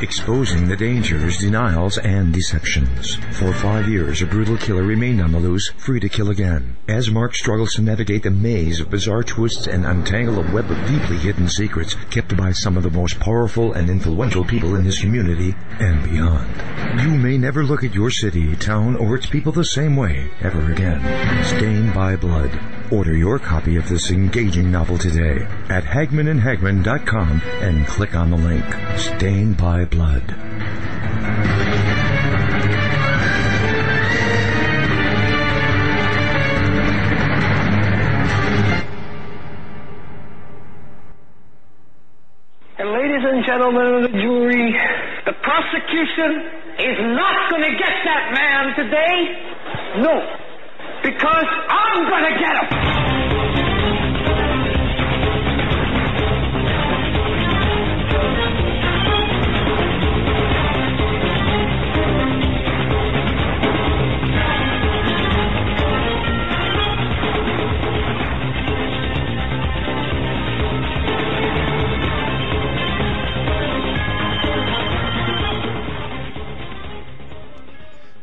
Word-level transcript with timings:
exposing 0.00 0.68
the 0.68 0.76
dangers, 0.76 1.38
denials, 1.38 1.98
and 1.98 2.32
deceptions. 2.32 3.16
For 3.32 3.52
five 3.52 3.88
years, 3.88 4.22
a 4.22 4.26
brutal 4.26 4.56
killer 4.56 4.82
remained 4.82 5.20
on 5.20 5.32
the 5.32 5.38
loose, 5.38 5.70
free 5.76 6.00
to 6.00 6.08
kill 6.08 6.30
again. 6.30 6.76
As 6.88 7.10
Mark 7.10 7.34
struggles 7.34 7.74
to 7.74 7.82
navigate 7.82 8.22
the 8.22 8.30
maze 8.30 8.80
of 8.80 8.90
bizarre 8.90 9.22
twists 9.22 9.66
and 9.66 9.84
untangle 9.84 10.38
a 10.38 10.52
web 10.52 10.70
of 10.70 10.86
deeply 10.86 11.18
hidden 11.18 11.48
secrets 11.48 11.94
kept 12.10 12.36
by 12.36 12.52
some 12.52 12.76
of 12.76 12.82
the 12.82 12.90
most 12.90 13.18
powerful 13.20 13.72
and 13.72 13.90
influential 13.90 14.44
people 14.44 14.76
in 14.76 14.84
his 14.84 14.98
community 14.98 15.54
and 15.80 16.02
beyond. 16.04 17.00
You 17.00 17.10
may 17.10 17.38
never 17.38 17.64
look 17.64 17.84
at 17.84 17.94
your 17.94 18.10
city, 18.10 18.56
town, 18.56 18.96
or 18.96 19.16
its 19.16 19.26
people 19.26 19.52
the 19.52 19.64
same 19.64 19.96
way 19.96 20.30
ever 20.40 20.72
again. 20.72 21.00
Stained 21.44 21.94
by 21.94 22.16
Blood. 22.16 22.77
Order 22.90 23.14
your 23.14 23.38
copy 23.38 23.76
of 23.76 23.86
this 23.86 24.10
engaging 24.10 24.70
novel 24.70 24.96
today 24.96 25.46
at 25.68 25.84
hagmannandhagmann.com 25.84 27.42
and 27.60 27.86
click 27.86 28.14
on 28.14 28.30
the 28.30 28.38
link. 28.38 28.64
Stained 28.96 29.58
by 29.58 29.84
Blood. 29.84 30.22
And 42.78 42.88
ladies 42.90 43.22
and 43.22 43.44
gentlemen 43.44 43.96
of 43.96 44.02
the 44.10 44.18
jury, 44.18 44.74
the 45.26 45.34
prosecution 45.42 46.40
is 46.78 46.96
not 47.00 47.50
going 47.50 47.64
to 47.64 47.76
get 47.76 47.92
that 48.06 48.32
man 48.32 48.74
today. 48.76 50.00
No. 50.00 50.47
Because 51.02 51.46
I'm 51.68 52.08
going 52.08 52.24
to 52.24 52.38
get 52.38 52.54
him. 52.72 52.98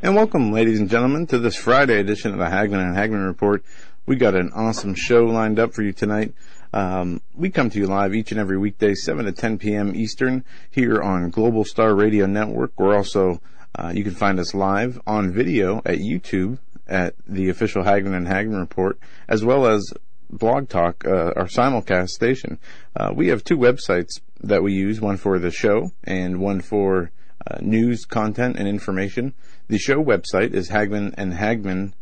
And 0.05 0.15
welcome, 0.15 0.51
ladies 0.51 0.79
and 0.79 0.87
gentlemen, 0.87 1.25
to 1.25 1.39
this 1.39 1.55
Friday 1.55 1.99
edition 1.99 2.31
of 2.31 2.37
the 2.37 2.45
Hagmann 2.45 2.79
and 2.79 2.95
Hagmann 2.95 3.25
Report. 3.25 3.65
We 4.05 4.17
got 4.17 4.35
an 4.35 4.51
awesome 4.53 4.93
show 4.93 5.23
lined 5.23 5.57
up 5.57 5.73
for 5.73 5.81
you 5.81 5.93
tonight. 5.93 6.35
Um, 6.73 7.23
we 7.33 7.49
come 7.49 7.71
to 7.71 7.79
you 7.79 7.87
live 7.87 8.13
each 8.13 8.29
and 8.29 8.39
every 8.39 8.59
weekday, 8.59 8.93
7 8.93 9.25
to 9.25 9.31
10 9.31 9.57
p.m. 9.57 9.95
Eastern, 9.95 10.45
here 10.69 11.01
on 11.01 11.31
Global 11.31 11.65
Star 11.65 11.95
Radio 11.95 12.27
Network. 12.27 12.73
We're 12.77 12.95
also, 12.95 13.41
uh, 13.73 13.93
you 13.95 14.03
can 14.03 14.13
find 14.13 14.39
us 14.39 14.53
live 14.53 15.01
on 15.07 15.31
video 15.31 15.77
at 15.87 15.97
YouTube 15.97 16.59
at 16.87 17.15
the 17.27 17.49
official 17.49 17.81
Hagmann 17.81 18.13
and 18.13 18.27
Hagmann 18.27 18.59
Report, 18.59 18.99
as 19.27 19.43
well 19.43 19.65
as 19.65 19.91
Blog 20.29 20.69
Talk, 20.69 21.03
uh, 21.03 21.33
our 21.35 21.47
simulcast 21.47 22.09
station. 22.09 22.59
Uh, 22.95 23.11
we 23.11 23.29
have 23.29 23.43
two 23.43 23.57
websites 23.57 24.21
that 24.39 24.61
we 24.61 24.71
use, 24.71 25.01
one 25.01 25.17
for 25.17 25.39
the 25.39 25.49
show 25.49 25.93
and 26.03 26.39
one 26.39 26.61
for 26.61 27.09
uh, 27.47 27.57
news, 27.61 28.05
content, 28.05 28.55
and 28.57 28.67
information. 28.67 29.33
The 29.67 29.79
show 29.79 30.03
website 30.03 30.53
is 30.53 30.69
hagmannandhagmann.com, 30.69 31.93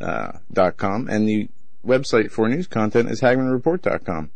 uh, 0.00 1.12
and 1.12 1.28
the 1.28 1.48
website 1.86 2.32
for 2.32 2.48
news 2.48 2.66
content 2.66 3.08
is 3.10 3.20
hagmannreport.com. 3.20 4.30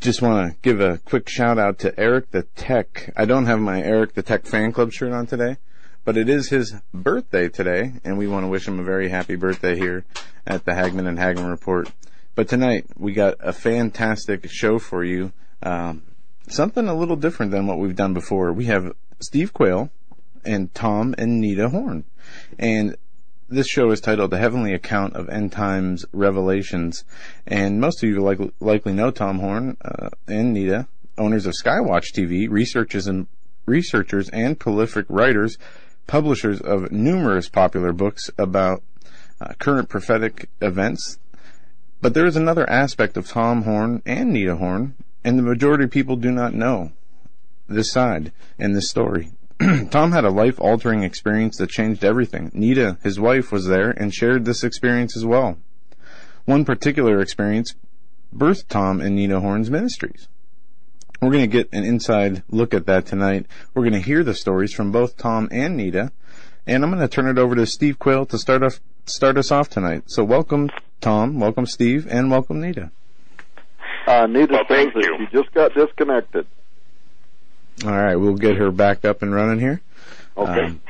Just 0.00 0.22
want 0.22 0.52
to 0.52 0.56
give 0.62 0.80
a 0.80 0.98
quick 0.98 1.28
shout 1.28 1.58
out 1.58 1.80
to 1.80 1.98
Eric 1.98 2.30
the 2.30 2.44
Tech. 2.54 3.12
I 3.16 3.24
don't 3.24 3.46
have 3.46 3.58
my 3.58 3.82
Eric 3.82 4.14
the 4.14 4.22
Tech 4.22 4.46
fan 4.46 4.70
club 4.72 4.92
shirt 4.92 5.12
on 5.12 5.26
today, 5.26 5.56
but 6.04 6.16
it 6.16 6.28
is 6.28 6.48
his 6.48 6.76
birthday 6.94 7.48
today, 7.48 7.94
and 8.04 8.16
we 8.16 8.28
want 8.28 8.44
to 8.44 8.48
wish 8.48 8.68
him 8.68 8.78
a 8.78 8.84
very 8.84 9.08
happy 9.08 9.34
birthday 9.34 9.76
here 9.76 10.04
at 10.46 10.64
the 10.64 10.72
Hagmann 10.72 11.08
and 11.08 11.18
Hagmann 11.18 11.50
Report. 11.50 11.90
But 12.36 12.48
tonight 12.48 12.86
we 12.96 13.12
got 13.12 13.34
a 13.40 13.52
fantastic 13.52 14.48
show 14.48 14.78
for 14.78 15.04
you. 15.04 15.32
Um, 15.60 16.04
something 16.48 16.86
a 16.86 16.94
little 16.94 17.16
different 17.16 17.50
than 17.50 17.66
what 17.66 17.78
we've 17.78 17.96
done 17.96 18.14
before. 18.14 18.52
We 18.52 18.66
have 18.66 18.92
Steve 19.18 19.52
Quayle 19.52 19.90
and 20.44 20.72
Tom 20.74 21.14
and 21.18 21.40
Nita 21.40 21.68
Horn. 21.68 22.04
And 22.58 22.96
this 23.48 23.68
show 23.68 23.90
is 23.90 24.00
titled 24.00 24.30
The 24.30 24.38
Heavenly 24.38 24.72
Account 24.72 25.16
of 25.16 25.28
End 25.28 25.50
Times 25.50 26.06
Revelations. 26.12 27.04
And 27.46 27.80
most 27.80 28.02
of 28.02 28.08
you 28.08 28.20
likely, 28.20 28.52
likely 28.60 28.92
know 28.92 29.10
Tom 29.10 29.40
Horn 29.40 29.76
uh, 29.84 30.10
and 30.28 30.52
Nita, 30.52 30.86
owners 31.18 31.46
of 31.46 31.54
Skywatch 31.54 32.12
TV, 32.14 32.48
researchers 32.48 33.06
and 33.06 33.26
researchers 33.66 34.28
and 34.30 34.58
prolific 34.58 35.06
writers, 35.08 35.58
publishers 36.06 36.60
of 36.60 36.92
numerous 36.92 37.48
popular 37.48 37.92
books 37.92 38.30
about 38.38 38.82
uh, 39.40 39.52
current 39.58 39.88
prophetic 39.88 40.48
events. 40.60 41.18
But 42.00 42.14
there 42.14 42.26
is 42.26 42.36
another 42.36 42.68
aspect 42.68 43.16
of 43.16 43.28
Tom 43.28 43.62
Horn 43.62 44.02
and 44.06 44.32
Nita 44.32 44.56
Horn, 44.56 44.94
and 45.24 45.38
the 45.38 45.42
majority 45.42 45.84
of 45.84 45.90
people 45.90 46.16
do 46.16 46.30
not 46.30 46.54
know 46.54 46.92
this 47.68 47.92
side 47.92 48.32
and 48.58 48.74
this 48.74 48.88
story. 48.88 49.30
Tom 49.90 50.12
had 50.12 50.24
a 50.24 50.30
life 50.30 50.58
altering 50.60 51.02
experience 51.02 51.56
that 51.58 51.68
changed 51.70 52.04
everything. 52.04 52.50
Nita, 52.54 52.98
his 53.02 53.20
wife, 53.20 53.52
was 53.52 53.66
there 53.66 53.90
and 53.90 54.14
shared 54.14 54.44
this 54.44 54.64
experience 54.64 55.16
as 55.16 55.24
well. 55.24 55.58
One 56.46 56.64
particular 56.64 57.20
experience 57.20 57.74
birthed 58.34 58.68
Tom 58.68 59.00
and 59.00 59.14
Nita 59.16 59.40
Horn's 59.40 59.70
ministries. 59.70 60.28
We're 61.20 61.30
going 61.32 61.42
to 61.42 61.46
get 61.62 61.68
an 61.72 61.84
inside 61.84 62.42
look 62.48 62.72
at 62.72 62.86
that 62.86 63.04
tonight. 63.04 63.44
We're 63.74 63.82
going 63.82 63.92
to 63.92 64.00
hear 64.00 64.24
the 64.24 64.34
stories 64.34 64.72
from 64.72 64.90
both 64.90 65.18
Tom 65.18 65.48
and 65.52 65.76
Nita. 65.76 66.12
And 66.66 66.82
I'm 66.82 66.90
going 66.90 67.00
to 67.02 67.08
turn 67.08 67.28
it 67.28 67.38
over 67.38 67.54
to 67.56 67.66
Steve 67.66 67.98
Quayle 67.98 68.24
to 68.26 68.38
start 68.38 68.62
off, 68.62 68.80
start 69.04 69.36
us 69.36 69.50
off 69.50 69.68
tonight. 69.68 70.04
So 70.06 70.24
welcome, 70.24 70.70
Tom. 71.02 71.38
Welcome, 71.38 71.66
Steve. 71.66 72.06
And 72.08 72.30
welcome, 72.30 72.60
Nita. 72.62 72.90
Uh, 74.06 74.26
Nita 74.26 74.52
Well, 74.52 74.64
says 74.66 74.76
thank 74.76 74.94
that 74.94 75.02
you. 75.02 75.16
she 75.30 75.36
just 75.36 75.52
got 75.52 75.74
disconnected. 75.74 76.46
All 77.84 77.90
right. 77.90 78.16
We'll 78.16 78.34
get 78.34 78.56
her 78.56 78.70
back 78.70 79.04
up 79.04 79.22
and 79.22 79.34
running 79.34 79.60
here. 79.60 79.80
Okay. 80.36 80.64
Um, 80.64 80.80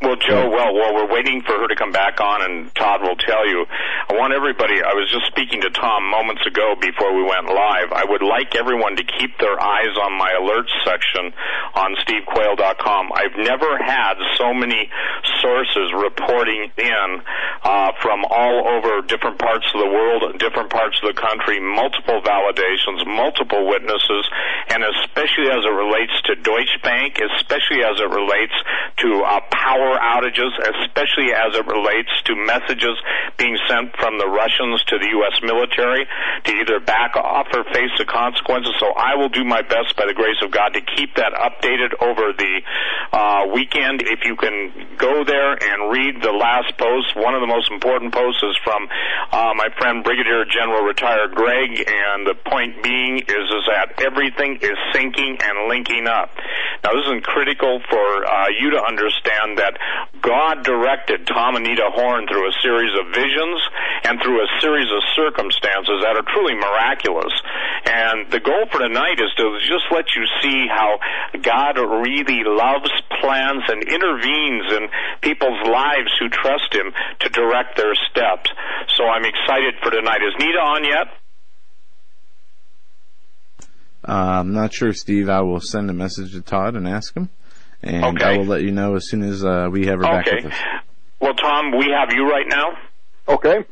Well, 0.00 0.16
Joe, 0.16 0.48
well, 0.48 0.72
while 0.72 0.94
we're 0.94 1.12
waiting 1.12 1.42
for 1.44 1.60
her 1.60 1.68
to 1.68 1.76
come 1.76 1.92
back 1.92 2.24
on, 2.24 2.40
and 2.40 2.74
Todd 2.74 3.02
will 3.04 3.20
tell 3.20 3.44
you, 3.44 3.68
I 4.08 4.16
want 4.16 4.32
everybody, 4.32 4.80
I 4.80 4.96
was 4.96 5.12
just 5.12 5.28
speaking 5.28 5.60
to 5.60 5.68
Tom 5.68 6.08
moments 6.08 6.40
ago 6.48 6.72
before 6.80 7.12
we 7.12 7.20
went 7.20 7.52
live. 7.52 7.92
I 7.92 8.08
would 8.08 8.24
like 8.24 8.56
everyone 8.56 8.96
to 8.96 9.04
keep 9.04 9.36
their 9.36 9.60
eyes 9.60 9.92
on 10.00 10.16
my 10.16 10.32
alerts 10.40 10.72
section 10.88 11.36
on 11.76 12.00
stevequayle.com. 12.00 13.12
I've 13.12 13.36
never 13.44 13.76
had 13.76 14.16
so 14.40 14.56
many 14.56 14.88
sources 15.44 15.92
reporting 15.92 16.72
in 16.80 17.08
uh, 17.60 17.92
from 18.00 18.24
all 18.24 18.72
over 18.72 19.04
different 19.04 19.36
parts 19.36 19.68
of 19.76 19.84
the 19.84 19.90
world, 19.92 20.24
different 20.40 20.72
parts 20.72 20.96
of 21.04 21.12
the 21.12 21.18
country, 21.20 21.60
multiple 21.60 22.24
validations, 22.24 23.04
multiple 23.04 23.68
witnesses, 23.68 24.24
and 24.72 24.80
especially 24.80 25.52
as 25.52 25.60
it 25.60 25.76
relates 25.76 26.16
to 26.24 26.40
Deutsche 26.40 26.80
Bank, 26.80 27.20
especially 27.36 27.84
as 27.84 28.00
it 28.00 28.08
relates 28.08 28.56
to 29.04 29.20
uh, 29.28 29.40
power 29.52 29.89
outages, 29.98 30.52
especially 30.84 31.32
as 31.32 31.56
it 31.56 31.66
relates 31.66 32.10
to 32.26 32.36
messages 32.36 32.96
being 33.36 33.56
sent 33.68 33.96
from 33.96 34.18
the 34.18 34.28
Russians 34.28 34.82
to 34.92 34.98
the 34.98 35.08
U.S. 35.20 35.40
military 35.42 36.06
to 36.44 36.50
either 36.52 36.80
back 36.80 37.16
off 37.16 37.46
or 37.52 37.64
face 37.72 37.90
the 37.98 38.04
consequences. 38.04 38.74
So 38.78 38.92
I 38.92 39.16
will 39.16 39.28
do 39.28 39.44
my 39.44 39.62
best 39.62 39.96
by 39.96 40.06
the 40.06 40.14
grace 40.14 40.38
of 40.42 40.50
God 40.50 40.74
to 40.74 40.80
keep 40.80 41.16
that 41.16 41.32
updated 41.32 41.96
over 42.00 42.32
the 42.36 42.62
uh, 43.12 43.46
weekend. 43.54 44.02
If 44.02 44.24
you 44.24 44.36
can 44.36 44.96
go 44.98 45.24
there 45.24 45.56
and 45.56 45.90
read 45.90 46.22
the 46.22 46.32
last 46.32 46.76
post, 46.78 47.16
one 47.16 47.34
of 47.34 47.40
the 47.40 47.50
most 47.50 47.70
important 47.70 48.12
posts 48.12 48.42
is 48.42 48.56
from 48.62 48.88
uh, 49.32 49.52
my 49.56 49.68
friend 49.78 50.04
Brigadier 50.04 50.44
General 50.44 50.84
retired 50.84 51.34
Greg, 51.34 51.82
and 51.86 52.26
the 52.26 52.34
point 52.46 52.82
being 52.82 53.18
is 53.18 53.46
is 53.50 53.64
that 53.72 54.02
everything 54.04 54.58
is 54.60 54.76
syncing 54.92 55.40
and 55.40 55.68
linking 55.68 56.06
up. 56.06 56.30
Now, 56.84 56.92
this 56.92 57.06
is 57.06 57.22
critical 57.24 57.80
for 57.88 58.26
uh, 58.26 58.48
you 58.58 58.70
to 58.70 58.80
understand 58.82 59.58
that 59.58 59.76
God 60.20 60.64
directed 60.64 61.26
Tom 61.26 61.56
and 61.56 61.64
Nita 61.64 61.88
Horn 61.92 62.26
through 62.28 62.48
a 62.48 62.54
series 62.62 62.92
of 63.00 63.08
visions 63.14 63.60
and 64.04 64.20
through 64.20 64.42
a 64.42 64.48
series 64.60 64.88
of 64.92 65.00
circumstances 65.16 66.04
that 66.04 66.16
are 66.16 66.26
truly 66.28 66.54
miraculous. 66.54 67.32
And 67.88 68.30
the 68.30 68.40
goal 68.40 68.68
for 68.70 68.80
tonight 68.84 69.16
is 69.16 69.32
to 69.36 69.58
just 69.64 69.88
let 69.90 70.12
you 70.14 70.24
see 70.42 70.68
how 70.68 71.00
God 71.40 71.80
really 71.80 72.44
loves, 72.44 72.92
plans, 73.20 73.64
and 73.68 73.82
intervenes 73.82 74.68
in 74.76 74.88
people's 75.22 75.60
lives 75.66 76.12
who 76.20 76.28
trust 76.28 76.74
Him 76.74 76.92
to 77.20 77.28
direct 77.30 77.76
their 77.76 77.94
steps. 78.10 78.50
So 78.96 79.08
I'm 79.08 79.24
excited 79.24 79.80
for 79.82 79.90
tonight. 79.90 80.20
Is 80.20 80.36
Nita 80.38 80.60
on 80.60 80.84
yet? 80.84 81.08
Uh, 84.06 84.40
I'm 84.40 84.52
not 84.52 84.72
sure, 84.72 84.92
Steve. 84.92 85.28
I 85.28 85.40
will 85.42 85.60
send 85.60 85.90
a 85.90 85.92
message 85.92 86.32
to 86.32 86.40
Todd 86.40 86.74
and 86.74 86.88
ask 86.88 87.14
him, 87.14 87.28
and 87.82 88.04
Okay. 88.16 88.24
I 88.24 88.36
will 88.36 88.46
let 88.46 88.62
you 88.62 88.70
know 88.72 88.96
as 88.96 89.08
soon 89.08 89.22
as 89.22 89.44
uh, 89.44 89.68
we 89.70 89.86
have 89.86 89.98
her 89.98 90.04
back 90.04 90.26
with 90.26 90.46
us. 90.46 90.58
Well, 91.20 91.34
Tom, 91.34 91.72
we 91.76 91.86
have 91.96 92.12
you 92.12 92.28
right 92.28 92.46
now. 92.48 92.72
Okay. 93.28 93.64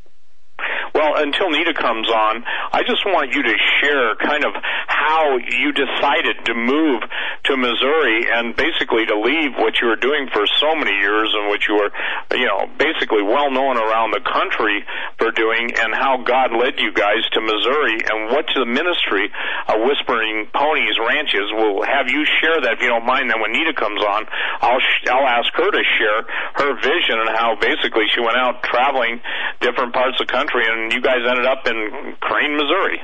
Well, 0.94 1.12
until 1.16 1.50
Nita 1.50 1.74
comes 1.74 2.08
on, 2.10 2.44
I 2.72 2.82
just 2.82 3.04
want 3.06 3.32
you 3.32 3.42
to 3.42 3.54
share 3.80 4.16
kind 4.16 4.44
of 4.44 4.52
how 4.98 5.38
you 5.38 5.70
decided 5.70 6.42
to 6.44 6.54
move 6.54 7.06
to 7.46 7.56
Missouri 7.56 8.26
and 8.26 8.56
basically 8.58 9.06
to 9.06 9.14
leave 9.14 9.54
what 9.54 9.78
you 9.78 9.86
were 9.86 10.00
doing 10.02 10.26
for 10.34 10.42
so 10.58 10.74
many 10.74 10.90
years 10.98 11.30
and 11.38 11.46
what 11.46 11.62
you 11.70 11.78
were, 11.78 11.90
you 12.34 12.46
know, 12.50 12.66
basically 12.76 13.22
well 13.22 13.50
known 13.50 13.78
around 13.78 14.10
the 14.10 14.20
country 14.26 14.82
for 15.18 15.30
doing 15.30 15.70
and 15.78 15.94
how 15.94 16.18
God 16.26 16.50
led 16.50 16.82
you 16.82 16.90
guys 16.90 17.22
to 17.32 17.40
Missouri 17.40 18.02
and 18.10 18.34
what 18.34 18.50
the 18.50 18.66
ministry 18.66 19.30
of 19.70 19.86
Whispering 19.86 20.50
Ponies 20.50 20.98
Ranches 20.98 21.46
will 21.54 21.86
have 21.86 22.10
you 22.10 22.26
share 22.42 22.58
that 22.66 22.76
if 22.76 22.80
you 22.82 22.90
don't 22.90 23.06
mind. 23.06 23.30
Then 23.30 23.38
when 23.40 23.54
Nita 23.54 23.72
comes 23.78 24.02
on, 24.02 24.26
I'll 24.60 24.82
sh- 24.82 25.06
I'll 25.06 25.28
ask 25.30 25.48
her 25.54 25.70
to 25.70 25.82
share 25.96 26.20
her 26.58 26.70
vision 26.82 27.22
and 27.22 27.30
how 27.38 27.54
basically 27.54 28.10
she 28.10 28.20
went 28.20 28.36
out 28.36 28.62
traveling 28.66 29.22
different 29.60 29.94
parts 29.94 30.18
of 30.20 30.26
the 30.26 30.32
country 30.32 30.66
and 30.66 30.92
you 30.92 31.00
guys 31.00 31.22
ended 31.22 31.46
up 31.46 31.66
in 31.70 32.16
Crane, 32.18 32.58
Missouri. 32.58 32.98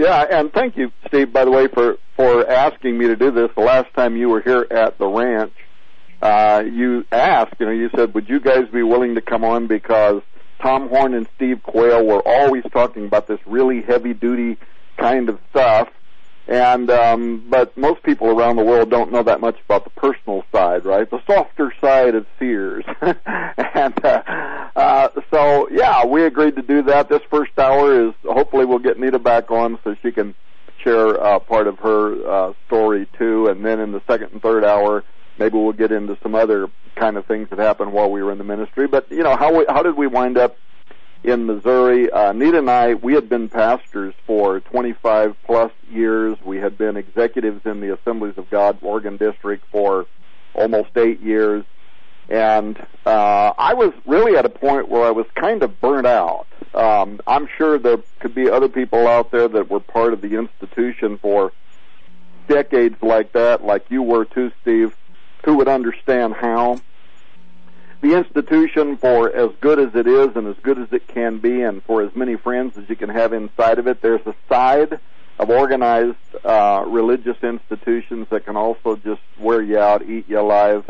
Yeah, 0.00 0.24
and 0.30 0.50
thank 0.50 0.78
you, 0.78 0.90
Steve, 1.08 1.30
by 1.30 1.44
the 1.44 1.50
way, 1.50 1.68
for 1.68 1.98
for 2.16 2.50
asking 2.50 2.96
me 2.96 3.06
to 3.08 3.16
do 3.16 3.30
this. 3.30 3.50
The 3.54 3.60
last 3.60 3.92
time 3.92 4.16
you 4.16 4.30
were 4.30 4.40
here 4.40 4.66
at 4.70 4.96
the 4.96 5.06
ranch, 5.06 5.52
uh, 6.22 6.62
you 6.64 7.04
asked, 7.12 7.56
you 7.58 7.66
know, 7.66 7.72
you 7.72 7.90
said, 7.94 8.14
would 8.14 8.26
you 8.26 8.40
guys 8.40 8.66
be 8.72 8.82
willing 8.82 9.16
to 9.16 9.20
come 9.20 9.44
on 9.44 9.66
because 9.66 10.22
Tom 10.62 10.88
Horn 10.88 11.12
and 11.12 11.28
Steve 11.36 11.62
Quayle 11.62 12.02
were 12.06 12.26
always 12.26 12.64
talking 12.72 13.04
about 13.04 13.26
this 13.26 13.40
really 13.44 13.82
heavy 13.82 14.14
duty 14.14 14.56
kind 14.96 15.28
of 15.28 15.38
stuff. 15.50 15.90
And 16.50 16.90
um, 16.90 17.44
but 17.48 17.76
most 17.76 18.02
people 18.02 18.26
around 18.26 18.56
the 18.56 18.64
world 18.64 18.90
don't 18.90 19.12
know 19.12 19.22
that 19.22 19.40
much 19.40 19.56
about 19.64 19.84
the 19.84 19.90
personal 19.90 20.42
side, 20.50 20.84
right? 20.84 21.08
The 21.08 21.22
softer 21.24 21.72
side 21.80 22.16
of 22.16 22.26
Sears. 22.40 22.84
and 23.00 24.04
uh, 24.04 24.22
uh, 24.74 25.08
so, 25.30 25.68
yeah, 25.70 26.04
we 26.04 26.24
agreed 26.24 26.56
to 26.56 26.62
do 26.62 26.82
that. 26.82 27.08
This 27.08 27.22
first 27.30 27.56
hour 27.56 28.08
is 28.08 28.14
hopefully 28.24 28.64
we'll 28.64 28.80
get 28.80 28.98
Nita 28.98 29.20
back 29.20 29.52
on 29.52 29.78
so 29.84 29.94
she 30.02 30.10
can 30.10 30.34
share 30.82 31.22
uh, 31.22 31.38
part 31.38 31.68
of 31.68 31.78
her 31.78 32.28
uh, 32.28 32.52
story 32.66 33.06
too. 33.16 33.46
And 33.46 33.64
then 33.64 33.78
in 33.78 33.92
the 33.92 34.02
second 34.08 34.32
and 34.32 34.42
third 34.42 34.64
hour, 34.64 35.04
maybe 35.38 35.56
we'll 35.56 35.72
get 35.72 35.92
into 35.92 36.18
some 36.20 36.34
other 36.34 36.68
kind 36.96 37.16
of 37.16 37.26
things 37.26 37.48
that 37.50 37.60
happened 37.60 37.92
while 37.92 38.10
we 38.10 38.24
were 38.24 38.32
in 38.32 38.38
the 38.38 38.44
ministry. 38.44 38.88
But 38.88 39.08
you 39.12 39.22
know, 39.22 39.36
how 39.36 39.56
we, 39.56 39.66
how 39.68 39.84
did 39.84 39.96
we 39.96 40.08
wind 40.08 40.36
up 40.36 40.56
in 41.22 41.46
Missouri? 41.46 42.10
Uh, 42.10 42.32
Nita 42.32 42.58
and 42.58 42.70
I, 42.70 42.94
we 42.94 43.14
had 43.14 43.28
been 43.28 43.48
pastors 43.48 44.14
for 44.26 44.60
25 44.60 45.36
plus 45.44 45.72
years. 45.90 46.38
We 46.44 46.58
had 46.58 46.78
been 46.78 46.96
executives 46.96 47.62
in 47.64 47.80
the 47.80 47.94
Assemblies 47.94 48.34
of 48.36 48.48
God 48.50 48.78
Oregon 48.82 49.16
District 49.16 49.64
for 49.70 50.06
almost 50.54 50.96
eight 50.96 51.20
years. 51.20 51.64
And 52.28 52.78
uh, 53.04 53.52
I 53.58 53.74
was 53.74 53.92
really 54.06 54.36
at 54.36 54.46
a 54.46 54.50
point 54.50 54.88
where 54.88 55.04
I 55.04 55.10
was 55.10 55.26
kind 55.34 55.62
of 55.62 55.80
burnt 55.80 56.06
out. 56.06 56.46
Um, 56.74 57.20
I'm 57.26 57.48
sure 57.58 57.78
there 57.78 57.98
could 58.20 58.34
be 58.34 58.48
other 58.48 58.68
people 58.68 59.08
out 59.08 59.32
there 59.32 59.48
that 59.48 59.68
were 59.68 59.80
part 59.80 60.12
of 60.12 60.20
the 60.20 60.38
institution 60.38 61.18
for 61.18 61.52
decades 62.48 62.96
like 63.02 63.32
that, 63.32 63.64
like 63.64 63.90
you 63.90 64.02
were 64.02 64.24
too, 64.24 64.52
Steve, 64.62 64.96
who 65.44 65.56
would 65.56 65.68
understand 65.68 66.34
how 66.34 66.80
the 68.00 68.16
institution, 68.16 68.96
for 68.96 69.30
as 69.30 69.50
good 69.60 69.78
as 69.78 69.94
it 69.94 70.06
is 70.06 70.34
and 70.34 70.46
as 70.46 70.56
good 70.62 70.78
as 70.78 70.88
it 70.92 71.06
can 71.06 71.38
be, 71.38 71.62
and 71.62 71.82
for 71.82 72.02
as 72.02 72.14
many 72.16 72.36
friends 72.36 72.78
as 72.78 72.88
you 72.88 72.96
can 72.96 73.10
have 73.10 73.32
inside 73.32 73.78
of 73.78 73.86
it, 73.86 74.00
there's 74.00 74.26
a 74.26 74.34
side 74.48 74.98
of 75.38 75.50
organized 75.50 76.16
uh, 76.44 76.84
religious 76.86 77.36
institutions 77.42 78.26
that 78.30 78.44
can 78.44 78.56
also 78.56 78.96
just 78.96 79.22
wear 79.38 79.62
you 79.62 79.78
out, 79.78 80.02
eat 80.02 80.28
you 80.28 80.38
alive. 80.38 80.84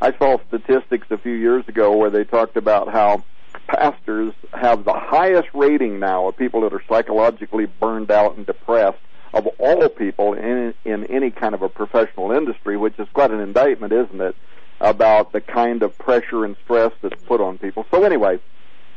I 0.00 0.16
saw 0.16 0.38
statistics 0.48 1.06
a 1.10 1.18
few 1.18 1.32
years 1.32 1.66
ago 1.68 1.96
where 1.96 2.10
they 2.10 2.24
talked 2.24 2.56
about 2.56 2.88
how 2.88 3.24
pastors 3.66 4.34
have 4.52 4.84
the 4.84 4.92
highest 4.92 5.48
rating 5.54 5.98
now 5.98 6.28
of 6.28 6.36
people 6.36 6.62
that 6.62 6.72
are 6.72 6.82
psychologically 6.88 7.66
burned 7.66 8.10
out 8.10 8.36
and 8.36 8.44
depressed 8.44 8.98
of 9.32 9.46
all 9.58 9.88
people 9.88 10.34
in 10.34 10.74
in 10.84 11.04
any 11.06 11.30
kind 11.30 11.54
of 11.54 11.62
a 11.62 11.68
professional 11.68 12.30
industry, 12.32 12.76
which 12.76 12.98
is 12.98 13.08
quite 13.12 13.30
an 13.30 13.40
indictment, 13.40 13.92
isn't 13.92 14.20
it, 14.20 14.36
about 14.84 15.32
the 15.32 15.40
kind 15.40 15.82
of 15.82 15.96
pressure 15.98 16.44
and 16.44 16.56
stress 16.62 16.92
that's 17.00 17.20
put 17.24 17.40
on 17.40 17.56
people. 17.56 17.86
So 17.90 18.04
anyway, 18.04 18.38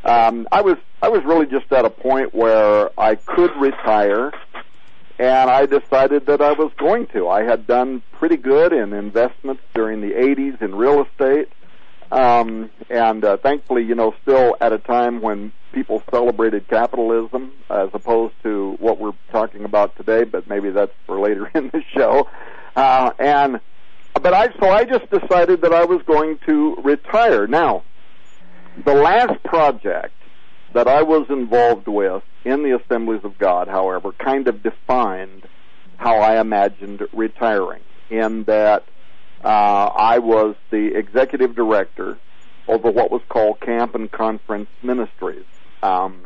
um, 0.03 0.47
I 0.51 0.61
was 0.61 0.77
I 1.01 1.07
was 1.07 1.23
really 1.23 1.45
just 1.45 1.71
at 1.71 1.85
a 1.85 1.89
point 1.89 2.35
where 2.35 2.89
I 2.99 3.15
could 3.15 3.55
retire, 3.55 4.33
and 5.17 5.49
I 5.49 5.65
decided 5.65 6.25
that 6.25 6.41
I 6.41 6.51
was 6.51 6.71
going 6.77 7.07
to. 7.07 7.29
I 7.29 7.43
had 7.43 7.65
done 7.65 8.03
pretty 8.11 8.35
good 8.35 8.73
in 8.73 8.93
investments 8.93 9.63
during 9.73 10.01
the 10.01 10.11
80s 10.11 10.61
in 10.61 10.75
real 10.75 11.05
estate. 11.05 11.49
Um, 12.11 12.69
and 12.89 13.23
uh, 13.23 13.37
thankfully, 13.37 13.83
you 13.83 13.95
know, 13.95 14.13
still 14.21 14.55
at 14.61 14.71
a 14.71 14.77
time 14.77 15.21
when 15.21 15.51
people 15.73 16.01
celebrated 16.09 16.67
capitalism 16.67 17.51
as 17.69 17.89
opposed 17.93 18.33
to 18.43 18.77
what 18.79 18.99
we're 18.99 19.13
talking 19.31 19.65
about 19.65 19.95
today, 19.97 20.23
but 20.23 20.47
maybe 20.47 20.69
that's 20.69 20.93
for 21.05 21.19
later 21.19 21.49
in 21.55 21.69
the 21.69 21.83
show. 21.93 22.27
Uh, 22.75 23.11
and 23.19 23.59
but 24.19 24.33
I 24.33 24.47
so 24.59 24.69
I 24.69 24.83
just 24.85 25.09
decided 25.09 25.61
that 25.61 25.73
I 25.73 25.85
was 25.85 26.01
going 26.03 26.39
to 26.45 26.75
retire. 26.83 27.47
Now, 27.47 27.83
the 28.85 28.93
last 28.93 29.43
project 29.43 30.13
that 30.73 30.87
I 30.87 31.01
was 31.01 31.27
involved 31.29 31.87
with 31.87 32.23
in 32.45 32.63
the 32.63 32.77
Assemblies 32.77 33.21
of 33.23 33.37
God, 33.37 33.67
however, 33.67 34.11
kind 34.11 34.47
of 34.47 34.63
defined 34.63 35.47
how 35.97 36.19
I 36.19 36.39
imagined 36.39 37.01
retiring. 37.13 37.81
In 38.09 38.45
that 38.45 38.85
uh, 39.43 39.47
I 39.47 40.19
was 40.19 40.55
the 40.71 40.95
executive 40.95 41.55
director 41.55 42.17
over 42.67 42.89
what 42.89 43.11
was 43.11 43.21
called 43.29 43.59
Camp 43.59 43.95
and 43.95 44.11
Conference 44.11 44.69
Ministries. 44.81 45.45
Um, 45.83 46.21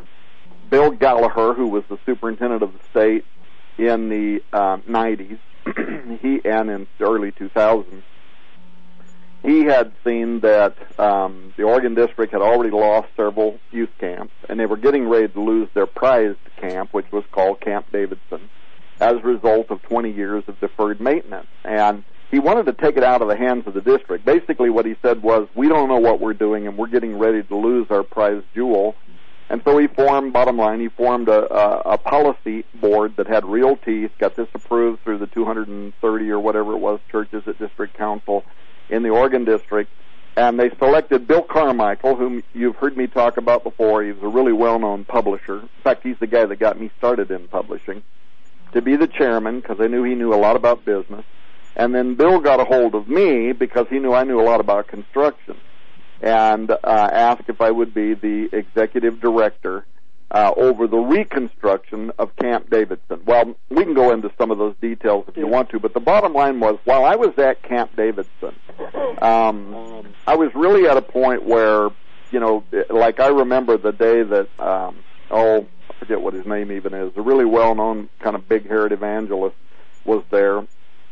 Bill 0.70 0.92
Gallagher, 0.92 1.54
who 1.54 1.68
was 1.68 1.84
the 1.90 1.98
superintendent 2.06 2.64
of 2.64 2.74
the 2.74 2.80
state 2.90 3.26
in 3.78 4.10
the 4.10 4.44
uh, 4.54 4.78
90s, 4.78 5.40
he 6.22 6.42
and 6.46 6.70
in 6.70 6.88
the 6.98 7.06
early 7.06 7.32
2000s, 7.32 8.04
he 9.44 9.64
had 9.64 9.92
seen 10.06 10.42
that 10.42 10.78
um, 11.00 11.54
the 11.58 11.64
Oregon 11.64 11.96
District 11.96 12.32
had 12.32 12.42
already 12.42 12.70
lost 12.70 13.08
several 13.18 13.60
youth 13.72 13.90
camps, 14.00 14.34
and 14.48 14.60
they 14.60 14.68
were 14.68 14.78
getting 14.78 15.08
ready 15.08 15.28
to 15.30 15.42
lose 15.42 15.68
their 15.74 15.88
prized 15.88 16.38
camp, 16.58 16.94
which 16.94 17.12
was 17.12 17.24
called 17.32 17.60
Camp 17.60 17.88
Davidson, 17.92 18.50
as 19.00 19.16
a 19.16 19.22
result 19.22 19.72
of 19.72 19.82
20 19.82 20.12
years 20.12 20.44
of 20.48 20.60
deferred 20.60 21.02
maintenance. 21.02 21.48
And 21.64 22.04
he 22.30 22.38
wanted 22.38 22.68
to 22.68 22.74
take 22.74 22.98
it 22.98 23.04
out 23.04 23.22
of 23.22 23.28
the 23.28 23.36
hands 23.36 23.66
of 23.66 23.74
the 23.74 23.82
district. 23.82 24.26
Basically, 24.26 24.70
what 24.70 24.86
he 24.86 24.96
said 25.02 25.24
was, 25.24 25.48
"We 25.56 25.68
don't 25.68 25.90
know 25.90 26.00
what 26.00 26.20
we're 26.20 26.34
doing, 26.34 26.68
and 26.68 26.78
we're 26.78 26.88
getting 26.88 27.18
ready 27.18 27.42
to 27.42 27.56
lose 27.56 27.88
our 27.90 28.04
prized 28.04 28.46
jewel." 28.54 28.96
And 29.52 29.62
so 29.66 29.78
he 29.78 29.88
formed, 29.88 30.32
bottom 30.32 30.56
line, 30.58 30.80
he 30.80 30.88
formed 30.88 31.28
a, 31.28 31.54
a, 31.54 31.96
a 31.96 31.98
policy 31.98 32.64
board 32.74 33.18
that 33.18 33.28
had 33.28 33.44
real 33.44 33.76
teeth, 33.76 34.12
got 34.18 34.38
this 34.38 34.48
approved 34.54 35.04
through 35.04 35.18
the 35.18 35.28
230 35.28 36.32
or 36.32 36.40
whatever 36.40 36.72
it 36.72 36.78
was 36.78 37.02
churches 37.12 37.44
at 37.46 37.60
district 37.60 37.98
council 37.98 38.46
in 38.90 39.04
the 39.04 39.10
Oregon 39.10 39.44
district. 39.44 39.92
And 40.38 40.58
they 40.58 40.70
selected 40.80 41.28
Bill 41.28 41.42
Carmichael, 41.42 42.16
whom 42.16 42.44
you've 42.54 42.78
heard 42.78 42.96
me 42.96 43.08
talk 43.08 43.36
about 43.36 43.66
before. 43.66 44.02
He 44.04 44.14
was 44.14 44.24
a 44.24 44.28
really 44.30 44.54
well-known 44.54 45.04
publisher. 45.04 45.60
In 45.60 45.70
fact, 45.84 46.04
he's 46.04 46.18
the 46.20 46.28
guy 46.28 46.46
that 46.46 46.56
got 46.56 46.80
me 46.80 46.90
started 46.98 47.30
in 47.30 47.50
publishing, 47.50 48.04
to 48.72 48.82
be 48.82 48.96
the 48.96 49.08
chairman 49.08 49.60
because 49.60 49.82
I 49.82 49.88
knew 49.88 50.04
he 50.04 50.16
knew 50.16 50.34
a 50.34 50.40
lot 50.40 50.56
about 50.56 50.86
business. 50.86 51.26
And 51.76 51.94
then 51.94 52.16
Bill 52.16 52.40
got 52.40 52.62
a 52.62 52.64
hold 52.64 52.96
of 52.96 53.10
me 53.10 53.52
because 53.52 53.88
he 53.90 54.00
knew 54.00 54.14
I 54.14 54.24
knew 54.24 54.40
a 54.40 54.48
lot 54.48 54.62
about 54.62 54.88
construction 54.88 55.58
and 56.22 56.72
uh, 56.72 56.78
asked 56.84 57.50
if 57.50 57.62
I 57.62 57.72
would 57.72 57.94
be 57.94 58.14
the 58.14 58.50
executive 58.54 59.20
director 59.20 59.86
uh, 60.30 60.54
over 60.56 60.88
the 60.88 60.98
reconstruction 60.98 62.12
of 62.18 62.34
Camp 62.38 62.70
Davidson. 62.70 63.22
Well, 63.26 63.56
we 63.70 63.84
can 63.84 63.94
go 63.94 64.14
into 64.14 64.32
some 64.38 64.50
of 64.50 64.58
those 64.58 64.76
details 64.80 65.26
if 65.28 65.36
you 65.36 65.48
want 65.48 65.70
to, 65.72 65.80
but 65.80 65.94
the 65.94 66.00
bottom 66.00 66.34
line 66.34 66.60
was 66.60 66.80
while 66.86 67.04
I 67.04 67.16
was 67.16 67.38
at 67.38 67.62
Camp 67.64 67.96
Davidson, 67.98 68.56
um, 69.22 70.06
I 70.26 70.36
was 70.36 70.54
really 70.56 70.88
at 70.88 70.96
a 70.96 71.02
point 71.02 71.44
where, 71.44 71.90
you 72.32 72.40
know, 72.40 72.64
like 72.90 73.20
I 73.20 73.28
remember 73.28 73.78
the 73.78 73.92
day 73.92 74.24
that, 74.24 74.48
um, 74.60 74.96
oh, 75.32 75.68
I 75.90 75.94
forget 76.00 76.22
what 76.22 76.34
his 76.34 76.46
name 76.46 76.72
even 76.72 76.94
is, 76.94 77.12
a 77.18 77.22
really 77.22 77.46
well-known 77.46 78.10
kind 78.20 78.36
of 78.36 78.48
big-haired 78.48 78.94
evangelist 78.94 79.56
was 80.06 80.24
there 80.30 80.66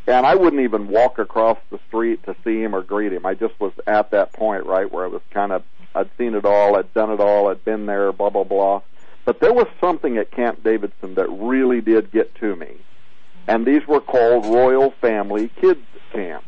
and 0.09 0.25
I 0.25 0.35
wouldn't 0.35 0.63
even 0.63 0.87
walk 0.87 1.19
across 1.19 1.57
the 1.69 1.79
street 1.87 2.23
to 2.23 2.35
see 2.43 2.61
him 2.61 2.75
or 2.75 2.81
greet 2.81 3.13
him. 3.13 3.25
I 3.25 3.35
just 3.35 3.59
was 3.59 3.73
at 3.85 4.11
that 4.11 4.33
point, 4.33 4.65
right, 4.65 4.91
where 4.91 5.05
I 5.05 5.07
was 5.07 5.21
kind 5.31 5.51
of, 5.51 5.63
I'd 5.93 6.09
seen 6.17 6.33
it 6.33 6.45
all, 6.45 6.75
I'd 6.75 6.93
done 6.93 7.11
it 7.11 7.19
all, 7.19 7.47
I'd 7.49 7.63
been 7.63 7.85
there, 7.85 8.11
blah, 8.11 8.31
blah, 8.31 8.43
blah. 8.43 8.81
But 9.25 9.39
there 9.39 9.53
was 9.53 9.67
something 9.79 10.17
at 10.17 10.31
Camp 10.31 10.63
Davidson 10.63 11.13
that 11.15 11.29
really 11.29 11.81
did 11.81 12.11
get 12.11 12.33
to 12.35 12.55
me. 12.55 12.77
And 13.47 13.65
these 13.65 13.85
were 13.87 14.01
called 14.01 14.45
Royal 14.45 14.91
Family 14.99 15.49
Kids 15.61 15.85
Camps. 16.11 16.47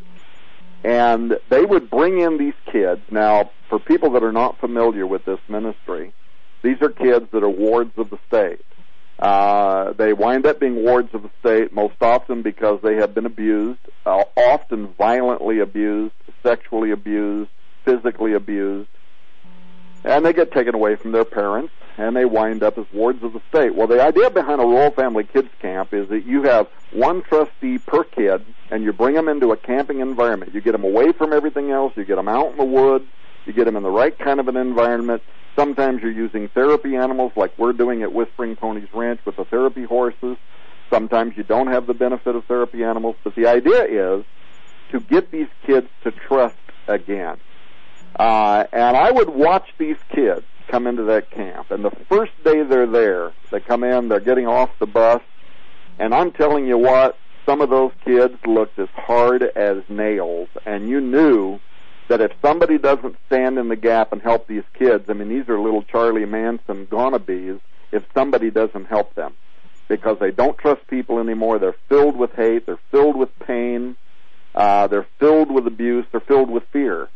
And 0.82 1.38
they 1.48 1.64
would 1.64 1.88
bring 1.88 2.18
in 2.20 2.38
these 2.38 2.54
kids. 2.66 3.02
Now, 3.10 3.52
for 3.68 3.78
people 3.78 4.10
that 4.10 4.24
are 4.24 4.32
not 4.32 4.58
familiar 4.58 5.06
with 5.06 5.24
this 5.24 5.38
ministry, 5.48 6.12
these 6.62 6.82
are 6.82 6.88
kids 6.88 7.26
that 7.32 7.44
are 7.44 7.48
wards 7.48 7.92
of 7.96 8.10
the 8.10 8.18
state. 8.26 8.64
Uh, 9.18 9.92
they 9.92 10.12
wind 10.12 10.46
up 10.46 10.58
being 10.58 10.82
wards 10.82 11.14
of 11.14 11.22
the 11.22 11.30
state 11.40 11.72
most 11.72 11.94
often 12.00 12.42
because 12.42 12.80
they 12.82 12.96
have 12.96 13.14
been 13.14 13.26
abused, 13.26 13.78
uh, 14.04 14.24
often 14.36 14.88
violently 14.98 15.60
abused, 15.60 16.14
sexually 16.42 16.90
abused, 16.90 17.50
physically 17.84 18.32
abused, 18.32 18.88
and 20.04 20.24
they 20.24 20.32
get 20.32 20.50
taken 20.52 20.74
away 20.74 20.96
from 20.96 21.12
their 21.12 21.24
parents 21.24 21.72
and 21.98 22.16
they 22.16 22.24
wind 22.24 22.62
up 22.62 22.78
as 22.78 22.86
wards 22.92 23.22
of 23.22 23.32
the 23.32 23.42
state. 23.48 23.74
Well, 23.74 23.86
the 23.86 24.02
idea 24.02 24.30
behind 24.30 24.60
a 24.60 24.64
Royal 24.64 24.90
Family 24.90 25.24
Kids 25.24 25.50
Camp 25.60 25.92
is 25.92 26.08
that 26.08 26.24
you 26.24 26.42
have 26.44 26.66
one 26.92 27.22
trustee 27.22 27.78
per 27.78 28.04
kid 28.04 28.44
and 28.70 28.82
you 28.82 28.92
bring 28.92 29.14
them 29.14 29.28
into 29.28 29.52
a 29.52 29.56
camping 29.56 30.00
environment. 30.00 30.54
You 30.54 30.60
get 30.60 30.72
them 30.72 30.84
away 30.84 31.12
from 31.12 31.32
everything 31.32 31.70
else, 31.70 31.92
you 31.96 32.04
get 32.04 32.16
them 32.16 32.28
out 32.28 32.52
in 32.52 32.56
the 32.56 32.64
woods, 32.64 33.06
you 33.46 33.52
get 33.52 33.64
them 33.64 33.76
in 33.76 33.82
the 33.82 33.90
right 33.90 34.16
kind 34.18 34.40
of 34.40 34.48
an 34.48 34.56
environment. 34.56 35.22
Sometimes 35.56 36.02
you're 36.02 36.10
using 36.10 36.48
therapy 36.48 36.96
animals 36.96 37.32
like 37.36 37.56
we're 37.58 37.72
doing 37.72 38.02
at 38.02 38.12
Whispering 38.12 38.56
Ponies 38.56 38.88
Ranch 38.92 39.20
with 39.24 39.36
the 39.36 39.44
therapy 39.44 39.84
horses. 39.84 40.36
Sometimes 40.90 41.36
you 41.36 41.42
don't 41.42 41.68
have 41.68 41.86
the 41.86 41.94
benefit 41.94 42.36
of 42.36 42.44
therapy 42.44 42.84
animals, 42.84 43.16
but 43.24 43.34
the 43.34 43.46
idea 43.46 43.84
is 43.84 44.24
to 44.90 45.00
get 45.00 45.30
these 45.30 45.48
kids 45.66 45.88
to 46.04 46.10
trust 46.10 46.56
again. 46.86 47.38
Uh, 48.18 48.64
and 48.72 48.96
I 48.96 49.10
would 49.10 49.30
watch 49.30 49.68
these 49.78 49.96
kids 50.10 50.44
come 50.68 50.86
into 50.86 51.02
that 51.04 51.30
camp. 51.30 51.70
And 51.70 51.84
the 51.84 51.90
first 52.08 52.32
day 52.44 52.62
they're 52.62 52.86
there, 52.86 53.32
they 53.50 53.60
come 53.60 53.84
in, 53.84 54.08
they're 54.08 54.20
getting 54.20 54.46
off 54.46 54.70
the 54.78 54.86
bus, 54.86 55.22
and 55.98 56.14
I'm 56.14 56.32
telling 56.32 56.66
you 56.66 56.78
what, 56.78 57.16
some 57.46 57.60
of 57.60 57.70
those 57.70 57.92
kids 58.04 58.34
looked 58.46 58.78
as 58.78 58.88
hard 58.94 59.42
as 59.42 59.82
nails, 59.88 60.48
and 60.64 60.88
you 60.88 61.00
knew 61.00 61.58
that 62.08 62.20
if 62.20 62.32
somebody 62.42 62.78
doesn't 62.78 63.16
stand 63.26 63.58
in 63.58 63.68
the 63.68 63.76
gap 63.76 64.12
and 64.12 64.20
help 64.20 64.46
these 64.46 64.64
kids, 64.74 65.08
I 65.08 65.12
mean, 65.12 65.28
these 65.28 65.48
are 65.48 65.58
little 65.58 65.82
Charlie 65.82 66.26
Manson 66.26 66.86
gonnabes, 66.86 67.60
if 67.90 68.04
somebody 68.14 68.50
doesn't 68.50 68.86
help 68.86 69.14
them. 69.14 69.34
Because 69.88 70.18
they 70.18 70.30
don't 70.30 70.56
trust 70.58 70.86
people 70.86 71.18
anymore, 71.18 71.58
they're 71.58 71.76
filled 71.88 72.16
with 72.16 72.32
hate, 72.34 72.66
they're 72.66 72.78
filled 72.90 73.16
with 73.16 73.36
pain, 73.40 73.96
uh, 74.54 74.86
they're 74.86 75.06
filled 75.18 75.50
with 75.50 75.66
abuse, 75.66 76.06
they're 76.12 76.20
filled 76.20 76.50
with 76.50 76.64
fear. 76.72 77.08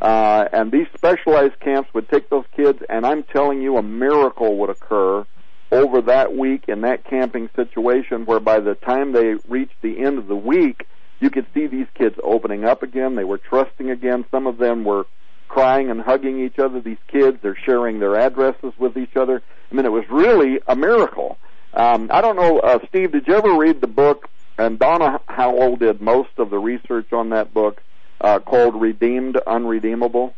Uh, 0.00 0.48
and 0.52 0.70
these 0.70 0.86
specialized 0.94 1.58
camps 1.60 1.92
would 1.92 2.08
take 2.08 2.30
those 2.30 2.44
kids, 2.56 2.80
and 2.88 3.04
I'm 3.04 3.24
telling 3.24 3.60
you, 3.60 3.76
a 3.76 3.82
miracle 3.82 4.56
would 4.58 4.70
occur 4.70 5.26
over 5.70 6.00
that 6.02 6.34
week 6.34 6.64
in 6.68 6.82
that 6.82 7.04
camping 7.04 7.50
situation 7.54 8.24
where 8.24 8.40
by 8.40 8.60
the 8.60 8.74
time 8.74 9.12
they 9.12 9.34
reached 9.48 9.80
the 9.82 10.00
end 10.00 10.18
of 10.18 10.26
the 10.28 10.36
week, 10.36 10.86
you 11.20 11.30
could 11.30 11.46
see 11.54 11.66
these 11.66 11.86
kids 11.94 12.16
opening 12.22 12.64
up 12.64 12.82
again. 12.82 13.16
They 13.16 13.24
were 13.24 13.38
trusting 13.38 13.90
again. 13.90 14.24
Some 14.30 14.46
of 14.46 14.58
them 14.58 14.84
were 14.84 15.06
crying 15.48 15.90
and 15.90 16.00
hugging 16.00 16.44
each 16.44 16.58
other. 16.58 16.80
These 16.80 16.98
kids, 17.08 17.38
they're 17.42 17.56
sharing 17.56 17.98
their 17.98 18.16
addresses 18.16 18.72
with 18.78 18.96
each 18.96 19.16
other. 19.16 19.42
I 19.70 19.74
mean, 19.74 19.86
it 19.86 19.92
was 19.92 20.04
really 20.10 20.60
a 20.66 20.76
miracle. 20.76 21.38
Um, 21.74 22.10
I 22.12 22.20
don't 22.20 22.36
know, 22.36 22.58
uh, 22.58 22.78
Steve, 22.88 23.12
did 23.12 23.26
you 23.26 23.34
ever 23.34 23.56
read 23.56 23.80
the 23.80 23.86
book? 23.86 24.28
And 24.56 24.78
Donna 24.78 25.20
Howell 25.28 25.76
did 25.76 26.00
most 26.00 26.30
of 26.38 26.50
the 26.50 26.58
research 26.58 27.12
on 27.12 27.30
that 27.30 27.54
book 27.54 27.80
uh, 28.20 28.40
called 28.40 28.80
Redeemed 28.80 29.36
Unredeemable? 29.36 30.34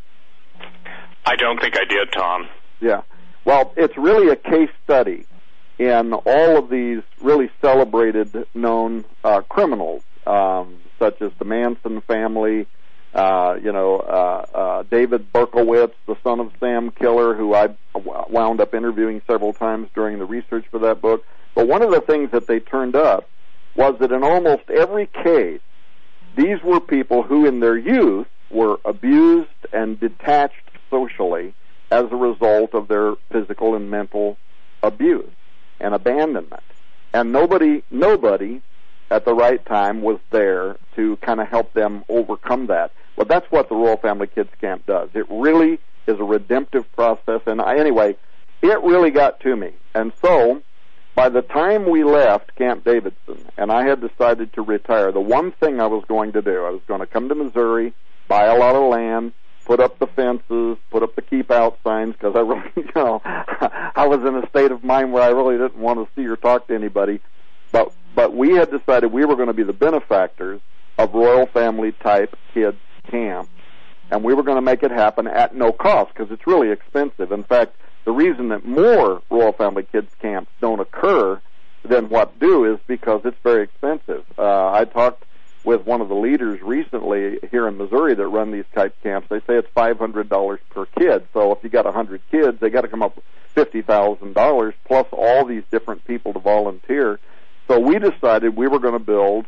I 1.24 1.36
don't 1.36 1.60
think 1.60 1.76
I 1.76 1.84
did, 1.84 2.12
Tom. 2.12 2.48
Yeah. 2.80 3.02
Well, 3.44 3.72
it's 3.76 3.96
really 3.96 4.28
a 4.28 4.36
case 4.36 4.70
study 4.84 5.26
in 5.78 6.12
all 6.12 6.58
of 6.58 6.68
these 6.68 7.02
really 7.22 7.50
celebrated 7.62 8.46
known 8.54 9.04
uh, 9.24 9.40
criminals, 9.42 10.02
um, 10.30 10.78
such 10.98 11.20
as 11.22 11.32
the 11.38 11.44
Manson 11.44 12.00
family, 12.02 12.66
uh, 13.14 13.56
you 13.62 13.72
know, 13.72 13.98
uh, 13.98 14.46
uh, 14.54 14.82
David 14.84 15.32
Berkowitz, 15.32 15.94
the 16.06 16.16
son 16.22 16.38
of 16.38 16.52
Sam 16.60 16.90
Killer, 16.92 17.34
who 17.34 17.54
I 17.54 17.74
wound 17.94 18.60
up 18.60 18.72
interviewing 18.72 19.22
several 19.26 19.52
times 19.52 19.88
during 19.94 20.18
the 20.18 20.24
research 20.24 20.64
for 20.70 20.78
that 20.80 21.00
book. 21.00 21.24
But 21.54 21.66
one 21.66 21.82
of 21.82 21.90
the 21.90 22.00
things 22.00 22.30
that 22.30 22.46
they 22.46 22.60
turned 22.60 22.94
up 22.94 23.28
was 23.74 23.96
that 23.98 24.12
in 24.12 24.22
almost 24.22 24.70
every 24.70 25.06
case, 25.06 25.60
these 26.36 26.62
were 26.62 26.80
people 26.80 27.24
who, 27.24 27.46
in 27.46 27.58
their 27.58 27.76
youth, 27.76 28.28
were 28.50 28.78
abused 28.84 29.48
and 29.72 29.98
detached 29.98 30.54
socially 30.90 31.54
as 31.90 32.04
a 32.10 32.16
result 32.16 32.74
of 32.74 32.86
their 32.86 33.14
physical 33.32 33.74
and 33.74 33.90
mental 33.90 34.36
abuse 34.82 35.30
and 35.80 35.92
abandonment. 35.92 36.62
And 37.12 37.32
nobody, 37.32 37.82
nobody 37.90 38.62
at 39.10 39.24
the 39.24 39.34
right 39.34 39.64
time 39.66 40.02
was 40.02 40.18
there 40.30 40.76
to 40.96 41.16
kind 41.18 41.40
of 41.40 41.48
help 41.48 41.72
them 41.72 42.04
overcome 42.08 42.66
that. 42.68 42.92
Well, 43.16 43.26
that's 43.26 43.50
what 43.50 43.68
the 43.68 43.74
Royal 43.74 43.96
Family 43.96 44.26
Kids 44.26 44.50
Camp 44.60 44.86
does. 44.86 45.10
It 45.14 45.26
really 45.28 45.78
is 46.06 46.18
a 46.18 46.24
redemptive 46.24 46.90
process. 46.92 47.40
And 47.46 47.60
I, 47.60 47.76
anyway, 47.76 48.16
it 48.62 48.82
really 48.82 49.10
got 49.10 49.40
to 49.40 49.56
me. 49.56 49.72
And 49.94 50.12
so, 50.22 50.62
by 51.14 51.28
the 51.28 51.42
time 51.42 51.90
we 51.90 52.04
left 52.04 52.54
Camp 52.56 52.84
Davidson 52.84 53.44
and 53.56 53.70
I 53.72 53.86
had 53.86 54.00
decided 54.00 54.52
to 54.54 54.62
retire, 54.62 55.12
the 55.12 55.20
one 55.20 55.52
thing 55.52 55.80
I 55.80 55.86
was 55.86 56.04
going 56.06 56.32
to 56.32 56.42
do, 56.42 56.64
I 56.64 56.70
was 56.70 56.80
going 56.86 57.00
to 57.00 57.06
come 57.06 57.28
to 57.28 57.34
Missouri, 57.34 57.92
buy 58.28 58.46
a 58.46 58.56
lot 58.56 58.76
of 58.76 58.88
land, 58.88 59.32
put 59.64 59.80
up 59.80 59.98
the 59.98 60.06
fences, 60.06 60.78
put 60.90 61.02
up 61.02 61.14
the 61.16 61.22
keep 61.22 61.50
out 61.50 61.78
signs 61.84 62.14
because 62.14 62.34
I 62.36 62.40
really, 62.40 62.70
you 62.76 62.88
know, 62.94 63.20
I 63.24 64.06
was 64.06 64.20
in 64.20 64.34
a 64.36 64.48
state 64.48 64.70
of 64.70 64.84
mind 64.84 65.12
where 65.12 65.22
I 65.22 65.28
really 65.28 65.58
didn't 65.58 65.78
want 65.78 65.98
to 65.98 66.08
see 66.14 66.26
or 66.26 66.36
talk 66.36 66.68
to 66.68 66.74
anybody. 66.74 67.20
But 67.72 67.92
but 68.14 68.34
we 68.34 68.54
had 68.54 68.70
decided 68.70 69.12
we 69.12 69.24
were 69.24 69.36
going 69.36 69.48
to 69.48 69.54
be 69.54 69.62
the 69.62 69.72
benefactors 69.72 70.60
of 70.98 71.14
royal 71.14 71.46
family 71.46 71.92
type 71.92 72.36
kids 72.52 72.78
camp, 73.10 73.48
and 74.10 74.22
we 74.22 74.34
were 74.34 74.42
going 74.42 74.56
to 74.56 74.62
make 74.62 74.82
it 74.82 74.90
happen 74.90 75.26
at 75.26 75.54
no 75.54 75.72
cost 75.72 76.12
because 76.12 76.30
it's 76.30 76.46
really 76.46 76.70
expensive. 76.70 77.32
In 77.32 77.44
fact, 77.44 77.76
the 78.04 78.12
reason 78.12 78.48
that 78.48 78.64
more 78.64 79.22
Royal 79.30 79.52
Family 79.52 79.84
Kids 79.84 80.10
camps 80.20 80.50
don't 80.60 80.80
occur 80.80 81.40
than 81.84 82.08
what 82.08 82.38
do 82.38 82.64
is 82.72 82.78
because 82.86 83.22
it's 83.24 83.36
very 83.42 83.64
expensive. 83.64 84.24
Uh, 84.38 84.70
I 84.70 84.84
talked 84.84 85.24
with 85.64 85.86
one 85.86 86.00
of 86.00 86.08
the 86.08 86.14
leaders 86.14 86.60
recently 86.62 87.38
here 87.50 87.68
in 87.68 87.76
Missouri 87.76 88.14
that 88.14 88.26
run 88.26 88.50
these 88.50 88.64
type 88.74 88.94
camps. 89.02 89.28
They 89.28 89.40
say 89.40 89.56
it's 89.56 89.68
five 89.74 89.98
hundred 89.98 90.28
dollars 90.28 90.60
per 90.70 90.86
kid. 90.86 91.26
So 91.32 91.52
if 91.52 91.62
you 91.62 91.70
got 91.70 91.86
a 91.86 91.92
hundred 91.92 92.22
kids, 92.30 92.58
they 92.60 92.70
got 92.70 92.82
to 92.82 92.88
come 92.88 93.02
up 93.02 93.16
with 93.16 93.24
fifty 93.54 93.82
thousand 93.82 94.34
dollars 94.34 94.74
plus 94.86 95.06
all 95.12 95.44
these 95.44 95.62
different 95.70 96.04
people 96.06 96.32
to 96.32 96.38
volunteer. 96.38 97.18
So 97.70 97.78
we 97.78 98.00
decided 98.00 98.56
we 98.56 98.66
were 98.66 98.80
going 98.80 98.94
to 98.94 98.98
build 98.98 99.46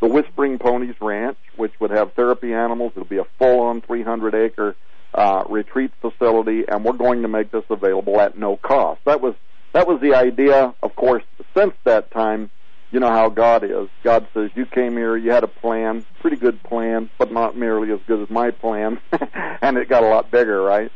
the 0.00 0.06
Whispering 0.06 0.60
Ponies 0.60 0.94
Ranch, 1.00 1.36
which 1.56 1.72
would 1.80 1.90
have 1.90 2.12
therapy 2.12 2.54
animals. 2.54 2.92
It'll 2.94 3.04
be 3.04 3.18
a 3.18 3.26
full-on 3.36 3.80
300 3.80 4.32
acre 4.32 4.76
uh, 5.12 5.42
retreat 5.48 5.90
facility, 6.00 6.62
and 6.68 6.84
we're 6.84 6.92
going 6.92 7.22
to 7.22 7.28
make 7.28 7.50
this 7.50 7.64
available 7.68 8.20
at 8.20 8.38
no 8.38 8.56
cost. 8.56 9.00
That 9.06 9.20
was 9.20 9.34
that 9.72 9.88
was 9.88 10.00
the 10.00 10.14
idea. 10.14 10.72
Of 10.84 10.94
course, 10.94 11.24
since 11.56 11.74
that 11.82 12.12
time, 12.12 12.48
you 12.92 13.00
know 13.00 13.10
how 13.10 13.28
God 13.28 13.64
is. 13.64 13.88
God 14.04 14.28
says 14.34 14.52
you 14.54 14.66
came 14.66 14.92
here, 14.92 15.16
you 15.16 15.32
had 15.32 15.42
a 15.42 15.48
plan, 15.48 16.06
pretty 16.20 16.36
good 16.36 16.62
plan, 16.62 17.10
but 17.18 17.32
not 17.32 17.56
nearly 17.56 17.90
as 17.90 17.98
good 18.06 18.22
as 18.22 18.30
my 18.30 18.52
plan, 18.52 19.00
and 19.62 19.78
it 19.78 19.88
got 19.88 20.04
a 20.04 20.08
lot 20.08 20.30
bigger, 20.30 20.62
right? 20.62 20.92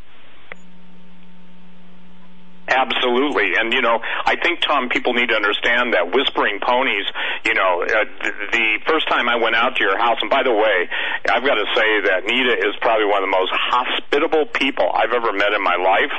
Absolutely, 2.68 3.56
and 3.56 3.72
you 3.72 3.80
know, 3.80 3.98
I 4.04 4.36
think 4.36 4.60
Tom, 4.60 4.88
people 4.92 5.14
need 5.16 5.32
to 5.32 5.36
understand 5.36 5.96
that 5.96 6.12
whispering 6.12 6.60
ponies. 6.60 7.08
You 7.48 7.54
know, 7.56 7.80
uh, 7.80 8.04
the, 8.20 8.32
the 8.52 8.66
first 8.84 9.08
time 9.08 9.24
I 9.28 9.40
went 9.40 9.56
out 9.56 9.76
to 9.76 9.82
your 9.82 9.96
house, 9.96 10.20
and 10.20 10.28
by 10.28 10.44
the 10.44 10.52
way, 10.52 10.76
I've 11.32 11.44
got 11.48 11.56
to 11.56 11.64
say 11.72 11.88
that 12.12 12.28
Nita 12.28 12.60
is 12.60 12.76
probably 12.84 13.08
one 13.08 13.24
of 13.24 13.26
the 13.26 13.32
most 13.32 13.52
hospitable 13.56 14.52
people 14.52 14.84
I've 14.92 15.16
ever 15.16 15.32
met 15.32 15.56
in 15.56 15.64
my 15.64 15.80
life, 15.80 16.12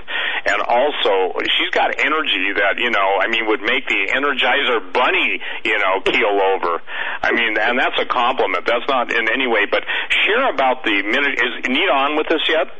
and 0.49 0.57
also 0.65 1.37
she's 1.53 1.69
got 1.69 1.93
energy 2.01 2.49
that 2.57 2.81
you 2.81 2.89
know, 2.89 3.09
I 3.21 3.29
mean, 3.29 3.45
would 3.45 3.61
make 3.61 3.85
the 3.85 4.09
Energizer 4.09 4.81
Bunny, 4.89 5.37
you 5.63 5.77
know, 5.77 6.01
keel 6.01 6.33
over. 6.57 6.81
I 7.21 7.29
mean, 7.29 7.61
and 7.61 7.77
that's 7.77 8.01
a 8.01 8.09
compliment. 8.09 8.65
That's 8.65 8.89
not 8.89 9.13
in 9.13 9.29
any 9.29 9.45
way, 9.45 9.69
but 9.69 9.85
share 10.25 10.49
about 10.49 10.83
the 10.83 11.03
minute. 11.05 11.37
Is 11.37 11.69
Nita 11.69 11.93
on 11.93 12.17
with 12.17 12.31
us 12.33 12.41
yet? 12.49 12.73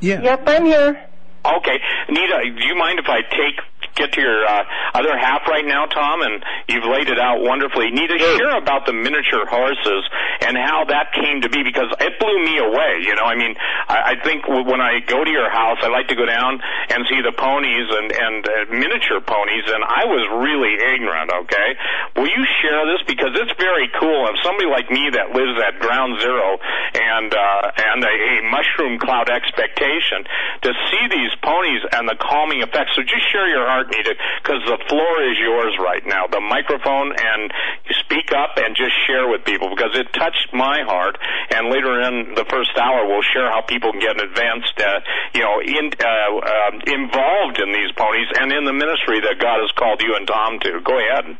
Yeah. 0.00 0.22
Yep, 0.22 0.42
I'm 0.46 0.64
here. 0.64 1.10
Okay, 1.44 1.78
Nita, 2.08 2.40
do 2.56 2.66
you 2.66 2.74
mind 2.74 2.98
if 2.98 3.06
I 3.06 3.20
take 3.20 3.60
get 3.94 4.12
to 4.12 4.20
your 4.20 4.44
uh, 4.46 4.64
other 4.94 5.16
half 5.16 5.46
right 5.48 5.64
now, 5.64 5.86
Tom, 5.86 6.22
and 6.22 6.42
you've 6.68 6.84
laid 6.86 7.08
it 7.08 7.18
out 7.18 7.40
wonderfully. 7.42 7.90
Need 7.90 8.08
to 8.10 8.18
Sure. 8.18 8.38
share 8.38 8.56
about 8.58 8.86
the 8.86 8.92
miniature 8.92 9.46
horses 9.46 10.02
and 10.46 10.56
how 10.56 10.84
that 10.88 11.12
came 11.12 11.42
to 11.42 11.48
be 11.48 11.62
because 11.62 11.90
it 12.00 12.18
blew 12.18 12.38
me 12.44 12.58
away. 12.58 13.02
You 13.02 13.14
know, 13.14 13.24
I 13.26 13.34
mean, 13.34 13.54
I, 13.88 14.14
I 14.14 14.22
think 14.22 14.44
w- 14.46 14.64
when 14.66 14.80
I 14.80 15.00
go 15.06 15.22
to 15.24 15.30
your 15.30 15.50
house, 15.50 15.78
I 15.82 15.88
like 15.88 16.08
to 16.08 16.16
go 16.16 16.26
down 16.26 16.60
and 16.90 17.04
see 17.10 17.20
the 17.22 17.32
ponies 17.36 17.88
and 17.90 18.08
and 18.14 18.40
uh, 18.46 18.52
miniature 18.70 19.20
ponies, 19.20 19.66
and 19.66 19.82
I 19.84 20.04
was 20.06 20.22
really 20.46 20.74
ignorant. 20.94 21.30
Okay, 21.46 21.68
will 22.16 22.30
you 22.30 22.44
share 22.62 22.86
this 22.86 23.02
because 23.06 23.34
it's 23.34 23.52
very 23.58 23.90
cool? 23.98 24.26
If 24.30 24.36
somebody 24.42 24.66
like 24.70 24.90
me 24.90 25.10
that 25.14 25.34
lives 25.34 25.56
at 25.62 25.78
ground 25.80 26.20
zero 26.20 26.58
and 26.94 27.30
uh, 27.34 27.62
and 27.94 28.00
a, 28.04 28.14
a 28.14 28.34
mushroom 28.50 28.98
cloud 28.98 29.28
expectation 29.30 30.24
to 30.62 30.70
see 30.90 31.04
these 31.10 31.32
ponies 31.42 31.82
and 31.92 32.08
the 32.08 32.16
calming 32.20 32.62
effects. 32.62 32.94
So 32.96 33.02
just 33.02 33.24
share 33.30 33.48
your 33.48 33.66
heart, 33.66 33.83
Nita, 33.88 34.14
because 34.42 34.62
the 34.66 34.78
floor 34.88 35.22
is 35.30 35.38
yours 35.38 35.76
right 35.80 36.04
now. 36.06 36.26
The 36.26 36.40
microphone 36.40 37.12
and 37.12 37.52
you 37.88 37.94
speak 38.00 38.32
up 38.32 38.56
and 38.56 38.76
just 38.76 38.92
share 39.06 39.28
with 39.28 39.44
people 39.44 39.70
because 39.70 39.96
it 39.96 40.12
touched 40.12 40.48
my 40.52 40.82
heart. 40.86 41.18
And 41.50 41.68
later 41.68 42.00
in 42.02 42.34
the 42.34 42.44
first 42.48 42.76
hour, 42.76 43.06
we'll 43.06 43.22
share 43.22 43.50
how 43.50 43.62
people 43.62 43.92
can 43.92 44.00
get 44.00 44.20
advanced, 44.20 44.76
uh, 44.78 45.00
you 45.34 45.42
know, 45.42 45.60
in, 45.60 45.92
uh, 46.00 46.30
uh, 46.38 46.70
involved 46.86 47.58
in 47.60 47.72
these 47.72 47.92
ponies 47.96 48.28
and 48.40 48.52
in 48.52 48.64
the 48.64 48.72
ministry 48.72 49.20
that 49.20 49.36
God 49.40 49.60
has 49.60 49.70
called 49.72 50.02
you 50.02 50.14
and 50.16 50.26
Tom 50.26 50.58
to. 50.60 50.80
Go 50.80 50.98
ahead. 50.98 51.38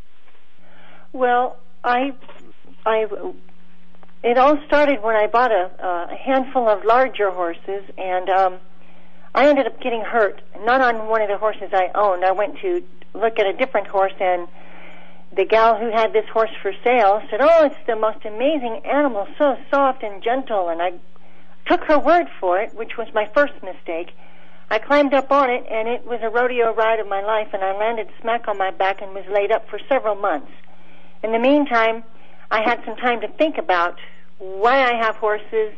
Well, 1.12 1.56
I, 1.82 2.12
I, 2.84 3.06
it 4.22 4.38
all 4.38 4.58
started 4.66 5.02
when 5.02 5.16
I 5.16 5.26
bought 5.26 5.52
a, 5.52 5.70
a 6.10 6.16
handful 6.16 6.68
of 6.68 6.84
larger 6.84 7.30
horses, 7.30 7.84
and 7.98 8.28
um, 8.30 8.58
I 9.34 9.48
ended 9.48 9.66
up 9.66 9.80
getting 9.80 10.02
hurt. 10.02 10.40
Not 10.60 10.80
on 10.80 11.08
one 11.08 11.20
of 11.20 11.28
the 11.28 11.38
horses 11.38 11.70
I 11.72 11.90
owned. 11.94 12.24
I 12.24 12.32
went 12.32 12.58
to 12.60 12.82
look 13.14 13.38
at 13.38 13.46
a 13.46 13.52
different 13.52 13.88
horse, 13.88 14.12
and 14.20 14.46
the 15.36 15.44
gal 15.44 15.76
who 15.76 15.90
had 15.90 16.12
this 16.12 16.28
horse 16.32 16.52
for 16.62 16.72
sale 16.84 17.20
said, 17.28 17.40
"Oh, 17.40 17.64
it's 17.64 17.86
the 17.86 17.96
most 17.96 18.24
amazing 18.24 18.82
animal, 18.84 19.26
so 19.36 19.56
soft 19.70 20.02
and 20.02 20.22
gentle." 20.22 20.68
And 20.68 20.80
I 20.80 20.92
took 21.66 21.84
her 21.84 21.98
word 21.98 22.28
for 22.38 22.60
it, 22.60 22.74
which 22.74 22.96
was 22.96 23.12
my 23.12 23.26
first 23.34 23.60
mistake. 23.62 24.12
I 24.70 24.78
climbed 24.78 25.14
up 25.14 25.30
on 25.32 25.50
it, 25.50 25.66
and 25.68 25.88
it 25.88 26.06
was 26.06 26.20
a 26.22 26.30
rodeo 26.30 26.72
ride 26.72 27.00
of 27.00 27.08
my 27.08 27.20
life, 27.20 27.48
and 27.52 27.62
I 27.62 27.76
landed 27.76 28.08
smack 28.20 28.46
on 28.48 28.56
my 28.56 28.70
back 28.70 29.02
and 29.02 29.14
was 29.14 29.26
laid 29.26 29.50
up 29.50 29.68
for 29.68 29.78
several 29.88 30.14
months. 30.14 30.50
In 31.22 31.32
the 31.32 31.38
meantime, 31.38 32.04
I 32.50 32.62
had 32.62 32.84
some 32.84 32.96
time 32.96 33.20
to 33.22 33.28
think 33.28 33.58
about 33.58 33.98
why 34.38 34.82
I 34.82 34.94
have 34.94 35.16
horses, 35.16 35.74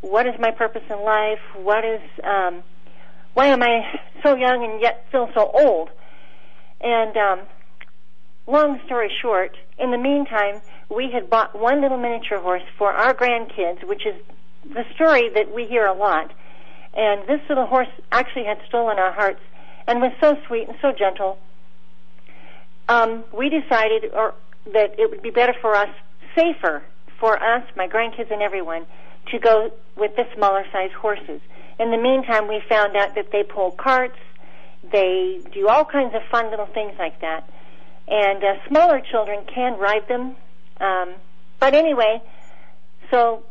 what 0.00 0.26
is 0.26 0.38
my 0.38 0.50
purpose 0.50 0.82
in 0.90 1.00
life, 1.02 1.40
what 1.54 1.84
is, 1.84 2.00
um, 2.24 2.62
why 3.38 3.46
am 3.46 3.62
I 3.62 4.00
so 4.24 4.34
young 4.34 4.64
and 4.64 4.82
yet 4.82 5.06
feel 5.12 5.30
so 5.32 5.48
old? 5.54 5.90
And 6.80 7.16
um, 7.16 7.46
long 8.48 8.80
story 8.84 9.12
short, 9.22 9.56
in 9.78 9.92
the 9.92 9.96
meantime, 9.96 10.60
we 10.90 11.12
had 11.14 11.30
bought 11.30 11.56
one 11.56 11.80
little 11.80 11.98
miniature 11.98 12.40
horse 12.40 12.64
for 12.76 12.90
our 12.90 13.14
grandkids, 13.14 13.86
which 13.86 14.04
is 14.04 14.16
the 14.64 14.82
story 14.96 15.30
that 15.36 15.54
we 15.54 15.66
hear 15.66 15.86
a 15.86 15.94
lot. 15.94 16.32
And 16.94 17.28
this 17.28 17.38
little 17.48 17.66
horse 17.66 17.86
actually 18.10 18.46
had 18.46 18.58
stolen 18.66 18.98
our 18.98 19.12
hearts 19.12 19.40
and 19.86 20.00
was 20.00 20.10
so 20.20 20.36
sweet 20.48 20.66
and 20.66 20.76
so 20.82 20.90
gentle. 20.90 21.38
Um, 22.88 23.22
we 23.32 23.50
decided 23.50 24.10
or 24.14 24.34
that 24.72 24.98
it 24.98 25.10
would 25.10 25.22
be 25.22 25.30
better 25.30 25.54
for 25.60 25.76
us, 25.76 25.90
safer 26.34 26.82
for 27.20 27.40
us, 27.40 27.62
my 27.76 27.86
grandkids 27.86 28.32
and 28.32 28.42
everyone, 28.42 28.84
to 29.30 29.38
go 29.38 29.70
with 29.96 30.16
the 30.16 30.24
smaller 30.34 30.64
size 30.72 30.90
horses. 31.00 31.40
In 31.78 31.90
the 31.90 31.96
meantime, 31.96 32.48
we 32.48 32.60
found 32.68 32.96
out 32.96 33.14
that 33.14 33.30
they 33.30 33.42
pull 33.42 33.70
carts, 33.70 34.18
they 34.90 35.40
do 35.52 35.68
all 35.68 35.84
kinds 35.84 36.14
of 36.14 36.22
fun 36.30 36.50
little 36.50 36.66
things 36.66 36.94
like 36.98 37.20
that. 37.20 37.48
And 38.08 38.42
uh, 38.42 38.54
smaller 38.68 39.00
children 39.00 39.44
can 39.52 39.78
ride 39.78 40.08
them. 40.08 40.34
Um, 40.80 41.14
but 41.60 41.74
anyway, 41.74 42.22
so 43.10 43.44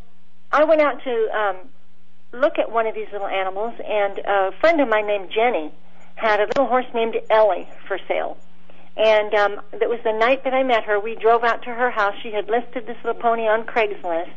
I 0.52 0.64
went 0.64 0.82
out 0.82 1.04
to 1.04 1.30
um, 1.38 1.58
look 2.34 2.58
at 2.58 2.72
one 2.72 2.88
of 2.88 2.96
these 2.96 3.08
little 3.12 3.28
animals, 3.28 3.74
and 3.86 4.20
a 4.20 4.52
friend 4.60 4.82
of 4.82 4.88
mine 4.88 5.08
named 5.08 5.30
Jenny 5.34 5.72
had 6.16 6.40
a 6.40 6.46
little 6.46 6.68
horse 6.68 6.86
named 6.94 7.16
Ellie 7.30 7.68
for 7.88 8.00
sale. 8.08 8.38
And 8.98 9.34
um, 9.36 9.62
that 9.72 9.90
was 9.90 10.00
the 10.04 10.12
night 10.12 10.44
that 10.44 10.54
I 10.54 10.64
met 10.64 10.84
her. 10.86 11.00
We 11.00 11.16
drove 11.16 11.44
out 11.44 11.62
to 11.64 11.70
her 11.70 11.92
house. 11.92 12.16
She 12.24 12.32
had 12.32 12.50
listed 12.50 12.88
this 12.88 12.98
little 13.04 13.22
pony 13.22 13.44
on 13.44 13.64
Craigslist. 13.64 14.34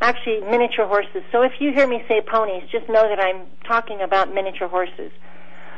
Actually, 0.00 0.40
miniature 0.40 0.86
horses. 0.86 1.22
So 1.32 1.42
if 1.42 1.52
you 1.60 1.72
hear 1.72 1.86
me 1.86 2.04
say 2.08 2.20
ponies, 2.20 2.64
just 2.70 2.88
know 2.88 3.08
that 3.08 3.20
I'm 3.20 3.46
talking 3.66 4.00
about 4.00 4.34
miniature 4.34 4.68
horses. 4.68 5.12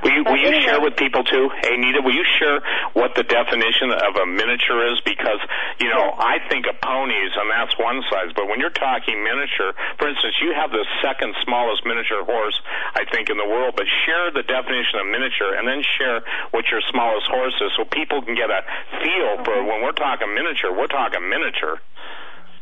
Will 0.03 0.13
you, 0.13 0.25
will 0.25 0.37
you 0.37 0.49
anyway- 0.49 0.65
share 0.65 0.81
with 0.81 0.97
people 0.97 1.25
too? 1.25 1.49
Hey, 1.63 1.77
Nita, 1.77 2.03
will 2.03 2.15
you 2.15 2.25
share 2.39 2.61
what 2.93 3.15
the 3.15 3.23
definition 3.25 3.91
of 3.91 4.17
a 4.17 4.27
miniature 4.27 4.93
is? 4.93 5.01
Because, 5.01 5.41
you 5.81 5.89
know, 5.89 6.13
I 6.19 6.39
think 6.51 6.67
of 6.69 6.79
ponies 6.81 7.33
and 7.35 7.51
that's 7.51 7.73
one 7.79 8.03
size, 8.11 8.31
but 8.37 8.47
when 8.47 8.61
you're 8.61 8.77
talking 8.77 9.25
miniature, 9.25 9.73
for 9.99 10.09
instance, 10.09 10.37
you 10.43 10.53
have 10.53 10.71
the 10.71 10.85
second 11.01 11.35
smallest 11.45 11.85
miniature 11.87 12.25
horse, 12.25 12.61
I 12.95 13.05
think, 13.09 13.31
in 13.31 13.37
the 13.37 13.49
world, 13.49 13.75
but 13.77 13.87
share 14.05 14.31
the 14.31 14.45
definition 14.45 15.01
of 15.01 15.07
miniature 15.09 15.57
and 15.57 15.67
then 15.67 15.83
share 15.97 16.21
what 16.53 16.69
your 16.71 16.83
smallest 16.93 17.27
horse 17.27 17.57
is 17.61 17.73
so 17.77 17.85
people 17.89 18.21
can 18.21 18.37
get 18.37 18.51
a 18.51 18.63
feel 19.01 19.43
for 19.45 19.57
mm-hmm. 19.57 19.69
when 19.69 19.83
we're 19.83 19.97
talking 19.97 20.29
miniature, 20.35 20.77
we're 20.77 20.93
talking 20.93 21.25
miniature. 21.25 21.81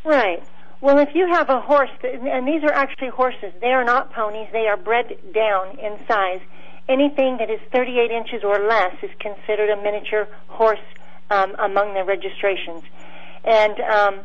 Right. 0.05 0.41
Well, 0.81 0.99
if 0.99 1.09
you 1.15 1.27
have 1.31 1.49
a 1.49 1.61
horse, 1.61 1.89
and 2.03 2.47
these 2.47 2.63
are 2.63 2.73
actually 2.73 3.09
horses, 3.09 3.53
they 3.61 3.73
are 3.73 3.83
not 3.83 4.11
ponies, 4.11 4.47
they 4.51 4.67
are 4.67 4.77
bred 4.77 5.17
down 5.33 5.79
in 5.79 5.97
size. 6.07 6.41
Anything 6.87 7.37
that 7.37 7.49
is 7.49 7.59
38 7.73 8.11
inches 8.11 8.43
or 8.43 8.59
less 8.59 8.93
is 9.01 9.09
considered 9.19 9.69
a 9.69 9.81
miniature 9.81 10.27
horse 10.47 10.85
um, 11.31 11.55
among 11.57 11.93
the 11.93 12.03
registrations. 12.03 12.83
And 13.43 13.79
um, 13.79 14.19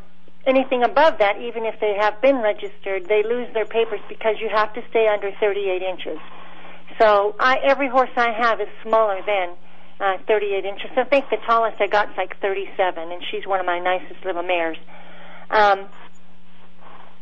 anything 0.47 0.83
above 0.83 1.19
that, 1.19 1.41
even 1.41 1.65
if 1.65 1.79
they 1.81 1.97
have 1.99 2.21
been 2.21 2.39
registered, 2.39 3.07
they 3.07 3.23
lose 3.23 3.49
their 3.55 3.65
papers 3.67 4.01
because 4.09 4.37
you 4.41 4.49
have 4.53 4.75
to 4.75 4.83
stay 4.91 5.09
under 5.09 5.31
38 5.41 5.83
inches. 5.83 6.19
So 6.99 7.35
I, 7.39 7.59
every 7.65 7.89
horse 7.89 8.11
I 8.17 8.33
have 8.33 8.61
is 8.61 8.69
smaller 8.83 9.21
than 9.25 9.51
uh, 10.01 10.19
38 10.27 10.65
inches. 10.65 10.91
I 10.97 11.05
think 11.05 11.31
the 11.31 11.39
tallest 11.47 11.81
I 11.81 11.87
got 11.87 12.11
is 12.11 12.17
like 12.17 12.39
37, 12.41 13.13
and 13.13 13.23
she's 13.31 13.47
one 13.47 13.61
of 13.61 13.67
my 13.67 13.79
nicest 13.79 14.25
little 14.25 14.43
mares. 14.43 14.79
Um, 15.51 15.87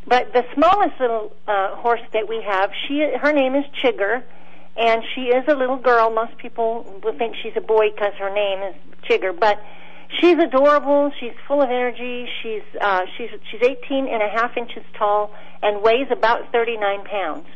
but 0.08 0.32
the 0.32 0.44
smallest 0.54 0.98
little 1.00 1.36
uh, 1.46 1.76
horse 1.76 2.00
that 2.12 2.28
we 2.28 2.42
have, 2.46 2.70
she 2.86 3.06
her 3.20 3.32
name 3.32 3.54
is 3.54 3.64
Chigger, 3.82 4.22
and 4.76 5.02
she 5.14 5.22
is 5.28 5.44
a 5.48 5.54
little 5.54 5.76
girl. 5.76 6.10
Most 6.10 6.38
people 6.38 7.00
will 7.04 7.16
think 7.18 7.36
she's 7.42 7.52
a 7.56 7.60
boy 7.60 7.90
because 7.90 8.14
her 8.18 8.32
name 8.32 8.62
is 8.62 8.74
Chigger, 9.08 9.38
but 9.38 9.62
she's 10.20 10.38
adorable. 10.38 11.12
She's 11.20 11.34
full 11.46 11.60
of 11.60 11.68
energy. 11.68 12.26
She's 12.42 12.62
uh, 12.80 13.02
she's 13.16 13.28
she's 13.50 13.62
18 13.62 14.08
and 14.08 14.22
a 14.22 14.28
half 14.28 14.56
inches 14.56 14.84
tall 14.96 15.30
and 15.62 15.82
weighs 15.82 16.08
about 16.10 16.50
39 16.52 17.04
pounds. 17.04 17.46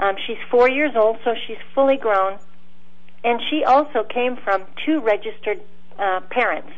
Um, 0.00 0.16
she's 0.26 0.38
four 0.50 0.68
years 0.68 0.92
old, 0.96 1.18
so 1.24 1.34
she's 1.46 1.58
fully 1.74 1.96
grown, 1.96 2.38
and 3.22 3.40
she 3.50 3.62
also 3.62 4.02
came 4.02 4.36
from 4.36 4.64
two 4.84 5.00
registered 5.00 5.60
uh, 5.98 6.20
parents. 6.30 6.72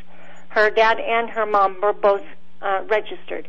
Her 0.48 0.68
dad 0.68 1.00
and 1.00 1.30
her 1.30 1.46
mom 1.46 1.80
were 1.80 1.94
both 1.94 2.24
uh, 2.60 2.82
registered. 2.88 3.48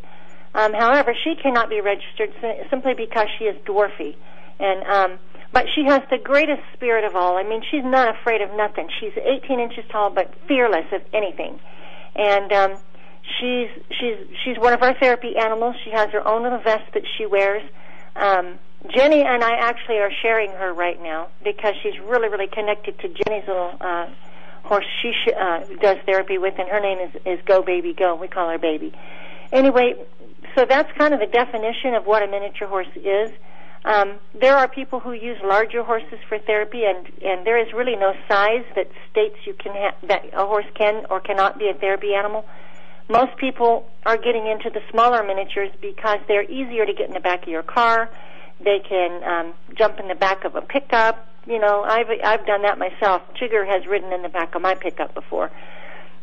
Um, 0.56 0.74
however, 0.74 1.14
she 1.24 1.36
cannot 1.36 1.70
be 1.70 1.82
registered 1.82 2.32
si- 2.42 2.62
simply 2.70 2.94
because 2.94 3.28
she 3.38 3.46
is 3.46 3.56
dwarfy, 3.66 4.16
and 4.60 4.84
um, 4.88 5.20
but 5.54 5.66
she 5.76 5.86
has 5.86 6.02
the 6.10 6.18
greatest 6.18 6.62
spirit 6.74 7.04
of 7.04 7.16
all. 7.16 7.38
I 7.38 7.44
mean, 7.44 7.62
she's 7.70 7.84
not 7.84 8.14
afraid 8.16 8.42
of 8.42 8.50
nothing. 8.56 8.90
She's 9.00 9.14
18 9.18 9.60
inches 9.60 9.86
tall, 9.92 10.10
but 10.10 10.34
fearless 10.48 10.86
of 10.92 11.02
anything, 11.14 11.60
and 12.16 12.52
um, 12.52 12.78
she's 13.40 13.70
she's 14.00 14.18
she's 14.44 14.58
one 14.58 14.74
of 14.74 14.82
our 14.82 14.98
therapy 15.00 15.36
animals. 15.38 15.76
She 15.84 15.92
has 15.92 16.10
her 16.12 16.26
own 16.28 16.44
little 16.44 16.60
vest 16.60 16.92
that 16.94 17.04
she 17.18 17.26
wears. 17.26 17.64
Um, 18.16 18.60
Jenny 18.96 19.22
and 19.24 19.44
I 19.44 19.52
actually 19.58 19.98
are 19.98 20.12
sharing 20.22 20.52
her 20.52 20.74
right 20.74 21.02
now 21.02 21.28
because 21.44 21.76
she's 21.84 22.00
really 22.00 22.30
really 22.30 22.48
connected 22.48 22.98
to 23.00 23.08
Jenny's 23.10 23.48
little 23.48 23.76
uh, 23.82 24.08
horse 24.64 24.86
she 25.02 25.12
sh- 25.12 25.34
uh, 25.40 25.60
does 25.82 25.98
therapy 26.06 26.38
with, 26.38 26.54
and 26.58 26.68
her 26.70 26.80
name 26.80 27.00
is 27.00 27.22
is 27.26 27.40
Go 27.46 27.62
Baby 27.62 27.94
Go. 27.94 28.16
We 28.16 28.28
call 28.28 28.50
her 28.50 28.58
Baby. 28.58 28.94
Anyway, 29.52 29.96
so 30.56 30.66
that's 30.66 30.92
kind 30.98 31.14
of 31.14 31.20
the 31.20 31.28
definition 31.28 31.94
of 31.94 32.06
what 32.06 32.24
a 32.24 32.28
miniature 32.28 32.68
horse 32.68 32.88
is. 32.96 33.32
Um, 33.86 34.20
there 34.34 34.58
are 34.58 34.68
people 34.68 35.00
who 35.00 35.14
use 35.14 35.38
larger 35.44 35.84
horses 35.84 36.20
for 36.28 36.40
therapy, 36.40 36.84
and 36.84 37.08
and 37.24 37.46
there 37.46 37.58
is 37.58 37.72
really 37.74 37.96
no 37.96 38.14
size 38.28 38.66
that 38.76 38.90
states 39.12 39.36
you 39.46 39.54
can 39.54 39.72
ha- 39.74 39.96
that 40.08 40.26
a 40.34 40.46
horse 40.46 40.66
can 40.76 41.06
or 41.10 41.22
cannot 41.22 41.58
be 41.58 41.70
a 41.70 41.74
therapy 41.74 42.14
animal. 42.14 42.44
Most 43.10 43.38
people 43.38 43.88
are 44.06 44.18
getting 44.18 44.48
into 44.48 44.70
the 44.70 44.82
smaller 44.92 45.24
miniatures 45.24 45.72
because 45.80 46.20
they're 46.28 46.44
easier 46.44 46.86
to 46.86 46.94
get 46.94 47.08
in 47.08 47.14
the 47.14 47.22
back 47.22 47.44
of 47.44 47.48
your 47.48 47.64
car. 47.64 48.10
They 48.60 48.80
can 48.80 49.24
um, 49.24 49.54
jump 49.78 50.00
in 50.00 50.10
the 50.10 50.16
back 50.16 50.44
of 50.44 50.56
a 50.56 50.62
pickup. 50.62 51.26
You 51.46 51.60
know, 51.60 51.84
I've 51.84 52.08
I've 52.24 52.46
done 52.46 52.64
that 52.64 52.78
myself. 52.78 53.22
Chigger 53.40 53.66
has 53.66 53.88
ridden 53.88 54.12
in 54.12 54.22
the 54.22 54.30
back 54.30 54.56
of 54.56 54.62
my 54.62 54.76
pickup 54.76 55.14
before. 55.14 55.50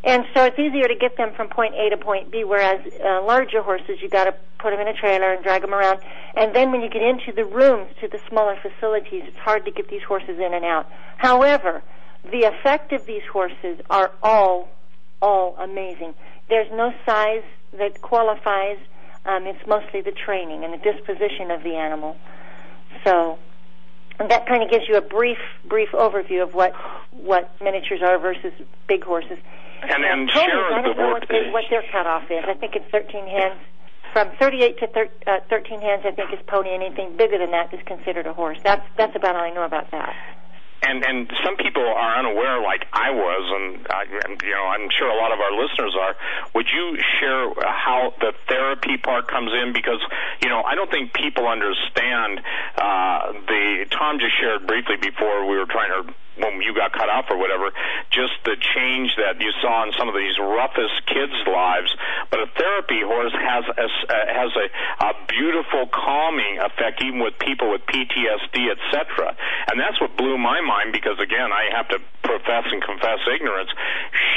And 0.05 0.23
so 0.35 0.43
it's 0.43 0.59
easier 0.59 0.87
to 0.87 0.95
get 0.95 1.17
them 1.17 1.33
from 1.35 1.49
point 1.49 1.73
A 1.73 1.89
to 1.89 1.97
point 1.97 2.31
B, 2.31 2.43
whereas 2.43 2.79
uh, 3.03 3.23
larger 3.23 3.63
horses, 3.63 3.97
you 4.01 4.07
got 4.07 4.25
to 4.25 4.35
put 4.59 4.69
them 4.69 4.79
in 4.79 4.87
a 4.87 4.93
trailer 4.93 5.33
and 5.33 5.43
drag 5.43 5.63
them 5.63 5.73
around. 5.73 5.99
And 6.35 6.55
then 6.55 6.71
when 6.71 6.81
you 6.81 6.89
get 6.89 7.01
into 7.01 7.31
the 7.31 7.43
rooms, 7.43 7.89
to 8.01 8.07
the 8.07 8.19
smaller 8.29 8.55
facilities, 8.61 9.23
it's 9.25 9.37
hard 9.37 9.65
to 9.65 9.71
get 9.71 9.89
these 9.89 10.03
horses 10.03 10.37
in 10.37 10.53
and 10.53 10.63
out. 10.63 10.87
However, 11.17 11.81
the 12.31 12.43
effect 12.43 12.93
of 12.93 13.07
these 13.07 13.23
horses 13.31 13.79
are 13.89 14.11
all, 14.21 14.69
all 15.23 15.55
amazing. 15.57 16.13
There's 16.49 16.71
no 16.71 16.93
size 17.03 17.43
that 17.73 18.01
qualifies. 18.01 18.77
Um, 19.25 19.47
it's 19.47 19.65
mostly 19.65 20.01
the 20.01 20.11
training 20.11 20.63
and 20.63 20.71
the 20.71 20.77
disposition 20.77 21.49
of 21.49 21.63
the 21.63 21.75
animal. 21.75 22.15
So 23.03 23.39
that 24.19 24.45
kind 24.47 24.61
of 24.61 24.69
gives 24.69 24.87
you 24.87 24.97
a 24.97 25.01
brief, 25.01 25.39
brief 25.67 25.89
overview 25.93 26.43
of 26.43 26.53
what 26.53 26.73
what 27.11 27.51
miniatures 27.59 28.01
are 28.03 28.19
versus 28.19 28.53
big 28.87 29.03
horses. 29.03 29.39
And, 29.89 30.03
and 30.03 30.29
share 30.31 30.81
the 30.83 30.93
word. 30.97 31.11
what, 31.13 31.25
they, 31.29 31.49
what 31.51 31.65
their 31.69 31.83
cutoff 31.91 32.29
is. 32.29 32.43
I 32.47 32.53
think 32.53 32.75
it's 32.75 32.89
13 32.91 33.27
hands. 33.27 33.59
From 34.13 34.31
38 34.39 34.79
to 34.79 34.87
thir- 34.87 35.09
uh, 35.27 35.39
13 35.49 35.81
hands, 35.81 36.03
I 36.05 36.11
think 36.11 36.31
is 36.31 36.39
pony. 36.47 36.69
Anything 36.73 37.17
bigger 37.17 37.37
than 37.37 37.51
that 37.51 37.73
is 37.73 37.81
considered 37.85 38.25
a 38.25 38.33
horse. 38.33 38.57
That's 38.63 38.85
that's 38.97 39.15
about 39.15 39.35
all 39.35 39.43
I 39.43 39.51
know 39.51 39.63
about 39.63 39.91
that. 39.91 40.15
and 40.83 41.03
and 41.03 41.31
some 41.43 41.57
people 41.57 41.83
are 41.83 42.19
unaware, 42.19 42.61
like 42.61 42.85
I 42.93 43.09
was, 43.11 43.43
and, 43.57 43.87
I, 43.89 44.03
and 44.23 44.41
you 44.41 44.51
know, 44.51 44.65
I'm 44.71 44.87
sure 44.97 45.09
a 45.09 45.17
lot 45.17 45.31
of 45.33 45.39
our 45.39 45.51
listeners 45.51 45.95
are. 45.99 46.15
Would 46.53 46.67
you 46.71 46.97
share 47.19 47.49
how 47.65 48.13
the 48.19 48.33
therapy 48.47 48.97
part 48.97 49.27
comes 49.27 49.51
in? 49.51 49.73
Because 49.73 49.99
you 50.41 50.49
know, 50.49 50.61
I 50.63 50.75
don't 50.75 50.91
think 50.91 51.13
people 51.13 51.47
understand. 51.47 52.39
Uh, 52.77 53.33
the 53.47 53.85
Tom 53.91 54.19
just 54.19 54.39
shared 54.39 54.67
briefly 54.67 54.95
before 55.01 55.45
we 55.49 55.57
were 55.57 55.67
trying 55.67 55.91
to 55.91 56.13
when 56.37 56.61
you 56.61 56.73
got 56.75 56.93
cut 56.93 57.09
off 57.09 57.25
or 57.29 57.37
whatever, 57.37 57.71
just 58.11 58.35
the 58.43 58.55
change 58.75 59.15
that 59.17 59.39
you 59.39 59.51
saw 59.61 59.83
in 59.83 59.91
some 59.97 60.07
of 60.07 60.15
these 60.15 60.37
roughest 60.39 61.05
kids' 61.07 61.35
lives. 61.47 61.91
But 62.31 62.41
a 62.43 62.47
therapy 62.55 63.01
horse 63.03 63.33
has 63.33 63.63
a, 63.69 63.87
uh, 63.87 64.25
has 64.33 64.51
a, 64.55 64.67
a 65.05 65.11
beautiful 65.27 65.87
calming 65.87 66.59
effect, 66.59 67.01
even 67.01 67.19
with 67.19 67.37
people 67.39 67.71
with 67.71 67.85
PTSD, 67.87 68.71
etc. 68.71 69.35
And 69.71 69.79
that's 69.79 69.99
what 69.99 70.17
blew 70.17 70.37
my 70.37 70.61
mind 70.61 70.91
because 70.91 71.19
again, 71.19 71.51
I 71.51 71.75
have 71.75 71.87
to 71.89 71.99
profess 72.25 72.65
and 72.71 72.81
confess 72.81 73.21
ignorance. 73.29 73.69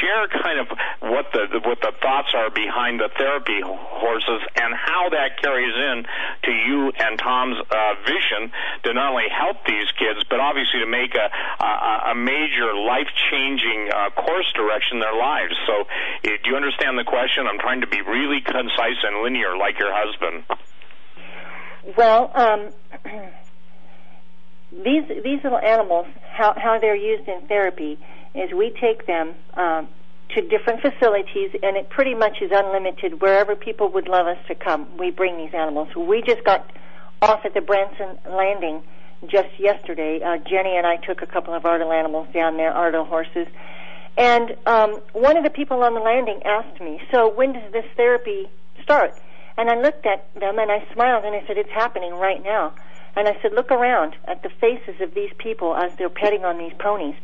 Share 0.00 0.28
kind 0.28 0.60
of 0.60 0.68
what 1.00 1.32
the 1.32 1.48
what 1.64 1.80
the 1.80 1.92
thoughts 2.02 2.28
are 2.36 2.50
behind 2.50 3.00
the 3.00 3.08
therapy 3.16 3.60
horses 3.64 4.42
and 4.56 4.74
how 4.76 5.08
that 5.10 5.40
carries 5.40 5.74
in 5.74 6.04
to 6.44 6.52
you 6.52 6.92
and 7.00 7.18
Tom's 7.18 7.56
uh, 7.58 7.94
vision 8.04 8.52
to 8.84 8.94
not 8.94 9.10
only 9.10 9.28
help 9.32 9.64
these 9.64 9.88
kids, 9.96 10.20
but 10.28 10.38
obviously 10.40 10.80
to 10.80 10.86
make 10.86 11.14
a, 11.16 11.26
a 11.64 11.87
a 12.12 12.14
major 12.14 12.74
life 12.74 13.08
changing 13.30 13.90
uh, 13.92 14.10
course 14.10 14.46
direction 14.54 14.98
in 14.98 15.00
their 15.00 15.16
lives. 15.16 15.54
So, 15.66 15.74
uh, 15.82 16.36
do 16.42 16.50
you 16.50 16.56
understand 16.56 16.98
the 16.98 17.04
question? 17.04 17.46
I'm 17.46 17.58
trying 17.58 17.80
to 17.80 17.86
be 17.86 18.00
really 18.02 18.40
concise 18.40 19.00
and 19.02 19.22
linear, 19.22 19.56
like 19.56 19.78
your 19.78 19.92
husband. 19.92 20.44
Well, 21.96 22.30
um, 22.34 22.70
these 24.72 25.04
these 25.24 25.40
little 25.42 25.58
animals, 25.58 26.06
how 26.32 26.54
how 26.56 26.78
they're 26.78 26.96
used 26.96 27.28
in 27.28 27.46
therapy 27.48 27.98
is 28.34 28.52
we 28.52 28.70
take 28.80 29.06
them 29.06 29.34
um, 29.54 29.88
to 30.34 30.42
different 30.42 30.80
facilities, 30.82 31.50
and 31.62 31.76
it 31.76 31.88
pretty 31.88 32.14
much 32.14 32.42
is 32.42 32.50
unlimited. 32.52 33.20
Wherever 33.20 33.56
people 33.56 33.90
would 33.92 34.08
love 34.08 34.26
us 34.26 34.38
to 34.48 34.54
come, 34.54 34.86
we 34.98 35.10
bring 35.10 35.36
these 35.36 35.54
animals. 35.54 35.88
We 35.96 36.22
just 36.22 36.44
got 36.44 36.70
off 37.22 37.40
at 37.44 37.54
the 37.54 37.60
Branson 37.60 38.18
Landing 38.30 38.82
just 39.26 39.48
yesterday. 39.58 40.20
Uh, 40.22 40.38
Jenny 40.38 40.76
and 40.76 40.86
I 40.86 40.96
took 40.96 41.22
a 41.22 41.26
couple 41.26 41.54
of 41.54 41.64
Ardell 41.64 41.92
animals 41.92 42.28
down 42.32 42.56
there, 42.56 42.72
Ardell 42.72 43.04
horses. 43.04 43.46
And 44.16 44.56
um, 44.66 45.00
one 45.12 45.36
of 45.36 45.44
the 45.44 45.50
people 45.50 45.82
on 45.82 45.94
the 45.94 46.00
landing 46.00 46.42
asked 46.44 46.80
me, 46.80 47.00
So 47.12 47.28
when 47.28 47.52
does 47.52 47.72
this 47.72 47.84
therapy 47.96 48.48
start? 48.82 49.14
And 49.56 49.68
I 49.70 49.80
looked 49.80 50.06
at 50.06 50.32
them 50.34 50.58
and 50.58 50.70
I 50.70 50.86
smiled 50.92 51.24
and 51.24 51.34
I 51.34 51.46
said, 51.46 51.56
It's 51.56 51.70
happening 51.70 52.12
right 52.12 52.42
now. 52.42 52.74
And 53.16 53.28
I 53.28 53.36
said, 53.42 53.52
Look 53.52 53.70
around 53.70 54.14
at 54.26 54.42
the 54.42 54.50
faces 54.60 55.00
of 55.00 55.14
these 55.14 55.30
people 55.38 55.74
as 55.74 55.94
they're 55.96 56.08
petting 56.08 56.44
on 56.44 56.58
these 56.58 56.72
ponies. 56.78 57.16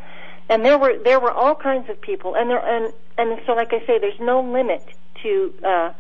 And 0.49 0.65
there 0.65 0.79
were 0.79 0.99
there 1.03 1.21
were 1.21 1.33
all 1.33 1.55
kinds 1.55 1.89
of 1.89 2.01
people, 2.01 2.35
and 2.35 2.51
there 2.51 2.59
and 2.59 2.93
and 3.17 3.41
so 3.47 3.55
like 3.55 3.73
I 3.73 3.79
say, 3.87 3.99
there's 3.99 4.21
no 4.21 4.43
limit 4.43 4.85
to 5.23 5.55
uh, 5.65 5.93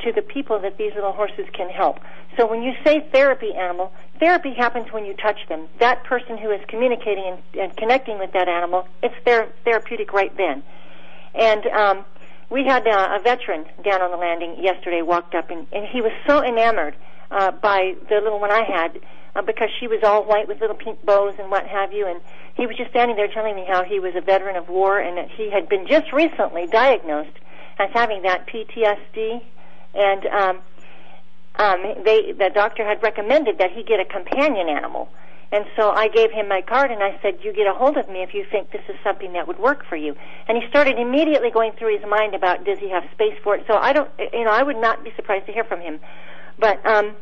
to 0.00 0.12
the 0.12 0.22
people 0.22 0.58
that 0.60 0.76
these 0.76 0.92
little 0.94 1.12
horses 1.12 1.46
can 1.52 1.70
help. 1.70 1.98
So 2.36 2.46
when 2.46 2.62
you 2.62 2.72
say 2.84 3.06
therapy 3.12 3.54
animal, 3.54 3.92
therapy 4.18 4.54
happens 4.54 4.92
when 4.92 5.04
you 5.04 5.14
touch 5.14 5.38
them. 5.48 5.68
That 5.78 6.04
person 6.04 6.36
who 6.36 6.50
is 6.50 6.60
communicating 6.68 7.24
and, 7.24 7.60
and 7.60 7.76
connecting 7.76 8.18
with 8.18 8.32
that 8.32 8.48
animal, 8.48 8.86
it's 9.02 9.14
their 9.24 9.48
therapeutic 9.64 10.12
right 10.12 10.36
then. 10.36 10.62
And 11.34 11.66
um, 11.66 12.04
we 12.50 12.64
had 12.64 12.86
uh, 12.86 13.18
a 13.18 13.22
veteran 13.22 13.64
down 13.84 14.02
on 14.02 14.10
the 14.10 14.16
landing 14.16 14.62
yesterday 14.62 15.02
walked 15.02 15.34
up, 15.34 15.50
and, 15.50 15.66
and 15.72 15.86
he 15.86 16.00
was 16.00 16.12
so 16.26 16.42
enamored 16.42 16.96
uh, 17.30 17.50
by 17.50 17.94
the 18.08 18.16
little 18.16 18.40
one 18.40 18.52
I 18.52 18.62
had 18.62 19.00
uh, 19.34 19.42
because 19.42 19.68
she 19.80 19.88
was 19.88 20.00
all 20.02 20.24
white 20.24 20.46
with 20.48 20.60
little 20.60 20.76
pink 20.76 21.04
bows 21.04 21.34
and 21.38 21.50
what 21.50 21.66
have 21.66 21.92
you, 21.92 22.06
and 22.06 22.20
he 22.54 22.66
was 22.66 22.76
just 22.76 22.90
standing 22.90 23.16
there 23.16 23.28
telling 23.28 23.56
me 23.56 23.64
how 23.68 23.82
he 23.82 23.98
was 23.98 24.14
a 24.14 24.20
veteran 24.20 24.56
of 24.56 24.68
war 24.68 24.98
and 24.98 25.16
that 25.16 25.30
he 25.30 25.50
had 25.50 25.68
been 25.68 25.86
just 25.86 26.12
recently 26.12 26.66
diagnosed 26.66 27.36
as 27.78 27.90
having 27.92 28.22
that 28.22 28.46
PTSD, 28.46 29.42
and 29.94 30.26
um, 30.26 30.58
um, 31.56 31.82
they 32.04 32.32
the 32.32 32.50
doctor 32.52 32.84
had 32.84 33.02
recommended 33.02 33.58
that 33.58 33.70
he 33.72 33.82
get 33.82 34.00
a 34.00 34.04
companion 34.04 34.68
animal. 34.68 35.08
And 35.52 35.66
so 35.76 35.90
I 35.90 36.08
gave 36.08 36.32
him 36.32 36.48
my 36.48 36.62
card 36.62 36.90
and 36.90 37.00
I 37.00 37.16
said, 37.22 37.38
"You 37.42 37.52
get 37.52 37.68
a 37.68 37.72
hold 37.74 37.96
of 37.96 38.08
me 38.08 38.22
if 38.22 38.34
you 38.34 38.44
think 38.50 38.72
this 38.72 38.82
is 38.88 38.96
something 39.04 39.34
that 39.34 39.46
would 39.46 39.58
work 39.58 39.84
for 39.88 39.94
you." 39.94 40.16
And 40.48 40.60
he 40.60 40.68
started 40.68 40.98
immediately 40.98 41.50
going 41.50 41.72
through 41.72 41.96
his 41.96 42.04
mind 42.08 42.34
about 42.34 42.64
does 42.64 42.78
he 42.80 42.90
have 42.90 43.04
space 43.12 43.38
for 43.42 43.54
it. 43.54 43.64
So 43.68 43.76
I 43.76 43.92
don't, 43.92 44.10
you 44.32 44.44
know, 44.44 44.50
I 44.50 44.62
would 44.64 44.78
not 44.78 45.04
be 45.04 45.12
surprised 45.14 45.46
to 45.46 45.52
hear 45.52 45.64
from 45.64 45.80
him. 45.80 46.00
But 46.58 46.84
um, 46.84 47.14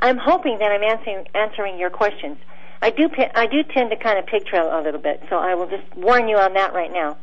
I'm 0.00 0.16
hoping 0.16 0.58
that 0.58 0.72
I'm 0.72 0.82
answering 0.82 1.26
answering 1.34 1.78
your 1.78 1.90
questions. 1.90 2.38
I 2.80 2.90
do 2.90 3.10
I 3.34 3.46
do 3.46 3.62
tend 3.62 3.90
to 3.90 3.96
kind 3.96 4.18
of 4.18 4.26
pigtail 4.26 4.70
a 4.72 4.80
little 4.82 5.00
bit, 5.00 5.22
so 5.28 5.36
I 5.36 5.54
will 5.54 5.68
just 5.68 5.84
warn 5.96 6.28
you 6.28 6.36
on 6.36 6.54
that 6.54 6.72
right 6.72 6.92
now. 6.92 7.16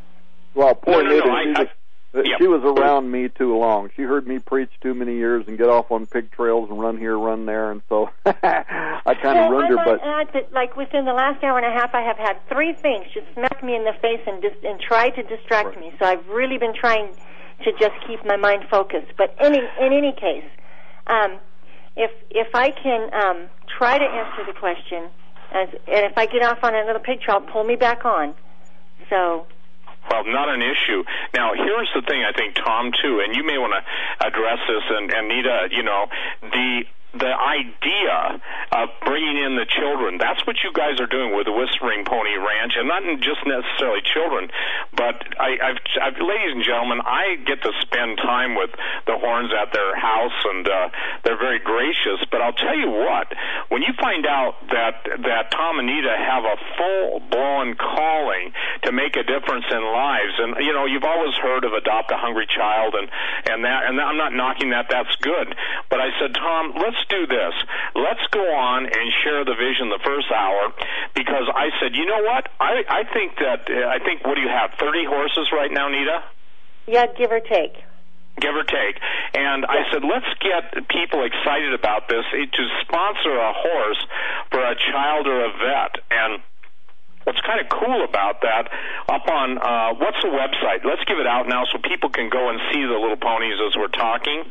Well, 0.54 0.76
poor 0.76 1.04
No, 1.04 1.10
no, 1.10 1.10
no, 1.10 1.44
Nita, 1.44 1.60
I- 1.60 1.62
I- 1.64 1.70
was, 2.14 2.26
uh, 2.26 2.30
she 2.38 2.48
was 2.48 2.62
around 2.64 3.12
me 3.12 3.30
too 3.30 3.58
long. 3.58 3.90
She 3.96 4.04
heard 4.04 4.28
me 4.28 4.40
preach 4.40 4.72
too 4.82 4.94
many 4.94 5.16
years 5.16 5.46
and 5.48 5.58
get 5.58 5.70
off 5.70 5.92
on 5.92 6.06
pig 6.06 6.32
trails 6.32 6.70
and 6.70 6.80
run 6.80 6.98
here, 6.98 7.18
run 7.18 7.46
there, 7.46 7.72
and 7.72 7.82
so 7.90 8.10
I 8.26 9.16
kind 9.22 9.38
of 9.40 9.50
well, 9.50 9.52
ruined 9.52 9.66
I 9.66 9.70
her. 9.70 9.76
might 9.76 9.86
But 9.86 10.02
add 10.04 10.28
that, 10.34 10.54
like 10.54 10.76
within 10.76 11.06
the 11.06 11.14
last 11.14 11.44
hour 11.44 11.58
and 11.58 11.66
a 11.66 11.72
half, 11.78 11.94
I 11.94 12.02
have 12.02 12.18
had 12.18 12.38
three 12.52 12.74
things 12.82 13.06
just 13.14 13.28
smack 13.34 13.64
me 13.64 13.76
in 13.76 13.84
the 13.84 13.94
face 14.02 14.22
and 14.28 14.42
just 14.42 14.64
and 14.64 14.80
try 14.80 15.10
to 15.10 15.24
distract 15.24 15.76
Right. 15.76 15.80
me. 15.80 15.94
So 16.00 16.06
I've 16.06 16.26
really 16.28 16.58
been 16.58 16.74
trying 16.74 17.10
to 17.64 17.72
just 17.74 17.94
keep 18.08 18.26
my 18.26 18.38
mind 18.38 18.64
focused. 18.70 19.14
But 19.18 19.36
any 19.40 19.60
in 19.60 19.94
any 19.94 20.12
case, 20.14 20.50
um, 21.08 21.40
if 21.96 22.12
if 22.30 22.48
I 22.56 22.72
can 22.72 23.14
um, 23.14 23.48
try 23.78 23.98
to 23.98 24.06
answer 24.06 24.44
the 24.46 24.58
question, 24.58 25.10
as 25.54 25.70
and 25.88 26.06
if 26.06 26.18
I 26.18 26.26
get 26.26 26.44
off 26.44 26.60
on 26.64 26.76
a 26.76 26.86
little 26.86 27.02
pig 27.02 27.22
trail, 27.22 27.42
pull 27.42 27.64
me 27.64 27.76
back 27.76 28.06
on. 28.06 28.34
So 29.10 29.46
Well, 30.10 30.24
not 30.26 30.50
an 30.50 30.62
issue. 30.62 31.04
Now, 31.34 31.54
here's 31.54 31.90
the 31.94 32.02
thing. 32.02 32.24
I 32.24 32.32
think 32.34 32.56
Tom 32.56 32.92
too, 33.02 33.22
and 33.24 33.36
you 33.36 33.44
may 33.44 33.58
want 33.58 33.74
to 33.74 33.82
address 34.26 34.60
this. 34.68 34.84
And, 34.90 35.12
and 35.12 35.28
Nita, 35.28 35.68
you 35.72 35.84
know, 35.84 36.08
the 36.42 36.84
the 37.14 37.34
idea 37.34 38.40
of 38.72 38.90
bringing 39.04 39.38
in 39.44 39.56
the 39.60 39.68
children—that's 39.68 40.48
what 40.48 40.56
you 40.64 40.72
guys 40.72 41.00
are 41.00 41.12
doing 41.12 41.36
with 41.36 41.46
the 41.46 41.52
Whispering 41.52 42.06
Pony 42.06 42.36
Ranch, 42.40 42.74
and 42.80 42.88
not 42.88 43.04
just 43.20 43.44
necessarily 43.44 44.00
children, 44.02 44.48
but 44.96 45.20
I, 45.36 45.60
I've, 45.60 45.82
I've, 46.00 46.18
ladies 46.24 46.56
and 46.56 46.64
gentlemen, 46.64 47.02
I 47.04 47.36
get 47.44 47.60
to 47.64 47.72
spend 47.82 48.18
time 48.18 48.56
with 48.56 48.72
the 49.08 49.18
Horns 49.20 49.52
at 49.52 49.74
their 49.74 49.96
house, 50.00 50.40
and 50.56 50.64
uh, 50.68 50.90
they're 51.24 51.40
very 51.40 51.60
gracious. 51.60 52.24
But 52.32 52.42
I'll 52.42 52.56
tell 52.56 52.78
you 52.78 52.90
what: 52.90 53.28
when 53.68 53.82
you 53.82 53.92
find 54.00 54.26
out 54.26 54.56
that 54.72 55.04
that 55.04 55.52
Tom 55.52 55.80
and 55.80 55.88
Nita 55.88 56.16
have 56.16 56.48
a 56.48 56.58
full-blown 56.80 57.76
calling 57.76 58.54
to 58.84 58.92
make 58.92 59.20
a 59.20 59.24
difference 59.24 59.66
in 59.68 59.84
lives, 59.84 60.36
and 60.40 60.64
you 60.64 60.72
know, 60.72 60.86
you've 60.86 61.04
always 61.04 61.36
heard 61.36 61.66
of 61.66 61.74
adopt 61.74 62.12
a 62.12 62.18
hungry 62.18 62.48
child, 62.48 62.96
and 62.96 63.12
and 63.52 63.66
that, 63.66 63.84
and 63.92 64.00
I'm 64.00 64.18
not 64.18 64.32
knocking 64.32 64.72
that. 64.72 64.88
That's 64.88 65.16
good. 65.20 65.56
But 65.90 66.00
I 66.00 66.10
said, 66.20 66.34
Tom, 66.36 66.74
let's 66.76 67.01
do 67.10 67.28
this. 67.28 67.54
Let's 67.96 68.26
go 68.32 68.44
on 68.44 68.86
and 68.86 69.06
share 69.24 69.46
the 69.46 69.56
vision 69.56 69.90
the 69.90 70.02
first 70.04 70.32
hour, 70.32 70.74
because 71.16 71.48
I 71.54 71.70
said, 71.80 71.96
you 71.96 72.06
know 72.06 72.22
what? 72.22 72.50
I 72.60 72.84
I 72.90 73.02
think 73.14 73.38
that 73.38 73.70
uh, 73.70 73.88
I 73.88 74.00
think 74.00 74.26
what 74.26 74.36
do 74.36 74.42
you 74.42 74.50
have? 74.50 74.74
Thirty 74.80 75.06
horses 75.06 75.50
right 75.52 75.72
now, 75.72 75.88
Nita 75.88 76.24
yeah, 76.88 77.06
give 77.18 77.32
or 77.32 77.40
take. 77.40 77.78
give 78.40 78.56
or 78.56 78.64
take. 78.64 78.98
And 79.34 79.66
I 79.66 79.86
said, 79.92 80.04
let's 80.04 80.28
get 80.42 80.88
people 80.90 81.24
excited 81.24 81.74
about 81.74 82.10
this 82.10 82.26
eh, 82.34 82.46
to 82.46 82.64
sponsor 82.82 83.38
a 83.38 83.54
horse 83.54 84.02
for 84.52 84.60
a 84.60 84.76
child 84.76 85.28
or 85.28 85.46
a 85.46 85.52
vet. 85.52 86.04
And 86.10 86.42
what's 87.24 87.40
kind 87.42 87.62
of 87.62 87.70
cool 87.70 88.04
about 88.04 88.42
that, 88.42 88.70
up 89.08 89.28
on 89.28 89.58
uh, 89.58 89.94
what's 89.96 90.18
the 90.22 90.30
website? 90.30 90.84
Let's 90.84 91.04
give 91.06 91.20
it 91.20 91.28
out 91.28 91.48
now 91.48 91.64
so 91.72 91.78
people 91.80 92.10
can 92.10 92.30
go 92.30 92.50
and 92.50 92.60
see 92.74 92.82
the 92.82 92.98
little 92.98 93.18
ponies 93.18 93.60
as 93.66 93.78
we're 93.78 93.94
talking. 93.94 94.44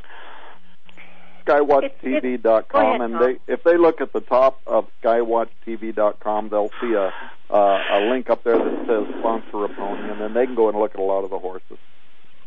skywatchtv.com, 1.44 3.00
and 3.00 3.14
they 3.20 3.53
if 3.53 3.62
they 3.64 3.76
look 3.76 4.00
at 4.00 4.12
the 4.12 4.20
top 4.20 4.61
of 4.66 4.87
skywatchtv.com, 5.03 6.48
they'll 6.48 6.70
see 6.81 6.94
a 6.94 7.12
uh, 7.50 7.83
a 7.92 8.11
link 8.11 8.31
up 8.31 8.44
there 8.44 8.59
that 8.59 8.87
says 8.87 9.14
sponsor 9.18 9.64
a 9.64 9.68
pony, 9.68 10.11
and 10.11 10.20
then 10.20 10.35
they 10.35 10.46
can 10.46 10.55
go 10.55 10.68
and 10.68 10.79
look 10.79 10.94
at 10.94 11.00
a 11.00 11.05
lot 11.05 11.24
of 11.24 11.31
the 11.31 11.38
horses. 11.38 11.79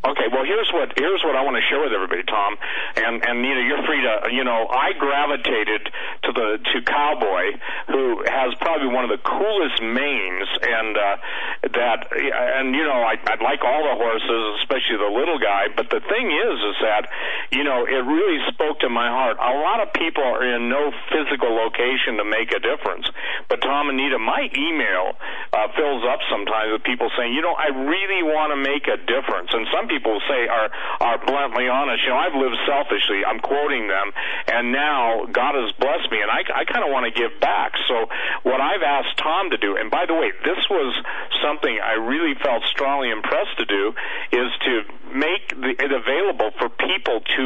Okay, 0.04 0.28
well 0.28 0.44
here's 0.44 0.68
what 0.76 0.92
here's 1.00 1.24
what 1.24 1.40
I 1.40 1.48
want 1.48 1.56
to 1.56 1.64
share 1.72 1.80
with 1.80 1.96
everybody, 1.96 2.28
Tom, 2.28 2.60
and 3.00 3.24
and 3.24 3.40
Nita, 3.40 3.64
you're 3.64 3.88
free 3.88 4.04
to 4.04 4.36
you 4.36 4.44
know 4.44 4.68
I 4.68 4.92
gravitated 5.00 5.88
to 6.28 6.30
the 6.36 6.60
to 6.60 6.78
Cowboy, 6.84 7.56
who 7.88 8.20
has 8.28 8.52
probably 8.60 8.92
one 8.92 9.08
of 9.08 9.16
the 9.16 9.24
coolest 9.24 9.80
manes, 9.80 10.50
and 10.60 10.92
uh, 11.00 11.16
that 11.72 12.12
and 12.12 12.76
you 12.76 12.84
know 12.84 13.00
I, 13.00 13.16
I 13.16 13.40
like 13.40 13.64
all 13.64 13.80
the 13.80 13.96
horses, 13.96 14.44
especially 14.68 15.00
the 15.00 15.08
little 15.08 15.40
guy. 15.40 15.72
But 15.72 15.88
the 15.88 16.04
thing 16.04 16.28
is, 16.36 16.56
is 16.60 16.78
that 16.84 17.08
you 17.56 17.64
know 17.64 17.88
it 17.88 18.04
really 18.04 18.44
spoke 18.52 18.84
to 18.84 18.92
my 18.92 19.08
heart. 19.08 19.40
A 19.40 19.56
lot 19.56 19.80
of 19.80 19.96
people 19.96 20.28
are 20.28 20.44
in 20.44 20.68
no 20.68 20.92
physical 21.16 21.56
location 21.56 22.20
to 22.20 22.28
make 22.28 22.52
a 22.52 22.60
difference. 22.60 23.08
But 23.48 23.64
Tom 23.64 23.88
and 23.88 23.96
Nita, 23.96 24.20
my 24.20 24.52
email 24.52 25.16
uh, 25.56 25.72
fills 25.80 26.04
up 26.04 26.20
sometimes 26.28 26.76
with 26.76 26.84
people 26.84 27.08
saying, 27.16 27.32
you 27.32 27.40
know, 27.40 27.56
I 27.56 27.72
really 27.72 28.20
want 28.24 28.52
to 28.52 28.60
make 28.60 28.92
a 28.92 29.00
difference. 29.00 29.48
And 29.56 29.64
some 29.72 29.93
people 29.94 30.18
say 30.26 30.50
are 30.50 30.70
are 31.00 31.18
bluntly 31.22 31.70
honest. 31.70 32.02
You 32.04 32.10
know, 32.10 32.18
I've 32.18 32.34
lived 32.34 32.58
selfishly. 32.66 33.22
I'm 33.22 33.38
quoting 33.38 33.86
them, 33.86 34.10
and 34.50 34.74
now 34.74 35.30
God 35.30 35.54
has 35.54 35.70
blessed 35.78 36.10
me, 36.10 36.18
and 36.26 36.34
I 36.34 36.42
I 36.50 36.66
kind 36.66 36.82
of 36.82 36.90
want 36.90 37.06
to 37.06 37.14
give 37.14 37.38
back. 37.38 37.78
So 37.86 38.10
what 38.42 38.58
I've 38.58 38.82
asked 38.82 39.22
Tom 39.22 39.54
to 39.54 39.58
do, 39.58 39.78
and 39.78 39.94
by 39.94 40.10
the 40.10 40.18
way, 40.18 40.34
this 40.42 40.62
was 40.70 40.90
something 41.46 41.78
I 41.78 42.02
really 42.02 42.34
felt 42.42 42.66
strongly 42.74 43.14
impressed 43.14 43.62
to 43.62 43.66
do, 43.66 43.94
is 44.34 44.50
to 44.66 44.74
make 45.14 45.54
the, 45.54 45.78
it 45.78 45.92
available 45.94 46.50
for 46.58 46.70
people 46.74 47.22
to 47.38 47.44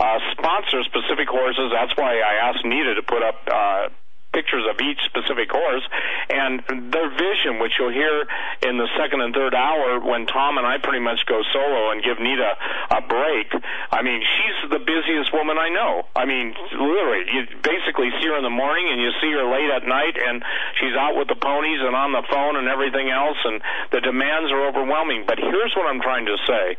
uh, 0.00 0.18
sponsor 0.32 0.80
specific 0.88 1.28
horses. 1.28 1.68
That's 1.68 1.92
why 2.00 2.16
I 2.24 2.48
asked 2.48 2.64
Nita 2.64 2.96
to 2.96 3.04
put 3.04 3.22
up. 3.22 3.36
Uh, 3.44 3.88
pictures 4.32 4.64
of 4.70 4.78
each 4.80 5.00
specific 5.06 5.50
horse 5.50 5.82
and 6.30 6.62
their 6.92 7.10
vision, 7.10 7.58
which 7.58 7.74
you'll 7.78 7.92
hear 7.92 8.26
in 8.62 8.78
the 8.78 8.88
second 8.98 9.20
and 9.20 9.34
third 9.34 9.54
hour 9.54 9.98
when 10.00 10.26
Tom 10.26 10.58
and 10.58 10.66
I 10.66 10.78
pretty 10.78 11.02
much 11.02 11.18
go 11.26 11.42
solo 11.52 11.90
and 11.90 12.02
give 12.02 12.18
Nita 12.18 12.50
a 12.90 13.00
break. 13.02 13.50
I 13.90 14.02
mean, 14.02 14.22
she's 14.22 14.70
the 14.70 14.78
busiest 14.78 15.34
woman 15.34 15.58
I 15.58 15.68
know. 15.70 16.06
I 16.14 16.24
mean, 16.26 16.54
literally, 16.72 17.26
you 17.34 17.42
basically 17.62 18.10
see 18.22 18.30
her 18.30 18.38
in 18.38 18.46
the 18.46 18.54
morning 18.54 18.86
and 18.90 19.02
you 19.02 19.10
see 19.18 19.30
her 19.34 19.46
late 19.50 19.70
at 19.70 19.86
night 19.86 20.14
and 20.14 20.42
she's 20.78 20.94
out 20.94 21.18
with 21.18 21.26
the 21.26 21.38
ponies 21.38 21.82
and 21.82 21.94
on 21.94 22.12
the 22.12 22.22
phone 22.30 22.54
and 22.56 22.68
everything 22.70 23.10
else 23.10 23.38
and 23.44 23.60
the 23.90 24.00
demands 24.00 24.50
are 24.54 24.66
overwhelming. 24.70 25.24
But 25.26 25.38
here's 25.38 25.74
what 25.74 25.90
I'm 25.90 26.00
trying 26.00 26.26
to 26.26 26.36
say. 26.46 26.76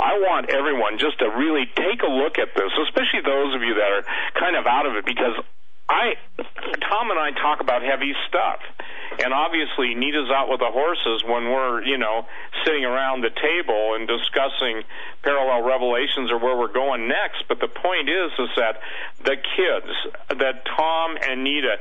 I 0.00 0.18
want 0.24 0.48
everyone 0.50 0.98
just 0.98 1.18
to 1.20 1.28
really 1.28 1.68
take 1.76 2.00
a 2.02 2.10
look 2.10 2.38
at 2.40 2.56
this, 2.56 2.72
especially 2.88 3.20
those 3.24 3.54
of 3.54 3.60
you 3.62 3.76
that 3.76 3.90
are 3.92 4.04
kind 4.40 4.56
of 4.56 4.64
out 4.66 4.86
of 4.86 4.96
it 4.96 5.04
because 5.04 5.36
I, 5.88 6.14
Tom 6.88 7.10
and 7.10 7.18
I 7.18 7.30
talk 7.32 7.60
about 7.60 7.82
heavy 7.82 8.14
stuff, 8.28 8.60
and 9.22 9.32
obviously 9.32 9.94
Nita's 9.94 10.30
out 10.30 10.48
with 10.48 10.60
the 10.60 10.70
horses 10.70 11.22
when 11.24 11.50
we're, 11.50 11.84
you 11.84 11.98
know, 11.98 12.26
sitting 12.64 12.84
around 12.84 13.22
the 13.22 13.30
table 13.30 13.94
and 13.94 14.08
discussing 14.08 14.82
parallel 15.22 15.62
revelations 15.62 16.30
or 16.30 16.38
where 16.38 16.56
we're 16.56 16.72
going 16.72 17.08
next. 17.08 17.44
But 17.48 17.60
the 17.60 17.68
point 17.68 18.08
is, 18.08 18.32
is 18.38 18.50
that 18.56 18.80
the 19.24 19.36
kids 19.36 19.92
that 20.40 20.64
Tom 20.76 21.16
and 21.20 21.44
Nita 21.44 21.76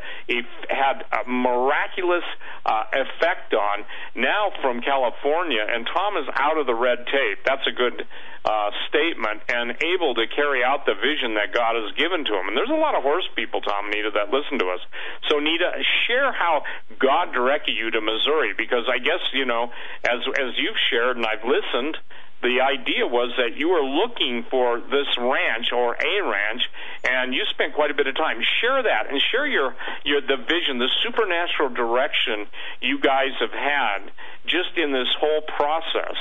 had 0.69 1.05
a 1.11 1.29
miraculous 1.29 2.23
uh, 2.65 2.83
effect 2.93 3.53
on 3.53 3.85
now 4.15 4.51
from 4.61 4.81
California, 4.81 5.65
and 5.67 5.87
Tom 5.87 6.17
is 6.17 6.27
out 6.33 6.57
of 6.57 6.65
the 6.65 6.75
red 6.75 7.05
tape. 7.07 7.39
That's 7.45 7.65
a 7.67 7.71
good 7.71 8.05
uh, 8.45 8.71
statement 8.89 9.39
and 9.47 9.71
able 9.79 10.15
to 10.15 10.27
carry 10.27 10.63
out 10.63 10.85
the 10.85 10.95
vision 10.95 11.35
that 11.35 11.55
God 11.55 11.79
has 11.79 11.95
given 11.95 12.25
to 12.25 12.33
him. 12.35 12.51
And 12.51 12.57
there's 12.57 12.71
a 12.71 12.79
lot 12.79 12.95
of 12.95 13.03
horse 13.03 13.27
people, 13.35 13.61
Tom 13.61 13.85
and 13.87 13.95
Nita, 13.95 14.11
that 14.19 14.35
listen 14.35 14.59
to 14.59 14.67
us. 14.67 14.83
So 15.31 15.39
Nita, 15.39 15.71
share 16.07 16.31
how 16.35 16.63
God 16.99 17.22
directed 17.31 17.75
you 17.75 17.91
to 17.91 18.01
Missouri, 18.01 18.53
because 18.57 18.85
I 18.89 18.97
guess 18.97 19.21
you 19.33 19.45
know, 19.45 19.71
as 20.03 20.19
as 20.39 20.57
you've 20.57 20.77
shared 20.89 21.17
and 21.17 21.25
I've 21.25 21.45
listened. 21.45 21.97
The 22.41 22.59
idea 22.59 23.07
was 23.07 23.31
that 23.37 23.55
you 23.55 23.69
were 23.69 23.81
looking 23.81 24.43
for 24.51 24.81
this 24.81 25.07
ranch 25.17 25.71
or 25.71 25.95
a 25.95 26.21
ranch, 26.27 26.61
and 27.07 27.33
you 27.33 27.45
spent 27.51 27.73
quite 27.73 27.89
a 27.89 27.93
bit 27.93 28.05
of 28.05 28.17
time. 28.17 28.41
Share 28.59 28.83
that 28.83 29.09
and 29.09 29.21
share 29.31 29.47
your 29.47 29.73
your 30.03 30.19
the 30.19 30.35
vision, 30.35 30.77
the 30.77 30.89
supernatural 31.07 31.69
direction 31.69 32.47
you 32.81 32.99
guys 32.99 33.31
have 33.39 33.53
had 33.53 34.11
just 34.45 34.75
in 34.75 34.91
this 34.91 35.07
whole 35.17 35.39
process. 35.55 36.19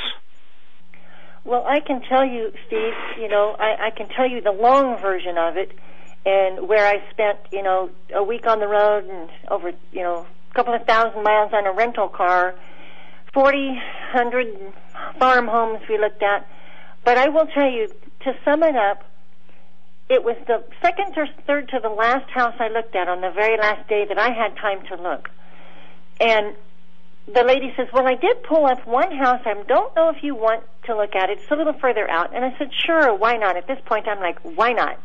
Well, 1.45 1.67
I 1.67 1.81
can 1.81 2.03
tell 2.03 2.25
you, 2.25 2.53
Steve, 2.69 2.95
you 3.19 3.27
know, 3.27 3.57
I, 3.59 3.87
I 3.87 3.91
can 3.91 4.09
tell 4.09 4.29
you 4.29 4.41
the 4.41 4.53
long 4.53 4.99
version 4.99 5.37
of 5.39 5.57
it 5.57 5.73
and 6.25 6.69
where 6.69 6.87
I 6.87 7.03
spent, 7.11 7.39
you 7.51 7.63
know, 7.63 7.91
a 8.15 8.23
week 8.23 8.47
on 8.47 8.61
the 8.61 8.69
road 8.69 9.09
and 9.09 9.29
over, 9.49 9.73
you 9.91 10.03
know, 10.03 10.27
couple 10.55 10.75
of 10.75 10.85
thousand 10.87 11.23
miles 11.23 11.53
on 11.53 11.67
a 11.67 11.73
rental 11.73 12.09
car, 12.09 12.55
40, 13.33 13.69
100 13.69 14.73
farm 15.19 15.49
homes 15.49 15.81
we 15.89 15.99
looked 15.99 16.23
at. 16.23 16.47
But 17.05 17.19
I 17.19 17.29
will 17.29 17.47
tell 17.47 17.71
you, 17.71 17.89
to 18.25 18.33
sum 18.45 18.63
it 18.63 18.77
up, 18.77 19.05
it 20.09 20.25
was 20.25 20.37
the 20.47 20.63
second 20.83 21.17
or 21.17 21.27
third 21.47 21.69
to 21.71 21.81
the 21.81 21.89
last 21.89 22.29
house 22.31 22.55
I 22.59 22.69
looked 22.69 22.95
at 22.95 23.09
on 23.09 23.21
the 23.21 23.31
very 23.31 23.57
last 23.57 23.89
day 23.89 24.05
that 24.09 24.19
I 24.19 24.31
had 24.31 24.57
time 24.57 24.85
to 24.89 25.03
look. 25.03 25.31
And 26.21 26.55
the 27.33 27.45
lady 27.45 27.73
says, 27.77 27.89
Well, 27.93 28.07
I 28.07 28.15
did 28.15 28.43
pull 28.43 28.67
up 28.67 28.87
one 28.87 29.11
house. 29.17 29.41
I 29.47 29.55
don't 29.55 29.95
know 29.97 30.11
if 30.11 30.23
you 30.23 30.35
want 30.35 30.65
to 30.85 30.97
look 30.97 31.15
at 31.15 31.31
it. 31.31 31.39
It's 31.39 31.51
a 31.51 31.55
little 31.55 31.73
further 31.81 32.09
out. 32.11 32.35
And 32.35 32.45
I 32.45 32.57
said, 32.59 32.71
Sure, 32.85 33.15
why 33.15 33.37
not? 33.37 33.57
At 33.57 33.67
this 33.67 33.79
point, 33.87 34.07
I'm 34.09 34.21
like, 34.21 34.39
Why 34.41 34.73
not? 34.73 34.99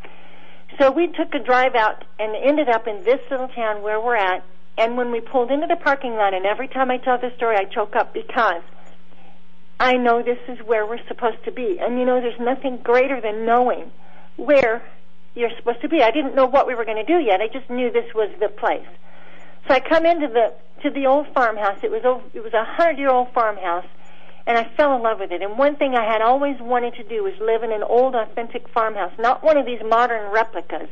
So 0.79 0.91
we 0.91 1.07
took 1.07 1.33
a 1.33 1.39
drive 1.39 1.75
out 1.75 2.03
and 2.19 2.35
ended 2.35 2.69
up 2.69 2.87
in 2.87 3.03
this 3.03 3.19
little 3.31 3.47
town 3.47 3.81
where 3.83 4.01
we're 4.01 4.17
at. 4.17 4.43
And 4.77 4.95
when 4.95 5.11
we 5.11 5.21
pulled 5.21 5.51
into 5.51 5.67
the 5.67 5.75
parking 5.75 6.15
lot, 6.15 6.33
and 6.33 6.45
every 6.45 6.67
time 6.67 6.91
I 6.91 6.97
tell 6.97 7.17
this 7.17 7.33
story, 7.35 7.55
I 7.57 7.65
choke 7.65 7.95
up 7.95 8.13
because 8.13 8.61
I 9.79 9.93
know 9.93 10.21
this 10.21 10.39
is 10.47 10.59
where 10.65 10.85
we're 10.85 11.05
supposed 11.07 11.43
to 11.45 11.51
be. 11.51 11.77
And 11.79 11.99
you 11.99 12.05
know, 12.05 12.21
there's 12.21 12.39
nothing 12.39 12.77
greater 12.83 13.19
than 13.19 13.45
knowing 13.45 13.91
where 14.37 14.83
you're 15.35 15.55
supposed 15.57 15.81
to 15.81 15.89
be. 15.89 16.01
I 16.01 16.11
didn't 16.11 16.35
know 16.35 16.45
what 16.45 16.67
we 16.67 16.75
were 16.75 16.85
going 16.85 17.03
to 17.03 17.05
do 17.05 17.19
yet. 17.19 17.41
I 17.41 17.47
just 17.47 17.69
knew 17.69 17.91
this 17.91 18.13
was 18.13 18.29
the 18.39 18.49
place. 18.49 18.87
So 19.67 19.73
I 19.73 19.79
come 19.79 20.05
into 20.05 20.27
the 20.27 20.53
to 20.83 20.89
the 20.91 21.07
old 21.07 21.27
farmhouse. 21.33 21.79
It 21.83 21.91
was 21.91 22.03
it 22.33 22.43
was 22.43 22.53
a 22.53 22.63
hundred 22.63 22.99
year 22.99 23.09
old 23.09 23.31
farmhouse, 23.33 23.85
and 24.45 24.57
I 24.57 24.63
fell 24.77 24.95
in 24.95 25.01
love 25.01 25.19
with 25.19 25.31
it. 25.31 25.41
And 25.41 25.57
one 25.57 25.75
thing 25.75 25.95
I 25.95 26.05
had 26.05 26.21
always 26.21 26.59
wanted 26.59 26.95
to 26.95 27.03
do 27.03 27.23
was 27.23 27.33
live 27.41 27.63
in 27.63 27.71
an 27.71 27.83
old, 27.83 28.15
authentic 28.15 28.69
farmhouse, 28.69 29.11
not 29.19 29.43
one 29.43 29.57
of 29.57 29.65
these 29.65 29.81
modern 29.83 30.31
replicas. 30.31 30.89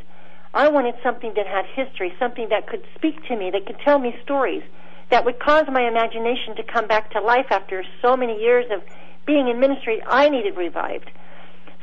I 0.55 0.69
wanted 0.69 0.95
something 1.03 1.33
that 1.35 1.45
had 1.45 1.65
history, 1.75 2.13
something 2.17 2.47
that 2.49 2.67
could 2.67 2.83
speak 2.95 3.23
to 3.27 3.35
me, 3.35 3.51
that 3.51 3.65
could 3.65 3.77
tell 3.83 3.99
me 3.99 4.15
stories, 4.23 4.63
that 5.11 5.25
would 5.25 5.39
cause 5.39 5.65
my 5.71 5.87
imagination 5.87 6.55
to 6.55 6.63
come 6.63 6.87
back 6.87 7.11
to 7.11 7.21
life 7.21 7.47
after 7.51 7.83
so 8.01 8.15
many 8.15 8.39
years 8.41 8.65
of 8.71 8.81
being 9.25 9.47
in 9.49 9.59
ministry. 9.59 10.01
I 10.07 10.29
needed 10.29 10.57
revived. 10.57 11.11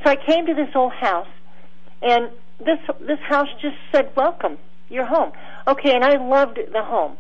So 0.03 0.11
I 0.11 0.17
came 0.17 0.47
to 0.47 0.55
this 0.55 0.75
old 0.75 0.93
house, 0.95 1.29
and 2.01 2.31
this 2.59 2.79
this 3.01 3.21
house 3.21 3.49
just 3.61 3.77
said, 3.93 4.11
"Welcome, 4.17 4.59
you're 4.89 5.07
home." 5.07 5.33
Okay, 5.69 5.95
and 5.95 6.03
I 6.03 6.17
loved 6.17 6.59
the 6.73 6.83
home 6.83 7.17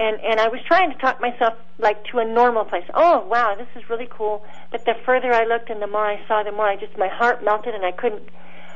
and 0.00 0.18
and 0.20 0.40
I 0.40 0.48
was 0.48 0.60
trying 0.66 0.90
to 0.90 0.98
talk 0.98 1.20
myself 1.20 1.54
like 1.78 2.04
to 2.06 2.18
a 2.18 2.24
normal 2.24 2.64
place. 2.64 2.84
Oh 2.94 3.26
wow, 3.26 3.54
this 3.56 3.68
is 3.76 3.88
really 3.90 4.08
cool. 4.10 4.44
But 4.70 4.84
the 4.84 4.94
further 5.04 5.32
I 5.32 5.44
looked 5.44 5.70
and 5.70 5.80
the 5.80 5.86
more 5.86 6.06
I 6.06 6.18
saw, 6.26 6.42
the 6.42 6.52
more 6.52 6.66
I 6.66 6.76
just 6.76 6.96
my 6.96 7.08
heart 7.08 7.44
melted 7.44 7.74
and 7.74 7.84
I 7.84 7.92
couldn't. 7.92 8.22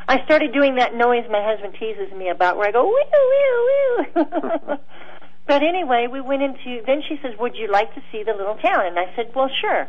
I 0.06 0.24
started 0.24 0.52
doing 0.52 0.76
that 0.76 0.94
noise 0.94 1.24
my 1.30 1.42
husband 1.42 1.74
teases 1.78 2.12
me 2.16 2.28
about, 2.28 2.56
where 2.56 2.68
I 2.68 2.72
go 2.72 2.84
woo 2.84 2.94
woo 3.12 4.24
woo. 4.24 4.76
but 5.46 5.62
anyway, 5.62 6.06
we 6.10 6.20
went 6.20 6.42
into. 6.42 6.82
Then 6.86 7.02
she 7.08 7.18
says, 7.22 7.32
"Would 7.38 7.56
you 7.56 7.70
like 7.70 7.94
to 7.94 8.02
see 8.12 8.22
the 8.22 8.32
little 8.32 8.56
town?" 8.56 8.86
And 8.86 8.98
I 8.98 9.14
said, 9.16 9.32
"Well, 9.34 9.50
sure." 9.60 9.88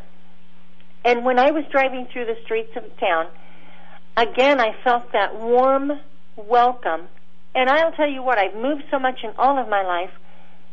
And 1.03 1.23
when 1.25 1.37
I 1.37 1.51
was 1.51 1.63
driving 1.71 2.07
through 2.11 2.25
the 2.25 2.37
streets 2.43 2.71
of 2.75 2.83
the 2.83 2.95
town, 2.99 3.27
again 4.17 4.59
I 4.59 4.71
felt 4.83 5.11
that 5.13 5.35
warm 5.39 5.91
welcome. 6.35 7.07
And 7.53 7.69
I'll 7.69 7.93
tell 7.93 8.09
you 8.09 8.21
what, 8.21 8.37
I've 8.37 8.55
moved 8.55 8.83
so 8.91 8.99
much 8.99 9.19
in 9.23 9.31
all 9.37 9.57
of 9.61 9.69
my 9.69 9.83
life 9.83 10.11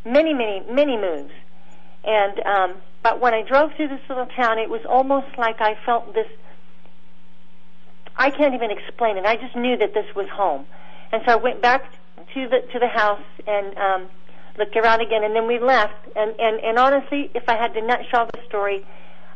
many, 0.05 0.33
many, 0.33 0.62
many 0.70 0.96
moves. 0.96 1.33
And 2.05 2.40
um, 2.44 2.83
but 3.02 3.20
when 3.20 3.35
I 3.35 3.42
drove 3.42 3.70
through 3.76 3.88
this 3.88 4.00
little 4.09 4.26
town, 4.26 4.59
it 4.59 4.70
was 4.70 4.81
almost 4.88 5.38
like 5.38 5.57
I 5.61 5.74
felt 5.85 6.14
this. 6.14 6.26
I 8.16 8.31
can't 8.31 8.55
even 8.55 8.70
explain 8.70 9.16
it. 9.16 9.25
I 9.25 9.37
just 9.37 9.57
knew 9.57 9.77
that 9.79 9.94
this 9.94 10.07
was 10.14 10.29
home, 10.29 10.66
and 11.12 11.22
so 11.27 11.33
I 11.33 11.37
went 11.37 11.62
back 11.62 11.90
to 12.35 12.48
the 12.48 12.61
to 12.72 12.79
the 12.79 12.88
house 12.88 13.25
and 13.46 13.77
um, 13.77 14.09
looked 14.59 14.77
around 14.77 15.01
again, 15.01 15.25
and 15.25 15.35
then 15.35 15.46
we 15.46 15.59
left. 15.59 15.94
And 16.16 16.35
and 16.38 16.61
and 16.61 16.79
honestly, 16.79 17.31
if 17.35 17.48
I 17.48 17.57
had 17.57 17.75
to 17.75 17.83
nutshell 17.83 18.29
the 18.33 18.40
story, 18.46 18.85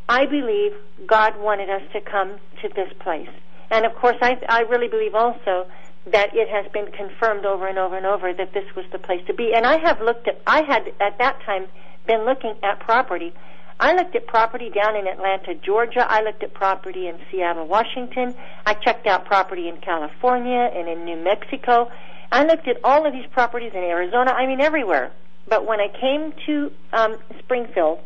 I 0.09 0.27
believe 0.27 0.73
God 1.07 1.39
wanted 1.39 1.71
us 1.71 1.83
to 1.93 2.01
come 2.01 2.39
to 2.63 2.69
this 2.69 2.93
place, 3.01 3.31
and 3.71 3.85
of 3.85 3.95
course, 3.95 4.17
I 4.23 4.39
I 4.49 4.61
really 4.61 4.89
believe 4.89 5.15
also 5.15 5.67
that 6.07 6.31
it 6.35 6.49
has 6.49 6.71
been 6.73 6.91
confirmed 6.93 7.45
over 7.45 7.67
and 7.67 7.79
over 7.79 7.97
and 7.97 8.07
over 8.07 8.33
that 8.33 8.53
this 8.55 8.65
was 8.77 8.85
the 8.93 8.99
place 8.99 9.21
to 9.27 9.35
be. 9.35 9.53
And 9.55 9.67
I 9.67 9.79
have 9.79 10.01
looked 10.01 10.29
at, 10.29 10.41
I 10.47 10.63
had 10.63 10.93
at 11.01 11.19
that 11.19 11.41
time 11.43 11.67
been 12.07 12.25
looking 12.25 12.55
at 12.63 12.79
property. 12.81 13.35
I 13.79 13.95
looked 13.95 14.17
at 14.17 14.27
property 14.27 14.71
down 14.71 14.97
in 14.97 15.07
Atlanta, 15.07 15.55
Georgia. 15.55 16.07
I 16.09 16.23
looked 16.23 16.43
at 16.43 16.55
property 16.55 17.09
in 17.09 17.19
Seattle, 17.31 17.67
Washington. 17.67 18.35
I 18.65 18.75
checked 18.75 19.07
out 19.07 19.27
property 19.27 19.69
in 19.69 19.77
California 19.79 20.71
and 20.75 20.89
in 20.89 21.05
New 21.05 21.17
Mexico. 21.23 21.91
I 22.33 22.45
looked 22.45 22.67
at 22.69 22.79
all 22.83 23.07
of 23.07 23.13
these 23.13 23.27
properties 23.33 23.73
in 23.75 23.83
Arizona. 23.85 24.33
I 24.33 24.47
mean, 24.47 24.61
everywhere. 24.61 25.13
But 25.49 25.67
when 25.67 25.79
I 25.81 25.89
came 25.89 26.33
to 26.47 26.73
um, 26.93 27.19
Springfield 27.39 28.01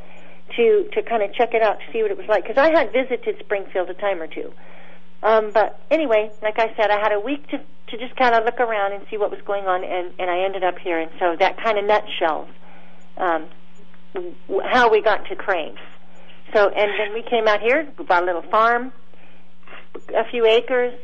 to 0.57 0.89
to 0.93 1.03
kind 1.03 1.23
of 1.23 1.33
check 1.33 1.55
it 1.55 1.63
out 1.63 1.79
to 1.79 1.93
see 1.93 2.03
what 2.03 2.11
it 2.11 2.19
was 2.19 2.27
like, 2.29 2.43
because 2.43 2.59
I 2.59 2.71
had 2.77 2.93
visited 2.93 3.39
Springfield 3.39 3.89
a 3.89 3.95
time 3.95 4.21
or 4.21 4.27
two, 4.27 4.53
Um, 5.23 5.51
but 5.53 5.81
anyway, 5.91 6.31
like 6.43 6.59
I 6.59 6.75
said, 6.77 6.91
I 6.91 6.99
had 6.99 7.13
a 7.13 7.21
week 7.21 7.47
to 7.49 7.59
to 7.59 7.99
just 7.99 8.17
kind 8.17 8.35
of 8.35 8.45
look 8.45 8.61
around 8.61 8.93
and 8.93 9.05
see 9.11 9.17
what 9.17 9.31
was 9.31 9.41
going 9.47 9.67
on, 9.67 9.85
and 9.85 10.13
and 10.19 10.31
I 10.31 10.41
ended 10.41 10.65
up 10.65 10.79
here, 10.79 10.99
and 10.99 11.11
so 11.19 11.37
that 11.39 11.57
kind 11.63 11.79
of 11.79 11.85
nutshells 11.85 12.49
um, 13.17 13.47
how 14.71 14.91
we 14.91 15.03
got 15.03 15.27
to 15.29 15.37
Cranes. 15.37 15.79
So, 16.53 16.69
and 16.69 16.91
then 16.99 17.15
we 17.15 17.23
came 17.23 17.47
out 17.47 17.61
here, 17.61 17.89
we 17.99 18.05
bought 18.05 18.23
a 18.23 18.27
little 18.27 18.43
farm, 18.43 18.93
a 20.15 20.25
few 20.31 20.47
acres, 20.47 20.99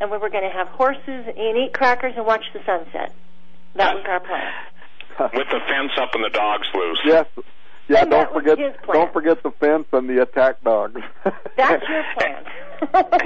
and 0.00 0.10
we 0.10 0.18
were 0.18 0.30
going 0.30 0.44
to 0.44 0.56
have 0.56 0.68
horses 0.68 1.02
and 1.06 1.56
eat 1.58 1.74
crackers 1.74 2.14
and 2.16 2.24
watch 2.24 2.44
the 2.52 2.60
sunset. 2.64 3.12
That 3.74 3.94
was 3.94 4.04
our 4.08 4.20
plan. 4.20 4.52
With 5.34 5.48
the 5.50 5.60
fence 5.68 5.92
up 6.00 6.14
and 6.14 6.24
the 6.24 6.30
dogs 6.30 6.66
loose. 6.74 7.00
Yes. 7.04 7.26
Yeah, 7.88 8.02
And 8.02 8.10
don't 8.10 8.32
forget 8.32 8.58
don't 8.86 9.12
forget 9.12 9.42
the 9.42 9.50
fence 9.50 9.86
and 9.92 10.08
the 10.08 10.22
attack 10.22 10.62
dogs. 10.62 11.00
That's 11.56 11.82
your 11.88 12.04
plan. 12.18 12.44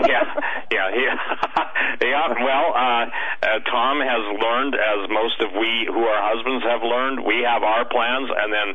Yeah, 0.08 0.24
yeah, 0.70 0.88
yeah. 0.94 1.16
yeah 2.02 2.22
well, 2.40 2.72
uh, 2.74 3.04
uh, 3.42 3.58
Tom 3.68 4.00
has 4.00 4.22
learned, 4.40 4.74
as 4.74 5.10
most 5.10 5.40
of 5.42 5.52
we 5.52 5.86
who 5.90 6.02
are 6.06 6.20
husbands 6.32 6.64
have 6.64 6.82
learned. 6.82 7.24
We 7.24 7.42
have 7.42 7.62
our 7.62 7.84
plans, 7.84 8.30
and 8.30 8.52
then 8.52 8.68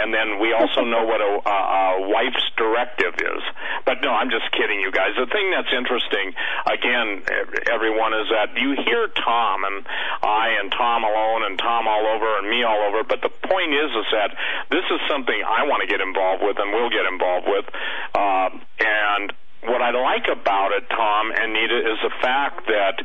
and 0.00 0.14
then 0.14 0.38
we 0.40 0.52
also 0.52 0.84
know 0.92 1.04
what 1.04 1.20
a, 1.20 1.32
a, 1.42 1.58
a 1.58 2.08
wife's 2.08 2.46
directive 2.56 3.14
is. 3.18 3.42
But 3.84 4.00
no, 4.02 4.10
I'm 4.10 4.30
just 4.30 4.50
kidding, 4.52 4.80
you 4.80 4.92
guys. 4.92 5.12
The 5.18 5.26
thing 5.26 5.50
that's 5.50 5.72
interesting, 5.74 6.32
again, 6.70 7.22
everyone, 7.70 8.14
is 8.14 8.30
that 8.30 8.54
you 8.56 8.78
hear 8.86 9.08
Tom 9.08 9.64
and 9.64 9.84
I 10.22 10.56
and 10.60 10.70
Tom 10.70 11.04
alone 11.04 11.44
and 11.50 11.58
Tom 11.58 11.88
all 11.88 12.06
over 12.06 12.38
and 12.38 12.48
me 12.48 12.62
all 12.62 12.80
over. 12.88 13.02
But 13.02 13.22
the 13.22 13.32
point 13.48 13.74
is, 13.74 13.90
is 13.90 14.08
that 14.14 14.30
this 14.70 14.86
is 14.90 15.00
something 15.10 15.34
I 15.34 15.66
want 15.66 15.82
to 15.82 15.88
get 15.90 16.00
involved 16.00 16.42
with 16.42 16.56
and 16.58 16.70
will 16.72 16.90
get 16.90 17.04
involved 17.06 17.46
with, 17.48 17.66
uh, 18.14 18.48
and 18.80 19.32
what 19.62 19.80
I 19.80 19.90
like 19.90 20.26
about 20.26 20.72
it, 20.72 20.90
Tom 20.90 21.30
and 21.30 21.52
Nita, 21.52 21.78
is 21.78 21.98
the 22.02 22.10
fact 22.20 22.66
that 22.66 22.98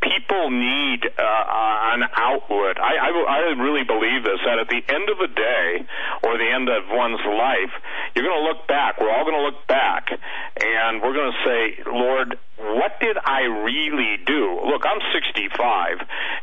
people 0.00 0.50
need 0.50 1.02
uh, 1.02 1.92
an 1.94 2.04
outlet. 2.14 2.78
I, 2.78 2.96
I, 2.96 3.10
I 3.10 3.38
really 3.58 3.82
believe 3.82 4.22
this 4.22 4.38
that 4.46 4.58
at 4.58 4.68
the 4.68 4.82
end 4.86 5.10
of 5.10 5.18
the 5.18 5.28
day 5.34 5.86
or 6.22 6.38
the 6.38 6.50
end 6.50 6.68
of 6.68 6.84
one's 6.90 7.20
life, 7.26 7.74
you're 8.14 8.24
going 8.24 8.38
to 8.38 8.46
look 8.46 8.68
back. 8.68 9.00
We're 9.00 9.10
all 9.10 9.24
going 9.24 9.36
to 9.36 9.42
look 9.42 9.66
back, 9.66 10.10
and 10.10 11.02
we're 11.02 11.14
going 11.14 11.32
to 11.32 11.40
say, 11.44 11.82
Lord, 11.90 12.38
what 12.60 13.00
did 13.00 13.16
I 13.24 13.42
really 13.64 14.16
do? 14.26 14.60
Look, 14.64 14.84
I'm 14.84 15.00
65, 15.12 15.98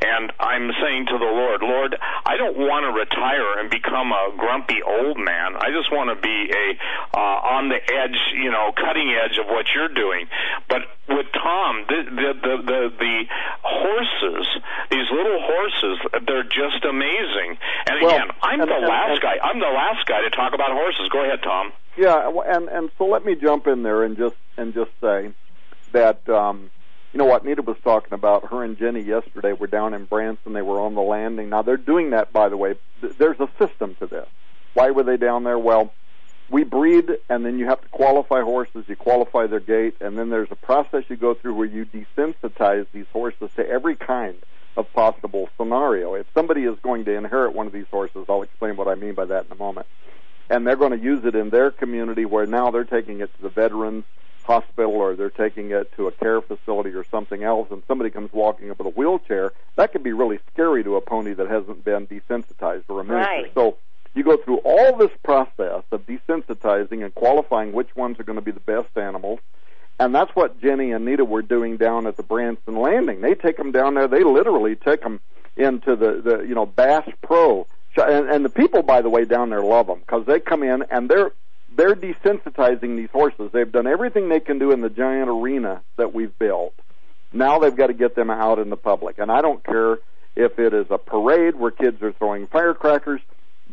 and 0.06 0.32
I'm 0.39 0.71
saying 0.82 1.06
to 1.08 1.17
the 1.17 1.25
Lord, 1.32 1.62
Lord, 1.62 1.95
I 2.25 2.38
don't 2.38 2.58
want 2.58 2.84
to 2.86 2.91
retire 2.97 3.60
and 3.60 3.69
become 3.69 4.12
a 4.12 4.34
grumpy 4.38 4.82
old 4.82 5.17
man. 5.17 5.56
I 5.58 5.69
just 5.71 5.91
want 5.91 6.10
to 6.10 6.17
be 6.21 6.49
a 6.51 6.67
uh, 7.17 7.56
on 7.58 7.69
the 7.69 7.77
edge, 7.77 8.17
you 8.36 8.51
know, 8.51 8.71
cutting 8.75 9.10
edge 9.13 9.38
of 9.38 9.47
what 9.47 9.65
you're 9.73 9.93
doing. 9.93 10.27
But 10.69 10.82
with 11.08 11.27
Tom, 11.34 11.86
the 11.88 11.99
the 12.10 12.30
the 12.41 12.56
the, 12.65 12.82
the 12.97 13.15
horses, 13.63 14.47
these 14.91 15.08
little 15.12 15.39
horses, 15.41 15.97
they're 16.27 16.43
just 16.43 16.84
amazing. 16.84 17.58
And 17.88 18.01
Well, 18.01 18.15
again, 18.15 18.27
I'm 18.41 18.62
and- 18.62 18.69
the 18.69 18.75
and- 18.75 18.88
last 18.88 19.12
and- 19.12 19.21
guy. 19.21 19.36
I'm 19.43 19.60
the 19.60 19.67
last 19.73 20.06
guy 20.08 20.21
to 20.21 20.30
talk 20.32 20.53
about 20.53 20.71
horses. 20.71 21.10
Go 21.10 21.23
ahead, 21.23 21.41
Tom. 21.43 21.71
Yeah, 21.97 22.30
and 22.45 22.67
and 22.69 22.89
so 22.97 23.06
let 23.06 23.25
me 23.25 23.36
jump 23.36 23.67
in 23.67 23.84
there 23.84 24.03
and 24.03 24.17
just 24.17 24.36
and 24.58 24.73
just 24.73 24.91
say 25.01 25.34
that 25.98 26.30
um, 26.30 26.70
you 27.12 27.18
know 27.18 27.26
what 27.26 27.44
Nita 27.44 27.64
was 27.64 27.78
talking 27.84 28.14
about. 28.14 28.52
Her 28.52 28.64
and 28.64 28.78
Jenny 28.78 29.02
yesterday 29.02 29.54
were 29.54 29.68
down 29.68 29.94
in 29.94 30.06
Branson. 30.06 30.54
They 30.54 30.62
were 30.62 30.80
on 30.80 30.94
the 30.94 31.02
landing. 31.02 31.50
Now 31.50 31.64
they're 31.64 31.78
doing 31.78 32.12
that, 32.12 32.32
by 32.32 32.50
the 32.50 32.58
way. 32.58 32.76
There's 33.18 33.40
a 33.40 33.50
system 33.58 33.96
to 33.96 34.08
this. 34.08 34.28
Why 34.74 34.92
were 34.92 35.04
they 35.04 35.18
down 35.18 35.44
there? 35.44 35.58
Well, 35.58 35.92
we 36.50 36.64
breed, 36.64 37.10
and 37.30 37.46
then 37.46 37.58
you 37.58 37.66
have 37.66 37.82
to 37.82 37.90
qualify 37.90 38.42
horses. 38.42 38.86
You 38.88 38.96
qualify 38.96 39.48
their 39.48 39.60
gait, 39.60 39.96
and 40.00 40.18
then 40.18 40.30
there's 40.30 40.52
a 40.52 40.56
process 40.56 41.04
you 41.10 41.16
go 41.16 41.34
through 41.34 41.56
where 41.56 41.66
you 41.66 41.86
desensitize 41.86 42.86
these 42.94 43.08
horses 43.12 43.50
to 43.56 43.68
every 43.68 43.96
kind 43.96 44.38
of 44.78 44.92
possible 44.94 45.50
scenario. 45.58 46.14
If 46.14 46.28
somebody 46.36 46.64
is 46.64 46.78
going 46.84 47.06
to 47.06 47.16
inherit 47.16 47.56
one 47.56 47.66
of 47.66 47.74
these 47.74 47.88
horses, 47.90 48.26
I'll 48.30 48.44
explain 48.44 48.78
what 48.78 48.88
I 48.88 48.94
mean 48.94 49.16
by 49.16 49.26
that 49.26 49.46
in 49.46 49.52
a 49.52 49.56
moment 49.56 49.88
and 50.50 50.66
they're 50.66 50.78
going 50.78 50.98
to 50.98 51.04
use 51.04 51.26
it 51.26 51.36
in 51.36 51.50
their 51.50 51.72
community 51.72 52.24
where 52.24 52.46
now 52.46 52.72
they're 52.72 52.86
taking 52.86 53.20
it 53.20 53.36
to 53.36 53.42
the 53.42 53.50
veterans 53.50 54.06
hospital 54.48 54.94
or 54.94 55.16
they're 55.16 55.30
taking 55.30 55.72
it 55.72 55.92
to 55.98 56.08
a 56.08 56.12
care 56.14 56.40
facility 56.42 56.92
or 56.92 57.04
something 57.04 57.44
else 57.44 57.68
and 57.70 57.84
somebody 57.88 58.10
comes 58.10 58.32
walking 58.32 58.72
up 58.72 58.78
with 58.80 58.88
a 58.88 58.92
wheelchair 58.92 59.52
that 59.76 59.92
could 59.92 60.04
be 60.04 60.14
really 60.14 60.40
scary 60.54 60.84
to 60.86 60.96
a 60.96 61.02
pony 61.02 61.34
that 61.34 61.50
hasn't 61.50 61.84
been 61.84 62.08
desensitized 62.08 62.86
for 62.86 63.02
a 63.02 63.04
minute 63.04 63.18
Right. 63.20 63.52
so 63.54 63.78
you 64.16 64.24
go 64.24 64.38
through 64.38 64.60
all 64.60 64.96
this 64.96 65.12
process 65.22 65.84
of 65.92 66.08
desensitizing 66.08 67.04
and 67.04 67.14
qualifying 67.14 67.74
which 67.74 67.94
ones 67.96 68.20
are 68.20 68.24
going 68.24 68.38
to 68.38 68.42
be 68.42 68.52
the 68.52 68.62
best 68.62 68.98
animals 68.98 69.40
and 70.00 70.16
that's 70.16 70.34
what 70.36 70.62
Jenny 70.62 70.92
and 70.92 71.04
Nita 71.06 71.26
were 71.26 71.42
doing 71.42 71.76
down 71.76 72.06
at 72.08 72.18
the 72.18 72.24
Branson 72.24 72.76
Landing. 72.76 73.22
They 73.22 73.34
take 73.34 73.58
them 73.58 73.72
down 73.72 73.96
there. 73.96 74.08
They 74.08 74.24
literally 74.24 74.76
take 74.76 75.02
them 75.02 75.20
into 75.56 75.96
the, 75.96 76.22
the 76.24 76.46
you 76.48 76.54
know 76.54 76.68
Bass 76.68 77.10
Pro, 77.24 77.66
and, 77.98 78.30
and 78.30 78.46
the 78.46 78.50
people, 78.50 78.84
by 78.84 79.02
the 79.02 79.10
way, 79.10 79.26
down 79.26 79.50
there 79.50 79.64
love 79.64 79.88
them 79.88 79.98
because 80.02 80.24
they 80.28 80.40
come 80.40 80.62
in 80.62 80.84
and 80.92 81.10
they're 81.10 81.32
they're 81.78 81.96
desensitizing 81.96 82.98
these 82.98 83.12
horses. 83.12 83.52
They've 83.54 83.72
done 83.72 83.88
everything 83.88 84.30
they 84.30 84.40
can 84.40 84.58
do 84.58 84.72
in 84.72 84.82
the 84.82 84.90
giant 84.90 85.30
arena 85.30 85.82
that 85.96 86.13
we've 86.13 86.38
built. 86.38 86.74
Now 87.32 87.60
they've 87.60 87.76
got 87.76 87.88
to 87.88 87.94
get 87.94 88.16
them 88.16 88.32
out 88.32 88.58
in 88.58 88.70
the 88.70 88.78
public, 88.78 89.20
and 89.20 89.32
I 89.32 89.42
don't 89.42 89.63
care 89.63 90.00
if 90.36 90.58
it 90.60 90.74
is 90.74 90.88
a 90.90 90.98
parade 90.98 91.56
where 91.56 91.72
kids 91.72 92.02
are 92.02 92.12
throwing 92.13 92.48
firecrackers. 92.48 93.22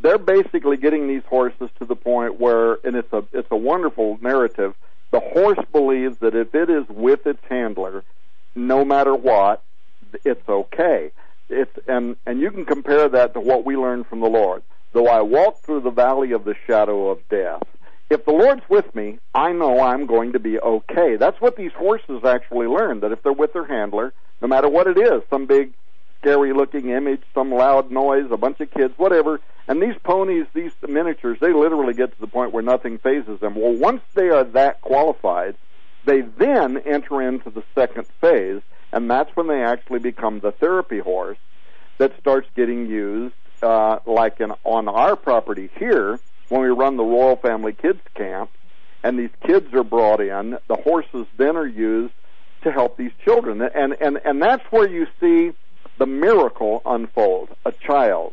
They're 0.00 0.18
basically 0.18 0.76
getting 0.76 1.08
these 1.08 1.22
horses 1.28 1.70
to 1.78 1.86
the 1.86 1.96
point 1.96 2.38
where, 2.38 2.78
and 2.84 2.94
it's 2.94 3.12
a 3.12 3.24
it's 3.32 3.50
a 3.50 3.56
wonderful 3.56 4.18
narrative. 4.20 4.74
The 5.10 5.20
horse 5.20 5.64
believes 5.72 6.18
that 6.18 6.34
if 6.34 6.54
it 6.54 6.68
is 6.68 6.84
with 6.88 7.26
its 7.26 7.42
handler, 7.48 8.04
no 8.54 8.84
matter 8.84 9.14
what, 9.14 9.62
it's 10.24 10.46
okay. 10.48 11.10
It's 11.48 11.72
and 11.86 12.16
and 12.26 12.40
you 12.40 12.50
can 12.50 12.66
compare 12.66 13.08
that 13.08 13.32
to 13.34 13.40
what 13.40 13.64
we 13.64 13.76
learned 13.76 14.08
from 14.08 14.20
the 14.20 14.28
Lord. 14.28 14.62
Though 14.92 15.06
I 15.06 15.22
walk 15.22 15.60
through 15.60 15.80
the 15.80 15.90
valley 15.90 16.32
of 16.32 16.44
the 16.44 16.54
shadow 16.66 17.08
of 17.08 17.26
death, 17.28 17.62
if 18.14 18.24
the 18.24 18.32
Lord's 18.32 18.62
with 18.68 18.94
me, 18.94 19.18
I 19.34 19.52
know 19.52 19.80
I'm 19.80 20.06
going 20.06 20.32
to 20.32 20.38
be 20.38 20.58
okay. 20.58 21.16
That's 21.16 21.40
what 21.40 21.56
these 21.56 21.72
horses 21.72 22.22
actually 22.24 22.68
learn. 22.68 23.00
That 23.00 23.12
if 23.12 23.22
they're 23.22 23.32
with 23.32 23.52
their 23.52 23.66
handler, 23.66 24.14
no 24.40 24.48
matter 24.48 24.68
what 24.68 24.86
it 24.86 24.96
is, 24.96 25.22
some 25.28 25.46
big 25.46 25.74
scary 26.20 26.54
looking 26.54 26.88
image, 26.88 27.22
some 27.34 27.50
loud 27.52 27.90
noise, 27.90 28.30
a 28.30 28.36
bunch 28.36 28.60
of 28.60 28.70
kids, 28.70 28.94
whatever. 28.96 29.40
And 29.66 29.82
these 29.82 29.96
ponies, 30.02 30.46
these 30.54 30.72
miniatures, 30.86 31.38
they 31.40 31.52
literally 31.52 31.92
get 31.92 32.12
to 32.14 32.20
the 32.20 32.26
point 32.26 32.52
where 32.52 32.62
nothing 32.62 32.98
phases 32.98 33.40
them. 33.40 33.54
Well, 33.56 33.74
once 33.74 34.02
they 34.14 34.28
are 34.28 34.44
that 34.44 34.80
qualified, 34.80 35.56
they 36.04 36.20
then 36.20 36.78
enter 36.86 37.20
into 37.20 37.50
the 37.50 37.64
second 37.74 38.06
phase, 38.20 38.62
and 38.92 39.10
that's 39.10 39.34
when 39.34 39.48
they 39.48 39.62
actually 39.62 40.00
become 40.00 40.40
the 40.40 40.52
therapy 40.52 40.98
horse 40.98 41.38
that 41.98 42.12
starts 42.20 42.48
getting 42.54 42.86
used, 42.86 43.34
uh, 43.62 43.98
like 44.06 44.40
in, 44.40 44.52
on 44.64 44.88
our 44.88 45.16
property 45.16 45.70
here, 45.78 46.20
when 46.48 46.60
we 46.62 46.68
run 46.68 46.96
the 46.96 47.04
Royal 47.04 47.36
Family 47.36 47.72
Kids 47.72 48.00
Camp, 48.14 48.50
and 49.02 49.18
these 49.18 49.30
kids 49.46 49.72
are 49.74 49.84
brought 49.84 50.20
in, 50.20 50.58
the 50.66 50.76
horses 50.76 51.26
then 51.36 51.56
are 51.56 51.66
used 51.66 52.14
to 52.62 52.72
help 52.72 52.96
these 52.96 53.12
children. 53.24 53.60
And, 53.62 53.94
and, 54.00 54.18
and 54.24 54.40
that's 54.42 54.64
where 54.70 54.88
you 54.88 55.06
see 55.20 55.52
the 55.98 56.06
miracle 56.06 56.82
unfold. 56.86 57.50
A 57.64 57.72
child 57.72 58.32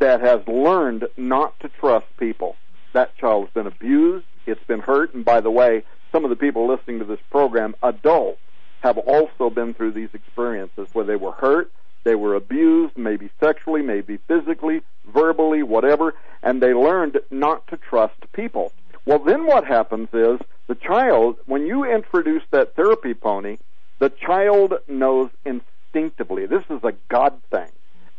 that 0.00 0.20
has 0.20 0.46
learned 0.48 1.06
not 1.16 1.58
to 1.60 1.68
trust 1.68 2.06
people. 2.18 2.56
That 2.92 3.16
child's 3.16 3.52
been 3.52 3.66
abused, 3.66 4.26
it's 4.46 4.64
been 4.64 4.80
hurt, 4.80 5.14
and 5.14 5.24
by 5.24 5.40
the 5.40 5.50
way, 5.50 5.84
some 6.10 6.24
of 6.24 6.30
the 6.30 6.36
people 6.36 6.68
listening 6.68 6.98
to 6.98 7.04
this 7.04 7.20
program, 7.30 7.74
adults, 7.82 8.40
have 8.82 8.98
also 8.98 9.48
been 9.48 9.72
through 9.72 9.92
these 9.92 10.10
experiences 10.12 10.88
where 10.92 11.04
they 11.04 11.16
were 11.16 11.32
hurt, 11.32 11.70
they 12.04 12.14
were 12.14 12.34
abused, 12.34 12.96
maybe 12.96 13.30
sexually, 13.40 13.82
maybe 13.82 14.18
physically, 14.28 14.82
verbally, 15.06 15.62
whatever, 15.62 16.14
and 16.42 16.60
they 16.60 16.74
learned 16.74 17.20
not 17.30 17.66
to 17.68 17.76
trust 17.76 18.20
people. 18.32 18.72
Well, 19.06 19.18
then 19.18 19.46
what 19.46 19.64
happens 19.64 20.08
is 20.12 20.40
the 20.68 20.74
child, 20.74 21.36
when 21.46 21.66
you 21.66 21.84
introduce 21.84 22.42
that 22.50 22.74
therapy 22.76 23.14
pony, 23.14 23.58
the 23.98 24.10
child 24.10 24.74
knows 24.88 25.30
instinctively. 25.44 26.46
This 26.46 26.64
is 26.70 26.82
a 26.84 26.94
God 27.08 27.40
thing. 27.50 27.68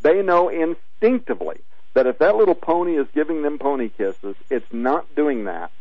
They 0.02 0.22
know 0.22 0.50
instinctively 0.50 1.62
that 1.93 2.08
if 2.08 2.19
that 2.19 2.36
little 2.36 2.56
pony 2.56 2.98
is 2.98 3.08
giving 3.13 3.41
them 3.41 3.60
pony 3.60 3.89
kisses, 3.89 4.36
it's 4.50 4.72
not 4.72 5.15
doing 5.15 5.46
that 5.46 5.72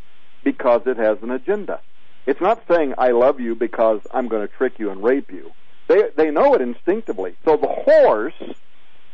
because 0.45 0.83
it 0.87 0.97
has 0.97 1.19
an 1.23 1.31
agenda. 1.31 1.81
It's 2.27 2.41
not 2.41 2.63
saying 2.69 2.95
I 2.99 3.09
love 3.09 3.41
you 3.41 3.55
because 3.55 4.01
I'm 4.13 4.29
going 4.29 4.47
to 4.47 4.53
trick 4.53 4.79
you 4.79 4.91
and 4.91 5.03
rape 5.03 5.33
you. 5.33 5.53
They 5.93 6.09
they 6.17 6.31
know 6.31 6.55
it 6.55 6.63
instinctively. 6.63 7.35
So 7.45 7.57
the 7.57 7.69
horse 7.69 8.57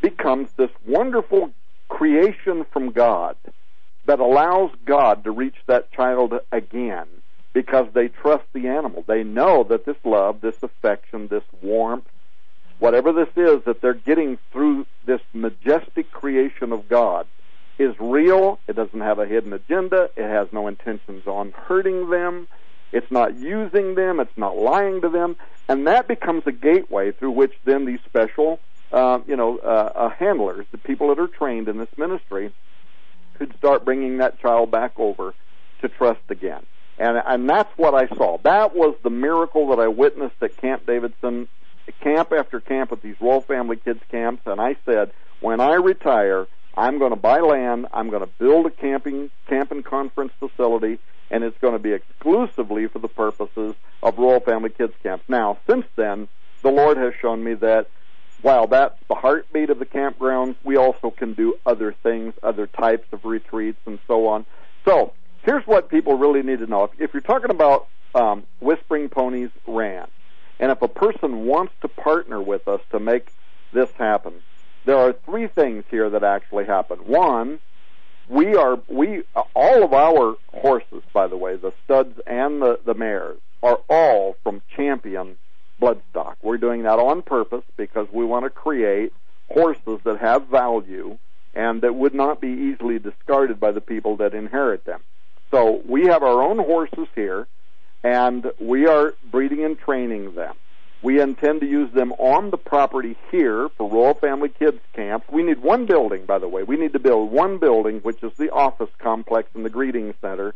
becomes 0.00 0.50
this 0.52 0.70
wonderful 0.86 1.50
creation 1.88 2.64
from 2.72 2.92
God 2.92 3.36
that 4.06 4.20
allows 4.20 4.70
God 4.84 5.24
to 5.24 5.32
reach 5.32 5.56
that 5.66 5.90
child 5.90 6.34
again 6.52 7.06
because 7.52 7.86
they 7.94 8.08
trust 8.08 8.44
the 8.52 8.68
animal. 8.68 9.04
They 9.08 9.24
know 9.24 9.64
that 9.64 9.86
this 9.86 9.96
love, 10.04 10.40
this 10.40 10.62
affection, 10.62 11.26
this 11.26 11.42
warmth, 11.62 12.06
whatever 12.78 13.12
this 13.12 13.28
is 13.36 13.64
that 13.64 13.80
they're 13.80 13.94
getting 13.94 14.38
through 14.52 14.86
this 15.04 15.20
majestic 15.32 16.12
creation 16.12 16.72
of 16.72 16.88
God 16.88 17.26
is 17.78 17.94
real. 17.98 18.60
It 18.68 18.76
doesn't 18.76 19.00
have 19.00 19.18
a 19.18 19.26
hidden 19.26 19.52
agenda. 19.52 20.10
It 20.16 20.28
has 20.28 20.46
no 20.52 20.68
intentions 20.68 21.26
on 21.26 21.52
hurting 21.52 22.10
them. 22.10 22.46
It's 22.92 23.10
not 23.10 23.36
using 23.36 23.94
them. 23.94 24.20
It's 24.20 24.36
not 24.36 24.56
lying 24.56 25.00
to 25.02 25.08
them, 25.08 25.36
and 25.68 25.86
that 25.86 26.08
becomes 26.08 26.44
a 26.46 26.52
gateway 26.52 27.12
through 27.12 27.32
which 27.32 27.52
then 27.64 27.84
these 27.84 28.00
special, 28.06 28.60
uh, 28.92 29.20
you 29.26 29.36
know, 29.36 29.58
uh, 29.58 29.92
uh, 29.94 30.08
handlers, 30.10 30.66
the 30.72 30.78
people 30.78 31.08
that 31.08 31.18
are 31.20 31.28
trained 31.28 31.68
in 31.68 31.78
this 31.78 31.88
ministry, 31.96 32.52
could 33.34 33.54
start 33.56 33.84
bringing 33.84 34.18
that 34.18 34.40
child 34.40 34.70
back 34.70 34.92
over 34.98 35.34
to 35.82 35.88
trust 35.88 36.20
again. 36.28 36.64
And 36.98 37.22
and 37.24 37.48
that's 37.48 37.70
what 37.76 37.94
I 37.94 38.08
saw. 38.08 38.38
That 38.38 38.74
was 38.74 38.96
the 39.02 39.10
miracle 39.10 39.68
that 39.68 39.78
I 39.78 39.86
witnessed 39.88 40.42
at 40.42 40.56
Camp 40.56 40.84
Davidson, 40.86 41.46
camp 42.00 42.32
after 42.32 42.60
camp 42.60 42.90
at 42.90 43.02
these 43.02 43.14
Royal 43.20 43.40
Family 43.40 43.76
Kids 43.76 44.00
camps. 44.10 44.42
And 44.46 44.60
I 44.60 44.76
said, 44.84 45.12
when 45.40 45.60
I 45.60 45.74
retire, 45.74 46.46
I'm 46.78 47.00
going 47.00 47.10
to 47.10 47.16
buy 47.16 47.40
land. 47.40 47.88
I'm 47.92 48.08
going 48.08 48.22
to 48.22 48.30
build 48.38 48.66
a 48.66 48.70
camping 48.70 49.30
camp 49.48 49.72
and 49.72 49.84
conference 49.84 50.32
facility, 50.38 51.00
and 51.28 51.42
it's 51.42 51.58
going 51.58 51.72
to 51.72 51.80
be 51.80 51.92
exclusively 51.92 52.86
for 52.86 53.00
the 53.00 53.08
purposes 53.08 53.74
of 54.00 54.16
Royal 54.16 54.38
Family 54.38 54.70
Kids 54.70 54.94
Camp. 55.02 55.22
Now, 55.26 55.58
since 55.68 55.86
then, 55.96 56.28
the 56.62 56.70
Lord 56.70 56.96
has 56.96 57.14
shown 57.20 57.42
me 57.42 57.54
that 57.54 57.88
while 58.42 58.68
that's 58.68 58.94
the 59.08 59.16
heartbeat 59.16 59.70
of 59.70 59.80
the 59.80 59.86
campgrounds, 59.86 60.54
we 60.62 60.76
also 60.76 61.10
can 61.10 61.32
do 61.32 61.58
other 61.66 61.96
things, 62.04 62.34
other 62.44 62.68
types 62.68 63.08
of 63.12 63.24
retreats, 63.24 63.80
and 63.84 63.98
so 64.06 64.28
on. 64.28 64.46
So 64.84 65.14
here's 65.42 65.66
what 65.66 65.88
people 65.88 66.16
really 66.16 66.44
need 66.44 66.60
to 66.60 66.68
know. 66.68 66.84
If, 66.84 66.90
if 67.00 67.12
you're 67.12 67.22
talking 67.22 67.50
about 67.50 67.88
um, 68.14 68.44
Whispering 68.60 69.08
Ponies 69.08 69.50
Ranch, 69.66 70.10
and 70.60 70.70
if 70.70 70.80
a 70.80 70.88
person 70.88 71.44
wants 71.44 71.72
to 71.80 71.88
partner 71.88 72.40
with 72.40 72.68
us 72.68 72.80
to 72.92 73.00
make 73.00 73.32
this 73.72 73.90
happen, 73.98 74.34
there 74.88 74.96
are 74.96 75.12
three 75.12 75.48
things 75.48 75.84
here 75.90 76.08
that 76.08 76.24
actually 76.24 76.64
happen. 76.64 76.96
One, 77.00 77.60
we 78.26 78.56
are 78.56 78.80
we 78.88 79.22
all 79.54 79.84
of 79.84 79.92
our 79.92 80.36
horses, 80.50 81.02
by 81.12 81.26
the 81.26 81.36
way, 81.36 81.56
the 81.56 81.74
studs 81.84 82.18
and 82.26 82.62
the 82.62 82.80
the 82.86 82.94
mares 82.94 83.38
are 83.62 83.80
all 83.90 84.36
from 84.42 84.62
champion 84.74 85.36
bloodstock. 85.78 86.36
We're 86.42 86.56
doing 86.56 86.84
that 86.84 86.98
on 86.98 87.20
purpose 87.20 87.64
because 87.76 88.06
we 88.10 88.24
want 88.24 88.46
to 88.46 88.50
create 88.50 89.12
horses 89.50 90.00
that 90.04 90.20
have 90.20 90.46
value 90.46 91.18
and 91.54 91.82
that 91.82 91.94
would 91.94 92.14
not 92.14 92.40
be 92.40 92.48
easily 92.48 92.98
discarded 92.98 93.60
by 93.60 93.72
the 93.72 93.82
people 93.82 94.16
that 94.16 94.32
inherit 94.32 94.86
them. 94.86 95.00
So 95.50 95.82
we 95.86 96.06
have 96.06 96.22
our 96.22 96.42
own 96.42 96.58
horses 96.58 97.08
here, 97.14 97.46
and 98.02 98.52
we 98.58 98.86
are 98.86 99.14
breeding 99.30 99.64
and 99.64 99.78
training 99.78 100.34
them. 100.34 100.54
We 101.00 101.20
intend 101.20 101.60
to 101.60 101.66
use 101.66 101.92
them 101.92 102.12
on 102.12 102.50
the 102.50 102.56
property 102.56 103.16
here 103.30 103.68
for 103.76 103.88
Royal 103.88 104.14
Family 104.14 104.48
Kids 104.48 104.80
Camp. 104.94 105.24
We 105.30 105.44
need 105.44 105.62
one 105.62 105.86
building, 105.86 106.24
by 106.24 106.38
the 106.38 106.48
way. 106.48 106.64
We 106.64 106.76
need 106.76 106.92
to 106.94 106.98
build 106.98 107.30
one 107.30 107.58
building, 107.58 108.00
which 108.00 108.22
is 108.24 108.32
the 108.36 108.50
office 108.50 108.90
complex 108.98 109.48
and 109.54 109.64
the 109.64 109.70
greeting 109.70 110.12
center. 110.20 110.54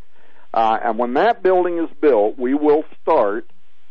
Uh, 0.53 0.79
and 0.83 0.99
when 0.99 1.15
that 1.15 1.43
building 1.43 1.79
is 1.79 1.89
built, 2.01 2.39
we 2.39 2.55
will 2.55 2.85
start 3.01 3.49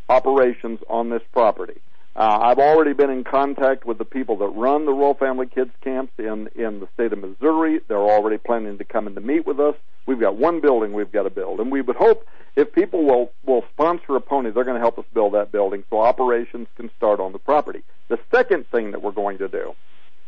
operations 0.09 0.79
on 0.89 1.09
this 1.09 1.23
property. 1.31 1.79
Uh, 2.15 2.39
I've 2.41 2.59
already 2.59 2.93
been 2.93 3.09
in 3.09 3.23
contact 3.23 3.85
with 3.85 3.97
the 3.97 4.05
people 4.05 4.37
that 4.37 4.49
run 4.49 4.85
the 4.85 4.91
Royal 4.91 5.13
Family 5.13 5.47
Kids 5.47 5.71
camps 5.81 6.11
in, 6.17 6.49
in 6.55 6.81
the 6.81 6.87
state 6.93 7.13
of 7.13 7.19
Missouri. 7.19 7.79
They're 7.87 7.97
already 7.97 8.37
planning 8.37 8.77
to 8.77 8.83
come 8.83 9.07
in 9.07 9.15
to 9.15 9.21
meet 9.21 9.45
with 9.45 9.59
us. 9.59 9.75
We've 10.05 10.19
got 10.19 10.35
one 10.35 10.59
building 10.59 10.91
we've 10.91 11.11
got 11.11 11.23
to 11.23 11.29
build, 11.29 11.59
and 11.61 11.71
we 11.71 11.81
would 11.81 11.95
hope 11.95 12.27
if 12.57 12.73
people 12.73 13.05
will 13.05 13.31
will 13.45 13.63
sponsor 13.71 14.15
a 14.17 14.21
pony, 14.21 14.51
they're 14.51 14.65
going 14.65 14.75
to 14.75 14.81
help 14.81 14.99
us 14.99 15.05
build 15.13 15.35
that 15.35 15.51
building 15.53 15.85
so 15.89 16.01
operations 16.01 16.67
can 16.75 16.91
start 16.97 17.21
on 17.21 17.31
the 17.31 17.39
property. 17.39 17.81
The 18.09 18.19
second 18.29 18.67
thing 18.69 18.91
that 18.91 19.01
we're 19.01 19.11
going 19.11 19.37
to 19.37 19.47
do, 19.47 19.73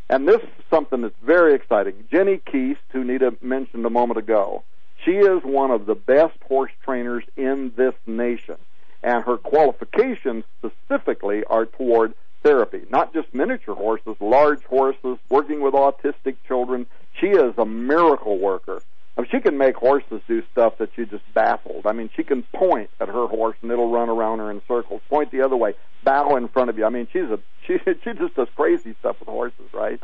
and 0.09 0.25
this 0.25 0.41
is 0.41 0.63
something 0.69 1.01
that's 1.01 1.15
very 1.21 1.53
exciting. 1.53 2.05
Jenny 2.09 2.37
Keast, 2.37 2.79
who 2.91 3.03
Nita 3.03 3.35
mentioned 3.41 3.85
a 3.85 3.89
moment 3.89 4.19
ago, 4.19 4.63
she 5.03 5.11
is 5.11 5.43
one 5.43 5.71
of 5.71 5.85
the 5.85 5.95
best 5.95 6.37
horse 6.47 6.71
trainers 6.85 7.25
in 7.35 7.73
this 7.75 7.93
nation 8.07 8.55
and 9.03 9.23
her 9.25 9.37
qualifications 9.37 10.45
specifically 10.59 11.43
are 11.45 11.65
toward 11.65 12.13
therapy, 12.41 12.81
not 12.89 13.13
just 13.13 13.33
miniature 13.33 13.75
horses, 13.75 14.15
large 14.19 14.63
horses, 14.63 15.17
working 15.29 15.61
with 15.61 15.73
autistic 15.73 16.35
children. 16.47 16.85
She 17.19 17.27
is 17.27 17.53
a 17.57 17.65
miracle 17.65 18.39
worker. 18.39 18.81
I 19.17 19.21
mean, 19.21 19.29
she 19.31 19.39
can 19.39 19.57
make 19.57 19.75
horses 19.75 20.21
do 20.27 20.41
stuff 20.51 20.77
that 20.79 20.89
you 20.95 21.05
just 21.05 21.23
baffled. 21.33 21.85
I 21.85 21.93
mean, 21.93 22.09
she 22.15 22.23
can 22.23 22.43
point 22.55 22.89
at 22.99 23.09
her 23.09 23.27
horse 23.27 23.55
and 23.61 23.71
it'll 23.71 23.91
run 23.91 24.09
around 24.09 24.39
her 24.39 24.49
in 24.49 24.61
circles. 24.67 25.01
Point 25.09 25.31
the 25.31 25.41
other 25.41 25.55
way, 25.55 25.73
bow 26.03 26.35
in 26.35 26.47
front 26.47 26.69
of 26.69 26.77
you. 26.77 26.85
I 26.85 26.89
mean, 26.89 27.07
she's 27.13 27.29
a 27.29 27.39
she 27.67 27.77
she 28.03 28.13
just 28.13 28.35
does 28.35 28.47
crazy 28.55 28.95
stuff 28.99 29.19
with 29.19 29.29
horses, 29.29 29.71
right? 29.73 29.99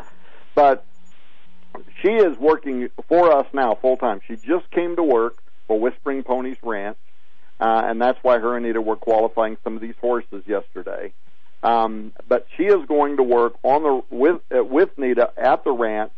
But 0.55 0.85
she 2.01 2.09
is 2.09 2.37
working 2.37 2.89
for 3.07 3.35
us 3.35 3.47
now 3.53 3.75
full 3.81 3.97
time. 3.97 4.21
She 4.27 4.35
just 4.35 4.69
came 4.71 4.95
to 4.95 5.03
work 5.03 5.41
for 5.67 5.79
Whispering 5.79 6.23
Ponies 6.23 6.57
Ranch 6.63 6.97
uh, 7.59 7.81
and 7.85 8.01
that's 8.01 8.19
why 8.21 8.39
her 8.39 8.55
and 8.55 8.65
Anita 8.65 8.81
were 8.81 8.95
qualifying 8.95 9.57
some 9.63 9.75
of 9.75 9.81
these 9.81 9.95
horses 9.99 10.43
yesterday. 10.47 11.11
Um, 11.61 12.13
but 12.27 12.47
she 12.55 12.63
is 12.63 12.85
going 12.87 13.17
to 13.17 13.23
work 13.23 13.55
on 13.63 13.83
the 13.83 14.01
with 14.09 14.41
uh, 14.55 14.63
with 14.63 14.97
Nita 14.97 15.31
at 15.37 15.65
the 15.65 15.71
ranch 15.71 16.13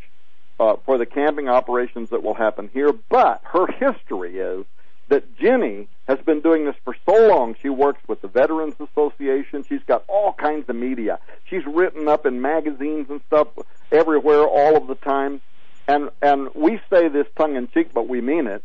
uh, 0.60 0.76
for 0.84 0.98
the 0.98 1.06
camping 1.06 1.48
operations 1.48 2.10
that 2.10 2.22
will 2.22 2.34
happen 2.34 2.70
here. 2.72 2.92
But 2.92 3.40
her 3.44 3.66
history 3.66 4.38
is 4.38 4.64
that 5.08 5.36
Jenny 5.36 5.88
has 6.06 6.18
been 6.20 6.40
doing 6.40 6.64
this 6.64 6.76
for 6.84 6.94
so 7.04 7.26
long. 7.26 7.56
She 7.60 7.68
works 7.68 8.00
with 8.06 8.22
the 8.22 8.28
Veterans 8.28 8.74
Association. 8.78 9.64
She's 9.68 9.82
got 9.86 10.04
all 10.08 10.32
kinds 10.32 10.68
of 10.68 10.76
media. 10.76 11.18
She's 11.50 11.66
written 11.66 12.06
up 12.06 12.24
in 12.24 12.40
magazines 12.40 13.08
and 13.10 13.20
stuff 13.26 13.48
everywhere, 13.90 14.46
all 14.46 14.76
of 14.76 14.86
the 14.86 14.94
time. 14.94 15.40
And 15.88 16.10
and 16.22 16.50
we 16.54 16.80
say 16.88 17.08
this 17.08 17.26
tongue 17.36 17.56
in 17.56 17.66
cheek, 17.66 17.92
but 17.92 18.08
we 18.08 18.20
mean 18.20 18.46
it 18.46 18.62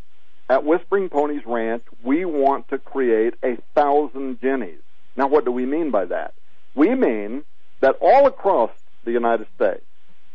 at 0.49 0.63
Whispering 0.63 1.09
Ponies 1.09 1.45
Ranch, 1.45 1.83
we 2.03 2.25
want 2.25 2.69
to 2.69 2.77
create 2.77 3.33
a 3.43 3.57
thousand 3.75 4.39
Jennies. 4.41 4.79
Now, 5.15 5.27
what 5.27 5.45
do 5.45 5.51
we 5.51 5.65
mean 5.65 5.91
by 5.91 6.05
that? 6.05 6.33
We 6.75 6.95
mean 6.95 7.43
that 7.81 7.95
all 8.01 8.27
across 8.27 8.71
the 9.03 9.11
United 9.11 9.47
States, 9.55 9.83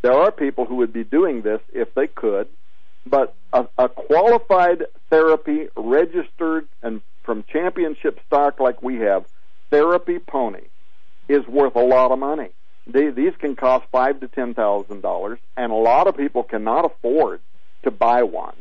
there 0.02 0.12
are 0.12 0.32
people 0.32 0.64
who 0.64 0.76
would 0.76 0.92
be 0.92 1.04
doing 1.04 1.42
this 1.42 1.60
if 1.72 1.94
they 1.94 2.08
could, 2.08 2.48
but 3.06 3.34
a, 3.52 3.66
a 3.78 3.88
qualified 3.88 4.84
therapy, 5.10 5.68
registered, 5.76 6.66
and 6.82 7.00
from 7.22 7.44
championship 7.52 8.18
stock 8.26 8.58
like 8.60 8.82
we 8.82 8.96
have, 8.96 9.24
therapy 9.70 10.18
pony 10.18 10.66
is 11.28 11.46
worth 11.46 11.76
a 11.76 11.80
lot 11.84 12.10
of 12.10 12.18
money. 12.18 12.50
They, 12.86 13.10
these 13.10 13.32
can 13.38 13.54
cost 13.54 13.86
five 13.92 14.20
to 14.20 14.28
ten 14.28 14.54
thousand 14.54 15.02
dollars, 15.02 15.38
and 15.56 15.70
a 15.70 15.76
lot 15.76 16.08
of 16.08 16.16
people 16.16 16.42
cannot 16.42 16.84
afford 16.84 17.40
to 17.84 17.90
buy 17.90 18.24
one. 18.24 18.54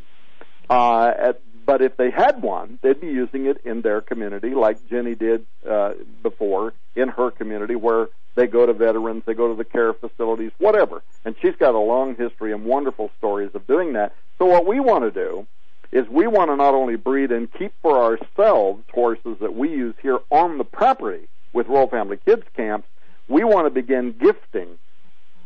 Uh, 0.70 1.12
at, 1.18 1.40
but 1.64 1.82
if 1.82 1.96
they 1.96 2.10
had 2.10 2.42
one, 2.42 2.78
they'd 2.82 3.00
be 3.00 3.08
using 3.08 3.46
it 3.46 3.60
in 3.64 3.82
their 3.82 4.00
community, 4.00 4.54
like 4.54 4.88
Jenny 4.88 5.14
did 5.14 5.46
uh, 5.68 5.92
before 6.22 6.74
in 6.96 7.08
her 7.08 7.30
community, 7.30 7.76
where 7.76 8.08
they 8.34 8.46
go 8.46 8.66
to 8.66 8.72
veterans, 8.72 9.22
they 9.26 9.34
go 9.34 9.48
to 9.48 9.54
the 9.54 9.64
care 9.64 9.92
facilities, 9.92 10.50
whatever. 10.58 11.02
And 11.24 11.34
she's 11.40 11.54
got 11.56 11.74
a 11.74 11.78
long 11.78 12.16
history 12.16 12.52
and 12.52 12.64
wonderful 12.64 13.10
stories 13.18 13.50
of 13.54 13.66
doing 13.66 13.92
that. 13.92 14.14
So 14.38 14.46
what 14.46 14.66
we 14.66 14.80
want 14.80 15.04
to 15.04 15.10
do 15.10 15.46
is 15.92 16.08
we 16.08 16.26
want 16.26 16.50
to 16.50 16.56
not 16.56 16.74
only 16.74 16.96
breed 16.96 17.30
and 17.30 17.52
keep 17.52 17.72
for 17.82 18.02
ourselves 18.02 18.82
horses 18.92 19.36
that 19.40 19.54
we 19.54 19.70
use 19.70 19.94
here 20.02 20.18
on 20.30 20.58
the 20.58 20.64
property 20.64 21.28
with 21.52 21.68
Royal 21.68 21.86
Family 21.88 22.16
Kids 22.24 22.44
camps, 22.56 22.88
we 23.28 23.44
want 23.44 23.66
to 23.66 23.70
begin 23.70 24.14
gifting 24.18 24.78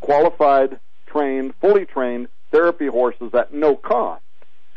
qualified, 0.01 0.79
trained, 1.07 1.55
fully 1.61 1.85
trained 1.85 2.29
therapy 2.53 2.87
horses 2.87 3.35
at 3.35 3.53
no 3.53 3.75
cost 3.75 4.23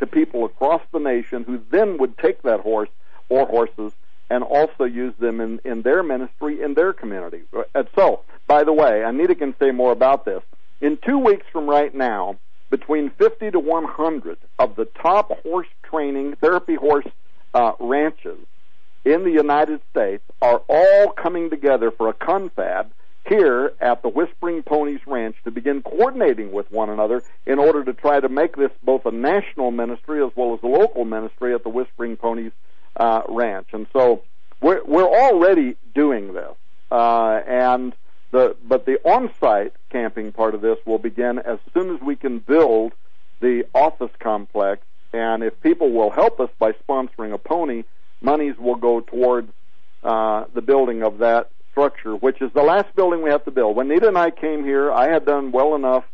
to 0.00 0.06
people 0.06 0.44
across 0.44 0.82
the 0.92 0.98
nation 0.98 1.44
who 1.44 1.60
then 1.70 1.98
would 1.98 2.18
take 2.18 2.42
that 2.42 2.60
horse 2.60 2.88
or 3.28 3.46
horses 3.46 3.92
and 4.28 4.44
also 4.44 4.84
use 4.84 5.14
them 5.18 5.40
in, 5.40 5.60
in 5.64 5.82
their 5.82 6.02
ministry 6.02 6.62
in 6.62 6.74
their 6.74 6.92
community. 6.92 7.42
And 7.74 7.88
so, 7.94 8.20
by 8.46 8.64
the 8.64 8.72
way, 8.72 9.02
Anita 9.02 9.34
can 9.34 9.54
say 9.58 9.70
more 9.70 9.92
about 9.92 10.24
this. 10.24 10.42
In 10.80 10.96
two 10.96 11.18
weeks 11.18 11.46
from 11.52 11.68
right 11.68 11.94
now, 11.94 12.36
between 12.70 13.10
50 13.10 13.50
to 13.50 13.58
100 13.58 14.38
of 14.58 14.76
the 14.76 14.84
top 14.84 15.42
horse 15.42 15.66
training 15.82 16.36
therapy 16.36 16.76
horse 16.76 17.06
uh, 17.52 17.72
ranches 17.80 18.38
in 19.04 19.24
the 19.24 19.30
United 19.30 19.80
States 19.90 20.22
are 20.40 20.62
all 20.68 21.10
coming 21.10 21.50
together 21.50 21.90
for 21.90 22.08
a 22.08 22.14
confab 22.14 22.92
here 23.26 23.72
at 23.80 24.02
the 24.02 24.08
Whispering 24.08 24.62
Ponies 24.62 25.00
Ranch 25.06 25.36
to 25.44 25.50
begin 25.50 25.82
coordinating 25.82 26.52
with 26.52 26.70
one 26.70 26.90
another 26.90 27.22
in 27.46 27.58
order 27.58 27.84
to 27.84 27.92
try 27.92 28.20
to 28.20 28.28
make 28.28 28.56
this 28.56 28.70
both 28.82 29.06
a 29.06 29.10
national 29.10 29.70
ministry 29.70 30.24
as 30.24 30.30
well 30.34 30.54
as 30.54 30.60
a 30.62 30.66
local 30.66 31.04
ministry 31.04 31.54
at 31.54 31.62
the 31.62 31.68
Whispering 31.68 32.16
Ponies 32.16 32.52
uh, 32.96 33.22
Ranch. 33.28 33.68
And 33.72 33.86
so 33.92 34.22
we're, 34.60 34.82
we're 34.84 35.08
already 35.08 35.76
doing 35.94 36.32
this. 36.32 36.54
Uh, 36.90 37.40
and 37.46 37.94
the, 38.32 38.56
but 38.66 38.86
the 38.86 38.98
on-site 39.04 39.74
camping 39.90 40.32
part 40.32 40.54
of 40.54 40.60
this 40.60 40.78
will 40.84 40.98
begin 40.98 41.38
as 41.38 41.58
soon 41.72 41.94
as 41.94 42.00
we 42.00 42.16
can 42.16 42.38
build 42.38 42.92
the 43.40 43.64
office 43.74 44.10
complex. 44.18 44.82
And 45.12 45.42
if 45.42 45.60
people 45.60 45.90
will 45.90 46.10
help 46.10 46.40
us 46.40 46.50
by 46.58 46.72
sponsoring 46.72 47.32
a 47.32 47.38
pony, 47.38 47.84
monies 48.20 48.56
will 48.58 48.76
go 48.76 49.00
towards 49.00 49.52
uh, 50.02 50.44
the 50.54 50.62
building 50.62 51.02
of 51.02 51.18
that 51.18 51.50
structure, 51.70 52.14
which 52.14 52.40
is 52.40 52.52
the 52.52 52.62
last 52.62 52.94
building 52.94 53.22
we 53.22 53.30
have 53.30 53.44
to 53.44 53.50
build. 53.50 53.76
When 53.76 53.88
Nita 53.88 54.08
and 54.08 54.18
I 54.18 54.30
came 54.30 54.64
here, 54.64 54.92
I 54.92 55.10
had 55.10 55.24
done 55.24 55.52
well 55.52 55.74
enough 55.74 56.04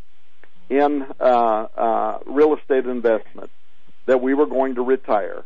in 0.68 1.06
uh, 1.20 1.24
uh, 1.24 2.18
real 2.26 2.54
estate 2.54 2.86
investment 2.86 3.50
that 4.06 4.20
we 4.20 4.34
were 4.34 4.46
going 4.46 4.76
to 4.76 4.82
retire. 4.82 5.44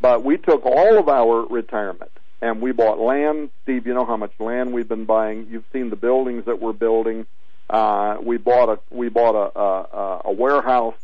But 0.00 0.24
we 0.24 0.36
took 0.36 0.64
all 0.66 0.98
of 0.98 1.08
our 1.08 1.46
retirement 1.46 2.10
and 2.40 2.60
we 2.60 2.72
bought 2.72 2.98
land. 2.98 3.50
Steve, 3.62 3.86
you 3.86 3.94
know 3.94 4.04
how 4.04 4.16
much 4.16 4.32
land 4.38 4.72
we've 4.72 4.88
been 4.88 5.04
buying. 5.04 5.46
You've 5.50 5.64
seen 5.72 5.90
the 5.90 5.96
buildings 5.96 6.44
that 6.46 6.60
we're 6.60 6.72
building. 6.72 7.26
Uh, 7.70 8.16
we 8.20 8.36
bought 8.36 8.68
a 8.68 8.78
we 8.90 9.08
bought 9.08 9.34
a 9.34 9.58
a, 9.58 10.20
a 10.26 10.32
warehouse 10.32 10.96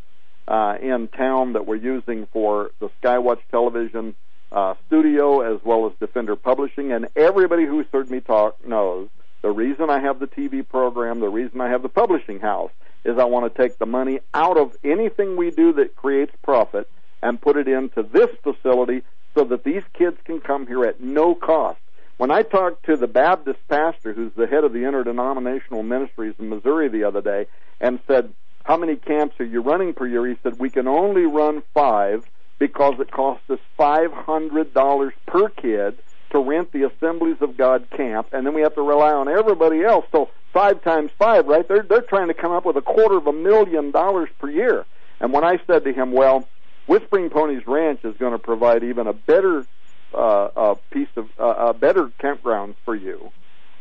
uh, 0.49 0.77
in 0.81 1.09
town 1.09 1.53
that 1.53 1.67
we're 1.67 1.77
using 1.77 2.27
for 2.33 2.71
the 2.81 2.91
Skywatch 3.01 3.41
television 3.51 4.17
uh, 4.53 4.75
studio 4.87 5.41
as 5.55 5.61
well 5.65 5.87
as 5.87 5.93
Defender 6.01 6.37
Publishing. 6.37 6.93
And 6.93 7.09
everybody 7.17 7.67
who's 7.67 7.87
heard 7.93 8.11
me 8.11 8.21
talk 8.21 8.67
knows 8.67 9.09
the 9.43 9.51
reason 9.51 9.91
I 9.91 10.01
have 10.01 10.19
the 10.19 10.27
TV 10.27 10.67
program, 10.67 11.21
the 11.21 11.29
reason 11.29 11.61
I 11.61 11.69
have 11.69 11.83
the 11.83 11.89
publishing 11.89 12.41
house 12.41 12.71
is 13.05 13.19
I 13.19 13.25
want 13.25 13.53
to 13.53 13.63
take 13.63 13.79
the 13.79 13.87
money 13.87 14.21
out 14.35 14.59
of 14.59 14.77
anything 14.83 15.37
we 15.37 15.51
do 15.51 15.73
that 15.75 15.97
creates 15.97 16.33
profit 16.43 16.89
and 17.23 17.41
put 17.41 17.57
it 17.57 17.69
into 17.69 18.03
this 18.03 18.31
facility 18.43 19.03
so 19.35 19.45
that 19.45 19.65
these 19.65 19.83
kids 19.93 20.17
can 20.25 20.41
come 20.41 20.67
here 20.67 20.85
at 20.85 21.01
no 21.01 21.35
cost. 21.35 21.79
When 22.17 22.33
I 22.33 22.43
talked 22.43 22.87
to 22.87 22.97
the 22.97 23.07
Baptist 23.07 23.61
pastor 23.69 24.13
who's 24.13 24.33
the 24.37 24.49
head 24.49 24.65
of 24.65 24.73
the 24.73 24.85
interdenominational 24.85 25.85
ministries 25.85 26.35
in 26.39 26.49
Missouri 26.49 26.89
the 26.89 27.05
other 27.05 27.21
day 27.21 27.47
and 27.81 28.01
said, 28.09 28.33
how 28.65 28.77
many 28.77 28.97
camps 28.97 29.39
are 29.39 29.45
you 29.45 29.63
running 29.63 29.95
per 29.95 30.07
year? 30.07 30.27
He 30.27 30.37
said, 30.43 30.59
we 30.59 30.69
can 30.69 30.89
only 30.89 31.23
run 31.23 31.63
five 31.73 32.29
because 32.59 32.95
it 33.01 33.11
costs 33.11 33.49
us 33.51 33.59
$500 33.79 35.11
per 35.27 35.49
kid 35.51 35.99
to 36.31 36.39
rent 36.39 36.73
the 36.73 36.87
Assemblies 36.87 37.37
of 37.41 37.57
God 37.57 37.89
camp, 37.91 38.29
and 38.33 38.47
then 38.47 38.55
we 38.55 38.63
have 38.63 38.75
to 38.75 38.83
rely 38.83 39.13
on 39.13 39.29
everybody 39.29 39.83
else. 39.83 40.05
So 40.13 40.29
five 40.53 40.83
times 40.83 41.11
five, 41.19 41.47
right? 41.47 41.67
They're 41.67 41.83
they're 41.83 42.03
trying 42.03 42.29
to 42.29 42.35
come 42.35 42.53
up 42.53 42.65
with 42.65 42.77
a 42.77 42.83
quarter 42.83 43.17
of 43.17 43.27
a 43.27 43.33
million 43.33 43.91
dollars 43.91 44.29
per 44.39 44.51
year. 44.51 44.85
And 45.21 45.33
when 45.33 45.45
I 45.45 45.59
said 45.67 45.85
to 45.85 45.93
him, 45.93 46.13
"Well, 46.13 46.47
Whispering 46.87 47.31
Ponies 47.31 47.67
Ranch 47.67 48.01
is 48.05 48.17
going 48.19 48.33
to 48.33 48.39
provide 48.39 48.85
even 48.85 49.07
a 49.07 49.13
better 49.13 49.67
uh, 50.15 50.49
a 50.57 50.77
piece 50.91 51.09
of 51.17 51.29
uh, 51.39 51.69
a 51.69 51.75
better 51.75 52.11
campground 52.19 52.75
for 52.85 52.95
you, 52.95 53.31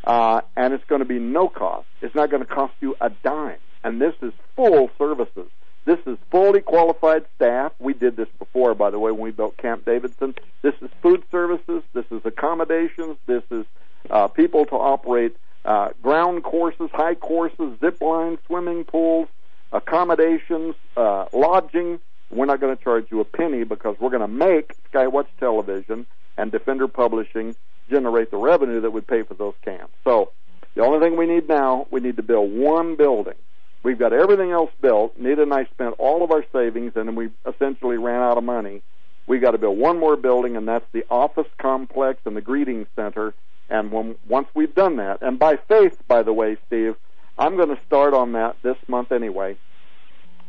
uh, 0.03 0.41
and 0.55 0.73
it's 0.73 0.83
going 0.85 0.99
to 0.99 1.05
be 1.05 1.19
no 1.19 1.47
cost. 1.49 1.87
It's 2.01 2.15
not 2.15 2.29
going 2.29 2.43
to 2.43 2.49
cost 2.49 2.73
you 2.79 2.95
a 3.01 3.09
dime, 3.09 3.59
and 3.83 4.01
this 4.01 4.13
is 4.21 4.33
full 4.55 4.89
services. 4.97 5.49
This 5.87 5.99
is 6.05 6.17
fully 6.31 6.59
qualified 6.59 7.25
staff. 7.37 7.71
We 7.79 7.93
did 7.93 8.17
this 8.17 8.27
before, 8.39 8.75
by 8.75 8.89
the 8.89 8.99
way, 8.99 9.09
when 9.11 9.21
we 9.21 9.31
built 9.31 9.55
Camp 9.55 9.85
Davidson. 9.85 10.35
This 10.61 10.73
is 10.81 10.89
food 11.01 11.23
services. 11.31 11.81
This 11.93 12.03
is 12.11 12.19
accommodations. 12.25 13.15
This 13.25 13.43
is 13.49 13.65
uh, 14.09 14.27
people 14.27 14.65
to 14.65 14.75
operate 14.75 15.37
uh, 15.63 15.91
ground 16.03 16.43
courses, 16.43 16.89
high 16.91 17.15
courses, 17.15 17.79
zip 17.79 18.01
lines, 18.01 18.39
swimming 18.47 18.83
pools, 18.83 19.29
accommodations, 19.71 20.75
uh, 20.97 21.27
lodging. 21.31 22.01
We're 22.31 22.47
not 22.47 22.59
going 22.59 22.75
to 22.75 22.83
charge 22.83 23.07
you 23.09 23.21
a 23.21 23.25
penny 23.25 23.63
because 23.63 23.95
we're 23.97 24.09
going 24.09 24.19
to 24.19 24.27
make 24.27 24.73
Skywatch 24.91 25.27
Television 25.39 26.05
and 26.37 26.51
Defender 26.51 26.89
Publishing 26.89 27.55
generate 27.89 28.29
the 28.29 28.37
revenue 28.37 28.81
that 28.81 28.91
would 28.91 29.07
pay 29.07 29.23
for 29.23 29.35
those 29.35 29.55
camps. 29.63 29.93
So 30.03 30.33
the 30.75 30.83
only 30.83 30.99
thing 30.99 31.15
we 31.17 31.27
need 31.27 31.47
now, 31.47 31.87
we 31.91 32.01
need 32.01 32.17
to 32.17 32.23
build 32.23 32.51
one 32.51 32.97
building. 32.97 33.35
We've 33.83 33.97
got 33.97 34.13
everything 34.13 34.51
else 34.51 34.71
built. 34.81 35.17
Nita 35.17 35.43
and 35.43 35.53
I 35.53 35.65
spent 35.65 35.95
all 35.97 36.23
of 36.23 36.31
our 36.31 36.43
savings, 36.51 36.93
and 36.95 37.07
then 37.07 37.15
we 37.15 37.29
essentially 37.45 37.97
ran 37.97 38.21
out 38.21 38.37
of 38.37 38.43
money. 38.43 38.81
We've 39.27 39.41
got 39.41 39.51
to 39.51 39.57
build 39.57 39.77
one 39.77 39.99
more 39.99 40.15
building, 40.15 40.57
and 40.57 40.67
that's 40.67 40.85
the 40.93 41.05
office 41.09 41.47
complex 41.57 42.19
and 42.25 42.35
the 42.35 42.41
greeting 42.41 42.87
center. 42.95 43.33
And 43.69 43.91
when, 43.91 44.15
once 44.27 44.47
we've 44.53 44.73
done 44.73 44.97
that, 44.97 45.21
and 45.21 45.37
by 45.37 45.57
faith, 45.67 45.97
by 46.07 46.23
the 46.23 46.33
way, 46.33 46.57
Steve, 46.67 46.95
I'm 47.37 47.55
going 47.55 47.69
to 47.69 47.79
start 47.85 48.13
on 48.13 48.31
that 48.33 48.55
this 48.63 48.77
month 48.87 49.11
anyway. 49.11 49.57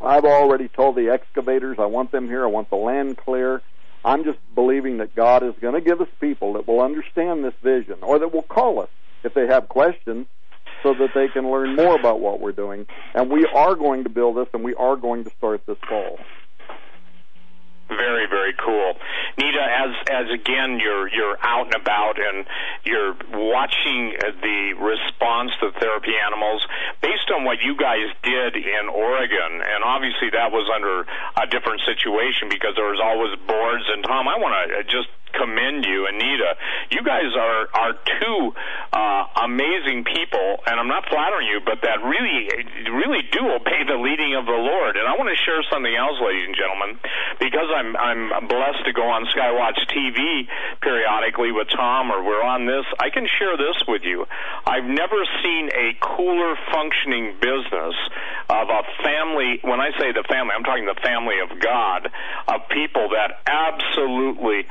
I've 0.01 0.25
already 0.25 0.69
told 0.69 0.95
the 0.95 1.11
excavators 1.11 1.79
I 1.79 1.87
want 1.87 2.13
them 2.13 2.29
here. 2.29 2.45
I 2.45 2.49
want 2.49 2.71
the 2.71 2.77
land 2.77 3.19
clear. 3.19 3.63
I'm 4.05 4.25
just 4.25 4.39
believing 4.55 4.99
that 4.99 5.15
God 5.17 5.43
is 5.43 5.55
going 5.61 5.75
to 5.75 5.81
give 5.81 6.01
us 6.01 6.09
people 6.21 6.53
that 6.55 6.69
will 6.69 6.81
understand 6.81 7.45
this 7.45 7.55
vision 7.63 7.97
or 8.03 8.21
that 8.21 8.33
will 8.33 8.43
call 8.43 8.81
us 8.81 8.89
if 9.25 9.35
they 9.35 9.49
have 9.49 9.69
questions 9.69 10.27
so 10.83 10.95
that 10.95 11.11
they 11.15 11.29
can 11.29 11.51
learn 11.51 11.77
more 11.77 11.99
about 11.99 12.21
what 12.21 12.41
we're 12.41 12.53
doing. 12.53 12.87
And 13.15 13.31
we 13.31 13.47
are 13.47 13.75
going 13.75 14.05
to 14.05 14.11
build 14.11 14.37
this, 14.37 14.49
and 14.53 14.65
we 14.65 14.75
are 14.75 14.97
going 14.97 15.25
to 15.25 15.31
start 15.31 15.63
this 15.67 15.79
fall. 15.89 16.19
Very, 17.89 18.29
very 18.29 18.53
cool. 18.53 18.95
Nita, 19.39 19.65
as 19.65 19.97
as 20.13 20.27
again 20.29 20.77
you're 20.77 21.09
you're 21.09 21.39
out 21.41 21.73
and 21.73 21.75
about 21.81 22.21
and 22.21 22.45
you're 22.85 23.17
watching 23.33 24.13
the 24.45 24.77
response 24.77 25.53
to 25.65 25.73
therapy 25.81 26.13
animals 26.21 26.61
based 27.01 27.33
on 27.35 27.45
what 27.45 27.65
you 27.65 27.77
guys 27.81 28.13
did 28.23 28.57
in 28.61 28.93
Oregon, 28.93 29.65
and 29.65 29.81
obviously 29.85 30.29
that 30.37 30.53
was 30.53 30.69
under 30.69 31.09
a 31.41 31.47
different 31.49 31.81
situation 31.89 32.53
because 32.53 32.77
there 32.77 32.93
was 32.93 33.01
always 33.01 33.33
boards. 33.49 33.85
And 33.89 34.05
Tom, 34.05 34.29
I 34.29 34.37
want 34.37 34.53
to 34.53 34.63
uh, 34.77 34.83
just 34.85 35.09
commend 35.33 35.85
you, 35.85 36.07
Anita. 36.07 36.55
You 36.91 37.03
guys 37.03 37.31
are 37.37 37.69
are 37.75 37.93
two 38.21 38.53
uh, 38.93 39.45
amazing 39.45 40.05
people, 40.05 40.63
and 40.67 40.81
I'm 40.81 40.89
not 40.89 41.09
flattering 41.09 41.49
you, 41.49 41.61
but 41.65 41.83
that 41.83 42.03
really 42.05 42.49
really 42.91 43.23
do 43.33 43.43
obey 43.53 43.85
the 43.87 43.99
leading 43.99 44.35
of 44.37 44.47
the 44.47 44.59
Lord. 44.59 44.97
And 44.97 45.07
I 45.07 45.17
want 45.17 45.29
to 45.29 45.39
share 45.45 45.63
something 45.71 45.95
else, 45.95 46.17
ladies 46.21 46.47
and 46.49 46.57
gentlemen, 46.57 46.91
because 47.39 47.69
I'm 47.73 47.97
I'm 47.97 48.49
blessed 48.49 48.85
to 48.87 48.93
go 48.93 49.07
on 49.09 49.27
Skywatch 49.35 49.79
TV 49.93 50.49
periodically 50.81 51.53
with 51.53 51.69
Tom, 51.75 52.11
or 52.11 52.25
we're 52.25 52.43
on 52.43 52.67
this. 52.67 52.85
I 52.99 53.11
can 53.11 53.27
share 53.39 53.57
this 53.57 53.77
with 53.87 54.03
you. 54.05 54.27
I've 54.67 54.89
never 54.89 55.21
seen 55.43 55.71
a 55.75 55.97
cooler 56.01 56.57
functioning 56.73 57.37
business 57.41 57.95
of 58.49 58.69
a 58.69 58.83
family. 59.05 59.61
When 59.63 59.81
I 59.81 59.91
say 59.99 60.13
the 60.13 60.25
family, 60.29 60.53
I'm 60.57 60.65
talking 60.65 60.87
the 60.87 61.01
family 61.03 61.37
of 61.41 61.61
God, 61.61 62.09
of 62.49 62.69
people 62.71 63.11
that 63.13 63.41
absolutely 63.47 64.67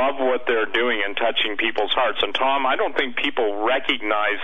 love 0.00 0.16
what 0.16 0.48
they're 0.48 0.72
doing 0.72 1.02
and 1.04 1.16
touching 1.16 1.56
people's 1.60 1.92
hearts. 1.92 2.18
And 2.22 2.34
Tom, 2.34 2.64
I 2.64 2.76
don't 2.76 2.96
think 2.96 3.16
people 3.16 3.60
recognize 3.60 4.40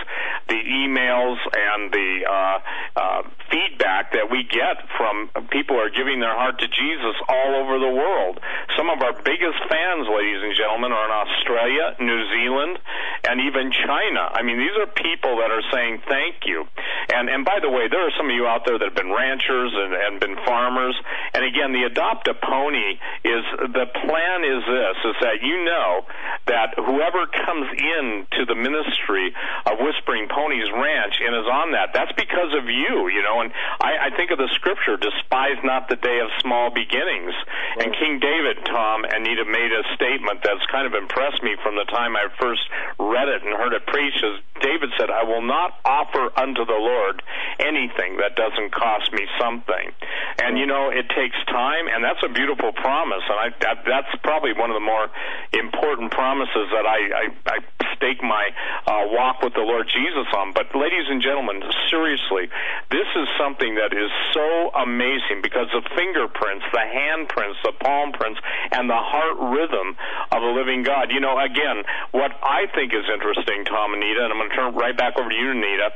the 0.47 0.61
emails 0.61 1.37
and 1.49 1.91
the 1.91 2.11
uh, 2.29 2.57
uh, 2.95 3.21
feedback 3.49 4.13
that 4.13 4.29
we 4.29 4.43
get 4.45 4.85
from 4.97 5.29
people 5.49 5.75
who 5.77 5.81
are 5.81 5.89
giving 5.89 6.19
their 6.19 6.35
heart 6.35 6.59
to 6.59 6.67
Jesus 6.67 7.15
all 7.27 7.57
over 7.57 7.79
the 7.79 7.89
world. 7.89 8.39
Some 8.77 8.89
of 8.89 9.01
our 9.01 9.13
biggest 9.23 9.57
fans, 9.65 10.05
ladies 10.05 10.45
and 10.45 10.53
gentlemen, 10.53 10.91
are 10.91 11.05
in 11.09 11.15
Australia, 11.25 11.85
New 11.99 12.21
Zealand, 12.37 12.77
and 13.25 13.41
even 13.41 13.71
China. 13.71 14.29
I 14.29 14.43
mean, 14.43 14.59
these 14.59 14.75
are 14.77 14.87
people 14.87 15.41
that 15.41 15.49
are 15.49 15.65
saying 15.73 16.05
thank 16.07 16.45
you. 16.45 16.67
And 17.13 17.29
and 17.29 17.45
by 17.45 17.59
the 17.61 17.69
way, 17.69 17.87
there 17.87 18.03
are 18.05 18.13
some 18.17 18.29
of 18.29 18.35
you 18.35 18.45
out 18.45 18.65
there 18.65 18.77
that 18.77 18.83
have 18.83 18.95
been 18.95 19.11
ranchers 19.11 19.71
and, 19.73 19.93
and 19.95 20.19
been 20.19 20.35
farmers. 20.45 20.95
And 21.33 21.43
again, 21.43 21.71
the 21.71 21.87
adopt 21.87 22.27
a 22.27 22.35
pony 22.35 22.99
is 23.23 23.43
the 23.73 23.87
plan 23.87 24.43
is 24.43 24.61
this: 24.67 24.97
is 25.07 25.17
that 25.23 25.39
you 25.47 25.63
know 25.63 26.03
that 26.47 26.75
whoever 26.75 27.27
comes 27.27 27.67
in 27.75 28.27
to 28.35 28.45
the 28.45 28.55
ministry 28.55 29.31
of 29.65 29.79
Whispering 29.79 30.27
Ponies 30.27 30.67
Ranch 30.73 31.15
and 31.23 31.35
is 31.35 31.47
on 31.47 31.71
that, 31.71 31.91
that's 31.93 32.11
because 32.19 32.51
of 32.57 32.67
you, 32.67 33.07
you 33.07 33.23
know. 33.23 33.39
And 33.41 33.51
I, 33.79 34.11
I 34.11 34.15
think 34.15 34.31
of 34.31 34.37
the 34.37 34.49
scripture: 34.55 34.97
"Despise 34.97 35.59
not 35.63 35.87
the 35.87 35.95
day 35.95 36.19
of 36.19 36.29
small 36.41 36.71
beginnings." 36.71 37.33
And 37.79 37.93
King 37.95 38.19
David, 38.19 38.65
Tom, 38.65 39.05
and 39.05 39.27
Anita 39.27 39.45
made 39.45 39.71
a 39.71 39.83
statement 39.95 40.39
that's 40.43 40.63
kind 40.71 40.87
of 40.87 40.93
impressed 40.93 41.43
me 41.43 41.55
from 41.61 41.75
the 41.75 41.83
time 41.91 42.15
I 42.15 42.31
first 42.39 42.63
read 42.99 43.27
it 43.27 43.43
and 43.43 43.51
heard 43.53 43.73
it 43.73 43.85
preached. 43.87 44.23
As 44.23 44.39
David 44.61 44.89
said, 44.97 45.09
"I 45.09 45.23
will 45.23 45.43
not 45.43 45.79
offer 45.83 46.31
unto 46.39 46.65
the 46.65 46.79
Lord 46.79 47.21
anything 47.59 48.17
that 48.17 48.35
doesn't 48.35 48.71
cost 48.71 49.11
me 49.11 49.27
something." 49.39 49.91
And 50.39 50.57
you 50.57 50.65
know, 50.65 50.89
it 50.89 51.09
takes 51.09 51.35
time, 51.47 51.87
and 51.87 52.03
that's 52.03 52.23
a 52.23 52.29
beautiful 52.29 52.71
promise. 52.71 53.23
And 53.27 53.39
I 53.39 53.49
that, 53.61 53.83
that's 53.85 54.15
probably 54.23 54.53
one 54.53 54.69
of 54.69 54.75
the 54.75 54.85
more 54.85 55.09
important 55.53 56.11
promises 56.11 56.69
that 56.71 56.85
I, 56.85 56.99
I, 57.11 57.25
I 57.45 57.57
stake 57.97 58.21
my 58.21 58.45
uh, 58.85 59.09
walk 59.11 59.41
with 59.41 59.53
the 59.53 59.65
Lord 59.65 59.89
Jesus 59.89 60.29
on. 60.37 60.53
But, 60.53 60.73
ladies 60.75 61.09
and 61.09 61.21
gentlemen, 61.21 61.61
seriously, 61.89 62.47
this 62.89 63.09
is 63.17 63.27
something 63.37 63.75
that 63.75 63.91
is 63.91 64.09
so 64.33 64.71
amazing 64.77 65.41
because 65.41 65.67
the 65.73 65.83
fingerprints, 65.97 66.65
the 66.71 66.85
handprints, 66.85 67.57
the 67.65 67.73
palm 67.81 68.13
prints, 68.13 68.39
and 68.71 68.89
the 68.89 68.97
heart 68.97 69.37
rhythm 69.51 69.97
of 70.31 70.41
a 70.43 70.51
living 70.53 70.83
God. 70.83 71.11
You 71.11 71.19
know, 71.19 71.35
again, 71.39 71.83
what 72.11 72.31
I 72.43 72.69
think 72.73 72.93
is 72.93 73.03
interesting, 73.11 73.65
Tom 73.65 73.93
and 73.93 74.01
Anita, 74.03 74.23
and 74.23 74.31
I'm 74.31 74.39
going 74.39 74.49
to 74.49 74.55
turn 74.55 74.75
right 74.75 74.95
back 74.95 75.17
over 75.17 75.29
to 75.29 75.35
you, 75.35 75.51
Anita, 75.51 75.89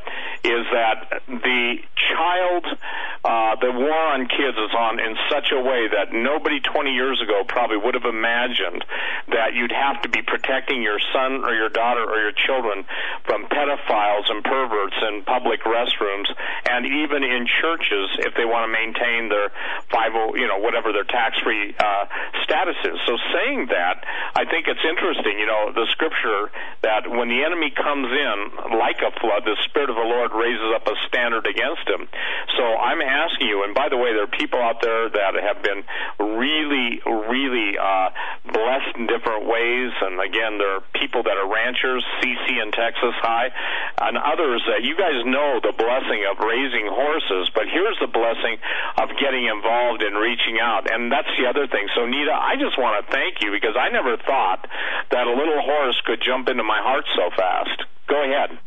is 0.44 0.66
that 0.74 1.22
the 1.28 1.78
child, 2.10 2.66
uh, 3.24 3.56
the 3.62 3.72
war 3.72 4.02
on 4.18 4.26
kids 4.28 4.58
is 4.58 4.74
on 4.74 5.00
in 5.00 5.16
such 5.30 5.54
a 5.54 5.62
way 5.62 5.88
that 5.88 6.12
nobody 6.12 6.60
20 6.60 6.92
years 6.92 7.22
ago 7.22 7.44
probably 7.48 7.78
would 7.78 7.94
have 7.94 8.10
imagined 8.10 8.84
that 9.32 9.56
you'd 9.56 9.72
have 9.72 10.02
to 10.04 10.10
be 10.10 10.22
protecting 10.22 10.82
your 10.82 11.00
son 11.14 11.44
or 11.44 11.56
your 11.56 11.70
daughter 11.70 12.04
or 12.04 12.20
your 12.20 12.36
children 12.36 12.84
from 13.26 13.48
pedophiles 13.48 14.28
and 14.30 14.44
perverts 14.44 14.96
in 15.08 15.24
public 15.24 15.64
restrooms 15.64 16.28
and 16.70 16.86
even 16.86 17.24
in 17.24 17.48
churches 17.60 18.08
if 18.28 18.36
they 18.36 18.46
want 18.46 18.68
to 18.68 18.72
maintain 18.72 19.30
their 19.30 19.50
five 19.90 20.12
you 20.36 20.48
know 20.48 20.60
whatever 20.60 20.92
their 20.92 21.08
tax 21.08 21.40
free 21.40 21.74
uh, 21.80 22.06
status 22.44 22.76
is. 22.84 23.00
So 23.08 23.16
saying 23.32 23.72
that 23.72 24.04
I 24.36 24.44
think 24.46 24.68
it's 24.68 24.84
interesting 24.84 25.40
you 25.40 25.48
know 25.48 25.72
the 25.72 25.88
scripture 25.92 26.52
that 26.84 27.08
when 27.08 27.30
the 27.30 27.44
enemy 27.44 27.72
comes 27.72 28.12
in 28.12 28.38
like 28.78 29.00
a 29.00 29.12
flood 29.20 29.48
the 29.48 29.56
spirit 29.64 29.90
of 29.90 29.96
the 29.96 30.08
Lord 30.08 30.36
raises 30.36 30.70
up 30.76 30.88
a 30.88 30.96
standard 31.08 31.48
against 31.48 31.88
him. 31.88 32.08
So 32.60 32.64
I'm 32.64 33.02
asking 33.02 33.48
you 33.48 33.64
and 33.64 33.74
by 33.74 33.88
the 33.88 33.98
way 33.98 34.12
there 34.12 34.28
are 34.28 34.36
people 34.36 34.60
out 34.60 34.82
there 34.84 35.10
that 35.10 35.34
have 35.40 35.64
been 35.64 35.84
really 36.20 37.00
really 37.32 37.80
uh, 37.80 38.10
blessed 38.52 38.96
and 40.02 40.20
again, 40.20 40.58
there 40.58 40.76
are 40.76 40.84
people 40.98 41.24
that 41.24 41.38
are 41.38 41.48
ranchers, 41.48 42.04
CC 42.20 42.62
and 42.62 42.74
Texas 42.74 43.16
High, 43.22 43.54
and 44.02 44.18
others. 44.18 44.62
Uh, 44.68 44.82
you 44.82 44.98
guys 44.98 45.22
know 45.26 45.62
the 45.62 45.72
blessing 45.72 46.26
of 46.30 46.42
raising 46.42 46.90
horses, 46.90 47.50
but 47.54 47.70
here's 47.70 47.98
the 48.02 48.10
blessing 48.10 48.58
of 48.98 49.10
getting 49.22 49.46
involved 49.46 50.04
in 50.04 50.14
reaching 50.14 50.60
out, 50.60 50.90
and 50.92 51.12
that's 51.12 51.30
the 51.38 51.48
other 51.48 51.68
thing. 51.68 51.88
So, 51.96 52.06
Nita, 52.06 52.34
I 52.34 52.58
just 52.58 52.78
want 52.78 52.98
to 53.00 53.12
thank 53.12 53.42
you 53.42 53.52
because 53.52 53.78
I 53.78 53.90
never 53.90 54.18
thought 54.18 54.68
that 55.12 55.28
a 55.28 55.34
little 55.34 55.62
horse 55.62 56.00
could 56.06 56.22
jump 56.26 56.50
into 56.50 56.64
my 56.64 56.82
heart 56.82 57.06
so 57.16 57.30
fast. 57.36 57.86
Go 58.10 58.20
ahead. 58.20 58.60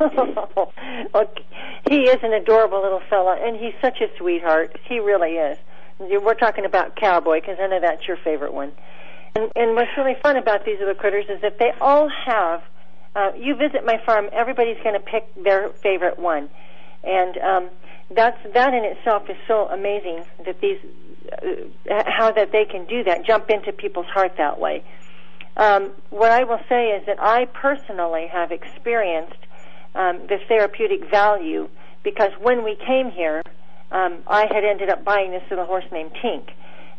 He 1.88 2.04
is 2.04 2.18
an 2.22 2.32
adorable 2.32 2.82
little 2.82 3.02
fella, 3.10 3.36
and 3.40 3.56
he's 3.56 3.74
such 3.80 4.00
a 4.00 4.06
sweetheart. 4.16 4.78
He 4.84 5.00
really 5.00 5.32
is. 5.32 5.58
We're 5.98 6.34
talking 6.34 6.64
about 6.64 6.94
cowboy 6.94 7.40
because 7.40 7.58
I 7.60 7.66
know 7.66 7.80
that's 7.80 8.06
your 8.06 8.16
favorite 8.16 8.54
one. 8.54 8.70
And, 9.34 9.50
and 9.54 9.76
what's 9.76 9.90
really 9.96 10.16
fun 10.22 10.36
about 10.36 10.64
these 10.64 10.78
little 10.78 10.94
critters 10.94 11.26
is 11.28 11.40
that 11.42 11.58
they 11.58 11.72
all 11.80 12.08
have. 12.08 12.62
Uh, 13.14 13.32
you 13.36 13.56
visit 13.56 13.84
my 13.84 14.00
farm, 14.06 14.28
everybody's 14.32 14.80
going 14.84 14.94
to 14.94 15.00
pick 15.00 15.26
their 15.42 15.70
favorite 15.82 16.18
one, 16.18 16.48
and 17.02 17.36
um, 17.38 17.70
that's 18.14 18.38
that 18.54 18.72
in 18.72 18.84
itself 18.84 19.28
is 19.28 19.36
so 19.48 19.66
amazing 19.68 20.24
that 20.44 20.60
these 20.60 20.78
uh, 21.32 22.02
how 22.06 22.30
that 22.32 22.52
they 22.52 22.64
can 22.64 22.86
do 22.86 23.04
that, 23.04 23.24
jump 23.24 23.50
into 23.50 23.72
people's 23.72 24.06
heart 24.06 24.32
that 24.38 24.58
way. 24.58 24.82
Um, 25.56 25.90
what 26.10 26.30
I 26.30 26.44
will 26.44 26.60
say 26.68 26.90
is 26.90 27.06
that 27.06 27.20
I 27.20 27.46
personally 27.46 28.26
have 28.32 28.50
experienced 28.50 29.38
um, 29.94 30.20
the 30.28 30.38
therapeutic 30.48 31.10
value 31.10 31.68
because 32.02 32.30
when 32.40 32.64
we 32.64 32.76
came 32.76 33.10
here, 33.10 33.42
um, 33.90 34.18
I 34.26 34.46
had 34.52 34.64
ended 34.64 34.88
up 34.88 35.04
buying 35.04 35.32
this 35.32 35.42
little 35.50 35.66
horse 35.66 35.84
named 35.92 36.12
Tink, 36.24 36.50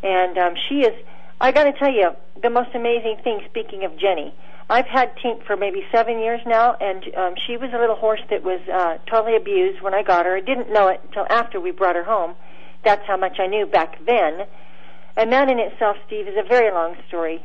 and 0.02 0.38
um, 0.38 0.54
she 0.68 0.80
is. 0.80 0.94
I 1.42 1.50
got 1.50 1.64
to 1.64 1.72
tell 1.72 1.92
you, 1.92 2.12
the 2.40 2.50
most 2.50 2.70
amazing 2.72 3.16
thing. 3.24 3.40
Speaking 3.50 3.84
of 3.84 3.98
Jenny, 3.98 4.32
I've 4.70 4.86
had 4.86 5.16
Tink 5.16 5.44
for 5.44 5.56
maybe 5.56 5.82
seven 5.90 6.20
years 6.20 6.40
now, 6.46 6.76
and 6.80 7.02
um, 7.16 7.34
she 7.48 7.56
was 7.56 7.70
a 7.74 7.78
little 7.78 7.96
horse 7.96 8.20
that 8.30 8.44
was 8.44 8.60
uh, 8.72 8.98
totally 9.10 9.36
abused 9.36 9.82
when 9.82 9.92
I 9.92 10.04
got 10.04 10.24
her. 10.24 10.36
I 10.36 10.40
didn't 10.40 10.72
know 10.72 10.86
it 10.86 11.00
until 11.04 11.26
after 11.28 11.60
we 11.60 11.72
brought 11.72 11.96
her 11.96 12.04
home. 12.04 12.36
That's 12.84 13.04
how 13.08 13.16
much 13.16 13.40
I 13.40 13.48
knew 13.48 13.66
back 13.66 13.98
then, 14.06 14.46
and 15.16 15.32
that 15.32 15.50
in 15.50 15.58
itself, 15.58 15.96
Steve, 16.06 16.28
is 16.28 16.36
a 16.38 16.46
very 16.48 16.72
long 16.72 16.94
story. 17.08 17.44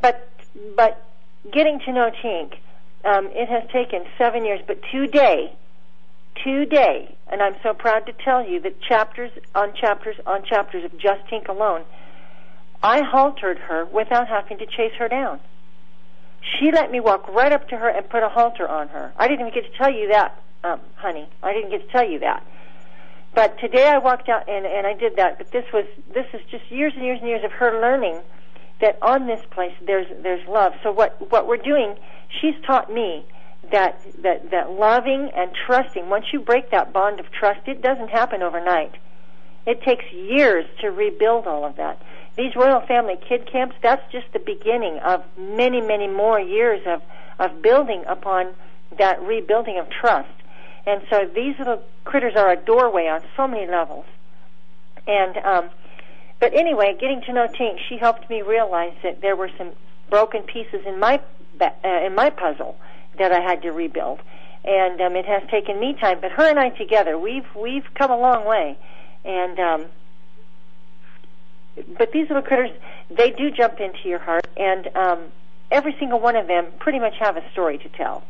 But 0.00 0.28
but 0.76 1.04
getting 1.52 1.80
to 1.80 1.92
know 1.92 2.12
Tink, 2.22 2.54
um, 3.04 3.26
it 3.32 3.48
has 3.48 3.68
taken 3.72 4.04
seven 4.18 4.44
years, 4.44 4.60
but 4.68 4.78
today, 4.92 5.52
today, 6.44 7.16
and 7.26 7.42
I'm 7.42 7.56
so 7.64 7.74
proud 7.74 8.06
to 8.06 8.12
tell 8.12 8.48
you 8.48 8.60
that 8.60 8.80
chapters 8.80 9.32
on 9.56 9.74
chapters 9.74 10.16
on 10.26 10.44
chapters 10.44 10.84
of 10.84 10.92
Just 10.92 11.26
Tink 11.28 11.48
alone, 11.48 11.82
I 12.82 13.02
haltered 13.02 13.58
her 13.58 13.84
without 13.86 14.28
having 14.28 14.58
to 14.58 14.66
chase 14.66 14.92
her 14.98 15.08
down. 15.08 15.40
She 16.58 16.70
let 16.70 16.90
me 16.90 17.00
walk 17.00 17.28
right 17.28 17.52
up 17.52 17.68
to 17.70 17.76
her 17.76 17.88
and 17.88 18.08
put 18.08 18.22
a 18.22 18.28
halter 18.28 18.68
on 18.68 18.88
her. 18.88 19.12
I 19.16 19.26
didn't 19.28 19.48
even 19.48 19.54
get 19.54 19.70
to 19.70 19.78
tell 19.78 19.92
you 19.92 20.08
that, 20.08 20.40
um, 20.62 20.80
honey. 20.94 21.28
I 21.42 21.52
didn't 21.52 21.70
get 21.70 21.86
to 21.86 21.92
tell 21.92 22.08
you 22.08 22.20
that. 22.20 22.44
But 23.34 23.58
today 23.58 23.86
I 23.86 23.98
walked 23.98 24.28
out 24.28 24.48
and, 24.48 24.64
and 24.64 24.86
I 24.86 24.94
did 24.94 25.16
that. 25.16 25.38
But 25.38 25.50
this 25.50 25.64
was 25.72 25.84
this 26.14 26.26
is 26.32 26.40
just 26.50 26.70
years 26.70 26.94
and 26.94 27.04
years 27.04 27.18
and 27.20 27.28
years 27.28 27.44
of 27.44 27.52
her 27.52 27.80
learning 27.80 28.20
that 28.80 28.98
on 29.02 29.26
this 29.26 29.42
place 29.50 29.74
there's 29.86 30.06
there's 30.22 30.46
love. 30.48 30.72
So 30.82 30.90
what 30.90 31.30
what 31.30 31.46
we're 31.46 31.58
doing, 31.58 31.96
she's 32.40 32.54
taught 32.66 32.90
me 32.90 33.26
that 33.72 34.00
that 34.22 34.50
that 34.50 34.70
loving 34.70 35.30
and 35.36 35.50
trusting. 35.66 36.08
Once 36.08 36.26
you 36.32 36.40
break 36.40 36.70
that 36.70 36.92
bond 36.92 37.20
of 37.20 37.30
trust, 37.30 37.60
it 37.66 37.82
doesn't 37.82 38.08
happen 38.08 38.42
overnight. 38.42 38.94
It 39.66 39.82
takes 39.82 40.04
years 40.12 40.64
to 40.80 40.90
rebuild 40.90 41.46
all 41.46 41.64
of 41.64 41.76
that. 41.76 42.00
These 42.36 42.54
Royal 42.54 42.80
Family 42.80 43.16
Kid 43.28 43.50
Camps, 43.50 43.74
that's 43.82 44.02
just 44.12 44.26
the 44.32 44.38
beginning 44.38 44.98
of 44.98 45.24
many, 45.38 45.80
many 45.80 46.06
more 46.06 46.38
years 46.38 46.82
of, 46.86 47.02
of 47.38 47.62
building 47.62 48.04
upon 48.06 48.54
that 48.98 49.22
rebuilding 49.22 49.78
of 49.78 49.88
trust. 49.88 50.28
And 50.86 51.02
so 51.10 51.28
these 51.34 51.58
little 51.58 51.82
critters 52.04 52.36
are 52.36 52.50
a 52.50 52.56
doorway 52.56 53.06
on 53.08 53.22
so 53.36 53.48
many 53.48 53.66
levels. 53.66 54.04
And 55.06 55.36
um, 55.38 55.70
but 56.40 56.52
anyway, 56.52 56.96
getting 57.00 57.22
to 57.22 57.32
know 57.32 57.46
Tink, 57.46 57.78
she 57.88 57.96
helped 57.96 58.28
me 58.28 58.42
realize 58.42 58.94
that 59.02 59.22
there 59.22 59.36
were 59.36 59.50
some 59.56 59.72
broken 60.10 60.42
pieces 60.42 60.84
in 60.86 61.00
my 61.00 61.20
uh, 61.60 61.70
in 61.84 62.14
my 62.14 62.30
puzzle 62.30 62.76
that 63.18 63.32
I 63.32 63.40
had 63.40 63.62
to 63.62 63.72
rebuild, 63.72 64.20
and 64.64 65.00
um, 65.00 65.16
it 65.16 65.24
has 65.24 65.42
taken 65.50 65.80
me 65.80 65.94
time. 65.98 66.20
But 66.20 66.32
her 66.32 66.48
and 66.48 66.58
I 66.58 66.68
together, 66.70 67.18
we've 67.18 67.46
we've 67.54 67.86
come 67.94 68.10
a 68.10 68.18
long 68.18 68.44
way, 68.44 68.76
and 69.24 69.58
um, 69.58 69.86
but 71.98 72.12
these 72.12 72.28
little 72.28 72.42
critters, 72.42 72.70
they 73.10 73.30
do 73.30 73.50
jump 73.50 73.80
into 73.80 74.08
your 74.08 74.18
heart, 74.18 74.46
and 74.56 74.88
um, 74.96 75.24
every 75.70 75.94
single 75.98 76.20
one 76.20 76.36
of 76.36 76.46
them 76.46 76.66
pretty 76.78 76.98
much 76.98 77.14
have 77.18 77.36
a 77.36 77.50
story 77.52 77.78
to 77.78 77.88
tell. 77.90 78.22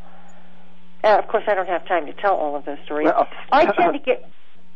Uh, 1.03 1.17
of 1.19 1.27
course, 1.27 1.43
I 1.47 1.53
don't 1.53 1.69
have 1.69 1.87
time 1.87 2.05
to 2.07 2.13
tell 2.13 2.35
all 2.35 2.55
of 2.55 2.65
those 2.65 2.79
stories. 2.85 3.05
Well, 3.05 3.27
I 3.51 3.65
tend 3.77 3.93
to 3.93 3.99
get 3.99 4.29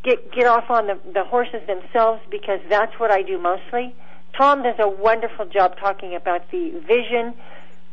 get 0.04 0.32
get 0.32 0.48
off 0.48 0.70
on 0.70 0.88
the 0.88 1.00
the 1.14 1.24
horses 1.24 1.62
themselves 1.68 2.22
because 2.30 2.60
that's 2.70 2.98
what 3.00 3.12
I 3.12 3.22
do 3.22 3.38
mostly. 3.38 3.96
Tom 4.38 4.64
does 4.64 4.76
a 4.80 4.88
wonderful 4.88 5.46
job 5.46 5.78
talking 5.78 6.16
about 6.16 6.50
the 6.52 6.70
vision, 6.88 7.34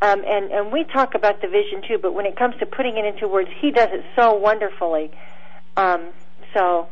um, 0.03 0.23
and 0.27 0.51
and 0.53 0.73
we 0.73 0.85
talk 0.85 1.15
about 1.15 1.41
the 1.41 1.49
vision 1.49 1.83
too. 1.87 1.99
But 1.99 2.15
when 2.15 2.27
it 2.27 2.37
comes 2.37 2.55
to 2.61 2.67
putting 2.67 2.97
it 2.97 3.05
into 3.05 3.27
words, 3.27 3.51
he 3.61 3.71
does 3.71 3.89
it 3.93 4.05
so 4.15 4.35
wonderfully. 4.35 5.11
Um, 5.77 6.09
so. 6.55 6.89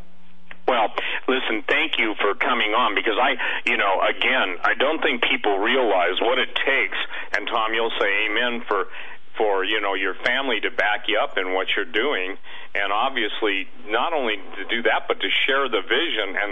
Well, 0.67 0.91
listen, 1.29 1.63
thank 1.69 1.99
you 1.99 2.15
for 2.21 2.35
coming 2.35 2.75
on 2.75 2.95
because 2.95 3.15
I, 3.21 3.39
you 3.65 3.77
know, 3.77 4.03
again, 4.03 4.59
I 4.63 4.75
don't 4.75 5.01
think 5.01 5.23
people 5.23 5.59
realize 5.59 6.19
what 6.21 6.39
it 6.39 6.51
takes. 6.55 6.99
And 7.33 7.47
Tom, 7.47 7.73
you'll 7.73 7.95
say 8.01 8.27
amen 8.27 8.63
for 8.67 8.87
for 9.37 9.65
you 9.65 9.81
know 9.81 9.95
your 9.95 10.15
family 10.25 10.61
to 10.61 10.71
back 10.71 11.09
you 11.09 11.19
up 11.19 11.39
in 11.39 11.53
what 11.53 11.69
you're 11.77 11.85
doing. 11.91 12.37
And 12.77 12.93
obviously 12.93 13.69
not 13.89 14.13
only 14.13 14.37
to 14.37 14.65
do 14.69 14.83
that 14.85 15.09
but 15.09 15.21
to 15.21 15.29
share 15.47 15.69
the 15.69 15.81
vision. 15.81 16.37
And 16.37 16.51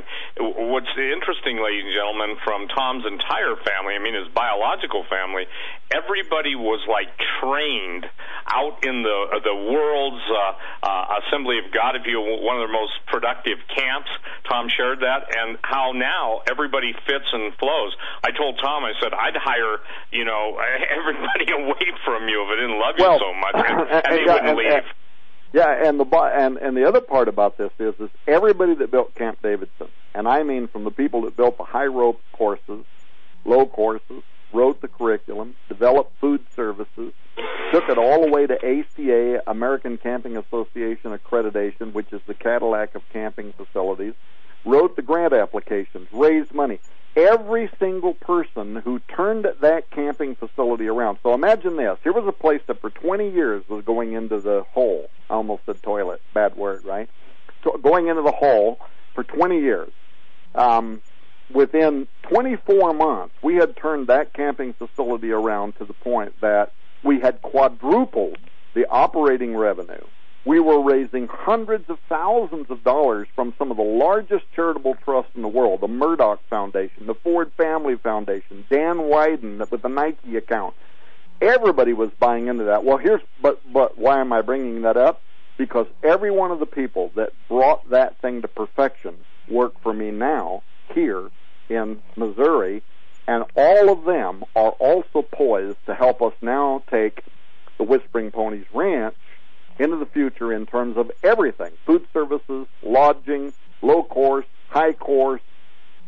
what's 0.72 0.88
interesting 0.96 1.60
ladies 1.60 1.84
and 1.84 1.94
gentlemen 1.94 2.36
from 2.44 2.68
Tom's 2.68 3.04
entire 3.04 3.56
family 3.60 3.94
I 3.94 4.00
mean 4.00 4.14
his 4.14 4.28
biological 4.32 5.04
family 5.08 5.44
everybody 5.92 6.54
was 6.54 6.80
like 6.88 7.12
trained 7.40 8.06
out 8.48 8.82
in 8.84 9.02
the 9.02 9.40
the 9.44 9.54
world's 9.54 10.24
uh, 10.28 10.52
uh, 10.82 11.20
assembly 11.22 11.58
of 11.58 11.72
God 11.72 11.96
if 11.96 12.06
you 12.06 12.20
one 12.20 12.60
of 12.60 12.66
the 12.68 12.72
most 12.72 12.92
productive 13.06 13.58
camps. 13.70 14.10
Tom 14.48 14.68
shared 14.68 15.00
that. 15.00 15.28
And 15.32 15.58
how 15.62 15.92
now 15.92 16.42
everybody 16.50 16.92
fits 17.06 17.28
and 17.32 17.54
flows. 17.56 17.96
I 18.22 18.30
told 18.32 18.58
Tom 18.60 18.84
I 18.84 18.92
said 19.00 19.12
I'd 19.12 19.36
hire 19.36 19.80
you 20.10 20.24
know 20.24 20.58
everybody 20.98 21.52
away 21.52 21.86
from 22.04 22.28
you 22.28 22.42
if 22.44 22.48
it 22.52 22.60
didn't 22.60 22.73
love 22.78 22.94
you 22.98 23.04
well, 23.04 23.18
so 23.18 23.34
much, 23.34 23.66
and, 23.68 23.90
and, 24.06 24.26
wouldn't 24.26 24.48
and, 24.48 24.56
leave. 24.58 24.82
yeah, 25.52 25.88
and 25.88 26.00
the 26.00 26.04
and 26.34 26.56
and 26.58 26.76
the 26.76 26.86
other 26.86 27.00
part 27.00 27.28
about 27.28 27.56
this 27.56 27.70
is 27.78 27.94
is 27.98 28.10
everybody 28.26 28.74
that 28.74 28.90
built 28.90 29.14
Camp 29.14 29.38
Davidson, 29.42 29.88
and 30.14 30.28
I 30.28 30.42
mean 30.42 30.68
from 30.68 30.84
the 30.84 30.90
people 30.90 31.22
that 31.22 31.36
built 31.36 31.58
the 31.58 31.64
high 31.64 31.86
rope 31.86 32.20
courses, 32.32 32.84
low 33.44 33.66
courses, 33.66 34.22
wrote 34.52 34.80
the 34.80 34.88
curriculum, 34.88 35.54
developed 35.68 36.12
food 36.20 36.44
services, 36.54 37.12
took 37.72 37.88
it 37.88 37.98
all 37.98 38.22
the 38.24 38.30
way 38.30 38.46
to 38.46 38.54
ACA, 38.54 39.42
American 39.46 39.98
Camping 39.98 40.36
Association 40.36 41.16
accreditation, 41.16 41.92
which 41.92 42.12
is 42.12 42.20
the 42.26 42.34
Cadillac 42.34 42.94
of 42.94 43.02
camping 43.12 43.52
facilities, 43.52 44.14
wrote 44.64 44.96
the 44.96 45.02
grant 45.02 45.32
applications, 45.32 46.08
raised 46.12 46.54
money 46.54 46.80
every 47.16 47.70
single 47.78 48.14
person 48.14 48.76
who 48.76 48.98
turned 49.14 49.46
that 49.60 49.90
camping 49.90 50.34
facility 50.34 50.88
around. 50.88 51.18
So 51.22 51.32
imagine 51.32 51.76
this. 51.76 51.98
Here 52.02 52.12
was 52.12 52.26
a 52.26 52.32
place 52.32 52.60
that 52.66 52.80
for 52.80 52.90
20 52.90 53.30
years 53.30 53.62
was 53.68 53.84
going 53.84 54.12
into 54.12 54.40
the 54.40 54.64
hole. 54.72 55.08
I 55.30 55.34
almost 55.34 55.64
said 55.66 55.82
toilet. 55.82 56.20
Bad 56.32 56.56
word, 56.56 56.84
right? 56.84 57.08
So 57.62 57.78
going 57.78 58.08
into 58.08 58.22
the 58.22 58.32
hole 58.32 58.80
for 59.14 59.24
20 59.24 59.60
years. 59.60 59.90
Um, 60.54 61.00
within 61.52 62.08
24 62.22 62.92
months, 62.94 63.34
we 63.42 63.56
had 63.56 63.76
turned 63.76 64.08
that 64.08 64.32
camping 64.32 64.74
facility 64.74 65.30
around 65.30 65.76
to 65.76 65.84
the 65.84 65.94
point 65.94 66.40
that 66.40 66.72
we 67.02 67.20
had 67.20 67.42
quadrupled 67.42 68.38
the 68.74 68.88
operating 68.88 69.56
revenue 69.56 70.04
we 70.44 70.60
were 70.60 70.82
raising 70.82 71.26
hundreds 71.26 71.88
of 71.88 71.98
thousands 72.08 72.70
of 72.70 72.84
dollars 72.84 73.26
from 73.34 73.54
some 73.56 73.70
of 73.70 73.76
the 73.76 73.82
largest 73.82 74.44
charitable 74.54 74.94
trusts 75.02 75.32
in 75.34 75.42
the 75.42 75.48
world, 75.48 75.80
the 75.80 75.88
Murdock 75.88 76.40
Foundation, 76.50 77.06
the 77.06 77.14
Ford 77.14 77.50
Family 77.56 77.96
Foundation, 77.96 78.64
Dan 78.68 78.96
Wieden 78.98 79.70
with 79.70 79.82
the 79.82 79.88
Nike 79.88 80.36
account. 80.36 80.74
Everybody 81.40 81.92
was 81.92 82.10
buying 82.18 82.48
into 82.48 82.64
that. 82.64 82.84
Well, 82.84 82.98
here's 82.98 83.22
but 83.40 83.60
but 83.72 83.98
why 83.98 84.20
am 84.20 84.32
I 84.32 84.42
bringing 84.42 84.82
that 84.82 84.96
up? 84.96 85.20
Because 85.56 85.86
every 86.02 86.30
one 86.30 86.50
of 86.50 86.58
the 86.58 86.66
people 86.66 87.10
that 87.16 87.32
brought 87.48 87.88
that 87.90 88.20
thing 88.20 88.42
to 88.42 88.48
perfection 88.48 89.14
work 89.48 89.80
for 89.82 89.92
me 89.92 90.10
now 90.10 90.62
here 90.94 91.30
in 91.68 92.02
Missouri, 92.16 92.82
and 93.26 93.44
all 93.56 93.90
of 93.90 94.04
them 94.04 94.44
are 94.54 94.70
also 94.72 95.22
poised 95.22 95.78
to 95.86 95.94
help 95.94 96.22
us 96.22 96.34
now 96.42 96.82
take 96.90 97.22
the 97.78 97.84
Whispering 97.84 98.30
Ponies 98.30 98.66
Ranch 98.72 99.14
into 99.78 99.96
the 99.96 100.06
future 100.06 100.52
in 100.52 100.66
terms 100.66 100.96
of 100.96 101.10
everything 101.22 101.72
food 101.86 102.06
services, 102.12 102.66
lodging, 102.82 103.52
low 103.82 104.02
course, 104.02 104.46
high 104.68 104.92
course, 104.92 105.42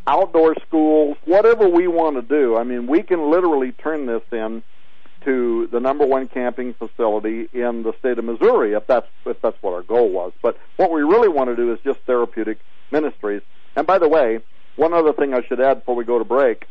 outdoor 0.07 0.55
schools, 0.67 1.17
whatever 1.25 1.69
we 1.69 1.89
want 1.89 2.17
to 2.17 2.23
do. 2.23 2.57
I 2.57 2.64
mean, 2.64 2.87
we 2.87 3.03
can 3.03 3.31
literally 3.31 3.73
turn 3.73 4.07
this 4.07 4.23
in 4.31 4.62
to 5.25 5.69
the 5.73 5.81
number 5.81 6.07
one 6.07 6.29
camping 6.29 6.75
facility 6.75 7.49
in 7.53 7.83
the 7.83 7.93
state 7.99 8.19
of 8.19 8.25
Missouri, 8.25 8.75
if 8.75 8.87
that's 8.87 9.09
if 9.25 9.41
that's 9.43 9.61
what 9.61 9.75
our 9.75 9.83
goal 9.83 10.09
was. 10.11 10.33
But 10.41 10.57
what 10.77 10.93
we 10.93 11.03
really 11.03 11.29
want 11.29 11.51
to 11.51 11.57
do 11.57 11.73
is 11.73 11.81
just 11.85 12.01
therapeutic 12.01 12.59
ministries. 12.93 13.43
And 13.75 13.87
by 13.87 13.99
the 13.99 14.09
way, 14.09 14.41
one 14.77 14.95
other 14.95 15.12
thing 15.12 15.35
I 15.35 15.43
should 15.43 15.61
add 15.61 15.81
before 15.81 15.97
we 15.97 16.05
go 16.05 16.19
to 16.19 16.25
break. 16.25 16.67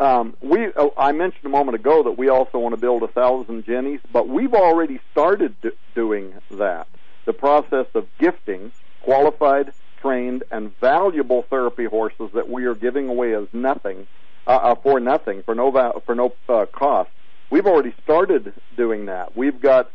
Um, 0.00 0.36
we, 0.40 0.68
oh, 0.76 0.92
I 0.96 1.12
mentioned 1.12 1.44
a 1.44 1.48
moment 1.48 1.74
ago 1.74 2.04
that 2.04 2.12
we 2.12 2.28
also 2.28 2.58
want 2.58 2.72
to 2.72 2.80
build 2.80 3.02
a 3.02 3.08
thousand 3.08 3.64
jennies, 3.64 4.00
but 4.12 4.28
we've 4.28 4.54
already 4.54 5.00
started 5.10 5.60
do- 5.60 5.72
doing 5.94 6.34
that. 6.52 6.86
The 7.26 7.32
process 7.32 7.86
of 7.94 8.06
gifting 8.18 8.72
qualified, 9.02 9.72
trained, 10.00 10.44
and 10.50 10.78
valuable 10.80 11.42
therapy 11.50 11.84
horses 11.84 12.30
that 12.34 12.48
we 12.48 12.64
are 12.66 12.74
giving 12.74 13.08
away 13.08 13.34
as 13.34 13.46
nothing, 13.52 14.06
uh, 14.46 14.50
uh, 14.50 14.74
for 14.76 15.00
nothing, 15.00 15.42
for 15.42 15.54
no 15.54 15.70
va- 15.70 15.94
for 16.06 16.14
no 16.14 16.34
uh, 16.48 16.66
cost. 16.66 17.10
We've 17.50 17.66
already 17.66 17.94
started 18.04 18.52
doing 18.76 19.06
that. 19.06 19.36
We've 19.36 19.60
got 19.60 19.90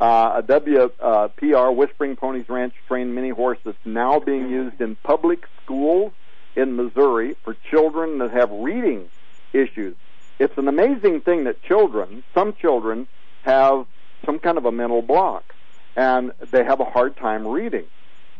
uh, 0.00 0.40
a 0.40 0.42
WPR 0.42 1.74
Whispering 1.74 2.14
Ponies 2.14 2.48
Ranch 2.48 2.74
trained 2.86 3.14
mini 3.14 3.30
horse 3.30 3.58
that's 3.64 3.76
now 3.84 4.20
being 4.20 4.48
used 4.48 4.80
in 4.80 4.96
public 4.96 5.46
schools 5.64 6.12
in 6.54 6.76
Missouri 6.76 7.34
for 7.42 7.56
children 7.70 8.18
that 8.18 8.30
have 8.30 8.50
reading 8.50 9.08
issues. 9.52 9.96
It's 10.38 10.56
an 10.56 10.68
amazing 10.68 11.22
thing 11.22 11.44
that 11.44 11.62
children, 11.62 12.22
some 12.34 12.54
children, 12.54 13.08
have 13.42 13.86
some 14.24 14.38
kind 14.38 14.58
of 14.58 14.64
a 14.64 14.72
mental 14.72 15.02
block, 15.02 15.54
and 15.96 16.32
they 16.50 16.64
have 16.64 16.80
a 16.80 16.84
hard 16.84 17.16
time 17.16 17.46
reading. 17.46 17.84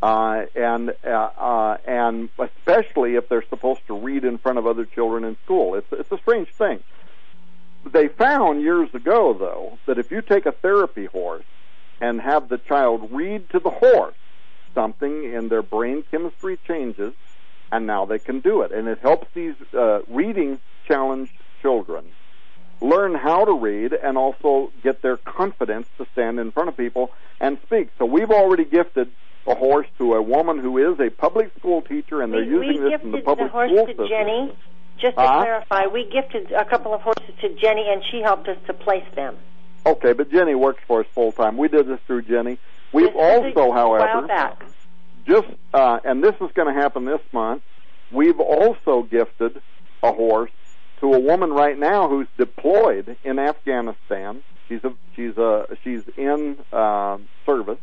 Uh, 0.00 0.44
and 0.54 0.94
uh, 1.04 1.08
uh, 1.08 1.76
and 1.84 2.28
especially 2.38 3.16
if 3.16 3.28
they're 3.28 3.44
supposed 3.48 3.84
to 3.88 3.98
read 3.98 4.24
in 4.24 4.38
front 4.38 4.58
of 4.58 4.66
other 4.66 4.84
children 4.84 5.24
in 5.24 5.36
school, 5.44 5.74
it's 5.74 5.88
it's 5.90 6.12
a 6.12 6.18
strange 6.18 6.48
thing. 6.50 6.80
They 7.84 8.06
found 8.06 8.62
years 8.62 8.94
ago, 8.94 9.34
though, 9.34 9.78
that 9.86 9.98
if 9.98 10.10
you 10.10 10.22
take 10.22 10.46
a 10.46 10.52
therapy 10.52 11.06
horse 11.06 11.44
and 12.00 12.20
have 12.20 12.48
the 12.48 12.58
child 12.58 13.08
read 13.10 13.50
to 13.50 13.58
the 13.58 13.70
horse, 13.70 14.14
something 14.74 15.32
in 15.32 15.48
their 15.48 15.62
brain 15.62 16.04
chemistry 16.10 16.58
changes, 16.66 17.12
and 17.70 17.86
now 17.86 18.04
they 18.06 18.18
can 18.18 18.40
do 18.40 18.62
it, 18.62 18.72
and 18.72 18.88
it 18.88 18.98
helps 19.00 19.26
these 19.34 19.54
uh, 19.74 20.00
reading 20.08 20.58
challenged 20.86 21.32
children 21.60 22.04
learn 22.80 23.14
how 23.14 23.44
to 23.44 23.52
read 23.52 23.92
and 23.92 24.16
also 24.16 24.72
get 24.82 25.02
their 25.02 25.16
confidence 25.16 25.86
to 25.98 26.06
stand 26.12 26.38
in 26.38 26.52
front 26.52 26.68
of 26.68 26.76
people 26.76 27.10
and 27.40 27.58
speak. 27.66 27.90
So 27.98 28.04
we've 28.04 28.30
already 28.30 28.64
gifted 28.64 29.10
a 29.46 29.54
horse 29.54 29.86
to 29.98 30.14
a 30.14 30.22
woman 30.22 30.58
who 30.58 30.78
is 30.92 31.00
a 31.00 31.10
public 31.10 31.50
school 31.58 31.82
teacher, 31.82 32.22
and 32.22 32.32
they're 32.32 32.40
we, 32.40 32.68
using 32.68 32.84
we 32.84 32.90
this 32.90 33.00
in 33.02 33.12
the 33.12 33.18
public 33.18 33.48
the 33.48 33.52
horse 33.52 33.70
school 33.70 33.86
to 33.86 33.92
system. 33.92 34.08
Jenny. 34.08 34.52
Just 35.00 35.16
to 35.16 35.22
Uh-huh. 35.22 35.42
clarify, 35.42 35.86
we 35.86 36.04
gifted 36.10 36.50
a 36.52 36.64
couple 36.64 36.92
of 36.92 37.00
horses 37.00 37.32
to 37.40 37.48
Jenny, 37.54 37.86
and 37.88 38.02
she 38.10 38.20
helped 38.20 38.48
us 38.48 38.58
to 38.66 38.72
place 38.74 39.04
them. 39.14 39.36
Okay, 39.86 40.12
but 40.12 40.30
Jenny 40.30 40.56
works 40.56 40.82
for 40.86 41.00
us 41.00 41.06
full 41.14 41.30
time. 41.32 41.56
We 41.56 41.68
did 41.68 41.86
this 41.86 42.00
through 42.06 42.22
Jenny. 42.22 42.58
We've 42.92 43.06
This 43.06 43.16
also, 43.16 43.68
while 43.68 43.72
however, 43.72 44.26
back. 44.26 44.64
Just 45.28 45.48
uh, 45.74 46.00
and 46.04 46.24
this 46.24 46.34
is 46.40 46.50
going 46.54 46.72
to 46.74 46.80
happen 46.80 47.04
this 47.04 47.20
month. 47.32 47.62
We've 48.10 48.40
also 48.40 49.02
gifted 49.02 49.60
a 50.02 50.12
horse 50.12 50.50
to 51.00 51.12
a 51.12 51.18
woman 51.18 51.52
right 51.52 51.78
now 51.78 52.08
who's 52.08 52.26
deployed 52.36 53.16
in 53.22 53.38
Afghanistan. 53.38 54.42
She's 54.68 54.82
a 54.84 54.92
she's 55.14 55.36
a 55.36 55.66
she's 55.84 56.02
in 56.16 56.56
uh, 56.72 57.18
service. 57.44 57.78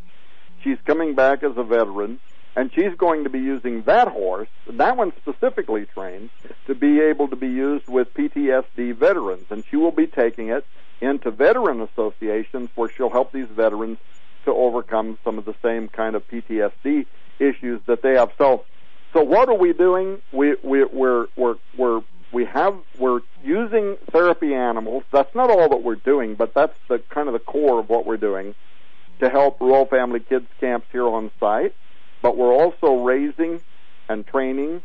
She's 0.63 0.77
coming 0.85 1.13
back 1.13 1.43
as 1.43 1.51
a 1.57 1.63
veteran, 1.63 2.19
and 2.55 2.71
she's 2.73 2.95
going 2.97 3.23
to 3.25 3.29
be 3.29 3.39
using 3.39 3.83
that 3.83 4.07
horse, 4.07 4.47
that 4.67 4.97
one 4.97 5.13
specifically 5.21 5.85
trained, 5.85 6.31
to 6.65 6.73
be 6.73 7.01
able 7.01 7.27
to 7.27 7.35
be 7.35 7.47
used 7.47 7.87
with 7.87 8.11
PTSD 8.15 8.95
veterans, 8.95 9.45
and 9.51 9.63
she 9.69 9.75
will 9.75 9.91
be 9.91 10.07
taking 10.07 10.49
it 10.49 10.65
into 11.01 11.29
veteran 11.29 11.81
associations 11.81 12.69
where 12.73 12.89
she'll 12.89 13.11
help 13.11 13.31
these 13.31 13.47
veterans 13.47 13.99
to 14.45 14.51
overcome 14.51 15.19
some 15.23 15.37
of 15.37 15.45
the 15.45 15.55
same 15.61 15.87
kind 15.87 16.15
of 16.15 16.27
PTSD 16.27 17.05
issues 17.39 17.81
that 17.87 18.01
they 18.01 18.13
have. 18.13 18.31
So, 18.37 18.65
so 19.13 19.23
what 19.23 19.49
are 19.49 19.57
we 19.57 19.73
doing? 19.73 20.21
We 20.31 20.55
we 20.63 20.83
we're 20.83 21.27
we're 21.35 21.55
we're 21.77 22.01
we 22.31 22.45
have 22.45 22.75
we're 22.97 23.21
using 23.43 23.97
therapy 24.11 24.53
animals. 24.53 25.03
That's 25.11 25.33
not 25.35 25.49
all 25.49 25.69
that 25.69 25.83
we're 25.83 25.95
doing, 25.95 26.35
but 26.35 26.53
that's 26.53 26.77
the 26.89 26.99
kind 27.09 27.27
of 27.27 27.33
the 27.33 27.39
core 27.39 27.79
of 27.79 27.89
what 27.89 28.05
we're 28.05 28.17
doing 28.17 28.55
to 29.19 29.29
help 29.29 29.61
Royal 29.61 29.85
Family 29.85 30.19
Kids 30.19 30.47
camps 30.59 30.87
here 30.91 31.07
on 31.07 31.31
site. 31.39 31.73
But 32.21 32.37
we're 32.37 32.53
also 32.53 33.03
raising 33.03 33.61
and 34.09 34.25
training 34.25 34.81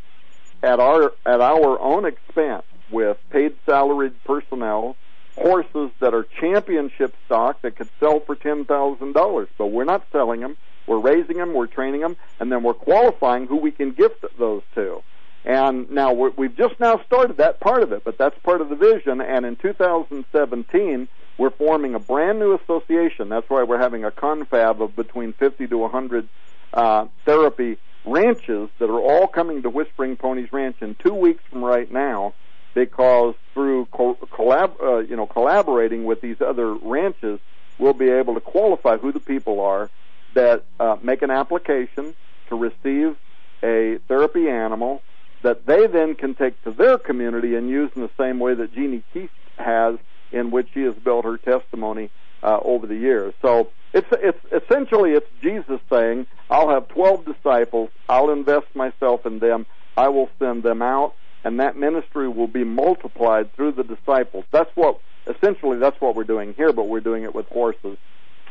at 0.63 0.79
our 0.79 1.13
at 1.27 1.41
our 1.41 1.81
own 1.81 2.05
expense 2.05 2.65
with 2.91 3.17
paid 3.31 3.57
salaried 3.67 4.13
personnel 4.25 4.97
horses 5.37 5.91
that 6.01 6.13
are 6.13 6.25
championship 6.41 7.15
stock 7.27 7.63
that 7.63 7.77
could 7.77 7.89
sell 7.99 8.21
for 8.21 8.35
ten 8.35 8.65
thousand 8.65 9.15
dollars. 9.15 9.49
But 9.57 9.69
we're 9.69 9.85
not 9.85 10.07
selling 10.13 10.41
them. 10.41 10.57
We're 10.87 11.01
raising 11.01 11.37
them. 11.37 11.55
We're 11.55 11.67
training 11.67 12.01
them, 12.01 12.17
and 12.39 12.51
then 12.51 12.63
we're 12.63 12.75
qualifying 12.75 13.47
who 13.47 13.57
we 13.57 13.71
can 13.71 13.93
gift 13.93 14.25
those 14.39 14.63
to. 14.75 15.03
And 15.45 15.91
now 15.91 16.13
we're, 16.13 16.31
we've 16.31 16.57
just 16.57 16.79
now 16.81 17.01
started 17.07 17.39
that 17.39 17.61
part 17.61 17.83
of 17.83 17.93
it, 17.93 18.05
but 18.05 18.19
that's 18.19 18.39
part 18.41 18.61
of 18.61 18.69
the 18.69 18.77
vision. 18.77 19.21
And 19.21 19.47
in 19.47 19.57
2017, 19.57 21.09
we're 21.39 21.51
forming 21.51 21.95
a 21.95 21.99
brand 21.99 22.39
new 22.39 22.55
association. 22.55 23.31
That's 23.31 23.49
why 23.49 23.63
we're 23.63 23.81
having 23.81 24.05
a 24.05 24.11
confab 24.11 24.83
of 24.83 24.95
between 24.95 25.33
50 25.33 25.69
to 25.69 25.79
100 25.79 26.29
uh, 26.75 27.07
therapy 27.25 27.79
ranches 28.05 28.69
that 28.79 28.91
are 28.91 29.01
all 29.01 29.27
coming 29.27 29.63
to 29.63 29.71
Whispering 29.71 30.17
Ponies 30.17 30.53
Ranch 30.53 30.77
in 30.83 30.97
two 30.97 31.15
weeks 31.15 31.43
from 31.51 31.65
right 31.65 31.91
now, 31.91 32.35
because 32.75 33.35
through 33.55 33.87
co- 33.87 34.19
collab, 34.33 34.81
uh, 34.83 34.99
you 34.99 35.17
know, 35.17 35.27
collaborating 35.27 36.05
with 36.05 36.21
these 36.21 36.37
other 36.47 36.75
ranches, 36.75 37.41
we'll 37.79 37.95
be 37.95 38.11
able 38.11 38.35
to 38.35 38.41
qualify 38.41 38.99
who 38.99 39.13
the 39.13 39.21
people 39.21 39.61
are 39.61 39.91
that 40.35 40.65
uh, 40.79 40.97
make 41.03 41.23
an 41.23 41.31
application 41.31 42.15
to 42.49 42.57
receive 42.57 43.17
a 43.63 43.99
therapy 44.09 44.49
animal 44.49 45.03
that 45.43 45.67
they 45.67 45.87
then 45.87 46.15
can 46.15 46.35
take 46.35 46.63
to 46.65 46.71
their 46.71 46.99
community 46.99 47.55
and 47.55 47.69
use 47.69 47.91
in 47.97 48.03
the 48.03 48.11
same 48.19 48.39
way 48.39 48.55
that 48.55 48.73
Jeannie 48.75 49.03
Keith 49.13 49.31
has, 49.57 49.97
in 50.33 50.51
which 50.51 50.69
she 50.75 50.83
has 50.83 50.95
built 50.95 51.25
her 51.25 51.39
testimony 51.39 52.11
uh, 52.43 52.59
over 52.63 52.87
the 52.87 52.97
years. 52.97 53.35
So 53.43 53.71
it's 53.93 54.07
it's 54.13 54.39
essentially 54.53 55.13
it's 55.13 55.27
Jesus 55.43 55.81
saying, 55.91 56.27
"I'll 56.49 56.69
have 56.69 56.89
twelve 56.89 57.25
disciples. 57.25 57.91
I'll 58.09 58.31
invest 58.31 58.67
myself 58.75 59.27
in 59.27 59.39
them. 59.39 59.67
I 59.97 60.09
will 60.09 60.29
send 60.39 60.63
them 60.63 60.83
out, 60.83 61.15
and 61.45 61.61
that 61.61 61.77
ministry 61.77 62.29
will 62.29 62.47
be 62.47 62.65
multiplied 62.65 63.55
through 63.55 63.73
the 63.73 63.85
disciples." 63.85 64.45
That's 64.53 64.71
what 64.75 65.01
essentially 65.27 65.79
that's 65.79 66.01
what 66.01 66.15
we're 66.15 66.25
doing 66.25 66.55
here, 66.55 66.73
but 66.73 66.85
we're 66.85 67.01
doing 67.01 67.25
it 67.25 67.35
with 67.35 67.47
horses. 67.49 67.97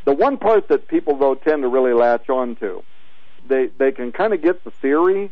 The 0.06 0.14
one 0.14 0.38
part 0.38 0.68
that 0.70 0.88
people 0.88 1.18
though 1.18 1.36
tend 1.36 1.64
to 1.64 1.68
really 1.68 1.94
latch 1.94 2.30
on 2.30 2.56
to, 2.58 2.84
they 3.48 3.68
they 3.78 3.92
can 3.92 4.12
kind 4.12 4.34
of 4.34 4.42
get 4.42 4.64
the 4.64 4.72
theory 4.72 5.32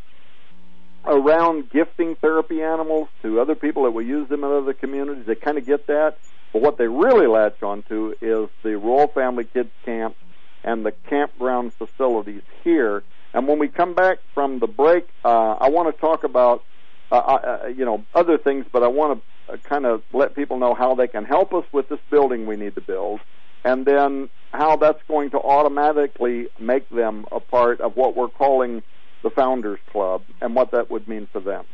around 1.05 1.69
gifting 1.69 2.15
therapy 2.15 2.61
animals 2.61 3.07
to 3.21 3.39
other 3.39 3.55
people 3.55 3.83
that 3.83 3.91
will 3.91 4.05
use 4.05 4.27
them 4.29 4.43
in 4.43 4.51
other 4.51 4.73
communities. 4.73 5.25
They 5.25 5.35
kind 5.35 5.57
of 5.57 5.65
get 5.65 5.87
that. 5.87 6.17
But 6.53 6.61
what 6.61 6.77
they 6.77 6.87
really 6.87 7.27
latch 7.27 7.61
on 7.63 7.83
to 7.83 8.15
is 8.21 8.49
the 8.63 8.77
Royal 8.77 9.07
family 9.07 9.45
kids 9.45 9.71
camp 9.85 10.15
and 10.63 10.85
the 10.85 10.91
campground 10.91 11.73
facilities 11.73 12.41
here. 12.63 13.03
And 13.33 13.47
when 13.47 13.59
we 13.59 13.67
come 13.67 13.93
back 13.93 14.19
from 14.33 14.59
the 14.59 14.67
break, 14.67 15.07
uh, 15.23 15.53
I 15.59 15.69
want 15.69 15.93
to 15.93 16.01
talk 16.01 16.23
about, 16.23 16.63
uh, 17.11 17.15
uh, 17.15 17.67
you 17.67 17.85
know, 17.85 18.05
other 18.13 18.37
things, 18.37 18.65
but 18.71 18.83
I 18.83 18.87
want 18.87 19.21
to 19.47 19.53
uh, 19.53 19.57
kind 19.57 19.85
of 19.85 20.01
let 20.13 20.35
people 20.35 20.57
know 20.57 20.73
how 20.73 20.95
they 20.95 21.07
can 21.07 21.25
help 21.25 21.53
us 21.53 21.65
with 21.71 21.89
this 21.89 21.99
building 22.09 22.47
we 22.47 22.55
need 22.55 22.75
to 22.75 22.81
build, 22.81 23.19
and 23.67 23.85
then 23.85 24.29
how 24.53 24.77
that's 24.77 25.01
going 25.09 25.29
to 25.31 25.37
automatically 25.37 26.47
make 26.57 26.89
them 26.89 27.25
a 27.33 27.39
part 27.41 27.81
of 27.81 27.97
what 27.97 28.15
we're 28.15 28.29
calling 28.29 28.81
the 29.23 29.29
Founders 29.29 29.79
Club 29.91 30.23
and 30.41 30.55
what 30.55 30.71
that 30.71 30.89
would 30.89 31.05
mean 31.07 31.27
for 31.33 31.41
them. 31.41 31.65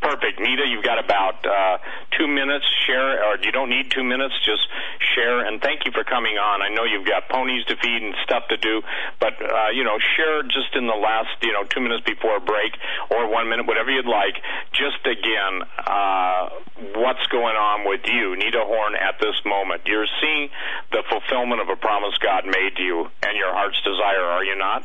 Perfect. 0.00 0.40
Nita, 0.40 0.64
you've 0.66 0.84
got 0.84 1.02
about 1.02 1.44
uh, 1.44 1.78
two 2.16 2.26
minutes. 2.26 2.64
Share, 2.86 3.24
or 3.24 3.36
you 3.42 3.52
don't 3.52 3.68
need 3.68 3.90
two 3.90 4.02
minutes, 4.02 4.34
just 4.44 4.66
share. 5.14 5.44
And 5.44 5.60
thank 5.60 5.84
you 5.84 5.92
for 5.92 6.04
coming 6.04 6.38
on. 6.38 6.62
I 6.62 6.68
know 6.68 6.84
you've 6.84 7.06
got 7.06 7.28
ponies 7.28 7.64
to 7.66 7.76
feed 7.76 8.02
and 8.02 8.14
stuff 8.24 8.48
to 8.48 8.56
do, 8.56 8.82
but, 9.20 9.34
uh, 9.42 9.68
you 9.74 9.84
know, 9.84 9.98
share 10.16 10.42
just 10.44 10.74
in 10.74 10.86
the 10.86 10.96
last, 10.96 11.36
you 11.42 11.52
know, 11.52 11.64
two 11.64 11.80
minutes 11.80 12.04
before 12.04 12.36
a 12.36 12.40
break 12.40 12.72
or 13.10 13.28
one 13.28 13.50
minute, 13.50 13.66
whatever 13.66 13.90
you'd 13.90 14.06
like. 14.06 14.40
Just 14.72 15.04
again, 15.04 15.62
uh, 15.84 16.48
what's 16.96 17.26
going 17.28 17.56
on 17.56 17.88
with 17.88 18.06
you, 18.06 18.36
Nita 18.36 18.64
Horn, 18.64 18.94
at 18.96 19.20
this 19.20 19.36
moment? 19.44 19.82
You're 19.84 20.08
seeing 20.20 20.48
the 20.92 21.02
fulfillment 21.10 21.60
of 21.60 21.68
a 21.68 21.76
promise 21.76 22.16
God 22.22 22.46
made 22.46 22.76
to 22.76 22.82
you 22.82 23.10
and 23.22 23.36
your 23.36 23.52
heart's 23.52 23.80
desire, 23.82 24.24
are 24.24 24.44
you 24.44 24.56
not? 24.56 24.84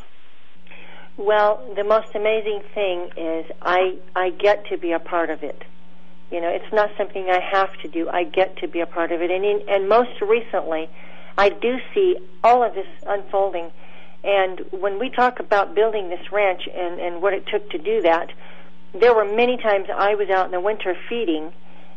Well, 1.16 1.62
the 1.76 1.84
most 1.84 2.14
amazing 2.14 2.62
thing 2.74 3.10
is 3.16 3.46
I 3.62 3.96
I 4.16 4.30
get 4.30 4.66
to 4.68 4.76
be 4.76 4.92
a 4.92 4.98
part 4.98 5.30
of 5.30 5.42
it. 5.42 5.62
You 6.30 6.40
know, 6.40 6.48
it's 6.48 6.72
not 6.72 6.90
something 6.96 7.28
I 7.30 7.40
have 7.40 7.72
to 7.82 7.88
do. 7.88 8.08
I 8.08 8.24
get 8.24 8.56
to 8.58 8.68
be 8.68 8.80
a 8.80 8.86
part 8.86 9.12
of 9.12 9.22
it, 9.22 9.30
and 9.30 9.44
in, 9.44 9.62
and 9.68 9.88
most 9.88 10.20
recently, 10.20 10.88
I 11.38 11.50
do 11.50 11.78
see 11.94 12.16
all 12.42 12.64
of 12.64 12.74
this 12.74 12.88
unfolding. 13.06 13.70
And 14.24 14.60
when 14.70 14.98
we 14.98 15.10
talk 15.10 15.38
about 15.38 15.74
building 15.74 16.08
this 16.08 16.32
ranch 16.32 16.62
and 16.74 16.98
and 16.98 17.22
what 17.22 17.32
it 17.32 17.46
took 17.46 17.70
to 17.70 17.78
do 17.78 18.02
that, 18.02 18.32
there 18.92 19.14
were 19.14 19.24
many 19.24 19.56
times 19.56 19.86
I 19.94 20.14
was 20.16 20.28
out 20.30 20.46
in 20.46 20.52
the 20.52 20.60
winter 20.60 20.96
feeding, 21.08 21.52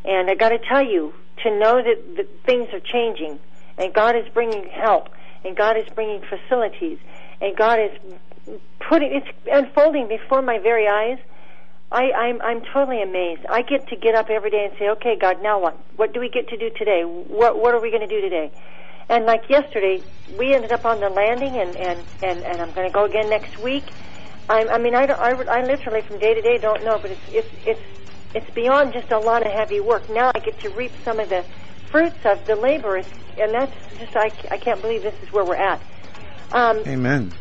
and 0.05 0.29
I 0.29 0.35
got 0.35 0.49
to 0.49 0.59
tell 0.59 0.83
you, 0.83 1.13
to 1.43 1.57
know 1.57 1.81
that, 1.81 2.17
that 2.17 2.27
things 2.45 2.69
are 2.73 2.79
changing 2.79 3.39
and 3.77 3.93
God 3.93 4.15
is 4.15 4.25
bringing 4.33 4.67
help 4.69 5.09
and 5.45 5.55
God 5.55 5.77
is 5.77 5.87
bringing 5.93 6.21
facilities 6.21 6.97
and 7.41 7.55
God 7.55 7.79
is 7.79 7.91
putting 8.79 9.13
it's 9.13 9.27
unfolding 9.51 10.07
before 10.07 10.41
my 10.41 10.59
very 10.59 10.87
eyes. 10.87 11.19
I, 11.91 12.11
I'm 12.11 12.41
I'm 12.41 12.61
totally 12.73 13.01
amazed. 13.01 13.45
I 13.47 13.61
get 13.61 13.87
to 13.89 13.95
get 13.95 14.15
up 14.15 14.29
every 14.29 14.49
day 14.49 14.65
and 14.65 14.77
say, 14.77 14.89
"Okay, 14.89 15.15
God, 15.15 15.41
now 15.41 15.59
what? 15.59 15.77
What 15.95 16.13
do 16.13 16.19
we 16.19 16.29
get 16.29 16.49
to 16.49 16.57
do 16.57 16.69
today? 16.69 17.03
What 17.03 17.59
what 17.59 17.73
are 17.73 17.81
we 17.81 17.89
going 17.89 18.07
to 18.07 18.13
do 18.13 18.21
today?" 18.21 18.51
And 19.09 19.25
like 19.25 19.49
yesterday, 19.49 20.03
we 20.37 20.53
ended 20.53 20.71
up 20.71 20.85
on 20.85 20.99
the 20.99 21.09
landing, 21.09 21.57
and 21.57 21.77
and 21.77 21.99
and, 22.21 22.43
and 22.43 22.61
I'm 22.61 22.71
going 22.73 22.87
to 22.87 22.93
go 22.93 23.05
again 23.05 23.29
next 23.29 23.57
week. 23.59 23.85
I, 24.49 24.65
I 24.67 24.77
mean, 24.77 24.95
I, 24.95 25.05
don't, 25.05 25.19
I 25.19 25.31
I 25.31 25.65
literally 25.65 26.01
from 26.01 26.19
day 26.19 26.33
to 26.33 26.41
day 26.41 26.57
don't 26.57 26.83
know, 26.83 26.99
but 27.01 27.11
it's 27.11 27.21
it's 27.29 27.47
it's 27.65 27.81
it's 28.33 28.49
beyond 28.51 28.93
just 28.93 29.11
a 29.11 29.19
lot 29.19 29.45
of 29.45 29.51
heavy 29.51 29.79
work. 29.79 30.09
Now 30.09 30.31
I 30.35 30.39
get 30.39 30.59
to 30.61 30.69
reap 30.69 30.91
some 31.05 31.19
of 31.19 31.29
the 31.29 31.45
fruits 31.89 32.17
of 32.25 32.45
the 32.47 32.55
labor, 32.55 32.97
and 32.97 33.53
that's 33.53 33.73
just 33.97 34.15
I 34.15 34.31
I 34.51 34.57
can't 34.57 34.81
believe 34.81 35.03
this 35.03 35.15
is 35.23 35.31
where 35.31 35.45
we're 35.45 35.55
at. 35.55 35.81
Um, 36.51 36.77
Amen. 36.85 37.31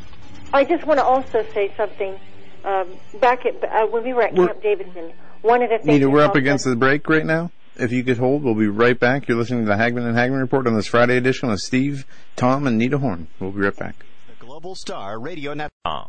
I 0.56 0.64
just 0.64 0.86
want 0.86 0.98
to 0.98 1.04
also 1.04 1.44
say 1.52 1.72
something. 1.76 2.18
Um, 2.64 2.96
back 3.20 3.46
at 3.46 3.62
uh, 3.62 3.86
when 3.86 4.02
we 4.02 4.12
were 4.12 4.22
at 4.22 4.34
We're- 4.34 4.48
Camp 4.48 4.62
Davidson, 4.62 5.12
one 5.42 5.62
of 5.62 5.70
the 5.70 5.76
things 5.76 5.86
Nita, 5.86 6.08
we 6.08 6.14
we're 6.14 6.24
up 6.24 6.34
against 6.34 6.64
the 6.64 6.74
break 6.74 7.08
right 7.08 7.24
now. 7.24 7.52
If 7.76 7.92
you 7.92 8.02
could 8.02 8.16
hold, 8.16 8.42
we'll 8.42 8.54
be 8.54 8.66
right 8.66 8.98
back. 8.98 9.28
You're 9.28 9.36
listening 9.36 9.66
to 9.66 9.66
the 9.68 9.76
Hagmann 9.76 10.06
and 10.06 10.16
Hagmann 10.16 10.40
Report 10.40 10.66
on 10.66 10.74
this 10.74 10.86
Friday 10.86 11.18
edition 11.18 11.50
with 11.50 11.60
Steve, 11.60 12.06
Tom, 12.34 12.66
and 12.66 12.78
Nita 12.78 12.98
Horn. 12.98 13.28
We'll 13.38 13.52
be 13.52 13.60
right 13.60 13.76
back. 13.76 14.06
The 14.28 14.44
Global 14.44 14.74
Star 14.74 15.20
Radio 15.20 15.52
Net.com. 15.52 16.08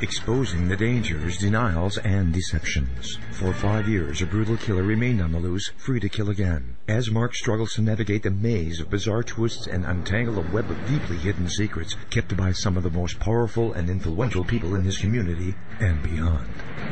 exposing 0.00 0.68
the 0.68 0.76
dangers, 0.76 1.38
denials, 1.38 1.98
and 1.98 2.32
deceptions. 2.32 3.18
For 3.32 3.52
five 3.52 3.88
years, 3.88 4.22
a 4.22 4.26
brutal 4.26 4.56
killer 4.56 4.82
remained 4.82 5.20
on 5.20 5.32
the 5.32 5.38
loose, 5.38 5.70
free 5.76 6.00
to 6.00 6.08
kill 6.08 6.30
again. 6.30 6.76
As 6.88 7.10
Mark 7.10 7.34
struggles 7.34 7.74
to 7.74 7.82
navigate 7.82 8.22
the 8.22 8.30
maze 8.30 8.80
of 8.80 8.90
bizarre 8.90 9.22
twists 9.22 9.66
and 9.66 9.84
untangle 9.84 10.38
a 10.38 10.52
web 10.52 10.70
of 10.70 10.88
deeply 10.88 11.16
hidden 11.16 11.48
secrets 11.48 11.96
kept 12.10 12.36
by 12.36 12.52
some 12.52 12.76
of 12.76 12.82
the 12.82 12.90
most 12.90 13.18
powerful 13.18 13.72
and 13.72 13.88
influential 13.88 14.44
people 14.44 14.74
in 14.74 14.84
his 14.84 14.98
community 14.98 15.54
and 15.80 16.02
beyond. 16.02 16.48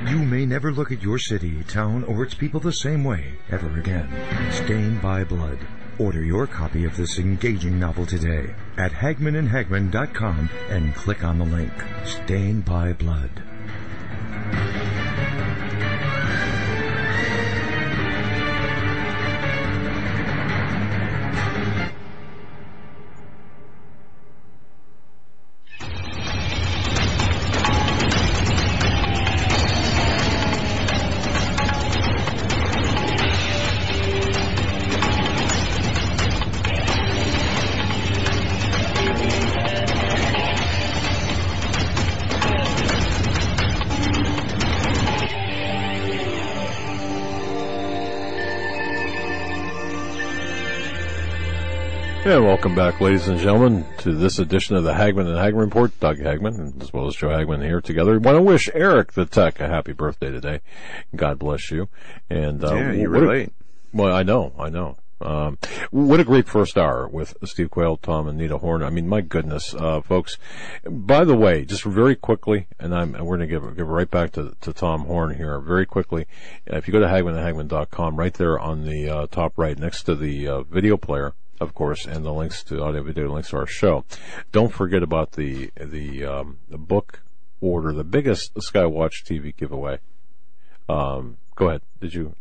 You 0.09 0.19
may 0.19 0.47
never 0.47 0.73
look 0.73 0.93
at 0.93 1.03
your 1.03 1.19
city, 1.19 1.63
town, 1.65 2.05
or 2.05 2.23
its 2.23 2.35
people 2.35 2.61
the 2.61 2.73
same 2.73 3.05
way 3.05 3.35
ever 3.51 3.79
again. 3.79 4.09
Stained 4.53 5.03
by 5.03 5.25
Blood. 5.25 5.59
Order 6.01 6.25
your 6.25 6.47
copy 6.47 6.87
of 6.87 6.97
this 6.97 7.19
engaging 7.19 7.79
novel 7.79 8.07
today 8.07 8.55
at 8.79 8.91
HagmannandHagmann.com 8.91 10.49
and 10.71 10.95
click 10.95 11.23
on 11.23 11.39
the 11.39 11.45
link. 11.45 11.73
Stained 12.07 12.65
by 12.65 12.95
Blood. 12.95 13.43
Welcome 52.61 52.75
back, 52.77 53.01
ladies 53.01 53.27
and 53.27 53.39
gentlemen, 53.39 53.87
to 54.01 54.13
this 54.15 54.39
edition 54.39 54.77
of 54.77 54.85
the 54.85 54.93
Hagmann 54.93 55.27
and 55.27 55.39
Hagmann 55.39 55.65
Report. 55.65 55.99
Doug 55.99 56.19
Hagmann, 56.19 56.83
as 56.83 56.93
well 56.93 57.07
as 57.07 57.17
Joe 57.17 57.31
Hagmann 57.31 57.63
here 57.63 57.81
together. 57.81 58.13
We 58.13 58.19
want 58.19 58.37
to 58.37 58.43
wish 58.43 58.69
Eric 58.75 59.15
the 59.15 59.25
Tech 59.25 59.61
a 59.61 59.67
happy 59.67 59.95
birthday 59.95 60.31
today. 60.31 60.61
God 61.17 61.39
bless 61.39 61.71
you. 61.71 61.89
And 62.29 62.63
uh, 62.63 62.75
Yeah, 62.75 62.93
you 62.93 63.09
a- 63.17 63.49
Well, 63.95 64.15
I 64.15 64.25
know, 64.25 64.53
I 64.59 64.69
know. 64.69 64.99
Um, 65.23 65.57
what 65.91 66.21
a 66.21 66.25
great 66.25 66.49
first 66.51 66.77
hour 66.77 67.09
with 67.09 67.35
Steve 67.45 67.71
Quayle, 67.71 67.97
Tom, 67.97 68.29
and 68.29 68.37
Nita 68.37 68.59
Horn. 68.59 68.83
I 68.83 68.91
mean, 68.91 69.09
my 69.09 69.23
goodness, 69.23 69.73
uh, 69.73 70.03
folks. 70.03 70.37
By 70.85 71.25
the 71.25 71.35
way, 71.35 71.65
just 71.65 71.85
very 71.85 72.15
quickly, 72.15 72.67
and 72.79 72.95
I'm, 72.95 73.15
and 73.15 73.25
we're 73.25 73.39
going 73.39 73.49
to 73.49 73.59
give, 73.59 73.75
give 73.75 73.89
right 73.89 74.11
back 74.11 74.33
to, 74.33 74.55
to 74.61 74.75
Tom 74.75 75.07
Horn 75.07 75.35
here 75.35 75.59
very 75.61 75.87
quickly. 75.87 76.27
If 76.67 76.87
you 76.87 76.93
go 76.93 77.01
to 77.01 77.07
hagmannandhagmann.com, 77.07 78.17
right 78.17 78.35
there 78.35 78.59
on 78.59 78.85
the 78.85 79.09
uh, 79.09 79.27
top 79.29 79.55
right, 79.57 79.79
next 79.79 80.03
to 80.03 80.15
the 80.15 80.47
uh, 80.47 80.63
video 80.65 80.99
player, 80.99 81.33
of 81.61 81.75
course, 81.75 82.07
and 82.07 82.25
the 82.25 82.33
links 82.33 82.63
to 82.65 82.83
audio 82.83 83.03
video 83.03 83.33
links 83.33 83.51
to 83.51 83.57
our 83.57 83.67
show. 83.67 84.05
Don't 84.51 84.73
forget 84.73 85.03
about 85.03 85.33
the 85.33 85.71
the 85.77 86.25
um, 86.25 86.59
the 86.69 86.79
book 86.79 87.23
order, 87.61 87.93
the 87.93 88.05
biggest 88.05 88.55
Skywatch 88.55 89.25
TV 89.25 89.55
giveaway. 89.55 89.99
Um, 90.89 91.37
go 91.55 91.69
ahead. 91.69 91.83
Did 92.01 92.15
you? 92.15 92.35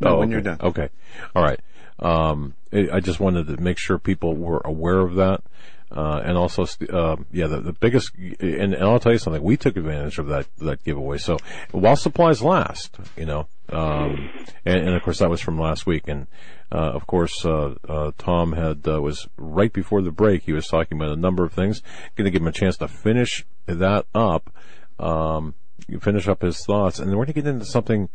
No, 0.00 0.18
when 0.18 0.28
okay. 0.28 0.32
you're 0.32 0.40
done. 0.42 0.58
Okay. 0.60 0.88
All 1.34 1.42
right. 1.42 1.60
Um, 1.98 2.54
I 2.72 3.00
just 3.00 3.20
wanted 3.20 3.46
to 3.46 3.56
make 3.56 3.78
sure 3.78 3.98
people 3.98 4.34
were 4.34 4.60
aware 4.64 4.98
of 4.98 5.14
that. 5.14 5.42
Uh, 5.90 6.20
and 6.24 6.36
also, 6.36 6.66
uh, 6.90 7.16
yeah, 7.30 7.46
the, 7.46 7.60
the 7.60 7.72
biggest, 7.72 8.12
and, 8.16 8.74
and 8.74 8.82
I'll 8.82 8.98
tell 8.98 9.12
you 9.12 9.18
something, 9.18 9.42
we 9.42 9.56
took 9.56 9.76
advantage 9.76 10.18
of 10.18 10.26
that, 10.26 10.46
that 10.58 10.82
giveaway. 10.82 11.18
So 11.18 11.38
while 11.70 11.94
supplies 11.94 12.42
last, 12.42 12.96
you 13.16 13.24
know, 13.24 13.46
um, 13.68 14.30
and, 14.64 14.80
and 14.80 14.94
of 14.96 15.02
course 15.02 15.20
that 15.20 15.30
was 15.30 15.40
from 15.40 15.60
last 15.60 15.86
week. 15.86 16.08
And, 16.08 16.26
uh, 16.72 16.90
of 16.90 17.06
course, 17.06 17.44
uh, 17.44 17.76
uh, 17.88 18.10
Tom 18.18 18.52
had, 18.52 18.86
uh, 18.88 19.00
was 19.00 19.28
right 19.36 19.72
before 19.72 20.02
the 20.02 20.10
break. 20.10 20.42
He 20.42 20.52
was 20.52 20.66
talking 20.66 20.98
about 20.98 21.12
a 21.12 21.20
number 21.20 21.44
of 21.44 21.52
things. 21.52 21.82
To 22.16 22.30
give 22.30 22.42
him 22.42 22.48
a 22.48 22.52
chance 22.52 22.76
to 22.78 22.88
finish 22.88 23.46
that 23.66 24.06
up, 24.12 24.52
um, 24.98 25.54
finish 26.00 26.26
up 26.26 26.42
his 26.42 26.64
thoughts. 26.64 26.98
And 26.98 27.08
then 27.08 27.16
we're 27.16 27.26
going 27.26 27.34
to 27.34 27.42
get 27.42 27.46
into 27.46 27.64
something 27.64 28.08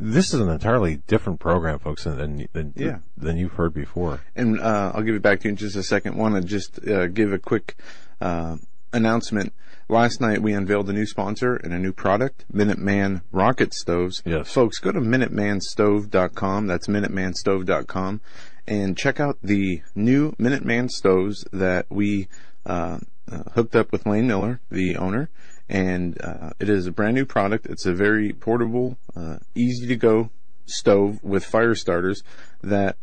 this 0.00 0.32
is 0.32 0.40
an 0.40 0.48
entirely 0.48 0.96
different 1.06 1.40
program, 1.40 1.78
folks, 1.78 2.04
than 2.04 2.16
than, 2.16 2.48
than, 2.52 2.72
Yeah. 2.76 2.98
than 3.16 3.36
you've 3.36 3.52
heard 3.54 3.74
before. 3.74 4.20
And 4.36 4.60
uh, 4.60 4.92
I'll 4.94 5.02
give 5.02 5.14
it 5.14 5.22
back 5.22 5.40
to 5.40 5.44
you 5.44 5.50
in 5.50 5.56
just 5.56 5.76
a 5.76 5.82
second. 5.82 6.16
Want 6.16 6.34
to 6.36 6.40
just 6.42 6.86
uh, 6.86 7.06
give 7.08 7.32
a 7.32 7.38
quick 7.38 7.76
uh, 8.20 8.56
announcement. 8.92 9.52
Last 9.90 10.20
night 10.20 10.42
we 10.42 10.52
unveiled 10.52 10.90
a 10.90 10.92
new 10.92 11.06
sponsor 11.06 11.56
and 11.56 11.72
a 11.72 11.78
new 11.78 11.92
product, 11.92 12.44
Minuteman 12.52 13.22
Rocket 13.32 13.72
Stoves. 13.72 14.22
Yes. 14.26 14.52
Folks, 14.52 14.78
go 14.80 14.92
to 14.92 15.00
MinutemanStove.com. 15.00 16.66
That's 16.66 16.86
MinutemanStove.com 16.88 18.20
and 18.66 18.98
check 18.98 19.18
out 19.18 19.38
the 19.42 19.80
new 19.94 20.32
Minuteman 20.32 20.90
stoves 20.90 21.44
that 21.52 21.86
we 21.88 22.28
uh, 22.66 22.98
uh, 23.32 23.42
hooked 23.54 23.74
up 23.74 23.90
with 23.90 24.04
Lane 24.06 24.26
Miller, 24.26 24.60
the 24.70 24.96
owner. 24.96 25.30
And 25.68 26.20
uh, 26.22 26.50
it 26.58 26.68
is 26.68 26.86
a 26.86 26.92
brand 26.92 27.14
new 27.14 27.26
product. 27.26 27.66
It's 27.66 27.84
a 27.84 27.92
very 27.92 28.32
portable, 28.32 28.96
uh, 29.14 29.38
easy 29.54 29.86
to 29.86 29.96
go 29.96 30.30
stove 30.66 31.22
with 31.22 31.44
fire 31.44 31.74
starters 31.74 32.22
that 32.62 32.96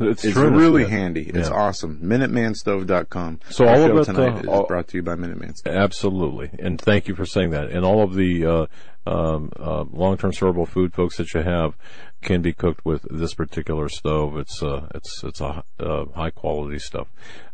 It's 0.00 0.24
is 0.24 0.34
really 0.34 0.86
handy. 0.86 1.22
It's 1.22 1.48
Yeah. 1.48 1.54
awesome. 1.54 2.00
MinutemanStove.com. 2.02 3.40
So 3.50 3.66
Our 3.66 3.74
all 3.76 3.90
of 3.90 3.96
it, 3.98 4.04
tonight 4.04 4.46
uh, 4.48 4.60
is 4.62 4.66
brought 4.66 4.88
to 4.88 4.96
you 4.96 5.02
by 5.02 5.14
Minuteman 5.14 5.56
Stove. 5.56 5.74
Absolutely, 5.74 6.50
and 6.58 6.80
thank 6.80 7.06
you 7.08 7.14
for 7.14 7.24
saying 7.26 7.50
that. 7.50 7.70
And 7.70 7.84
all 7.84 8.02
of 8.02 8.14
the 8.14 8.44
uh, 8.44 8.66
um, 9.06 9.50
uh, 9.58 9.84
long-term 9.92 10.32
storable 10.32 10.66
food, 10.66 10.94
folks, 10.94 11.18
that 11.18 11.32
you 11.34 11.42
have 11.42 11.76
can 12.22 12.40
be 12.40 12.52
cooked 12.52 12.84
with 12.86 13.06
this 13.10 13.34
particular 13.34 13.88
stove. 13.88 14.36
It's 14.38 14.62
uh, 14.62 14.88
it's 14.94 15.22
it's 15.22 15.40
a 15.40 15.62
uh, 15.78 16.06
high-quality 16.14 16.78
stuff. 16.78 17.08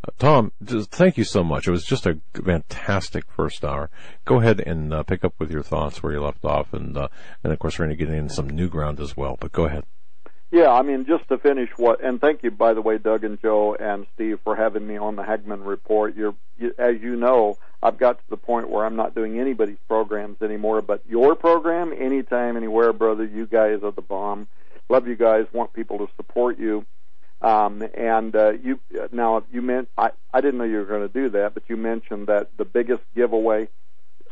Uh, 0.06 0.12
Tom, 0.18 0.52
just 0.62 0.90
thank 0.90 1.18
you 1.18 1.24
so 1.24 1.42
much. 1.42 1.66
It 1.66 1.72
was 1.72 1.84
just 1.84 2.06
a 2.06 2.20
fantastic 2.32 3.24
first 3.30 3.64
hour. 3.64 3.90
Go 4.24 4.40
ahead 4.40 4.60
and 4.60 4.94
uh, 4.94 5.02
pick 5.02 5.24
up 5.24 5.34
with 5.38 5.50
your 5.50 5.62
thoughts 5.62 6.02
where 6.02 6.12
you 6.12 6.22
left 6.22 6.44
off, 6.44 6.72
and 6.72 6.96
uh, 6.96 7.08
and 7.44 7.52
of 7.52 7.58
course 7.58 7.78
we're 7.78 7.86
going 7.86 7.98
to 7.98 8.04
get 8.06 8.14
in 8.14 8.28
some 8.28 8.48
new 8.48 8.68
ground 8.68 8.98
as 9.00 9.16
well. 9.16 9.36
But 9.38 9.52
go 9.52 9.66
ahead. 9.66 9.84
Yeah, 10.50 10.70
I 10.70 10.82
mean, 10.82 11.06
just 11.06 11.28
to 11.28 11.38
finish 11.38 11.70
what, 11.76 12.02
and 12.02 12.20
thank 12.20 12.42
you, 12.42 12.50
by 12.50 12.74
the 12.74 12.82
way, 12.82 12.98
Doug 12.98 13.22
and 13.22 13.40
Joe 13.40 13.76
and 13.78 14.06
Steve, 14.14 14.40
for 14.42 14.56
having 14.56 14.84
me 14.84 14.96
on 14.96 15.14
the 15.14 15.22
Hagmann 15.22 15.62
Report. 15.64 16.16
You're, 16.16 16.34
you, 16.58 16.74
as 16.76 17.00
you 17.00 17.14
know, 17.14 17.56
I've 17.80 17.98
got 17.98 18.18
to 18.18 18.24
the 18.30 18.36
point 18.36 18.68
where 18.68 18.84
I'm 18.84 18.96
not 18.96 19.14
doing 19.14 19.38
anybody's 19.38 19.78
programs 19.86 20.42
anymore, 20.42 20.82
but 20.82 21.02
your 21.08 21.36
program, 21.36 21.92
anytime, 21.96 22.56
anywhere, 22.56 22.92
brother, 22.92 23.24
you 23.24 23.46
guys 23.46 23.84
are 23.84 23.92
the 23.92 24.02
bomb. 24.02 24.48
Love 24.88 25.06
you 25.06 25.14
guys, 25.14 25.46
want 25.52 25.72
people 25.72 25.98
to 25.98 26.08
support 26.16 26.58
you. 26.58 26.84
Um, 27.42 27.82
and 27.94 28.36
uh, 28.36 28.50
you 28.62 28.80
now 29.12 29.42
you 29.50 29.62
meant 29.62 29.88
I 29.96 30.10
I 30.30 30.42
didn't 30.42 30.58
know 30.58 30.64
you 30.64 30.76
were 30.76 30.84
going 30.84 31.08
to 31.08 31.12
do 31.12 31.30
that, 31.30 31.54
but 31.54 31.62
you 31.68 31.76
mentioned 31.78 32.26
that 32.26 32.50
the 32.58 32.66
biggest 32.66 33.02
giveaway, 33.14 33.68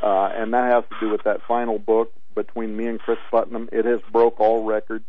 uh, 0.02 0.30
and 0.34 0.52
that 0.52 0.70
has 0.70 0.84
to 0.90 1.06
do 1.06 1.10
with 1.10 1.22
that 1.22 1.40
final 1.48 1.78
book 1.78 2.12
between 2.34 2.76
me 2.76 2.86
and 2.86 3.00
Cris 3.00 3.18
Putnam. 3.30 3.70
It 3.72 3.86
has 3.86 4.00
broke 4.12 4.40
all 4.40 4.64
records. 4.64 5.06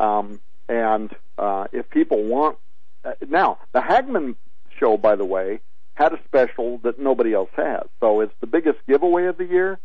Um, 0.00 0.40
and 0.68 1.14
uh, 1.38 1.66
if 1.72 1.88
people 1.90 2.24
want 2.24 2.58
uh, 3.04 3.12
now, 3.28 3.58
the 3.72 3.80
Hagmann 3.80 4.36
show, 4.78 4.96
by 4.96 5.14
the 5.14 5.24
way, 5.24 5.60
had 5.94 6.12
a 6.12 6.18
special 6.24 6.78
that 6.78 6.98
nobody 6.98 7.34
else 7.34 7.50
has. 7.56 7.84
So 8.00 8.20
it's 8.20 8.34
the 8.40 8.46
biggest 8.46 8.78
giveaway 8.88 9.26
of 9.26 9.36
the 9.36 9.44
year. 9.44 9.78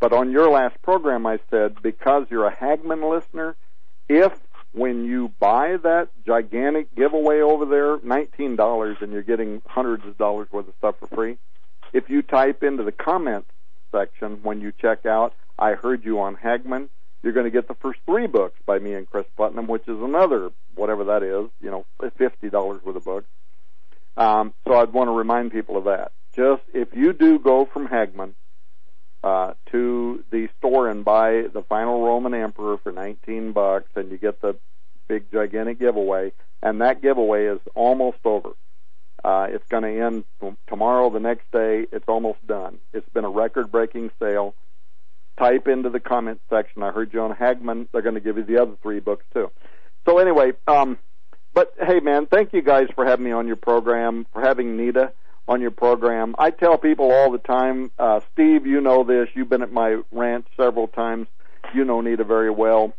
But 0.00 0.12
on 0.12 0.30
your 0.30 0.50
last 0.50 0.80
program, 0.82 1.26
I 1.26 1.38
said 1.50 1.82
because 1.82 2.26
you're 2.30 2.46
a 2.46 2.54
Hagmann 2.54 3.08
listener, 3.08 3.56
if 4.08 4.38
when 4.72 5.04
you 5.04 5.32
buy 5.38 5.76
that 5.82 6.08
gigantic 6.26 6.94
giveaway 6.94 7.40
over 7.40 7.64
there, 7.64 7.98
nineteen 8.02 8.56
dollars, 8.56 8.98
and 9.00 9.12
you're 9.12 9.22
getting 9.22 9.62
hundreds 9.66 10.04
of 10.04 10.18
dollars 10.18 10.48
worth 10.52 10.68
of 10.68 10.74
stuff 10.78 10.96
for 10.98 11.06
free, 11.06 11.38
if 11.92 12.10
you 12.10 12.22
type 12.22 12.62
into 12.62 12.82
the 12.82 12.92
comment 12.92 13.46
section 13.92 14.40
when 14.42 14.60
you 14.60 14.72
check 14.78 15.06
out, 15.06 15.32
I 15.58 15.74
heard 15.74 16.04
you 16.04 16.20
on 16.20 16.34
Hagmann, 16.34 16.88
you're 17.24 17.32
going 17.32 17.44
to 17.44 17.50
get 17.50 17.68
the 17.68 17.74
first 17.74 18.00
three 18.06 18.26
books 18.26 18.58
by 18.66 18.78
me 18.78 18.94
and 18.94 19.08
Cris 19.08 19.26
Putnam, 19.36 19.66
which 19.66 19.88
is 19.88 20.00
another 20.00 20.50
whatever 20.74 21.04
that 21.04 21.22
is, 21.22 21.50
you 21.60 21.70
know, 21.70 21.84
fifty 22.16 22.50
dollars 22.50 22.82
worth 22.84 22.96
of 22.96 23.04
books. 23.04 23.26
Um, 24.16 24.54
so 24.66 24.74
I'd 24.74 24.92
want 24.92 25.08
to 25.08 25.12
remind 25.12 25.52
people 25.52 25.76
of 25.76 25.84
that. 25.84 26.12
Just 26.36 26.62
if 26.72 26.94
you 26.94 27.12
do 27.12 27.38
go 27.38 27.64
from 27.64 27.88
Hagmann 27.88 28.34
uh, 29.22 29.54
to 29.72 30.24
the 30.30 30.48
store 30.58 30.88
and 30.88 31.04
buy 31.04 31.44
the 31.52 31.62
final 31.62 32.04
Roman 32.04 32.34
Emperor 32.34 32.76
for 32.78 32.92
19 32.92 33.52
bucks, 33.52 33.88
and 33.96 34.10
you 34.10 34.18
get 34.18 34.40
the 34.40 34.56
big 35.08 35.30
gigantic 35.32 35.78
giveaway, 35.78 36.32
and 36.62 36.80
that 36.80 37.02
giveaway 37.02 37.46
is 37.46 37.60
almost 37.74 38.18
over. 38.24 38.50
Uh, 39.24 39.46
it's 39.48 39.66
going 39.68 39.82
to 39.82 40.04
end 40.04 40.24
tomorrow, 40.68 41.08
the 41.08 41.20
next 41.20 41.50
day. 41.50 41.86
It's 41.90 42.04
almost 42.08 42.46
done. 42.46 42.78
It's 42.92 43.08
been 43.08 43.24
a 43.24 43.30
record-breaking 43.30 44.10
sale. 44.20 44.54
Type 45.38 45.66
into 45.66 45.90
the 45.90 46.00
comment 46.00 46.40
section. 46.48 46.82
I 46.82 46.92
heard 46.92 47.12
you 47.12 47.20
on 47.20 47.34
Hagmann. 47.34 47.88
They're 47.92 48.02
going 48.02 48.14
to 48.14 48.20
give 48.20 48.36
you 48.36 48.44
the 48.44 48.58
other 48.62 48.76
three 48.82 49.00
books 49.00 49.24
too. 49.32 49.50
So 50.06 50.18
anyway, 50.18 50.52
um, 50.68 50.98
but 51.54 51.74
hey, 51.80 52.00
man, 52.00 52.26
thank 52.26 52.52
you 52.52 52.62
guys 52.62 52.88
for 52.94 53.04
having 53.04 53.24
me 53.24 53.32
on 53.32 53.46
your 53.46 53.56
program, 53.56 54.26
for 54.32 54.42
having 54.42 54.76
Nita 54.76 55.12
on 55.48 55.60
your 55.60 55.70
program. 55.70 56.34
I 56.38 56.50
tell 56.50 56.78
people 56.78 57.10
all 57.10 57.30
the 57.30 57.38
time, 57.38 57.90
uh, 57.98 58.20
Steve, 58.32 58.66
you 58.66 58.80
know 58.80 59.04
this. 59.04 59.28
You've 59.34 59.48
been 59.48 59.62
at 59.62 59.72
my 59.72 60.00
ranch 60.10 60.46
several 60.56 60.88
times. 60.88 61.26
You 61.74 61.84
know 61.84 62.00
Nita 62.00 62.24
very 62.24 62.50
well. 62.50 62.94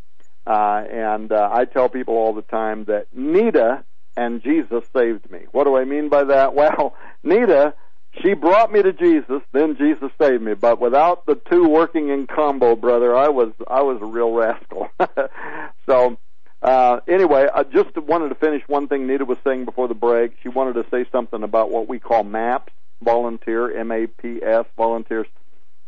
Uh, 0.46 0.84
and 0.92 1.32
uh, 1.32 1.50
I 1.52 1.66
tell 1.66 1.90
people 1.90 2.16
all 2.16 2.34
the 2.34 2.44
time 2.44 2.86
that 2.86 3.08
Nita 3.14 3.84
and 4.16 4.42
Jesus 4.44 4.84
saved 4.96 5.30
me. 5.32 5.42
What 5.52 5.66
do 5.66 5.76
I 5.76 5.86
mean 5.86 6.10
by 6.10 6.26
that? 6.26 6.54
Well, 6.56 6.96
Nita, 7.24 7.74
she 8.22 8.34
brought 8.34 8.72
me 8.72 8.82
to 8.82 8.94
Jesus, 8.94 9.42
then 9.52 9.76
Jesus 9.78 10.12
saved 10.22 10.42
me. 10.42 10.54
But 10.54 10.80
without 10.80 11.26
the 11.26 11.36
two 11.50 11.68
working 11.68 12.10
in 12.10 12.28
combo, 12.28 12.76
brother, 12.76 13.16
I 13.16 13.30
was 13.30 13.52
I 13.68 13.82
was 13.82 14.02
a 14.02 14.06
real 14.06 14.32
rascal. 14.32 14.90
so 15.86 16.18
uh, 16.62 17.00
anyway, 17.08 17.48
I 17.54 17.64
just 17.64 17.96
wanted 17.98 18.30
to 18.30 18.36
finish 18.36 18.64
one 18.68 18.88
thing 18.88 19.08
Nita 19.08 19.26
was 19.26 19.38
saying 19.44 19.66
before 19.66 19.88
the 19.88 19.94
break. 19.94 20.34
She 20.42 20.50
wanted 20.50 20.74
to 20.74 20.86
say 20.90 21.06
something 21.12 21.44
about 21.44 21.70
what 21.70 21.88
we 21.88 22.00
call 22.00 22.24
MAPS, 22.24 22.74
volunteer, 23.04 23.78
M-A-P-S, 23.80 24.66
volunteers. 24.78 25.28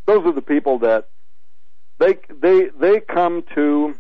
Those 0.05 0.25
are 0.25 0.34
the 0.34 0.41
people 0.41 0.80
that 0.80 1.09
they 1.99 2.17
they 2.30 2.69
they 2.80 2.99
come 2.99 3.43
to 3.55 3.95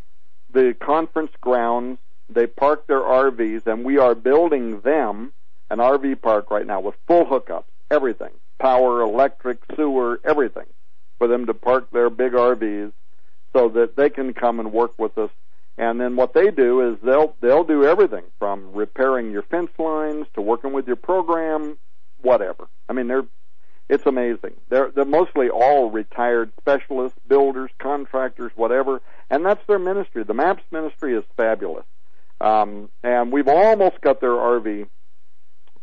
the 0.53 0.75
conference 0.79 1.31
grounds. 1.41 1.99
They 2.29 2.47
park 2.47 2.87
their 2.87 3.01
RVs, 3.01 3.67
and 3.67 3.85
we 3.85 3.97
are 3.97 4.13
building 4.13 4.81
them 4.81 5.33
an 5.69 5.79
RV 5.79 6.21
park 6.21 6.51
right 6.51 6.65
now 6.65 6.79
with 6.79 6.95
full 7.07 7.25
hookups, 7.25 7.63
everything, 7.91 8.31
power, 8.59 9.01
electric, 9.01 9.59
sewer, 9.75 10.19
everything, 10.23 10.65
for 11.17 11.27
them 11.27 11.45
to 11.45 11.53
park 11.53 11.91
their 11.91 12.09
big 12.09 12.33
RVs 12.33 12.91
so 13.53 13.69
that 13.69 13.95
they 13.95 14.09
can 14.09 14.33
come 14.33 14.59
and 14.59 14.71
work 14.71 14.91
with 14.97 15.17
us 15.17 15.31
and 15.77 16.01
then 16.01 16.15
what 16.15 16.33
they 16.33 16.49
do 16.49 16.81
is 16.91 16.97
they'll 17.03 17.35
they'll 17.39 17.63
do 17.63 17.85
everything 17.85 18.23
from 18.39 18.73
repairing 18.73 19.31
your 19.31 19.43
fence 19.43 19.69
lines 19.77 20.25
to 20.33 20.41
working 20.41 20.73
with 20.73 20.87
your 20.87 20.95
program, 20.95 21.77
whatever. 22.21 22.67
I 22.89 22.93
mean, 22.93 23.07
they're 23.07 23.25
it's 23.87 24.05
amazing. 24.05 24.55
They're 24.69 24.89
they're 24.89 25.05
mostly 25.05 25.49
all 25.49 25.91
retired 25.91 26.51
specialists, 26.59 27.19
builders, 27.27 27.69
contractors, 27.79 28.51
whatever, 28.55 29.01
and 29.29 29.45
that's 29.45 29.65
their 29.67 29.79
ministry. 29.79 30.23
The 30.23 30.33
MAPS 30.33 30.63
ministry 30.71 31.15
is 31.15 31.23
fabulous, 31.37 31.85
um, 32.41 32.89
and 33.03 33.31
we've 33.31 33.47
almost 33.47 34.01
got 34.01 34.19
their 34.19 34.31
RV 34.31 34.87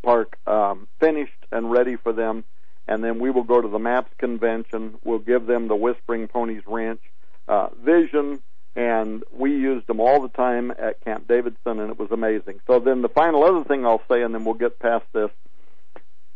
park 0.04 0.38
um, 0.46 0.86
finished 1.00 1.32
and 1.50 1.70
ready 1.70 1.96
for 1.96 2.12
them. 2.12 2.44
And 2.86 3.02
then 3.02 3.18
we 3.18 3.30
will 3.30 3.44
go 3.44 3.60
to 3.60 3.68
the 3.68 3.78
MAPS 3.78 4.12
convention. 4.18 4.98
We'll 5.04 5.18
give 5.18 5.46
them 5.46 5.68
the 5.68 5.76
Whispering 5.76 6.28
Ponies 6.28 6.62
Ranch 6.66 7.00
uh, 7.48 7.68
vision 7.82 8.42
and 8.76 9.22
we 9.32 9.50
used 9.50 9.86
them 9.86 10.00
all 10.00 10.20
the 10.20 10.28
time 10.28 10.72
at 10.72 11.00
Camp 11.04 11.28
Davidson, 11.28 11.78
and 11.78 11.90
it 11.90 11.98
was 11.98 12.10
amazing. 12.10 12.60
So 12.66 12.80
then 12.80 13.02
the 13.02 13.08
final 13.08 13.44
other 13.44 13.64
thing 13.64 13.86
I'll 13.86 14.02
say, 14.10 14.22
and 14.22 14.34
then 14.34 14.44
we'll 14.44 14.54
get 14.54 14.78
past 14.78 15.04
this. 15.12 15.30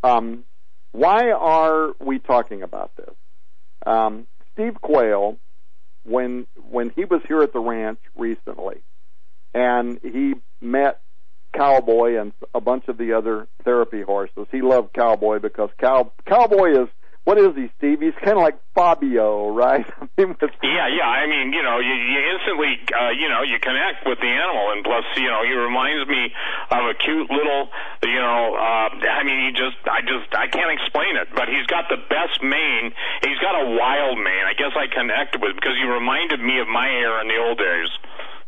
Um, 0.04 0.44
why 0.92 1.32
are 1.32 1.92
we 1.98 2.18
talking 2.20 2.62
about 2.62 2.96
this? 2.96 3.14
Um, 3.84 4.26
Steve 4.52 4.80
Quayle, 4.80 5.36
when 6.04 6.46
when 6.70 6.90
he 6.90 7.04
was 7.04 7.20
here 7.26 7.42
at 7.42 7.52
the 7.52 7.58
ranch 7.58 7.98
recently, 8.16 8.82
and 9.52 9.98
he 10.02 10.34
met 10.60 11.00
Cowboy 11.54 12.20
and 12.20 12.32
a 12.54 12.60
bunch 12.60 12.88
of 12.88 12.98
the 12.98 13.12
other 13.12 13.48
therapy 13.64 14.02
horses. 14.02 14.46
He 14.52 14.62
loved 14.62 14.92
Cowboy 14.92 15.38
because 15.38 15.70
Cow 15.78 16.12
Cowboy 16.26 16.82
is 16.82 16.88
what 17.28 17.36
is 17.36 17.52
he, 17.52 17.68
Steve? 17.76 18.00
He's 18.00 18.16
kind 18.24 18.40
of 18.40 18.42
like 18.48 18.56
Fabio, 18.72 19.52
right? 19.52 19.84
yeah, 20.16 20.88
yeah. 20.88 21.04
I 21.04 21.28
mean, 21.28 21.52
you 21.52 21.60
know, 21.60 21.76
you, 21.76 21.92
you 21.92 22.20
instantly, 22.24 22.72
uh, 22.88 23.12
you 23.12 23.28
know, 23.28 23.44
you 23.44 23.60
connect 23.60 24.08
with 24.08 24.16
the 24.16 24.32
animal, 24.32 24.72
and 24.72 24.80
plus, 24.80 25.04
you 25.20 25.28
know, 25.28 25.44
he 25.44 25.52
reminds 25.52 26.08
me 26.08 26.32
of 26.72 26.88
a 26.88 26.96
cute 26.96 27.28
little, 27.28 27.68
you 28.00 28.16
know, 28.16 28.56
uh, 28.56 28.88
I 28.96 29.28
mean, 29.28 29.44
he 29.44 29.52
just, 29.52 29.76
I 29.84 30.00
just, 30.08 30.32
I 30.32 30.48
can't 30.48 30.72
explain 30.72 31.20
it, 31.20 31.28
but 31.36 31.52
he's 31.52 31.68
got 31.68 31.92
the 31.92 32.00
best 32.08 32.40
mane. 32.40 32.96
He's 33.20 33.36
got 33.44 33.60
a 33.60 33.76
wild 33.76 34.16
mane. 34.16 34.48
I 34.48 34.56
guess 34.56 34.72
I 34.72 34.88
connected 34.88 35.44
with 35.44 35.52
because 35.52 35.76
he 35.76 35.84
reminded 35.84 36.40
me 36.40 36.64
of 36.64 36.68
my 36.72 36.88
hair 36.88 37.20
in 37.20 37.28
the 37.28 37.36
old 37.44 37.60
days. 37.60 37.92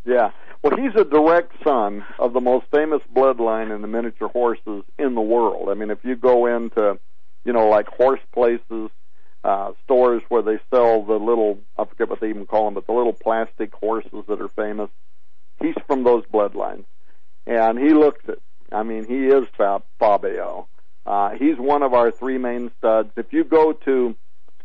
Yeah. 0.08 0.32
Well, 0.62 0.76
he's 0.76 0.94
a 0.94 1.04
direct 1.04 1.52
son 1.64 2.04
of 2.18 2.32
the 2.34 2.40
most 2.40 2.66
famous 2.70 3.00
bloodline 3.14 3.74
in 3.74 3.80
the 3.80 3.88
miniature 3.88 4.28
horses 4.28 4.84
in 4.98 5.14
the 5.14 5.20
world. 5.20 5.70
I 5.70 5.74
mean, 5.74 5.90
if 5.90 6.04
you 6.04 6.16
go 6.16 6.46
into 6.46 6.98
you 7.44 7.52
know, 7.52 7.68
like 7.68 7.88
horse 7.88 8.20
places, 8.32 8.90
uh, 9.42 9.72
stores 9.84 10.22
where 10.28 10.42
they 10.42 10.58
sell 10.70 11.02
the 11.02 11.14
little, 11.14 11.58
I 11.78 11.84
forget 11.84 12.08
what 12.08 12.20
they 12.20 12.28
even 12.28 12.46
call 12.46 12.66
them, 12.66 12.74
but 12.74 12.86
the 12.86 12.92
little 12.92 13.12
plastic 13.12 13.74
horses 13.74 14.24
that 14.28 14.40
are 14.40 14.48
famous. 14.48 14.90
He's 15.60 15.74
from 15.86 16.04
those 16.04 16.24
bloodlines. 16.26 16.84
And 17.46 17.78
he 17.78 17.90
looks 17.90 18.22
it. 18.28 18.40
I 18.70 18.82
mean, 18.82 19.06
he 19.06 19.26
is 19.26 19.46
Fabio. 19.98 20.68
Uh, 21.06 21.30
he's 21.30 21.56
one 21.56 21.82
of 21.82 21.94
our 21.94 22.10
three 22.10 22.38
main 22.38 22.70
studs. 22.78 23.10
If 23.16 23.32
you 23.32 23.44
go 23.44 23.72
to 23.72 24.14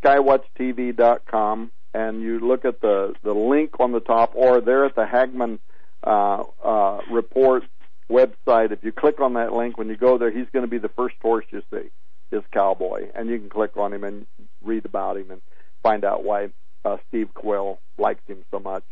skywatchtv.com 0.04 1.72
and 1.94 2.22
you 2.22 2.40
look 2.40 2.66
at 2.66 2.82
the, 2.82 3.16
the 3.24 3.34
link 3.34 3.80
on 3.80 3.94
the 3.94 4.02
top 4.02 4.34
or 4.36 4.62
there 4.62 4.86
at 4.86 4.96
the 4.96 5.06
Hagmann, 5.06 5.60
uh, 6.06 6.44
uh, 6.64 7.02
report 7.10 7.64
website, 8.10 8.72
if 8.72 8.84
you 8.84 8.92
click 8.92 9.20
on 9.20 9.34
that 9.34 9.54
link, 9.54 9.78
when 9.78 9.90
you 9.90 9.98
go 9.98 10.18
there, 10.18 10.32
he's 10.32 10.48
going 10.54 10.64
to 10.64 10.70
be 10.70 10.78
the 10.78 10.90
first 10.90 11.16
horse 11.22 11.46
you 11.52 11.62
see 11.72 11.90
is 12.32 12.44
Cowboy, 12.52 13.10
and 13.16 13.30
you 13.30 13.40
can 13.40 13.50
click 13.50 13.78
on 13.78 13.94
him 13.94 14.04
and 14.04 14.26
read 14.62 14.86
about 14.86 15.18
him 15.18 15.32
and 15.32 15.42
find 15.84 16.04
out 16.04 16.24
why 16.24 16.50
uh, 16.84 16.98
Steve 17.08 17.34
Quayle 17.34 17.80
likes 17.98 18.26
him 18.28 18.44
so 18.52 18.60
much. 18.60 18.84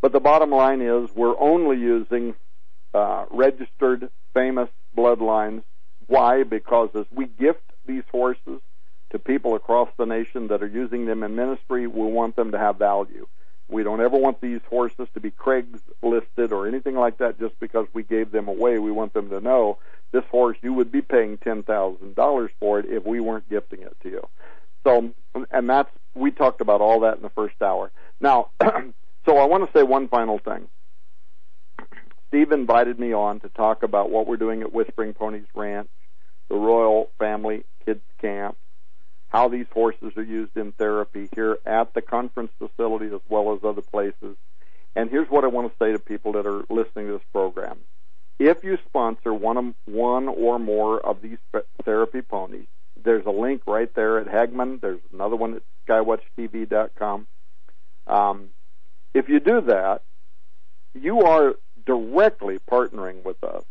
But 0.00 0.12
the 0.12 0.20
bottom 0.20 0.50
line 0.50 0.80
is 0.80 1.10
we're 1.14 1.38
only 1.38 1.78
using 1.78 2.34
uh, 2.94 3.26
registered 3.30 4.10
famous 4.34 4.68
bloodlines. 4.96 5.62
Why? 6.06 6.42
Because 6.42 6.90
as 6.94 7.06
we 7.12 7.26
gift 7.26 7.62
these 7.86 8.04
horses 8.10 8.60
to 9.10 9.18
people 9.18 9.54
across 9.54 9.88
the 9.98 10.06
nation 10.06 10.48
that 10.48 10.62
are 10.62 10.68
using 10.68 11.06
them 11.06 11.22
in 11.22 11.34
ministry, 11.34 11.86
we 11.86 12.06
want 12.06 12.36
them 12.36 12.52
to 12.52 12.58
have 12.58 12.78
value. 12.78 13.26
We 13.70 13.82
don't 13.82 14.00
ever 14.00 14.16
want 14.16 14.40
these 14.40 14.60
horses 14.68 15.08
to 15.14 15.20
be 15.20 15.30
Craig's 15.30 15.80
listed 16.02 16.52
or 16.52 16.66
anything 16.66 16.96
like 16.96 17.18
that 17.18 17.38
just 17.38 17.58
because 17.60 17.86
we 17.92 18.02
gave 18.02 18.32
them 18.32 18.48
away. 18.48 18.78
We 18.78 18.90
want 18.90 19.12
them 19.12 19.30
to 19.30 19.40
know 19.40 19.78
this 20.12 20.24
horse 20.30 20.56
you 20.62 20.72
would 20.74 20.90
be 20.90 21.02
paying 21.02 21.38
ten 21.38 21.62
thousand 21.62 22.16
dollars 22.16 22.50
for 22.58 22.80
it 22.80 22.86
if 22.86 23.04
we 23.04 23.20
weren't 23.20 23.48
gifting 23.48 23.82
it 23.82 23.96
to 24.02 24.08
you. 24.08 24.28
So, 24.84 25.10
and 25.50 25.68
that's 25.68 25.90
we 26.14 26.30
talked 26.30 26.60
about 26.60 26.80
all 26.80 27.00
that 27.00 27.16
in 27.16 27.22
the 27.22 27.30
first 27.30 27.60
hour. 27.62 27.92
Now, 28.20 28.50
so 28.60 29.36
I 29.36 29.46
want 29.46 29.66
to 29.66 29.78
say 29.78 29.82
one 29.82 30.08
final 30.08 30.38
thing. 30.38 30.68
Steve 32.28 32.52
invited 32.52 32.98
me 32.98 33.12
on 33.12 33.40
to 33.40 33.48
talk 33.48 33.82
about 33.82 34.10
what 34.10 34.26
we're 34.26 34.36
doing 34.36 34.62
at 34.62 34.72
Whispering 34.72 35.14
Ponies 35.14 35.46
Ranch, 35.54 35.88
the 36.48 36.54
Royal 36.54 37.10
Family 37.18 37.64
Kids 37.84 38.02
Camp, 38.20 38.56
how 39.30 39.48
these 39.48 39.66
horses 39.72 40.12
are 40.16 40.22
used 40.22 40.56
in 40.56 40.72
therapy 40.72 41.28
here 41.34 41.58
at 41.64 41.94
the 41.94 42.02
conference 42.02 42.50
facility 42.58 43.06
as 43.06 43.20
well 43.28 43.54
as 43.54 43.60
other 43.64 43.80
places. 43.80 44.36
And 44.96 45.08
here's 45.08 45.28
what 45.30 45.44
I 45.44 45.46
want 45.46 45.70
to 45.70 45.84
say 45.84 45.92
to 45.92 45.98
people 45.98 46.32
that 46.32 46.46
are 46.46 46.64
listening 46.68 47.06
to 47.06 47.12
this 47.12 47.26
program. 47.32 47.78
If 48.40 48.64
you 48.64 48.76
sponsor 48.88 49.32
one 49.32 49.56
of, 49.56 49.74
one 49.84 50.26
or 50.26 50.58
more 50.58 50.98
of 50.98 51.22
these 51.22 51.38
therapy 51.84 52.22
ponies, 52.22 52.66
there's 53.02 53.24
a 53.24 53.30
link 53.30 53.62
right 53.66 53.92
there 53.94 54.18
at 54.18 54.26
Hagmann. 54.26 54.80
There's 54.80 55.00
another 55.12 55.36
one 55.36 55.54
at 55.54 55.62
skywatchtv.com. 55.86 57.26
Um, 58.06 58.48
if 59.14 59.28
you 59.28 59.38
do 59.40 59.60
that, 59.62 60.02
you 60.94 61.20
are 61.22 61.54
directly 61.86 62.58
partnering 62.58 63.22
with 63.24 63.42
us 63.44 63.64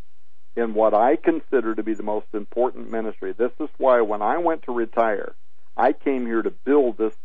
in 0.55 0.73
what 0.73 0.93
I 0.93 1.15
consider 1.15 1.75
to 1.75 1.83
be 1.83 1.93
the 1.93 2.03
most 2.03 2.27
important 2.33 2.91
ministry. 2.91 3.33
This 3.33 3.51
is 3.59 3.69
why 3.77 4.01
when 4.01 4.21
I 4.21 4.37
went 4.37 4.63
to 4.63 4.71
retire, 4.71 5.35
I 5.79 5.93
came 5.93 6.25
here 6.25 6.41
to 6.41 6.51
build 6.51 6.97
this 6.97 7.15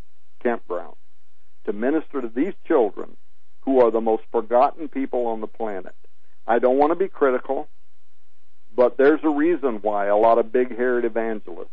campground, 0.41 0.95
to 1.65 1.73
minister 1.73 2.23
to 2.23 2.29
these 2.29 2.55
children 2.65 3.17
who 3.63 3.81
are 3.81 3.91
the 3.91 4.01
most 4.01 4.23
forgotten 4.31 4.87
people 4.87 5.27
on 5.27 5.41
the 5.41 5.49
planet. 5.49 5.97
I 6.47 6.61
don't 6.61 6.79
want 6.79 6.93
to 6.93 6.97
be 6.97 7.09
critical, 7.09 7.67
but 8.77 8.97
there's 8.97 9.25
a 9.25 9.29
reason 9.29 9.81
why 9.83 10.07
a 10.07 10.17
lot 10.17 10.39
of 10.39 10.53
big 10.53 10.77
haired 10.77 11.05
evangelists 11.05 11.71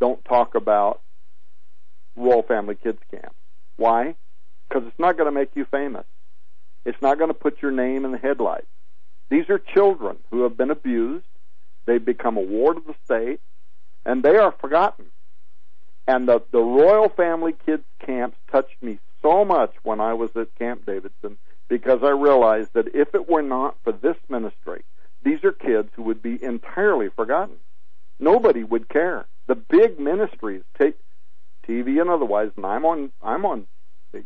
don't 0.00 0.24
talk 0.24 0.54
about 0.54 1.02
Royal 2.16 2.42
Family 2.42 2.76
Kids 2.76 3.00
Camp. 3.10 3.34
Why? 3.76 4.14
Because 4.66 4.88
it's 4.88 4.98
not 4.98 5.18
going 5.18 5.26
to 5.26 5.38
make 5.38 5.50
you 5.54 5.66
famous. 5.66 6.06
It's 6.86 7.02
not 7.02 7.18
going 7.18 7.28
to 7.28 7.34
put 7.34 7.60
your 7.60 7.72
name 7.72 8.06
in 8.06 8.12
the 8.12 8.18
headlights. 8.18 8.66
These 9.28 9.50
are 9.50 9.58
children 9.58 10.16
who 10.30 10.44
have 10.44 10.56
been 10.56 10.70
abused. 10.70 11.26
They've 11.84 12.02
become 12.02 12.38
a 12.38 12.40
ward 12.40 12.78
of 12.78 12.86
the 12.86 12.94
state, 13.04 13.40
and 14.06 14.22
they 14.22 14.38
are 14.38 14.52
forgotten. 14.52 15.06
And 16.06 16.28
the, 16.28 16.42
the 16.52 16.60
Royal 16.60 17.08
Family 17.08 17.54
Kids 17.64 17.84
Camps 18.04 18.36
touched 18.50 18.80
me 18.82 18.98
so 19.22 19.44
much 19.44 19.74
when 19.82 20.00
I 20.00 20.14
was 20.14 20.30
at 20.36 20.54
Camp 20.56 20.86
Davidson 20.86 21.36
because 21.68 22.00
I 22.02 22.10
realized 22.10 22.70
that 22.74 22.94
if 22.94 23.14
it 23.14 23.28
were 23.28 23.42
not 23.42 23.76
for 23.82 23.92
this 23.92 24.16
ministry, 24.28 24.84
these 25.24 25.42
are 25.42 25.52
kids 25.52 25.88
who 25.94 26.04
would 26.04 26.22
be 26.22 26.42
entirely 26.42 27.08
forgotten. 27.08 27.56
Nobody 28.20 28.62
would 28.62 28.88
care. 28.88 29.26
The 29.48 29.56
big 29.56 29.98
ministries 29.98 30.62
take 30.78 30.94
TV 31.68 32.00
and 32.00 32.08
otherwise, 32.08 32.50
and 32.56 32.64
I'm 32.64 32.84
on 32.84 33.10
I'm 33.22 33.44
on 33.44 33.66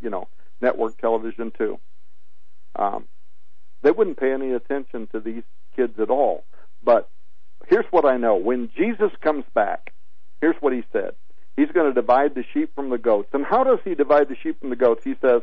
you 0.00 0.10
know 0.10 0.28
network 0.60 0.98
television 0.98 1.52
too. 1.56 1.78
Um, 2.76 3.06
they 3.82 3.90
wouldn't 3.90 4.18
pay 4.18 4.32
any 4.32 4.52
attention 4.52 5.08
to 5.12 5.20
these 5.20 5.42
kids 5.74 5.98
at 5.98 6.10
all. 6.10 6.44
But 6.82 7.08
here's 7.68 7.86
what 7.90 8.04
I 8.04 8.16
know: 8.18 8.36
when 8.36 8.70
Jesus 8.76 9.10
comes 9.22 9.44
back, 9.54 9.92
here's 10.40 10.56
what 10.60 10.72
he 10.72 10.84
said. 10.92 11.14
He's 11.56 11.70
going 11.72 11.92
to 11.92 12.00
divide 12.00 12.34
the 12.34 12.44
sheep 12.54 12.74
from 12.74 12.90
the 12.90 12.98
goats. 12.98 13.28
And 13.32 13.44
how 13.44 13.64
does 13.64 13.80
he 13.84 13.94
divide 13.94 14.28
the 14.28 14.36
sheep 14.42 14.60
from 14.60 14.70
the 14.70 14.76
goats? 14.76 15.04
He 15.04 15.14
says, 15.20 15.42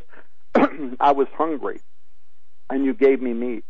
I 1.00 1.12
was 1.12 1.28
hungry, 1.38 1.80
and 2.70 2.86
you 2.86 2.94
gave 2.94 3.22
me 3.22 3.34
meat. 3.34 3.66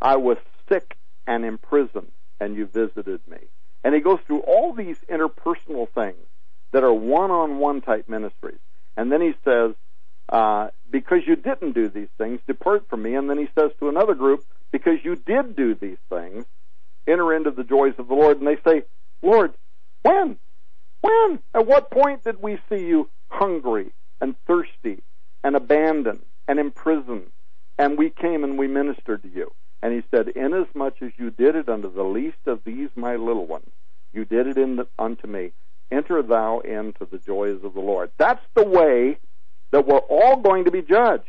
I 0.00 0.16
was 0.16 0.38
sick 0.68 0.96
and 1.26 1.44
imprisoned, 1.44 2.12
and 2.40 2.56
you 2.56 2.66
visited 2.66 3.20
me. 3.28 3.38
And 3.84 3.94
he 3.94 4.00
goes 4.00 4.18
through 4.26 4.40
all 4.40 4.72
these 4.72 4.98
interpersonal 5.10 5.88
things 5.90 6.26
that 6.72 6.84
are 6.84 6.92
one-on-one 6.92 7.82
type 7.82 8.08
ministries. 8.08 8.58
And 8.96 9.12
then 9.12 9.20
he 9.20 9.34
says, 9.44 9.74
uh, 10.28 10.68
because 10.90 11.20
you 11.26 11.36
didn't 11.36 11.72
do 11.72 11.88
these 11.88 12.08
things, 12.18 12.40
depart 12.46 12.88
from 12.88 13.02
me. 13.02 13.14
And 13.14 13.30
then 13.30 13.38
he 13.38 13.48
says 13.58 13.70
to 13.78 13.88
another 13.88 14.14
group, 14.14 14.44
because 14.72 14.98
you 15.04 15.14
did 15.14 15.56
do 15.56 15.74
these 15.74 15.98
things, 16.08 16.46
enter 17.06 17.32
into 17.34 17.50
the 17.50 17.64
joys 17.64 17.94
of 17.98 18.08
the 18.08 18.14
Lord. 18.14 18.38
And 18.38 18.46
they 18.46 18.58
say, 18.68 18.82
Lord, 19.22 19.54
when? 20.02 20.38
When? 21.06 21.38
At 21.54 21.66
what 21.66 21.90
point 21.90 22.24
did 22.24 22.42
we 22.42 22.58
see 22.68 22.86
you 22.86 23.08
hungry 23.28 23.92
and 24.20 24.34
thirsty 24.46 25.02
and 25.44 25.54
abandoned 25.54 26.24
and 26.48 26.58
imprisoned? 26.58 27.30
And 27.78 27.98
we 27.98 28.10
came 28.10 28.42
and 28.42 28.58
we 28.58 28.66
ministered 28.66 29.22
to 29.22 29.28
you. 29.28 29.52
And 29.82 29.92
he 29.92 30.02
said, 30.10 30.28
Inasmuch 30.28 31.02
as 31.02 31.12
you 31.16 31.30
did 31.30 31.54
it 31.54 31.68
unto 31.68 31.92
the 31.92 32.02
least 32.02 32.46
of 32.46 32.64
these 32.64 32.88
my 32.96 33.16
little 33.16 33.46
ones, 33.46 33.70
you 34.12 34.24
did 34.24 34.46
it 34.46 34.54
the, 34.54 34.88
unto 34.98 35.26
me. 35.26 35.52
Enter 35.92 36.22
thou 36.22 36.60
into 36.60 37.04
the 37.04 37.18
joys 37.18 37.62
of 37.62 37.74
the 37.74 37.80
Lord. 37.80 38.10
That's 38.18 38.44
the 38.54 38.66
way 38.66 39.18
that 39.70 39.86
we're 39.86 39.98
all 39.98 40.40
going 40.40 40.64
to 40.64 40.70
be 40.70 40.82
judged. 40.82 41.24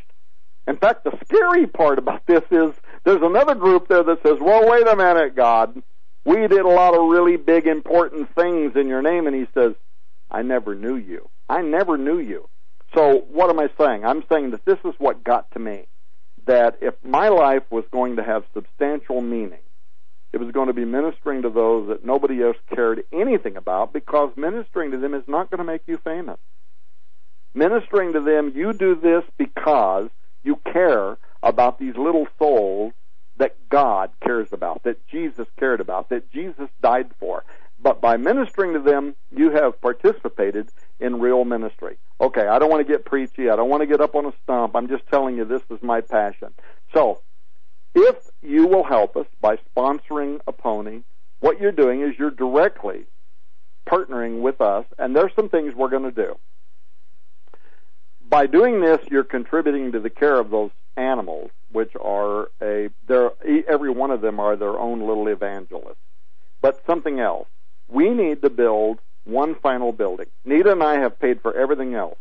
In 0.67 0.77
fact, 0.77 1.03
the 1.03 1.17
scary 1.25 1.67
part 1.67 1.99
about 1.99 2.25
this 2.25 2.43
is 2.49 2.73
there's 3.03 3.21
another 3.21 3.53
group 3.53 3.87
there 3.87 4.03
that 4.03 4.23
says, 4.23 4.37
well, 4.41 4.67
wait 4.69 4.87
a 4.87 4.95
minute, 4.95 5.35
God 5.35 5.81
we 6.25 6.47
did 6.47 6.59
a 6.59 6.67
lot 6.67 6.93
of 6.93 7.09
really 7.09 7.37
big 7.37 7.67
important 7.67 8.33
things 8.35 8.75
in 8.75 8.87
your 8.87 9.01
name. 9.01 9.27
And 9.27 9.35
he 9.35 9.47
says, 9.53 9.73
I 10.29 10.41
never 10.41 10.75
knew 10.75 10.95
you. 10.95 11.29
I 11.49 11.61
never 11.61 11.97
knew 11.97 12.19
you. 12.19 12.49
So 12.95 13.25
what 13.31 13.49
am 13.49 13.59
I 13.59 13.69
saying? 13.77 14.05
I'm 14.05 14.23
saying 14.29 14.51
that 14.51 14.65
this 14.65 14.79
is 14.85 14.93
what 14.97 15.23
got 15.23 15.49
to 15.51 15.59
me. 15.59 15.87
That 16.45 16.77
if 16.81 16.93
my 17.03 17.29
life 17.29 17.63
was 17.69 17.83
going 17.91 18.15
to 18.17 18.23
have 18.23 18.43
substantial 18.53 19.21
meaning, 19.21 19.59
it 20.33 20.37
was 20.37 20.51
going 20.51 20.67
to 20.67 20.73
be 20.73 20.85
ministering 20.85 21.41
to 21.43 21.49
those 21.49 21.87
that 21.89 22.05
nobody 22.05 22.43
else 22.43 22.57
cared 22.73 23.03
anything 23.11 23.57
about 23.57 23.93
because 23.93 24.31
ministering 24.35 24.91
to 24.91 24.97
them 24.97 25.13
is 25.13 25.23
not 25.27 25.49
going 25.49 25.59
to 25.59 25.63
make 25.63 25.81
you 25.87 25.97
famous. 25.97 26.39
Ministering 27.53 28.13
to 28.13 28.21
them, 28.21 28.51
you 28.55 28.73
do 28.73 28.95
this 28.95 29.23
because 29.37 30.09
you 30.43 30.57
care 30.71 31.17
about 31.41 31.79
these 31.79 31.95
little 31.95 32.27
souls 32.37 32.93
that 33.37 33.69
God 33.69 34.11
cares 34.21 34.51
about, 34.51 34.83
that 34.83 35.05
Jesus 35.07 35.47
cared 35.59 35.81
about, 35.81 36.09
that 36.09 36.31
Jesus 36.31 36.69
died 36.81 37.11
for. 37.19 37.43
But 37.79 38.01
by 38.01 38.17
ministering 38.17 38.73
to 38.73 38.79
them, 38.79 39.15
you 39.35 39.51
have 39.51 39.79
participated 39.81 40.69
in 40.99 41.19
real 41.19 41.45
ministry. 41.45 41.97
Okay, 42.19 42.47
I 42.47 42.57
don't 42.57 42.71
want 42.71 42.85
to 42.85 42.91
get 42.91 43.05
preachy. 43.05 43.49
I 43.49 43.55
don't 43.55 43.69
want 43.69 43.81
to 43.81 43.87
get 43.87 44.01
up 44.01 44.15
on 44.15 44.25
a 44.25 44.33
stump. 44.43 44.75
I'm 44.75 44.87
just 44.87 45.05
telling 45.07 45.37
you 45.37 45.45
this 45.45 45.61
is 45.69 45.81
my 45.83 46.01
passion. 46.01 46.49
So, 46.93 47.21
if 47.93 48.15
you 48.41 48.67
will 48.67 48.83
help 48.83 49.15
us 49.15 49.27
by 49.39 49.57
sponsoring 49.75 50.39
a 50.47 50.51
pony, 50.51 51.01
what 51.39 51.59
you're 51.59 51.71
doing 51.71 52.01
is 52.01 52.15
you're 52.17 52.31
directly 52.31 53.05
partnering 53.87 54.41
with 54.41 54.59
us, 54.59 54.85
and 54.97 55.15
there's 55.15 55.31
some 55.35 55.49
things 55.49 55.73
we're 55.75 55.89
going 55.89 56.03
to 56.03 56.11
do. 56.11 56.37
By 58.27 58.47
doing 58.47 58.81
this, 58.81 58.99
you're 59.09 59.23
contributing 59.23 59.93
to 59.93 59.99
the 59.99 60.09
care 60.09 60.39
of 60.39 60.49
those 60.49 60.71
animals, 60.97 61.51
which 61.71 61.95
are 61.95 62.49
a 62.61 62.89
they're 63.07 63.31
every 63.67 63.91
one 63.91 64.11
of 64.11 64.21
them 64.21 64.39
are 64.39 64.55
their 64.55 64.77
own 64.77 64.99
little 64.99 65.27
evangelists. 65.27 65.95
But 66.61 66.83
something 66.85 67.19
else, 67.19 67.47
we 67.87 68.09
need 68.09 68.41
to 68.41 68.49
build 68.49 68.99
one 69.23 69.55
final 69.55 69.91
building. 69.91 70.27
Nita 70.45 70.71
and 70.71 70.83
I 70.83 70.99
have 70.99 71.19
paid 71.19 71.41
for 71.41 71.55
everything 71.55 71.93
else. 71.93 72.17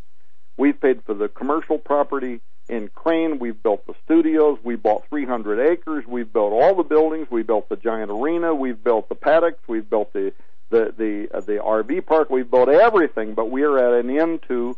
We've 0.57 0.79
paid 0.79 1.03
for 1.05 1.15
the 1.15 1.29
commercial 1.29 1.79
property 1.79 2.41
in 2.69 2.89
Crane. 2.89 3.39
We've 3.39 3.61
built 3.63 3.87
the 3.87 3.95
studios. 4.05 4.59
We 4.63 4.77
bought 4.77 5.09
300 5.09 5.61
acres. 5.61 6.05
We've 6.07 6.33
built 6.33 6.53
all 6.53 6.75
the 6.75 6.83
buildings. 6.83 7.29
We 7.31 7.43
built 7.43 7.69
the 7.69 7.77
giant 7.77 8.11
arena. 8.11 8.55
We've 8.55 8.83
built 8.83 9.09
the 9.09 9.15
paddocks. 9.15 9.63
We've 9.69 9.89
built 9.89 10.13
the 10.13 10.33
the 10.71 10.93
the 10.97 11.29
uh, 11.33 11.41
the 11.41 11.59
RV 11.59 12.07
park. 12.07 12.31
We've 12.31 12.51
built 12.51 12.69
everything, 12.69 13.35
but 13.35 13.51
we 13.51 13.63
are 13.63 13.79
at 13.79 14.05
an 14.05 14.11
end 14.11 14.43
to 14.49 14.77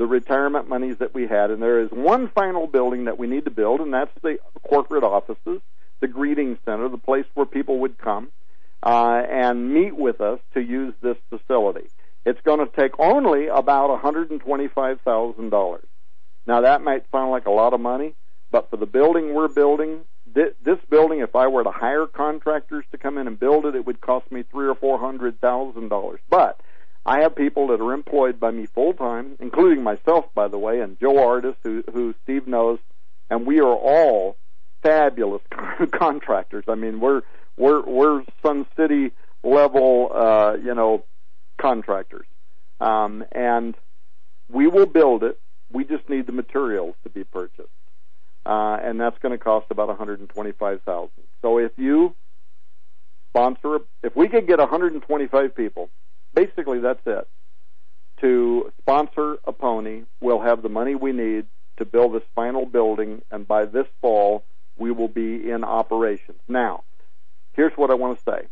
the 0.00 0.06
retirement 0.06 0.66
monies 0.66 0.96
that 0.96 1.12
we 1.12 1.26
had. 1.26 1.50
And 1.50 1.60
there 1.60 1.78
is 1.78 1.90
one 1.90 2.28
final 2.28 2.66
building 2.66 3.04
that 3.04 3.18
we 3.18 3.26
need 3.26 3.44
to 3.44 3.50
build, 3.50 3.82
and 3.82 3.92
that's 3.92 4.10
the 4.22 4.38
corporate 4.62 5.04
offices, 5.04 5.60
the 6.00 6.08
greeting 6.08 6.58
center, 6.64 6.88
the 6.88 6.96
place 6.96 7.26
where 7.34 7.44
people 7.44 7.80
would 7.80 7.98
come 7.98 8.32
uh, 8.82 9.20
and 9.28 9.74
meet 9.74 9.94
with 9.94 10.22
us 10.22 10.40
to 10.54 10.62
use 10.62 10.94
this 11.02 11.18
facility. 11.28 11.86
It's 12.24 12.40
going 12.46 12.66
to 12.66 12.74
take 12.74 12.98
only 12.98 13.48
about 13.48 13.90
$125,000. 14.02 15.80
Now 16.46 16.60
that 16.62 16.80
might 16.80 17.04
sound 17.12 17.30
like 17.30 17.44
a 17.44 17.50
lot 17.50 17.74
of 17.74 17.80
money, 17.80 18.14
but 18.50 18.70
for 18.70 18.78
the 18.78 18.86
building 18.86 19.34
we're 19.34 19.48
building, 19.48 20.00
this, 20.32 20.78
building, 20.88 21.20
if 21.20 21.36
I 21.36 21.48
were 21.48 21.62
to 21.62 21.70
hire 21.70 22.06
contractors 22.06 22.86
to 22.92 22.96
come 22.96 23.18
in 23.18 23.26
and 23.26 23.38
build 23.38 23.66
it, 23.66 23.74
it 23.74 23.84
would 23.84 24.00
cost 24.00 24.32
me 24.32 24.44
three 24.50 24.66
or 24.66 24.74
four 24.74 24.98
hundred 24.98 25.40
thousand 25.42 25.90
dollars. 25.90 26.20
But 26.30 26.58
I 27.04 27.22
have 27.22 27.34
people 27.34 27.68
that 27.68 27.80
are 27.80 27.92
employed 27.92 28.38
by 28.38 28.50
me 28.50 28.66
full 28.66 28.92
time, 28.92 29.36
including 29.40 29.82
myself, 29.82 30.26
by 30.34 30.48
the 30.48 30.58
way, 30.58 30.80
and 30.80 30.98
Joe 31.00 31.18
Artis, 31.18 31.54
who, 31.62 31.82
who 31.92 32.14
Steve 32.22 32.46
knows, 32.46 32.78
and 33.30 33.46
we 33.46 33.60
are 33.60 33.74
all 33.74 34.36
fabulous 34.82 35.42
contractors. 35.92 36.64
I 36.68 36.74
mean, 36.74 37.00
we're 37.00 37.22
we're 37.56 37.82
we're 37.82 38.24
Sun 38.42 38.66
City 38.76 39.12
level, 39.42 40.10
uh, 40.14 40.56
you 40.62 40.74
know, 40.74 41.04
contractors, 41.58 42.26
um, 42.80 43.24
and 43.32 43.74
we 44.50 44.66
will 44.66 44.86
build 44.86 45.22
it. 45.22 45.38
We 45.72 45.84
just 45.84 46.08
need 46.08 46.26
the 46.26 46.32
materials 46.32 46.96
to 47.04 47.10
be 47.10 47.24
purchased, 47.24 47.68
uh, 48.44 48.78
and 48.82 49.00
that's 49.00 49.18
going 49.18 49.32
to 49.32 49.42
cost 49.42 49.66
about 49.70 49.88
one 49.88 49.96
hundred 49.96 50.20
and 50.20 50.28
twenty-five 50.28 50.82
thousand. 50.82 51.24
So 51.40 51.58
if 51.58 51.72
you 51.76 52.14
sponsor, 53.30 53.78
if 54.02 54.14
we 54.14 54.28
could 54.28 54.46
get 54.46 54.58
one 54.58 54.68
hundred 54.68 54.92
and 54.92 55.02
twenty-five 55.02 55.54
people 55.54 55.88
basically 56.34 56.80
that's 56.80 57.06
it. 57.06 57.28
To 58.20 58.72
sponsor 58.78 59.38
a 59.44 59.52
pony, 59.52 60.02
we'll 60.20 60.40
have 60.40 60.62
the 60.62 60.68
money 60.68 60.94
we 60.94 61.12
need 61.12 61.46
to 61.78 61.84
build 61.84 62.14
this 62.14 62.22
final 62.34 62.66
building, 62.66 63.22
and 63.30 63.48
by 63.48 63.64
this 63.64 63.86
fall, 64.00 64.44
we 64.76 64.90
will 64.90 65.08
be 65.08 65.50
in 65.50 65.64
operations. 65.64 66.40
Now, 66.46 66.84
here's 67.54 67.72
what 67.76 67.90
I 67.90 67.94
want 67.94 68.18
to 68.18 68.24
say. 68.24 68.46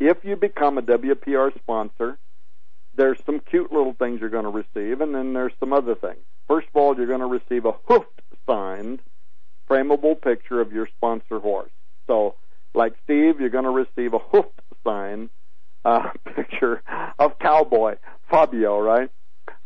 If 0.00 0.24
you 0.24 0.36
become 0.36 0.78
a 0.78 0.82
WPR 0.82 1.54
sponsor, 1.54 2.18
there's 2.96 3.18
some 3.24 3.40
cute 3.40 3.72
little 3.72 3.92
things 3.92 4.20
you're 4.20 4.30
going 4.30 4.44
to 4.44 4.50
receive, 4.50 5.00
and 5.00 5.14
then 5.14 5.32
there's 5.32 5.52
some 5.60 5.72
other 5.72 5.94
things. 5.94 6.20
First 6.48 6.68
of 6.68 6.76
all, 6.76 6.96
you're 6.96 7.06
going 7.06 7.20
to 7.20 7.26
receive 7.26 7.64
a 7.64 7.72
hoofed 7.86 8.20
signed, 8.46 9.00
frameable 9.68 10.20
picture 10.20 10.60
of 10.60 10.72
your 10.72 10.88
sponsor 10.96 11.38
horse. 11.38 11.72
So 12.06 12.34
like 12.74 12.94
Steve, 13.04 13.40
you're 13.40 13.50
going 13.50 13.64
to 13.64 13.70
receive 13.70 14.14
a 14.14 14.18
hoofed 14.18 14.60
sign 14.84 15.30
uh, 15.84 16.10
picture 16.36 16.82
of 17.18 17.38
cowboy 17.38 17.96
Fabio, 18.30 18.80
right? 18.80 19.10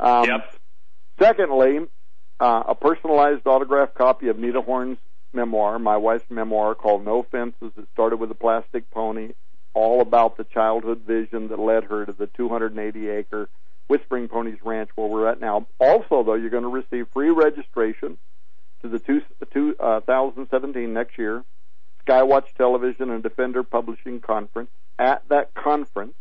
Um, 0.01 0.29
yep. 0.29 0.55
Secondly, 1.19 1.81
uh, 2.41 2.63
a 2.69 2.75
personalized 2.75 3.47
autographed 3.47 3.95
copy 3.95 4.29
of 4.29 4.39
Nita 4.39 4.61
Horn's 4.61 4.99
memoir, 5.33 5.79
my 5.79 5.97
wife's 5.97 6.31
memoir, 6.31 6.75
called 6.75 7.05
No 7.05 7.23
Fences. 7.23 7.73
It 7.77 7.89
started 7.93 8.17
with 8.17 8.31
a 8.31 8.35
plastic 8.35 8.91
pony, 8.91 9.33
all 9.75 10.01
about 10.01 10.37
the 10.37 10.45
childhood 10.45 11.03
vision 11.07 11.49
that 11.49 11.59
led 11.59 11.85
her 11.85 12.07
to 12.07 12.13
the 12.13 12.27
280 12.29 13.09
acre 13.09 13.49
Whispering 13.89 14.29
Ponies 14.29 14.59
Ranch 14.63 14.91
where 14.95 15.09
we're 15.09 15.29
at 15.29 15.41
now. 15.41 15.67
Also, 15.81 16.23
though, 16.23 16.35
you're 16.35 16.51
going 16.51 16.63
to 16.63 16.69
receive 16.69 17.09
free 17.13 17.31
registration 17.31 18.19
to 18.83 18.89
the 18.89 18.99
two, 18.99 19.75
uh, 19.81 20.01
2017 20.01 20.93
next 20.93 21.19
year 21.19 21.43
Skywatch 22.07 22.55
Television 22.57 23.11
and 23.11 23.23
Defender 23.23 23.63
Publishing 23.63 24.21
Conference. 24.21 24.71
At 24.99 25.23
that 25.29 25.55
conference, 25.55 26.15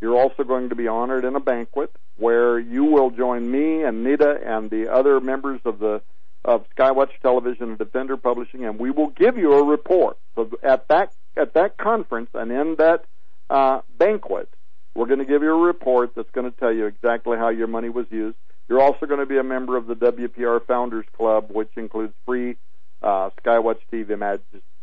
you're 0.00 0.16
also 0.16 0.44
going 0.44 0.68
to 0.68 0.74
be 0.74 0.86
honored 0.86 1.24
in 1.24 1.34
a 1.34 1.40
banquet 1.40 1.90
where 2.16 2.58
you 2.58 2.84
will 2.84 3.10
join 3.10 3.50
me 3.50 3.82
and 3.82 4.04
Nita 4.04 4.38
and 4.44 4.70
the 4.70 4.92
other 4.92 5.20
members 5.20 5.60
of 5.64 5.78
the 5.78 6.02
of 6.44 6.66
Skywatch 6.76 7.08
Television 7.22 7.70
and 7.70 7.78
Defender 7.78 8.18
Publishing, 8.18 8.66
and 8.66 8.78
we 8.78 8.90
will 8.90 9.08
give 9.08 9.38
you 9.38 9.54
a 9.54 9.64
report. 9.64 10.18
So 10.34 10.50
at 10.62 10.88
that 10.88 11.12
at 11.36 11.54
that 11.54 11.78
conference 11.78 12.30
and 12.34 12.52
in 12.52 12.76
that 12.76 13.04
uh, 13.50 13.80
banquet, 13.98 14.48
we're 14.94 15.06
going 15.06 15.20
to 15.20 15.24
give 15.24 15.42
you 15.42 15.50
a 15.50 15.66
report 15.66 16.14
that's 16.14 16.30
going 16.30 16.50
to 16.50 16.56
tell 16.56 16.72
you 16.72 16.86
exactly 16.86 17.36
how 17.36 17.48
your 17.48 17.66
money 17.66 17.88
was 17.88 18.06
used. 18.10 18.36
You're 18.68 18.80
also 18.80 19.06
going 19.06 19.20
to 19.20 19.26
be 19.26 19.38
a 19.38 19.42
member 19.42 19.76
of 19.76 19.86
the 19.86 19.94
WPR 19.94 20.64
Founders 20.66 21.04
Club, 21.16 21.50
which 21.50 21.70
includes 21.76 22.14
free 22.24 22.56
uh, 23.02 23.30
Skywatch 23.42 23.78
TV 23.92 24.18
mag- 24.18 24.40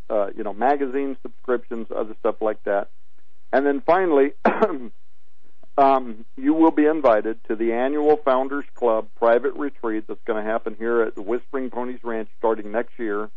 uh, 0.09 0.27
you 0.35 0.43
know, 0.43 0.53
magazine 0.53 1.17
subscriptions, 1.21 1.87
other 1.95 2.15
stuff 2.19 2.35
like 2.41 2.61
that. 2.65 2.89
And 3.53 3.65
then 3.65 3.81
finally, 3.81 4.33
um, 5.77 6.25
you 6.37 6.53
will 6.53 6.71
be 6.71 6.85
invited 6.85 7.43
to 7.45 7.55
the 7.55 7.73
annual 7.73 8.17
Founders 8.17 8.65
Club 8.75 9.07
private 9.17 9.53
retreat 9.55 10.05
that's 10.07 10.23
going 10.25 10.43
to 10.43 10.49
happen 10.49 10.75
here 10.77 11.01
at 11.01 11.15
the 11.15 11.21
Whispering 11.21 11.69
Ponies 11.69 12.03
Ranch 12.03 12.29
starting 12.37 12.71
next 12.71 12.97
year. 12.97 13.29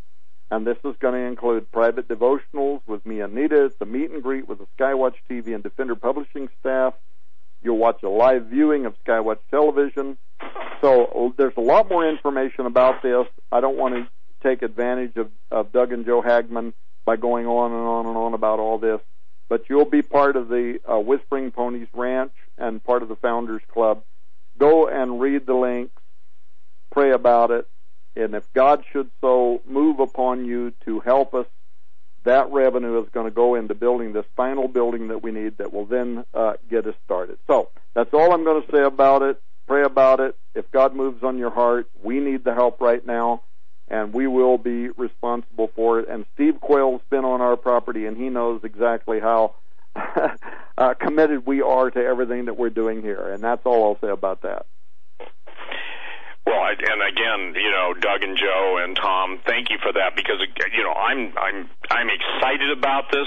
And 0.51 0.67
this 0.67 0.77
is 0.85 0.95
going 1.01 1.15
to 1.15 1.27
include 1.27 1.73
private 1.73 2.07
devotionals 2.07 2.81
with 2.87 3.05
me 3.07 3.21
and 3.21 3.35
Nita. 3.35 3.73
Meet 3.85 4.11
and 4.11 4.23
greet 4.23 4.49
with 4.49 4.59
the 4.59 4.67
Skywatch 4.79 5.15
TV 5.29 5.55
and 5.55 5.63
Defender 5.63 5.97
Publishing 5.97 6.49
staff. 6.61 6.95
You'll 7.63 7.79
watch 7.79 8.03
a 8.03 8.09
live 8.09 8.47
viewing 8.47 8.85
of 8.85 8.95
Skywatch 9.05 9.39
Television. 9.51 10.19
So 10.81 11.35
there's 11.39 11.57
a 11.57 11.63
lot 11.63 11.89
more 11.89 12.09
information 12.09 12.67
about 12.67 13.03
this. 13.03 13.27
I 13.51 13.61
don't 13.61 13.79
want 13.79 13.95
to 13.95 14.07
take 14.43 14.63
advantage 14.63 15.17
of, 15.17 15.31
of 15.51 15.73
Doug 15.73 15.93
and 15.93 16.05
Joe 16.05 16.21
Hagmann 16.21 16.75
by 17.05 17.17
going 17.17 17.47
on 17.47 17.73
and 17.73 17.81
on 17.81 18.07
and 18.07 18.17
on 18.17 18.35
about 18.35 18.59
all 18.59 18.79
this. 18.79 19.01
But 19.49 19.69
you'll 19.69 19.85
be 19.85 20.03
part 20.03 20.37
of 20.37 20.49
the 20.49 20.79
uh, 20.91 20.99
Whispering 20.99 21.51
Ponies 21.51 21.89
Ranch 21.93 22.33
and 22.57 22.83
part 22.83 23.03
of 23.03 23.09
the 23.09 23.17
Founders 23.17 23.63
Club. 23.73 24.03
Go 24.59 24.89
and 24.89 25.21
read 25.21 25.47
the 25.47 25.55
links, 25.55 26.01
pray 26.91 27.13
about 27.13 27.51
it, 27.51 27.69
and 28.17 28.35
if 28.35 28.51
God 28.53 28.85
should 28.93 29.11
so 29.21 29.61
move 29.67 29.99
upon 30.01 30.45
you 30.45 30.73
to 30.85 31.01
help 31.01 31.35
us, 31.35 31.47
that 32.25 32.51
revenue 32.51 33.03
is 33.03 33.09
going 33.11 33.27
to 33.27 33.35
go 33.35 33.55
into 33.55 33.75
building 33.75 34.13
this 34.13 34.25
final 34.37 34.69
building 34.69 35.09
that 35.09 35.23
we 35.23 35.31
need 35.31 35.59
that 35.59 35.73
will 35.73 35.85
then 35.85 36.25
uh, 36.33 36.55
get 36.71 36.87
us 36.87 36.95
started. 37.05 37.39
So 37.47 37.71
that's 37.95 38.15
all 38.15 38.33
I'm 38.33 38.45
going 38.45 38.63
to 38.63 38.73
say 38.73 38.83
about 38.83 39.23
it. 39.23 39.41
Pray 39.67 39.83
about 39.83 40.21
it. 40.21 40.37
If 40.55 40.71
God 40.71 40.95
moves 40.95 41.23
on 41.23 41.39
your 41.39 41.51
heart, 41.51 41.87
we 42.03 42.21
need 42.21 42.45
the 42.45 42.55
help 42.55 42.81
right 42.81 43.05
now 43.05 43.43
and 43.89 44.13
we 44.13 44.27
will 44.27 44.59
be 44.59 44.89
responsible 44.89 45.71
for 45.75 46.01
it. 46.01 46.09
And 46.09 46.25
Steve 46.35 46.61
Quayle's 46.61 47.03
been 47.11 47.25
on 47.25 47.41
our 47.41 47.57
property, 47.57 48.07
and 48.07 48.17
he 48.17 48.31
knows 48.31 48.61
exactly 48.65 49.21
how 49.21 49.55
uh, 50.79 50.95
committed 50.95 51.47
we 51.47 51.63
are 51.63 51.91
to 51.91 52.05
everything 52.05 52.47
that 52.47 52.57
we're 52.57 52.71
doing 52.71 53.03
here. 53.03 53.33
And 53.33 53.43
that's 53.43 53.65
all 53.65 53.85
I'll 53.85 54.01
say 54.01 54.13
about 54.13 54.43
that. 54.43 54.67
Well, 56.45 56.61
I, 56.61 56.77
and 56.77 57.01
again, 57.01 57.57
you 57.57 57.73
know, 57.73 57.97
Doug 57.97 58.21
and 58.21 58.37
Joe 58.37 58.77
and 58.85 58.93
Tom, 58.93 59.41
thank 59.49 59.73
you 59.73 59.81
for 59.81 59.97
that 59.97 60.13
because 60.13 60.45
you 60.77 60.85
know 60.85 60.93
I'm 60.93 61.33
I'm 61.41 61.65
I'm 61.89 62.13
excited 62.13 62.69
about 62.69 63.09
this 63.09 63.25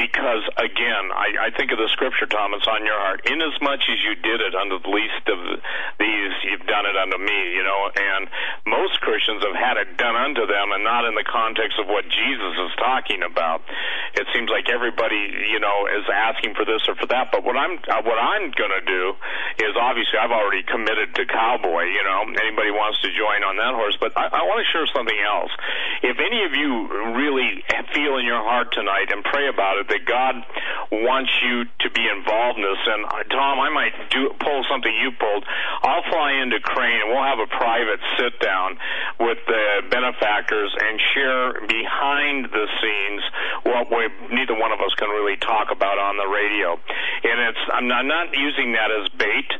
because 0.00 0.40
again, 0.56 1.12
I, 1.12 1.52
I 1.52 1.58
think 1.60 1.76
of 1.76 1.78
the 1.78 1.92
scripture, 1.92 2.24
Tom. 2.24 2.56
It's 2.56 2.64
on 2.64 2.88
your 2.88 2.96
heart. 2.96 3.20
Inasmuch 3.28 3.84
as 3.84 4.00
you 4.00 4.16
did 4.16 4.40
it 4.40 4.56
unto 4.56 4.80
the 4.80 4.88
least 4.88 5.28
of 5.28 5.60
these, 6.00 6.32
you've 6.48 6.64
done 6.64 6.88
it 6.88 6.96
unto 6.96 7.20
me. 7.20 7.52
You 7.52 7.68
know, 7.68 7.92
and 7.92 8.32
most 8.64 8.96
Christians 9.04 9.44
have 9.44 9.60
had 9.60 9.76
it 9.76 10.00
done 10.00 10.16
unto 10.16 10.48
them, 10.48 10.72
and 10.72 10.80
not 10.80 11.04
in 11.04 11.12
the 11.20 11.26
context 11.28 11.76
of 11.76 11.84
what 11.84 12.08
Jesus 12.08 12.54
is 12.64 12.72
talking 12.80 13.20
about. 13.28 13.60
It 14.16 14.24
seems 14.32 14.48
like 14.48 14.72
everybody, 14.72 15.52
you 15.52 15.60
know, 15.60 15.84
is 15.84 16.08
asking 16.08 16.56
for 16.56 16.64
this 16.64 16.80
or 16.88 16.96
for 16.96 17.12
that. 17.12 17.28
But 17.28 17.44
what 17.44 17.60
I'm 17.60 17.76
what 18.08 18.16
I'm 18.16 18.56
going 18.56 18.72
to 18.72 18.84
do 18.88 19.12
is 19.60 19.76
obviously 19.76 20.16
I've 20.16 20.32
already 20.32 20.64
committed 20.64 21.12
to 21.20 21.28
cowboy. 21.28 21.92
You 21.92 22.00
know. 22.08 22.24
Anybody 22.24 22.53
anybody 22.54 22.70
wants 22.70 23.02
to 23.02 23.10
join 23.10 23.42
on 23.42 23.58
that 23.58 23.74
horse. 23.74 23.98
But 23.98 24.14
I, 24.14 24.30
I 24.30 24.42
want 24.46 24.62
to 24.62 24.68
share 24.70 24.86
something 24.94 25.18
else. 25.18 25.50
If 26.06 26.22
any 26.22 26.46
of 26.46 26.54
you 26.54 26.70
really 27.18 27.66
feel 27.90 28.22
in 28.22 28.24
your 28.24 28.38
heart 28.38 28.70
tonight 28.70 29.10
and 29.10 29.26
pray 29.26 29.50
about 29.50 29.82
it 29.82 29.90
that 29.90 30.06
God 30.06 30.38
wants 31.02 31.34
you 31.42 31.66
to 31.82 31.88
be 31.90 32.06
involved 32.06 32.58
in 32.58 32.64
this, 32.64 32.82
and 32.86 33.02
uh, 33.10 33.26
Tom, 33.34 33.58
I 33.58 33.74
might 33.74 33.94
do 34.14 34.30
pull 34.38 34.62
something 34.70 34.94
you 34.94 35.10
pulled. 35.18 35.42
I'll 35.82 36.06
fly 36.06 36.38
into 36.38 36.62
Crane 36.62 37.02
and 37.02 37.10
we'll 37.10 37.26
have 37.26 37.42
a 37.42 37.50
private 37.50 37.98
sit 38.14 38.38
down 38.38 38.78
with 39.18 39.42
the 39.50 39.90
benefactors 39.90 40.70
and 40.78 40.94
share 41.14 41.66
behind 41.66 42.54
the 42.54 42.66
scenes 42.78 43.22
what 43.66 43.90
we, 43.90 44.06
neither 44.30 44.54
one 44.54 44.70
of 44.70 44.78
us 44.78 44.94
can 44.94 45.10
really 45.10 45.36
talk 45.42 45.74
about 45.74 45.98
on 45.98 46.14
the 46.14 46.28
radio. 46.30 46.78
And 47.26 47.36
it's 47.50 47.64
I'm 47.72 47.88
not, 47.88 48.04
I'm 48.04 48.08
not 48.08 48.36
using 48.36 48.76
that 48.78 48.90
as 48.92 49.08
bait, 49.16 49.50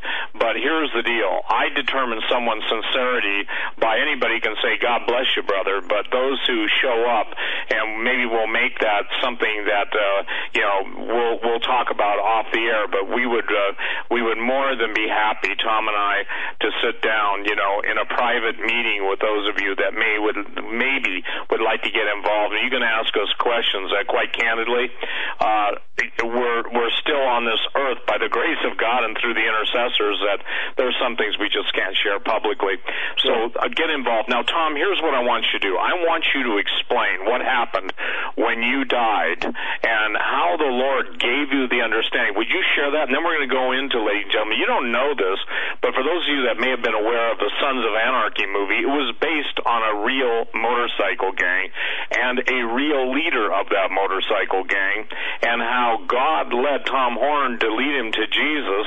but 0.45 0.61
here's 0.61 0.93
the 0.93 1.01
deal. 1.01 1.41
I 1.49 1.73
determine 1.73 2.21
someone's 2.29 2.69
sincerity 2.69 3.49
by 3.81 3.97
anybody 3.97 4.45
can 4.45 4.53
say, 4.61 4.77
God 4.77 5.09
bless 5.09 5.25
you, 5.33 5.41
brother, 5.41 5.81
but 5.81 6.13
those 6.13 6.37
who 6.45 6.69
show 6.85 7.09
up 7.09 7.33
and 7.73 8.05
maybe 8.05 8.29
we'll 8.29 8.53
make 8.53 8.77
that 8.85 9.09
something 9.25 9.65
that, 9.65 9.89
uh, 9.89 10.21
you 10.53 10.61
know, 10.61 10.79
we'll, 11.09 11.37
we'll 11.41 11.65
talk 11.65 11.89
about 11.89 12.21
off 12.21 12.53
the 12.53 12.61
air, 12.61 12.85
but 12.93 13.09
we 13.09 13.25
would, 13.25 13.49
uh, 13.49 13.73
we 14.13 14.21
would 14.21 14.37
more 14.37 14.77
than 14.77 14.93
be 14.93 15.09
happy, 15.09 15.57
Tom 15.65 15.89
and 15.89 15.97
I, 15.97 16.29
to 16.61 16.69
sit 16.85 17.01
down, 17.01 17.49
you 17.49 17.57
know, 17.57 17.81
in 17.81 17.97
a 17.97 18.05
private 18.05 18.61
meeting 18.61 19.09
with 19.09 19.25
those 19.25 19.49
of 19.49 19.57
you 19.65 19.73
that 19.81 19.97
may 19.97 20.21
would, 20.21 20.37
maybe 20.61 21.25
would 21.49 21.65
like 21.65 21.81
to 21.89 21.91
get 21.91 22.05
involved. 22.05 22.53
And 22.53 22.61
you 22.61 22.69
can 22.69 22.85
ask 22.85 23.09
us 23.17 23.33
questions 23.41 23.97
that 23.97 24.13
quite 24.13 24.37
candidly, 24.37 24.93
uh, 25.41 25.81
we're, 26.21 26.69
we're 26.69 26.95
still 27.01 27.25
on 27.33 27.49
this 27.49 27.61
earth 27.77 28.05
by 28.05 28.19
the 28.19 28.29
grace 28.29 28.61
of 28.69 28.77
God 28.77 29.09
and 29.09 29.17
through 29.23 29.33
the 29.33 29.47
intercessors 29.47 30.19
that 30.27 30.34
there's 30.77 30.97
some 31.03 31.17
things 31.17 31.39
we 31.39 31.49
just 31.49 31.73
can't 31.75 31.97
share 32.03 32.19
publicly 32.21 32.79
so 33.23 33.51
uh, 33.57 33.69
get 33.73 33.91
involved. 33.91 34.29
Now, 34.29 34.43
Tom, 34.43 34.77
here's 34.77 35.01
what 35.01 35.15
I 35.15 35.23
want 35.23 35.47
you 35.49 35.59
to 35.59 35.63
do. 35.63 35.77
I 35.77 35.95
want 36.05 36.25
you 36.35 36.43
to 36.45 36.55
explain 36.59 37.25
what 37.25 37.41
happened 37.41 37.93
when 38.37 38.63
you 38.63 38.85
died 38.85 39.45
and 39.45 40.11
how 40.17 40.57
the 40.59 40.69
Lord 40.69 41.19
gave 41.21 41.53
you 41.53 41.69
the 41.69 41.81
understanding. 41.81 42.37
Would 42.37 42.51
you 42.51 42.63
share 42.75 42.91
that? 42.93 43.09
And 43.09 43.13
then 43.15 43.23
we're 43.25 43.39
going 43.39 43.49
to 43.49 43.55
go 43.55 43.73
into, 43.73 44.03
ladies 44.03 44.29
and 44.29 44.33
gentlemen, 44.33 44.59
you 44.59 44.67
don't 44.67 44.93
know 44.93 45.15
this, 45.15 45.39
but 45.81 45.95
for 45.95 46.03
those 46.03 46.23
of 46.27 46.31
you 46.31 46.43
that 46.51 46.59
may 46.59 46.71
have 46.71 46.83
been 46.83 46.97
aware 46.97 47.33
of 47.33 47.39
the 47.39 47.51
Sons 47.61 47.81
of 47.81 47.93
Anarchy 47.95 48.47
movie, 48.47 48.83
it 48.85 48.91
was 48.91 49.15
based 49.21 49.59
on 49.65 49.81
a 49.81 49.95
real 50.05 50.45
motorcycle 50.53 51.33
gang 51.33 51.71
and 52.13 52.45
a 52.45 52.59
real 52.75 53.15
leader 53.15 53.53
of 53.53 53.71
that 53.71 53.89
motorcycle 53.89 54.65
gang 54.65 55.07
and 55.43 55.63
how 55.63 56.03
God 56.07 56.53
led 56.53 56.85
Tom 56.87 57.17
Horn 57.17 57.59
to 57.59 57.69
lead 57.73 57.95
him 57.95 58.11
to 58.13 58.25
Jesus 58.27 58.87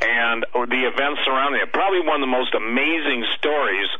and 0.00 0.42
the 0.66 0.85
events 0.86 1.20
surrounding 1.26 1.60
it. 1.60 1.72
Probably 1.74 2.00
one 2.00 2.22
of 2.22 2.24
the 2.24 2.32
most 2.32 2.54
amazing 2.54 3.26
stories 3.36 3.90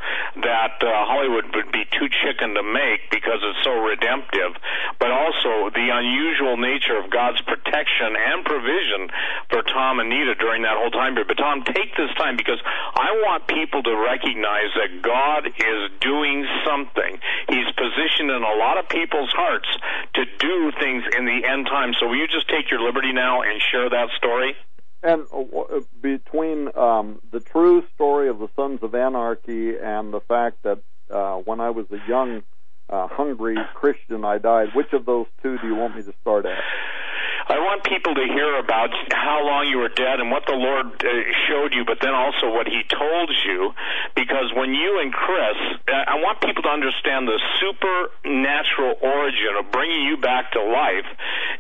that 0.40 0.78
uh, 0.80 0.88
Hollywood 1.04 1.50
would 1.54 1.70
be 1.74 1.84
too 1.92 2.08
chicken 2.22 2.54
to 2.54 2.62
make 2.62 3.10
because 3.10 3.42
it's 3.42 3.62
so 3.66 3.74
redemptive, 3.74 4.54
but 5.02 5.10
also 5.10 5.74
the 5.74 5.90
unusual 5.90 6.56
nature 6.56 6.96
of 6.96 7.10
God's 7.10 7.42
protection 7.42 8.14
and 8.14 8.44
provision 8.46 9.10
for 9.50 9.62
Tom 9.66 9.98
and 10.00 10.08
Nita 10.08 10.34
during 10.38 10.62
that 10.62 10.78
whole 10.78 10.90
time 10.94 11.14
period. 11.14 11.28
But 11.28 11.42
Tom, 11.42 11.66
take 11.66 11.92
this 11.96 12.12
time 12.16 12.36
because 12.36 12.60
I 12.64 13.10
want 13.26 13.48
people 13.50 13.82
to 13.82 13.94
recognize 13.96 14.70
that 14.78 15.02
God 15.02 15.50
is 15.50 15.80
doing 16.00 16.46
something. 16.64 17.18
He's 17.48 17.68
positioned 17.74 18.30
in 18.30 18.42
a 18.42 18.56
lot 18.56 18.78
of 18.78 18.88
people's 18.88 19.32
hearts 19.34 19.68
to 20.14 20.22
do 20.38 20.72
things 20.78 21.04
in 21.16 21.26
the 21.26 21.44
end 21.44 21.66
time. 21.66 21.92
So 21.98 22.08
will 22.08 22.16
you 22.16 22.28
just 22.28 22.48
take 22.48 22.70
your 22.70 22.80
liberty 22.80 23.12
now 23.12 23.42
and 23.42 23.60
share 23.60 23.90
that 23.90 24.08
story? 24.16 24.54
And 25.02 25.26
uh, 25.32 25.80
between 26.00 26.68
um, 26.76 27.20
the 27.30 27.40
true 27.40 27.84
story 27.94 28.28
of 28.28 28.38
the 28.38 28.48
Sons 28.56 28.80
of 28.82 28.94
Anarchy 28.94 29.76
and 29.78 30.12
the 30.12 30.20
fact 30.20 30.62
that 30.64 30.80
uh, 31.10 31.36
when 31.36 31.60
I 31.60 31.70
was 31.70 31.86
a 31.92 32.08
young, 32.08 32.42
uh, 32.88 33.08
hungry 33.08 33.56
Christian, 33.74 34.24
I 34.24 34.38
died, 34.38 34.68
which 34.74 34.92
of 34.92 35.06
those 35.06 35.26
two 35.42 35.58
do 35.58 35.66
you 35.66 35.74
want 35.74 35.96
me 35.96 36.02
to 36.02 36.14
start 36.22 36.46
at? 36.46 36.62
I 37.48 37.58
want 37.62 37.84
people 37.84 38.14
to 38.14 38.24
hear 38.26 38.58
about 38.58 38.90
how 39.12 39.46
long 39.46 39.68
you 39.68 39.78
were 39.78 39.88
dead 39.88 40.18
and 40.18 40.30
what 40.30 40.46
the 40.46 40.54
Lord 40.58 40.86
uh, 40.98 41.08
showed 41.46 41.72
you, 41.74 41.84
but 41.84 41.98
then 42.02 42.12
also 42.14 42.50
what 42.50 42.66
He 42.66 42.82
told 42.90 43.30
you. 43.46 43.72
Because 44.14 44.50
when 44.54 44.74
you 44.74 44.98
and 45.00 45.12
Cris, 45.12 45.56
uh, 45.86 45.92
I 46.10 46.16
want 46.18 46.40
people 46.40 46.62
to 46.64 46.68
understand 46.68 47.28
the 47.28 47.38
supernatural 47.62 48.94
origin 49.00 49.54
of 49.58 49.70
bringing 49.70 50.02
you 50.02 50.16
back 50.16 50.52
to 50.52 50.60
life 50.62 51.06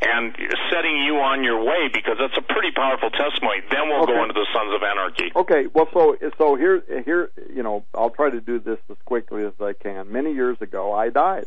and 0.02 0.34
setting 0.72 0.96
you 1.06 1.18
on 1.22 1.44
your 1.44 1.62
way 1.62 1.88
because 1.92 2.16
that's 2.18 2.36
a 2.36 2.42
pretty 2.42 2.72
powerful 2.74 3.10
testimony. 3.10 3.62
Then 3.70 3.88
we'll 3.88 4.02
Okay. 4.02 4.12
go 4.14 4.22
into 4.22 4.34
the 4.34 4.46
Sons 4.52 4.74
of 4.74 4.82
Anarchy. 4.82 5.30
Okay, 5.36 5.66
well, 5.72 5.88
so 5.92 6.16
so 6.38 6.54
here 6.56 6.82
here 7.04 7.30
you 7.54 7.62
know 7.62 7.84
I'll 7.94 8.10
try 8.10 8.30
to 8.30 8.40
do 8.40 8.58
this 8.58 8.78
as 8.90 8.96
quickly 9.04 9.44
as 9.44 9.52
I 9.60 9.72
can. 9.72 10.10
Many 10.12 10.32
years 10.34 10.58
ago, 10.60 10.92
I 10.92 11.10
died. 11.10 11.46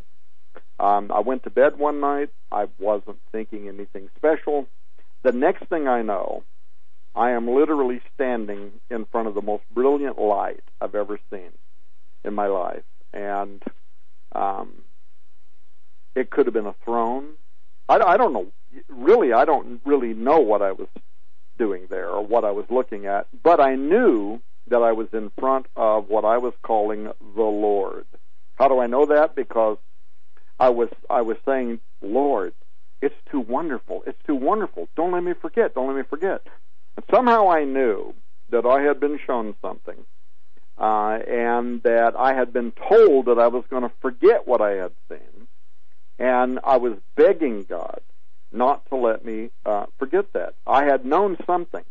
Um, 0.79 1.11
I 1.13 1.19
went 1.19 1.43
to 1.43 1.49
bed 1.49 1.77
one 1.77 1.99
night. 1.99 2.29
I 2.51 2.67
wasn't 2.79 3.17
thinking 3.31 3.67
anything 3.67 4.09
special. 4.15 4.65
The 5.23 5.31
next 5.31 5.65
thing 5.65 5.87
I 5.87 6.01
know, 6.01 6.43
I 7.15 7.31
am 7.31 7.49
literally 7.49 8.01
standing 8.15 8.71
in 8.89 9.05
front 9.05 9.27
of 9.27 9.33
the 9.33 9.41
most 9.41 9.63
brilliant 9.73 10.17
light 10.17 10.63
I've 10.79 10.95
ever 10.95 11.19
seen 11.31 11.51
in 12.23 12.33
my 12.33 12.47
life, 12.47 12.83
and 13.13 13.61
um, 14.33 14.71
it 16.15 16.29
could 16.29 16.45
have 16.45 16.53
been 16.53 16.65
a 16.65 16.75
throne. 16.85 17.31
I, 17.89 17.97
I 17.97 18.17
don't 18.17 18.33
know. 18.33 18.47
Really, 18.87 19.33
I 19.33 19.45
don't 19.45 19.81
really 19.85 20.13
know 20.13 20.39
what 20.39 20.61
I 20.61 20.71
was 20.71 20.87
doing 21.57 21.87
there 21.89 22.09
or 22.09 22.25
what 22.25 22.45
I 22.45 22.51
was 22.51 22.65
looking 22.69 23.05
at, 23.05 23.27
but 23.43 23.59
I 23.59 23.75
knew 23.75 24.39
that 24.67 24.81
I 24.81 24.91
was 24.91 25.07
in 25.13 25.31
front 25.37 25.65
of 25.75 26.07
what 26.09 26.23
I 26.23 26.37
was 26.37 26.53
calling 26.61 27.05
the 27.35 27.43
Lord. 27.43 28.05
How 28.55 28.67
do 28.67 28.79
I 28.79 28.87
know 28.87 29.05
that? 29.07 29.35
Because 29.35 29.77
I 30.59 30.69
was 30.69 30.89
I 31.09 31.21
was 31.21 31.37
saying, 31.45 31.79
Lord, 32.01 32.53
it's 33.01 33.15
too 33.31 33.39
wonderful. 33.39 34.03
It's 34.05 34.21
too 34.25 34.35
wonderful. 34.35 34.89
Don't 34.95 35.11
let 35.11 35.23
me 35.23 35.33
forget. 35.33 35.73
Don't 35.73 35.87
let 35.87 35.95
me 35.95 36.03
forget. 36.09 36.41
And 36.97 37.05
somehow 37.11 37.49
I 37.49 37.63
knew 37.63 38.13
that 38.49 38.65
I 38.65 38.81
had 38.81 38.99
been 38.99 39.19
shown 39.25 39.55
something, 39.61 40.05
uh, 40.77 41.19
and 41.27 41.81
that 41.83 42.15
I 42.17 42.33
had 42.33 42.51
been 42.51 42.71
told 42.71 43.27
that 43.27 43.39
I 43.39 43.47
was 43.47 43.63
going 43.69 43.83
to 43.83 43.91
forget 44.01 44.47
what 44.47 44.61
I 44.61 44.71
had 44.71 44.91
seen, 45.09 45.47
and 46.17 46.59
I 46.63 46.77
was 46.77 46.93
begging 47.15 47.63
God 47.63 48.01
not 48.51 48.85
to 48.89 48.95
let 48.95 49.23
me 49.23 49.49
uh, 49.65 49.85
forget 49.97 50.33
that. 50.33 50.55
I 50.65 50.85
had 50.85 51.05
known 51.05 51.37
something. 51.45 51.83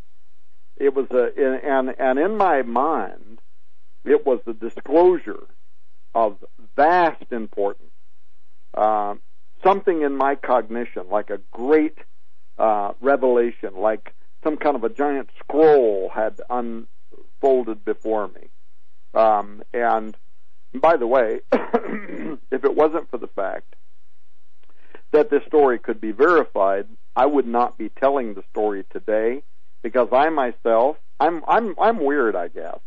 It 0.77 0.95
was 0.95 1.07
a 1.11 1.33
and 1.67 1.95
and 1.99 2.19
in 2.19 2.37
my 2.37 2.63
mind, 2.63 3.41
it 4.05 4.27
was 4.27 4.41
the 4.45 4.55
disclosure 4.55 5.45
of 6.15 6.37
vast 6.77 7.33
importance. 7.33 7.91
Uh, 8.75 9.15
something 9.63 10.03
in 10.03 10.17
my 10.17 10.35
cognition, 10.35 11.05
like 11.11 11.31
a 11.31 11.39
great 11.51 11.99
uh, 12.59 12.93
revelation, 13.01 13.77
like 13.77 14.15
some 14.45 14.57
kind 14.57 14.77
of 14.77 14.85
a 14.85 14.89
giant 14.89 15.31
scroll 15.39 16.11
had 16.15 16.41
unfolded 16.51 17.85
before 17.85 18.29
me. 18.29 18.49
Um, 19.15 19.63
and 19.73 20.17
by 20.75 20.97
the 20.97 21.07
way, 21.07 21.41
if 21.53 22.65
it 22.65 22.75
wasn't 22.75 23.11
for 23.11 23.19
the 23.19 23.29
fact 23.29 23.75
that 25.13 25.31
this 25.31 25.43
story 25.47 25.79
could 25.79 26.01
be 26.01 26.13
verified, 26.13 26.87
I 27.17 27.27
would 27.27 27.47
not 27.47 27.79
be 27.79 27.89
telling 27.89 28.35
the 28.35 28.45
story 28.51 28.85
today 28.93 29.43
because 29.83 30.09
I 30.13 30.29
myself, 30.29 30.97
I'm 31.19 31.43
I'm 31.49 31.75
I'm 31.81 31.99
weird, 31.99 32.37
I 32.37 32.49
guess. 32.49 32.79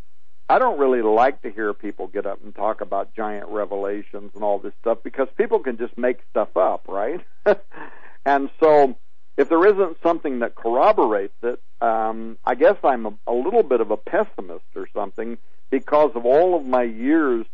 I 0.48 0.58
don't 0.58 0.78
really 0.78 1.02
like 1.02 1.42
to 1.42 1.50
hear 1.50 1.72
people 1.72 2.06
get 2.08 2.26
up 2.26 2.42
and 2.44 2.54
talk 2.54 2.80
about 2.80 3.14
giant 3.14 3.48
revelations 3.48 4.32
and 4.34 4.44
all 4.44 4.58
this 4.58 4.74
stuff 4.80 4.98
because 5.02 5.28
people 5.36 5.60
can 5.60 5.78
just 5.78 5.96
make 5.96 6.18
stuff 6.30 6.56
up, 6.56 6.86
right? 6.88 7.20
and 8.26 8.50
so, 8.60 8.96
if 9.38 9.48
there 9.48 9.64
isn't 9.66 9.96
something 10.02 10.40
that 10.40 10.54
corroborates 10.54 11.34
it, 11.42 11.60
um, 11.80 12.38
I 12.44 12.54
guess 12.54 12.76
I'm 12.84 13.06
a, 13.06 13.14
a 13.26 13.32
little 13.32 13.62
bit 13.62 13.80
of 13.80 13.90
a 13.90 13.96
pessimist 13.96 14.64
or 14.76 14.86
something 14.94 15.38
because 15.70 16.10
of 16.14 16.26
all 16.26 16.54
of 16.54 16.66
my 16.66 16.82
years 16.82 17.46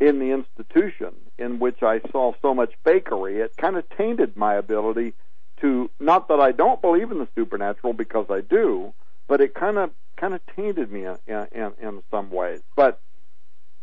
in 0.00 0.18
the 0.18 0.30
institution 0.30 1.12
in 1.38 1.58
which 1.58 1.82
I 1.82 2.00
saw 2.12 2.32
so 2.40 2.54
much 2.54 2.72
fakery. 2.86 3.44
It 3.44 3.56
kind 3.56 3.76
of 3.76 3.84
tainted 3.96 4.36
my 4.36 4.54
ability 4.54 5.14
to 5.60 5.90
not 6.00 6.28
that 6.28 6.40
I 6.40 6.52
don't 6.52 6.80
believe 6.80 7.10
in 7.10 7.18
the 7.18 7.28
supernatural 7.34 7.92
because 7.92 8.26
I 8.30 8.40
do, 8.40 8.92
but 9.28 9.40
it 9.40 9.54
kind 9.54 9.78
of 9.78 9.90
kind 10.16 10.34
of 10.34 10.40
tainted 10.54 10.90
me 10.92 11.04
in, 11.04 11.46
in, 11.52 11.72
in 11.80 12.02
some 12.10 12.30
ways. 12.30 12.60
But 12.76 13.00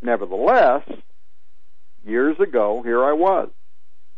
nevertheless, 0.02 0.84
years 2.06 2.40
ago, 2.40 2.82
here 2.84 3.04
I 3.04 3.14
was, 3.14 3.50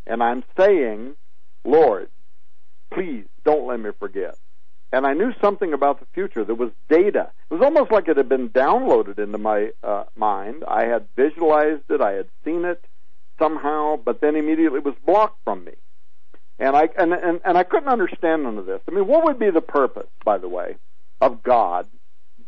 and 0.06 0.22
I'm 0.22 0.44
saying, 0.56 1.16
Lord, 1.64 2.08
please 2.92 3.24
don't 3.44 3.66
let 3.66 3.80
me 3.80 3.90
forget. 3.98 4.36
And 4.92 5.06
I 5.06 5.12
knew 5.12 5.32
something 5.40 5.72
about 5.72 5.98
the 5.98 6.06
future. 6.14 6.44
There 6.44 6.54
was 6.54 6.70
data. 6.88 7.32
It 7.50 7.54
was 7.54 7.62
almost 7.62 7.90
like 7.90 8.06
it 8.06 8.16
had 8.16 8.28
been 8.28 8.48
downloaded 8.50 9.18
into 9.18 9.38
my 9.38 9.70
uh, 9.82 10.04
mind. 10.14 10.62
I 10.68 10.84
had 10.84 11.08
visualized 11.16 11.90
it. 11.90 12.00
I 12.00 12.12
had 12.12 12.28
seen 12.44 12.64
it 12.64 12.84
somehow, 13.36 13.96
but 13.96 14.20
then 14.20 14.36
immediately 14.36 14.78
it 14.78 14.84
was 14.84 14.94
blocked 15.04 15.42
from 15.42 15.64
me. 15.64 15.72
And 16.60 16.76
I 16.76 16.88
and, 16.96 17.12
and 17.12 17.40
and 17.44 17.58
I 17.58 17.64
couldn't 17.64 17.88
understand 17.88 18.44
none 18.44 18.58
of 18.58 18.66
this. 18.66 18.80
I 18.86 18.92
mean, 18.92 19.08
what 19.08 19.24
would 19.24 19.40
be 19.40 19.50
the 19.50 19.60
purpose, 19.60 20.06
by 20.24 20.38
the 20.38 20.48
way, 20.48 20.76
of 21.20 21.42
God 21.42 21.88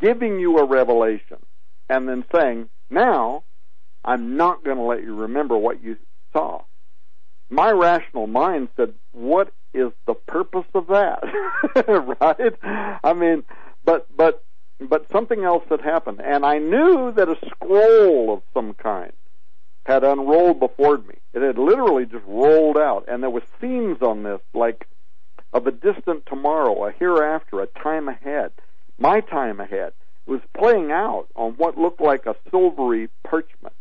giving 0.01 0.39
you 0.39 0.59
a 0.59 0.67
revelation 0.67 1.39
and 1.89 2.09
then 2.09 2.25
saying, 2.35 2.69
"Now, 2.91 3.45
I'm 4.05 4.37
not 4.37 4.65
going 4.65 4.77
to 4.77 4.83
let 4.83 5.03
you 5.03 5.15
remember 5.15 5.57
what 5.57 5.83
you 5.83 5.97
saw." 6.33 6.63
My 7.51 7.71
rational 7.71 8.27
mind 8.27 8.69
said, 8.77 8.95
"What 9.13 9.53
is 9.73 9.93
the 10.07 10.15
purpose 10.15 10.67
of 10.75 10.89
that?" 10.89 11.23
right? 12.21 12.99
I 13.05 13.13
mean, 13.13 13.45
but 13.85 14.07
but 14.17 14.45
but 14.81 15.09
something 15.11 15.45
else 15.45 15.65
had 15.71 15.81
happened, 15.81 16.21
and 16.23 16.45
I 16.45 16.59
knew 16.59 17.13
that 17.13 17.29
a 17.29 17.37
scroll 17.49 18.33
of 18.35 18.43
some 18.53 18.75
kind 18.75 19.13
had 19.87 20.05
unrolled 20.05 20.61
before 20.61 20.99
me. 20.99 21.15
It 21.33 21.43
had 21.43 21.59
literally 21.59 22.07
just 22.07 22.25
rolled 22.27 22.77
out, 22.77 23.05
and 23.09 23.23
there 23.23 23.31
were 23.31 23.43
scenes 23.61 24.03
on 24.03 24.23
this 24.25 24.41
like 24.53 24.87
of 25.57 25.67
a 25.67 25.73
distant 25.73 26.27
tomorrow, 26.27 26.85
a 26.85 26.93
hereafter, 26.93 27.63
a 27.63 27.67
time 27.67 28.09
ahead, 28.09 28.53
my 28.99 29.21
time 29.21 29.59
ahead. 29.59 29.95
Was 30.27 30.43
playing 30.59 30.93
out 30.93 31.29
on 31.35 31.53
what 31.53 31.79
looked 31.79 32.01
like 32.01 32.27
a 32.27 32.35
silvery 32.51 33.09
parchment, 33.25 33.77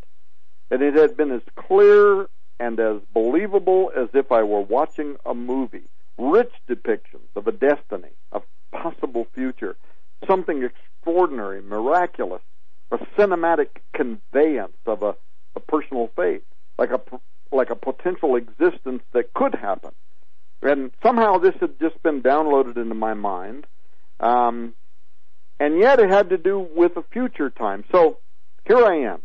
and 0.71 0.81
it 0.81 0.93
had 0.93 1.17
been 1.17 1.31
as 1.31 1.41
clear 1.55 2.27
and 2.59 2.79
as 2.79 3.01
believable 3.13 3.91
as 3.97 4.09
if 4.13 4.31
I 4.31 4.43
were 4.43 4.61
watching 4.61 5.17
a 5.25 5.33
movie. 5.33 5.89
Rich 6.17 6.53
depictions 6.69 7.27
of 7.35 7.47
a 7.47 7.51
destiny, 7.51 8.13
a 8.31 8.41
possible 8.71 9.27
future, 9.33 9.75
something 10.27 10.63
extraordinary, 10.63 11.61
miraculous, 11.61 12.43
a 12.91 12.99
cinematic 13.17 13.81
conveyance 13.93 14.77
of 14.85 15.03
a, 15.03 15.15
a 15.55 15.59
personal 15.59 16.09
faith, 16.15 16.43
like 16.77 16.91
a 16.91 17.01
like 17.51 17.69
a 17.69 17.75
potential 17.75 18.35
existence 18.35 19.01
that 19.13 19.33
could 19.33 19.55
happen. 19.55 19.91
And 20.65 20.91
somehow 21.03 21.37
this 21.37 21.53
had 21.59 21.79
just 21.79 22.01
been 22.01 22.23
downloaded 22.23 22.77
into 22.77 22.95
my 22.95 23.13
mind, 23.13 23.67
um, 24.19 24.73
and 25.59 25.79
yet 25.79 25.99
it 25.99 26.09
had 26.09 26.29
to 26.29 26.37
do 26.37 26.67
with 26.75 26.97
a 26.97 27.03
future 27.03 27.51
time. 27.51 27.83
So 27.91 28.17
here 28.65 28.83
I 28.83 29.13
am. 29.13 29.21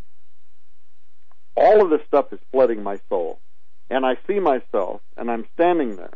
All 1.56 1.82
of 1.82 1.90
this 1.90 2.06
stuff 2.06 2.32
is 2.32 2.38
flooding 2.52 2.82
my 2.82 2.98
soul, 3.08 3.40
and 3.88 4.04
I 4.04 4.16
see 4.26 4.38
myself, 4.38 5.00
and 5.16 5.30
I'm 5.30 5.46
standing 5.54 5.96
there, 5.96 6.12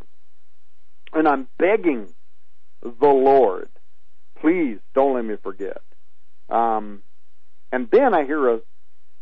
and 1.15 1.27
I'm 1.27 1.49
begging 1.59 2.09
the 2.83 3.09
Lord, 3.09 3.71
please 4.41 4.79
don't 4.95 5.15
let 5.15 5.25
me 5.25 5.37
forget. 5.43 5.83
Um, 6.51 7.03
and 7.73 7.89
then 7.91 8.15
I 8.15 8.25
hear 8.25 8.49
a 8.55 8.61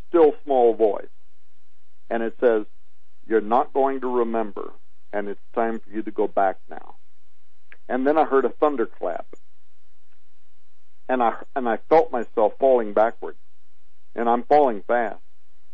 still 0.08 0.32
small 0.44 0.74
voice, 0.74 1.06
and 2.10 2.24
it 2.24 2.34
says, 2.40 2.66
"You're 3.28 3.40
not 3.40 3.72
going 3.72 4.00
to 4.00 4.18
remember, 4.18 4.72
and 5.12 5.28
it's 5.28 5.40
time 5.54 5.80
for 5.80 5.90
you 5.90 6.02
to 6.02 6.10
go 6.10 6.26
back 6.26 6.58
now." 6.68 6.96
And 7.88 8.06
then 8.06 8.16
I 8.16 8.24
heard 8.24 8.44
a 8.44 8.50
thunderclap, 8.50 9.26
and 11.08 11.22
I 11.22 11.36
and 11.54 11.68
I 11.68 11.78
felt 11.88 12.12
myself 12.12 12.54
falling 12.58 12.92
backward, 12.92 13.36
and 14.14 14.28
I'm 14.28 14.44
falling 14.44 14.82
fast. 14.82 15.20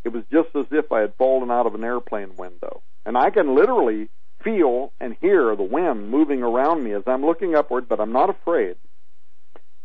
It 0.05 0.11
was 0.11 0.25
just 0.33 0.55
as 0.55 0.67
if 0.71 0.91
I 0.93 1.01
had 1.01 1.15
fallen 1.17 1.51
out 1.51 1.67
of 1.67 1.75
an 1.75 1.85
airplane 1.85 2.37
window, 2.37 2.83
and 3.05 3.17
I 3.17 3.31
can 3.31 3.55
literally 3.55 4.09
feel 4.43 4.93
and 5.01 5.17
hear 5.21 5.55
the 5.57 5.63
wind 5.63 6.11
moving 6.11 6.43
around 6.43 6.85
me 6.85 6.93
as 6.93 7.03
I'm 7.07 7.25
looking 7.25 7.55
upward, 7.55 7.89
but 7.89 8.01
I'm 8.01 8.13
not 8.13 8.31
afraid. 8.31 8.77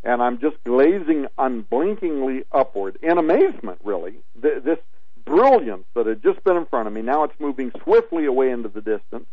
And 0.04 0.22
I'm 0.22 0.40
just 0.40 0.58
glazing 0.64 1.28
unblinkingly 1.38 2.44
upward 2.52 2.98
in 3.02 3.18
amazement, 3.18 3.80
really. 3.84 4.16
Th- 4.42 4.62
this 4.64 4.80
brilliance 5.26 5.86
that 5.96 6.06
had 6.06 6.22
just 6.22 6.44
been 6.44 6.58
in 6.58 6.66
front 6.66 6.88
of 6.88 6.94
me, 6.94 7.02
now 7.02 7.24
it's 7.24 7.40
moving 7.40 7.72
swiftly 7.84 8.26
away 8.26 8.52
into 8.52 8.70
the 8.70 8.82
distance. 8.82 9.26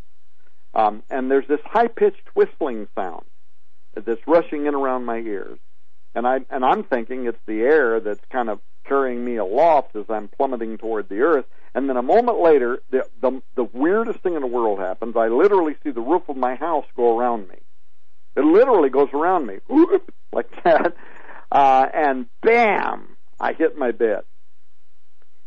Um, 0.75 1.03
and 1.11 1.31
there's 1.31 1.49
this 1.49 1.61
high 1.65 1.89
pitched 1.89 2.35
whistling 2.35 2.87
sound 2.95 3.25
that's 3.95 4.21
rushing 4.27 4.67
in 4.67 4.75
around 4.75 5.05
my 5.05 5.19
ears. 5.19 5.59
And 6.15 6.27
I 6.27 6.41
and 6.51 6.65
I'm 6.65 6.85
thinking 6.85 7.27
it's 7.27 7.39
the 7.47 7.61
air 7.61 8.01
that's 8.01 8.25
kind 8.33 8.49
of 8.49 8.61
carrying 8.85 9.25
me 9.25 9.37
aloft 9.37 9.95
as 9.95 10.05
I'm 10.09 10.29
plummeting 10.29 10.79
toward 10.79 11.09
the 11.09 11.21
earth. 11.21 11.45
And 11.75 11.89
then 11.89 11.97
a 11.97 12.03
moment 12.03 12.41
later, 12.41 12.81
the, 12.91 13.07
the 13.21 13.41
the 13.55 13.65
weirdest 13.65 14.21
thing 14.21 14.35
in 14.35 14.41
the 14.41 14.47
world 14.49 14.81
happens. 14.81 15.17
I 15.17 15.29
literally 15.29 15.77
see 15.85 15.91
the 15.91 16.01
roof 16.01 16.23
of 16.29 16.37
my 16.37 16.57
house 16.57 16.87
go 16.97 17.17
around 17.17 17.49
me. 17.49 17.57
It 18.37 18.45
literally 18.45 18.91
goes 18.91 19.09
around 19.13 19.47
me, 19.47 19.59
like 20.33 20.51
that. 20.65 20.95
Uh, 21.51 21.87
and 21.93 22.27
bam, 22.43 23.17
I 23.39 23.53
hit 23.53 23.77
my 23.77 23.91
bed. 23.91 24.23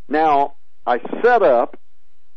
Now, 0.08 0.54
I 0.86 0.98
set 1.22 1.42
up, 1.42 1.78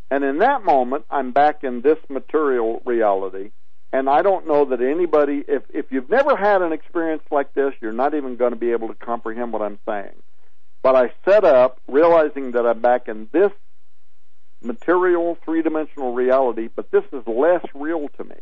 and 0.09 0.23
in 0.23 0.39
that 0.39 0.63
moment, 0.63 1.05
I'm 1.09 1.31
back 1.31 1.63
in 1.63 1.81
this 1.81 1.97
material 2.09 2.81
reality. 2.85 3.51
And 3.91 4.09
I 4.09 4.21
don't 4.21 4.47
know 4.47 4.65
that 4.65 4.81
anybody, 4.81 5.43
if, 5.47 5.63
if 5.73 5.85
you've 5.91 6.09
never 6.09 6.35
had 6.35 6.61
an 6.61 6.73
experience 6.73 7.23
like 7.31 7.53
this, 7.53 7.73
you're 7.81 7.93
not 7.93 8.13
even 8.13 8.35
going 8.35 8.51
to 8.51 8.57
be 8.59 8.71
able 8.71 8.89
to 8.89 8.95
comprehend 8.95 9.53
what 9.53 9.61
I'm 9.61 9.79
saying. 9.87 10.15
But 10.83 10.95
I 10.95 11.11
set 11.25 11.43
up, 11.43 11.79
realizing 11.87 12.51
that 12.51 12.65
I'm 12.65 12.81
back 12.81 13.07
in 13.07 13.29
this 13.31 13.51
material, 14.61 15.37
three 15.43 15.61
dimensional 15.61 16.13
reality, 16.13 16.69
but 16.73 16.91
this 16.91 17.03
is 17.13 17.23
less 17.27 17.63
real 17.73 18.07
to 18.17 18.23
me 18.23 18.35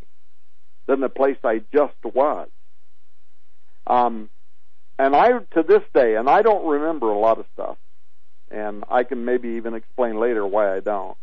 than 0.88 1.00
the 1.00 1.10
place 1.10 1.38
I 1.44 1.62
just 1.74 1.96
was. 2.04 2.50
Um, 3.88 4.30
and 4.98 5.16
I, 5.16 5.30
to 5.30 5.64
this 5.68 5.84
day, 5.94 6.16
and 6.16 6.30
I 6.30 6.42
don't 6.42 6.68
remember 6.68 7.10
a 7.12 7.20
lot 7.20 7.40
of 7.40 7.46
stuff, 7.54 7.78
and 8.50 8.84
I 8.90 9.04
can 9.04 9.26
maybe 9.26 9.50
even 9.50 9.74
explain 9.74 10.20
later 10.20 10.46
why 10.46 10.76
I 10.76 10.80
don't. 10.80 11.18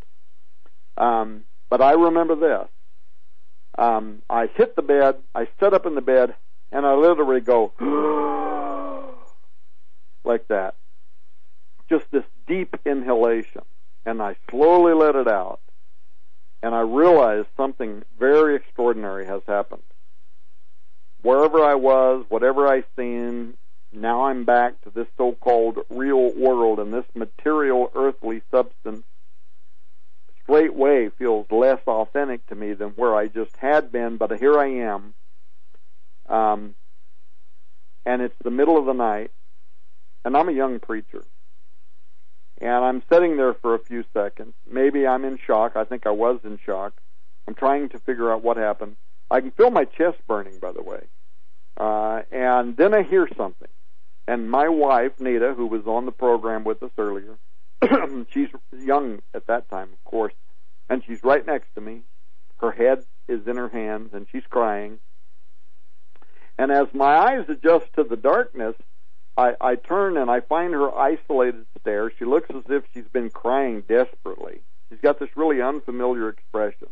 Um, 0.96 1.44
but 1.70 1.80
I 1.80 1.92
remember 1.92 2.34
this. 2.34 2.68
Um, 3.78 4.22
I 4.28 4.46
hit 4.46 4.76
the 4.76 4.82
bed, 4.82 5.16
I 5.34 5.48
sit 5.58 5.72
up 5.72 5.86
in 5.86 5.94
the 5.94 6.02
bed, 6.02 6.34
and 6.70 6.84
I 6.84 6.94
literally 6.94 7.40
go, 7.40 7.72
like 10.24 10.48
that. 10.48 10.74
Just 11.88 12.10
this 12.10 12.24
deep 12.46 12.76
inhalation. 12.84 13.62
And 14.04 14.20
I 14.20 14.36
slowly 14.50 14.94
let 14.94 15.14
it 15.14 15.28
out. 15.28 15.60
And 16.62 16.74
I 16.74 16.80
realized 16.80 17.48
something 17.56 18.02
very 18.18 18.56
extraordinary 18.56 19.26
has 19.26 19.42
happened. 19.46 19.82
Wherever 21.22 21.62
I 21.62 21.74
was, 21.74 22.24
whatever 22.28 22.68
I 22.68 22.84
seen, 22.96 23.54
now 23.92 24.24
I'm 24.24 24.44
back 24.44 24.80
to 24.82 24.90
this 24.90 25.06
so-called 25.16 25.78
real 25.88 26.32
world 26.34 26.78
and 26.78 26.92
this 26.92 27.04
material 27.14 27.90
earthly 27.94 28.42
substance 28.50 29.04
straightway 30.44 31.08
feels 31.10 31.46
less 31.50 31.80
authentic 31.86 32.46
to 32.46 32.54
me 32.54 32.72
than 32.74 32.90
where 32.90 33.14
I 33.14 33.28
just 33.28 33.56
had 33.56 33.92
been, 33.92 34.16
but 34.16 34.38
here 34.38 34.58
I 34.58 34.66
am. 34.66 35.14
Um, 36.28 36.74
and 38.04 38.22
it's 38.22 38.34
the 38.42 38.50
middle 38.50 38.76
of 38.76 38.86
the 38.86 38.92
night, 38.92 39.30
and 40.24 40.36
I'm 40.36 40.48
a 40.48 40.52
young 40.52 40.80
preacher. 40.80 41.24
And 42.60 42.84
I'm 42.84 43.02
sitting 43.10 43.36
there 43.36 43.54
for 43.54 43.74
a 43.74 43.78
few 43.78 44.04
seconds. 44.12 44.54
Maybe 44.70 45.06
I'm 45.06 45.24
in 45.24 45.38
shock. 45.38 45.76
I 45.76 45.84
think 45.84 46.06
I 46.06 46.10
was 46.10 46.40
in 46.44 46.58
shock. 46.64 46.92
I'm 47.48 47.54
trying 47.54 47.88
to 47.90 47.98
figure 47.98 48.32
out 48.32 48.44
what 48.44 48.56
happened. 48.56 48.96
I 49.30 49.40
can 49.40 49.50
feel 49.50 49.70
my 49.70 49.84
chest 49.84 50.18
burning, 50.28 50.58
by 50.60 50.72
the 50.72 50.82
way. 50.82 51.00
Uh, 51.76 52.22
and 52.30 52.76
then 52.76 52.94
I 52.94 53.02
hear 53.02 53.28
something. 53.36 53.68
And 54.28 54.50
my 54.50 54.68
wife, 54.68 55.18
Nita, 55.18 55.54
who 55.56 55.66
was 55.66 55.86
on 55.86 56.06
the 56.06 56.12
program 56.12 56.62
with 56.62 56.82
us 56.82 56.92
earlier, 56.96 57.36
she's 58.32 58.48
young 58.72 59.20
at 59.34 59.46
that 59.46 59.68
time, 59.70 59.90
of 59.92 60.04
course, 60.04 60.34
and 60.88 61.02
she's 61.06 61.22
right 61.22 61.44
next 61.46 61.74
to 61.74 61.80
me. 61.80 62.02
Her 62.58 62.70
head 62.70 63.04
is 63.28 63.46
in 63.46 63.56
her 63.56 63.68
hands, 63.68 64.10
and 64.12 64.26
she's 64.30 64.44
crying. 64.48 64.98
And 66.58 66.70
as 66.70 66.86
my 66.92 67.16
eyes 67.16 67.46
adjust 67.48 67.86
to 67.94 68.04
the 68.04 68.16
darkness, 68.16 68.76
I, 69.36 69.54
I 69.60 69.74
turn 69.76 70.16
and 70.16 70.30
I 70.30 70.40
find 70.40 70.74
her 70.74 70.96
isolated 70.96 71.66
stare. 71.80 72.12
She 72.18 72.24
looks 72.24 72.50
as 72.50 72.64
if 72.68 72.84
she's 72.92 73.08
been 73.12 73.30
crying 73.30 73.82
desperately. 73.88 74.60
She's 74.88 75.00
got 75.00 75.18
this 75.18 75.30
really 75.36 75.62
unfamiliar 75.62 76.28
expression. 76.28 76.88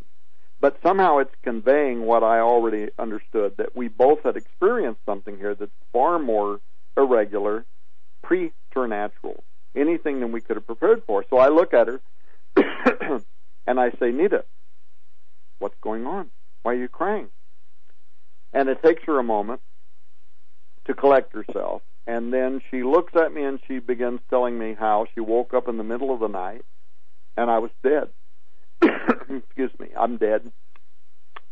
But 0.59 0.77
somehow 0.83 1.19
it's 1.19 1.33
conveying 1.43 2.03
what 2.03 2.23
I 2.23 2.39
already 2.39 2.89
understood 2.99 3.57
that 3.57 3.75
we 3.75 3.87
both 3.87 4.23
had 4.23 4.37
experienced 4.37 5.01
something 5.05 5.37
here 5.37 5.55
that's 5.55 5.71
far 5.93 6.19
more 6.19 6.59
irregular, 6.97 7.65
preternatural, 8.21 9.43
anything 9.75 10.19
than 10.19 10.31
we 10.31 10.41
could 10.41 10.57
have 10.57 10.65
prepared 10.65 11.03
for. 11.05 11.23
So 11.29 11.37
I 11.37 11.49
look 11.49 11.73
at 11.73 11.87
her 11.87 12.01
and 13.67 13.79
I 13.79 13.91
say, 13.99 14.11
Nita, 14.11 14.43
what's 15.59 15.77
going 15.81 16.05
on? 16.05 16.29
Why 16.63 16.73
are 16.73 16.75
you 16.75 16.87
crying? 16.87 17.27
And 18.53 18.69
it 18.69 18.83
takes 18.83 19.03
her 19.05 19.17
a 19.19 19.23
moment 19.23 19.61
to 20.85 20.93
collect 20.93 21.33
herself. 21.33 21.81
And 22.07 22.33
then 22.33 22.61
she 22.69 22.83
looks 22.83 23.13
at 23.15 23.33
me 23.33 23.43
and 23.43 23.59
she 23.67 23.79
begins 23.79 24.19
telling 24.29 24.57
me 24.57 24.75
how 24.77 25.05
she 25.13 25.19
woke 25.19 25.53
up 25.53 25.67
in 25.67 25.77
the 25.77 25.83
middle 25.83 26.13
of 26.13 26.19
the 26.19 26.27
night 26.27 26.63
and 27.37 27.49
I 27.49 27.59
was 27.59 27.71
dead. 27.83 28.09
Excuse 29.29 29.71
me, 29.79 29.87
I'm 29.97 30.17
dead 30.17 30.51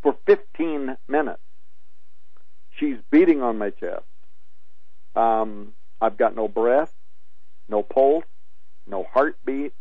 for 0.02 0.16
15 0.26 0.96
minutes. 1.08 1.40
She's 2.78 2.96
beating 3.10 3.42
on 3.42 3.58
my 3.58 3.70
chest. 3.70 4.04
Um, 5.14 5.72
I've 6.00 6.16
got 6.16 6.34
no 6.34 6.48
breath, 6.48 6.92
no 7.70 7.82
pulse, 7.82 8.24
no 8.86 9.06
heartbeat. 9.12 9.72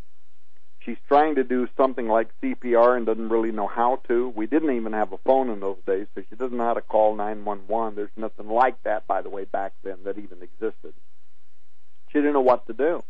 She's 0.80 0.98
trying 1.08 1.36
to 1.36 1.44
do 1.44 1.68
something 1.76 2.08
like 2.08 2.30
CPR 2.42 2.96
and 2.96 3.06
doesn't 3.06 3.30
really 3.30 3.52
know 3.52 3.68
how 3.68 4.02
to. 4.08 4.30
We 4.30 4.48
didn't 4.48 4.76
even 4.76 4.94
have 4.94 5.12
a 5.12 5.18
phone 5.18 5.50
in 5.50 5.60
those 5.60 5.80
days, 5.86 6.08
so 6.16 6.22
she 6.30 6.36
doesn't 6.36 6.56
know 6.56 6.64
how 6.64 6.74
to 6.76 6.82
call 6.82 7.16
911. 7.16 7.96
There's 7.96 8.10
nothing 8.16 8.48
like 8.48 8.82
that, 8.84 9.06
by 9.06 9.22
the 9.22 9.30
way, 9.30 9.44
back 9.44 9.74
then 9.84 9.98
that 10.06 10.18
even 10.18 10.42
existed. 10.42 10.94
She 12.12 12.20
didn't 12.20 12.34
know 12.34 12.42
what 12.42 12.66
to 12.68 12.74
do. 12.74 13.04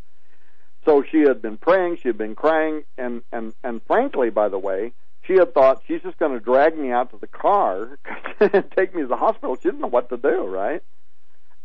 So 0.84 1.04
she 1.08 1.20
had 1.20 1.42
been 1.42 1.58
praying, 1.58 1.98
she 1.98 2.08
had 2.08 2.18
been 2.18 2.34
crying, 2.34 2.84
and, 2.98 3.22
and, 3.30 3.54
and 3.62 3.80
frankly, 3.86 4.30
by 4.30 4.48
the 4.48 4.58
way, 4.58 4.92
she 5.22 5.34
had 5.34 5.54
thought 5.54 5.82
she's 5.86 6.02
just 6.02 6.18
going 6.18 6.32
to 6.32 6.40
drag 6.40 6.76
me 6.76 6.90
out 6.90 7.10
to 7.10 7.18
the 7.18 7.26
car 7.26 7.98
and 8.40 8.64
take 8.76 8.94
me 8.94 9.02
to 9.02 9.06
the 9.06 9.16
hospital. 9.16 9.56
She 9.56 9.68
didn't 9.68 9.80
know 9.80 9.88
what 9.88 10.08
to 10.08 10.16
do, 10.16 10.46
right? 10.46 10.82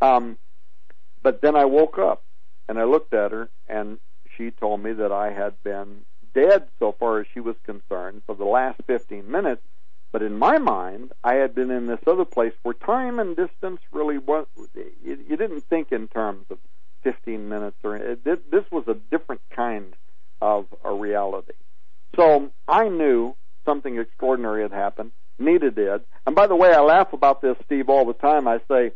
Um, 0.02 0.38
but 1.24 1.42
then 1.42 1.56
I 1.56 1.66
woke 1.66 1.98
up 1.98 2.24
and 2.68 2.80
I 2.80 2.84
looked 2.84 3.14
at 3.14 3.32
her 3.32 3.50
and 3.68 4.00
she 4.38 4.52
told 4.52 4.84
me 4.84 4.94
that 4.94 5.12
I 5.12 5.32
had 5.32 5.62
been 5.64 6.02
dead 6.34 6.68
so 6.80 6.94
far 7.00 7.20
as 7.20 7.28
she 7.34 7.40
was 7.40 7.56
concerned 7.66 8.22
for 8.26 8.36
the 8.36 8.46
last 8.46 8.82
15 8.88 9.30
minutes. 9.30 9.62
But 10.12 10.22
in 10.22 10.38
my 10.38 10.58
mind, 10.58 11.12
I 11.24 11.36
had 11.36 11.56
been 11.56 11.72
in 11.72 11.88
this 11.88 12.00
other 12.08 12.26
place 12.26 12.54
where 12.64 12.74
time 12.74 13.20
and 13.20 13.36
distance 13.36 13.80
really 13.92 14.18
was, 14.18 14.46
you, 14.76 15.18
you 15.28 15.38
didn't 15.38 15.62
think 15.62 15.92
in 15.92 16.08
terms 16.08 16.46
of 16.50 16.58
15 17.04 17.50
minutes 17.50 17.78
or, 17.84 17.96
uh, 17.96 18.16
it, 18.26 18.52
this 18.52 18.64
was 18.72 18.86
a 18.88 18.96
different 19.12 19.42
kind 19.54 19.94
of 20.42 20.68
a 20.84 20.94
reality. 20.94 21.54
So 22.16 22.52
I 22.68 22.90
knew 22.90 23.36
something 23.66 23.98
extraordinary 23.98 24.62
had 24.62 24.72
happened. 24.72 25.12
Nita 25.38 25.72
did. 25.72 26.02
And 26.26 26.36
by 26.36 26.48
the 26.48 26.56
way, 26.56 26.74
I 26.74 26.80
laugh 26.80 27.14
about 27.14 27.42
this, 27.42 27.58
Steve, 27.66 27.90
all 27.90 28.06
the 28.06 28.14
time. 28.14 28.48
I 28.48 28.60
say, 28.70 28.92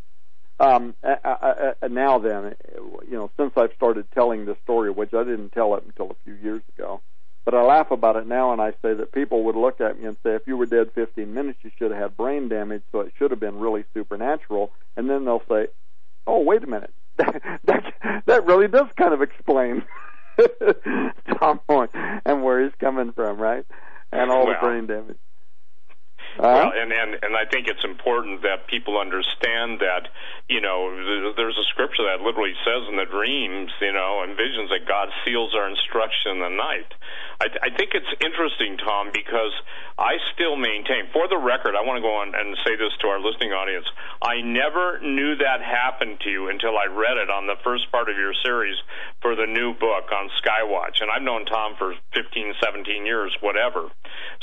um, 0.59 0.93
I, 1.03 1.73
I, 1.81 1.87
now 1.87 2.19
then, 2.19 2.55
you 3.09 3.17
know, 3.17 3.31
since 3.37 3.53
I've 3.55 3.73
started 3.75 4.05
telling 4.13 4.45
this 4.45 4.57
story, 4.63 4.91
which 4.91 5.13
I 5.13 5.23
didn't 5.23 5.51
tell 5.51 5.75
it 5.75 5.83
until 5.85 6.11
a 6.11 6.15
few 6.23 6.33
years 6.35 6.61
ago, 6.77 7.01
but 7.45 7.53
I 7.53 7.63
laugh 7.63 7.91
about 7.91 8.17
it 8.17 8.27
now 8.27 8.51
and 8.51 8.61
I 8.61 8.71
say 8.81 8.93
that 8.93 9.11
people 9.11 9.43
would 9.45 9.55
look 9.55 9.79
at 9.81 9.99
me 9.99 10.05
and 10.05 10.17
say, 10.23 10.35
if 10.35 10.45
you 10.45 10.57
were 10.57 10.65
dead 10.65 10.91
15 10.93 11.33
minutes, 11.33 11.59
you 11.63 11.71
should 11.77 11.91
have 11.91 11.99
had 11.99 12.17
brain 12.17 12.49
damage, 12.49 12.83
so 12.91 12.99
it 12.99 13.13
should 13.17 13.31
have 13.31 13.39
been 13.39 13.57
really 13.57 13.85
supernatural. 13.93 14.71
And 14.97 15.09
then 15.09 15.25
they'll 15.25 15.43
say, 15.49 15.67
oh, 16.27 16.41
wait 16.41 16.63
a 16.63 16.67
minute. 16.67 16.93
that, 17.17 17.41
that, 17.65 18.23
that 18.25 18.45
really 18.45 18.67
does 18.67 18.87
kind 18.97 19.13
of 19.13 19.21
explain 19.21 19.83
Tom 21.39 21.59
Horn 21.67 21.89
and 22.25 22.43
where 22.43 22.63
he's 22.63 22.75
coming 22.79 23.13
from, 23.13 23.37
right? 23.37 23.65
And 24.11 24.29
all 24.29 24.45
well, 24.45 24.55
the 24.61 24.67
brain 24.67 24.87
damage. 24.87 25.17
Uh, 26.37 26.69
well, 26.69 26.71
and, 26.75 26.91
and 26.93 27.17
and 27.23 27.33
I 27.35 27.45
think 27.49 27.67
it's 27.67 27.83
important 27.83 28.43
that 28.43 28.67
people 28.67 28.97
understand 28.99 29.79
that 29.79 30.07
you 30.47 30.61
know 30.61 31.33
there's 31.35 31.57
a 31.57 31.67
scripture 31.71 32.03
that 32.05 32.21
literally 32.21 32.53
says 32.63 32.87
in 32.87 32.95
the 32.95 33.09
dreams, 33.09 33.71
you 33.81 33.93
know, 33.93 34.23
and 34.23 34.35
visions 34.35 34.69
that 34.69 34.87
God 34.87 35.09
seals 35.25 35.55
our 35.55 35.69
instruction 35.69 36.37
in 36.37 36.39
the 36.39 36.53
night. 36.53 36.91
I, 37.39 37.47
I 37.63 37.69
think 37.71 37.95
it's 37.95 38.11
interesting, 38.19 38.75
Tom, 38.75 39.15
because 39.15 39.55
I 39.95 40.19
still 40.35 40.59
maintain, 40.59 41.07
for 41.15 41.27
the 41.31 41.39
record, 41.39 41.75
I 41.75 41.83
want 41.87 41.95
to 41.97 42.03
go 42.03 42.11
on 42.19 42.35
and 42.35 42.55
say 42.67 42.75
this 42.75 42.91
to 42.99 43.07
our 43.07 43.19
listening 43.19 43.55
audience. 43.55 43.87
I 44.19 44.43
never 44.43 44.99
knew 44.99 45.39
that 45.39 45.63
happened 45.63 46.19
to 46.27 46.29
you 46.29 46.51
until 46.51 46.75
I 46.75 46.91
read 46.91 47.15
it 47.15 47.31
on 47.31 47.47
the 47.47 47.55
first 47.63 47.87
part 47.91 48.11
of 48.11 48.19
your 48.19 48.35
series 48.43 48.75
for 49.23 49.35
the 49.39 49.47
new 49.47 49.71
book 49.71 50.11
on 50.11 50.27
Skywatch, 50.43 50.99
and 50.99 51.07
I've 51.07 51.23
known 51.23 51.47
Tom 51.47 51.79
for 51.79 51.95
15, 52.11 52.59
17 52.59 53.05
years, 53.05 53.31
whatever. 53.39 53.87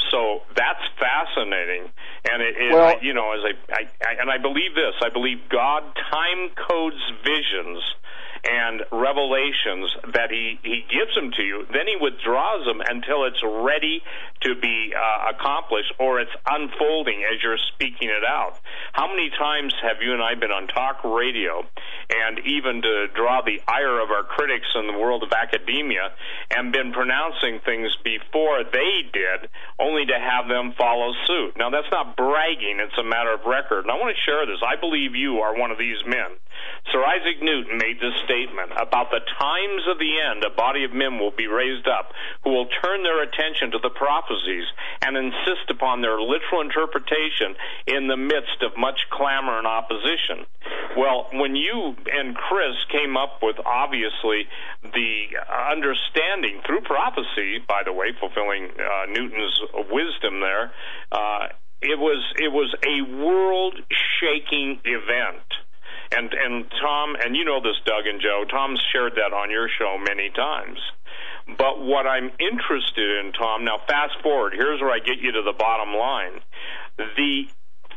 So 0.08 0.48
that's 0.56 0.80
fascinating 0.96 1.75
and 1.84 2.42
it, 2.42 2.56
it 2.56 2.72
well, 2.72 2.94
you 3.02 3.14
know, 3.14 3.32
as 3.32 3.40
I, 3.44 3.52
I, 3.72 3.82
I 4.08 4.12
and 4.20 4.30
I 4.30 4.38
believe 4.38 4.74
this, 4.74 4.94
I 5.02 5.10
believe 5.10 5.38
God 5.50 5.82
time 6.10 6.50
codes 6.68 7.02
visions 7.24 7.82
and 8.46 8.82
revelations 8.92 9.90
that 10.14 10.30
he, 10.30 10.58
he 10.62 10.84
gives 10.86 11.14
them 11.14 11.32
to 11.36 11.42
you, 11.42 11.66
then 11.72 11.86
he 11.86 11.96
withdraws 11.98 12.64
them 12.64 12.80
until 12.80 13.24
it's 13.24 13.42
ready 13.42 14.02
to 14.42 14.54
be 14.54 14.92
uh, 14.94 15.34
accomplished 15.34 15.92
or 15.98 16.20
it's 16.20 16.30
unfolding 16.46 17.24
as 17.26 17.42
you're 17.42 17.58
speaking 17.74 18.08
it 18.08 18.24
out. 18.24 18.58
How 18.92 19.08
many 19.08 19.30
times 19.30 19.74
have 19.82 19.98
you 20.00 20.12
and 20.12 20.22
I 20.22 20.34
been 20.34 20.52
on 20.52 20.68
talk 20.68 21.02
radio 21.02 21.66
and 22.10 22.38
even 22.46 22.82
to 22.82 23.08
draw 23.14 23.42
the 23.42 23.60
ire 23.66 23.98
of 23.98 24.10
our 24.10 24.22
critics 24.22 24.68
in 24.76 24.86
the 24.86 24.98
world 24.98 25.22
of 25.22 25.32
academia 25.32 26.12
and 26.54 26.72
been 26.72 26.92
pronouncing 26.92 27.60
things 27.64 27.90
before 28.04 28.62
they 28.62 29.02
did 29.12 29.50
only 29.80 30.06
to 30.06 30.18
have 30.18 30.48
them 30.48 30.74
follow 30.78 31.12
suit? 31.26 31.56
Now 31.56 31.70
that's 31.70 31.90
not 31.90 32.16
bragging, 32.16 32.78
it's 32.78 32.98
a 32.98 33.04
matter 33.04 33.34
of 33.34 33.44
record. 33.44 33.82
And 33.82 33.90
I 33.90 33.98
want 33.98 34.14
to 34.14 34.22
share 34.22 34.46
this. 34.46 34.62
I 34.62 34.78
believe 34.78 35.16
you 35.16 35.40
are 35.40 35.58
one 35.58 35.70
of 35.70 35.78
these 35.78 35.98
men 36.06 36.38
Sir 36.92 37.02
Isaac 37.04 37.42
Newton 37.42 37.78
made 37.78 37.98
this 38.00 38.14
statement 38.24 38.70
about 38.76 39.10
the 39.10 39.20
times 39.38 39.82
of 39.90 39.98
the 39.98 40.20
end, 40.20 40.44
a 40.44 40.50
body 40.50 40.84
of 40.84 40.92
men 40.92 41.18
will 41.18 41.34
be 41.34 41.46
raised 41.46 41.88
up 41.88 42.12
who 42.44 42.50
will 42.50 42.68
turn 42.82 43.02
their 43.02 43.22
attention 43.22 43.72
to 43.72 43.78
the 43.82 43.90
prophecies 43.90 44.64
and 45.02 45.16
insist 45.16 45.68
upon 45.70 46.00
their 46.00 46.20
literal 46.20 46.60
interpretation 46.62 47.56
in 47.86 48.06
the 48.06 48.16
midst 48.16 48.62
of 48.62 48.76
much 48.78 49.00
clamor 49.10 49.58
and 49.58 49.66
opposition. 49.66 50.46
Well, 50.96 51.28
when 51.32 51.56
you 51.56 51.96
and 52.12 52.36
Cris 52.36 52.76
came 52.90 53.16
up 53.16 53.42
with 53.42 53.56
obviously 53.66 54.46
the 54.82 55.36
understanding 55.70 56.62
through 56.66 56.82
prophecy, 56.82 57.58
by 57.66 57.82
the 57.84 57.92
way, 57.92 58.14
fulfilling 58.18 58.70
uh, 58.70 59.06
Newton's 59.10 59.60
wisdom 59.90 60.40
there, 60.40 60.72
uh, 61.12 61.48
it 61.82 61.98
was 61.98 62.24
it 62.36 62.50
was 62.50 62.74
a 62.82 63.02
world 63.22 63.76
shaking 64.20 64.80
event 64.84 65.45
and 66.12 66.32
and 66.32 66.64
Tom, 66.80 67.16
and 67.22 67.36
you 67.36 67.44
know 67.44 67.60
this, 67.60 67.76
Doug 67.84 68.06
and 68.06 68.20
Joe. 68.20 68.44
Tom's 68.48 68.80
shared 68.92 69.14
that 69.16 69.32
on 69.34 69.50
your 69.50 69.68
show 69.68 69.98
many 69.98 70.30
times. 70.30 70.78
But 71.46 71.78
what 71.80 72.06
I'm 72.06 72.30
interested 72.40 73.24
in, 73.24 73.32
Tom, 73.32 73.64
now 73.64 73.78
fast 73.86 74.14
forward. 74.22 74.52
Here's 74.54 74.80
where 74.80 74.90
I 74.90 74.98
get 74.98 75.18
you 75.22 75.32
to 75.32 75.42
the 75.42 75.54
bottom 75.56 75.94
line. 75.94 76.40
The 76.98 77.46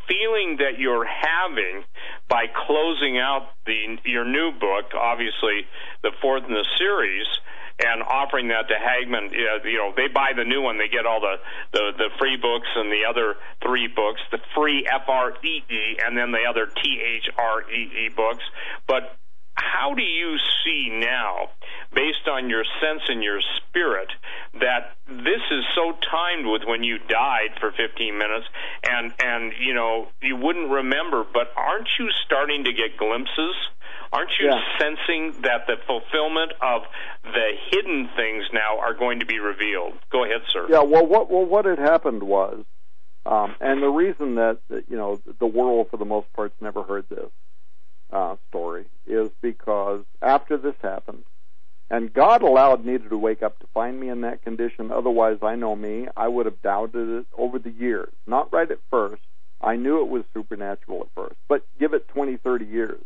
feeling 0.07 0.57
that 0.57 0.77
you're 0.77 1.05
having 1.05 1.83
by 2.27 2.45
closing 2.65 3.17
out 3.17 3.49
the 3.65 3.97
your 4.05 4.25
new 4.25 4.51
book, 4.51 4.93
obviously 4.93 5.65
the 6.01 6.11
fourth 6.21 6.43
in 6.45 6.53
the 6.53 6.65
series, 6.77 7.27
and 7.79 8.03
offering 8.03 8.49
that 8.49 8.67
to 8.67 8.75
Hagmann. 8.75 9.31
You 9.31 9.77
know, 9.77 9.93
they 9.95 10.07
buy 10.07 10.31
the 10.35 10.43
new 10.43 10.61
one, 10.61 10.77
they 10.77 10.87
get 10.87 11.05
all 11.05 11.21
the 11.21 11.37
the, 11.71 11.91
the 11.97 12.09
free 12.19 12.37
books 12.37 12.67
and 12.75 12.91
the 12.91 13.03
other 13.09 13.35
three 13.63 13.87
books, 13.87 14.21
the 14.31 14.39
free 14.55 14.87
F 14.87 15.07
R 15.07 15.31
E 15.43 15.63
E, 15.69 15.97
and 16.05 16.17
then 16.17 16.31
the 16.31 16.43
other 16.49 16.65
T 16.67 16.99
H 16.99 17.29
R 17.37 17.69
E 17.71 18.05
E 18.05 18.09
books. 18.15 18.43
But 18.87 19.15
how 19.55 19.93
do 19.93 20.01
you 20.01 20.37
see 20.63 20.89
now, 20.91 21.49
based 21.93 22.27
on 22.29 22.49
your 22.49 22.63
sense 22.79 23.01
and 23.07 23.23
your 23.23 23.41
spirit, 23.57 24.09
that 24.59 24.95
this 25.07 25.43
is 25.51 25.63
so 25.75 25.93
timed 26.09 26.45
with 26.45 26.63
when 26.65 26.83
you 26.83 26.97
died 27.09 27.59
for 27.59 27.71
15 27.71 28.17
minutes, 28.17 28.45
and 28.83 29.13
and 29.19 29.53
you 29.59 29.73
know 29.73 30.07
you 30.21 30.35
wouldn't 30.35 30.69
remember, 30.69 31.23
but 31.23 31.51
aren't 31.55 31.87
you 31.99 32.09
starting 32.25 32.63
to 32.65 32.71
get 32.73 32.97
glimpses? 32.97 33.55
Aren't 34.11 34.31
you 34.39 34.47
Yeah. 34.47 34.61
sensing 34.79 35.33
that 35.41 35.67
the 35.67 35.77
fulfillment 35.85 36.53
of 36.61 36.87
the 37.23 37.53
hidden 37.69 38.07
things 38.15 38.51
now 38.51 38.79
are 38.79 38.93
going 38.93 39.19
to 39.19 39.25
be 39.25 39.39
revealed? 39.39 39.93
Go 40.09 40.23
ahead, 40.23 40.41
sir. 40.51 40.65
Yeah, 40.69 40.81
well, 40.81 41.05
what 41.05 41.29
well 41.29 41.45
what 41.45 41.65
had 41.65 41.77
happened 41.79 42.23
was, 42.23 42.65
um, 43.25 43.55
and 43.59 43.83
the 43.83 43.89
reason 43.89 44.35
that 44.35 44.59
you 44.69 44.97
know 44.97 45.21
the 45.39 45.45
world 45.45 45.89
for 45.91 45.97
the 45.97 46.05
most 46.05 46.31
part's 46.33 46.59
never 46.61 46.81
heard 46.83 47.07
this 47.09 47.29
uh, 48.11 48.35
story 48.49 48.85
is 49.05 49.29
because 49.41 50.03
after 50.21 50.57
this 50.57 50.75
happened, 50.81 51.23
and 51.91 52.11
God 52.11 52.41
allowed 52.41 52.85
Nita 52.85 53.09
to 53.09 53.17
wake 53.17 53.43
up 53.43 53.59
to 53.59 53.67
find 53.73 53.99
me 53.99 54.09
in 54.09 54.21
that 54.21 54.41
condition. 54.41 54.91
Otherwise, 54.91 55.37
I 55.43 55.55
know 55.55 55.75
me, 55.75 56.07
I 56.17 56.27
would 56.27 56.45
have 56.47 56.61
doubted 56.63 57.09
it 57.09 57.25
over 57.37 57.59
the 57.59 57.71
years. 57.71 58.11
Not 58.25 58.51
right 58.51 58.69
at 58.69 58.79
first. 58.89 59.21
I 59.61 59.75
knew 59.75 60.01
it 60.01 60.07
was 60.07 60.23
supernatural 60.33 61.01
at 61.01 61.07
first, 61.15 61.35
but 61.47 61.63
give 61.79 61.93
it 61.93 62.07
20, 62.07 62.37
30 62.37 62.65
years. 62.65 63.01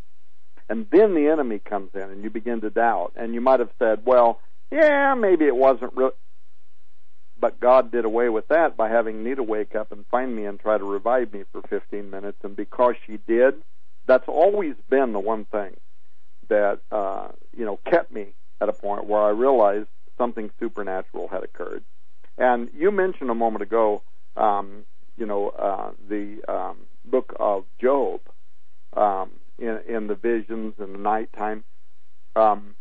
And 0.69 0.87
then 0.91 1.13
the 1.13 1.27
enemy 1.27 1.59
comes 1.59 1.91
in 1.93 2.01
and 2.01 2.23
you 2.23 2.29
begin 2.29 2.61
to 2.61 2.69
doubt. 2.69 3.13
And 3.15 3.33
you 3.33 3.41
might 3.41 3.59
have 3.59 3.71
said, 3.79 4.05
well, 4.05 4.39
yeah, 4.71 5.13
maybe 5.15 5.45
it 5.45 5.55
wasn't 5.55 5.95
real. 5.95 6.11
But 7.39 7.59
God 7.59 7.91
did 7.91 8.05
away 8.05 8.29
with 8.29 8.47
that 8.47 8.77
by 8.77 8.89
having 8.89 9.23
Nita 9.23 9.43
wake 9.43 9.75
up 9.75 9.91
and 9.91 10.05
find 10.07 10.33
me 10.35 10.45
and 10.45 10.59
try 10.59 10.77
to 10.77 10.83
revive 10.83 11.33
me 11.33 11.43
for 11.51 11.61
15 11.61 12.09
minutes. 12.09 12.37
And 12.43 12.55
because 12.55 12.95
she 13.05 13.17
did, 13.27 13.55
that's 14.07 14.27
always 14.27 14.75
been 14.89 15.11
the 15.13 15.19
one 15.19 15.45
thing 15.45 15.75
that, 16.47 16.79
uh, 16.91 17.29
you 17.55 17.65
know, 17.65 17.79
kept 17.89 18.11
me 18.11 18.27
at 18.61 18.69
a 18.69 18.73
point 18.73 19.07
where 19.07 19.21
I 19.21 19.29
realized 19.29 19.87
something 20.17 20.51
supernatural 20.59 21.27
had 21.27 21.43
occurred. 21.43 21.83
And 22.37 22.69
you 22.75 22.91
mentioned 22.91 23.29
a 23.29 23.35
moment 23.35 23.61
ago, 23.61 24.03
um, 24.37 24.85
you 25.17 25.25
know, 25.25 25.49
uh, 25.49 25.91
the 26.07 26.41
um, 26.47 26.77
book 27.05 27.35
of 27.39 27.65
Job 27.79 28.21
um, 28.95 29.31
in, 29.59 29.79
in 29.87 30.07
the 30.07 30.15
visions 30.15 30.75
in 30.79 30.93
the 30.93 30.99
nighttime. 30.99 31.63
Um, 32.35 32.75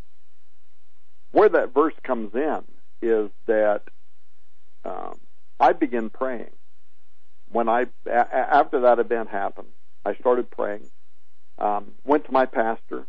where 1.31 1.49
that 1.49 1.73
verse 1.73 1.93
comes 2.03 2.33
in 2.33 2.63
is 3.01 3.29
that 3.47 3.83
um, 4.85 5.19
I 5.59 5.73
begin 5.73 6.09
praying. 6.09 6.51
When 7.51 7.69
I 7.69 7.87
a- 8.07 8.35
after 8.35 8.81
that 8.81 8.99
event 8.99 9.29
happened, 9.29 9.69
I 10.05 10.15
started 10.15 10.49
praying. 10.49 10.89
Um, 11.57 11.93
went 12.03 12.25
to 12.25 12.31
my 12.31 12.45
pastor, 12.45 13.05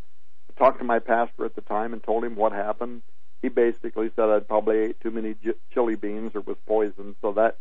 talked 0.57 0.79
to 0.79 0.85
my 0.85 0.99
pastor 0.99 1.45
at 1.45 1.55
the 1.55 1.61
time, 1.61 1.93
and 1.93 2.03
told 2.03 2.23
him 2.23 2.35
what 2.35 2.51
happened. 2.51 3.01
He 3.41 3.49
basically 3.49 4.11
said 4.15 4.29
I'd 4.29 4.47
probably 4.47 4.77
ate 4.79 4.99
too 5.01 5.11
many 5.11 5.35
j- 5.43 5.53
chili 5.73 5.95
beans 5.95 6.31
or 6.35 6.41
was 6.41 6.57
poisoned, 6.67 7.15
so 7.21 7.31
that 7.33 7.57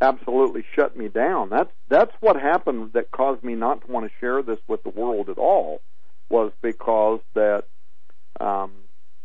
absolutely 0.00 0.64
shut 0.74 0.96
me 0.96 1.08
down. 1.08 1.50
That's 1.50 1.70
that's 1.88 2.12
what 2.20 2.36
happened 2.36 2.92
that 2.94 3.10
caused 3.10 3.42
me 3.42 3.54
not 3.54 3.82
to 3.82 3.92
want 3.92 4.06
to 4.06 4.12
share 4.20 4.42
this 4.42 4.58
with 4.68 4.82
the 4.82 4.90
world 4.90 5.28
at 5.28 5.38
all. 5.38 5.80
Was 6.30 6.52
because 6.62 7.20
that 7.34 7.64
um, 8.40 8.72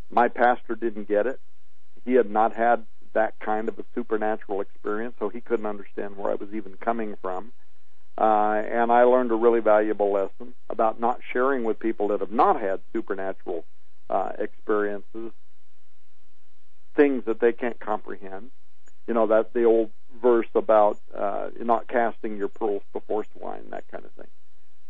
my 0.10 0.30
pastor 0.30 0.76
didn't 0.76 1.08
get 1.08 1.28
it. 1.28 1.40
He 2.06 2.14
had 2.14 2.30
not 2.30 2.56
had 2.56 2.86
that 3.14 3.40
kind 3.40 3.68
of 3.70 3.78
a 3.78 3.84
supernatural 3.94 4.62
experience, 4.62 5.16
so 5.20 5.30
he 5.30 5.42
couldn't 5.42 5.66
understand 5.66 6.18
where 6.18 6.32
I 6.32 6.36
was 6.36 6.50
even 6.54 6.74
coming 6.78 7.16
from. 7.22 7.52
Uh, 8.18 8.62
and 8.72 8.92
I 8.92 9.04
learned 9.04 9.32
a 9.32 9.36
really 9.36 9.60
valuable 9.60 10.12
lesson 10.12 10.54
about 10.70 11.00
not 11.00 11.20
sharing 11.32 11.64
with 11.64 11.80
people 11.80 12.10
that 12.10 12.20
have 12.20 12.32
not 12.32 12.62
had 12.62 12.80
supernatural 12.94 13.66
uh, 14.10 14.32
experiences 14.38 15.32
things 16.96 17.24
that 17.26 17.40
they 17.40 17.52
can't 17.52 17.80
comprehend. 17.80 18.52
You 19.08 19.14
know 19.14 19.28
that 19.28 19.54
the 19.54 19.64
old 19.64 19.90
verse 20.22 20.48
about 20.56 21.00
uh, 21.16 21.50
not 21.60 21.88
casting 21.88 22.38
your 22.38 22.48
pearls 22.48 22.84
before 22.94 23.26
swine, 23.38 23.70
that 23.72 23.88
kind 23.90 24.06
of 24.06 24.12
thing. 24.12 24.28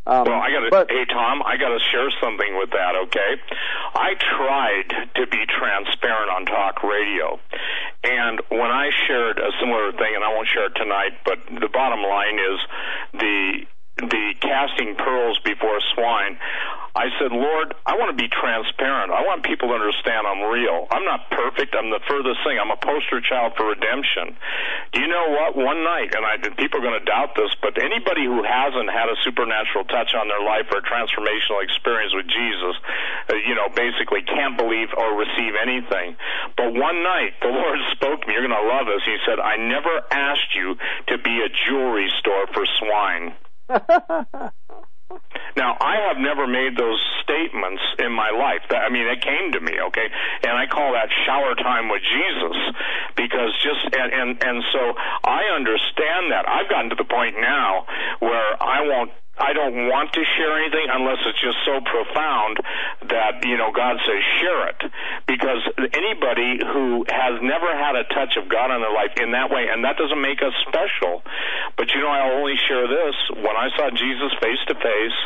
Um, 0.05 0.25
well, 0.27 0.41
I 0.41 0.51
got 0.51 0.85
to. 0.87 0.93
Hey, 0.93 1.05
Tom, 1.05 1.41
I 1.43 1.55
got 1.55 1.69
to 1.69 1.79
share 1.91 2.11
something 2.19 2.57
with 2.57 2.71
that. 2.71 2.95
Okay, 3.07 3.39
I 3.95 4.15
tried 4.19 5.07
to 5.15 5.27
be 5.27 5.45
transparent 5.47 6.29
on 6.29 6.45
talk 6.45 6.83
radio, 6.83 7.39
and 8.03 8.41
when 8.49 8.69
I 8.69 8.89
shared 9.07 9.39
a 9.39 9.51
similar 9.61 9.93
thing, 9.93 10.11
and 10.13 10.23
I 10.23 10.33
won't 10.35 10.49
share 10.49 10.65
it 10.65 10.75
tonight, 10.75 11.23
but 11.23 11.39
the 11.47 11.69
bottom 11.71 12.03
line 12.03 12.35
is 12.35 12.59
the 13.13 13.65
the 13.97 14.33
casting 14.41 14.95
pearls 14.95 15.39
before 15.45 15.79
swine. 15.93 16.37
I 16.93 17.09
said, 17.17 17.33
Lord, 17.33 17.73
I 17.89 17.97
want 17.97 18.13
to 18.13 18.19
be 18.19 18.29
transparent. 18.29 19.09
I 19.09 19.25
want 19.25 19.41
people 19.41 19.73
to 19.73 19.81
understand 19.81 20.29
I'm 20.29 20.45
real. 20.45 20.85
I'm 20.93 21.01
not 21.01 21.25
perfect. 21.33 21.73
I'm 21.73 21.89
the 21.89 22.01
furthest 22.05 22.45
thing. 22.45 22.61
I'm 22.61 22.69
a 22.69 22.77
poster 22.77 23.17
child 23.17 23.57
for 23.57 23.73
redemption. 23.73 24.37
Do 24.93 25.01
you 25.01 25.09
know 25.09 25.33
what? 25.33 25.57
One 25.57 25.81
night, 25.81 26.13
and 26.13 26.21
I 26.21 26.37
people 26.53 26.77
are 26.77 26.85
going 26.85 27.01
to 27.01 27.05
doubt 27.05 27.33
this, 27.33 27.49
but 27.65 27.81
anybody 27.81 28.29
who 28.29 28.45
hasn't 28.45 28.93
had 28.93 29.09
a 29.09 29.17
supernatural 29.25 29.89
touch 29.89 30.13
on 30.13 30.29
their 30.29 30.45
life 30.45 30.69
or 30.69 30.81
a 30.81 30.85
transformational 30.85 31.65
experience 31.65 32.13
with 32.13 32.29
Jesus, 32.29 32.77
uh, 33.33 33.41
you 33.41 33.57
know, 33.57 33.73
basically 33.73 34.21
can't 34.29 34.53
believe 34.53 34.93
or 34.93 35.17
receive 35.17 35.57
anything. 35.57 36.13
But 36.61 36.77
one 36.77 37.01
night, 37.01 37.41
the 37.41 37.49
Lord 37.57 37.81
spoke 37.97 38.21
to 38.21 38.25
me. 38.29 38.37
You're 38.37 38.45
going 38.45 38.53
to 38.53 38.69
love 38.69 38.85
this. 38.85 39.01
He 39.01 39.17
said, 39.25 39.41
I 39.41 39.57
never 39.57 39.97
asked 40.13 40.53
you 40.53 40.77
to 41.09 41.17
be 41.17 41.41
a 41.41 41.49
jewelry 41.49 42.13
store 42.21 42.45
for 42.53 42.69
swine. 42.77 43.33
Now, 45.55 45.77
I 45.79 46.09
have 46.09 46.17
never 46.17 46.47
made 46.47 46.77
those 46.77 46.99
statements 47.21 47.81
in 47.99 48.11
my 48.11 48.31
life. 48.31 48.65
That, 48.69 48.81
I 48.81 48.89
mean, 48.89 49.05
it 49.05 49.21
came 49.21 49.51
to 49.53 49.61
me, 49.61 49.73
okay, 49.89 50.07
and 50.41 50.51
I 50.57 50.65
call 50.65 50.93
that 50.93 51.09
shower 51.25 51.53
time 51.55 51.89
with 51.89 52.01
Jesus 52.01 52.57
because 53.15 53.53
just 53.61 53.93
and 53.93 54.09
and 54.11 54.43
and 54.43 54.63
so 54.73 54.81
I 55.23 55.53
understand 55.53 56.33
that. 56.33 56.49
I've 56.49 56.69
gotten 56.69 56.89
to 56.89 56.95
the 56.95 57.05
point 57.05 57.35
now 57.39 57.85
where 58.19 58.57
I 58.61 58.81
won't. 58.81 59.11
I 59.33 59.49
don't 59.53 59.89
want 59.89 60.13
to 60.13 60.21
share 60.37 60.53
anything 60.61 60.93
unless 60.93 61.17
it's 61.25 61.41
just 61.41 61.57
so 61.65 61.81
profound 61.81 62.61
that 63.09 63.41
you 63.41 63.57
know 63.57 63.73
God 63.73 63.97
says 64.05 64.21
share 64.37 64.69
it. 64.69 64.79
Because 65.25 65.65
anybody 65.89 66.61
who 66.61 67.01
has 67.09 67.41
never 67.41 67.65
had 67.73 67.97
a 67.97 68.05
touch 68.13 68.37
of 68.37 68.45
God 68.45 68.69
in 68.69 68.77
their 68.77 68.93
life 68.93 69.17
in 69.17 69.33
that 69.33 69.49
way 69.49 69.73
and 69.73 69.81
that 69.89 69.97
doesn't 69.97 70.21
make 70.21 70.45
us 70.45 70.53
special 70.69 71.25
but 71.81 71.89
you 71.97 72.05
know 72.05 72.13
I'll 72.13 72.37
only 72.45 72.53
share 72.69 72.85
this. 72.85 73.15
When 73.41 73.57
I 73.57 73.73
saw 73.73 73.89
Jesus 73.89 74.37
face 74.37 74.61
to 74.69 74.75
face 74.77 75.17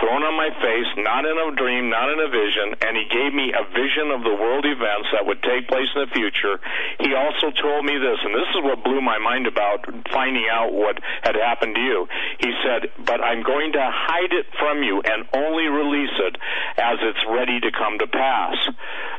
thrown 0.00 0.24
on 0.24 0.40
my 0.40 0.48
face 0.64 0.88
not 0.96 1.28
in 1.28 1.36
a 1.36 1.52
dream 1.52 1.92
not 1.92 2.08
in 2.08 2.16
a 2.16 2.32
vision 2.32 2.80
and 2.80 2.96
he 2.96 3.04
gave 3.12 3.36
me 3.36 3.52
a 3.52 3.64
vision 3.76 4.08
of 4.08 4.24
the 4.24 4.40
world 4.40 4.64
events 4.64 5.12
that 5.12 5.28
would 5.28 5.44
take 5.44 5.68
place 5.68 5.88
in 5.92 6.08
the 6.08 6.12
future 6.16 6.56
he 6.96 7.12
also 7.12 7.52
told 7.60 7.84
me 7.84 8.00
this 8.00 8.18
and 8.24 8.32
this 8.32 8.48
is 8.56 8.64
what 8.64 8.80
blew 8.88 9.04
my 9.04 9.20
mind 9.20 9.44
about 9.44 9.84
finding 10.08 10.48
out 10.48 10.72
what 10.72 10.96
had 11.20 11.36
happened 11.36 11.76
to 11.76 11.84
you. 11.84 12.08
He 12.40 12.48
said 12.64 12.88
but 13.04 13.20
I'm 13.20 13.44
going 13.50 13.74
to 13.74 13.82
hide 13.82 14.30
it 14.30 14.46
from 14.62 14.86
you 14.86 15.02
and 15.02 15.26
only 15.34 15.66
release 15.66 16.14
it 16.22 16.38
as 16.78 17.02
it's 17.02 17.24
ready 17.26 17.58
to 17.58 17.70
come 17.74 17.98
to 17.98 18.06
pass. 18.06 18.54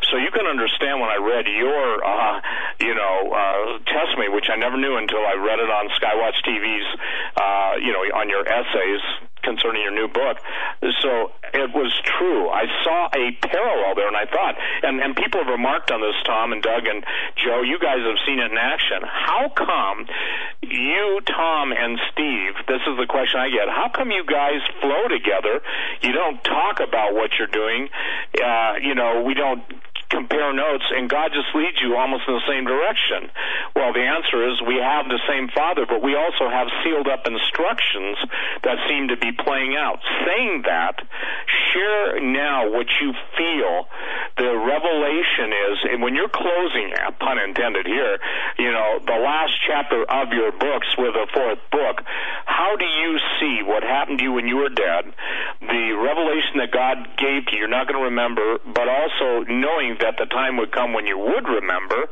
So 0.07 0.15
you 0.15 0.31
can 0.31 0.47
understand 0.47 1.03
when 1.03 1.11
I 1.11 1.19
read 1.19 1.45
your, 1.51 1.83
uh, 1.99 2.35
you 2.79 2.95
know, 2.95 3.17
uh, 3.27 3.83
testimony, 3.91 4.31
which 4.31 4.47
I 4.47 4.55
never 4.55 4.79
knew 4.79 4.95
until 4.95 5.19
I 5.19 5.35
read 5.35 5.59
it 5.59 5.67
on 5.67 5.91
Skywatch 5.99 6.39
TV's, 6.47 6.87
uh, 7.35 7.73
you 7.83 7.91
know, 7.91 8.03
on 8.15 8.31
your 8.31 8.47
essays 8.47 9.03
concerning 9.43 9.81
your 9.81 9.91
new 9.91 10.07
book. 10.07 10.37
So 11.01 11.31
it 11.53 11.69
was 11.73 11.91
true. 12.03 12.49
I 12.49 12.65
saw 12.83 13.09
a 13.13 13.31
parallel 13.45 13.95
there, 13.95 14.07
and 14.07 14.17
I 14.17 14.25
thought, 14.25 14.55
and, 14.83 15.01
and 15.01 15.15
people 15.15 15.43
have 15.43 15.51
remarked 15.51 15.91
on 15.91 16.01
this, 16.01 16.15
Tom 16.25 16.53
and 16.53 16.61
Doug 16.61 16.85
and 16.85 17.03
Joe, 17.35 17.61
you 17.61 17.79
guys 17.79 17.99
have 17.99 18.17
seen 18.25 18.39
it 18.39 18.51
in 18.51 18.57
action. 18.57 19.03
How 19.03 19.49
come 19.49 20.07
you, 20.61 21.19
Tom, 21.25 21.73
and 21.73 21.99
Steve, 22.11 22.53
this 22.67 22.81
is 22.87 22.97
the 22.97 23.07
question 23.07 23.39
I 23.39 23.49
get, 23.49 23.67
how 23.67 23.89
come 23.93 24.11
you 24.11 24.23
guys 24.25 24.61
flow 24.79 25.07
together? 25.09 25.61
You 26.01 26.11
don't 26.11 26.43
talk 26.43 26.79
about 26.79 27.13
what 27.13 27.31
you're 27.37 27.51
doing. 27.51 27.89
Uh, 28.37 28.73
you 28.81 28.95
know, 28.95 29.23
we 29.25 29.33
don't 29.33 29.61
compare 30.11 30.51
notes 30.53 30.83
and 30.91 31.09
God 31.09 31.31
just 31.31 31.47
leads 31.55 31.79
you 31.81 31.95
almost 31.95 32.27
in 32.27 32.35
the 32.35 32.47
same 32.47 32.67
direction? 32.67 33.31
Well, 33.75 33.95
the 33.95 34.03
answer 34.03 34.43
is 34.51 34.59
we 34.67 34.77
have 34.77 35.07
the 35.07 35.23
same 35.27 35.47
Father, 35.55 35.87
but 35.87 36.03
we 36.03 36.13
also 36.19 36.51
have 36.51 36.67
sealed 36.83 37.07
up 37.07 37.23
instructions 37.25 38.19
that 38.67 38.77
seem 38.91 39.07
to 39.07 39.17
be 39.17 39.31
playing 39.31 39.79
out. 39.79 40.03
Saying 40.27 40.67
that, 40.67 40.99
share 41.71 42.19
now 42.19 42.69
what 42.69 42.87
you 42.99 43.15
feel 43.39 43.87
the 44.37 44.51
revelation 44.51 45.55
is, 45.71 45.75
and 45.91 46.03
when 46.03 46.15
you're 46.15 46.29
closing, 46.29 46.91
eh, 46.91 47.09
pun 47.19 47.39
intended 47.39 47.87
here, 47.87 48.19
you 48.59 48.71
know, 48.71 48.99
the 49.07 49.15
last 49.15 49.53
chapter 49.65 50.03
of 50.03 50.33
your 50.35 50.51
books 50.51 50.87
with 50.97 51.15
the 51.15 51.27
fourth 51.33 51.59
book, 51.71 52.03
how 52.45 52.75
do 52.75 52.85
you 52.85 53.19
see 53.39 53.63
what 53.63 53.83
happened 53.83 54.19
to 54.19 54.23
you 54.23 54.33
when 54.33 54.47
you 54.47 54.57
were 54.57 54.69
dead, 54.69 55.13
the 55.61 55.95
revelation 55.95 56.59
that 56.59 56.71
God 56.71 56.97
gave 57.17 57.45
to 57.47 57.55
you, 57.55 57.61
you're 57.61 57.69
not 57.69 57.87
going 57.87 57.99
to 57.99 58.09
remember, 58.09 58.57
but 58.65 58.89
also 58.89 59.45
knowing 59.45 59.97
that 60.01 60.17
the 60.17 60.25
time 60.27 60.57
would 60.57 60.71
come 60.71 60.93
when 60.93 61.05
you 61.05 61.17
would 61.17 61.45
remember, 61.47 62.09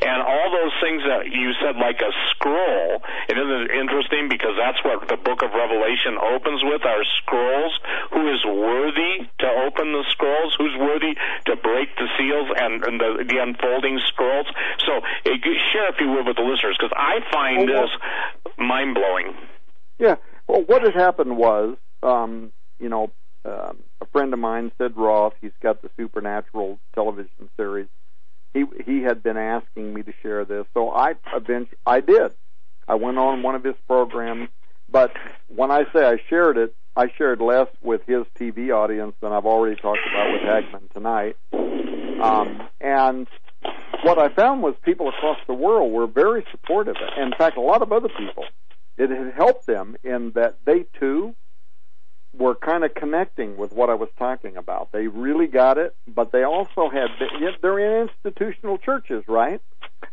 and 0.00 0.18
all 0.22 0.48
those 0.50 0.74
things 0.80 1.02
that 1.06 1.30
you 1.30 1.52
said, 1.60 1.76
like 1.76 2.00
a 2.00 2.12
scroll. 2.30 3.02
And 3.28 3.38
isn't 3.38 3.62
it 3.68 3.72
interesting 3.76 4.30
because 4.30 4.54
that's 4.58 4.80
what 4.82 5.06
the 5.06 5.18
book 5.20 5.42
of 5.42 5.50
Revelation 5.52 6.18
opens 6.18 6.62
with: 6.64 6.82
our 6.86 7.04
scrolls. 7.22 7.74
Who 8.14 8.28
is 8.32 8.42
worthy 8.44 9.28
to 9.40 9.48
open 9.66 9.92
the 9.92 10.04
scrolls? 10.10 10.54
Who's 10.58 10.76
worthy 10.78 11.14
to 11.46 11.56
break 11.56 11.94
the 11.96 12.08
seals 12.18 12.48
and, 12.56 12.84
and 12.84 13.00
the, 13.00 13.24
the 13.26 13.38
unfolding 13.42 14.00
scrolls? 14.08 14.46
So, 14.86 14.98
uh, 14.98 15.36
share 15.72 15.88
if 15.88 15.96
you 16.00 16.08
will 16.08 16.24
with 16.24 16.36
the 16.36 16.42
listeners, 16.42 16.76
because 16.78 16.94
I 16.96 17.20
find 17.32 17.68
this 17.68 17.90
mind 18.58 18.94
blowing. 18.94 19.34
Yeah. 19.98 20.16
Well, 20.48 20.62
what 20.66 20.82
had 20.82 20.94
happened 20.94 21.36
was, 21.36 21.76
um, 22.02 22.52
you 22.78 22.88
know, 22.88 23.12
um, 23.44 23.78
friend 24.12 24.32
of 24.32 24.38
mine, 24.38 24.70
Sid 24.78 24.92
Roth, 24.96 25.34
he's 25.40 25.52
got 25.62 25.82
the 25.82 25.90
Supernatural 25.96 26.78
television 26.94 27.48
series. 27.56 27.88
He 28.54 28.64
he 28.84 29.02
had 29.02 29.22
been 29.22 29.38
asking 29.38 29.94
me 29.94 30.02
to 30.02 30.12
share 30.22 30.44
this, 30.44 30.66
so 30.74 30.90
I 30.90 31.14
eventually 31.34 31.78
I 31.86 32.00
did. 32.00 32.32
I 32.86 32.96
went 32.96 33.18
on 33.18 33.42
one 33.42 33.54
of 33.54 33.64
his 33.64 33.76
programs, 33.86 34.50
but 34.90 35.12
when 35.48 35.70
I 35.70 35.84
say 35.92 36.04
I 36.04 36.18
shared 36.28 36.58
it, 36.58 36.74
I 36.94 37.06
shared 37.16 37.40
less 37.40 37.68
with 37.80 38.02
his 38.06 38.24
TV 38.38 38.70
audience 38.70 39.14
than 39.22 39.32
I've 39.32 39.46
already 39.46 39.76
talked 39.80 40.00
about 40.10 40.32
with 40.32 40.42
Hagmann 40.42 40.92
tonight. 40.92 41.36
Um, 42.22 42.68
and 42.80 43.26
what 44.02 44.18
I 44.18 44.28
found 44.28 44.62
was 44.62 44.74
people 44.82 45.08
across 45.08 45.38
the 45.46 45.54
world 45.54 45.92
were 45.92 46.06
very 46.06 46.44
supportive. 46.50 46.96
In 47.16 47.32
fact, 47.38 47.56
a 47.56 47.60
lot 47.60 47.82
of 47.82 47.92
other 47.92 48.08
people. 48.08 48.44
It 48.98 49.08
had 49.10 49.32
helped 49.34 49.66
them 49.66 49.96
in 50.04 50.32
that 50.32 50.58
they 50.66 50.84
too 51.00 51.34
were 52.36 52.54
kind 52.54 52.82
of 52.84 52.94
connecting 52.94 53.56
with 53.56 53.72
what 53.72 53.90
I 53.90 53.94
was 53.94 54.08
talking 54.18 54.56
about. 54.56 54.90
They 54.92 55.06
really 55.06 55.46
got 55.46 55.76
it, 55.76 55.94
but 56.06 56.32
they 56.32 56.44
also 56.44 56.88
had 56.88 57.08
they're 57.60 57.78
in 57.78 58.08
institutional 58.08 58.78
churches, 58.78 59.24
right? 59.28 59.60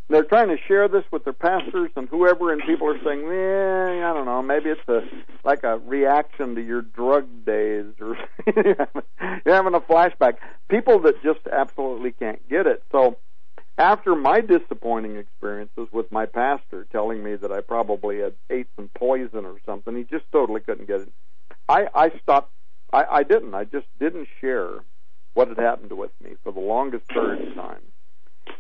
They're 0.09 0.23
trying 0.23 0.49
to 0.49 0.57
share 0.67 0.87
this 0.87 1.03
with 1.11 1.23
their 1.23 1.33
pastors 1.33 1.91
and 1.95 2.09
whoever, 2.09 2.51
and 2.51 2.61
people 2.65 2.87
are 2.89 3.01
saying, 3.03 3.25
"Eh, 3.25 4.05
I 4.05 4.13
don't 4.13 4.25
know, 4.25 4.41
maybe 4.41 4.69
it's 4.69 4.87
a 4.87 5.01
like 5.43 5.63
a 5.63 5.77
reaction 5.77 6.55
to 6.55 6.61
your 6.61 6.81
drug 6.81 7.45
days, 7.45 7.85
or 8.01 8.17
you're 8.55 8.87
having 9.45 9.75
a 9.75 9.79
flashback." 9.79 10.37
People 10.67 10.99
that 11.01 11.21
just 11.23 11.41
absolutely 11.51 12.11
can't 12.11 12.47
get 12.49 12.67
it. 12.67 12.83
So, 12.91 13.17
after 13.77 14.13
my 14.13 14.41
disappointing 14.41 15.15
experiences 15.15 15.87
with 15.93 16.11
my 16.11 16.25
pastor 16.25 16.85
telling 16.91 17.23
me 17.23 17.35
that 17.35 17.51
I 17.51 17.61
probably 17.61 18.19
had 18.19 18.33
ate 18.49 18.67
some 18.75 18.89
poison 18.93 19.45
or 19.45 19.55
something, 19.65 19.95
he 19.95 20.03
just 20.03 20.25
totally 20.31 20.59
couldn't 20.59 20.87
get 20.87 21.01
it 21.01 21.13
I, 21.69 21.87
I 21.93 22.09
stopped. 22.21 22.51
I, 22.91 23.05
I 23.09 23.23
didn't. 23.23 23.53
I 23.53 23.63
just 23.63 23.85
didn't 23.99 24.27
share 24.41 24.79
what 25.35 25.47
had 25.47 25.59
happened 25.59 25.93
with 25.93 26.11
me 26.21 26.31
for 26.43 26.51
the 26.51 26.59
longest 26.59 27.07
period 27.09 27.47
of 27.47 27.55
time. 27.55 27.81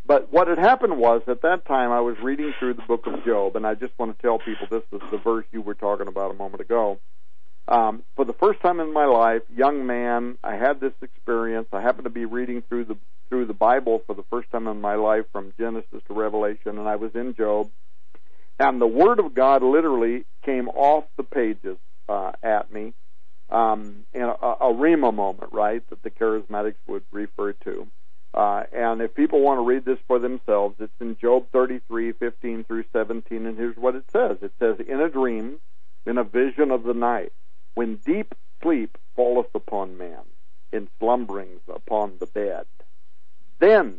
But 0.05 0.31
what 0.31 0.47
had 0.47 0.59
happened 0.59 0.97
was 0.97 1.23
at 1.27 1.41
that 1.41 1.65
time 1.65 1.91
I 1.91 2.01
was 2.01 2.15
reading 2.21 2.53
through 2.59 2.75
the 2.75 2.83
book 2.83 3.07
of 3.07 3.25
Job, 3.25 3.55
and 3.55 3.65
I 3.65 3.73
just 3.73 3.93
want 3.97 4.15
to 4.15 4.21
tell 4.21 4.37
people 4.37 4.67
this 4.69 4.83
is 4.93 5.01
the 5.09 5.17
verse 5.17 5.45
you 5.51 5.61
were 5.61 5.73
talking 5.73 6.07
about 6.07 6.31
a 6.31 6.35
moment 6.35 6.61
ago. 6.61 6.99
Um, 7.67 8.03
for 8.15 8.25
the 8.25 8.33
first 8.33 8.61
time 8.61 8.79
in 8.79 8.93
my 8.93 9.05
life, 9.05 9.41
young 9.55 9.85
man, 9.85 10.37
I 10.43 10.55
had 10.55 10.79
this 10.79 10.93
experience. 11.01 11.67
I 11.73 11.81
happened 11.81 12.05
to 12.05 12.11
be 12.11 12.25
reading 12.25 12.61
through 12.69 12.85
the 12.85 12.97
through 13.29 13.45
the 13.45 13.53
Bible 13.53 14.01
for 14.07 14.15
the 14.15 14.23
first 14.31 14.49
time 14.51 14.67
in 14.67 14.81
my 14.81 14.95
life, 14.95 15.25
from 15.31 15.53
Genesis 15.59 16.01
to 16.07 16.13
Revelation, 16.15 16.79
and 16.79 16.87
I 16.87 16.95
was 16.95 17.11
in 17.13 17.35
Job, 17.35 17.69
and 18.59 18.81
the 18.81 18.87
Word 18.87 19.19
of 19.19 19.35
God 19.35 19.61
literally 19.61 20.25
came 20.43 20.67
off 20.69 21.03
the 21.15 21.23
pages 21.23 21.77
uh, 22.09 22.31
at 22.43 22.71
me 22.73 22.93
um, 23.49 24.05
in 24.13 24.23
a, 24.23 24.31
a 24.31 24.73
Rhema 24.73 25.13
moment, 25.13 25.53
right, 25.53 25.87
that 25.89 26.03
the 26.03 26.09
charismatics 26.09 26.75
would 26.87 27.03
refer 27.11 27.53
to. 27.53 27.87
Uh, 28.33 28.63
and 28.71 29.01
if 29.01 29.15
people 29.15 29.41
want 29.41 29.57
to 29.57 29.63
read 29.63 29.85
this 29.85 29.97
for 30.07 30.19
themselves, 30.19 30.75
it's 30.79 30.93
in 31.01 31.17
Job 31.17 31.47
33, 31.51 32.11
15 32.13 32.63
through 32.63 32.83
17, 32.93 33.45
and 33.45 33.57
here's 33.57 33.77
what 33.77 33.95
it 33.95 34.03
says. 34.11 34.37
It 34.41 34.53
says, 34.59 34.75
In 34.87 35.01
a 35.01 35.09
dream, 35.09 35.59
in 36.05 36.17
a 36.17 36.23
vision 36.23 36.69
of 36.69 36.83
the 36.83 36.93
night, 36.93 37.33
when 37.73 37.95
deep 37.95 38.35
sleep 38.61 38.97
falleth 39.15 39.53
upon 39.55 39.97
man, 39.97 40.21
in 40.71 40.87
slumberings 40.99 41.61
upon 41.67 42.17
the 42.19 42.27
bed, 42.27 42.65
then 43.59 43.97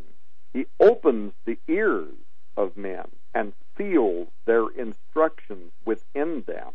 he 0.53 0.65
opens 0.79 1.33
the 1.45 1.57
ears 1.67 2.13
of 2.55 2.77
men 2.77 3.07
and 3.33 3.53
seals 3.77 4.27
their 4.45 4.67
instructions 4.69 5.71
within 5.85 6.43
them, 6.47 6.71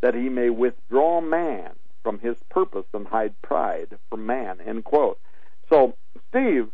that 0.00 0.14
he 0.14 0.28
may 0.28 0.50
withdraw 0.50 1.20
man 1.20 1.72
from 2.02 2.18
his 2.18 2.36
purpose 2.50 2.86
and 2.94 3.06
hide 3.06 3.40
pride 3.42 3.98
from 4.10 4.26
man. 4.26 4.60
End 4.60 4.84
quote. 4.84 5.18
So, 5.68 5.96
Steve, 6.28 6.68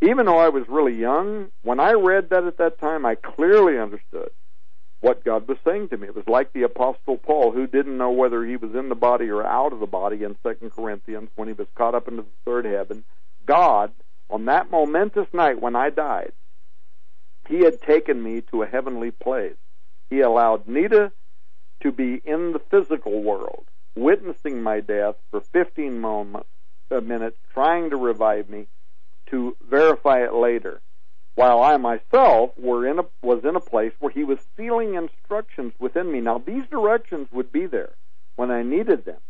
even 0.00 0.26
though 0.26 0.38
I 0.38 0.48
was 0.48 0.68
really 0.68 0.94
young, 0.94 1.48
when 1.62 1.80
I 1.80 1.92
read 1.92 2.30
that 2.30 2.44
at 2.44 2.58
that 2.58 2.78
time, 2.80 3.06
I 3.06 3.14
clearly 3.14 3.78
understood 3.78 4.30
what 5.00 5.24
God 5.24 5.48
was 5.48 5.58
saying 5.64 5.88
to 5.88 5.96
me. 5.96 6.08
It 6.08 6.16
was 6.16 6.26
like 6.26 6.52
the 6.52 6.62
Apostle 6.62 7.18
Paul, 7.18 7.52
who 7.52 7.66
didn't 7.66 7.98
know 7.98 8.10
whether 8.10 8.44
he 8.44 8.56
was 8.56 8.74
in 8.74 8.88
the 8.88 8.94
body 8.94 9.28
or 9.28 9.44
out 9.44 9.72
of 9.72 9.80
the 9.80 9.86
body 9.86 10.22
in 10.22 10.36
Second 10.42 10.70
Corinthians 10.70 11.30
when 11.34 11.48
he 11.48 11.54
was 11.54 11.66
caught 11.76 11.94
up 11.94 12.08
into 12.08 12.22
the 12.22 12.28
third 12.44 12.64
heaven. 12.64 13.04
God, 13.46 13.92
on 14.30 14.44
that 14.46 14.70
momentous 14.70 15.26
night 15.32 15.60
when 15.60 15.76
I 15.76 15.90
died, 15.90 16.32
he 17.48 17.60
had 17.60 17.82
taken 17.82 18.22
me 18.22 18.42
to 18.50 18.62
a 18.62 18.66
heavenly 18.66 19.10
place. 19.10 19.56
He 20.10 20.20
allowed 20.20 20.68
Nita 20.68 21.12
to 21.82 21.92
be 21.92 22.20
in 22.24 22.52
the 22.52 22.60
physical 22.70 23.22
world 23.22 23.66
witnessing 23.94 24.62
my 24.62 24.80
death 24.80 25.16
for 25.30 25.40
15 25.40 26.00
moments, 26.00 26.48
uh, 26.90 27.00
minutes, 27.00 27.36
trying 27.52 27.90
to 27.90 27.96
revive 27.96 28.48
me, 28.48 28.66
to 29.30 29.56
verify 29.68 30.24
it 30.24 30.34
later. 30.34 30.80
While 31.34 31.62
I 31.62 31.76
myself 31.78 32.50
were 32.58 32.86
in 32.86 32.98
a, 32.98 33.04
was 33.22 33.44
in 33.44 33.56
a 33.56 33.60
place 33.60 33.92
where 33.98 34.12
he 34.12 34.24
was 34.24 34.38
sealing 34.56 34.94
instructions 34.94 35.72
within 35.78 36.10
me. 36.10 36.20
Now 36.20 36.38
these 36.38 36.66
directions 36.70 37.28
would 37.32 37.50
be 37.50 37.66
there 37.66 37.94
when 38.36 38.50
I 38.50 38.62
needed 38.62 39.04
them 39.04 39.20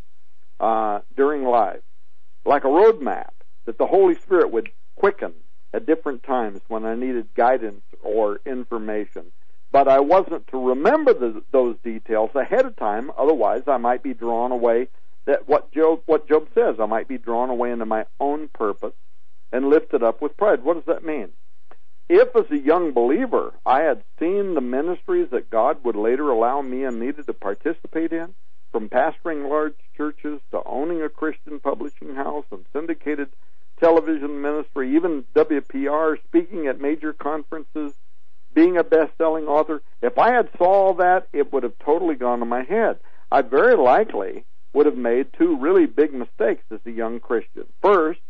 uh, 0.59 1.01
during 1.17 1.45
life, 1.45 1.83
like 2.45 2.65
a 2.65 2.69
roadmap 2.69 3.31
that 3.67 3.79
the 3.79 3.87
Holy 3.87 4.17
Spirit 4.17 4.51
would 4.51 4.71
quicken 4.97 5.33
at 5.73 5.87
different 5.87 6.25
times 6.25 6.61
when 6.69 6.85
I 6.85 6.97
needed 6.97 7.35
guidance 7.35 7.85
or 8.03 8.41
information 8.45 9.33
but 9.73 9.89
I 9.89 10.01
wasn't 10.01 10.47
to 10.49 10.69
remember 10.69 11.15
the, 11.15 11.43
those 11.51 11.77
details 11.83 12.31
ahead 12.35 12.67
of 12.67 12.77
time. 12.77 13.11
Otherwise, 13.17 13.63
I 13.67 13.79
might 13.79 14.03
be 14.03 14.13
drawn 14.13 14.53
away. 14.53 14.89
That 15.25 15.49
what 15.49 15.73
Job 15.73 16.03
what 16.07 16.29
Job 16.29 16.49
says, 16.55 16.77
I 16.79 16.87
might 16.87 17.09
be 17.09 17.17
drawn 17.17 17.49
away 17.49 17.71
into 17.71 17.87
my 17.87 18.05
own 18.21 18.49
purpose 18.49 18.95
and 19.53 19.69
lifted 19.69 20.03
up 20.03 20.21
with 20.21 20.37
pride. 20.37 20.63
What 20.63 20.75
does 20.75 20.95
that 20.95 21.05
mean? 21.05 21.31
If, 22.09 22.35
as 22.37 22.51
a 22.51 22.59
young 22.59 22.93
believer, 22.93 23.55
I 23.65 23.83
had 23.83 24.03
seen 24.19 24.55
the 24.55 24.61
ministries 24.61 25.31
that 25.31 25.49
God 25.49 25.85
would 25.85 25.97
later 25.97 26.29
allow 26.31 26.61
me 26.61 26.85
and 26.85 26.99
needed 26.99 27.27
to 27.27 27.33
participate 27.33 28.13
in, 28.13 28.35
from 28.73 28.89
pastoring 28.89 29.49
large 29.49 29.77
churches 29.97 30.41
to 30.51 30.63
owning 30.67 31.03
a 31.03 31.09
Christian 31.09 31.61
publishing 31.61 32.15
house 32.15 32.45
and 32.51 32.67
syndicated 32.73 33.29
television 33.79 34.43
ministry, 34.43 34.95
even 34.95 35.25
WPR, 35.35 36.17
speaking 36.25 36.67
at 36.67 36.81
major 36.81 37.13
conferences, 37.13 37.95
being 38.55 38.77
a 38.77 38.85
best-selling 38.85 39.47
author. 39.47 39.83
If 40.01 40.19
I 40.19 40.33
had 40.33 40.49
saw 40.59 40.87
all 40.87 40.95
that, 40.95 41.29
it 41.33 41.53
would 41.53 41.63
have 41.63 41.79
totally 41.85 42.15
gone 42.15 42.41
to 42.41 42.45
my 42.45 42.63
head. 42.63 42.99
I 43.31 43.43
very 43.43 43.77
likely 43.77 44.45
would 44.73 44.87
have 44.87 44.97
made 44.97 45.33
two 45.33 45.57
really 45.59 45.87
big 45.87 46.13
mistakes 46.13 46.65
as 46.71 46.81
a 46.87 46.91
young 46.91 47.21
Christian. 47.21 47.65
First, 47.83 48.21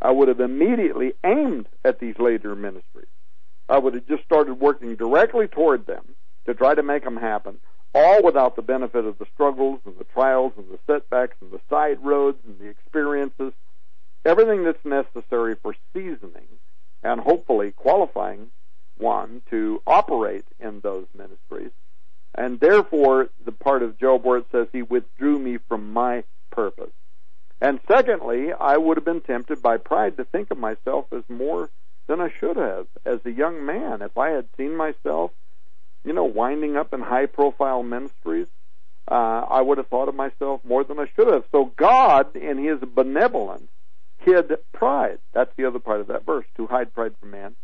I 0.00 0.10
would 0.10 0.28
have 0.28 0.40
immediately 0.40 1.14
aimed 1.24 1.66
at 1.84 1.98
these 1.98 2.18
later 2.18 2.54
ministries. 2.54 3.08
I 3.68 3.78
would 3.78 3.94
have 3.94 4.06
just 4.06 4.24
started 4.24 4.54
working 4.54 4.96
directly 4.96 5.48
toward 5.48 5.86
them 5.86 6.14
to 6.46 6.54
try 6.54 6.74
to 6.74 6.82
make 6.82 7.04
them 7.04 7.16
happen, 7.16 7.58
all 7.94 8.22
without 8.22 8.56
the 8.56 8.62
benefit 8.62 9.04
of 9.04 9.18
the 9.18 9.26
struggles 9.34 9.80
and 9.84 9.98
the 9.98 10.04
trials 10.04 10.52
and 10.56 10.66
the 10.70 10.78
setbacks 10.86 11.36
and 11.40 11.50
the 11.50 11.60
side 11.68 11.98
roads 12.02 12.38
and 12.46 12.58
the 12.58 12.68
experiences, 12.68 13.52
everything 14.24 14.64
that's 14.64 14.84
necessary 14.84 15.56
for 15.62 15.74
seasoning 15.92 16.48
and 17.02 17.20
hopefully 17.20 17.72
qualifying 17.72 18.48
one 18.98 19.42
to 19.50 19.82
operate 19.86 20.44
in 20.60 20.80
those 20.80 21.06
ministries. 21.16 21.70
And 22.34 22.60
therefore, 22.60 23.30
the 23.44 23.52
part 23.52 23.82
of 23.82 23.98
Job 23.98 24.24
where 24.24 24.38
it 24.38 24.46
says 24.52 24.68
he 24.72 24.82
withdrew 24.82 25.38
me 25.38 25.58
from 25.68 25.92
my 25.92 26.24
purpose. 26.50 26.92
And 27.60 27.80
secondly, 27.88 28.52
I 28.52 28.76
would 28.76 28.96
have 28.96 29.04
been 29.04 29.20
tempted 29.20 29.62
by 29.62 29.78
pride 29.78 30.16
to 30.16 30.24
think 30.24 30.50
of 30.50 30.58
myself 30.58 31.06
as 31.12 31.24
more 31.28 31.70
than 32.06 32.20
I 32.20 32.30
should 32.30 32.56
have 32.56 32.86
as 33.04 33.20
a 33.24 33.30
young 33.30 33.64
man. 33.66 34.02
If 34.02 34.16
I 34.16 34.30
had 34.30 34.46
seen 34.56 34.76
myself, 34.76 35.32
you 36.04 36.12
know, 36.12 36.24
winding 36.24 36.76
up 36.76 36.94
in 36.94 37.00
high 37.00 37.26
profile 37.26 37.82
ministries, 37.82 38.46
uh, 39.10 39.14
I 39.48 39.60
would 39.60 39.78
have 39.78 39.88
thought 39.88 40.08
of 40.08 40.14
myself 40.14 40.60
more 40.64 40.84
than 40.84 40.98
I 40.98 41.06
should 41.16 41.32
have. 41.32 41.44
So 41.50 41.72
God, 41.76 42.36
in 42.36 42.58
His 42.58 42.78
benevolence, 42.80 43.68
hid 44.18 44.52
pride. 44.72 45.18
That's 45.32 45.54
the 45.56 45.64
other 45.64 45.78
part 45.78 46.00
of 46.00 46.08
that 46.08 46.24
verse, 46.24 46.46
to 46.56 46.66
hide 46.66 46.94
pride 46.94 47.14
from 47.18 47.30
man. 47.30 47.56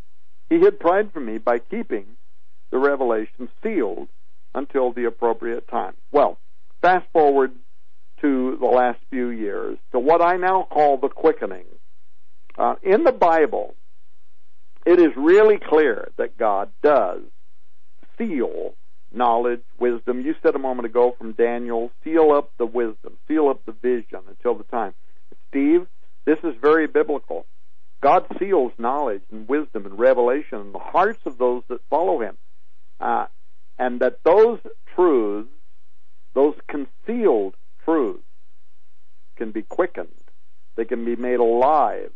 He 0.49 0.59
hid 0.59 0.79
pride 0.79 1.12
from 1.12 1.27
me 1.27 1.39
by 1.39 1.59
keeping 1.59 2.07
the 2.71 2.79
revelation 2.79 3.49
sealed 3.62 4.09
until 4.55 4.93
the 4.93 5.05
appropriate 5.05 5.69
time. 5.69 5.95
Well, 6.12 6.39
fast 6.83 7.07
forward 7.12 7.53
to 8.21 8.57
the 8.61 8.66
last 8.66 9.01
few 9.11 9.29
years 9.29 9.79
to 9.93 9.99
what 9.99 10.23
I 10.23 10.37
now 10.37 10.66
call 10.71 10.97
the 10.97 11.09
quickening. 11.09 11.66
Uh, 12.57 12.77
in 12.83 13.05
the 13.05 13.12
Bible, 13.12 13.75
it 14.87 15.01
is 15.01 15.11
really 15.16 15.59
clear 15.59 16.11
that 16.19 16.39
God 16.39 16.71
does 16.83 17.23
seal 18.16 18.75
knowledge, 19.12 19.62
wisdom. 19.79 20.21
You 20.21 20.35
said 20.43 20.55
a 20.55 20.59
moment 20.59 20.87
ago 20.87 21.15
from 21.16 21.33
Daniel, 21.33 21.91
seal 22.03 22.33
up 22.33 22.51
the 22.59 22.66
wisdom, 22.66 23.16
seal 23.29 23.49
up 23.49 23.65
the 23.65 23.73
vision 23.73 24.21
until 24.29 24.55
the 24.55 24.65
time. 24.65 24.95
Steve, 25.49 25.87
this 26.27 26.39
is 26.43 26.55
very 26.61 26.87
biblical. 26.87 27.47
God 28.05 28.26
seals 28.39 28.72
knowledge 28.76 29.22
and 29.32 29.48
wisdom 29.48 29.86
and 29.86 29.98
revelation 29.98 30.60
in 30.60 30.72
the 30.72 30.78
hearts 30.78 31.20
of 31.24 31.39
those 31.39 31.62
that 31.70 31.81
follow 31.89 32.20
Him. 32.20 32.36
Uh, 33.01 33.28
and 33.78 34.01
that 34.01 34.18
those 34.24 34.59
truths, 34.94 35.48
those 36.35 36.55
concealed 36.68 37.55
truths, 37.82 38.22
can 39.39 39.52
be 39.52 39.62
quickened. 39.62 40.09
They 40.76 40.85
can 40.85 41.06
be 41.06 41.16
made 41.16 41.40
alive 41.40 42.10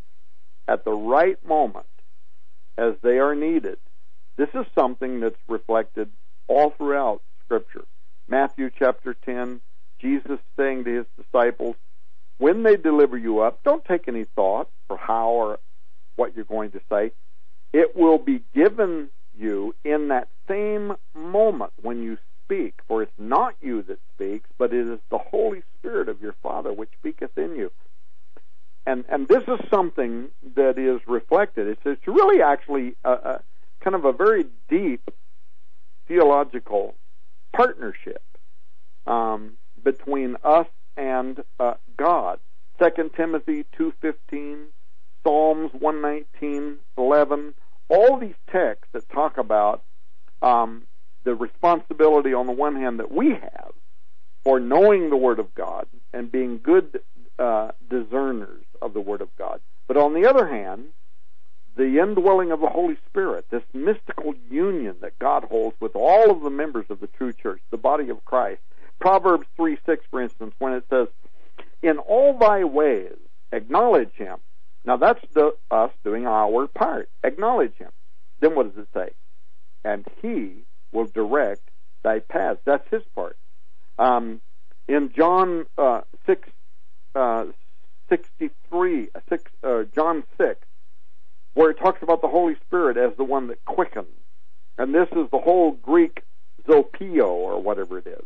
at 0.68 0.84
the 0.84 0.92
right 0.92 1.38
moment 1.48 1.86
as 2.76 2.92
they 3.02 3.18
are 3.18 3.34
needed. 3.34 3.78
This 4.36 4.50
is 4.52 4.66
something 4.74 5.20
that's 5.20 5.40
reflected 5.48 6.10
all 6.48 6.68
throughout 6.68 7.22
Scripture. 7.46 7.86
Matthew 8.28 8.68
chapter 8.78 9.16
10, 9.24 9.62
Jesus 10.02 10.38
saying 10.54 10.84
to 10.84 10.98
his 10.98 11.06
disciples, 11.16 11.76
when 12.36 12.62
they 12.62 12.76
deliver 12.76 13.16
you 13.16 13.40
up, 13.40 13.60
don't 13.64 13.84
take 13.86 14.06
any 14.06 14.24
thought 14.24 14.68
for 14.86 14.98
how 14.98 15.30
or 15.30 15.58
what 16.18 16.34
you're 16.34 16.44
going 16.44 16.72
to 16.72 16.80
say. 16.90 17.12
It 17.72 17.96
will 17.96 18.18
be 18.18 18.42
given 18.54 19.08
you 19.38 19.74
in 19.84 20.08
that 20.08 20.28
same 20.48 20.96
moment 21.14 21.72
when 21.80 22.02
you 22.02 22.18
speak, 22.44 22.74
for 22.88 23.02
it's 23.02 23.12
not 23.18 23.54
you 23.60 23.82
that 23.82 24.00
speaks, 24.14 24.48
but 24.58 24.72
it 24.72 24.88
is 24.88 24.98
the 25.10 25.18
Holy 25.18 25.62
Spirit 25.78 26.08
of 26.08 26.20
your 26.20 26.34
Father 26.42 26.72
which 26.72 26.90
speaketh 26.98 27.36
in 27.36 27.54
you. 27.56 27.70
And 28.86 29.04
and 29.08 29.28
this 29.28 29.44
is 29.46 29.60
something 29.68 30.28
that 30.56 30.78
is 30.78 31.00
reflected. 31.06 31.68
It's 31.68 31.82
it's 31.84 32.06
really 32.06 32.42
actually 32.42 32.96
a, 33.04 33.12
a 33.12 33.40
kind 33.80 33.94
of 33.94 34.04
a 34.06 34.12
very 34.12 34.46
deep 34.68 35.10
theological 36.08 36.94
partnership 37.52 38.22
um, 39.06 39.52
between 39.84 40.36
us 40.42 40.66
and 40.96 41.44
uh, 41.60 41.74
God. 41.98 42.40
Second 42.78 43.10
Timothy 43.14 43.66
two 43.76 43.92
fifteen, 44.00 44.68
Psalms 45.22 45.70
one 45.78 46.00
nineteen 46.00 46.78
eleven 46.96 47.54
all 47.88 48.18
these 48.18 48.34
texts 48.50 48.88
that 48.92 49.08
talk 49.08 49.38
about 49.38 49.82
um, 50.42 50.82
the 51.24 51.34
responsibility 51.34 52.34
on 52.34 52.46
the 52.46 52.52
one 52.52 52.76
hand 52.76 52.98
that 53.00 53.10
we 53.10 53.30
have 53.30 53.72
for 54.44 54.60
knowing 54.60 55.10
the 55.10 55.16
Word 55.16 55.38
of 55.38 55.54
God 55.54 55.86
and 56.12 56.30
being 56.30 56.60
good 56.62 57.00
uh, 57.38 57.70
discerners 57.88 58.64
of 58.80 58.94
the 58.94 59.00
Word 59.00 59.20
of 59.20 59.28
God, 59.36 59.60
but 59.86 59.96
on 59.96 60.14
the 60.14 60.28
other 60.28 60.46
hand, 60.46 60.86
the 61.76 62.00
indwelling 62.00 62.50
of 62.50 62.60
the 62.60 62.68
Holy 62.68 62.96
Spirit, 63.08 63.46
this 63.50 63.62
mystical 63.72 64.34
union 64.50 64.96
that 65.00 65.18
God 65.18 65.44
holds 65.44 65.76
with 65.80 65.94
all 65.94 66.30
of 66.30 66.42
the 66.42 66.50
members 66.50 66.86
of 66.90 67.00
the 67.00 67.06
true 67.06 67.32
church, 67.32 67.60
the 67.70 67.76
body 67.76 68.08
of 68.10 68.24
Christ. 68.24 68.60
Proverbs 69.00 69.46
3 69.56 69.78
6, 69.86 70.04
for 70.10 70.20
instance, 70.20 70.54
when 70.58 70.72
it 70.72 70.84
says, 70.90 71.06
In 71.82 71.98
all 71.98 72.36
thy 72.36 72.64
ways 72.64 73.14
acknowledge 73.52 74.12
him, 74.14 74.38
now 74.88 74.96
that's 74.96 75.20
the, 75.34 75.54
us 75.70 75.90
doing 76.02 76.26
our 76.26 76.66
part. 76.66 77.10
Acknowledge 77.22 77.74
Him. 77.74 77.90
Then 78.40 78.54
what 78.54 78.74
does 78.74 78.84
it 78.84 78.88
say? 78.94 79.10
And 79.84 80.06
He 80.22 80.64
will 80.92 81.04
direct 81.04 81.60
thy 82.02 82.20
paths. 82.20 82.60
That's 82.64 82.88
His 82.90 83.02
part. 83.14 83.36
Um, 83.98 84.40
in 84.88 85.12
John 85.14 85.66
uh, 85.76 86.00
6, 86.24 86.48
uh, 87.14 87.44
63, 88.08 89.08
uh, 89.14 89.20
6, 89.28 89.44
uh, 89.62 89.82
John 89.94 90.24
6, 90.38 90.58
where 91.52 91.70
it 91.70 91.78
talks 91.78 92.02
about 92.02 92.22
the 92.22 92.28
Holy 92.28 92.56
Spirit 92.66 92.96
as 92.96 93.14
the 93.18 93.24
one 93.24 93.48
that 93.48 93.62
quickens. 93.66 94.08
And 94.78 94.94
this 94.94 95.08
is 95.12 95.28
the 95.30 95.38
whole 95.38 95.72
Greek 95.72 96.22
zopio, 96.66 97.28
or 97.28 97.60
whatever 97.60 97.98
it 97.98 98.06
is, 98.06 98.24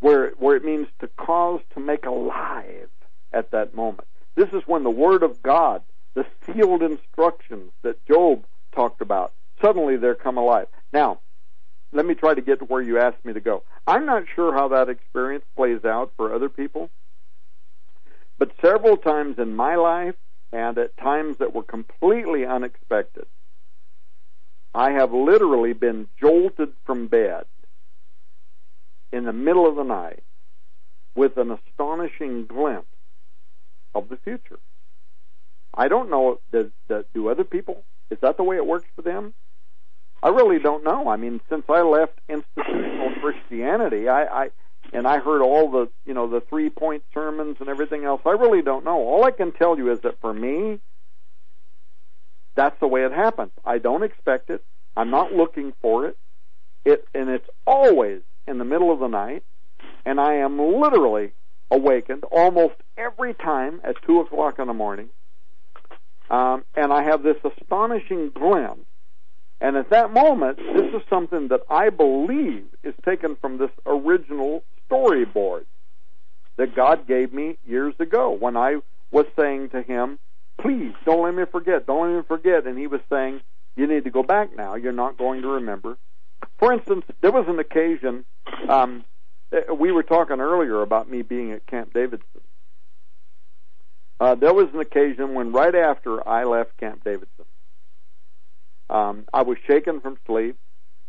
where, 0.00 0.30
where 0.38 0.56
it 0.56 0.64
means 0.64 0.86
to 1.00 1.08
cause 1.18 1.60
to 1.74 1.80
make 1.80 2.06
alive 2.06 2.88
at 3.30 3.50
that 3.50 3.74
moment. 3.74 4.08
This 4.34 4.48
is 4.52 4.62
when 4.66 4.82
the 4.82 4.90
Word 4.90 5.22
of 5.22 5.42
God, 5.42 5.82
the 6.14 6.26
sealed 6.46 6.82
instructions 6.82 7.72
that 7.82 8.04
Job 8.06 8.44
talked 8.74 9.00
about, 9.00 9.32
suddenly 9.60 9.96
they're 9.96 10.14
come 10.14 10.38
alive. 10.38 10.68
Now, 10.92 11.20
let 11.92 12.06
me 12.06 12.14
try 12.14 12.34
to 12.34 12.40
get 12.40 12.60
to 12.60 12.64
where 12.64 12.80
you 12.80 12.98
asked 12.98 13.24
me 13.24 13.34
to 13.34 13.40
go. 13.40 13.62
I'm 13.86 14.06
not 14.06 14.24
sure 14.34 14.52
how 14.52 14.68
that 14.68 14.88
experience 14.88 15.44
plays 15.54 15.84
out 15.84 16.12
for 16.16 16.34
other 16.34 16.48
people, 16.48 16.90
but 18.38 18.52
several 18.62 18.96
times 18.96 19.38
in 19.38 19.54
my 19.54 19.76
life, 19.76 20.14
and 20.52 20.76
at 20.78 20.96
times 20.96 21.38
that 21.38 21.54
were 21.54 21.62
completely 21.62 22.44
unexpected, 22.44 23.26
I 24.74 24.92
have 24.92 25.12
literally 25.12 25.74
been 25.74 26.08
jolted 26.18 26.70
from 26.84 27.06
bed 27.06 27.44
in 29.12 29.24
the 29.24 29.32
middle 29.32 29.66
of 29.68 29.76
the 29.76 29.82
night 29.82 30.24
with 31.14 31.36
an 31.36 31.50
astonishing 31.50 32.46
glimpse 32.46 32.86
of 33.94 34.08
the 34.08 34.16
future. 34.16 34.58
I 35.74 35.88
don't 35.88 36.10
know. 36.10 36.40
Does, 36.52 36.66
does, 36.88 37.04
do 37.14 37.28
other 37.28 37.44
people? 37.44 37.84
Is 38.10 38.18
that 38.20 38.36
the 38.36 38.42
way 38.42 38.56
it 38.56 38.66
works 38.66 38.88
for 38.94 39.02
them? 39.02 39.34
I 40.22 40.28
really 40.28 40.58
don't 40.58 40.84
know. 40.84 41.08
I 41.08 41.16
mean, 41.16 41.40
since 41.48 41.64
I 41.68 41.82
left 41.82 42.20
institutional 42.28 43.14
Christianity, 43.20 44.08
I, 44.08 44.44
I 44.44 44.50
and 44.92 45.06
I 45.06 45.18
heard 45.18 45.42
all 45.42 45.70
the 45.70 45.88
you 46.06 46.14
know 46.14 46.28
the 46.28 46.40
three 46.40 46.70
point 46.70 47.02
sermons 47.12 47.56
and 47.58 47.68
everything 47.68 48.04
else. 48.04 48.20
I 48.24 48.30
really 48.30 48.62
don't 48.62 48.84
know. 48.84 48.98
All 48.98 49.24
I 49.24 49.30
can 49.30 49.52
tell 49.52 49.76
you 49.76 49.90
is 49.90 50.00
that 50.02 50.20
for 50.20 50.32
me, 50.32 50.78
that's 52.54 52.78
the 52.80 52.86
way 52.86 53.04
it 53.04 53.12
happens. 53.12 53.50
I 53.64 53.78
don't 53.78 54.02
expect 54.02 54.50
it. 54.50 54.64
I'm 54.96 55.10
not 55.10 55.32
looking 55.32 55.72
for 55.80 56.06
it. 56.06 56.16
It 56.84 57.04
and 57.14 57.28
it's 57.28 57.48
always 57.66 58.20
in 58.46 58.58
the 58.58 58.64
middle 58.64 58.92
of 58.92 59.00
the 59.00 59.08
night, 59.08 59.42
and 60.04 60.20
I 60.20 60.34
am 60.34 60.58
literally 60.58 61.32
awakened 61.72 62.24
almost 62.24 62.74
every 62.96 63.34
time 63.34 63.80
at 63.82 63.96
two 64.06 64.20
o'clock 64.20 64.58
in 64.58 64.68
the 64.68 64.74
morning. 64.74 65.08
Um, 66.30 66.64
and 66.74 66.92
I 66.92 67.02
have 67.02 67.22
this 67.22 67.36
astonishing 67.44 68.30
glimpse. 68.30 68.86
And 69.60 69.76
at 69.76 69.90
that 69.90 70.12
moment, 70.12 70.58
this 70.58 70.92
is 70.94 71.02
something 71.08 71.48
that 71.48 71.60
I 71.70 71.90
believe 71.90 72.64
is 72.82 72.94
taken 73.04 73.36
from 73.36 73.58
this 73.58 73.70
original 73.86 74.64
storyboard 74.90 75.64
that 76.56 76.74
God 76.74 77.06
gave 77.06 77.32
me 77.32 77.58
years 77.66 77.94
ago 77.98 78.30
when 78.30 78.56
I 78.56 78.76
was 79.10 79.26
saying 79.38 79.70
to 79.70 79.82
him, 79.82 80.18
please 80.60 80.92
don't 81.04 81.22
let 81.22 81.34
me 81.34 81.44
forget, 81.50 81.86
don't 81.86 82.08
let 82.08 82.16
me 82.16 82.22
forget. 82.26 82.66
And 82.66 82.78
he 82.78 82.86
was 82.86 83.00
saying, 83.10 83.40
you 83.76 83.86
need 83.86 84.04
to 84.04 84.10
go 84.10 84.22
back 84.22 84.54
now. 84.56 84.74
You're 84.74 84.92
not 84.92 85.16
going 85.16 85.42
to 85.42 85.48
remember. 85.48 85.96
For 86.58 86.72
instance, 86.72 87.04
there 87.20 87.32
was 87.32 87.46
an 87.48 87.58
occasion, 87.58 88.24
um, 88.68 89.04
we 89.76 89.92
were 89.92 90.02
talking 90.02 90.40
earlier 90.40 90.82
about 90.82 91.10
me 91.10 91.22
being 91.22 91.52
at 91.52 91.66
Camp 91.66 91.92
Davidson. 91.92 92.40
Uh, 94.20 94.34
there 94.34 94.54
was 94.54 94.68
an 94.72 94.80
occasion 94.80 95.34
when 95.34 95.52
right 95.52 95.74
after 95.74 96.26
I 96.26 96.44
left 96.44 96.76
Camp 96.78 97.02
Davidson, 97.04 97.44
um, 98.88 99.24
I 99.32 99.42
was 99.42 99.58
shaken 99.66 100.00
from 100.00 100.18
sleep, 100.26 100.56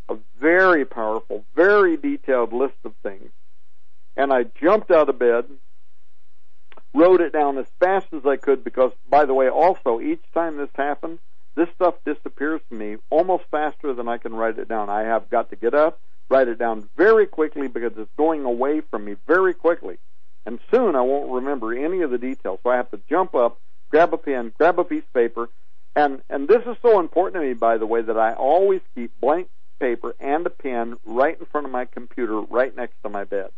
a 0.10 0.16
very 0.40 0.86
powerful, 0.86 1.46
very 1.56 1.96
detailed 1.96 2.54
list 2.54 2.78
of 2.84 2.94
things, 3.04 3.30
and 4.18 4.34
I 4.34 4.46
jumped 4.62 4.90
out 4.90 5.10
of 5.10 5.20
bed, 5.20 5.46
wrote 6.94 7.22
it 7.22 7.34
down 7.34 7.58
as 7.58 7.68
fast 7.80 8.08
as 8.14 8.26
I 8.26 8.38
could 8.38 8.64
because, 8.64 8.92
by 9.10 9.26
the 9.26 9.34
way, 9.34 9.50
also 9.50 10.00
each 10.00 10.24
time 10.34 10.58
this 10.58 10.70
happened, 10.76 11.20
this 11.56 11.70
stuff 11.76 11.96
disappears 12.06 12.62
from 12.68 12.80
me 12.80 12.98
almost 13.10 13.44
faster 13.52 13.94
than 13.94 14.08
I 14.08 14.18
can 14.18 14.34
write 14.34 14.58
it 14.58 14.68
down. 14.68 14.90
I 14.90 15.02
have 15.02 15.30
got 15.30 15.50
to 15.52 15.56
get 15.56 15.74
up, 15.74 16.00
write 16.34 16.48
it 16.48 16.58
down 16.58 16.90
very 16.98 17.28
quickly 17.28 17.68
because 17.68 17.92
it's 17.96 18.10
going 18.18 18.44
away 18.44 18.82
from 18.82 19.06
me 19.06 19.16
very 19.28 19.54
quickly. 19.54 19.98
And 20.48 20.60
soon 20.72 20.96
I 20.96 21.02
won't 21.02 21.32
remember 21.32 21.74
any 21.74 22.02
of 22.02 22.10
the 22.10 22.18
details. 22.18 22.60
So 22.64 22.72
I 22.72 22.76
have 22.76 22.90
to 22.90 23.00
jump 23.08 23.36
up, 23.36 23.60
grab 23.92 24.16
a 24.16 24.18
pen, 24.18 24.52
grab 24.58 24.80
a 24.80 24.84
piece 24.84 25.04
of 25.04 25.14
paper, 25.14 25.50
and, 25.96 26.24
and 26.32 26.48
this 26.48 26.64
is 26.66 26.76
so 26.82 27.00
important 27.00 27.36
to 27.36 27.48
me, 27.48 27.54
by 27.54 27.78
the 27.78 27.86
way, 27.86 28.02
that 28.02 28.18
I 28.18 28.34
always 28.34 28.82
keep 28.96 29.12
blank 29.22 29.48
paper 29.80 30.16
and 30.20 30.44
a 30.48 30.50
pen 30.50 30.98
right 31.06 31.40
in 31.40 31.46
front 31.46 31.68
of 31.68 31.72
my 31.72 31.86
computer, 31.86 32.42
right 32.42 32.76
next 32.76 32.96
to 33.04 33.10
my 33.10 33.26
bed. 33.26 33.50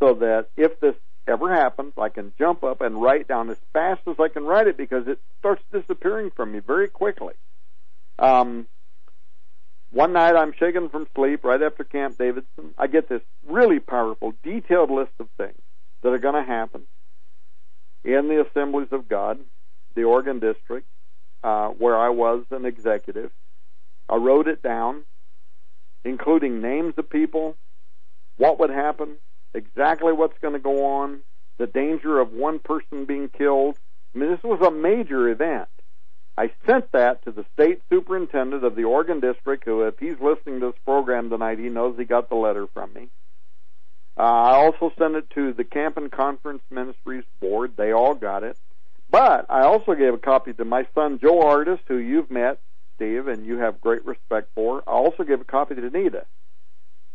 So 0.00 0.14
that 0.14 0.46
if 0.56 0.80
this 0.80 0.94
ever 1.28 1.54
happens, 1.54 1.92
I 1.98 2.08
can 2.08 2.32
jump 2.38 2.64
up 2.64 2.80
and 2.80 3.02
write 3.02 3.28
down 3.28 3.50
as 3.50 3.58
fast 3.74 4.00
as 4.06 4.16
I 4.18 4.28
can 4.28 4.44
write 4.44 4.66
it 4.66 4.78
because 4.78 5.06
it 5.08 5.18
starts 5.40 5.62
disappearing 5.70 6.30
from 6.34 6.52
me 6.52 6.60
very 6.60 6.88
quickly. 6.88 7.34
Um, 8.18 8.66
one 9.94 10.12
night 10.12 10.34
I'm 10.34 10.52
shaken 10.52 10.88
from 10.88 11.06
sleep 11.14 11.44
right 11.44 11.62
after 11.62 11.84
Camp 11.84 12.18
Davidson. 12.18 12.74
I 12.76 12.88
get 12.88 13.08
this 13.08 13.22
really 13.48 13.78
powerful, 13.78 14.34
detailed 14.42 14.90
list 14.90 15.12
of 15.20 15.28
things 15.38 15.60
that 16.02 16.08
are 16.08 16.18
going 16.18 16.34
to 16.34 16.42
happen 16.42 16.82
in 18.04 18.28
the 18.28 18.44
assemblies 18.44 18.88
of 18.90 19.08
God, 19.08 19.38
the 19.94 20.02
Oregon 20.02 20.40
District, 20.40 20.86
uh, 21.44 21.68
where 21.68 21.96
I 21.96 22.08
was 22.08 22.44
an 22.50 22.66
executive. 22.66 23.30
I 24.08 24.16
wrote 24.16 24.48
it 24.48 24.62
down, 24.62 25.04
including 26.04 26.60
names 26.60 26.94
of 26.98 27.08
people, 27.08 27.56
what 28.36 28.58
would 28.58 28.70
happen, 28.70 29.16
exactly 29.54 30.12
what's 30.12 30.38
going 30.42 30.54
to 30.54 30.60
go 30.60 30.86
on, 30.86 31.20
the 31.58 31.68
danger 31.68 32.18
of 32.18 32.32
one 32.32 32.58
person 32.58 33.04
being 33.04 33.28
killed. 33.28 33.78
I 34.14 34.18
mean, 34.18 34.30
this 34.30 34.42
was 34.42 34.60
a 34.60 34.72
major 34.72 35.28
event. 35.28 35.68
I 36.36 36.50
sent 36.66 36.90
that 36.92 37.24
to 37.24 37.30
the 37.30 37.44
state 37.54 37.80
superintendent 37.88 38.64
of 38.64 38.74
the 38.74 38.84
Oregon 38.84 39.20
District, 39.20 39.64
who, 39.64 39.82
if 39.82 39.98
he's 39.98 40.18
listening 40.20 40.60
to 40.60 40.66
this 40.66 40.80
program 40.84 41.30
tonight, 41.30 41.58
he 41.58 41.68
knows 41.68 41.96
he 41.96 42.04
got 42.04 42.28
the 42.28 42.34
letter 42.34 42.66
from 42.66 42.92
me. 42.92 43.08
Uh, 44.16 44.22
I 44.22 44.54
also 44.56 44.92
sent 44.98 45.14
it 45.14 45.30
to 45.30 45.52
the 45.52 45.64
Camp 45.64 45.96
and 45.96 46.10
Conference 46.10 46.62
Ministries 46.70 47.24
Board. 47.40 47.72
They 47.76 47.92
all 47.92 48.14
got 48.14 48.42
it. 48.42 48.58
But 49.10 49.46
I 49.48 49.62
also 49.62 49.94
gave 49.94 50.14
a 50.14 50.18
copy 50.18 50.52
to 50.54 50.64
my 50.64 50.86
son 50.94 51.18
Joe 51.20 51.40
Ardis, 51.40 51.78
who 51.86 51.96
you've 51.96 52.30
met, 52.30 52.58
Steve, 52.96 53.28
and 53.28 53.46
you 53.46 53.58
have 53.58 53.80
great 53.80 54.04
respect 54.04 54.48
for. 54.54 54.82
I 54.88 54.92
also 54.92 55.22
gave 55.22 55.40
a 55.40 55.44
copy 55.44 55.76
to 55.76 55.86
Anita 55.86 56.26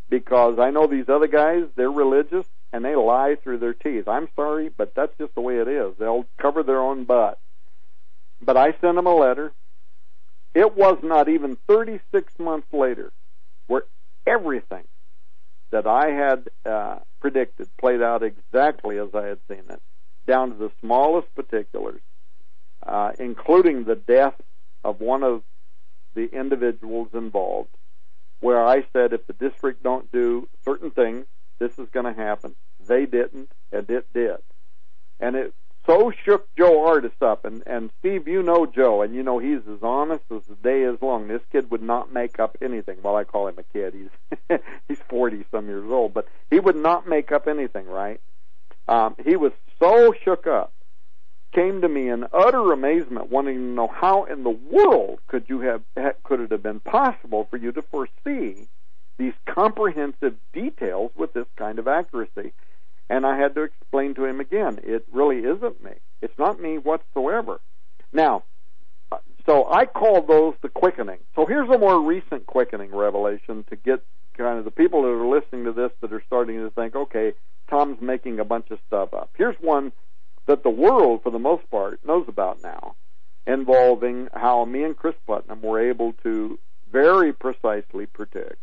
because 0.10 0.60
I 0.60 0.72
know 0.72 0.88
these 0.88 1.10
other 1.10 1.28
guys, 1.28 1.64
they're 1.76 1.92
religious 1.92 2.46
and 2.72 2.84
they 2.84 2.96
lie 2.96 3.36
through 3.36 3.60
their 3.60 3.74
teeth. 3.74 4.08
I'm 4.08 4.28
sorry, 4.36 4.70
but 4.70 4.94
that's 4.96 5.18
just 5.18 5.36
the 5.36 5.42
way 5.42 5.58
it 5.58 5.68
is. 5.68 5.96
They'll 5.98 6.26
cover 6.38 6.64
their 6.64 6.80
own 6.80 7.06
butt. 7.06 7.40
But 8.42 8.58
I 8.58 8.72
sent 8.72 8.96
them 8.96 9.08
a 9.08 9.16
letter. 9.16 9.54
It 10.54 10.76
was 10.76 11.00
not 11.04 11.30
even 11.30 11.58
36 11.68 12.40
months 12.40 12.68
later 12.74 13.12
where 13.68 13.84
everything 14.26 14.84
that 15.72 15.86
I 15.86 16.10
had 16.10 16.50
uh, 16.66 17.00
predicted 17.20 17.68
played 17.78 18.02
out 18.02 18.24
exactly 18.24 18.98
as 18.98 19.10
I 19.14 19.26
had 19.26 19.40
seen 19.48 19.64
it 19.70 19.82
down 20.26 20.52
to 20.52 20.56
the 20.56 20.72
smallest 20.80 21.34
particulars, 21.36 22.02
uh, 22.86 23.12
including 23.20 23.84
the 23.84 23.96
death 23.96 24.36
of 24.84 25.00
one 25.00 25.24
of 25.24 25.44
the 26.14 26.26
individuals 26.26 27.10
involved, 27.14 27.70
where 28.40 28.66
I 28.66 28.86
said 28.94 29.14
if 29.14 29.28
the 29.28 29.34
district 29.34 29.84
don't 29.84 30.12
do 30.12 30.48
certain 30.64 30.92
things, 30.92 31.26
this 31.60 31.78
is 31.78 31.90
going 31.90 32.06
to 32.06 32.20
happen. 32.20 32.56
They 32.88 33.06
didn't, 33.06 33.52
and 33.72 33.90
it 33.90 34.08
did. 34.14 34.38
And 35.20 35.36
it 35.36 35.54
so 35.90 36.12
shook 36.24 36.48
Joe 36.56 36.86
Ardis 36.86 37.20
up. 37.22 37.46
And, 37.46 37.64
and 37.66 37.90
Steve, 38.00 38.28
you 38.28 38.44
know 38.44 38.66
Joe, 38.66 39.02
and 39.02 39.16
you 39.16 39.24
know 39.24 39.40
he's 39.40 39.62
as 39.72 39.82
honest 39.82 40.24
as 40.32 40.44
the 40.48 40.56
day 40.56 40.84
is 40.84 41.02
long. 41.02 41.28
This 41.28 41.42
kid 41.52 41.72
would 41.72 41.82
not 41.82 42.14
make 42.14 42.40
up 42.40 42.58
anything. 42.62 42.98
Well, 43.02 43.16
I 43.16 43.24
call 43.24 43.48
him 43.48 43.58
a 43.58 43.64
kid. 43.64 43.94
He's 43.96 44.60
he's 44.88 45.00
forty 45.10 45.46
some 45.52 45.68
years 45.68 45.90
old, 45.90 46.14
but 46.14 46.28
he 46.52 46.60
would 46.60 46.76
not 46.76 47.08
make 47.08 47.32
up 47.32 47.48
anything, 47.48 47.88
right? 47.88 48.22
Um, 48.88 49.16
he 49.24 49.36
was 49.36 49.52
so 49.80 50.14
shook 50.24 50.46
up, 50.48 50.74
came 51.54 51.82
to 51.82 51.90
me 51.90 52.10
in 52.10 52.26
utter 52.34 52.72
amazement, 52.72 53.32
wanting 53.32 53.56
to 53.56 53.62
know 53.62 53.88
how 53.88 54.26
in 54.26 54.44
the 54.44 54.50
world 54.50 55.20
could 55.28 55.46
you 55.48 55.62
have 55.62 55.82
could 56.24 56.40
it 56.42 56.52
have 56.52 56.64
been 56.64 56.82
possible 56.82 57.48
for 57.50 57.58
you 57.58 57.72
to 57.72 57.82
foresee 57.82 58.68
these 59.18 59.34
comprehensive 59.48 60.36
details 60.54 61.12
with 61.16 61.34
this 61.34 61.48
kind 61.58 61.80
of 61.80 61.88
accuracy. 61.88 62.54
And 63.10 63.26
I 63.26 63.38
had 63.38 63.56
to 63.56 63.64
explain 63.64 64.14
to 64.16 64.26
him 64.26 64.40
again, 64.40 64.80
it 64.84 65.06
really 65.12 65.40
isn't 65.40 65.84
me. 65.84 65.94
It's 66.22 66.38
not 66.38 66.62
me 66.62 66.78
whatsoever. 66.78 67.60
Now, 68.14 68.44
uh, 69.12 69.18
so 69.46 69.68
I 69.70 69.86
call 69.86 70.22
those 70.22 70.54
the 70.62 70.70
quickening. 70.70 71.20
So 71.36 71.46
here's 71.46 71.70
a 71.70 71.78
more 71.78 72.00
recent 72.00 72.46
quickening 72.46 72.94
revelation 72.94 73.66
to 73.70 73.76
get 73.76 74.04
kind 74.38 74.60
of 74.60 74.66
the 74.66 74.72
people 74.72 75.02
that 75.02 75.10
are 75.10 75.28
listening 75.28 75.66
to 75.66 75.74
this 75.74 75.92
that 76.02 76.14
are 76.14 76.24
starting 76.28 76.58
to 76.58 76.70
think, 76.70 76.96
okay, 76.96 77.34
Tom's 77.70 78.02
making 78.02 78.40
a 78.40 78.46
bunch 78.46 78.72
of 78.72 78.80
stuff 78.88 79.14
up. 79.14 79.32
Here's 79.36 79.56
one 79.60 79.92
that 80.46 80.64
the 80.64 80.70
world, 80.70 81.22
for 81.24 81.32
the 81.32 81.40
most 81.40 81.70
part, 81.70 82.00
knows 82.06 82.26
about 82.28 82.62
now, 82.64 82.96
involving 83.46 84.28
how 84.34 84.66
me 84.66 84.84
and 84.84 84.96
Cris 84.96 85.16
Putnam 85.28 85.62
were 85.62 85.90
able 85.90 86.14
to 86.24 86.58
very 86.92 87.34
precisely 87.34 88.06
predict 88.06 88.58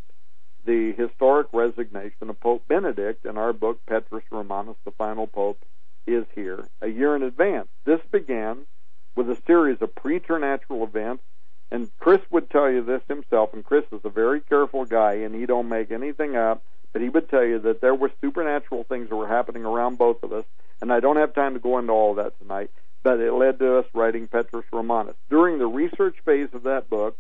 the 0.67 0.93
historic 0.93 1.47
resignation 1.53 2.29
of 2.29 2.41
Pope 2.41 2.67
Benedict 2.69 3.25
in 3.25 3.39
our 3.39 3.53
book, 3.53 3.81
Petrus 3.87 4.25
Romanus, 4.31 4.77
the 4.85 4.91
Final 4.93 5.27
Pope, 5.27 5.65
is 6.07 6.25
here 6.35 6.67
a 6.81 6.89
year 6.89 7.17
in 7.17 7.23
advance. 7.23 7.69
This 7.85 8.01
began 8.11 8.67
with 9.15 9.31
a 9.31 9.39
series 9.47 9.81
of 9.81 9.95
preternatural 9.95 10.85
events, 10.85 11.23
and 11.71 11.91
Cris 11.99 12.21
would 12.31 12.51
tell 12.51 12.71
you 12.71 12.85
this 12.85 13.03
himself, 13.09 13.55
and 13.55 13.65
Cris 13.65 13.85
is 13.93 14.01
a 14.05 14.11
very 14.11 14.41
careful 14.41 14.85
guy, 14.85 15.15
and 15.15 15.35
he 15.35 15.47
don't 15.47 15.69
make 15.69 15.91
anything 15.91 16.37
up 16.37 16.63
but 16.97 17.03
he 17.03 17.11
would 17.11 17.29
tell 17.29 17.45
you 17.45 17.59
that 17.59 17.83
there 17.83 17.95
were 17.95 18.11
supernatural 18.23 18.83
things 18.85 19.11
that 19.11 19.17
were 19.17 19.29
happening 19.29 19.67
around 19.67 19.99
both 19.99 20.23
of 20.23 20.33
us, 20.33 20.47
and 20.81 20.91
I 20.91 20.99
don't 20.99 21.19
have 21.19 21.35
time 21.35 21.53
to 21.53 21.61
go 21.61 21.77
into 21.79 21.93
all 21.93 22.15
that 22.15 22.39
tonight, 22.41 22.71
but 23.03 23.21
it 23.21 23.35
led 23.35 23.59
to 23.59 23.77
us 23.77 23.85
writing 23.93 24.29
Petrus 24.29 24.65
Romanus. 24.73 25.15
During 25.29 25.59
the 25.59 25.67
research 25.67 26.17
phase 26.25 26.49
of 26.55 26.63
that 26.63 26.89
book, 26.89 27.19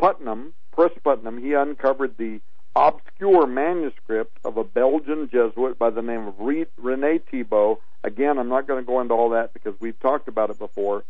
Putnam, 0.00 0.54
Cris 0.72 0.90
Putnam, 1.04 1.38
he 1.38 1.52
uncovered 1.52 2.16
the 2.18 2.40
obscure 2.76 3.46
manuscript 3.46 4.38
of 4.44 4.58
a 4.58 4.64
Belgian 4.64 5.30
Jesuit 5.32 5.78
by 5.78 5.88
the 5.88 6.02
name 6.02 6.28
of 6.28 6.34
Rene 6.38 7.18
Thibaut. 7.30 7.80
Again, 8.04 8.38
I'm 8.38 8.50
not 8.50 8.68
going 8.68 8.84
to 8.84 8.86
go 8.86 9.00
into 9.00 9.14
all 9.14 9.30
that 9.30 9.54
because 9.54 9.74
we've 9.80 9.98
talked 9.98 10.28
about 10.28 10.50
it 10.50 10.58
before. 10.58 11.04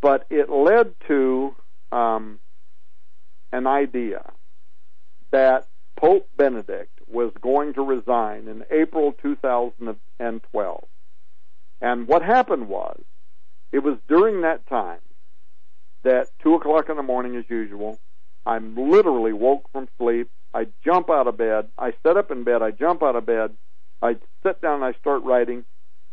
But 0.00 0.26
it 0.30 0.48
led 0.48 0.94
to 1.08 1.54
um, 1.92 2.40
an 3.52 3.66
idea 3.66 4.32
that 5.32 5.66
Pope 5.96 6.28
Benedict 6.36 6.98
was 7.06 7.32
going 7.40 7.74
to 7.74 7.82
resign 7.82 8.48
in 8.48 8.64
April 8.70 9.12
2012. 9.20 10.84
And 11.82 12.08
what 12.08 12.22
happened 12.22 12.68
was, 12.68 13.02
it 13.70 13.80
was 13.80 13.98
during 14.08 14.40
that 14.40 14.66
time 14.66 15.00
that 16.04 16.28
2 16.42 16.54
o'clock 16.54 16.88
in 16.88 16.96
the 16.96 17.02
morning 17.02 17.36
as 17.36 17.44
usual, 17.50 17.98
I'm 18.46 18.76
literally 18.76 19.32
woke 19.32 19.68
from 19.72 19.88
sleep. 19.98 20.30
I 20.54 20.68
jump 20.84 21.10
out 21.10 21.26
of 21.26 21.36
bed. 21.36 21.68
I 21.76 21.92
sit 22.06 22.16
up 22.16 22.30
in 22.30 22.44
bed. 22.44 22.62
I 22.62 22.70
jump 22.70 23.02
out 23.02 23.16
of 23.16 23.26
bed. 23.26 23.56
I 24.00 24.16
sit 24.44 24.62
down 24.62 24.76
and 24.76 24.84
I 24.84 24.92
start 24.98 25.24
writing. 25.24 25.64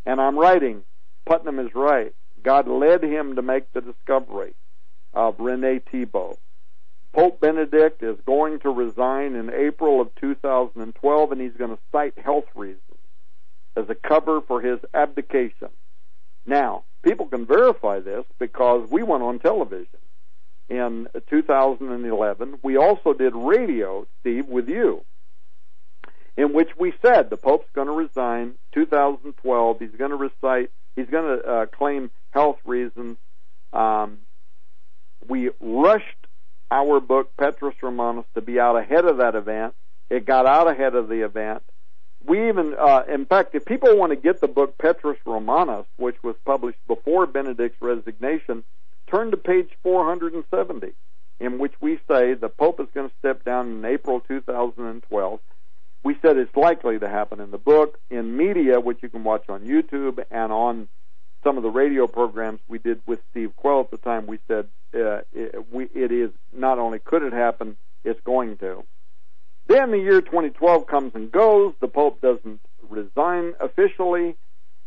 And 0.05 0.19
I'm 0.19 0.38
writing, 0.38 0.84
Putnam 1.26 1.60
is 1.60 1.73
right. 1.76 2.14
God 2.43 2.68
led 2.68 3.03
him 3.03 3.35
to 3.35 3.41
make 3.41 3.72
the 3.72 3.81
discovery 3.81 4.55
of 5.14 5.39
Rene 5.39 5.80
Thibaut. 5.89 6.39
Pope 7.14 7.39
Benedict 7.39 8.01
is 8.01 8.18
going 8.26 8.60
to 8.61 8.69
resign 8.69 9.35
in 9.35 9.53
April 9.53 10.01
of 10.01 10.14
2012, 10.15 11.31
and 11.31 11.39
he's 11.39 11.53
going 11.53 11.69
to 11.69 11.81
cite 11.91 12.18
health 12.18 12.47
reasons 12.55 12.81
as 13.77 13.85
a 13.89 13.95
cover 13.95 14.41
for 14.41 14.60
his 14.60 14.80
abdication. 14.93 15.69
Now, 16.45 16.84
people 17.03 17.27
can 17.27 17.45
verify 17.45 17.99
this 17.99 18.26
because 18.39 18.89
we 18.89 19.03
went 19.03 19.23
on 19.23 19.39
television 19.39 19.99
in 20.69 21.07
2011. 21.30 22.60
We 22.64 22.77
also 22.77 23.14
did 23.14 23.35
radio, 23.35 24.07
Steve, 24.19 24.48
with 24.48 24.69
you, 24.69 25.03
in 26.38 26.53
which 26.53 26.69
we 26.77 26.94
said 27.02 27.30
the 27.30 27.38
Pope's 27.38 27.69
going 27.73 27.88
to 27.88 27.94
resign 27.94 28.53
2012. 28.73 29.80
He's 29.80 29.95
going 29.98 30.11
to 30.11 30.18
recite, 30.18 30.72
he's 30.95 31.07
going 31.07 31.40
to 31.40 31.45
uh, 31.45 31.65
claim 31.68 32.11
health 32.31 32.57
reasons. 32.65 33.18
Um, 33.72 34.19
we 35.27 35.49
rushed 35.60 36.27
our 36.72 36.99
book, 36.99 37.35
Petrus 37.38 37.76
Romanus, 37.81 38.26
to 38.35 38.41
be 38.41 38.60
out 38.60 38.76
ahead 38.76 39.06
of 39.06 39.18
that 39.18 39.35
event. 39.35 39.73
It 40.10 40.26
got 40.26 40.45
out 40.45 40.68
ahead 40.68 40.95
of 40.95 41.07
the 41.07 41.23
event. 41.23 41.64
We 42.26 42.48
even, 42.48 42.76
uh, 42.80 43.03
in 43.07 43.26
fact, 43.26 43.53
if 43.53 43.65
people 43.65 43.98
want 43.98 44.11
to 44.11 44.15
get 44.15 44.40
the 44.40 44.48
book 44.48 44.77
Petrus 44.77 45.18
Romanus, 45.26 45.85
which 45.98 46.15
was 46.23 46.35
published 46.45 46.80
before 46.88 47.26
Benedict's 47.26 47.81
resignation, 47.81 48.64
turn 49.08 49.32
to 49.32 49.38
page 49.38 49.70
470, 49.84 50.94
in 51.40 51.60
which 51.60 51.74
we 51.82 52.00
say 52.08 52.34
the 52.34 52.50
Pope 52.50 52.80
is 52.80 52.88
going 52.94 53.10
to 53.10 53.16
step 53.20 53.44
down 53.44 53.72
in 53.72 53.86
April 53.86 54.22
2012. 54.22 55.40
We 56.04 56.18
said 56.22 56.38
it's 56.38 56.56
likely 56.56 57.00
to 57.00 57.08
happen 57.08 57.40
in 57.40 57.52
the 57.52 57.58
book, 57.58 58.00
in 58.10 58.36
media, 58.36 58.80
which 58.80 59.00
you 59.02 59.10
can 59.10 59.24
watch 59.24 59.48
on 59.48 59.62
YouTube, 59.62 60.24
and 60.30 60.52
on 60.52 60.90
some 61.44 61.58
of 61.58 61.64
the 61.64 61.70
radio 61.70 62.08
programs 62.08 62.60
we 62.68 62.80
did 62.80 63.02
with 63.06 63.20
Steve 63.32 63.56
Quayle 63.56 63.82
at 63.82 63.92
the 63.92 63.98
time. 63.98 64.28
We 64.28 64.40
said 64.48 64.68
uh, 64.94 65.22
it, 65.34 65.72
we, 65.72 65.86
it 65.94 66.12
is 66.12 66.32
not 66.54 66.80
only 66.80 67.00
could 67.00 67.24
it 67.24 67.34
happen, 67.34 67.78
it's 68.04 68.20
going 68.22 68.58
to. 68.58 68.84
Then 69.68 69.92
the 69.92 69.98
year 69.98 70.22
2012 70.22 70.88
comes 70.88 71.16
and 71.16 71.32
goes. 71.32 71.74
The 71.80 71.88
Pope 71.88 72.22
doesn't 72.22 72.60
resign 72.90 73.54
officially, 73.60 74.36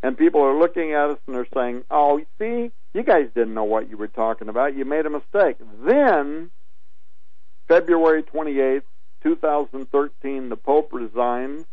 and 0.02 0.16
people 0.16 0.42
are 0.42 0.58
looking 0.58 0.92
at 0.92 1.10
us 1.10 1.18
and 1.26 1.36
they're 1.36 1.46
saying, 1.54 1.84
"Oh, 1.90 2.20
see, 2.38 2.70
you 2.94 3.02
guys 3.02 3.28
didn't 3.34 3.54
know 3.54 3.64
what 3.64 3.90
you 3.90 3.96
were 3.96 4.08
talking 4.08 4.48
about. 4.48 4.74
You 4.74 4.84
made 4.84 5.06
a 5.06 5.10
mistake." 5.10 5.56
Then, 5.84 6.50
February 7.68 8.22
28th, 8.22 8.82
2013, 9.22 10.48
the 10.48 10.56
Pope 10.56 10.92
resigns, 10.92 11.64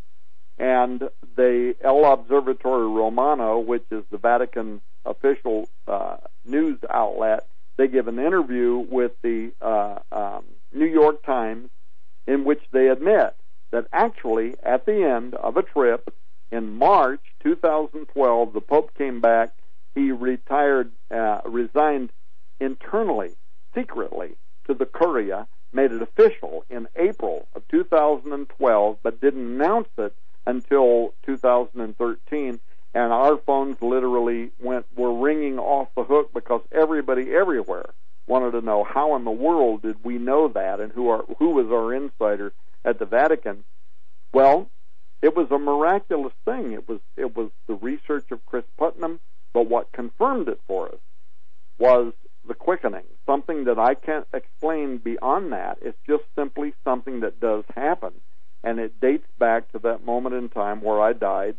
and 0.58 1.10
the 1.36 1.76
L'Osservatore 1.84 2.96
Romano, 2.96 3.60
which 3.60 3.86
is 3.92 4.04
the 4.12 4.18
Vatican 4.18 4.82
official 5.06 5.68
uh, 5.88 6.18
news 6.46 6.80
outlet, 6.90 7.48
they 7.78 7.88
give 7.88 8.08
an 8.08 8.20
interview 8.20 8.78
with 8.78 9.12
the 9.22 9.52
uh, 9.62 10.00
um, 10.12 10.46
New 10.74 10.86
York 10.86 11.24
Times 11.24 11.70
in 12.28 12.46
which 12.46 12.62
they 12.72 12.88
admit 12.88 13.36
that 13.72 13.88
actually 13.92 14.56
at 14.64 14.86
the 14.86 15.04
end 15.04 15.34
of 15.34 15.58
a 15.58 15.64
trip 15.64 16.14
in 16.54 16.78
March 16.78 17.22
2012, 17.42 18.54
the 18.54 18.62
Pope 18.62 18.94
came 18.96 19.20
back. 19.20 19.50
He 19.96 20.12
retired, 20.12 20.92
uh, 21.10 21.42
resigned 21.46 22.12
internally, 22.60 23.32
secretly 23.74 24.36
to 24.68 24.76
the 24.76 24.86
Curia, 24.86 25.48
made 25.74 25.92
it 25.92 26.04
official 26.04 26.64
in 26.70 26.88
April 26.96 27.48
of 27.56 27.68
2012, 27.70 28.98
but 29.02 29.20
didn't 29.20 29.56
announce 29.56 29.90
it 29.98 30.16
until 30.46 31.16
2013. 31.26 32.60
And 32.94 33.12
our 33.12 33.38
phones 33.38 33.82
literally 33.82 34.52
went 34.62 34.86
were 34.96 35.20
ringing 35.20 35.58
off 35.58 35.88
the 35.96 36.04
hook 36.04 36.32
because 36.36 36.62
everybody 36.72 37.34
everywhere 37.34 37.96
wanted 38.28 38.52
to 38.52 38.62
know 38.62 38.84
how 38.84 39.16
in 39.16 39.24
the 39.24 39.32
world 39.32 39.82
did 39.82 40.04
we 40.04 40.20
know 40.20 40.48
that 40.50 40.80
and 40.80 40.92
who 40.92 41.10
are 41.10 41.26
who 41.40 41.50
was 41.50 41.66
our 41.72 41.92
insider 41.92 42.54
at 42.86 43.00
the 43.00 43.06
Vatican. 43.06 43.64
Well, 44.32 44.70
it 45.24 45.38
was 45.38 45.50
a 45.52 45.58
miraculous 45.58 46.34
thing. 46.44 46.74
It 46.74 46.88
was 46.88 47.00
it 47.16 47.36
was 47.36 47.50
the 47.66 47.76
research 47.76 48.30
of 48.32 48.46
Cris 48.46 48.66
Putnam, 48.78 49.22
but 49.54 49.70
what 49.70 49.94
confirmed 49.94 50.50
it 50.50 50.60
for 50.68 50.90
us 50.90 51.00
was 51.80 52.12
the 52.46 52.54
quickening, 52.54 53.06
something 53.26 53.64
that 53.64 53.80
I 53.80 53.94
can't 53.94 54.28
explain 54.34 54.98
beyond 54.98 55.54
that. 55.54 55.78
It's 55.82 55.98
just 56.06 56.26
simply 56.36 56.74
something 56.84 57.22
that 57.22 57.40
does 57.40 57.64
happen, 57.74 58.12
and 58.66 58.80
it 58.80 59.00
dates 59.00 59.28
back 59.40 59.72
to 59.72 59.80
that 59.80 60.06
moment 60.06 60.36
in 60.36 60.50
time 60.50 60.82
where 60.82 61.02
I 61.02 61.14
died 61.14 61.56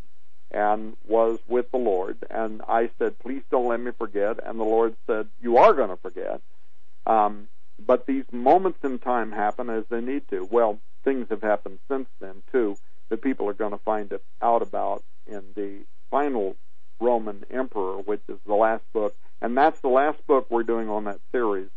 and 0.50 0.94
was 1.08 1.38
with 1.48 1.70
the 1.70 1.78
Lord, 1.78 2.18
and 2.28 2.60
I 2.68 2.90
said, 2.98 3.18
"Please 3.18 3.44
don't 3.50 3.66
let 3.66 3.80
me 3.80 3.92
forget," 3.92 4.38
and 4.44 4.60
the 4.60 4.64
Lord 4.64 4.94
said, 5.06 5.28
"You 5.40 5.56
are 5.56 5.72
going 5.72 5.88
to 5.88 5.96
forget." 5.96 6.42
Um, 7.06 7.48
but 7.78 8.04
these 8.04 8.30
moments 8.30 8.80
in 8.84 8.98
time 8.98 9.32
happen 9.32 9.70
as 9.70 9.84
they 9.88 10.02
need 10.02 10.28
to. 10.28 10.44
Well, 10.50 10.80
things 11.02 11.30
have 11.30 11.42
happened 11.42 11.78
since 11.88 12.08
then 12.20 12.42
too 12.52 12.76
that 13.09 13.22
people 13.22 13.48
are 13.48 13.55
going 13.55 13.72
to 13.72 13.78
find 13.78 14.12
out 14.43 14.62
about 14.62 15.02
in 15.26 15.43
the 15.55 15.81
final 16.10 16.56
Roman 17.01 17.44
emperor, 17.51 17.98
which 17.98 18.22
is 18.28 18.39
the 18.47 18.55
last 18.55 18.85
book, 18.93 19.14
and 19.40 19.56
that's 19.56 19.81
the 19.81 19.89
last 19.89 20.24
book 20.26 20.47
we're 20.51 20.62
doing 20.62 20.89
on 20.89 21.05
that 21.05 21.20
series, 21.32 21.68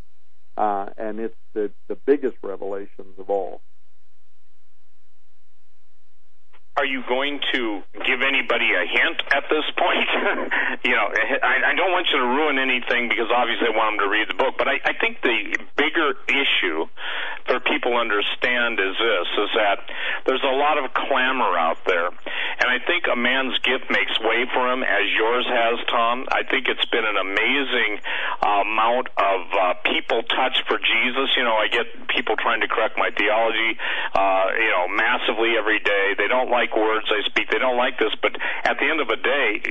uh, 0.55 0.87
and 0.97 1.19
it's 1.19 1.37
the 1.53 1.71
the 1.87 1.95
biggest 1.95 2.37
revelations 2.41 3.17
of 3.17 3.29
all. 3.29 3.61
Are 6.77 6.85
you 6.85 7.01
going 7.09 7.41
to 7.53 7.81
give 8.05 8.21
anybody 8.21 8.69
a 8.69 8.85
hint 8.85 9.17
at 9.33 9.49
this 9.49 9.65
point? 9.73 10.09
you 10.85 10.93
know, 10.93 11.09
I, 11.09 11.71
I 11.71 11.73
don't 11.73 11.91
want 11.91 12.05
you 12.13 12.21
to 12.21 12.27
ruin 12.27 12.61
anything 12.61 13.09
because 13.09 13.33
obviously 13.33 13.67
I 13.67 13.73
want 13.73 13.97
them 13.97 14.05
to 14.05 14.09
read 14.13 14.29
the 14.29 14.37
book, 14.37 14.55
but 14.61 14.69
I, 14.69 14.77
I 14.85 14.93
think 14.93 15.17
the 15.25 15.57
bigger 15.73 16.13
issue 16.29 16.85
for 17.49 17.59
people 17.65 17.95
to 17.95 17.97
understand 17.97 18.77
is 18.77 18.93
this, 18.93 19.29
is 19.41 19.51
that 19.55 19.77
there's 20.27 20.43
a 20.43 20.55
lot 20.55 20.77
of 20.77 20.93
clamor 20.93 21.57
out 21.57 21.81
there. 21.85 22.13
And 22.59 22.67
I 22.67 22.77
think 22.85 23.05
a 23.09 23.15
man's 23.15 23.57
gift 23.63 23.89
makes 23.89 24.13
way 24.19 24.45
for 24.53 24.67
him, 24.67 24.83
as 24.83 25.05
yours 25.15 25.45
has, 25.47 25.77
Tom. 25.87 26.25
I 26.29 26.43
think 26.43 26.67
it's 26.67 26.85
been 26.91 27.05
an 27.05 27.17
amazing 27.17 28.01
uh, 28.41 28.65
amount 28.65 29.07
of 29.15 29.39
uh, 29.53 29.73
people 29.85 30.23
touched 30.27 30.65
for 30.67 30.77
Jesus. 30.77 31.31
You 31.37 31.45
know, 31.45 31.55
I 31.55 31.69
get 31.71 31.85
people 32.09 32.35
trying 32.35 32.61
to 32.61 32.67
correct 32.67 32.97
my 32.97 33.09
theology, 33.15 33.77
uh, 34.13 34.45
you 34.57 34.71
know, 34.73 34.85
massively 34.91 35.55
every 35.57 35.79
day. 35.79 36.13
They 36.17 36.27
don't 36.27 36.49
like 36.49 36.66
like 36.67 36.75
words 36.75 37.07
I 37.07 37.23
speak. 37.29 37.49
They 37.49 37.59
don't 37.59 37.77
like 37.77 37.97
this, 37.99 38.11
but 38.21 38.35
at 38.63 38.77
the 38.79 38.87
end 38.87 38.99
of 38.99 39.07
the 39.07 39.15
day, 39.15 39.61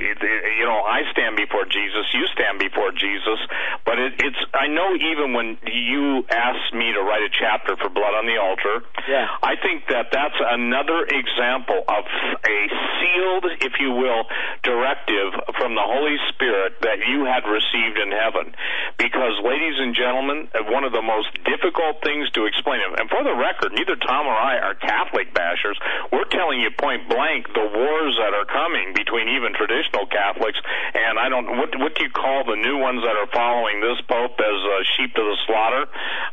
you 0.57 0.65
know, 0.65 0.81
I 0.81 1.05
stand 1.11 1.37
before 1.37 1.65
Jesus. 1.65 2.05
You 2.13 2.25
stand 2.33 2.59
before 2.59 2.91
Jesus. 2.91 3.39
But 3.85 3.99
it, 3.99 4.13
it's 4.17 4.41
I 4.53 4.67
know 4.67 4.95
even 4.95 5.33
when 5.33 5.57
you 5.69 6.25
asked 6.29 6.73
me 6.73 6.91
to 6.93 7.01
write 7.01 7.21
a 7.21 7.29
chapter 7.29 7.77
for 7.77 7.89
Blood 7.89 8.17
on 8.17 8.25
the 8.25 8.37
Altar, 8.41 8.83
yeah. 9.07 9.27
I 9.43 9.55
think 9.61 9.85
that 9.89 10.09
that's 10.11 10.37
another 10.41 11.05
example 11.05 11.85
of 11.87 12.03
a 12.43 12.57
sealed, 12.97 13.45
if 13.61 13.73
you 13.79 13.91
will, 13.93 14.25
directive 14.63 15.37
from 15.57 15.75
the 15.75 15.85
Holy 15.85 16.17
Spirit 16.33 16.81
that 16.81 17.05
you 17.05 17.25
had 17.25 17.45
received 17.45 17.97
in 18.01 18.11
heaven. 18.11 18.53
Because, 18.97 19.37
ladies 19.45 19.77
and 19.77 19.93
gentlemen, 19.93 20.49
uh, 20.53 20.65
one 20.73 20.83
of 20.83 20.91
the 20.91 21.05
most 21.05 21.29
difficult 21.45 22.01
things 22.01 22.29
to 22.33 22.45
explain, 22.45 22.81
and 22.81 23.09
for 23.09 23.23
the 23.23 23.35
record, 23.35 23.73
neither 23.73 23.95
Tom 23.95 24.25
or 24.25 24.35
I 24.35 24.57
are 24.59 24.75
Catholic 24.75 25.33
bashers. 25.33 25.77
We're 26.11 26.29
telling 26.29 26.59
you 26.59 26.71
point 26.87 27.03
blank 27.11 27.43
the 27.51 27.67
wars 27.67 28.15
that 28.15 28.31
are 28.31 28.47
coming 28.47 28.95
between 28.95 29.27
even 29.27 29.51
traditional 29.51 30.07
Catholics 30.07 30.55
and 30.95 31.19
I 31.19 31.27
don't 31.27 31.59
what 31.59 31.75
what 31.75 31.99
do 31.99 32.07
you 32.07 32.13
call 32.15 32.47
the 32.47 32.55
new 32.55 32.79
ones 32.79 33.03
that 33.03 33.11
are 33.19 33.27
following 33.35 33.83
this 33.83 33.99
pope 34.07 34.39
as 34.39 34.59
uh, 34.63 34.71
sheep 34.95 35.11
to 35.19 35.23
the 35.23 35.37
slaughter? 35.43 35.83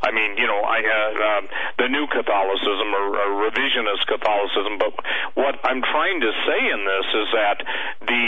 I 0.03 0.15
mean, 0.15 0.39
you 0.39 0.47
know, 0.47 0.63
I 0.63 0.79
uh, 0.79 0.95
uh, 0.95 1.43
the 1.83 1.89
new 1.91 2.07
Catholicism 2.07 2.89
or, 2.95 3.19
or 3.19 3.29
revisionist 3.51 4.07
Catholicism. 4.07 4.79
But 4.79 4.95
what 5.35 5.59
I'm 5.67 5.83
trying 5.83 6.23
to 6.23 6.31
say 6.47 6.61
in 6.71 6.81
this 6.87 7.09
is 7.19 7.29
that 7.35 7.57
the 8.07 8.25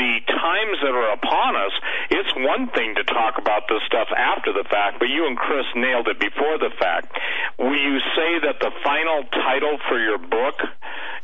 the 0.00 0.12
times 0.32 0.76
that 0.80 0.94
are 0.96 1.12
upon 1.12 1.60
us, 1.60 1.74
it's 2.08 2.32
one 2.40 2.72
thing 2.72 2.96
to 2.96 3.04
talk 3.04 3.36
about 3.36 3.68
this 3.68 3.84
stuff 3.84 4.08
after 4.16 4.52
the 4.52 4.64
fact, 4.64 4.98
but 4.98 5.12
you 5.12 5.26
and 5.26 5.36
Cris 5.36 5.66
nailed 5.76 6.08
it 6.08 6.18
before 6.18 6.56
the 6.56 6.72
fact. 6.80 7.12
Will 7.58 7.76
you 7.76 8.00
say 8.16 8.40
that 8.48 8.60
the 8.64 8.72
final 8.80 9.24
title 9.28 9.76
for 9.88 9.98
your 10.00 10.18
book, 10.18 10.56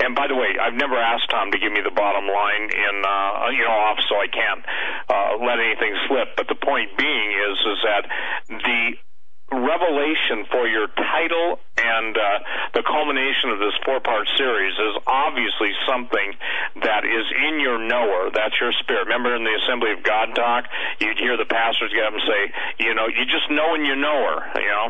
and 0.01 0.15
by 0.15 0.27
the 0.27 0.32
way 0.35 0.53
way, 0.53 0.59
I've 0.59 0.75
never 0.75 0.97
asked 0.97 1.31
Tom 1.31 1.51
to 1.53 1.59
give 1.59 1.73
me 1.73 1.81
the 1.81 1.95
bottom 1.95 2.27
line 2.27 2.67
in 2.71 2.95
uh, 3.05 3.51
you 3.55 3.65
know 3.65 3.77
off, 3.89 3.99
so 4.09 4.15
I 4.19 4.29
can't 4.29 4.63
uh, 5.09 5.31
let 5.45 5.59
anything 5.63 5.95
slip. 6.09 6.37
But 6.37 6.49
the 6.49 6.59
point 6.59 6.97
being 6.99 7.29
is 7.33 7.57
is 7.63 7.79
that 7.87 8.03
the 8.49 8.81
revelation 9.53 10.49
for 10.49 10.65
your 10.67 10.89
title 10.97 11.61
and 11.77 12.17
uh, 12.17 12.39
the 12.73 12.83
culmination 12.89 13.53
of 13.53 13.61
this 13.61 13.77
four-part 13.85 14.25
series 14.37 14.73
is 14.73 14.95
obviously 15.07 15.77
something 15.85 16.33
that 16.81 17.05
is 17.05 17.27
in 17.49 17.61
your 17.61 17.77
knower. 17.77 18.33
That's 18.33 18.57
your 18.61 18.73
spirit. 18.81 19.13
Remember 19.13 19.37
in 19.37 19.45
the 19.45 19.53
Assembly 19.65 19.93
of 19.93 20.03
God 20.03 20.33
talk, 20.35 20.65
you'd 21.01 21.19
hear 21.19 21.37
the 21.37 21.45
pastors 21.45 21.93
get 21.93 22.05
up 22.09 22.17
and 22.17 22.25
say, 22.25 22.43
you 22.81 22.95
know, 22.95 23.09
you 23.13 23.29
just 23.29 23.51
know 23.53 23.75
in 23.75 23.85
your 23.85 23.97
knower, 23.97 24.41
you 24.57 24.73
know. 24.73 24.89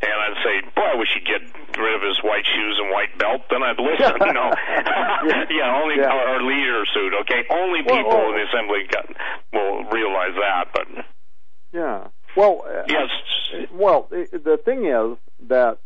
And 0.00 0.16
I'd 0.16 0.40
say, 0.42 0.54
boy, 0.74 0.82
I 0.82 0.96
wish 0.96 1.08
he'd 1.12 1.28
get 1.28 1.44
rid 1.76 1.94
of 1.94 2.00
his 2.00 2.16
white 2.24 2.44
shoes 2.48 2.80
and 2.80 2.90
white 2.90 3.12
belt. 3.18 3.42
Then 3.50 3.62
I'd 3.62 3.76
listen, 3.76 4.16
you 4.16 4.32
know. 4.32 4.48
yeah. 5.52 5.76
only 5.76 6.00
yeah. 6.00 6.08
Our, 6.08 6.40
our 6.40 6.42
leader 6.42 6.84
suit, 6.94 7.12
okay. 7.22 7.44
Only 7.50 7.82
people 7.82 8.08
well, 8.08 8.18
well, 8.24 8.32
in 8.32 8.40
the 8.40 8.46
Assembly 8.48 8.88
God 8.88 9.14
will 9.52 9.84
realize 9.92 10.34
that, 10.40 10.64
but. 10.72 10.86
Yeah. 11.72 12.08
Well, 12.36 12.64
uh, 12.64 12.82
yes. 12.88 13.08
Well, 13.72 14.08
the 14.10 14.58
thing 14.64 14.86
is 14.86 15.18
that 15.48 15.78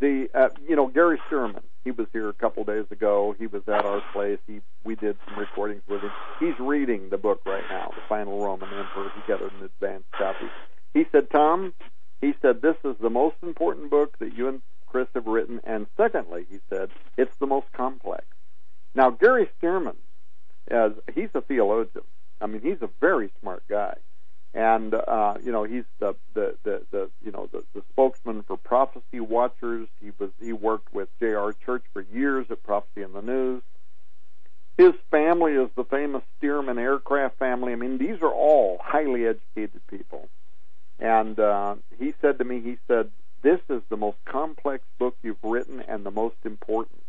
the 0.00 0.28
uh, 0.34 0.48
you 0.68 0.76
know 0.76 0.86
Gary 0.86 1.18
Stearman, 1.28 1.62
he 1.84 1.90
was 1.90 2.06
here 2.12 2.28
a 2.28 2.32
couple 2.32 2.64
days 2.64 2.86
ago. 2.90 3.34
He 3.38 3.46
was 3.46 3.62
at 3.66 3.84
our 3.84 4.02
place. 4.12 4.38
He 4.46 4.60
we 4.84 4.94
did 4.94 5.16
some 5.26 5.38
recordings 5.38 5.82
with 5.88 6.02
him. 6.02 6.10
He's 6.40 6.58
reading 6.58 7.08
the 7.10 7.18
book 7.18 7.40
right 7.46 7.64
now, 7.70 7.90
The 7.94 8.02
Final 8.08 8.44
Roman 8.44 8.68
Emperor. 8.68 9.10
He 9.14 9.22
got 9.26 9.40
an 9.42 9.64
advanced 9.64 10.10
copy. 10.12 10.46
He 10.94 11.04
said, 11.10 11.30
Tom, 11.30 11.72
he 12.22 12.34
said 12.40 12.62
this 12.62 12.76
is 12.84 12.96
the 12.98 13.10
most 13.10 13.36
important 13.42 13.90
book 13.90 14.18
that 14.18 14.34
you 14.34 14.48
and 14.48 14.62
Cris 14.86 15.08
have 15.14 15.26
written, 15.26 15.60
and 15.64 15.86
secondly, 15.98 16.46
he 16.50 16.58
said 16.70 16.88
it's 17.18 17.36
the 17.36 17.46
most 17.46 17.70
complex. 17.72 18.24
Now 18.94 19.10
Gary 19.10 19.50
Stearman, 19.60 19.96
as 20.68 20.92
he's 21.14 21.30
a 21.34 21.42
theologian. 21.42 22.04
I 22.40 22.46
mean, 22.46 22.62
he's 22.62 22.80
a 22.80 22.90
very 23.00 23.30
smart 23.40 23.62
guy 23.68 23.96
and 24.54 24.94
uh, 24.94 25.34
you 25.42 25.50
know 25.50 25.64
he's 25.64 25.84
the, 25.98 26.14
the 26.34 26.56
the 26.62 26.82
the 26.90 27.10
you 27.24 27.32
know 27.32 27.48
the, 27.52 27.64
the 27.74 27.82
spokesman 27.92 28.42
for 28.42 28.56
Prophecy 28.56 29.20
Watchers. 29.20 29.88
He 30.00 30.10
was 30.18 30.30
he 30.40 30.52
worked 30.52 30.92
with 30.92 31.08
J.R. 31.20 31.52
Church 31.64 31.84
for 31.92 32.04
years 32.12 32.46
at 32.50 32.62
Prophecy 32.62 33.02
in 33.02 33.12
the 33.12 33.22
News. 33.22 33.62
His 34.76 34.92
family 35.10 35.52
is 35.52 35.70
the 35.76 35.84
famous 35.84 36.22
Stearman 36.40 36.78
aircraft 36.78 37.38
family. 37.38 37.72
I 37.72 37.76
mean, 37.76 37.98
these 37.98 38.20
are 38.22 38.32
all 38.32 38.78
highly 38.82 39.26
educated 39.26 39.86
people. 39.88 40.28
And 41.02 41.38
uh, 41.40 41.74
he 41.98 42.14
said 42.22 42.38
to 42.38 42.44
me, 42.44 42.60
he 42.60 42.78
said, 42.86 43.10
"This 43.42 43.58
is 43.68 43.82
the 43.88 43.96
most 43.96 44.18
complex 44.24 44.84
book 45.00 45.16
you've 45.22 45.42
written 45.42 45.80
and 45.80 46.06
the 46.06 46.12
most 46.12 46.36
important." 46.44 47.02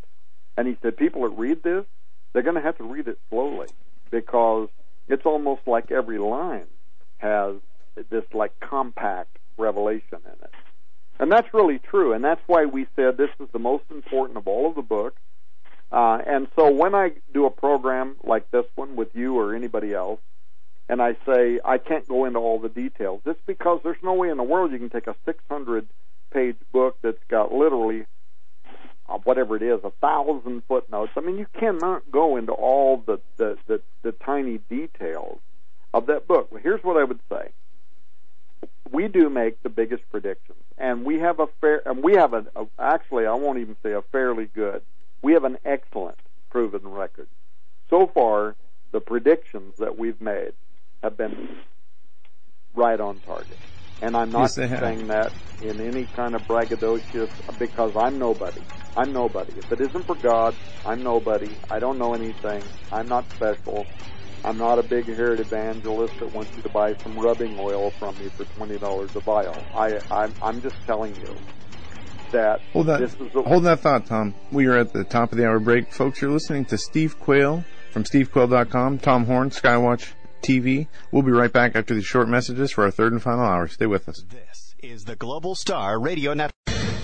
And 0.58 0.68
he 0.68 0.76
said, 0.82 0.98
"People 0.98 1.22
that 1.22 1.38
read 1.38 1.62
this, 1.62 1.86
they're 2.34 2.42
going 2.42 2.56
to 2.56 2.62
have 2.62 2.78
to 2.80 2.84
read 2.84 3.08
it 3.08 3.20
slowly 3.30 3.68
because 4.10 4.68
it's 5.08 5.28
almost 5.28 5.62
like 5.68 5.92
every 5.92 6.18
line 6.18 6.66
has 7.18 7.58
this 8.10 8.24
like 8.34 8.60
compact 8.60 9.38
revelation 9.58 10.20
in 10.26 10.44
it. 10.44 10.52
And 11.20 11.32
that's 11.32 11.54
really 11.54 11.78
true, 11.78 12.14
and 12.14 12.24
that's 12.24 12.42
why 12.48 12.66
we 12.66 12.88
said 12.96 13.18
this 13.18 13.30
is 13.40 13.48
the 13.54 13.60
most 13.60 13.84
important 13.92 14.38
of 14.38 14.48
all 14.48 14.68
of 14.68 14.76
the 14.76 14.82
books. 14.82 15.22
Uh, 15.92 16.18
and 16.26 16.48
so 16.56 16.72
when 16.72 16.96
I 16.96 17.12
do 17.32 17.46
a 17.46 17.52
program 17.52 18.16
like 18.24 18.50
this 18.50 18.66
one 18.74 18.96
with 18.96 19.10
you 19.14 19.38
or 19.38 19.54
anybody 19.54 19.94
else, 19.94 20.20
and 20.90 21.02
I 21.02 21.16
say 21.26 21.60
I 21.64 21.78
can't 21.78 22.08
go 22.08 22.26
into 22.26 22.40
all 22.40 22.60
the 22.60 22.70
details, 22.70 23.22
it's 23.26 23.40
because 23.46 23.80
there's 23.84 24.02
no 24.04 24.14
way 24.14 24.30
in 24.30 24.38
the 24.38 24.44
world 24.44 24.72
you 24.72 24.80
can 24.80 24.90
take 24.90 25.08
a 25.08 25.16
600 25.26 25.88
page 26.32 26.58
book 26.72 26.98
that's 27.02 27.24
got 27.30 27.54
literally 27.54 28.06
uh, 29.08 29.18
whatever 29.24 29.56
it 29.56 29.62
is, 29.62 29.80
a 29.84 29.92
thousand 30.02 30.64
footnotes. 30.68 31.12
I 31.16 31.22
mean, 31.22 31.38
you 31.38 31.48
cannot 31.60 32.10
go 32.12 32.38
into 32.38 32.54
all 32.54 33.04
the, 33.06 33.20
the, 33.38 33.58
the, 33.68 33.82
the 34.02 34.12
tiny 34.12 34.60
details 34.70 35.40
of 35.94 36.08
that 36.08 36.28
book. 36.28 36.52
Well, 36.52 36.62
here's 36.62 36.84
what 36.84 36.98
I 36.98 37.04
would 37.04 37.20
say. 37.30 37.50
We 38.92 39.08
do 39.08 39.30
make 39.30 39.62
the 39.64 39.70
biggest 39.70 40.04
predictions, 40.12 40.64
and 40.78 41.04
we 41.04 41.20
have 41.20 41.40
a 41.40 41.48
fair, 41.60 41.82
and 41.86 42.04
we 42.04 42.14
have 42.14 42.34
a, 42.34 42.46
a 42.56 42.66
actually, 42.80 43.26
I 43.26 43.34
won't 43.34 43.60
even 43.60 43.76
say 43.84 43.94
a 43.94 44.02
fairly 44.02 44.46
good. 44.46 44.82
We 45.22 45.34
have 45.34 45.44
an 45.44 45.58
excellent 45.66 46.18
proven 46.50 46.88
record. 46.88 47.28
So 47.90 48.08
far, 48.08 48.56
the 48.92 49.00
predictions 49.00 49.78
that 49.80 49.98
we've 49.98 50.22
made 50.22 50.54
have 51.04 51.18
been 51.18 51.58
right 52.74 53.00
on 53.00 53.20
target. 53.20 53.58
And 54.02 54.16
I'm 54.18 54.32
not 54.32 54.42
Yes, 54.42 54.56
saying 54.56 55.08
that 55.08 55.32
in 55.62 55.80
any 55.80 56.06
kind 56.06 56.36
of 56.36 56.42
braggadocious 56.44 57.30
because 57.60 57.96
I'm 57.96 58.18
nobody. 58.18 58.62
I'm 58.98 59.14
nobody. 59.14 59.54
If 59.58 59.72
it 59.72 59.82
isn't 59.82 60.06
for 60.06 60.16
God, 60.16 60.56
I'm 60.86 61.04
nobody. 61.04 61.50
I 61.70 61.80
don't 61.80 61.98
know 62.00 62.14
anything. 62.14 62.64
I'm 62.92 63.08
not 63.08 63.30
special. 63.32 63.86
I'm 64.46 64.58
not 64.58 64.78
a 64.78 64.84
big 64.84 65.06
haired 65.06 65.40
evangelist 65.40 66.20
that 66.20 66.34
wants 66.34 66.52
you 66.56 66.64
to 66.64 66.70
buy 66.70 66.96
some 66.96 67.18
rubbing 67.18 67.58
oil 67.60 67.92
from 67.92 68.18
me 68.20 68.28
for 68.30 68.44
twenty 68.44 68.78
dollars 68.78 69.16
a 69.16 69.22
vial. 69.22 69.56
I 69.74 70.00
I'm, 70.12 70.34
I'm 70.42 70.62
just 70.62 70.76
telling 70.86 71.16
you 71.16 71.36
that 72.34 72.60
Hold 72.74 72.88
that, 72.88 73.00
this 73.00 73.14
is 73.14 73.34
a, 73.36 73.42
hold 73.42 73.64
that 73.64 73.80
thought, 73.80 74.06
Tom. 74.06 74.34
We 74.52 74.66
are 74.66 74.78
at 74.78 74.92
the 74.92 75.06
top 75.06 75.32
of 75.32 75.38
the 75.38 75.48
hour 75.48 75.60
break. 75.60 75.94
Folks, 75.94 76.22
you're 76.22 76.32
listening 76.32 76.66
to 76.66 76.78
Steve 76.78 77.18
Quayle 77.20 77.64
from 77.92 78.04
stevequayle.com, 78.04 79.00
Tom 79.00 79.26
Horn, 79.26 79.50
Skywatch 79.50 80.12
TV. 80.44 80.88
We'll 81.12 81.24
be 81.24 81.32
right 81.32 81.52
back 81.52 81.76
after 81.76 81.96
these 81.96 82.06
short 82.06 82.28
messages 82.28 82.72
for 82.72 82.84
our 82.84 82.92
third 82.92 83.14
and 83.14 83.22
final 83.22 83.46
hour. 83.46 83.68
Stay 83.68 83.88
with 83.88 84.08
us. 84.08 84.24
This 84.30 84.76
is 84.80 85.06
the 85.06 85.16
Global 85.16 85.56
Star 85.56 86.00
Radio 86.00 86.34
Network. 86.34 86.73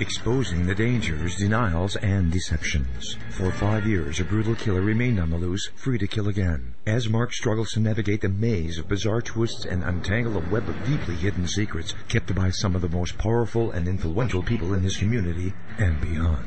exposing 0.00 0.66
the 0.66 0.74
dangers, 0.74 1.36
denials, 1.36 1.96
and 1.96 2.32
deceptions. 2.32 3.16
For 3.30 3.50
five 3.50 3.86
years, 3.86 4.20
a 4.20 4.24
brutal 4.24 4.54
killer 4.54 4.80
remained 4.80 5.20
on 5.20 5.30
the 5.30 5.36
loose, 5.36 5.68
free 5.76 5.98
to 5.98 6.06
kill 6.06 6.28
again. 6.28 6.74
As 6.86 7.08
Mark 7.08 7.32
struggles 7.32 7.72
to 7.72 7.80
navigate 7.80 8.20
the 8.20 8.28
maze 8.28 8.78
of 8.78 8.88
bizarre 8.88 9.22
twists 9.22 9.64
and 9.64 9.82
untangle 9.84 10.36
a 10.36 10.50
web 10.50 10.68
of 10.68 10.86
deeply 10.86 11.14
hidden 11.14 11.46
secrets 11.46 11.94
kept 12.08 12.34
by 12.34 12.50
some 12.50 12.74
of 12.74 12.82
the 12.82 12.88
most 12.88 13.18
powerful 13.18 13.70
and 13.70 13.86
influential 13.86 14.42
people 14.42 14.74
in 14.74 14.82
his 14.82 14.96
community 14.96 15.52
and 15.78 16.00
beyond. 16.00 16.46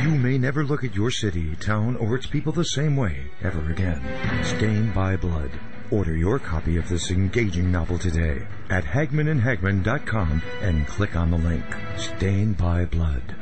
You 0.00 0.10
may 0.10 0.38
never 0.38 0.64
look 0.64 0.84
at 0.84 0.94
your 0.94 1.10
city, 1.10 1.56
town, 1.56 1.96
or 1.96 2.16
its 2.16 2.26
people 2.26 2.52
the 2.52 2.64
same 2.64 2.96
way 2.96 3.30
ever 3.42 3.70
again. 3.70 4.02
Stained 4.42 4.94
by 4.94 5.16
Blood. 5.16 5.50
Order 5.90 6.16
your 6.16 6.38
copy 6.38 6.76
of 6.76 6.88
this 6.88 7.10
engaging 7.10 7.70
novel 7.70 7.98
today 7.98 8.46
at 8.70 8.84
hagmannandhagmann.com 8.84 10.42
and 10.62 10.86
click 10.86 11.14
on 11.14 11.30
the 11.30 11.38
link. 11.38 11.64
Stained 11.98 12.56
by 12.56 12.86
Blood. 12.86 13.34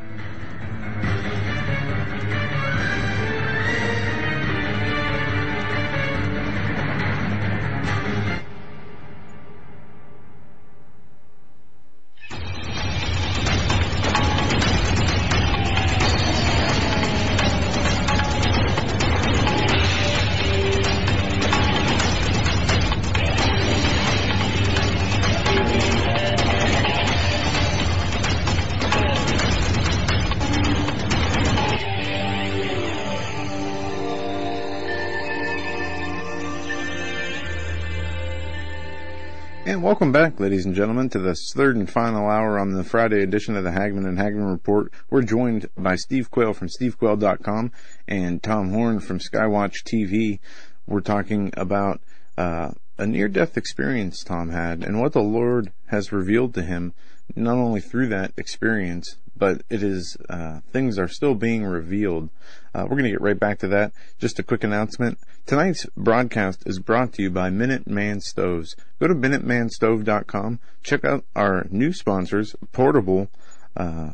Welcome 39.93 40.11
back, 40.11 40.41
ladies 40.41 40.65
and 40.65 40.75
gentlemen, 40.75 41.11
to 41.11 41.19
this 41.19 41.53
third 41.55 41.77
and 41.77 41.89
final 41.89 42.27
hour 42.27 42.59
on 42.59 42.73
the 42.73 42.83
Friday 42.83 43.23
edition 43.23 43.57
of 43.57 43.63
the 43.63 43.73
Hagmann 43.73 44.07
and 44.07 44.17
Hagmann 44.17 44.51
Report. 44.51 44.91
We're 45.11 45.21
joined 45.21 45.69
by 45.77 45.97
Steve 45.97 46.31
Quayle 46.31 46.55
from 46.55 46.69
stevequayle.com 46.69 47.71
and 48.09 48.43
Tom 48.43 48.71
Horn 48.71 49.01
from 49.01 49.19
Skywatch 49.19 49.83
TV. 49.85 50.39
We're 50.87 51.03
talking 51.03 51.53
about 51.59 52.01
uh, 52.39 52.71
a 52.97 53.07
near-death 53.07 53.59
experience 53.59 54.25
Tom 54.25 54.49
had 54.49 54.83
and 54.83 54.99
what 54.99 55.13
the 55.13 55.21
Lord 55.21 55.73
has 55.89 56.11
revealed 56.11 56.55
to 56.55 56.63
him, 56.63 56.95
not 57.37 57.59
only 57.59 57.83
through 57.83 58.07
that 58.09 58.33
experience, 58.39 59.17
but 59.37 59.61
it 59.69 59.83
is 59.83 60.17
uh, 60.31 60.61
things 60.73 60.99
are 60.99 61.07
still 61.07 61.35
being 61.35 61.67
revealed. 61.67 62.31
Uh, 62.75 62.83
we're 62.85 62.97
going 62.97 63.05
to 63.05 63.11
get 63.11 63.21
right 63.21 63.39
back 63.39 63.59
to 63.59 63.69
that. 63.69 63.93
Just 64.19 64.39
a 64.39 64.43
quick 64.43 64.65
announcement. 64.65 65.19
Tonight's 65.47 65.87
broadcast 65.97 66.63
is 66.67 66.79
brought 66.79 67.13
to 67.15 67.23
you 67.23 67.31
by 67.31 67.51
Minuteman 67.51 68.23
Stoves. 68.23 68.75
Go 69.01 69.09
to 69.09 69.15
MinutemanStove.com. 69.15 70.59
Check 70.83 71.05
out 71.05 71.25
our 71.37 71.67
new 71.71 71.93
sponsors, 71.93 72.57
Portable, 72.73 73.29
uh, 73.77 74.11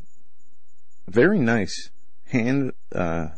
very 1.07 1.39
nice 1.39 1.91
hand, 2.27 2.73
uh, 2.95 3.29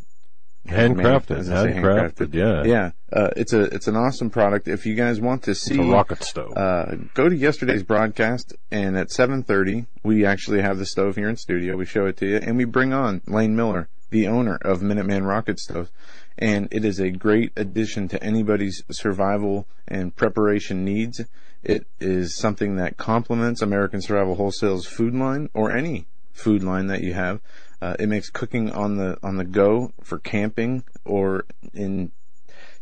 Handcrafted, 0.67 1.51
I 1.51 1.73
handcrafted, 1.73 2.35
yeah. 2.35 2.65
yeah. 2.65 2.91
Uh, 3.11 3.31
it's 3.35 3.55
a 3.55 3.63
it's 3.63 3.89
an 3.89 3.97
awesome 3.97 4.29
product. 4.29 4.69
If 4.69 4.85
you 4.85 4.95
guys 4.95 5.19
want 5.19 5.43
to 5.45 5.55
see 5.55 5.75
It's 5.75 5.83
a 5.83 5.91
rocket 5.91 6.23
stove. 6.23 6.53
uh, 6.55 6.97
go 7.15 7.29
to 7.31 7.35
yesterday's 7.35 7.83
broadcast, 7.83 8.55
and 8.71 8.97
at 8.97 9.09
7:30, 9.09 9.87
we 10.03 10.27
actually 10.27 10.61
have 10.61 10.79
the 10.79 10.85
stove 10.85 11.17
here 11.17 11.31
in 11.31 11.37
studio. 11.37 11.77
We 11.77 11.87
show 11.87 12.05
it 12.07 12.19
to 12.19 12.27
you, 12.27 12.37
and 12.37 12.59
we 12.59 12.65
bring 12.67 12.93
on 12.93 13.23
Lane 13.27 13.57
Miller, 13.57 13.89
the 14.11 14.27
owner 14.27 14.57
of 14.63 14.81
Minuteman 14.81 15.27
Rocket 15.27 15.59
Stove, 15.59 15.91
and 16.39 16.69
it 16.71 16.85
is 16.85 17.01
a 17.01 17.11
great 17.11 17.53
addition 17.57 18.09
to 18.09 18.23
anybody's 18.23 18.83
survival 18.91 19.67
and 19.89 20.15
preparation 20.15 20.85
needs. 20.85 21.21
It 21.63 21.87
is 22.01 22.37
something 22.37 22.77
that 22.77 22.97
complements 22.97 23.63
American 23.63 24.01
Survival 24.01 24.37
Wholesale's 24.37 24.87
food 24.87 25.15
line 25.15 25.51
or 25.55 25.71
any 25.71 26.07
food 26.33 26.63
line 26.63 26.87
that 26.87 27.03
you 27.03 27.13
have. 27.15 27.41
Uh, 27.83 27.97
it 27.99 28.09
makes 28.09 28.31
cooking 28.31 28.71
on 28.71 28.97
the 28.97 29.19
on 29.23 29.37
the 29.37 29.45
go 29.45 29.93
for 30.03 30.19
camping 30.19 30.85
or 31.05 31.45
in 31.73 32.13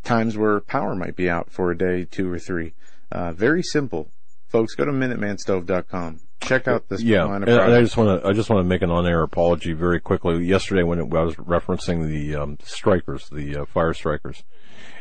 times 0.04 0.36
where 0.36 0.60
power 0.60 0.94
might 0.94 1.16
be 1.16 1.28
out 1.28 1.50
for 1.50 1.70
a 1.70 1.78
day, 1.78 2.04
two 2.04 2.30
or 2.30 2.38
three. 2.38 2.74
Uh, 3.10 3.32
very 3.32 3.62
simple, 3.62 4.10
folks. 4.48 4.74
Go 4.74 4.84
to 4.84 4.92
MinutemanStove.com. 4.92 6.20
Check 6.40 6.68
out 6.68 6.88
this 6.88 7.02
yeah, 7.02 7.24
line 7.24 7.42
of 7.42 7.48
and 7.48 7.74
I 7.74 7.80
just 7.80 7.96
want 7.96 8.22
to 8.22 8.28
I 8.28 8.32
just 8.32 8.48
want 8.48 8.60
to 8.60 8.68
make 8.68 8.82
an 8.82 8.90
on-air 8.90 9.22
apology 9.22 9.72
very 9.72 10.00
quickly. 10.00 10.44
Yesterday, 10.44 10.82
when 10.82 11.00
it, 11.00 11.12
I 11.12 11.22
was 11.22 11.34
referencing 11.34 12.06
the 12.06 12.36
um, 12.36 12.58
strikers, 12.62 13.28
the 13.28 13.56
uh, 13.56 13.64
fire 13.66 13.92
strikers, 13.92 14.44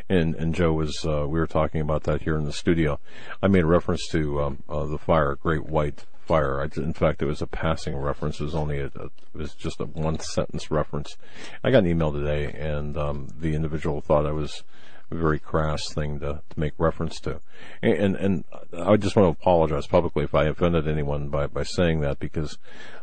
and 0.08 0.34
and 0.34 0.54
Joe 0.54 0.72
was 0.72 1.04
uh, 1.06 1.26
we 1.28 1.38
were 1.38 1.46
talking 1.46 1.80
about 1.80 2.02
that 2.04 2.22
here 2.22 2.36
in 2.36 2.44
the 2.44 2.52
studio. 2.52 2.98
I 3.40 3.46
made 3.46 3.62
a 3.62 3.66
reference 3.66 4.08
to 4.08 4.42
um, 4.42 4.62
uh, 4.68 4.86
the 4.86 4.98
fire, 4.98 5.36
Great 5.36 5.66
White 5.66 6.06
Fire. 6.26 6.60
I, 6.60 6.64
in 6.76 6.92
fact, 6.92 7.22
it 7.22 7.26
was 7.26 7.40
a 7.40 7.46
passing 7.46 7.96
reference. 7.96 8.40
It 8.40 8.44
was 8.44 8.54
only 8.56 8.80
a, 8.80 8.86
a 8.86 9.04
it 9.04 9.34
was 9.34 9.54
just 9.54 9.80
a 9.80 9.84
one 9.84 10.18
sentence 10.18 10.72
reference. 10.72 11.16
I 11.62 11.70
got 11.70 11.84
an 11.84 11.86
email 11.86 12.12
today, 12.12 12.46
and 12.52 12.96
um, 12.98 13.28
the 13.38 13.54
individual 13.54 14.00
thought 14.00 14.26
I 14.26 14.32
was 14.32 14.64
a 15.10 15.14
very 15.14 15.38
crass 15.38 15.92
thing 15.92 16.20
to, 16.20 16.42
to 16.48 16.60
make 16.60 16.72
reference 16.78 17.20
to. 17.20 17.40
And, 17.82 18.16
and, 18.16 18.44
I 18.72 18.96
just 18.96 19.16
want 19.16 19.26
to 19.26 19.40
apologize 19.40 19.86
publicly 19.86 20.24
if 20.24 20.34
I 20.34 20.44
offended 20.44 20.86
anyone 20.86 21.28
by, 21.28 21.46
by 21.46 21.62
saying 21.62 22.00
that 22.00 22.18
because, 22.18 22.58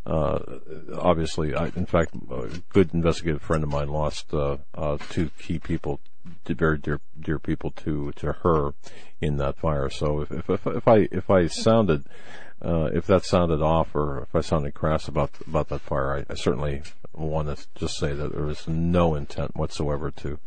uh, 0.06 0.40
obviously, 0.98 1.56
I, 1.56 1.72
in 1.76 1.86
fact, 1.86 2.15
a 2.30 2.61
good 2.72 2.94
investigative 2.94 3.41
friend 3.41 3.64
of 3.64 3.69
mine 3.69 3.90
lost, 3.90 4.34
uh, 4.34 4.57
uh, 4.76 4.98
two 5.10 5.32
key 5.40 5.60
people 5.60 5.99
very 6.48 6.77
dear 6.77 6.99
dear 7.19 7.38
people 7.38 7.72
to 7.72 8.11
to 8.14 8.32
her 8.44 8.73
in 9.22 9.38
that 9.38 9.57
fire. 9.57 9.90
So 9.90 10.22
if 10.22 10.49
if, 10.49 10.68
if 10.68 10.88
I 10.88 11.07
if 11.11 11.30
I 11.30 11.48
sounded 11.48 12.06
uh, 12.64 12.90
if 12.94 13.06
that 13.07 13.26
sounded 13.26 13.61
off 13.61 13.95
or 13.95 14.23
if 14.23 14.36
I 14.36 14.41
sounded 14.41 14.73
crass 14.73 15.07
about 15.07 15.32
about 15.48 15.69
that 15.69 15.82
fire, 15.82 16.18
I, 16.18 16.26
I 16.32 16.36
certainly 16.36 16.82
want 17.14 17.56
to 17.56 17.68
just 17.76 17.98
say 17.98 18.14
that 18.14 18.34
there 18.34 18.44
was 18.44 18.68
no 18.68 19.15
intent 19.15 19.56
whatsoever 19.56 20.11
to 20.11 20.40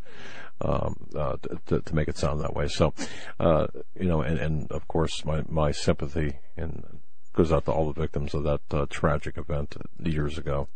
um, 0.61 0.97
uh, 1.17 1.37
to, 1.67 1.81
to 1.81 1.95
make 1.95 2.09
it 2.09 2.19
sound 2.19 2.41
that 2.41 2.55
way. 2.55 2.69
So, 2.69 2.95
uh, 3.39 3.67
you 3.95 4.07
know, 4.07 4.23
and, 4.23 4.39
and 4.39 4.73
of 4.73 4.89
course, 4.89 5.25
my 5.25 5.43
my 5.49 5.71
sympathy 5.71 6.39
and 6.57 7.01
goes 7.39 7.53
out 7.53 7.65
to 7.65 7.73
all 7.73 7.93
the 7.93 8.01
victims 8.01 8.35
of 8.35 8.43
that 8.43 8.61
uh, 8.73 8.85
tragic 8.91 9.39
event 9.39 9.77
years 10.03 10.39
ago. 10.39 10.67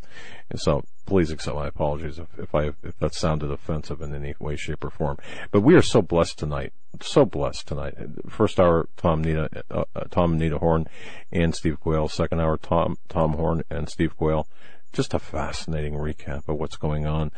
And 0.49 0.61
so 0.61 0.85
please 1.07 1.33
accept 1.33 1.57
my 1.57 1.67
apologies 1.67 2.21
if, 2.21 2.29
if 2.39 2.55
I 2.55 2.71
if 2.85 2.97
that 3.01 3.15
sounded 3.15 3.51
offensive 3.51 4.01
in 4.01 4.15
any 4.15 4.35
way, 4.39 4.55
shape, 4.55 4.85
or 4.85 4.91
form. 4.91 5.19
But 5.51 5.63
we 5.63 5.75
are 5.75 5.83
so 5.83 6.03
blessed 6.03 6.39
tonight, 6.39 6.73
so 7.01 7.25
blessed 7.25 7.67
tonight. 7.67 7.95
First 8.29 8.61
hour, 8.61 8.89
Tom 8.97 9.23
Nita, 9.23 9.49
uh, 9.73 9.85
uh 9.97 10.05
Tom 10.11 10.39
Nita 10.39 10.59
Horn, 10.59 10.87
and 11.33 11.53
Steve 11.53 11.81
Quayle. 11.81 12.09
Second 12.09 12.41
hour, 12.41 12.57
Tom 12.57 12.97
Tom 13.09 13.33
Horn 13.33 13.65
and 13.69 13.89
Steve 13.89 14.17
Quayle. 14.17 14.47
Just 14.93 15.15
a 15.15 15.19
fascinating 15.19 15.95
recap 15.95 16.49
of 16.49 16.59
what's 16.59 16.77
going 16.77 17.07
on. 17.07 17.33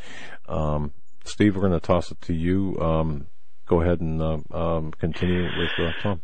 Um, 0.48 0.92
Steve, 1.24 1.56
we're 1.56 1.62
going 1.62 1.72
to 1.72 1.80
toss 1.80 2.10
it 2.10 2.20
to 2.22 2.34
you. 2.34 2.78
Um, 2.80 3.26
go 3.66 3.80
ahead 3.80 4.00
and 4.00 4.20
uh, 4.20 4.38
um, 4.52 4.92
continue 4.92 5.44
with 5.44 5.70
uh, 5.78 5.92
Tom. 6.02 6.22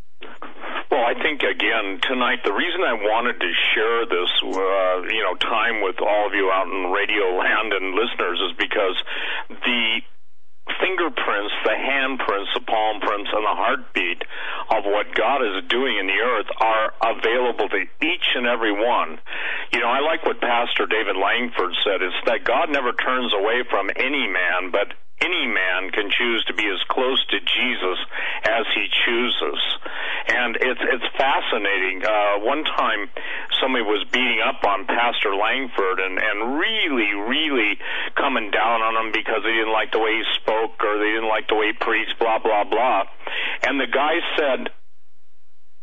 Well, 0.90 1.06
I 1.06 1.14
think 1.14 1.42
again 1.42 2.00
tonight 2.02 2.42
the 2.44 2.52
reason 2.52 2.82
I 2.82 2.94
wanted 2.94 3.38
to 3.40 3.52
share 3.74 4.06
this, 4.06 4.30
uh, 4.42 5.02
you 5.06 5.22
know, 5.22 5.34
time 5.38 5.82
with 5.82 6.00
all 6.00 6.26
of 6.26 6.34
you 6.34 6.50
out 6.50 6.66
in 6.66 6.90
radio 6.90 7.38
land 7.38 7.72
and 7.72 7.94
listeners 7.94 8.40
is 8.50 8.56
because 8.58 8.96
the 9.48 10.00
fingerprints, 10.80 11.54
the 11.64 11.76
handprints, 11.76 12.52
the 12.54 12.64
palm 12.66 13.00
prints, 13.00 13.30
and 13.32 13.44
the 13.44 13.56
heartbeat 13.56 14.22
of 14.70 14.84
what 14.84 15.14
God 15.14 15.42
is 15.42 15.64
doing 15.68 15.98
in 15.98 16.06
the 16.06 16.20
earth 16.20 16.50
are 16.60 16.92
available 17.16 17.68
to 17.68 17.82
each 18.02 18.28
and 18.34 18.46
every 18.46 18.72
one. 18.72 19.18
You 19.72 19.80
know, 19.80 19.88
I 19.88 20.00
like 20.00 20.24
what 20.24 20.40
Pastor 20.40 20.86
David 20.86 21.16
Langford 21.16 21.72
said. 21.84 22.02
It's 22.02 22.16
that 22.26 22.44
God 22.44 22.70
never 22.70 22.92
turns 22.92 23.32
away 23.34 23.64
from 23.68 23.90
any 23.96 24.26
man, 24.26 24.70
but 24.72 24.94
any 25.20 25.46
man 25.46 25.90
can 25.90 26.10
choose 26.10 26.44
to 26.48 26.54
be 26.54 26.66
as 26.66 26.80
close 26.88 27.20
to 27.28 27.38
Jesus 27.40 27.98
as 28.44 28.64
he 28.74 28.88
chooses. 29.04 29.60
And 30.28 30.56
it's 30.56 30.80
it's 30.80 31.08
fascinating. 31.16 32.04
Uh, 32.04 32.40
one 32.44 32.64
time, 32.64 33.08
somebody 33.60 33.84
was 33.84 34.06
beating 34.12 34.40
up 34.40 34.64
on 34.64 34.86
Pastor 34.86 35.34
Langford 35.34 36.00
and 36.00 36.18
and 36.18 36.58
really, 36.58 37.12
really 37.28 37.78
coming 38.16 38.50
down 38.50 38.82
on 38.82 38.96
him 38.96 39.12
because 39.12 39.42
they 39.44 39.52
didn't 39.52 39.72
like 39.72 39.92
the 39.92 40.00
way 40.00 40.16
he 40.16 40.24
spoke 40.40 40.80
or 40.84 40.98
they 40.98 41.12
didn't 41.12 41.28
like 41.28 41.48
the 41.48 41.56
way 41.56 41.72
he 41.72 41.76
preached. 41.76 42.18
Blah 42.18 42.38
blah 42.38 42.64
blah. 42.64 43.04
And 43.62 43.80
the 43.80 43.90
guy 43.90 44.20
said, 44.36 44.72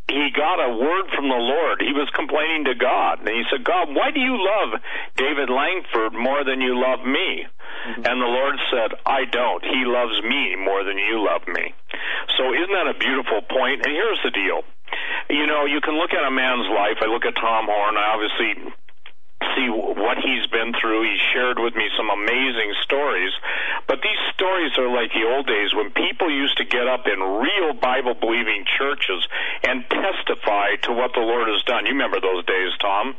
he 0.07 0.31
got 0.31 0.64
a 0.64 0.72
word 0.72 1.11
from 1.15 1.27
the 1.27 1.35
Lord. 1.35 1.84
He 1.84 1.91
was 1.91 2.07
complaining 2.15 2.64
to 2.65 2.76
God. 2.76 3.19
And 3.19 3.27
he 3.27 3.43
said, 3.51 3.65
God, 3.65 3.91
why 3.91 4.11
do 4.11 4.22
you 4.22 4.39
love 4.39 4.80
David 5.18 5.49
Langford 5.51 6.14
more 6.15 6.45
than 6.47 6.61
you 6.61 6.80
love 6.80 7.03
me? 7.05 7.43
Mm-hmm. 7.86 8.06
And 8.10 8.16
the 8.22 8.32
Lord 8.32 8.56
said, 8.72 8.90
I 9.06 9.26
don't. 9.30 9.64
He 9.64 9.86
loves 9.86 10.18
me 10.24 10.56
more 10.58 10.84
than 10.84 10.98
you 10.98 11.24
love 11.24 11.45
me. 11.48 11.74
So 12.38 12.54
isn't 12.54 12.74
that 12.74 12.90
a 12.90 12.98
beautiful 12.98 13.41
point? 13.45 13.86
And 13.86 13.94
here's 13.94 14.22
the 14.24 14.32
deal. 14.32 14.64
You 15.30 15.45
know, 15.45 15.66
you 15.66 15.82
can 15.82 15.95
look 15.99 16.14
at 16.14 16.24
a 16.24 16.32
man's 16.32 16.68
life. 16.72 16.98
I 17.04 17.08
look 17.12 17.26
at 17.26 17.36
Tom 17.36 17.68
Horn. 17.68 17.95
I 17.98 18.16
obviously 18.16 18.74
see 19.57 19.67
what 19.73 20.21
he's 20.21 20.45
been 20.53 20.71
through. 20.77 21.01
He 21.01 21.17
shared 21.34 21.57
with 21.57 21.73
me 21.73 21.89
some 21.97 22.13
amazing 22.13 22.77
stories. 22.85 23.34
But 23.89 24.05
these 24.05 24.21
stories 24.38 24.77
are 24.77 24.88
like 24.88 25.09
the 25.11 25.25
old 25.25 25.47
days 25.49 25.73
when 25.73 25.89
people 25.91 26.29
used 26.29 26.57
to 26.61 26.65
get 26.65 26.85
up 26.85 27.09
in 27.09 27.17
real 27.17 27.73
Bible 27.73 28.13
believing 28.13 28.65
churches 28.77 29.25
and 29.65 29.81
testify 29.89 30.77
to 30.85 30.93
what 30.93 31.17
the 31.17 31.25
Lord 31.25 31.49
has 31.49 31.63
done. 31.65 31.89
You 31.89 31.97
remember 31.97 32.21
those 32.21 32.45
days, 32.45 32.71
Tom? 32.77 33.15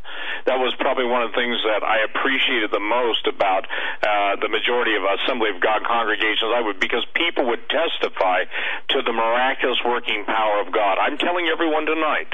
That 0.46 0.62
was 0.62 0.72
probably 0.78 1.10
one 1.10 1.26
of 1.26 1.34
the 1.34 1.38
things 1.40 1.58
that 1.66 1.82
I 1.82 2.06
appreciated 2.06 2.70
the 2.70 2.84
most 2.84 3.26
about 3.26 3.66
uh, 3.66 4.38
the 4.38 4.48
majority 4.48 4.94
of 4.94 5.02
Assembly 5.02 5.50
of 5.50 5.60
God 5.60 5.82
congregations. 5.82 6.54
I 6.54 6.62
would 6.62 6.78
because 6.78 7.04
people 7.14 7.48
would 7.50 7.66
testify 7.68 8.44
to 8.94 9.02
the 9.02 9.12
miraculous 9.12 9.80
working 9.84 10.24
power 10.24 10.60
of 10.60 10.70
God. 10.70 10.98
I'm 11.00 11.18
telling 11.18 11.48
everyone 11.48 11.86
tonight 11.86 12.30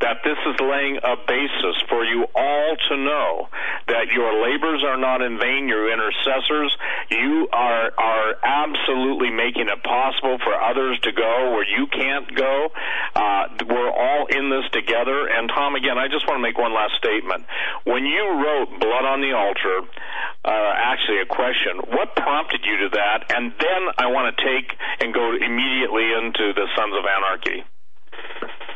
that 0.00 0.22
this 0.22 0.38
is 0.46 0.56
laying 0.60 1.00
a 1.02 1.16
basis 1.26 1.76
for 1.88 2.04
you 2.04 2.26
all 2.34 2.76
to 2.88 2.96
know 2.96 3.39
that 3.88 4.12
your 4.12 4.42
labors 4.42 4.82
are 4.84 4.96
not 4.96 5.22
in 5.22 5.38
vain, 5.38 5.68
your 5.68 5.92
intercessors. 5.92 6.76
You 7.10 7.48
are, 7.52 7.92
are 7.96 8.34
absolutely 8.42 9.30
making 9.30 9.68
it 9.68 9.82
possible 9.82 10.38
for 10.42 10.54
others 10.54 10.98
to 11.02 11.12
go 11.12 11.52
where 11.52 11.66
you 11.66 11.86
can't 11.86 12.34
go. 12.34 12.68
Uh, 13.14 13.48
we're 13.68 13.90
all 13.90 14.26
in 14.26 14.50
this 14.50 14.68
together. 14.72 15.26
And 15.26 15.48
Tom, 15.48 15.74
again, 15.74 15.98
I 15.98 16.08
just 16.08 16.26
want 16.26 16.38
to 16.38 16.42
make 16.42 16.58
one 16.58 16.74
last 16.74 16.94
statement. 16.98 17.46
When 17.84 18.06
you 18.06 18.24
wrote 18.38 18.80
Blood 18.80 19.04
on 19.04 19.20
the 19.20 19.32
Altar, 19.32 19.86
uh, 20.44 20.72
actually 20.76 21.20
a 21.20 21.26
question, 21.26 21.82
what 21.92 22.16
prompted 22.16 22.60
you 22.64 22.88
to 22.88 22.88
that? 22.96 23.30
And 23.36 23.52
then 23.58 23.82
I 23.98 24.06
want 24.06 24.34
to 24.34 24.36
take 24.40 24.72
and 25.00 25.12
go 25.12 25.34
immediately 25.34 26.12
into 26.12 26.52
the 26.54 26.66
Sons 26.76 26.94
of 26.96 27.04
Anarchy. 27.04 27.64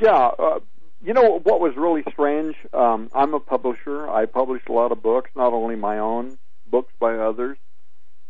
Yeah, 0.01 0.31
uh, 0.39 0.61
you 1.05 1.13
know 1.13 1.39
what 1.41 1.61
was 1.61 1.77
really 1.77 2.03
strange? 2.11 2.57
Um, 2.73 3.11
I'm 3.15 3.35
a 3.35 3.41
publisher. 3.41 4.09
I 4.09 4.27
publish 4.27 4.63
a 4.69 4.73
lot 4.73 4.93
of 4.93 5.03
books, 5.03 5.31
not 5.37 5.53
only 5.53 5.77
my 5.77 5.99
own, 5.99 6.39
books 6.67 6.93
by 6.99 7.17
others. 7.17 7.59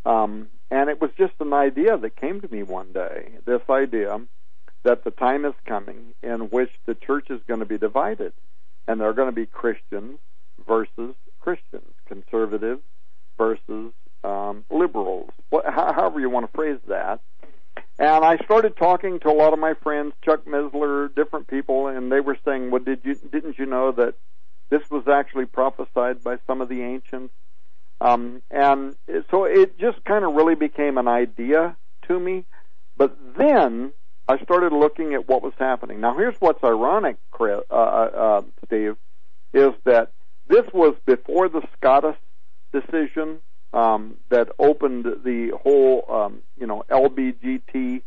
Um, 0.04 0.48
and 0.70 0.90
it 0.90 1.00
was 1.00 1.10
just 1.16 1.34
an 1.40 1.52
idea 1.52 1.96
that 1.96 2.16
came 2.16 2.40
to 2.40 2.48
me 2.48 2.62
one 2.62 2.92
day. 2.92 3.28
This 3.44 3.62
idea 3.70 4.20
that 4.82 5.04
the 5.04 5.10
time 5.10 5.44
is 5.44 5.54
coming 5.66 6.14
in 6.22 6.50
which 6.50 6.70
the 6.84 6.94
church 6.94 7.30
is 7.30 7.40
going 7.46 7.60
to 7.60 7.66
be 7.66 7.78
divided, 7.78 8.32
and 8.86 9.00
there 9.00 9.08
are 9.08 9.14
going 9.14 9.28
to 9.28 9.34
be 9.34 9.46
Christians 9.46 10.18
versus 10.66 11.14
Christians, 11.40 11.92
conservatives 12.06 12.82
versus 13.38 13.92
um, 14.24 14.64
liberals, 14.70 15.30
however 15.66 16.20
you 16.20 16.30
want 16.30 16.46
to 16.46 16.56
phrase 16.56 16.78
that. 16.88 17.20
And 17.98 18.24
I 18.24 18.36
started 18.38 18.76
talking 18.76 19.20
to 19.20 19.28
a 19.30 19.32
lot 19.32 19.52
of 19.52 19.58
my 19.58 19.74
friends, 19.74 20.14
Chuck 20.24 20.44
Missler, 20.46 21.14
different 21.14 21.46
people, 21.46 21.86
and 21.86 22.10
they 22.10 22.20
were 22.20 22.36
saying, 22.44 22.70
"Well, 22.70 22.82
did 22.82 23.00
you 23.04 23.14
didn't 23.14 23.58
you 23.58 23.66
know 23.66 23.92
that 23.92 24.14
this 24.68 24.90
was 24.90 25.06
actually 25.06 25.46
prophesied 25.46 26.24
by 26.24 26.38
some 26.46 26.60
of 26.60 26.68
the 26.68 26.82
ancients?" 26.82 27.32
Um, 28.00 28.42
and 28.50 28.96
so 29.30 29.44
it 29.44 29.78
just 29.78 30.04
kind 30.04 30.24
of 30.24 30.34
really 30.34 30.56
became 30.56 30.98
an 30.98 31.06
idea 31.06 31.76
to 32.08 32.18
me. 32.18 32.44
But 32.96 33.16
then 33.38 33.92
I 34.28 34.38
started 34.38 34.72
looking 34.72 35.14
at 35.14 35.28
what 35.28 35.42
was 35.42 35.52
happening. 35.58 36.00
Now, 36.00 36.16
here's 36.16 36.36
what's 36.40 36.62
ironic, 36.64 37.16
Chris, 37.30 37.60
uh, 37.70 37.74
uh, 37.74 38.10
uh 38.16 38.42
Steve, 38.66 38.96
is 39.52 39.70
that 39.84 40.12
this 40.48 40.64
was 40.72 40.96
before 41.06 41.48
the 41.48 41.62
SCOTUS 41.76 42.16
decision 42.72 43.38
um, 43.74 44.16
that 44.30 44.48
opened 44.58 45.04
the 45.24 45.50
whole, 45.62 46.04
um, 46.08 46.42
you 46.58 46.66
know, 46.66 46.84
LBGT 46.88 48.02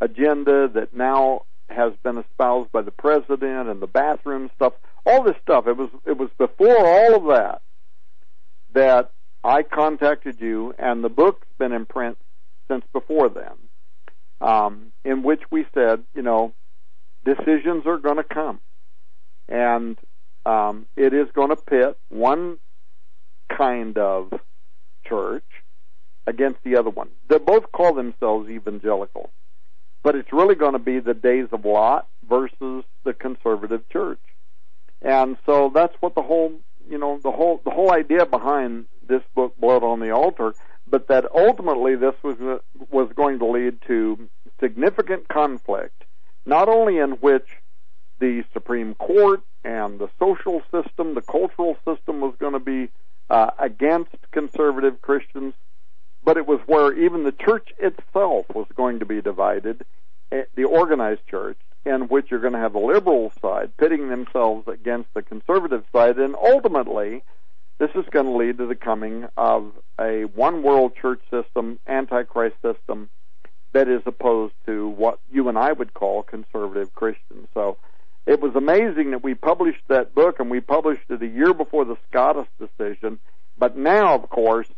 agenda 0.00 0.68
that 0.68 0.92
now 0.92 1.42
has 1.68 1.92
been 2.02 2.18
espoused 2.18 2.72
by 2.72 2.82
the 2.82 2.90
president 2.90 3.68
and 3.68 3.80
the 3.80 3.86
bathroom 3.86 4.50
stuff. 4.56 4.72
All 5.06 5.22
this 5.22 5.36
stuff. 5.40 5.66
It 5.66 5.76
was 5.76 5.90
it 6.06 6.18
was 6.18 6.28
before 6.38 6.76
all 6.76 7.16
of 7.16 7.36
that 7.36 7.62
that 8.74 9.12
I 9.44 9.62
contacted 9.62 10.40
you, 10.40 10.74
and 10.78 11.02
the 11.02 11.08
book's 11.08 11.46
been 11.58 11.72
in 11.72 11.86
print 11.86 12.18
since 12.68 12.84
before 12.92 13.28
then, 13.28 13.54
um, 14.40 14.92
in 15.04 15.22
which 15.22 15.42
we 15.50 15.66
said, 15.74 16.02
you 16.14 16.22
know, 16.22 16.52
decisions 17.24 17.86
are 17.86 17.98
going 17.98 18.16
to 18.16 18.24
come, 18.24 18.60
and 19.48 19.98
um, 20.46 20.86
it 20.96 21.12
is 21.14 21.28
going 21.34 21.50
to 21.50 21.56
pit 21.56 21.98
one 22.08 22.58
kind 23.56 23.98
of 23.98 24.32
church 25.12 25.44
against 26.26 26.62
the 26.64 26.76
other 26.76 26.90
one. 26.90 27.08
They 27.28 27.38
both 27.38 27.70
call 27.72 27.94
themselves 27.94 28.48
evangelical, 28.48 29.30
but 30.02 30.14
it's 30.14 30.32
really 30.32 30.54
going 30.54 30.72
to 30.72 30.78
be 30.78 31.00
the 31.00 31.14
days 31.14 31.48
of 31.52 31.64
Lot 31.64 32.08
versus 32.28 32.84
the 33.04 33.12
conservative 33.12 33.88
church. 33.90 34.20
And 35.02 35.36
so 35.44 35.70
that's 35.74 35.94
what 36.00 36.14
the 36.14 36.22
whole, 36.22 36.52
you 36.88 36.98
know, 36.98 37.18
the 37.22 37.32
whole 37.32 37.60
the 37.64 37.70
whole 37.70 37.92
idea 37.92 38.24
behind 38.24 38.86
this 39.06 39.22
book, 39.34 39.54
Blood 39.58 39.82
on 39.82 40.00
the 40.00 40.10
Altar, 40.10 40.54
but 40.88 41.08
that 41.08 41.26
ultimately 41.34 41.96
this 41.96 42.14
was 42.22 42.36
was 42.90 43.10
going 43.14 43.38
to 43.40 43.46
lead 43.46 43.82
to 43.88 44.28
significant 44.60 45.28
conflict, 45.28 46.04
not 46.46 46.68
only 46.68 46.98
in 46.98 47.12
which 47.12 47.48
the 48.20 48.44
Supreme 48.52 48.94
Court 48.94 49.42
and 49.64 49.98
the 49.98 50.08
social 50.18 50.62
system, 50.70 51.14
the 51.14 51.22
cultural 51.22 51.76
system 51.84 52.20
was 52.20 52.34
going 52.38 52.52
to 52.52 52.60
be 52.60 52.88
uh, 53.30 53.50
against 53.58 54.14
conservative 54.30 55.00
Christians, 55.00 55.54
but 56.24 56.36
it 56.36 56.46
was 56.46 56.60
where 56.66 56.92
even 56.92 57.24
the 57.24 57.32
church 57.32 57.68
itself 57.78 58.46
was 58.54 58.66
going 58.74 59.00
to 59.00 59.06
be 59.06 59.20
divided, 59.20 59.84
eh, 60.30 60.42
the 60.54 60.64
organized 60.64 61.26
church, 61.28 61.58
in 61.84 62.02
which 62.02 62.30
you're 62.30 62.40
going 62.40 62.52
to 62.52 62.58
have 62.58 62.74
the 62.74 62.78
liberal 62.78 63.32
side 63.40 63.76
pitting 63.76 64.08
themselves 64.08 64.68
against 64.68 65.12
the 65.14 65.22
conservative 65.22 65.84
side, 65.92 66.18
and 66.18 66.36
ultimately, 66.36 67.22
this 67.78 67.90
is 67.94 68.04
going 68.10 68.26
to 68.26 68.32
lead 68.32 68.58
to 68.58 68.66
the 68.66 68.76
coming 68.76 69.26
of 69.36 69.72
a 70.00 70.22
one 70.34 70.62
world 70.62 70.92
church 70.94 71.20
system, 71.30 71.80
antichrist 71.86 72.56
system, 72.62 73.10
that 73.72 73.88
is 73.88 74.02
opposed 74.06 74.54
to 74.66 74.88
what 74.88 75.18
you 75.30 75.48
and 75.48 75.58
I 75.58 75.72
would 75.72 75.94
call 75.94 76.22
conservative 76.22 76.94
Christians. 76.94 77.48
So 77.54 77.78
it 78.26 78.40
was 78.40 78.54
amazing 78.54 79.10
that 79.10 79.22
we 79.22 79.34
published 79.34 79.82
that 79.88 80.14
book 80.14 80.38
and 80.38 80.50
we 80.50 80.60
published 80.60 81.10
it 81.10 81.22
a 81.22 81.26
year 81.26 81.52
before 81.52 81.84
the 81.84 81.96
SCOTUS 82.08 82.46
decision. 82.58 83.18
But 83.58 83.76
now, 83.76 84.14
of 84.14 84.28
course, 84.30 84.68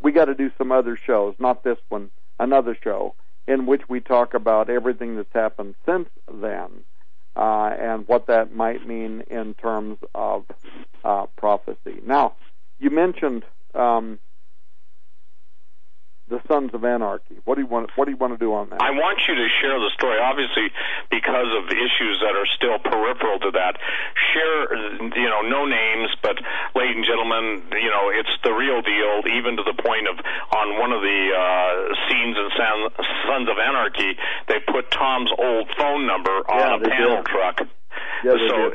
we 0.00 0.12
got 0.12 0.26
to 0.26 0.34
do 0.34 0.50
some 0.56 0.72
other 0.72 0.96
shows, 0.96 1.34
not 1.38 1.64
this 1.64 1.78
one, 1.88 2.10
another 2.38 2.76
show 2.82 3.14
in 3.46 3.66
which 3.66 3.82
we 3.88 4.00
talk 4.00 4.34
about 4.34 4.70
everything 4.70 5.16
that's 5.16 5.32
happened 5.32 5.74
since 5.86 6.08
then 6.32 6.68
uh, 7.36 7.70
and 7.78 8.08
what 8.08 8.26
that 8.26 8.54
might 8.54 8.86
mean 8.86 9.22
in 9.30 9.54
terms 9.54 9.98
of 10.14 10.44
uh, 11.04 11.26
prophecy. 11.36 12.00
Now, 12.04 12.34
you 12.78 12.90
mentioned 12.90 13.44
um, 13.74 14.18
the 16.28 16.40
Sons 16.48 16.72
of 16.72 16.84
Anarchy. 16.84 17.36
What 17.44 17.56
do 17.56 17.60
you 17.60 17.66
want? 17.66 17.90
What 17.96 18.06
do 18.06 18.10
you 18.10 18.16
want 18.16 18.32
to 18.32 18.40
do 18.40 18.54
on 18.54 18.70
that? 18.70 18.80
I 18.80 18.90
want 18.96 19.20
you 19.28 19.34
to 19.34 19.48
share 19.60 19.76
the 19.76 19.92
story, 19.92 20.16
obviously, 20.16 20.72
because 21.10 21.48
of 21.52 21.68
the 21.68 21.76
issues 21.76 22.16
that 22.24 22.32
are 22.32 22.48
still 22.56 22.80
peripheral 22.80 23.38
to 23.44 23.50
that. 23.52 23.76
Share, 24.32 24.72
you 25.20 25.28
know, 25.28 25.44
no 25.44 25.68
names, 25.68 26.16
but 26.24 26.40
ladies 26.72 26.96
and 26.96 27.04
gentlemen, 27.04 27.68
you 27.76 27.92
know, 27.92 28.08
it's 28.08 28.32
the 28.40 28.56
real 28.56 28.80
deal. 28.80 29.20
Even 29.36 29.60
to 29.60 29.64
the 29.68 29.76
point 29.76 30.08
of 30.08 30.16
on 30.56 30.80
one 30.80 30.92
of 30.96 31.04
the 31.04 31.20
uh, 31.28 31.92
scenes 32.08 32.36
in 32.40 32.48
Sons 32.56 33.48
of 33.48 33.56
Anarchy, 33.60 34.16
they 34.48 34.64
put 34.64 34.90
Tom's 34.90 35.30
old 35.36 35.68
phone 35.76 36.08
number 36.08 36.32
on 36.48 36.60
yeah, 36.60 36.76
a 36.76 36.88
panel 36.88 37.16
did. 37.20 37.26
truck. 37.28 37.56
Yeah, 38.24 38.40
so 38.48 38.72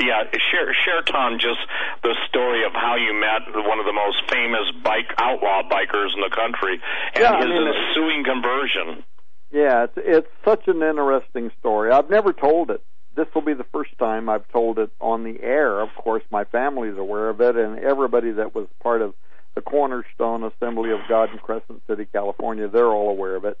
yeah, 0.00 0.24
share, 0.50 0.74
share, 0.84 1.02
Tom, 1.02 1.38
just 1.38 1.60
the 2.02 2.14
story 2.28 2.64
of 2.64 2.72
how 2.72 2.96
you 2.96 3.12
met 3.12 3.46
one 3.54 3.78
of 3.78 3.86
the 3.86 3.92
most 3.92 4.18
famous 4.30 4.66
bike 4.82 5.12
outlaw 5.18 5.62
bikers 5.62 6.14
in 6.14 6.20
the 6.20 6.32
country 6.34 6.80
and 7.14 7.22
yeah, 7.22 7.36
his 7.36 7.46
I 7.46 7.48
mean, 7.48 7.68
ensuing 7.68 8.24
conversion. 8.24 9.04
Yeah, 9.52 9.84
it's 9.84 9.94
it's 9.96 10.28
such 10.44 10.68
an 10.68 10.82
interesting 10.82 11.50
story. 11.58 11.90
I've 11.90 12.10
never 12.10 12.32
told 12.32 12.70
it. 12.70 12.82
This 13.16 13.26
will 13.34 13.42
be 13.42 13.54
the 13.54 13.66
first 13.72 13.90
time 13.98 14.28
I've 14.28 14.48
told 14.48 14.78
it 14.78 14.90
on 15.00 15.24
the 15.24 15.42
air. 15.42 15.80
Of 15.80 15.90
course, 15.96 16.22
my 16.30 16.44
family's 16.44 16.96
aware 16.96 17.28
of 17.28 17.40
it, 17.40 17.56
and 17.56 17.78
everybody 17.80 18.30
that 18.32 18.54
was 18.54 18.68
part 18.80 19.02
of 19.02 19.14
the 19.56 19.60
Cornerstone 19.60 20.44
Assembly 20.44 20.92
of 20.92 21.00
God 21.08 21.30
in 21.32 21.38
Crescent 21.38 21.82
City, 21.88 22.06
California, 22.12 22.68
they're 22.68 22.86
all 22.86 23.10
aware 23.10 23.34
of 23.34 23.44
it. 23.44 23.58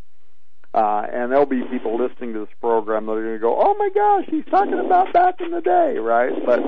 Uh, 0.72 1.04
and 1.12 1.32
there'll 1.32 1.46
be 1.46 1.62
people 1.64 1.98
listening 1.98 2.32
to 2.32 2.40
this 2.40 2.54
program 2.60 3.06
that 3.06 3.12
are 3.12 3.22
going 3.22 3.34
to 3.34 3.40
go, 3.40 3.56
"Oh 3.58 3.74
my 3.74 3.90
gosh, 3.92 4.26
he's 4.30 4.44
talking 4.50 4.78
about 4.78 5.12
back 5.12 5.40
in 5.40 5.50
the 5.50 5.60
day, 5.60 5.98
right?" 5.98 6.32
But, 6.46 6.62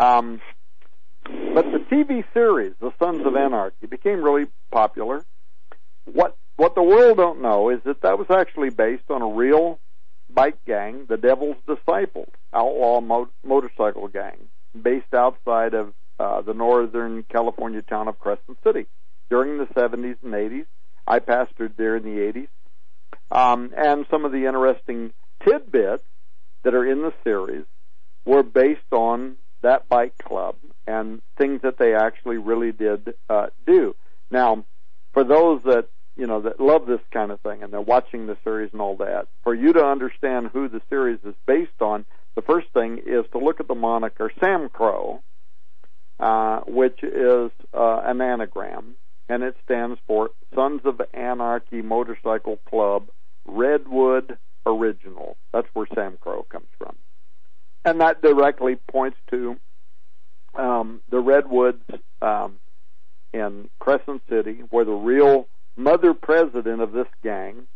um, 0.00 0.40
but 1.54 1.64
the 1.72 1.80
TV 1.90 2.24
series, 2.32 2.74
The 2.80 2.92
Sons 3.00 3.26
of 3.26 3.34
Anarchy, 3.34 3.86
became 3.86 4.22
really 4.22 4.46
popular. 4.70 5.24
What 6.04 6.36
what 6.56 6.76
the 6.76 6.82
world 6.82 7.16
don't 7.16 7.42
know 7.42 7.70
is 7.70 7.80
that 7.84 8.02
that 8.02 8.18
was 8.18 8.28
actually 8.30 8.70
based 8.70 9.10
on 9.10 9.22
a 9.22 9.28
real 9.28 9.80
bike 10.30 10.58
gang, 10.64 11.06
the 11.08 11.16
Devil's 11.16 11.56
Disciples, 11.66 12.30
outlaw 12.52 13.00
mo- 13.00 13.30
motorcycle 13.44 14.08
gang, 14.08 14.36
based 14.80 15.14
outside 15.14 15.74
of 15.74 15.94
uh, 16.20 16.42
the 16.42 16.54
northern 16.54 17.24
California 17.24 17.82
town 17.82 18.08
of 18.08 18.18
Crescent 18.18 18.58
City. 18.64 18.86
During 19.30 19.58
the 19.58 19.66
70s 19.66 20.16
and 20.22 20.32
80s, 20.32 20.66
I 21.06 21.20
pastored 21.20 21.76
there 21.76 21.96
in 21.96 22.02
the 22.02 22.20
80s 22.20 22.48
um, 23.30 23.72
and 23.76 24.06
some 24.10 24.24
of 24.24 24.32
the 24.32 24.46
interesting 24.46 25.12
tidbits 25.44 26.04
that 26.64 26.74
are 26.74 26.86
in 26.86 27.02
the 27.02 27.12
series 27.24 27.64
were 28.24 28.42
based 28.42 28.92
on 28.92 29.36
that 29.62 29.88
bike 29.88 30.16
club 30.18 30.56
and 30.86 31.20
things 31.36 31.60
that 31.62 31.78
they 31.78 31.94
actually 31.94 32.38
really 32.38 32.72
did 32.72 33.14
uh, 33.28 33.46
do. 33.66 33.94
Now, 34.30 34.64
for 35.12 35.24
those 35.24 35.62
that 35.64 35.88
you 36.16 36.26
know 36.26 36.40
that 36.42 36.60
love 36.60 36.86
this 36.86 37.00
kind 37.12 37.30
of 37.30 37.40
thing 37.40 37.62
and 37.62 37.72
they're 37.72 37.80
watching 37.80 38.26
the 38.26 38.36
series 38.44 38.70
and 38.72 38.80
all 38.80 38.96
that, 38.96 39.28
for 39.44 39.54
you 39.54 39.72
to 39.72 39.84
understand 39.84 40.50
who 40.52 40.68
the 40.68 40.82
series 40.88 41.18
is 41.24 41.34
based 41.46 41.80
on, 41.80 42.04
the 42.34 42.42
first 42.42 42.68
thing 42.72 42.98
is 43.06 43.24
to 43.32 43.38
look 43.38 43.60
at 43.60 43.68
the 43.68 43.74
moniker 43.74 44.30
Sam 44.40 44.68
Crow, 44.68 45.22
uh, 46.20 46.60
which 46.66 47.02
is 47.02 47.50
uh, 47.72 48.00
an 48.04 48.20
anagram, 48.20 48.96
and 49.28 49.42
it 49.42 49.56
stands 49.64 50.00
for 50.06 50.30
Sons 50.54 50.80
of 50.84 51.00
Anarchy 51.12 51.82
Motorcycle 51.82 52.58
Club 52.68 53.08
Redwood 53.46 54.38
Original. 54.64 55.36
That's 55.52 55.68
where 55.74 55.86
Sam 55.94 56.18
Crow 56.20 56.44
comes 56.44 56.68
from. 56.78 56.96
And 57.84 58.00
that 58.00 58.22
directly 58.22 58.76
points 58.90 59.18
to 59.30 59.56
um, 60.54 61.00
the 61.10 61.20
Redwoods 61.20 61.84
um, 62.20 62.56
in 63.32 63.68
Crescent 63.78 64.22
City, 64.28 64.62
where 64.70 64.84
the 64.84 64.92
real 64.92 65.46
mother 65.76 66.14
president 66.14 66.80
of 66.82 66.92
this 66.92 67.06
gang, 67.22 67.66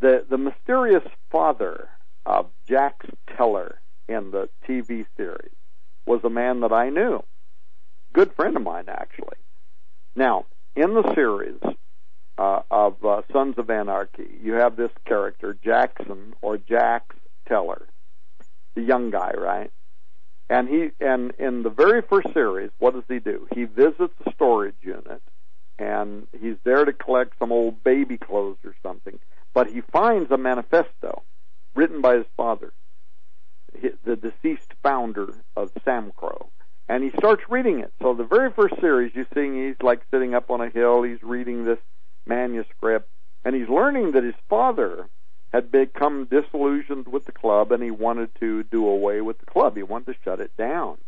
the, 0.00 0.24
the 0.28 0.38
mysterious 0.38 1.04
father 1.30 1.88
of 2.24 2.46
Jax 2.68 3.06
Teller 3.36 3.80
in 4.08 4.30
the 4.30 4.48
TV 4.68 5.06
series, 5.16 5.52
was 6.06 6.20
a 6.24 6.30
man 6.30 6.60
that 6.60 6.72
I 6.72 6.90
knew. 6.90 7.22
Good 8.12 8.34
friend 8.34 8.56
of 8.56 8.62
mine, 8.62 8.86
actually. 8.88 9.36
Now, 10.16 10.46
in 10.74 10.94
the 10.94 11.14
series, 11.14 11.60
uh, 12.38 12.60
of 12.70 13.04
uh, 13.04 13.22
Sons 13.32 13.56
of 13.58 13.70
Anarchy, 13.70 14.28
you 14.42 14.54
have 14.54 14.76
this 14.76 14.90
character 15.06 15.56
Jackson 15.62 16.34
or 16.42 16.58
Jax 16.58 17.14
Teller, 17.46 17.86
the 18.74 18.82
young 18.82 19.10
guy, 19.10 19.32
right? 19.36 19.70
And 20.48 20.68
he 20.68 20.90
and 21.00 21.32
in 21.38 21.62
the 21.62 21.70
very 21.70 22.02
first 22.02 22.32
series, 22.32 22.70
what 22.78 22.94
does 22.94 23.04
he 23.08 23.18
do? 23.18 23.46
He 23.54 23.64
visits 23.64 24.14
the 24.24 24.32
storage 24.34 24.76
unit, 24.80 25.22
and 25.78 26.26
he's 26.40 26.56
there 26.64 26.84
to 26.84 26.92
collect 26.92 27.38
some 27.38 27.52
old 27.52 27.82
baby 27.82 28.16
clothes 28.16 28.58
or 28.64 28.74
something. 28.82 29.18
But 29.54 29.70
he 29.70 29.80
finds 29.80 30.30
a 30.30 30.36
manifesto 30.36 31.22
written 31.74 32.00
by 32.00 32.16
his 32.16 32.26
father, 32.36 32.72
the 34.04 34.16
deceased 34.16 34.72
founder 34.82 35.34
of 35.56 35.72
Sam 35.84 36.12
Crow 36.16 36.50
and 36.88 37.02
he 37.02 37.10
starts 37.18 37.42
reading 37.48 37.80
it. 37.80 37.92
So 38.00 38.14
the 38.14 38.24
very 38.24 38.50
first 38.52 38.74
series, 38.80 39.12
you 39.14 39.26
see, 39.34 39.68
he's 39.68 39.82
like 39.82 40.02
sitting 40.10 40.34
up 40.34 40.50
on 40.50 40.60
a 40.60 40.70
hill. 40.70 41.02
He's 41.02 41.22
reading 41.22 41.64
this 41.64 41.78
manuscript, 42.26 43.08
and 43.44 43.54
he's 43.54 43.68
learning 43.68 44.12
that 44.12 44.24
his 44.24 44.34
father 44.48 45.08
had 45.52 45.70
become 45.70 46.28
disillusioned 46.30 47.06
with 47.08 47.24
the 47.24 47.32
club 47.32 47.72
and 47.72 47.82
he 47.82 47.90
wanted 47.90 48.28
to 48.40 48.62
do 48.64 48.86
away 48.86 49.20
with 49.20 49.38
the 49.38 49.46
club. 49.46 49.76
He 49.76 49.82
wanted 49.82 50.12
to 50.12 50.18
shut 50.24 50.40
it 50.40 50.56
down. 50.56 50.98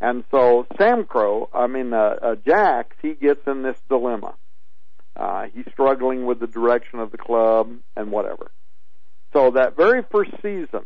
And 0.00 0.24
so 0.30 0.66
Sam 0.78 1.04
Crow, 1.04 1.48
I 1.52 1.66
mean 1.66 1.92
uh, 1.92 2.14
uh, 2.22 2.34
Jax, 2.46 2.94
he 3.02 3.14
gets 3.14 3.40
in 3.46 3.62
this 3.62 3.78
dilemma. 3.88 4.34
Uh, 5.16 5.46
he's 5.52 5.64
struggling 5.72 6.26
with 6.26 6.38
the 6.38 6.46
direction 6.46 7.00
of 7.00 7.10
the 7.10 7.18
club 7.18 7.72
and 7.96 8.12
whatever. 8.12 8.52
So 9.32 9.50
that 9.52 9.76
very 9.76 10.02
first 10.12 10.30
season 10.42 10.84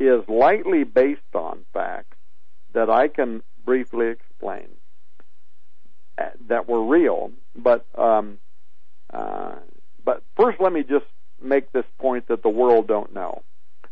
is 0.00 0.28
lightly 0.28 0.82
based 0.82 1.34
on 1.34 1.64
facts 1.72 2.15
that 2.76 2.90
I 2.90 3.08
can 3.08 3.42
briefly 3.64 4.08
explain 4.08 4.68
uh, 6.18 6.24
that 6.48 6.68
were 6.68 6.84
real, 6.84 7.30
but 7.56 7.86
um, 7.96 8.38
uh, 9.10 9.54
but 10.04 10.22
first, 10.36 10.60
let 10.60 10.74
me 10.74 10.82
just 10.82 11.06
make 11.42 11.72
this 11.72 11.86
point 11.98 12.28
that 12.28 12.42
the 12.42 12.50
world 12.50 12.86
don't 12.86 13.14
know. 13.14 13.42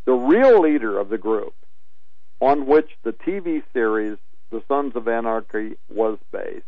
The 0.04 0.12
real 0.12 0.60
leader 0.60 0.98
of 0.98 1.08
the 1.08 1.16
group 1.16 1.54
on 2.40 2.66
which 2.66 2.90
the 3.04 3.12
TV 3.12 3.62
series 3.72 4.18
The 4.50 4.62
Sons 4.68 4.94
of 4.96 5.08
Anarchy 5.08 5.76
was 5.88 6.18
based 6.30 6.66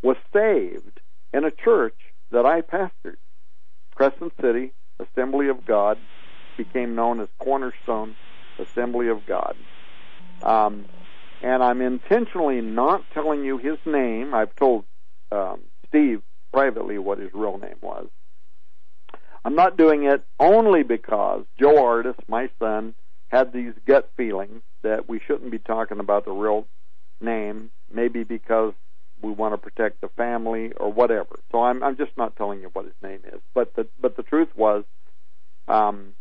was 0.00 0.16
saved 0.32 1.00
in 1.34 1.42
a 1.42 1.50
church 1.50 1.98
that 2.30 2.46
I 2.46 2.60
pastored. 2.60 3.16
Crescent 3.96 4.32
City 4.40 4.70
Assembly 5.00 5.48
of 5.48 5.66
God 5.66 5.98
became 6.56 6.94
known 6.94 7.18
as 7.18 7.26
Cornerstone 7.40 8.14
Assembly 8.60 9.08
of 9.08 9.26
God. 9.26 9.56
Um, 10.44 10.84
and 11.42 11.62
I'm 11.62 11.80
intentionally 11.80 12.60
not 12.60 13.02
telling 13.12 13.44
you 13.44 13.58
his 13.58 13.78
name. 13.86 14.34
I've 14.34 14.54
told 14.56 14.84
um, 15.30 15.60
Steve 15.86 16.22
privately 16.52 16.98
what 16.98 17.18
his 17.18 17.30
real 17.32 17.58
name 17.58 17.76
was. 17.80 18.08
I'm 19.44 19.54
not 19.54 19.76
doing 19.76 20.04
it 20.04 20.24
only 20.38 20.82
because 20.82 21.44
Joe 21.58 21.74
Ardis, 21.76 22.16
my 22.28 22.50
son, 22.58 22.94
had 23.28 23.52
these 23.52 23.72
gut 23.86 24.10
feelings 24.16 24.62
that 24.82 25.08
we 25.08 25.20
shouldn't 25.26 25.50
be 25.50 25.58
talking 25.58 26.00
about 26.00 26.24
the 26.24 26.32
real 26.32 26.66
name, 27.20 27.70
maybe 27.92 28.24
because 28.24 28.72
we 29.22 29.30
want 29.30 29.54
to 29.54 29.58
protect 29.58 30.00
the 30.00 30.08
family 30.10 30.72
or 30.72 30.92
whatever. 30.92 31.38
So 31.50 31.62
I'm 31.62 31.82
I'm 31.82 31.96
just 31.96 32.16
not 32.16 32.36
telling 32.36 32.60
you 32.60 32.70
what 32.72 32.84
his 32.84 32.94
name 33.02 33.20
is. 33.32 33.40
But 33.54 33.74
the 33.74 33.86
but 34.00 34.16
the 34.16 34.22
truth 34.22 34.48
was, 34.56 34.84
um, 35.66 36.14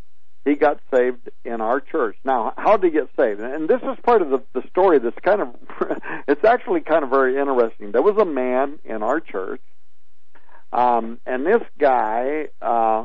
he 0.48 0.56
got 0.56 0.80
saved 0.94 1.30
in 1.46 1.62
our 1.62 1.80
church. 1.80 2.18
Now, 2.24 2.54
how 2.58 2.78
did 2.78 2.94
he 2.94 3.00
get 3.00 3.10
saved? 3.18 3.40
And 3.42 3.68
this 3.70 3.82
is 3.82 3.98
part 4.04 4.22
of 4.22 4.30
the, 4.30 4.44
the 4.54 4.68
story 4.70 5.00
that's 5.00 5.18
kind 5.24 5.42
of, 5.42 5.50
it's 6.28 6.44
actually 6.46 6.82
kind 6.82 7.04
of 7.04 7.10
very 7.10 7.38
interesting. 7.38 7.92
There 7.92 8.02
was 8.02 8.18
a 8.18 8.26
man 8.26 8.80
in 8.86 9.04
our 9.04 9.20
church 9.20 9.62
Um, 10.72 11.20
and 11.26 11.46
this 11.46 11.64
guy, 11.80 12.48
uh, 12.62 13.04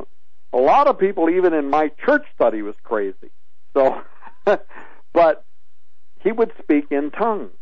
a 0.52 0.58
lot 0.58 0.88
of 0.88 0.98
people, 0.98 1.30
even 1.30 1.54
in 1.54 1.70
my 1.70 1.90
church, 2.04 2.26
thought 2.38 2.54
he 2.54 2.62
was 2.62 2.76
crazy. 2.82 3.30
So, 3.74 4.02
but 5.12 5.44
he 6.22 6.32
would 6.32 6.52
speak 6.62 6.86
in 6.90 7.10
tongues. 7.10 7.52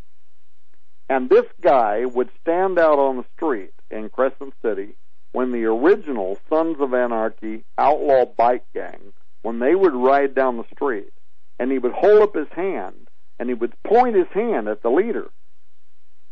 And 1.09 1.28
this 1.28 1.47
guy 1.61 2.05
would 2.05 2.31
stand 2.40 2.78
out 2.78 2.98
on 2.98 3.16
the 3.19 3.24
street 3.36 3.73
in 3.90 4.09
Crescent 4.11 4.55
City 4.62 4.97
when 5.32 5.52
the 5.52 5.65
original 5.65 6.39
Sons 6.48 6.77
of 6.81 6.94
Anarchy 6.94 7.65
outlaw 7.78 8.24
bike 8.27 8.65
gang, 8.74 9.12
when 9.42 9.58
they 9.58 9.74
would 9.74 9.94
ride 9.94 10.34
down 10.34 10.56
the 10.56 10.64
street, 10.74 11.12
and 11.58 11.70
he 11.70 11.78
would 11.78 11.92
hold 11.92 12.22
up 12.22 12.34
his 12.34 12.48
hand 12.54 13.08
and 13.38 13.48
he 13.48 13.54
would 13.54 13.72
point 13.82 14.16
his 14.16 14.28
hand 14.32 14.68
at 14.68 14.82
the 14.82 14.90
leader. 14.90 15.28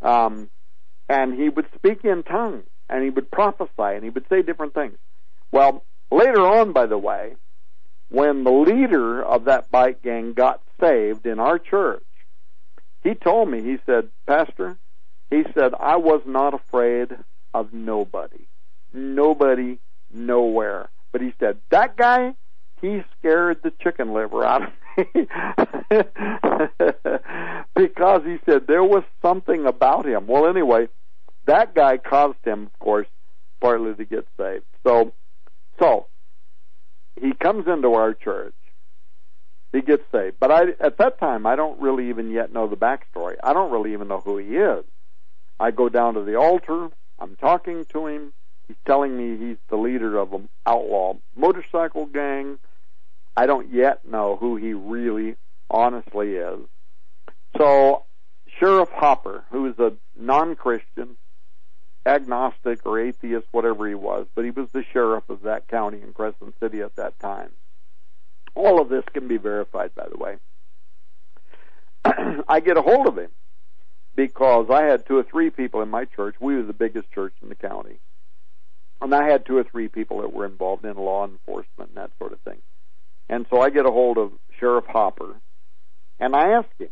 Um, 0.02 0.50
and 1.08 1.32
he 1.32 1.48
would 1.48 1.66
speak 1.74 2.04
in 2.04 2.22
tongues 2.22 2.66
and 2.88 3.02
he 3.02 3.10
would 3.10 3.30
prophesy 3.30 3.70
and 3.78 4.04
he 4.04 4.10
would 4.10 4.26
say 4.28 4.42
different 4.42 4.74
things. 4.74 4.96
Well, 5.50 5.84
later 6.10 6.46
on, 6.46 6.72
by 6.72 6.86
the 6.86 6.98
way, 6.98 7.34
when 8.10 8.44
the 8.44 8.50
leader 8.50 9.22
of 9.22 9.44
that 9.44 9.70
bike 9.70 10.02
gang 10.02 10.34
got 10.34 10.60
saved 10.80 11.26
in 11.26 11.40
our 11.40 11.58
church, 11.58 12.04
he 13.02 13.14
told 13.14 13.50
me, 13.50 13.62
he 13.62 13.78
said, 13.86 14.08
Pastor, 14.26 14.76
he 15.30 15.44
said, 15.54 15.72
I 15.78 15.96
was 15.96 16.22
not 16.26 16.54
afraid 16.54 17.08
of 17.54 17.72
nobody. 17.72 18.46
Nobody, 18.92 19.78
nowhere. 20.12 20.90
But 21.12 21.22
he 21.22 21.32
said, 21.40 21.58
that 21.70 21.96
guy, 21.96 22.34
he 22.80 23.02
scared 23.18 23.58
the 23.62 23.72
chicken 23.82 24.12
liver 24.12 24.44
out 24.44 24.62
of 24.62 24.68
me. 25.14 25.26
because 27.76 28.22
he 28.24 28.38
said 28.44 28.66
there 28.66 28.84
was 28.84 29.04
something 29.22 29.66
about 29.66 30.06
him. 30.06 30.26
Well, 30.26 30.48
anyway, 30.48 30.88
that 31.46 31.74
guy 31.74 31.98
caused 31.98 32.44
him, 32.44 32.64
of 32.64 32.78
course, 32.78 33.06
partly 33.60 33.94
to 33.94 34.04
get 34.04 34.26
saved. 34.36 34.64
So, 34.84 35.12
so, 35.78 36.06
he 37.20 37.32
comes 37.32 37.66
into 37.66 37.94
our 37.94 38.14
church. 38.14 38.54
He 39.72 39.82
gets 39.82 40.02
saved. 40.10 40.36
But 40.40 40.50
I, 40.50 40.62
at 40.80 40.98
that 40.98 41.18
time, 41.18 41.46
I 41.46 41.56
don't 41.56 41.80
really 41.80 42.08
even 42.08 42.30
yet 42.30 42.52
know 42.52 42.66
the 42.66 42.76
backstory. 42.76 43.36
I 43.42 43.52
don't 43.52 43.70
really 43.70 43.92
even 43.92 44.08
know 44.08 44.20
who 44.20 44.38
he 44.38 44.56
is. 44.56 44.84
I 45.60 45.70
go 45.70 45.88
down 45.88 46.14
to 46.14 46.22
the 46.22 46.36
altar. 46.36 46.88
I'm 47.18 47.36
talking 47.36 47.84
to 47.86 48.06
him. 48.06 48.32
He's 48.66 48.76
telling 48.86 49.16
me 49.16 49.36
he's 49.36 49.56
the 49.68 49.76
leader 49.76 50.18
of 50.18 50.32
an 50.32 50.48
outlaw 50.66 51.14
motorcycle 51.36 52.06
gang. 52.06 52.58
I 53.38 53.46
don't 53.46 53.72
yet 53.72 54.04
know 54.04 54.34
who 54.34 54.56
he 54.56 54.72
really 54.72 55.36
honestly 55.70 56.34
is. 56.34 56.58
So, 57.56 58.02
Sheriff 58.58 58.88
Hopper, 58.88 59.44
who 59.52 59.66
is 59.66 59.78
a 59.78 59.92
non-Christian, 60.16 61.16
agnostic 62.04 62.84
or 62.84 62.98
atheist, 62.98 63.46
whatever 63.52 63.86
he 63.86 63.94
was, 63.94 64.26
but 64.34 64.44
he 64.44 64.50
was 64.50 64.68
the 64.72 64.82
sheriff 64.92 65.22
of 65.28 65.42
that 65.42 65.68
county 65.68 66.02
in 66.02 66.12
Crescent 66.12 66.56
City 66.58 66.80
at 66.80 66.96
that 66.96 67.16
time. 67.20 67.50
All 68.56 68.80
of 68.80 68.88
this 68.88 69.04
can 69.12 69.28
be 69.28 69.36
verified, 69.36 69.94
by 69.94 70.08
the 70.08 70.18
way. 70.18 70.38
I 72.48 72.58
get 72.58 72.76
a 72.76 72.82
hold 72.82 73.06
of 73.06 73.18
him 73.18 73.30
because 74.16 74.66
I 74.68 74.82
had 74.82 75.06
two 75.06 75.16
or 75.16 75.22
three 75.22 75.50
people 75.50 75.80
in 75.80 75.90
my 75.90 76.06
church. 76.06 76.34
We 76.40 76.56
were 76.56 76.64
the 76.64 76.72
biggest 76.72 77.12
church 77.12 77.34
in 77.40 77.50
the 77.50 77.54
county. 77.54 78.00
And 79.00 79.14
I 79.14 79.30
had 79.30 79.46
two 79.46 79.58
or 79.58 79.62
three 79.62 79.86
people 79.86 80.22
that 80.22 80.32
were 80.32 80.44
involved 80.44 80.84
in 80.84 80.96
law 80.96 81.24
enforcement 81.24 81.90
and 81.90 81.98
that 81.98 82.10
sort 82.18 82.32
of 82.32 82.40
thing. 82.40 82.58
And 83.28 83.46
so 83.50 83.60
I 83.60 83.70
get 83.70 83.86
a 83.86 83.90
hold 83.90 84.18
of 84.18 84.32
Sheriff 84.58 84.86
Hopper 84.86 85.40
and 86.18 86.34
I 86.34 86.52
ask 86.52 86.68
him, 86.78 86.88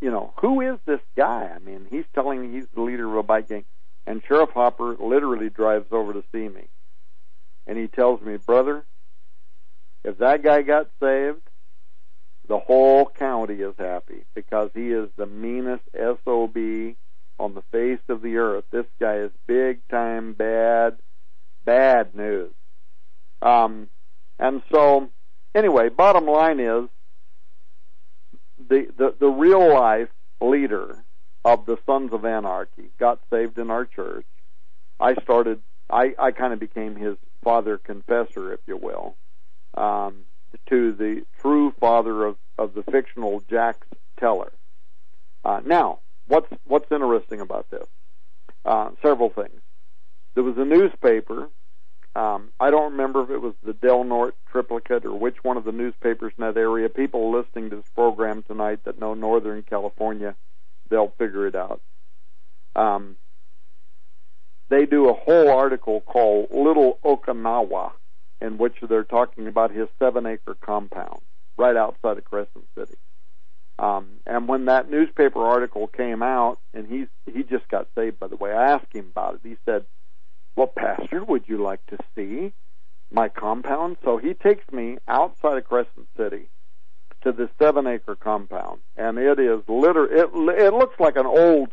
you 0.00 0.10
know, 0.10 0.34
who 0.40 0.60
is 0.60 0.78
this 0.86 1.00
guy? 1.16 1.50
I 1.54 1.58
mean, 1.58 1.86
he's 1.90 2.04
telling 2.14 2.42
me 2.42 2.56
he's 2.56 2.68
the 2.74 2.82
leader 2.82 3.08
of 3.08 3.16
a 3.16 3.22
bike 3.22 3.48
gang. 3.48 3.64
And 4.06 4.22
Sheriff 4.28 4.50
Hopper 4.50 4.96
literally 5.00 5.48
drives 5.48 5.86
over 5.90 6.12
to 6.12 6.22
see 6.32 6.48
me. 6.48 6.68
And 7.66 7.78
he 7.78 7.88
tells 7.88 8.20
me, 8.20 8.36
brother, 8.36 8.84
if 10.04 10.18
that 10.18 10.42
guy 10.42 10.62
got 10.62 10.90
saved, 11.00 11.40
the 12.46 12.58
whole 12.58 13.06
county 13.06 13.54
is 13.54 13.74
happy 13.78 14.24
because 14.34 14.70
he 14.74 14.92
is 14.92 15.08
the 15.16 15.26
meanest 15.26 15.82
SOB 15.94 16.56
on 17.38 17.54
the 17.54 17.62
face 17.72 18.00
of 18.08 18.22
the 18.22 18.36
earth. 18.36 18.64
This 18.70 18.86
guy 19.00 19.16
is 19.16 19.30
big 19.46 19.80
time 19.88 20.34
bad, 20.34 20.98
bad 21.64 22.14
news. 22.14 22.52
Um, 23.42 23.88
and 24.38 24.62
so, 24.72 25.08
anyway, 25.56 25.88
bottom 25.88 26.26
line 26.26 26.60
is 26.60 26.88
the, 28.68 28.86
the, 28.96 29.14
the 29.18 29.28
real 29.28 29.72
life 29.72 30.10
leader 30.40 31.02
of 31.44 31.66
the 31.66 31.78
Sons 31.86 32.12
of 32.12 32.24
Anarchy 32.24 32.90
got 32.98 33.20
saved 33.30 33.58
in 33.58 33.70
our 33.70 33.84
church. 33.84 34.26
I 35.00 35.14
started, 35.14 35.60
I, 35.90 36.14
I 36.18 36.30
kind 36.30 36.52
of 36.52 36.60
became 36.60 36.94
his 36.94 37.16
father 37.42 37.78
confessor, 37.78 38.52
if 38.52 38.60
you 38.66 38.76
will, 38.76 39.16
um, 39.74 40.24
to 40.68 40.92
the 40.92 41.24
true 41.40 41.72
father 41.80 42.24
of, 42.24 42.36
of 42.58 42.74
the 42.74 42.82
fictional 42.82 43.42
Jax 43.48 43.86
Teller. 44.18 44.52
Uh, 45.44 45.60
now, 45.64 46.00
what's, 46.26 46.48
what's 46.64 46.90
interesting 46.90 47.40
about 47.40 47.70
this? 47.70 47.86
Uh, 48.64 48.90
several 49.00 49.30
things. 49.30 49.60
There 50.34 50.42
was 50.42 50.58
a 50.58 50.64
newspaper 50.64 51.48
um, 52.16 52.48
I 52.58 52.70
don't 52.70 52.92
remember 52.92 53.22
if 53.24 53.30
it 53.30 53.42
was 53.42 53.52
the 53.62 53.74
Del 53.74 54.02
Norte 54.02 54.36
triplicate 54.50 55.04
or 55.04 55.12
which 55.12 55.36
one 55.42 55.58
of 55.58 55.64
the 55.64 55.72
newspapers 55.72 56.32
in 56.38 56.46
that 56.46 56.56
area. 56.56 56.88
People 56.88 57.30
listening 57.30 57.68
to 57.68 57.76
this 57.76 57.90
program 57.94 58.42
tonight 58.42 58.80
that 58.84 58.98
know 58.98 59.12
Northern 59.12 59.62
California, 59.62 60.34
they'll 60.88 61.12
figure 61.18 61.46
it 61.46 61.54
out. 61.54 61.82
Um, 62.74 63.16
they 64.70 64.86
do 64.86 65.10
a 65.10 65.12
whole 65.12 65.50
article 65.50 66.00
called 66.00 66.48
Little 66.50 66.98
Okinawa, 67.04 67.92
in 68.40 68.56
which 68.56 68.76
they're 68.88 69.04
talking 69.04 69.46
about 69.46 69.70
his 69.70 69.88
seven 69.98 70.24
acre 70.24 70.54
compound 70.54 71.20
right 71.58 71.76
outside 71.76 72.16
of 72.16 72.24
Crescent 72.24 72.64
City. 72.78 72.96
Um, 73.78 74.08
and 74.26 74.48
when 74.48 74.64
that 74.66 74.90
newspaper 74.90 75.44
article 75.44 75.86
came 75.86 76.22
out, 76.22 76.58
and 76.72 76.86
he's 76.86 77.08
he 77.30 77.42
just 77.42 77.68
got 77.68 77.88
saved 77.94 78.18
by 78.18 78.28
the 78.28 78.36
way, 78.36 78.52
I 78.52 78.72
asked 78.72 78.94
him 78.94 79.08
about 79.10 79.34
it. 79.34 79.40
He 79.42 79.56
said, 79.66 79.84
well, 80.56 80.66
pasture 80.66 81.22
would 81.22 81.44
you 81.46 81.62
like 81.62 81.84
to 81.86 81.98
see 82.14 82.52
my 83.10 83.28
compound? 83.28 83.98
So 84.02 84.16
he 84.16 84.34
takes 84.34 84.70
me 84.72 84.98
outside 85.06 85.58
of 85.58 85.64
Crescent 85.64 86.08
City 86.16 86.48
to 87.22 87.32
this 87.32 87.50
seven 87.58 87.86
acre 87.86 88.16
compound, 88.16 88.80
and 88.96 89.18
it 89.18 89.38
is 89.38 89.60
liter 89.68 90.06
it 90.06 90.30
it 90.34 90.72
looks 90.72 90.98
like 90.98 91.16
an 91.16 91.26
old 91.26 91.70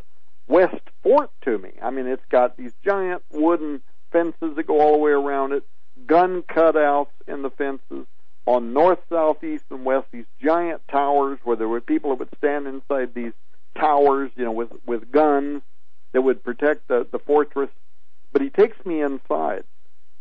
West 0.48 0.82
fort 1.02 1.32
to 1.44 1.58
me. 1.58 1.72
I 1.82 1.90
mean, 1.90 2.06
it's 2.06 2.26
got 2.30 2.58
these 2.58 2.74
giant 2.84 3.24
wooden 3.32 3.82
fences 4.12 4.56
that 4.56 4.68
go 4.68 4.82
all 4.82 4.92
the 4.94 4.98
way 4.98 5.12
around 5.12 5.54
it, 5.54 5.64
gun 6.06 6.44
cutouts 6.44 7.12
in 7.28 7.42
the 7.42 7.50
fences 7.50 8.06
on 8.46 8.74
north, 8.74 9.00
south, 9.10 9.42
east, 9.44 9.64
and 9.70 9.86
west. 9.86 10.08
These 10.12 10.26
giant 10.42 10.82
towers 10.90 11.40
where 11.44 11.56
there 11.56 11.70
were 11.70 11.80
people 11.80 12.10
that 12.10 12.20
would 12.20 12.38
stand 12.38 12.68
inside 12.68 13.14
these 13.14 13.32
towers, 13.78 14.32
you 14.36 14.44
know, 14.44 14.52
with 14.52 14.72
with 14.86 15.12
guns 15.12 15.62
that 16.12 16.22
would 16.22 16.44
protect 16.44 16.90
the 16.90 17.08
the 17.10 17.20
fortress 17.20 17.70
but 18.34 18.42
he 18.42 18.50
takes 18.50 18.84
me 18.86 19.02
inside. 19.02 19.64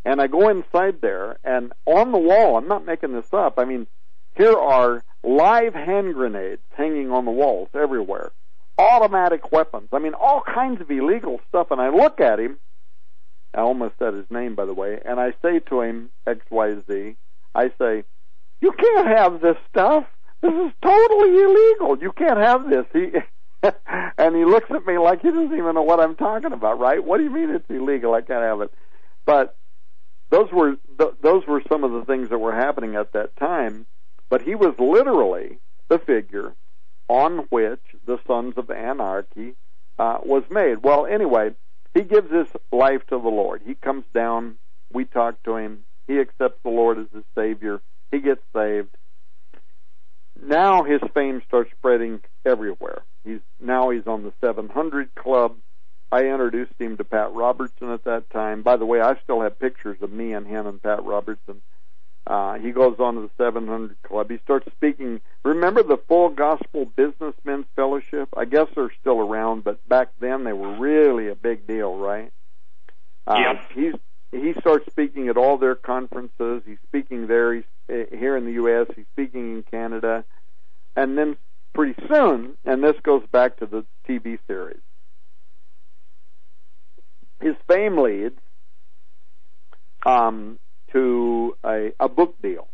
And 0.05 0.21
I 0.21 0.27
go 0.27 0.49
inside 0.49 1.01
there, 1.01 1.39
and 1.43 1.73
on 1.87 2.13
the 2.13 2.19
wall, 2.19 2.57
I'm 2.57 2.69
not 2.69 2.85
making 2.85 3.13
this 3.13 3.33
up, 3.33 3.55
I 3.59 3.65
mean, 3.65 3.87
here 4.35 4.57
are 4.57 5.03
live 5.23 5.75
hand 5.75 6.15
grenades 6.15 6.63
hanging 6.77 7.11
on 7.11 7.25
the 7.25 7.31
walls 7.31 7.69
everywhere, 7.75 8.33
automatic 8.79 9.53
weapons, 9.53 9.89
I 9.93 9.99
mean, 9.99 10.15
all 10.15 10.43
kinds 10.43 10.81
of 10.81 10.91
illegal 10.91 11.41
stuff. 11.49 11.71
And 11.71 11.81
I 11.81 11.91
look 11.91 12.21
at 12.21 12.41
him, 12.41 12.59
I 13.55 13.61
almost 13.61 13.95
said 13.99 14.15
his 14.15 14.31
name, 14.31 14.55
by 14.55 14.65
the 14.65 14.75
way, 14.75 15.01
and 15.05 15.21
I 15.21 15.35
say 15.43 15.61
to 15.69 15.83
him, 15.83 16.11
XYZ, 16.27 17.17
I 17.55 17.71
say, 17.79 18.05
You 18.61 18.73
can't 18.73 19.07
have 19.07 19.41
this 19.41 19.57
stuff. 19.69 20.05
This 20.41 20.53
is 20.53 20.73
totally 20.83 21.39
illegal. 21.39 21.99
You 22.01 22.13
can't 22.13 22.39
have 22.39 22.69
this. 22.69 22.87
He 22.93 23.13
and 24.19 24.37
he 24.37 24.45
looks 24.45 24.71
at 24.71 24.87
me 24.87 24.99
like 24.99 25.23
he 25.23 25.29
doesn't 25.31 25.57
even 25.57 25.75
know 25.75 25.83
what 25.83 26.01
I'm 26.01 26.17
talking 26.17 26.53
about, 26.53 26.79
right? 26.81 27.03
What 27.05 27.19
do 27.19 27.25
you 27.25 27.31
mean 27.31 27.51
it's 27.51 27.69
illegal? 27.71 28.15
I 28.15 28.21
can't 28.23 28.43
have 28.43 28.61
it. 28.61 28.73
But 29.25 29.57
those 30.31 30.51
were 30.53 30.77
th- 30.99 31.15
those 31.23 31.47
were 31.47 31.63
some 31.69 31.85
of 31.85 31.93
the 31.93 32.05
things 32.05 32.31
that 32.31 32.39
were 32.39 32.55
happening 32.55 32.97
at 32.97 33.13
that 33.13 33.37
time. 33.37 33.87
But 34.31 34.43
he 34.43 34.55
was 34.55 34.75
literally 34.79 35.59
the 35.89 35.99
figure 35.99 36.55
on 37.09 37.47
which 37.51 37.83
the 38.07 38.19
Sons 38.27 38.55
of 38.57 38.71
Anarchy 38.71 39.55
uh, 39.99 40.19
was 40.25 40.45
made. 40.51 40.83
Well, 40.83 41.07
anyway, 41.07 41.51
he 41.95 42.03
gives 42.03 42.33
his 42.33 42.49
life 42.73 43.03
to 43.09 43.21
the 43.21 43.29
Lord. 43.29 43.63
He 43.65 43.75
comes 43.75 44.05
down. 44.15 44.57
We 44.93 45.05
talk 45.05 45.43
to 45.45 45.57
him. 45.57 45.85
He 46.09 46.19
accepts 46.19 46.63
the 46.65 46.71
Lord 46.71 46.99
as 46.99 47.07
his 47.15 47.25
Savior. 47.37 47.81
He 48.11 48.21
gets 48.21 48.43
saved. 48.55 48.97
Now 50.43 50.83
his 50.83 51.01
fame 51.15 51.41
starts 51.47 51.71
spreading 51.79 52.21
everywhere. 52.45 53.03
He's 53.25 53.41
now 53.61 53.91
he's 53.91 54.07
on 54.07 54.25
the 54.25 54.33
700 54.41 55.15
club. 55.15 55.57
I 56.11 56.25
introduced 56.25 56.75
him 56.79 56.97
to 56.99 57.05
Pat 57.05 57.33
Robertson 57.33 57.91
at 57.91 58.05
that 58.05 58.29
time. 58.31 58.63
By 58.63 58.77
the 58.77 58.85
way, 58.85 59.01
I 59.01 59.19
still 59.23 59.41
have 59.41 59.59
pictures 59.59 59.97
of 60.03 60.13
me 60.13 60.33
and 60.33 60.47
him 60.47 60.67
and 60.67 60.83
Pat 60.83 61.05
Robertson. 61.05 61.63
Uh, 62.27 62.55
he 62.59 62.71
goes 62.71 62.97
on 62.99 63.15
to 63.15 63.21
the 63.23 63.31
700 63.37 63.97
Club. 64.03 64.31
He 64.31 64.39
starts 64.39 64.71
speaking. 64.73 65.21
Remember 65.45 65.83
the 65.83 65.97
Full 66.09 66.29
Gospel 66.29 66.85
Businessmen's 66.85 67.67
Fellowship? 67.75 68.29
I 68.37 68.45
guess 68.45 68.69
they're 68.75 68.93
still 69.01 69.21
around, 69.21 69.65
but 69.65 69.87
back 69.89 70.11
then 70.21 70.45
they 70.45 70.53
were 70.53 70.79
really 70.79 71.29
a 71.29 71.35
big 71.35 71.67
deal, 71.67 71.97
right? 71.97 72.33
Uh, 73.27 73.35
Yep. 73.39 73.73
He's 73.75 73.95
he 74.33 74.55
starts 74.59 74.87
speaking 74.91 75.29
at 75.29 75.37
all 75.37 75.59
their 75.59 75.75
conferences. 75.75 76.63
He's 76.67 76.79
speaking 76.89 77.27
there. 77.27 77.55
He's 77.55 77.65
uh, 77.91 78.17
here 78.17 78.37
in 78.37 78.47
the 78.47 78.53
U.S. 78.53 78.87
He's 78.97 79.07
speaking 79.13 79.57
in 79.57 79.63
Canada, 79.63 80.25
and 80.97 81.17
then 81.17 81.37
pretty 81.75 81.95
soon, 82.09 82.55
and 82.65 82.83
this 82.83 82.97
goes 83.03 83.23
back 83.31 83.59
to 83.59 83.67
the 83.67 83.85
TV 84.09 84.39
series. 84.47 84.81
His 87.41 87.55
fame 87.69 87.99
leads 87.99 88.39
um, 90.07 90.59
to 90.93 91.57
a, 91.65 91.93
a 91.99 92.09
book 92.09 92.41
deal 92.41 92.69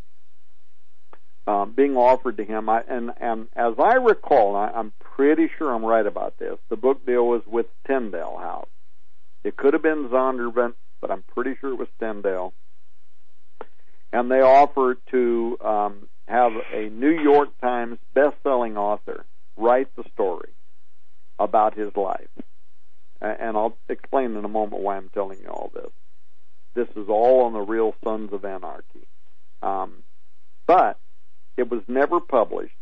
um, 1.49 1.73
being 1.73 1.97
offered 1.97 2.37
to 2.37 2.45
him. 2.45 2.69
I, 2.69 2.83
and, 2.87 3.11
and 3.19 3.49
as 3.57 3.75
I 3.79 3.95
recall, 3.95 4.55
I, 4.55 4.69
I'm 4.69 4.93
pretty 5.01 5.49
sure 5.57 5.73
I'm 5.73 5.85
right 5.85 6.07
about 6.07 6.39
this. 6.39 6.59
The 6.69 6.77
book 6.77 7.07
deal 7.07 7.27
was 7.27 7.43
with 7.47 7.67
Tyndale 7.87 8.37
House. 8.39 8.69
It 9.45 9.57
could 9.57 9.73
have 9.73 9.83
been 9.83 10.09
Zondervan, 10.11 10.75
but 11.01 11.11
I'm 11.11 11.23
pretty 11.23 11.57
sure 11.61 11.73
it 11.73 11.79
was 11.79 11.89
Tyndale. 11.99 12.53
And 14.13 14.31
they 14.31 14.41
offered 14.41 14.99
to 15.11 15.59
um, 15.61 16.09
have 16.27 16.53
a 16.73 16.89
New 16.89 17.21
York 17.21 17.51
Times 17.61 17.99
best-selling 18.15 18.77
author 18.77 19.25
write 19.57 19.95
the 19.97 20.05
story 20.15 20.51
about 21.39 21.75
his 21.75 21.95
life. 21.97 22.29
And 23.21 23.57
I'll 23.57 23.77
explain 23.89 24.37
in 24.37 24.45
a 24.45 24.49
moment 24.49 24.83
why 24.83 24.97
I'm 24.97 25.11
telling 25.11 25.41
you 25.41 25.49
all 25.49 25.71
this. 25.75 25.91
This 26.75 26.89
is 26.97 27.09
all 27.09 27.45
on 27.45 27.53
the 27.53 27.61
real 27.61 27.95
Sons 28.05 28.33
of 28.33 28.45
Anarchy. 28.45 29.07
Um, 29.63 30.05
but 30.67 31.01
it 31.57 31.69
was 31.69 31.83
never 31.89 32.21
published 32.21 32.75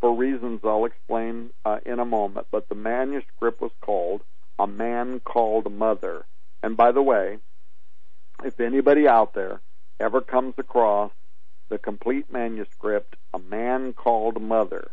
for 0.00 0.14
reasons 0.14 0.60
I'll 0.62 0.84
explain 0.84 1.50
uh, 1.64 1.78
in 1.84 1.98
a 1.98 2.04
moment. 2.04 2.46
But 2.50 2.68
the 2.68 2.74
manuscript 2.74 3.60
was 3.60 3.72
called 3.80 4.22
A 4.58 4.66
Man 4.66 5.20
Called 5.20 5.72
Mother. 5.72 6.24
And 6.62 6.76
by 6.76 6.92
the 6.92 7.02
way, 7.02 7.38
if 8.44 8.60
anybody 8.60 9.08
out 9.08 9.34
there 9.34 9.60
ever 9.98 10.20
comes 10.20 10.54
across 10.58 11.12
the 11.68 11.78
complete 11.78 12.32
manuscript, 12.32 13.16
A 13.32 13.38
Man 13.38 13.92
Called 13.92 14.40
Mother, 14.40 14.90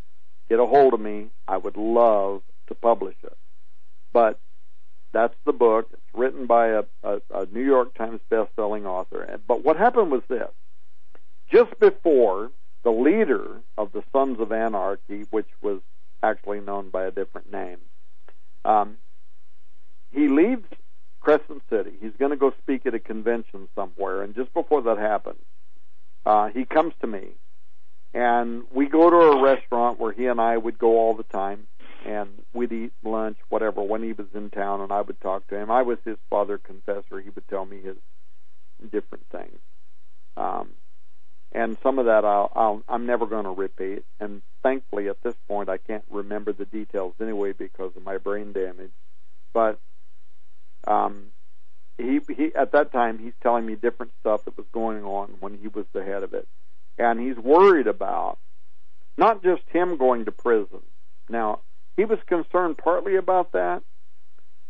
get 0.48 0.58
a 0.58 0.66
hold 0.66 0.94
of 0.94 1.00
me. 1.00 1.28
I 1.46 1.56
would 1.56 1.76
love 1.76 2.42
to 2.68 2.74
publish 2.74 3.16
it. 3.22 3.36
But 4.12 4.40
that's 5.12 5.36
the 5.44 5.52
book. 5.52 5.88
It's 5.92 6.02
written 6.14 6.46
by 6.46 6.68
a, 6.68 6.84
a, 7.02 7.20
a 7.32 7.46
New 7.46 7.64
York 7.64 7.94
Times 7.94 8.20
best-selling 8.30 8.86
author. 8.86 9.38
But 9.46 9.64
what 9.64 9.76
happened 9.76 10.10
was 10.10 10.22
this: 10.28 10.50
just 11.52 11.78
before 11.78 12.50
the 12.82 12.92
leader 12.92 13.60
of 13.76 13.92
the 13.92 14.02
Sons 14.12 14.40
of 14.40 14.52
Anarchy, 14.52 15.26
which 15.30 15.48
was 15.60 15.80
actually 16.22 16.60
known 16.60 16.90
by 16.90 17.04
a 17.04 17.10
different 17.10 17.52
name, 17.52 17.78
um, 18.64 18.96
he 20.12 20.28
leaves 20.28 20.66
Crescent 21.20 21.62
City. 21.70 21.92
He's 22.00 22.16
going 22.18 22.30
to 22.30 22.36
go 22.36 22.52
speak 22.62 22.86
at 22.86 22.94
a 22.94 22.98
convention 22.98 23.68
somewhere, 23.74 24.22
and 24.22 24.34
just 24.34 24.52
before 24.54 24.82
that 24.82 24.98
happens, 24.98 25.42
uh, 26.26 26.48
he 26.48 26.64
comes 26.64 26.94
to 27.00 27.06
me, 27.06 27.28
and 28.12 28.64
we 28.72 28.86
go 28.86 29.10
to 29.10 29.16
a 29.16 29.42
restaurant 29.42 30.00
where 30.00 30.12
he 30.12 30.26
and 30.26 30.40
I 30.40 30.56
would 30.56 30.78
go 30.78 30.98
all 30.98 31.14
the 31.14 31.22
time, 31.24 31.66
and 32.06 32.30
we'd 32.54 32.72
eat 32.72 32.92
lunch, 33.04 33.36
whatever, 33.48 33.82
when 33.82 34.02
he 34.02 34.12
was 34.12 34.26
in 34.34 34.50
town, 34.50 34.80
and 34.80 34.92
I 34.92 35.02
would 35.02 35.20
talk 35.20 35.46
to 35.48 35.56
him. 35.56 35.70
I 35.70 35.82
was 35.82 35.98
his 36.04 36.16
father 36.30 36.58
confessor. 36.58 37.20
He 37.20 37.30
would 37.30 37.46
tell 37.48 37.66
me 37.66 37.80
his 37.80 37.96
different 38.90 39.26
things. 39.30 39.58
Um, 40.36 40.70
and 41.52 41.76
some 41.82 41.98
of 41.98 42.06
that 42.06 42.24
I'll, 42.24 42.50
I'll 42.54 42.82
I'm 42.88 43.06
never 43.06 43.26
going 43.26 43.44
to 43.44 43.50
repeat. 43.50 44.04
And 44.20 44.42
thankfully, 44.62 45.08
at 45.08 45.22
this 45.22 45.34
point, 45.48 45.68
I 45.68 45.78
can't 45.78 46.04
remember 46.08 46.52
the 46.52 46.64
details 46.64 47.14
anyway 47.20 47.52
because 47.52 47.92
of 47.96 48.04
my 48.04 48.18
brain 48.18 48.52
damage. 48.52 48.92
But 49.52 49.80
um, 50.86 51.26
he 51.98 52.20
he 52.34 52.54
at 52.54 52.72
that 52.72 52.92
time 52.92 53.18
he's 53.18 53.32
telling 53.42 53.66
me 53.66 53.74
different 53.74 54.12
stuff 54.20 54.44
that 54.44 54.56
was 54.56 54.66
going 54.72 55.04
on 55.04 55.34
when 55.40 55.58
he 55.58 55.68
was 55.68 55.86
the 55.92 56.04
head 56.04 56.22
of 56.22 56.34
it, 56.34 56.48
and 56.98 57.20
he's 57.20 57.36
worried 57.36 57.86
about 57.86 58.38
not 59.18 59.42
just 59.42 59.62
him 59.72 59.96
going 59.96 60.24
to 60.24 60.32
prison. 60.32 60.80
Now 61.28 61.60
he 61.96 62.04
was 62.04 62.18
concerned 62.26 62.78
partly 62.78 63.16
about 63.16 63.52
that, 63.52 63.82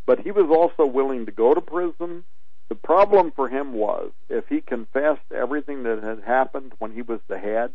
but 0.06 0.20
he 0.20 0.30
was 0.30 0.50
also 0.50 0.90
willing 0.90 1.26
to 1.26 1.32
go 1.32 1.54
to 1.54 1.60
prison. 1.60 2.24
The 2.68 2.74
problem 2.74 3.32
for 3.34 3.48
him 3.48 3.72
was 3.72 4.12
if 4.28 4.46
he 4.48 4.60
confessed 4.60 5.32
everything 5.34 5.82
that 5.84 6.02
had 6.02 6.22
happened 6.24 6.72
when 6.78 6.92
he 6.92 7.02
was 7.02 7.20
the 7.28 7.38
head 7.38 7.70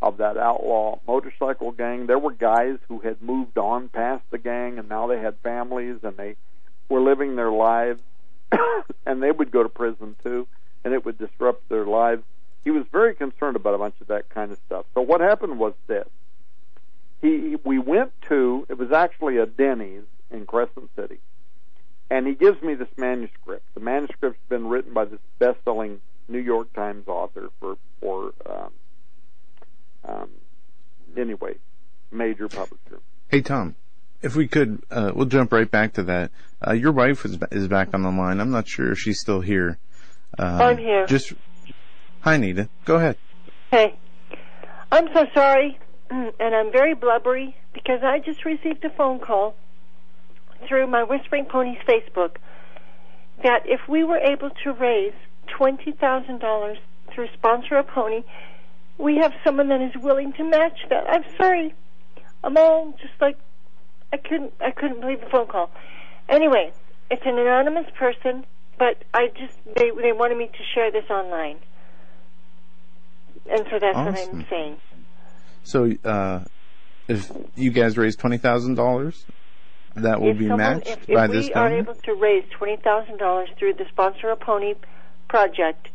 of 0.00 0.18
that 0.18 0.36
outlaw 0.36 0.98
motorcycle 1.06 1.72
gang, 1.72 2.06
there 2.06 2.18
were 2.18 2.32
guys 2.32 2.78
who 2.88 3.00
had 3.00 3.20
moved 3.20 3.58
on 3.58 3.88
past 3.88 4.22
the 4.30 4.38
gang 4.38 4.78
and 4.78 4.88
now 4.88 5.06
they 5.06 5.18
had 5.18 5.36
families 5.42 5.96
and 6.02 6.16
they 6.16 6.36
were 6.88 7.00
living 7.00 7.36
their 7.36 7.50
lives 7.50 8.02
and 9.06 9.22
they 9.22 9.30
would 9.30 9.50
go 9.50 9.62
to 9.62 9.68
prison 9.68 10.16
too 10.22 10.46
and 10.84 10.94
it 10.94 11.04
would 11.04 11.18
disrupt 11.18 11.68
their 11.68 11.84
lives. 11.84 12.22
He 12.64 12.70
was 12.70 12.84
very 12.90 13.14
concerned 13.14 13.56
about 13.56 13.74
a 13.74 13.78
bunch 13.78 13.94
of 14.00 14.08
that 14.08 14.28
kind 14.28 14.52
of 14.52 14.58
stuff. 14.66 14.86
So 14.94 15.00
what 15.00 15.20
happened 15.20 15.58
was 15.58 15.74
this. 15.86 16.08
He 17.20 17.56
we 17.64 17.78
went 17.78 18.12
to 18.28 18.66
it 18.68 18.78
was 18.78 18.92
actually 18.92 19.38
a 19.38 19.46
Denny's 19.46 20.04
in 20.30 20.46
Crescent 20.46 20.90
City 20.96 21.18
and 22.10 22.26
he 22.26 22.34
gives 22.34 22.60
me 22.62 22.74
this 22.74 22.88
manuscript. 22.96 23.64
The 23.74 23.80
manuscript's 23.80 24.40
been 24.48 24.66
written 24.66 24.92
by 24.92 25.04
this 25.04 25.20
best-selling 25.38 26.00
New 26.28 26.38
York 26.38 26.72
Times 26.74 27.08
author 27.08 27.50
for 27.60 27.76
for 28.00 28.32
um, 28.46 28.72
um, 30.04 30.30
anyway, 31.16 31.56
major 32.10 32.48
publisher. 32.48 33.00
Hey 33.28 33.40
Tom, 33.40 33.76
if 34.22 34.34
we 34.34 34.48
could, 34.48 34.82
uh, 34.90 35.12
we'll 35.14 35.26
jump 35.26 35.52
right 35.52 35.70
back 35.70 35.94
to 35.94 36.02
that. 36.04 36.30
Uh, 36.66 36.72
your 36.72 36.92
wife 36.92 37.24
is 37.24 37.38
is 37.52 37.68
back 37.68 37.94
on 37.94 38.02
the 38.02 38.10
line. 38.10 38.40
I'm 38.40 38.50
not 38.50 38.68
sure 38.68 38.92
if 38.92 38.98
she's 38.98 39.20
still 39.20 39.40
here. 39.40 39.78
Um, 40.38 40.60
I'm 40.60 40.78
here. 40.78 41.06
Just 41.06 41.32
hi, 42.20 42.36
Nita. 42.36 42.68
Go 42.84 42.96
ahead. 42.96 43.16
Hey, 43.70 43.96
I'm 44.90 45.08
so 45.14 45.26
sorry, 45.34 45.78
and 46.10 46.32
I'm 46.40 46.72
very 46.72 46.94
blubbery 46.94 47.56
because 47.72 48.00
I 48.02 48.18
just 48.18 48.44
received 48.44 48.84
a 48.84 48.90
phone 48.90 49.20
call 49.20 49.54
through 50.66 50.88
my 50.88 51.04
Whispering 51.04 51.44
Ponies 51.44 51.78
Facebook 51.86 52.36
that 53.44 53.62
if 53.66 53.80
we 53.88 54.02
were 54.02 54.18
able 54.18 54.50
to 54.64 54.72
raise 54.72 55.14
twenty 55.46 55.92
thousand 55.92 56.40
dollars 56.40 56.78
through 57.14 57.28
Sponsor 57.34 57.76
a 57.76 57.84
Pony, 57.84 58.24
we 58.98 59.18
have 59.18 59.32
someone 59.44 59.68
that 59.68 59.80
is 59.80 59.92
willing 60.02 60.32
to 60.32 60.42
match 60.42 60.78
that. 60.90 61.08
I'm 61.08 61.24
sorry, 61.36 61.72
I'm 62.42 62.56
all 62.56 62.96
just 63.00 63.14
like 63.20 63.38
I 64.12 64.16
couldn't 64.16 64.52
I 64.60 64.70
couldn't 64.70 65.00
believe 65.00 65.20
the 65.20 65.28
phone 65.30 65.46
call. 65.46 65.70
Anyway, 66.28 66.72
it's 67.10 67.22
an 67.24 67.38
anonymous 67.38 67.86
person, 67.98 68.44
but 68.78 69.02
I 69.12 69.28
just 69.28 69.58
they 69.76 69.90
they 69.90 70.12
wanted 70.12 70.38
me 70.38 70.46
to 70.46 70.64
share 70.74 70.90
this 70.90 71.08
online, 71.10 71.58
and 73.50 73.66
so 73.70 73.78
that's 73.78 73.96
what 73.96 74.34
I'm 74.34 74.46
saying. 74.48 74.76
So, 75.64 75.92
uh, 76.04 76.44
if 77.08 77.30
you 77.56 77.70
guys 77.70 77.98
raise 77.98 78.16
twenty 78.16 78.38
thousand 78.38 78.74
dollars, 78.74 79.26
that 79.94 80.20
will 80.20 80.30
if 80.30 80.38
be 80.38 80.48
someone, 80.48 80.78
matched 80.78 80.98
if, 81.08 81.14
by 81.14 81.26
this 81.26 81.48
time. 81.50 81.66
if 81.66 81.72
we 81.72 81.76
are 81.76 81.78
able 81.78 81.94
to 81.94 82.14
raise 82.14 82.44
twenty 82.50 82.76
thousand 82.76 83.18
dollars 83.18 83.48
through 83.58 83.74
the 83.74 83.84
sponsor 83.90 84.30
a 84.30 84.36
pony 84.36 84.74
project, 85.28 85.88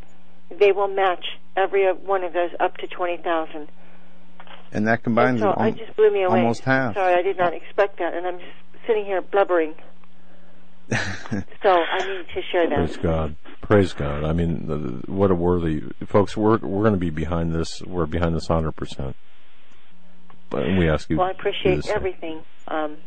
they 0.60 0.72
will 0.72 0.88
match 0.88 1.26
every 1.56 1.92
one 1.92 2.24
of 2.24 2.34
those 2.34 2.52
up 2.60 2.78
to 2.78 2.88
twenty 2.88 3.18
thousand. 3.18 3.70
And 4.74 4.88
that 4.88 5.04
combines 5.04 5.40
so 5.40 5.52
it 5.52 5.58
I 5.58 5.72
just 5.72 5.96
blew 5.96 6.12
me 6.12 6.24
away. 6.24 6.40
almost 6.40 6.64
half. 6.64 6.96
Sorry, 6.96 7.14
I 7.14 7.22
did 7.22 7.38
not 7.38 7.54
expect 7.54 8.00
that, 8.00 8.14
and 8.14 8.26
I'm 8.28 8.40
just 8.40 8.52
sitting 8.88 9.06
here 9.06 9.22
blubbering. 9.22 9.76
so 10.92 11.00
I 11.70 11.98
need 12.00 12.26
to 12.34 12.42
share 12.52 12.68
that. 12.70 12.76
Praise. 12.76 12.98
God. 12.98 13.36
Praise 13.62 13.94
God. 13.94 14.24
I 14.26 14.34
mean, 14.34 14.68
the- 14.68 15.12
what 15.12 15.32
a 15.32 15.36
worthy 15.36 15.84
folks. 16.08 16.36
We're 16.36 16.58
we're 16.58 16.82
going 16.82 16.94
to 16.94 17.00
be 17.00 17.10
behind 17.10 17.54
this. 17.54 17.82
We're 17.82 18.06
behind 18.06 18.36
this 18.36 18.48
hundred 18.48 18.74
percent. 18.74 19.16
But 20.50 20.68
we 20.78 20.90
ask 20.90 21.10
you. 21.10 21.18
Well, 21.18 21.28
I 21.28 21.32
appreciate 21.32 21.88
everything. 21.88 22.42
Um, 22.68 22.98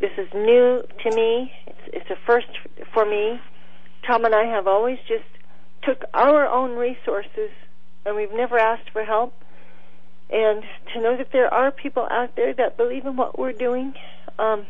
this 0.00 0.10
is 0.16 0.28
new 0.32 0.82
to 1.02 1.14
me. 1.14 1.52
It's, 1.66 1.78
it's 1.92 2.10
a 2.10 2.16
first 2.26 2.48
for 2.94 3.04
me. 3.04 3.40
Tom 4.06 4.24
and 4.24 4.34
I 4.34 4.44
have 4.46 4.66
always 4.66 4.98
just 5.06 5.24
took 5.82 6.04
our 6.14 6.46
own 6.46 6.76
resources, 6.76 7.50
and 8.06 8.16
we've 8.16 8.32
never 8.32 8.58
asked 8.58 8.90
for 8.90 9.04
help. 9.04 9.34
And 10.30 10.62
to 10.92 11.00
know 11.00 11.16
that 11.16 11.32
there 11.32 11.52
are 11.52 11.70
people 11.70 12.06
out 12.10 12.36
there 12.36 12.52
that 12.54 12.76
believe 12.76 13.06
in 13.06 13.16
what 13.16 13.38
we're 13.38 13.52
doing, 13.52 13.94
um, 14.38 14.66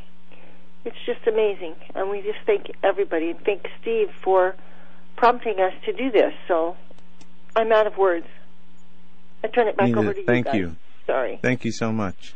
it's 0.85 0.97
just 1.05 1.26
amazing. 1.26 1.74
And 1.94 2.10
we 2.10 2.22
just 2.22 2.39
thank 2.47 2.70
everybody 2.82 3.30
and 3.30 3.40
thank 3.44 3.66
Steve 3.80 4.10
for 4.22 4.55
prompting 5.16 5.59
us 5.59 5.72
to 5.85 5.93
do 5.93 6.10
this. 6.10 6.32
So 6.47 6.76
I'm 7.56 7.72
out 7.72 7.86
of 7.86 7.97
words. 7.97 8.26
I 9.43 9.48
turn 9.48 9.68
it 9.68 9.76
back 9.76 9.86
Nina, 9.86 10.01
over 10.01 10.12
to 10.14 10.20
you 10.20 10.26
thank 10.26 10.47
guys. 10.47 10.55
you. 10.55 10.76
Sorry. 11.06 11.39
Thank 11.43 11.64
you 11.64 11.72
so 11.72 11.93
much. 11.93 12.35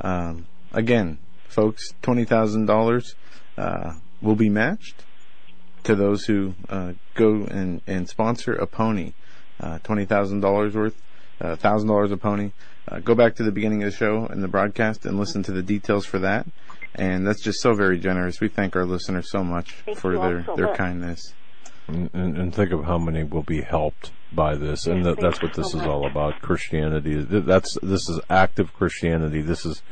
Um, 0.00 0.46
again, 0.72 1.18
folks, 1.48 1.92
twenty 2.02 2.24
thousand 2.24 2.68
uh, 2.68 2.72
dollars 2.72 3.14
will 4.22 4.36
be 4.36 4.48
matched 4.48 5.04
to 5.84 5.94
those 5.94 6.24
who 6.26 6.54
uh, 6.68 6.92
go 7.14 7.44
and, 7.50 7.82
and 7.86 8.08
sponsor 8.08 8.52
a 8.54 8.66
pony. 8.66 9.12
Uh, 9.58 9.78
twenty 9.82 10.04
thousand 10.04 10.40
dollars 10.40 10.74
worth, 10.74 11.00
thousand 11.56 11.88
dollars 11.88 12.12
a 12.12 12.16
pony. 12.16 12.52
Uh, 12.88 12.98
go 13.00 13.14
back 13.14 13.36
to 13.36 13.42
the 13.42 13.52
beginning 13.52 13.82
of 13.82 13.90
the 13.90 13.96
show 13.96 14.26
and 14.26 14.42
the 14.42 14.48
broadcast 14.48 15.06
and 15.06 15.18
listen 15.18 15.42
to 15.44 15.52
the 15.52 15.62
details 15.62 16.04
for 16.06 16.18
that. 16.18 16.46
And 16.94 17.26
that's 17.26 17.40
just 17.40 17.60
so 17.60 17.72
very 17.74 17.98
generous. 17.98 18.40
We 18.40 18.48
thank 18.48 18.74
our 18.74 18.84
listeners 18.84 19.30
so 19.30 19.44
much 19.44 19.74
Thank 19.86 19.98
for 19.98 20.18
their, 20.18 20.44
so 20.44 20.56
their 20.56 20.66
much. 20.66 20.76
kindness. 20.78 21.34
And, 21.86 22.10
and, 22.12 22.36
and 22.36 22.54
think 22.54 22.72
of 22.72 22.84
how 22.84 22.98
many 22.98 23.22
will 23.24 23.42
be 23.44 23.60
helped 23.62 24.10
by 24.32 24.54
this, 24.54 24.86
and 24.86 24.98
Yes, 25.04 25.06
that, 25.16 25.20
that's 25.20 25.42
what 25.42 25.54
this 25.54 25.72
so 25.72 25.78
is 25.78 25.82
much. 25.82 25.88
all 25.88 26.06
about. 26.06 26.40
Christianity. 26.40 27.24
Th- 27.24 27.44
That's 27.44 27.76
this 27.82 28.08
is 28.08 28.20
active 28.30 28.72
Christianity. 28.72 29.40
This 29.42 29.64
is 29.66 29.82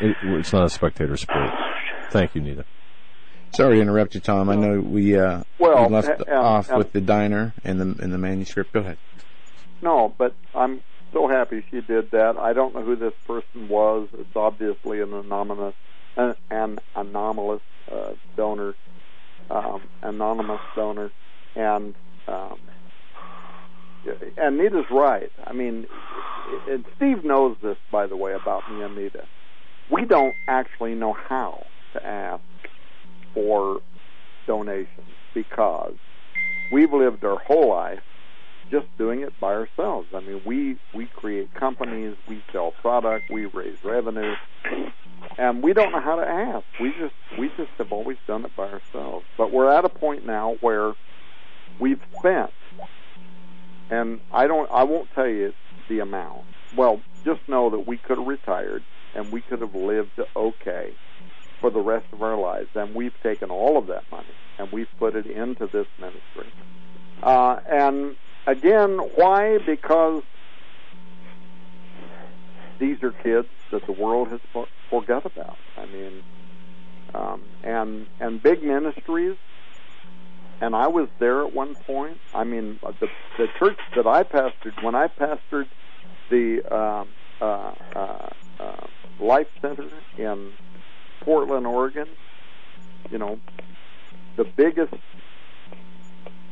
it, 0.00 0.16
it's 0.22 0.52
not 0.52 0.64
a 0.64 0.68
spectator 0.70 1.16
sport. 1.16 1.50
Thank 2.10 2.34
you, 2.34 2.40
Nita. 2.40 2.64
Sorry 3.54 3.76
to 3.76 3.82
interrupt 3.82 4.14
you, 4.16 4.20
Tom. 4.20 4.48
I 4.48 4.56
know 4.56 4.80
we 4.80 5.16
uh, 5.16 5.42
Well, 5.60 5.86
we 5.88 5.94
left 5.94 6.22
uh, 6.28 6.32
um, 6.34 6.44
off 6.44 6.70
um, 6.70 6.78
with 6.78 6.92
the 6.92 7.00
diner 7.00 7.54
and 7.64 7.80
the 7.80 8.02
and 8.02 8.12
the 8.12 8.18
manuscript. 8.18 8.72
Go 8.72 8.80
ahead. 8.80 8.98
No, 9.82 10.14
but 10.16 10.34
I'm 10.54 10.80
so 11.12 11.28
happy 11.28 11.64
she 11.70 11.80
did 11.80 12.10
that. 12.12 12.36
I 12.38 12.52
don't 12.52 12.74
know 12.74 12.82
who 12.82 12.96
this 12.96 13.12
person 13.26 13.68
was. 13.68 14.08
It's 14.18 14.36
obviously 14.36 15.00
an 15.00 15.12
anonymous, 15.12 15.74
an, 16.16 16.34
an 16.50 16.78
anomalous 16.94 17.60
uh, 17.90 18.12
donor, 18.36 18.74
um, 19.50 19.82
anonymous 20.02 20.60
donor, 20.76 21.10
and 21.56 21.94
um, 22.28 22.58
and 24.36 24.58
Nita's 24.58 24.86
right. 24.90 25.30
I 25.44 25.52
mean, 25.52 25.86
and 26.68 26.84
Steve 26.96 27.24
knows 27.24 27.56
this, 27.62 27.76
by 27.90 28.06
the 28.06 28.16
way, 28.16 28.32
about 28.34 28.70
me 28.72 28.82
and 28.82 28.96
Nita. 28.96 29.24
We 29.90 30.04
don't 30.04 30.34
actually 30.48 30.94
know 30.94 31.12
how 31.12 31.66
to 31.92 32.06
ask 32.06 32.42
for 33.34 33.80
donations 34.46 34.88
because 35.34 35.94
we've 36.72 36.92
lived 36.92 37.24
our 37.24 37.38
whole 37.38 37.68
life 37.68 38.00
just 38.72 38.86
doing 38.96 39.20
it 39.20 39.38
by 39.38 39.52
ourselves. 39.52 40.08
I 40.14 40.20
mean, 40.20 40.40
we 40.44 40.76
we 40.94 41.06
create 41.06 41.54
companies, 41.54 42.16
we 42.26 42.42
sell 42.50 42.72
product, 42.72 43.30
we 43.30 43.44
raise 43.44 43.76
revenue, 43.84 44.34
and 45.38 45.62
we 45.62 45.74
don't 45.74 45.92
know 45.92 46.00
how 46.00 46.16
to 46.16 46.26
ask. 46.26 46.64
We 46.80 46.90
just 46.98 47.14
we 47.38 47.48
just 47.56 47.70
have 47.78 47.92
always 47.92 48.16
done 48.26 48.44
it 48.44 48.56
by 48.56 48.68
ourselves. 48.68 49.26
But 49.36 49.52
we're 49.52 49.70
at 49.70 49.84
a 49.84 49.90
point 49.90 50.26
now 50.26 50.56
where 50.60 50.94
we've 51.78 52.00
spent, 52.18 52.50
and 53.90 54.20
I 54.32 54.46
don't 54.46 54.68
I 54.72 54.84
won't 54.84 55.12
tell 55.14 55.28
you 55.28 55.52
the 55.88 56.00
amount. 56.00 56.44
Well, 56.74 57.02
just 57.24 57.46
know 57.46 57.68
that 57.70 57.86
we 57.86 57.98
could 57.98 58.16
have 58.16 58.26
retired 58.26 58.82
and 59.14 59.30
we 59.30 59.42
could 59.42 59.60
have 59.60 59.74
lived 59.74 60.18
okay 60.34 60.90
for 61.60 61.70
the 61.70 61.80
rest 61.80 62.06
of 62.12 62.22
our 62.22 62.38
lives, 62.38 62.68
and 62.74 62.94
we've 62.94 63.14
taken 63.22 63.50
all 63.50 63.76
of 63.76 63.86
that 63.88 64.10
money 64.10 64.24
and 64.58 64.72
we've 64.72 64.88
put 64.98 65.14
it 65.14 65.26
into 65.26 65.66
this 65.66 65.86
ministry. 66.00 66.50
Uh, 67.22 67.56
and 67.70 68.16
again, 68.46 68.98
why? 69.14 69.58
Because 69.58 70.22
these 72.78 73.02
are 73.02 73.12
kids 73.12 73.48
that 73.70 73.86
the 73.86 73.92
world 73.92 74.28
has 74.28 74.40
for- 74.52 74.68
forgot 74.90 75.24
about. 75.24 75.58
I 75.76 75.86
mean, 75.86 76.22
um, 77.14 77.42
and 77.62 78.06
and 78.20 78.42
big 78.42 78.62
ministries. 78.62 79.36
And 80.60 80.76
I 80.76 80.86
was 80.86 81.08
there 81.18 81.44
at 81.44 81.52
one 81.52 81.74
point. 81.74 82.18
I 82.34 82.44
mean, 82.44 82.78
the 83.00 83.08
the 83.36 83.48
church 83.58 83.78
that 83.96 84.06
I 84.06 84.22
pastored 84.22 84.82
when 84.82 84.94
I 84.94 85.08
pastored 85.08 85.66
the 86.30 86.62
um, 86.74 87.08
uh, 87.40 87.72
uh, 87.96 88.28
uh, 88.60 88.86
Life 89.18 89.48
Center 89.60 89.88
in 90.18 90.52
Portland, 91.20 91.66
Oregon. 91.66 92.08
You 93.10 93.18
know, 93.18 93.40
the 94.36 94.44
biggest. 94.44 94.94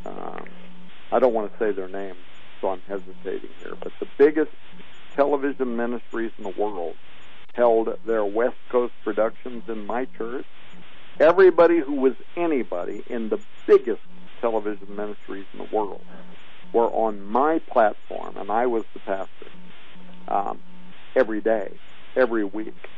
Uh, 0.04 0.40
I 1.12 1.18
don't 1.18 1.34
want 1.34 1.52
to 1.52 1.58
say 1.58 1.72
their 1.72 1.88
name, 1.88 2.14
so 2.60 2.68
I'm 2.68 2.82
hesitating 2.88 3.50
here, 3.60 3.76
but 3.82 3.92
the 3.98 4.06
biggest 4.18 4.50
television 5.16 5.76
ministries 5.76 6.30
in 6.38 6.44
the 6.44 6.50
world 6.50 6.96
held 7.52 7.88
their 8.06 8.24
West 8.24 8.56
Coast 8.70 8.94
productions 9.04 9.64
in 9.68 9.86
my 9.86 10.06
church. 10.16 10.46
Everybody 11.18 11.80
who 11.80 11.94
was 11.94 12.14
anybody 12.36 13.02
in 13.08 13.28
the 13.28 13.40
biggest 13.66 14.00
television 14.40 14.94
ministries 14.94 15.46
in 15.52 15.58
the 15.58 15.64
world 15.64 16.04
were 16.72 16.88
on 16.88 17.20
my 17.22 17.58
platform, 17.58 18.36
and 18.36 18.50
I 18.50 18.66
was 18.66 18.84
the 18.94 19.00
pastor 19.00 19.50
um, 20.28 20.60
every 21.16 21.40
day, 21.40 21.72
every 22.16 22.44
week. 22.44 22.88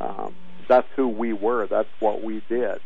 Um, 0.00 0.34
that's 0.66 0.88
who 0.96 1.08
we 1.08 1.34
were. 1.34 1.66
That's 1.66 1.92
what 2.00 2.22
we 2.22 2.40
did. 2.48 2.80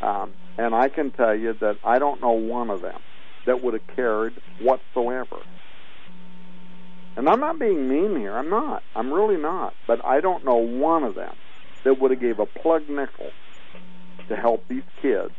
Um, 0.00 0.32
and 0.56 0.74
I 0.74 0.88
can 0.88 1.10
tell 1.10 1.34
you 1.34 1.52
that 1.60 1.76
I 1.84 1.98
don't 1.98 2.20
know 2.22 2.32
one 2.32 2.70
of 2.70 2.80
them 2.80 3.00
that 3.46 3.62
would 3.62 3.74
have 3.74 3.86
cared 3.94 4.34
whatsoever. 4.60 5.38
And 7.16 7.28
I'm 7.28 7.40
not 7.40 7.58
being 7.58 7.88
mean 7.88 8.16
here. 8.16 8.36
I'm 8.36 8.48
not. 8.48 8.82
I'm 8.94 9.12
really 9.12 9.36
not. 9.36 9.74
But 9.86 10.04
I 10.04 10.20
don't 10.20 10.44
know 10.44 10.56
one 10.56 11.02
of 11.02 11.14
them 11.14 11.34
that 11.84 12.00
would 12.00 12.12
have 12.12 12.20
gave 12.20 12.38
a 12.38 12.46
plug 12.46 12.88
nickel 12.88 13.30
to 14.28 14.36
help 14.36 14.68
these 14.68 14.84
kids 15.02 15.32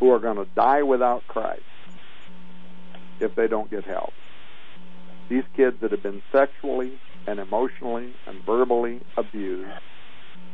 who 0.00 0.10
are 0.10 0.18
going 0.18 0.36
to 0.36 0.46
die 0.56 0.82
without 0.82 1.26
Christ 1.28 1.62
if 3.20 3.34
they 3.34 3.46
don't 3.46 3.70
get 3.70 3.84
help. 3.84 4.12
These 5.28 5.44
kids 5.56 5.76
that 5.80 5.92
have 5.92 6.02
been 6.02 6.22
sexually 6.32 6.98
and 7.26 7.38
emotionally 7.38 8.12
and 8.26 8.44
verbally 8.44 9.00
abused 9.16 9.70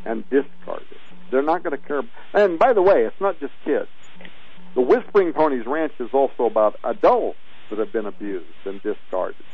and 0.05 0.28
discarded. 0.31 0.86
They're 1.31 1.43
not 1.43 1.62
going 1.62 1.77
to 1.77 1.82
care. 1.82 2.02
And 2.35 2.59
by 2.59 2.72
the 2.72 2.82
way, 2.82 3.05
it's 3.05 3.20
not 3.20 3.40
just 3.40 3.52
kids. 3.64 3.89
The 4.75 4.81
Whispering 4.81 5.33
Ponies 5.33 5.67
Ranch 5.67 5.93
is 5.99 6.11
also 6.13 6.45
about 6.45 6.79
adults 6.85 7.39
that 7.71 7.79
have 7.79 7.93
been 7.93 8.07
abused 8.07 8.47
and 8.65 8.83
discarded. 8.83 9.45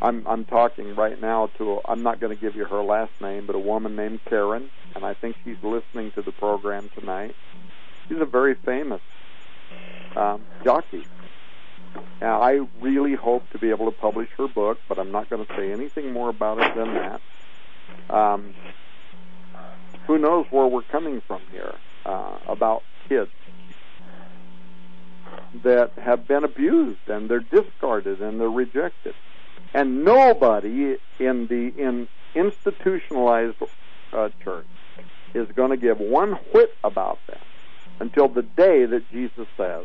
I'm 0.00 0.26
I'm 0.26 0.44
talking 0.44 0.94
right 0.94 1.20
now 1.20 1.48
to 1.58 1.80
I'm 1.84 2.02
not 2.02 2.20
going 2.20 2.34
to 2.34 2.40
give 2.40 2.56
you 2.56 2.64
her 2.64 2.82
last 2.82 3.12
name, 3.20 3.46
but 3.46 3.54
a 3.54 3.58
woman 3.58 3.94
named 3.94 4.20
Karen, 4.24 4.68
and 4.94 5.04
I 5.04 5.14
think 5.14 5.36
she's 5.44 5.56
listening 5.62 6.10
to 6.12 6.22
the 6.22 6.32
program 6.32 6.90
tonight. 6.98 7.34
She's 8.08 8.20
a 8.20 8.26
very 8.26 8.54
famous 8.54 9.00
um, 10.16 10.42
jockey. 10.64 11.06
Now, 12.20 12.40
I 12.40 12.66
really 12.80 13.14
hope 13.14 13.48
to 13.50 13.58
be 13.58 13.70
able 13.70 13.86
to 13.86 13.96
publish 13.96 14.28
her 14.38 14.48
book, 14.48 14.78
but 14.88 14.98
I'm 14.98 15.12
not 15.12 15.28
going 15.28 15.44
to 15.44 15.56
say 15.56 15.72
anything 15.72 16.12
more 16.12 16.30
about 16.30 16.58
it 16.58 16.74
than 16.74 16.94
that. 16.94 17.20
Um, 18.10 18.54
who 20.06 20.18
knows 20.18 20.46
where 20.50 20.66
we're 20.66 20.82
coming 20.82 21.20
from 21.26 21.42
here 21.52 21.74
uh, 22.06 22.38
about 22.48 22.82
kids 23.08 23.30
that 25.62 25.92
have 25.96 26.26
been 26.26 26.44
abused 26.44 27.08
and 27.08 27.28
they're 27.28 27.40
discarded 27.40 28.20
and 28.20 28.40
they're 28.40 28.50
rejected, 28.50 29.14
and 29.74 30.04
nobody 30.04 30.96
in 31.18 31.46
the 31.46 31.72
in 31.76 32.08
institutionalized 32.34 33.56
uh, 34.12 34.28
church 34.42 34.66
is 35.34 35.46
going 35.54 35.70
to 35.70 35.76
give 35.76 35.98
one 35.98 36.32
whit 36.52 36.74
about 36.84 37.18
them 37.26 37.40
until 38.00 38.28
the 38.28 38.42
day 38.42 38.86
that 38.86 39.10
Jesus 39.10 39.46
says, 39.56 39.84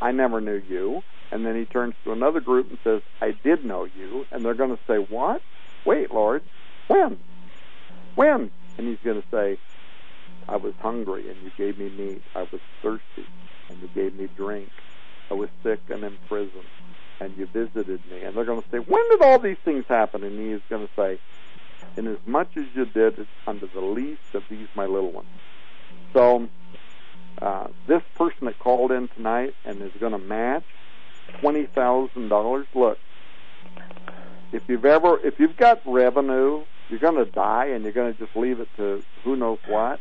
"I 0.00 0.12
never 0.12 0.40
knew 0.40 0.62
you," 0.68 1.02
and 1.32 1.44
then 1.44 1.56
he 1.56 1.64
turns 1.64 1.94
to 2.04 2.12
another 2.12 2.40
group 2.40 2.70
and 2.70 2.78
says, 2.84 3.02
"I 3.20 3.32
did 3.32 3.64
know 3.64 3.84
you," 3.84 4.26
and 4.30 4.44
they're 4.44 4.54
going 4.54 4.76
to 4.76 4.82
say, 4.86 4.96
"What? 4.96 5.42
Wait, 5.84 6.12
Lord, 6.12 6.42
when? 6.88 7.18
When?" 8.14 8.50
And 8.78 8.88
he's 8.88 8.98
going 9.04 9.20
to 9.20 9.28
say, 9.30 9.58
I 10.48 10.56
was 10.56 10.72
hungry 10.80 11.28
and 11.28 11.36
you 11.44 11.50
gave 11.56 11.78
me 11.78 11.90
meat. 11.90 12.22
I 12.34 12.40
was 12.50 12.60
thirsty 12.82 13.26
and 13.70 13.80
you 13.80 13.88
gave 13.94 14.18
me 14.18 14.28
drink. 14.36 14.70
I 15.30 15.34
was 15.34 15.48
sick 15.62 15.80
and 15.88 16.04
in 16.04 16.18
prison 16.28 16.62
and 17.20 17.36
you 17.38 17.46
visited 17.46 18.00
me. 18.10 18.22
And 18.22 18.36
they're 18.36 18.44
going 18.44 18.60
to 18.60 18.68
say, 18.70 18.78
When 18.78 19.08
did 19.10 19.22
all 19.22 19.38
these 19.38 19.58
things 19.64 19.84
happen? 19.88 20.24
And 20.24 20.38
he 20.38 20.52
is 20.52 20.60
going 20.68 20.86
to 20.86 20.92
say, 20.96 21.18
Inasmuch 21.96 22.20
as 22.20 22.26
much 22.26 22.56
as 22.56 22.64
you 22.74 22.84
did 22.86 23.18
it 23.18 23.26
unto 23.46 23.68
the 23.72 23.80
least 23.80 24.34
of 24.34 24.42
these 24.48 24.68
my 24.74 24.86
little 24.86 25.10
ones. 25.10 25.28
So, 26.12 26.48
uh, 27.40 27.68
this 27.86 28.02
person 28.14 28.46
that 28.46 28.58
called 28.58 28.92
in 28.92 29.08
tonight 29.08 29.54
and 29.64 29.80
is 29.82 29.92
going 29.98 30.12
to 30.12 30.18
match 30.18 30.64
$20,000, 31.42 32.66
look, 32.74 32.98
if 34.52 34.62
you've 34.68 34.84
ever, 34.84 35.20
if 35.24 35.38
you've 35.38 35.56
got 35.56 35.80
revenue, 35.84 36.64
you're 36.88 36.98
going 36.98 37.16
to 37.16 37.24
die 37.24 37.66
and 37.66 37.84
you're 37.84 37.92
going 37.92 38.12
to 38.12 38.18
just 38.18 38.36
leave 38.36 38.60
it 38.60 38.68
to 38.76 39.02
who 39.24 39.36
knows 39.36 39.58
what. 39.68 40.00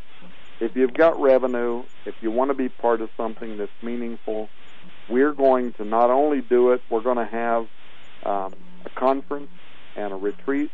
If 0.60 0.76
you've 0.76 0.94
got 0.94 1.20
revenue, 1.20 1.84
if 2.06 2.16
you 2.22 2.32
want 2.32 2.50
to 2.50 2.54
be 2.54 2.70
part 2.70 3.02
of 3.02 3.10
something 3.16 3.58
that's 3.58 3.72
meaningful, 3.82 4.50
we're 5.08 5.34
going 5.34 5.74
to 5.74 5.86
not 5.86 6.10
only 6.10 6.42
do 6.42 6.72
it, 6.72 6.82
we're 6.90 7.02
going 7.02 7.18
to 7.18 7.26
have 7.26 7.68
um, 8.24 8.54
a 8.86 8.90
conference 8.96 9.50
and 9.96 10.12
a 10.14 10.16
retreat. 10.16 10.70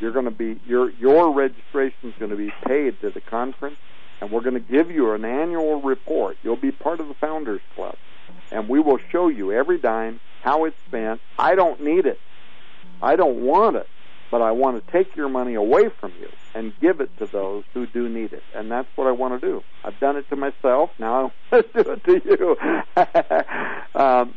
You're 0.00 0.12
going 0.12 0.24
to 0.24 0.30
be 0.30 0.60
your 0.66 0.90
your 0.92 1.32
registration 1.32 2.10
is 2.10 2.14
going 2.18 2.30
to 2.30 2.36
be 2.36 2.52
paid 2.66 3.00
to 3.00 3.10
the 3.10 3.20
conference, 3.20 3.76
and 4.20 4.30
we're 4.30 4.40
going 4.40 4.54
to 4.54 4.60
give 4.60 4.90
you 4.90 5.12
an 5.12 5.24
annual 5.24 5.80
report. 5.80 6.36
You'll 6.42 6.56
be 6.56 6.72
part 6.72 7.00
of 7.00 7.08
the 7.08 7.14
Founders 7.14 7.60
Club, 7.74 7.96
and 8.50 8.68
we 8.68 8.80
will 8.80 8.98
show 9.10 9.28
you 9.28 9.52
every 9.52 9.78
dime 9.78 10.20
how 10.42 10.64
it's 10.64 10.76
spent. 10.86 11.20
I 11.38 11.54
don't 11.54 11.82
need 11.82 12.06
it. 12.06 12.20
I 13.02 13.16
don't 13.16 13.44
want 13.44 13.76
it, 13.76 13.88
but 14.30 14.42
I 14.42 14.50
want 14.52 14.84
to 14.84 14.92
take 14.92 15.14
your 15.16 15.28
money 15.28 15.54
away 15.54 15.88
from 16.00 16.12
you 16.20 16.30
and 16.54 16.72
give 16.80 17.00
it 17.00 17.10
to 17.18 17.26
those 17.26 17.64
who 17.74 17.86
do 17.86 18.08
need 18.08 18.32
it. 18.32 18.42
And 18.54 18.70
that's 18.70 18.88
what 18.96 19.06
I 19.06 19.12
want 19.12 19.40
to 19.40 19.46
do. 19.46 19.62
I've 19.84 19.98
done 20.00 20.16
it 20.16 20.28
to 20.30 20.36
myself. 20.36 20.90
Now 20.98 21.32
I 21.52 21.56
want 21.56 21.72
to 21.74 21.82
do 21.84 21.90
it 21.92 22.04
to 22.04 22.22
you. 22.24 24.00
um, 24.00 24.34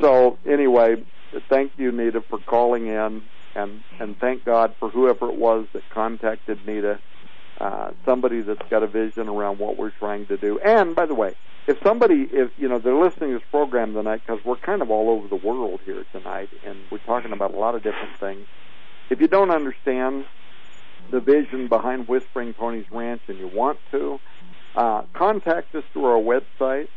so 0.00 0.38
anyway, 0.46 0.96
thank 1.50 1.72
you, 1.78 1.92
Nita, 1.92 2.22
for 2.28 2.38
calling 2.38 2.86
in, 2.86 3.22
and 3.54 3.82
and 4.00 4.18
thank 4.18 4.44
God 4.44 4.74
for 4.78 4.88
whoever 4.88 5.28
it 5.28 5.36
was 5.36 5.66
that 5.72 5.88
contacted 5.90 6.66
Nita. 6.66 6.98
uh, 7.60 7.90
somebody 8.04 8.40
that's 8.40 8.66
got 8.70 8.82
a 8.82 8.86
vision 8.86 9.28
around 9.28 9.58
what 9.58 9.76
we're 9.76 9.90
trying 9.90 10.26
to 10.26 10.36
do. 10.36 10.58
And 10.64 10.94
by 10.94 11.06
the 11.06 11.14
way, 11.14 11.34
if 11.66 11.76
somebody, 11.84 12.28
if 12.32 12.50
you 12.58 12.68
know, 12.68 12.78
they're 12.78 12.94
listening 12.96 13.30
to 13.32 13.38
this 13.38 13.48
program 13.50 13.94
tonight 13.94 14.22
because 14.26 14.42
we're 14.44 14.56
kind 14.56 14.80
of 14.82 14.90
all 14.90 15.10
over 15.10 15.28
the 15.28 15.36
world 15.36 15.80
here 15.84 16.04
tonight, 16.12 16.50
and 16.64 16.78
we're 16.90 16.98
talking 16.98 17.32
about 17.32 17.52
a 17.54 17.58
lot 17.58 17.74
of 17.74 17.82
different 17.82 18.18
things. 18.20 18.46
If 19.10 19.20
you 19.20 19.28
don't 19.28 19.50
understand 19.50 20.24
the 21.10 21.20
vision 21.20 21.68
behind 21.68 22.08
Whispering 22.08 22.52
Ponies 22.54 22.86
Ranch 22.90 23.22
and 23.28 23.38
you 23.38 23.48
want 23.48 23.78
to, 23.92 24.20
uh, 24.74 25.02
contact 25.14 25.74
us 25.74 25.84
through 25.92 26.04
our 26.04 26.20
website, 26.20 26.88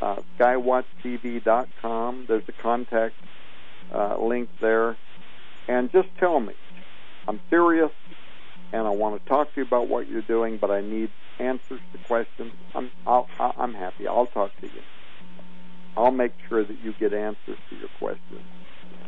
uh, 0.00 0.16
skywatchtv.com. 0.38 2.24
There's 2.28 2.48
a 2.48 2.52
contact 2.52 3.14
uh, 3.92 4.16
link 4.18 4.48
there, 4.60 4.96
and 5.68 5.90
just 5.90 6.08
tell 6.18 6.40
me. 6.40 6.54
I'm 7.28 7.40
serious 7.50 7.90
and 8.72 8.86
I 8.86 8.90
want 8.90 9.22
to 9.22 9.28
talk 9.28 9.52
to 9.54 9.60
you 9.60 9.66
about 9.66 9.88
what 9.88 10.08
you're 10.08 10.22
doing, 10.22 10.58
but 10.58 10.70
I 10.70 10.80
need 10.80 11.10
answers 11.38 11.80
to 11.92 11.98
questions. 12.06 12.52
I'm 12.74 12.90
I'll, 13.06 13.28
I'm 13.38 13.74
happy. 13.74 14.08
I'll 14.08 14.26
talk 14.26 14.56
to 14.60 14.66
you. 14.66 14.82
I'll 15.96 16.10
make 16.10 16.32
sure 16.48 16.64
that 16.64 16.78
you 16.82 16.92
get 16.98 17.14
answers 17.14 17.58
to 17.70 17.76
your 17.76 17.88
questions, 17.98 18.42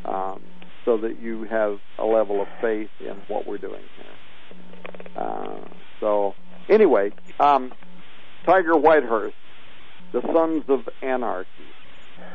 um, 0.05 0.41
so 0.89 0.97
that 0.97 1.21
you 1.21 1.45
have 1.45 1.79
a 1.99 2.05
level 2.07 2.41
of 2.41 2.49
faith 2.63 2.89
in 3.01 3.15
what 3.29 3.47
we're 3.47 3.59
doing 3.59 3.83
here. 3.97 5.23
Uh, 5.23 5.59
so 6.01 6.35
anyway, 6.71 7.13
um, 7.39 7.71
Tiger 8.47 8.73
Whitehurst, 8.73 9.35
the 10.13 10.23
Sons 10.33 10.65
of 10.69 10.89
Anarchy. 11.03 11.51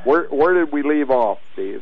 Where 0.03 0.28
where 0.28 0.53
did 0.53 0.72
we 0.74 0.84
leave 0.84 1.10
off, 1.10 1.40
Steve? 1.53 1.82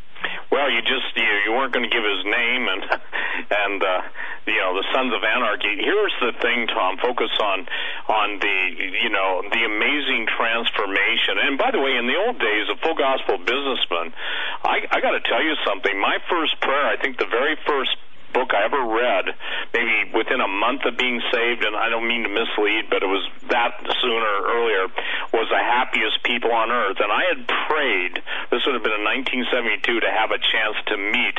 Well, 0.52 0.70
you 0.70 0.82
just 0.82 1.10
you, 1.16 1.26
you 1.48 1.52
weren't 1.56 1.74
going 1.74 1.88
to 1.88 1.94
give 1.94 2.04
his 2.04 2.22
name 2.28 2.68
and 2.70 2.84
and 3.66 3.80
uh, 3.82 4.02
you 4.46 4.60
know 4.62 4.78
the 4.78 4.86
Sons 4.94 5.10
of 5.16 5.24
Anarchy. 5.24 5.80
Here's 5.80 6.16
the 6.22 6.34
thing, 6.38 6.68
Tom. 6.68 6.98
Focus 7.02 7.32
on 7.42 7.66
on 8.12 8.28
the 8.38 8.58
you 9.02 9.10
know 9.10 9.42
the 9.50 9.64
amazing 9.66 10.28
transformation. 10.30 11.42
And 11.42 11.58
by 11.58 11.72
the 11.72 11.80
way, 11.80 11.98
in 11.98 12.06
the 12.06 12.20
old 12.20 12.38
days, 12.38 12.70
a 12.70 12.78
full 12.84 12.94
gospel 12.94 13.40
businessman, 13.42 14.14
I, 14.62 14.86
I 14.92 15.02
got 15.02 15.18
to 15.18 15.24
tell 15.26 15.42
you 15.42 15.56
something. 15.66 15.98
My 15.98 16.22
first 16.30 16.60
prayer, 16.62 16.94
I 16.94 17.02
think, 17.02 17.18
the 17.18 17.32
very 17.32 17.58
first 17.66 17.96
book 18.34 18.54
I 18.54 18.66
ever 18.66 18.84
read, 18.84 19.36
maybe 19.74 20.12
within 20.16 20.42
a 20.42 20.48
month 20.48 20.84
of 20.86 20.98
being 20.98 21.22
saved, 21.32 21.64
and 21.64 21.76
I 21.76 21.90
don't 21.90 22.08
mean 22.08 22.24
to 22.24 22.32
mislead, 22.32 22.90
but 22.90 23.04
it 23.04 23.12
was 23.12 23.24
that 23.50 23.80
sooner 24.02 24.32
or 24.40 24.44
earlier, 24.58 24.84
was 25.32 25.48
the 25.52 25.60
happiest 25.60 26.24
people 26.24 26.52
on 26.52 26.72
earth. 26.72 27.00
And 27.00 27.12
I 27.12 27.24
had 27.32 27.42
prayed, 27.48 28.14
this 28.52 28.64
would 28.66 28.76
have 28.76 28.84
been 28.84 28.96
in 28.96 29.06
1972, 29.08 30.04
to 30.04 30.10
have 30.12 30.32
a 30.32 30.40
chance 30.40 30.78
to 30.92 30.96
meet 30.98 31.38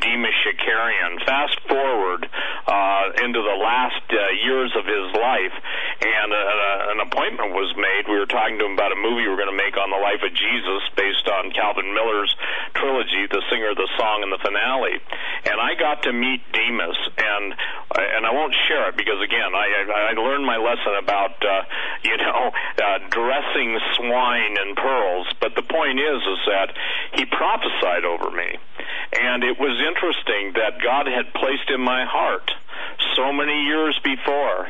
Demos 0.00 0.34
Shakarian. 0.44 1.24
Fast 1.24 1.60
forward 1.68 2.28
uh, 2.66 3.04
into 3.24 3.40
the 3.40 3.58
last 3.60 4.04
uh, 4.10 4.20
years 4.44 4.72
of 4.76 4.84
his 4.88 5.06
life, 5.14 5.56
and 6.00 6.30
uh, 6.32 6.92
an 6.96 7.00
appointment 7.04 7.52
was 7.52 7.72
made. 7.76 8.08
We 8.08 8.18
were 8.18 8.28
talking 8.28 8.58
to 8.58 8.64
him 8.64 8.74
about 8.74 8.92
a 8.92 8.98
movie 8.98 9.24
we 9.24 9.30
were 9.30 9.38
going 9.38 9.52
to 9.52 9.56
make 9.56 9.76
on 9.78 9.92
the 9.92 10.00
life 10.00 10.20
of 10.24 10.32
Jesus 10.32 10.82
based 10.96 11.28
on 11.28 11.52
Calvin 11.52 11.92
Miller's 11.94 12.34
trilogy, 12.74 13.30
The 13.30 13.42
Singer, 13.48 13.74
the 13.74 13.88
Song, 13.96 14.26
and 14.26 14.32
the 14.32 14.42
Finale. 14.42 14.98
And 15.46 15.60
I 15.60 15.78
got 15.78 16.02
to 16.04 16.12
meet 16.12 16.33
Demos, 16.52 16.98
and 17.18 17.54
and 17.96 18.26
I 18.26 18.32
won't 18.32 18.54
share 18.68 18.88
it 18.88 18.96
because 18.96 19.20
again, 19.22 19.54
I 19.54 20.10
I 20.10 20.12
learned 20.18 20.44
my 20.44 20.56
lesson 20.56 20.94
about 21.02 21.36
uh, 21.42 21.62
you 22.04 22.16
know 22.16 22.50
uh, 22.50 22.98
dressing 23.10 23.78
swine 23.96 24.56
in 24.58 24.74
pearls. 24.74 25.26
But 25.40 25.54
the 25.54 25.62
point 25.62 25.98
is, 25.98 26.20
is 26.22 26.40
that 26.46 26.74
he 27.14 27.24
prophesied 27.26 28.04
over 28.04 28.30
me, 28.30 28.58
and 29.20 29.44
it 29.44 29.58
was 29.58 29.76
interesting 29.80 30.54
that 30.54 30.82
God 30.82 31.06
had 31.06 31.32
placed 31.34 31.70
in 31.70 31.80
my 31.80 32.04
heart 32.04 32.50
so 33.16 33.32
many 33.32 33.64
years 33.64 33.98
before 34.02 34.68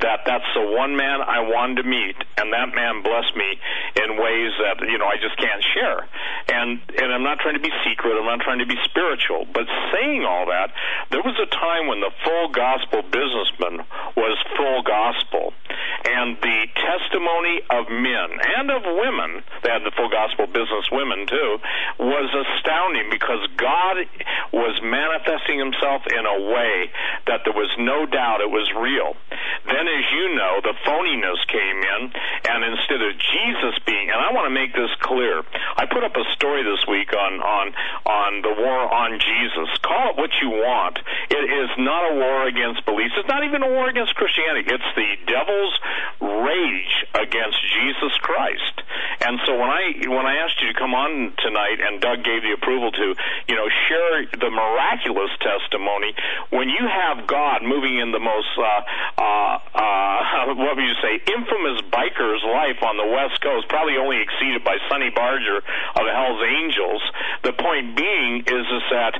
that 0.00 0.28
that's 0.28 0.48
the 0.52 0.68
one 0.76 0.96
man 0.96 1.24
I 1.24 1.40
wanted 1.40 1.82
to 1.82 1.86
meet, 1.88 2.16
and 2.36 2.52
that 2.52 2.74
man 2.76 3.00
blessed 3.00 3.32
me 3.36 3.56
in 4.04 4.20
ways 4.20 4.52
that 4.60 4.84
you 4.84 4.98
know 4.98 5.08
I 5.08 5.16
just 5.16 5.36
can't 5.40 5.64
share. 5.72 6.04
And 6.52 6.80
and 7.00 7.08
I'm 7.12 7.24
not 7.24 7.40
trying 7.40 7.56
to 7.56 7.64
be 7.64 7.72
secret. 7.88 8.12
I'm 8.20 8.28
not 8.28 8.44
trying 8.44 8.60
to 8.60 8.68
be 8.68 8.76
spiritual. 8.84 9.48
But 9.48 9.64
saying 9.92 10.24
all 10.28 10.46
that, 10.52 10.76
there 11.10 11.24
was 11.24 11.40
a 11.40 11.48
time 11.48 11.88
when 11.88 12.00
the 12.00 12.12
full 12.20 12.52
gospel 12.52 13.00
businessman 13.00 13.80
was 14.12 14.36
full 14.60 14.82
gospel, 14.84 15.56
and 16.04 16.36
the 16.44 16.60
testimony 16.76 17.64
of 17.72 17.88
men 17.88 18.28
and 18.60 18.68
of 18.68 18.84
women, 18.84 19.40
they 19.64 19.72
had 19.72 19.88
the 19.88 19.94
full 19.96 20.12
gospel 20.12 20.46
business 20.46 20.84
women 20.92 21.24
too, 21.26 21.58
was 21.96 22.28
astounding 22.28 23.08
because 23.08 23.40
God 23.56 24.04
was 24.52 24.76
manifesting 24.84 25.58
Himself 25.58 26.04
in 26.12 26.24
a 26.28 26.38
way 26.52 26.92
that 27.26 27.48
there 27.48 27.56
was 27.56 27.72
no 27.78 28.04
doubt 28.04 28.44
it 28.44 28.50
was 28.50 28.68
real. 28.76 29.16
Then, 29.64 29.77
as 29.86 30.04
you 30.10 30.34
know, 30.34 30.58
the 30.64 30.74
phoniness 30.82 31.38
came 31.46 31.78
in, 31.78 32.00
and 32.48 32.58
instead 32.64 33.02
of 33.04 33.12
Jesus 33.20 33.78
being, 33.86 34.10
and 34.10 34.18
I 34.18 34.32
want 34.32 34.48
to 34.48 34.54
make 34.54 34.72
this 34.74 34.90
clear, 35.04 35.44
I 35.76 35.86
put 35.86 36.02
up 36.02 36.16
a 36.16 36.24
story 36.34 36.64
this 36.64 36.82
week 36.88 37.12
on 37.14 37.32
on 37.38 37.66
on 38.06 38.30
the 38.42 38.54
war 38.56 38.80
on 38.88 39.20
Jesus. 39.20 39.68
Call 39.84 40.10
it 40.10 40.16
what 40.16 40.30
you 40.40 40.50
want. 40.50 40.98
It 41.30 41.44
is 41.44 41.70
not 41.78 42.10
a 42.10 42.14
war 42.16 42.48
against 42.48 42.84
beliefs. 42.86 43.14
It's 43.18 43.28
not 43.28 43.44
even 43.44 43.62
a 43.62 43.68
war 43.68 43.88
against 43.88 44.14
Christianity. 44.16 44.72
It's 44.72 44.90
the 44.96 45.10
devil's 45.28 45.74
rage 46.20 46.94
against 47.14 47.60
Jesus 47.78 48.14
Christ. 48.24 48.82
And 49.20 49.38
so 49.46 49.58
when 49.58 49.68
I 49.68 50.08
when 50.08 50.26
I 50.26 50.40
asked 50.46 50.60
you 50.62 50.72
to 50.72 50.78
come 50.78 50.94
on 50.94 51.34
tonight, 51.38 51.78
and 51.84 52.00
Doug 52.00 52.24
gave 52.24 52.42
the 52.42 52.52
approval 52.56 52.90
to, 52.92 53.06
you 53.48 53.54
know, 53.54 53.68
share 53.88 54.26
the 54.32 54.50
miraculous 54.50 55.30
testimony, 55.40 56.14
when 56.50 56.68
you 56.68 56.86
have 56.86 57.26
God 57.26 57.62
moving 57.62 57.98
in 57.98 58.12
the 58.12 58.20
most 58.22 58.48
uh, 58.56 59.20
uh, 59.20 59.58
uh, 59.74 60.54
what 60.56 60.76
would 60.76 60.84
you 60.84 60.98
say, 61.02 61.20
infamous 61.28 61.82
biker's 61.92 62.42
life 62.44 62.80
on 62.82 62.96
the 62.96 63.06
West 63.06 63.40
Coast, 63.40 63.68
probably 63.68 63.96
only 63.96 64.20
exceeded 64.22 64.64
by 64.64 64.76
Sonny 64.88 65.10
Barger 65.10 65.58
of 65.58 66.04
Hell's 66.08 66.42
Angels. 66.44 67.02
The 67.42 67.52
point 67.52 67.96
being 67.96 68.44
is, 68.46 68.66
is 68.66 68.84
that 68.90 69.14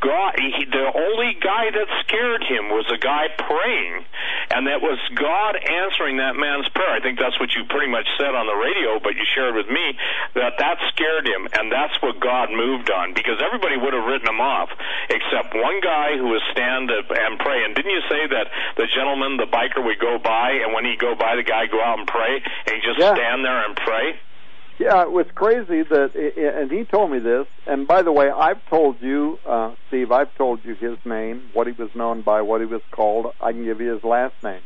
God, 0.00 0.34
he, 0.38 0.64
the 0.66 0.88
only 0.90 1.36
guy 1.38 1.70
that 1.70 1.88
scared 2.06 2.42
him 2.44 2.70
was 2.70 2.86
a 2.90 2.98
guy 2.98 3.28
praying, 3.38 4.04
and 4.50 4.66
that 4.66 4.82
was 4.82 4.98
God 5.14 5.56
answering 5.56 6.18
that 6.18 6.34
man's 6.36 6.68
prayer. 6.74 6.92
I 6.92 7.00
think 7.00 7.18
that's 7.18 7.38
what 7.38 7.54
you 7.54 7.64
pretty 7.68 7.90
much 7.90 8.06
said 8.18 8.34
on 8.34 8.46
the 8.46 8.58
radio, 8.58 8.98
but 8.98 9.14
you 9.14 9.24
shared 9.34 9.54
with 9.54 9.68
me 9.68 9.96
that 10.34 10.58
that 10.58 10.78
scared 10.94 11.26
him, 11.26 11.48
and 11.52 11.70
that's 11.70 11.94
what 12.02 12.20
God 12.20 12.50
moved 12.50 12.90
on 12.90 13.14
because 13.14 13.40
everybody 13.40 13.76
would 13.76 13.94
have 13.94 14.04
written 14.04 14.28
him 14.28 14.40
off 14.40 14.70
except 15.10 15.54
one 15.54 15.80
guy 15.80 16.16
who 16.16 16.28
was 16.28 16.42
stand 16.52 16.90
and 16.90 17.38
pray. 17.38 17.64
And 17.64 17.74
didn't 17.74 17.90
you 17.90 18.04
say 18.08 18.26
that 18.28 18.46
the 18.76 18.86
gentleman, 18.94 19.36
the 19.36 19.48
biker, 19.48 19.84
go 20.00 20.18
by, 20.18 20.50
and 20.64 20.72
when 20.74 20.84
he 20.84 20.96
go 20.96 21.14
by, 21.14 21.36
the 21.36 21.42
guy 21.42 21.66
go 21.66 21.80
out 21.82 21.98
and 21.98 22.06
pray, 22.06 22.42
and 22.66 22.76
he 22.76 22.80
just 22.80 22.98
Yeah. 22.98 23.14
stand 23.14 23.44
there 23.44 23.64
and 23.64 23.76
pray? 23.76 24.16
Yeah, 24.78 25.02
it 25.02 25.12
was 25.12 25.26
crazy 25.34 25.82
that, 25.82 26.14
and 26.16 26.70
he 26.70 26.84
told 26.84 27.10
me 27.10 27.18
this. 27.18 27.46
And 27.66 27.86
by 27.86 28.02
the 28.02 28.10
way, 28.10 28.30
I've 28.30 28.64
told 28.66 29.00
you, 29.00 29.38
uh, 29.46 29.72
Steve, 29.88 30.10
I've 30.10 30.34
told 30.34 30.64
you 30.64 30.74
his 30.74 30.98
name, 31.04 31.50
what 31.52 31.66
he 31.66 31.72
was 31.72 31.94
known 31.94 32.22
by, 32.22 32.42
what 32.42 32.60
he 32.60 32.66
was 32.66 32.80
called. 32.90 33.32
I 33.40 33.52
can 33.52 33.64
give 33.64 33.80
you 33.80 33.92
his 33.92 34.02
last 34.02 34.34
name. 34.42 34.62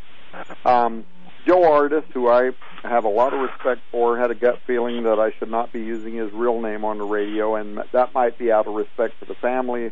Um, 0.64 1.04
Joe 1.46 1.60
Ardis, 1.60 2.04
who 2.12 2.28
I 2.28 2.52
have 2.82 3.04
a 3.04 3.08
lot 3.08 3.34
of 3.34 3.40
respect 3.40 3.80
for, 3.90 4.16
had 4.18 4.30
a 4.30 4.34
gut 4.34 4.60
feeling 4.66 5.02
that 5.04 5.18
I 5.18 5.32
should 5.38 5.50
not 5.50 5.72
be 5.72 5.80
using 5.80 6.14
his 6.14 6.32
real 6.32 6.60
name 6.60 6.84
on 6.84 6.98
the 6.98 7.04
radio, 7.04 7.56
and 7.56 7.82
that 7.92 8.14
might 8.14 8.38
be 8.38 8.50
out 8.50 8.66
of 8.66 8.74
respect 8.74 9.14
for 9.18 9.26
the 9.26 9.34
family 9.34 9.90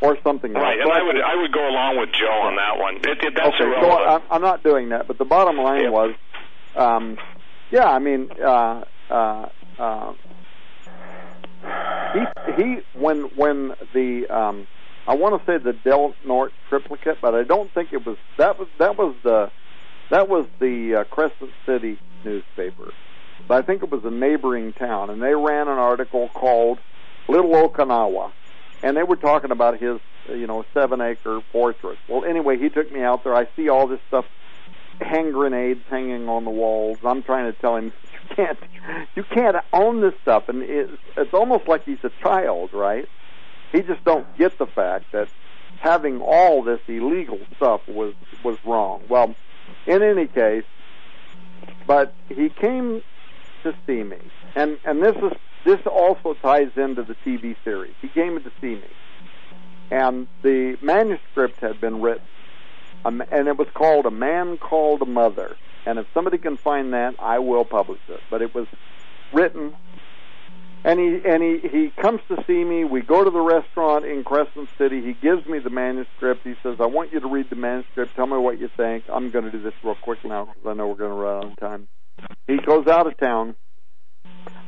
or 0.00 0.16
something. 0.22 0.52
Right, 0.52 0.78
and 0.80 0.90
I 0.90 1.02
would 1.02 1.16
I 1.20 1.34
would 1.40 1.52
go 1.52 1.68
along 1.68 1.98
with 1.98 2.10
Joe 2.12 2.26
on 2.26 2.56
that 2.56 2.78
one. 2.78 2.96
It, 2.96 3.24
it, 3.24 3.34
that's 3.34 3.54
okay, 3.54 3.80
so. 3.80 3.90
I'm, 3.90 4.22
I'm 4.30 4.42
not 4.42 4.62
doing 4.62 4.90
that. 4.90 5.06
But 5.08 5.18
the 5.18 5.24
bottom 5.24 5.56
line 5.56 5.84
Yeah. 5.84 5.90
was, 5.90 6.14
um, 6.76 7.18
yeah, 7.70 7.86
I 7.88 7.98
mean, 7.98 8.30
uh, 8.44 8.84
uh, 9.10 9.48
uh, 9.78 10.12
he 12.14 12.52
he 12.56 12.76
when 12.94 13.22
when 13.36 13.74
the 13.92 14.26
um, 14.28 14.66
I 15.06 15.14
want 15.14 15.40
to 15.40 15.46
say 15.50 15.58
the 15.58 15.72
Del 15.72 16.14
Norte 16.24 16.52
triplicate, 16.68 17.18
but 17.20 17.34
I 17.34 17.42
don't 17.42 17.72
think 17.72 17.92
it 17.92 18.06
was 18.06 18.16
that 18.36 18.58
was 18.58 18.68
that 18.78 18.96
was 18.96 19.14
the 19.22 19.50
that 20.10 20.28
was 20.28 20.46
the 20.60 21.00
uh, 21.00 21.04
Crescent 21.04 21.50
City 21.66 21.98
newspaper. 22.24 22.92
But 23.46 23.62
I 23.64 23.66
think 23.66 23.82
it 23.82 23.90
was 23.90 24.04
a 24.04 24.10
neighboring 24.10 24.72
town, 24.74 25.10
and 25.10 25.22
they 25.22 25.34
ran 25.34 25.68
an 25.68 25.78
article 25.78 26.28
called 26.28 26.78
Little 27.28 27.52
Okinawa, 27.52 28.30
and 28.82 28.96
they 28.96 29.02
were 29.02 29.16
talking 29.16 29.50
about 29.50 29.80
his 29.80 29.98
you 30.28 30.46
know 30.46 30.64
seven 30.74 31.00
acre 31.00 31.40
fortress. 31.52 31.98
Well, 32.08 32.24
anyway, 32.24 32.58
he 32.58 32.68
took 32.68 32.92
me 32.92 33.02
out 33.02 33.24
there. 33.24 33.34
I 33.34 33.46
see 33.56 33.68
all 33.68 33.86
this 33.86 34.00
stuff, 34.08 34.24
hand 35.00 35.32
grenades 35.32 35.80
hanging 35.90 36.28
on 36.28 36.44
the 36.44 36.50
walls. 36.50 36.98
I'm 37.04 37.22
trying 37.22 37.52
to 37.52 37.58
tell 37.60 37.76
him 37.76 37.92
you 38.12 38.36
can't 38.36 38.58
you 39.16 39.24
can't 39.24 39.56
own 39.72 40.00
this 40.00 40.14
stuff, 40.22 40.48
and 40.48 40.62
it's 40.62 40.92
it's 41.16 41.34
almost 41.34 41.68
like 41.68 41.84
he's 41.84 42.02
a 42.04 42.10
child, 42.22 42.70
right? 42.72 43.08
He 43.72 43.82
just 43.82 44.02
don't 44.04 44.26
get 44.38 44.58
the 44.58 44.66
fact 44.66 45.12
that 45.12 45.28
having 45.80 46.20
all 46.20 46.62
this 46.62 46.80
illegal 46.88 47.38
stuff 47.56 47.80
was 47.88 48.14
was 48.42 48.56
wrong. 48.64 49.02
Well, 49.08 49.34
in 49.86 50.02
any 50.02 50.26
case, 50.26 50.64
but 51.86 52.14
he 52.28 52.48
came 52.48 53.02
to 53.62 53.74
see 53.86 54.02
me, 54.02 54.18
and 54.54 54.78
and 54.84 55.02
this 55.02 55.16
is 55.16 55.32
this 55.64 55.80
also 55.86 56.34
ties 56.34 56.70
into 56.76 57.02
the 57.02 57.14
TV 57.26 57.56
series. 57.64 57.94
He 58.00 58.08
came 58.08 58.42
to 58.42 58.50
see 58.60 58.76
me, 58.76 58.88
and 59.90 60.28
the 60.42 60.76
manuscript 60.82 61.60
had 61.60 61.80
been 61.80 62.00
written, 62.00 62.26
Um, 63.04 63.22
and 63.30 63.48
it 63.48 63.56
was 63.56 63.68
called 63.74 64.06
A 64.06 64.10
Man 64.10 64.58
Called 64.58 65.02
a 65.02 65.06
Mother. 65.06 65.56
And 65.86 65.98
if 65.98 66.06
somebody 66.12 66.38
can 66.38 66.56
find 66.56 66.92
that, 66.92 67.14
I 67.18 67.38
will 67.38 67.64
publish 67.64 68.00
it. 68.08 68.20
But 68.30 68.42
it 68.42 68.54
was 68.54 68.66
written, 69.32 69.74
and 70.84 71.00
he 71.00 71.20
and 71.24 71.42
he 71.42 71.68
he 71.68 71.90
comes 71.90 72.20
to 72.28 72.42
see 72.46 72.62
me. 72.64 72.84
We 72.84 73.00
go 73.00 73.24
to 73.24 73.30
the 73.30 73.40
restaurant 73.40 74.04
in 74.04 74.24
Crescent 74.24 74.68
City. 74.78 75.00
He 75.02 75.12
gives 75.14 75.46
me 75.46 75.58
the 75.60 75.70
manuscript. 75.70 76.44
He 76.44 76.54
says, 76.62 76.76
"I 76.80 76.86
want 76.86 77.12
you 77.12 77.20
to 77.20 77.28
read 77.28 77.50
the 77.50 77.56
manuscript. 77.56 78.14
Tell 78.16 78.26
me 78.26 78.36
what 78.38 78.58
you 78.60 78.68
think." 78.76 79.04
I'm 79.08 79.30
going 79.30 79.44
to 79.44 79.50
do 79.50 79.60
this 79.62 79.74
real 79.82 79.94
quick 79.96 80.24
now 80.24 80.46
because 80.46 80.66
I 80.66 80.74
know 80.74 80.88
we're 80.88 80.96
going 80.96 81.10
to 81.10 81.16
run 81.16 81.36
out 81.38 81.52
of 81.52 81.56
time. 81.56 81.88
He 82.46 82.56
goes 82.58 82.86
out 82.86 83.06
of 83.06 83.16
town. 83.16 83.56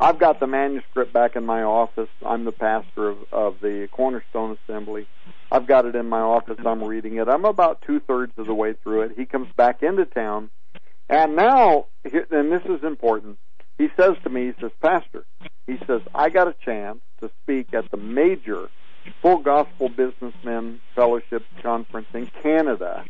I've 0.00 0.18
got 0.18 0.40
the 0.40 0.47
manuscript 0.47 1.12
back 1.12 1.36
in 1.36 1.44
my 1.44 1.62
office. 1.62 2.08
I'm 2.24 2.44
the 2.44 2.52
pastor 2.52 3.10
of, 3.10 3.18
of 3.32 3.60
the 3.60 3.89
Cornerstone 3.92 4.57
Assembly. 4.65 5.07
I've 5.52 5.66
got 5.66 5.84
it 5.84 5.94
in 5.94 6.08
my 6.08 6.20
office. 6.20 6.58
I'm 6.65 6.82
reading 6.82 7.16
it. 7.16 7.28
I'm 7.28 7.44
about 7.44 7.82
two 7.82 8.00
thirds 8.00 8.32
of 8.39 8.47
the 8.47 8.55
way 8.55 8.74
through 8.82 9.02
it. 9.02 9.12
He 9.16 9.26
comes 9.26 9.49
back 9.57 9.82
into 9.82 10.07
town, 10.07 10.50
and 11.08 11.36
now, 11.36 11.86
and 12.05 12.50
this 12.52 12.62
is 12.65 12.82
important. 12.82 13.36
He 13.78 13.89
says 13.97 14.16
to 14.24 14.31
me, 14.31 14.47
he 14.47 14.52
says, 14.60 14.70
Pastor, 14.81 15.24
he 15.66 15.76
says, 15.86 16.00
I 16.15 16.31
got 16.31 16.49
a 16.49 16.55
chance 16.65 16.99
to 17.20 17.31
speak 17.42 17.74
at 17.74 17.90
the 17.90 17.97
major 17.97 18.68
Full 19.23 19.39
Gospel 19.39 19.89
Businessmen 19.89 20.81
Fellowship 20.94 21.44
Conference 21.62 22.08
in 22.15 22.26
Canada. 22.42 23.05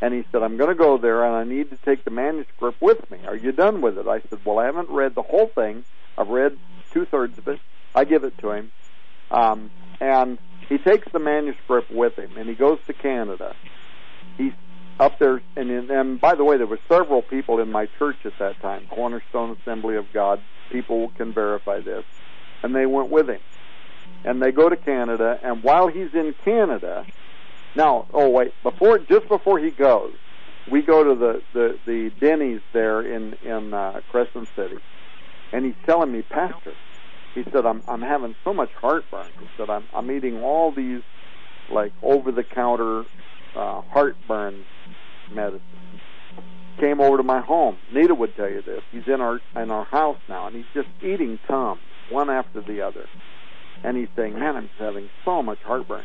And 0.00 0.12
he 0.12 0.24
said, 0.30 0.42
I'm 0.42 0.56
going 0.56 0.68
to 0.68 0.74
go 0.74 0.98
there 0.98 1.24
and 1.24 1.34
I 1.34 1.44
need 1.44 1.70
to 1.70 1.76
take 1.78 2.04
the 2.04 2.10
manuscript 2.10 2.80
with 2.80 3.10
me. 3.10 3.18
Are 3.26 3.36
you 3.36 3.52
done 3.52 3.80
with 3.80 3.98
it? 3.98 4.06
I 4.06 4.20
said, 4.28 4.44
Well, 4.44 4.58
I 4.58 4.66
haven't 4.66 4.90
read 4.90 5.14
the 5.14 5.22
whole 5.22 5.48
thing. 5.54 5.84
I've 6.18 6.28
read 6.28 6.56
two 6.92 7.04
thirds 7.06 7.38
of 7.38 7.48
it. 7.48 7.60
I 7.94 8.04
give 8.04 8.24
it 8.24 8.36
to 8.38 8.50
him. 8.50 8.72
Um, 9.30 9.70
and 10.00 10.38
he 10.68 10.78
takes 10.78 11.10
the 11.12 11.18
manuscript 11.18 11.90
with 11.90 12.18
him 12.18 12.36
and 12.36 12.48
he 12.48 12.54
goes 12.54 12.78
to 12.86 12.92
Canada. 12.92 13.54
He's 14.38 14.52
up 14.98 15.18
there, 15.18 15.42
and, 15.56 15.70
and 15.90 16.20
by 16.20 16.34
the 16.34 16.44
way, 16.44 16.56
there 16.56 16.66
were 16.66 16.80
several 16.88 17.22
people 17.22 17.60
in 17.60 17.70
my 17.70 17.86
church 17.98 18.16
at 18.24 18.38
that 18.38 18.60
time, 18.60 18.86
Cornerstone 18.88 19.56
Assembly 19.60 19.96
of 19.96 20.10
God. 20.12 20.40
People 20.70 21.10
can 21.16 21.32
verify 21.32 21.80
this, 21.80 22.04
and 22.62 22.74
they 22.74 22.86
went 22.86 23.10
with 23.10 23.28
him. 23.28 23.40
And 24.24 24.42
they 24.42 24.50
go 24.50 24.68
to 24.68 24.76
Canada, 24.76 25.38
and 25.42 25.62
while 25.62 25.88
he's 25.88 26.12
in 26.14 26.34
Canada, 26.44 27.06
now, 27.74 28.06
oh 28.12 28.30
wait, 28.30 28.52
before 28.62 28.98
just 28.98 29.28
before 29.28 29.58
he 29.58 29.70
goes, 29.70 30.12
we 30.70 30.82
go 30.82 31.04
to 31.04 31.14
the 31.14 31.42
the 31.52 31.78
the 31.86 32.10
Denny's 32.18 32.62
there 32.72 33.02
in 33.02 33.34
in 33.44 33.74
uh, 33.74 34.00
Crescent 34.08 34.48
City, 34.56 34.76
and 35.52 35.64
he's 35.64 35.74
telling 35.86 36.12
me, 36.12 36.22
Pastor, 36.22 36.74
he 37.34 37.44
said, 37.52 37.66
I'm 37.66 37.82
I'm 37.88 38.02
having 38.02 38.34
so 38.44 38.52
much 38.52 38.70
heartburn. 38.80 39.28
He 39.40 39.46
said, 39.56 39.70
I'm 39.70 39.84
I'm 39.94 40.10
eating 40.10 40.42
all 40.42 40.72
these 40.72 41.02
like 41.70 41.92
over 42.02 42.32
the 42.32 42.44
counter 42.44 43.04
uh, 43.54 43.82
heartburn 43.92 44.64
medicine. 45.32 45.62
Came 46.78 47.00
over 47.00 47.16
to 47.16 47.22
my 47.22 47.40
home. 47.40 47.78
Nita 47.90 48.14
would 48.14 48.36
tell 48.36 48.50
you 48.50 48.62
this. 48.62 48.82
He's 48.92 49.06
in 49.06 49.20
our 49.20 49.40
in 49.56 49.70
our 49.70 49.84
house 49.84 50.18
now, 50.28 50.46
and 50.46 50.56
he's 50.56 50.66
just 50.74 50.88
eating 51.02 51.38
Tums 51.48 51.80
one 52.08 52.28
after 52.30 52.60
the 52.60 52.82
other. 52.82 53.08
And 53.82 53.96
he's 53.96 54.08
saying, 54.16 54.38
"Man, 54.38 54.56
I'm 54.56 54.70
having 54.78 55.08
so 55.24 55.42
much 55.42 55.62
heartburn." 55.62 56.04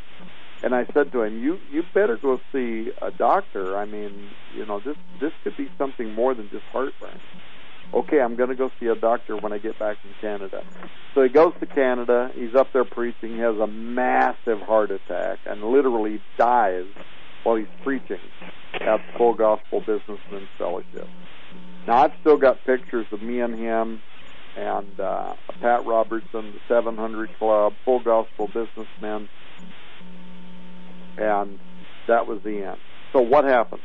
And 0.63 0.73
I 0.73 0.85
said 0.93 1.11
to 1.11 1.23
him, 1.23 1.43
"You 1.43 1.59
you 1.71 1.83
better 1.83 2.17
go 2.17 2.39
see 2.53 2.91
a 3.01 3.11
doctor. 3.11 3.77
I 3.77 3.85
mean, 3.85 4.33
you 4.55 4.65
know, 4.65 4.79
this 4.79 4.95
this 5.19 5.33
could 5.43 5.57
be 5.57 5.69
something 5.77 6.13
more 6.13 6.33
than 6.33 6.49
just 6.49 6.65
heartburn." 6.71 7.19
Okay, 7.93 8.21
I'm 8.21 8.35
going 8.35 8.49
to 8.49 8.55
go 8.55 8.71
see 8.79 8.87
a 8.87 8.95
doctor 8.95 9.35
when 9.35 9.51
I 9.51 9.57
get 9.57 9.77
back 9.77 10.01
from 10.01 10.11
Canada. 10.21 10.63
So 11.13 11.23
he 11.23 11.29
goes 11.29 11.53
to 11.59 11.65
Canada. 11.65 12.31
He's 12.33 12.55
up 12.55 12.71
there 12.71 12.85
preaching. 12.85 13.35
He 13.35 13.39
has 13.39 13.57
a 13.57 13.67
massive 13.67 14.61
heart 14.61 14.91
attack 14.91 15.39
and 15.45 15.61
literally 15.63 16.21
dies 16.37 16.85
while 17.43 17.57
he's 17.57 17.67
preaching 17.83 18.19
at 18.73 18.97
the 18.97 19.17
Full 19.17 19.33
Gospel 19.33 19.81
Businessmen's 19.81 20.47
Fellowship. 20.57 21.07
Now 21.85 22.03
I've 22.03 22.13
still 22.21 22.37
got 22.37 22.63
pictures 22.65 23.07
of 23.11 23.21
me 23.21 23.41
and 23.41 23.55
him 23.55 24.01
and 24.55 24.99
uh, 24.99 25.33
Pat 25.59 25.85
Robertson, 25.85 26.53
the 26.53 26.59
700 26.67 27.37
Club, 27.37 27.73
Full 27.85 27.99
Gospel 27.99 28.47
Businessmen, 28.47 29.27
and 31.17 31.59
that 32.07 32.27
was 32.27 32.41
the 32.43 32.63
end. 32.63 32.77
So 33.13 33.21
what 33.21 33.45
happened? 33.45 33.81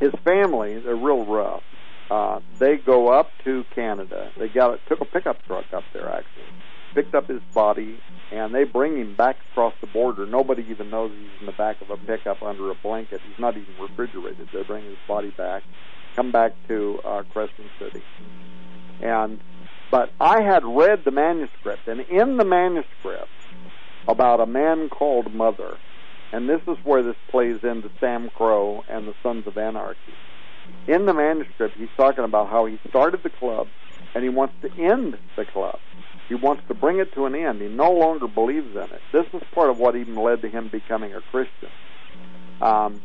His 0.00 0.12
family, 0.24 0.78
they're 0.78 0.96
real 0.96 1.24
rough. 1.24 1.62
Uh, 2.10 2.40
they 2.58 2.76
go 2.76 3.08
up 3.08 3.32
to 3.44 3.64
Canada. 3.74 4.30
They 4.36 4.48
got 4.48 4.74
it 4.74 4.80
took 4.86 5.00
a 5.00 5.04
pickup 5.04 5.44
truck 5.46 5.72
up 5.72 5.84
there 5.92 6.10
actually, 6.10 6.44
picked 6.94 7.14
up 7.14 7.28
his 7.28 7.40
body 7.54 7.96
and 8.30 8.54
they 8.54 8.64
bring 8.64 8.96
him 8.96 9.14
back 9.14 9.38
across 9.50 9.74
the 9.80 9.86
border. 9.86 10.26
Nobody 10.26 10.64
even 10.68 10.90
knows 10.90 11.12
he's 11.12 11.40
in 11.40 11.46
the 11.46 11.52
back 11.52 11.80
of 11.80 11.90
a 11.90 11.96
pickup 11.96 12.42
under 12.42 12.70
a 12.70 12.74
blanket. 12.74 13.22
He's 13.26 13.38
not 13.38 13.56
even 13.56 13.76
refrigerated. 13.78 14.48
They 14.52 14.62
bring 14.62 14.84
his 14.84 14.98
body 15.06 15.30
back, 15.30 15.62
come 16.16 16.30
back 16.30 16.52
to 16.68 17.00
uh, 17.04 17.22
Crescent 17.32 17.70
City, 17.78 18.02
and 19.00 19.40
but 19.90 20.12
I 20.20 20.42
had 20.42 20.64
read 20.64 21.04
the 21.04 21.12
manuscript, 21.12 21.86
and 21.86 22.00
in 22.00 22.36
the 22.36 22.44
manuscript 22.44 23.30
about 24.08 24.40
a 24.40 24.46
man 24.46 24.88
called 24.88 25.32
Mother, 25.32 25.78
and 26.32 26.48
this 26.48 26.60
is 26.66 26.76
where 26.84 27.02
this 27.02 27.16
plays 27.30 27.58
into 27.62 27.90
Sam 28.00 28.28
Crow 28.30 28.84
and 28.88 29.06
the 29.06 29.14
Sons 29.22 29.46
of 29.46 29.56
Anarchy. 29.56 30.12
In 30.86 31.06
the 31.06 31.14
manuscript, 31.14 31.76
he's 31.78 31.88
talking 31.96 32.24
about 32.24 32.50
how 32.50 32.66
he 32.66 32.78
started 32.88 33.22
the 33.22 33.30
club 33.30 33.68
and 34.14 34.22
he 34.22 34.28
wants 34.28 34.54
to 34.62 34.70
end 34.82 35.16
the 35.36 35.44
club. 35.44 35.78
He 36.28 36.34
wants 36.34 36.62
to 36.68 36.74
bring 36.74 36.98
it 36.98 37.12
to 37.14 37.26
an 37.26 37.34
end. 37.34 37.60
He 37.60 37.68
no 37.68 37.92
longer 37.92 38.26
believes 38.26 38.74
in 38.74 38.82
it. 38.82 39.02
This 39.12 39.26
is 39.34 39.42
part 39.54 39.70
of 39.70 39.78
what 39.78 39.96
even 39.96 40.16
led 40.16 40.42
to 40.42 40.48
him 40.48 40.68
becoming 40.68 41.14
a 41.14 41.20
Christian. 41.20 41.70
Um, 42.60 43.00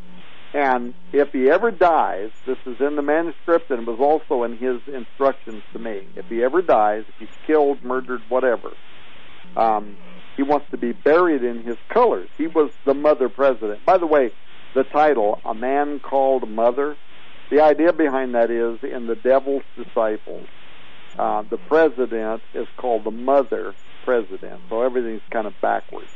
and 0.53 0.93
if 1.13 1.31
he 1.31 1.49
ever 1.49 1.71
dies, 1.71 2.31
this 2.45 2.57
is 2.65 2.79
in 2.79 2.95
the 2.95 3.01
manuscript 3.01 3.69
and 3.69 3.81
it 3.81 3.85
was 3.85 3.99
also 3.99 4.43
in 4.43 4.57
his 4.57 4.81
instructions 4.93 5.63
to 5.73 5.79
me. 5.79 6.01
If 6.15 6.25
he 6.29 6.43
ever 6.43 6.61
dies, 6.61 7.03
if 7.07 7.15
he's 7.19 7.37
killed, 7.45 7.83
murdered, 7.83 8.21
whatever, 8.29 8.75
um, 9.55 9.97
he 10.37 10.43
wants 10.43 10.65
to 10.71 10.77
be 10.77 10.91
buried 10.91 11.43
in 11.43 11.63
his 11.63 11.77
colors. 11.89 12.29
He 12.37 12.47
was 12.47 12.71
the 12.85 12.93
mother 12.93 13.29
president. 13.29 13.85
By 13.85 13.97
the 13.97 14.07
way, 14.07 14.31
the 14.73 14.83
title, 14.83 15.41
A 15.45 15.53
Man 15.53 15.99
Called 15.99 16.49
Mother, 16.49 16.97
the 17.49 17.61
idea 17.61 17.93
behind 17.93 18.35
that 18.35 18.51
is 18.51 18.79
in 18.83 19.07
the 19.07 19.15
devil's 19.15 19.63
disciples, 19.75 20.47
uh, 21.17 21.43
the 21.49 21.57
president 21.57 22.41
is 22.53 22.67
called 22.77 23.03
the 23.03 23.11
mother 23.11 23.73
president, 24.05 24.61
so 24.69 24.81
everything's 24.81 25.21
kind 25.31 25.47
of 25.47 25.53
backwards. 25.61 26.09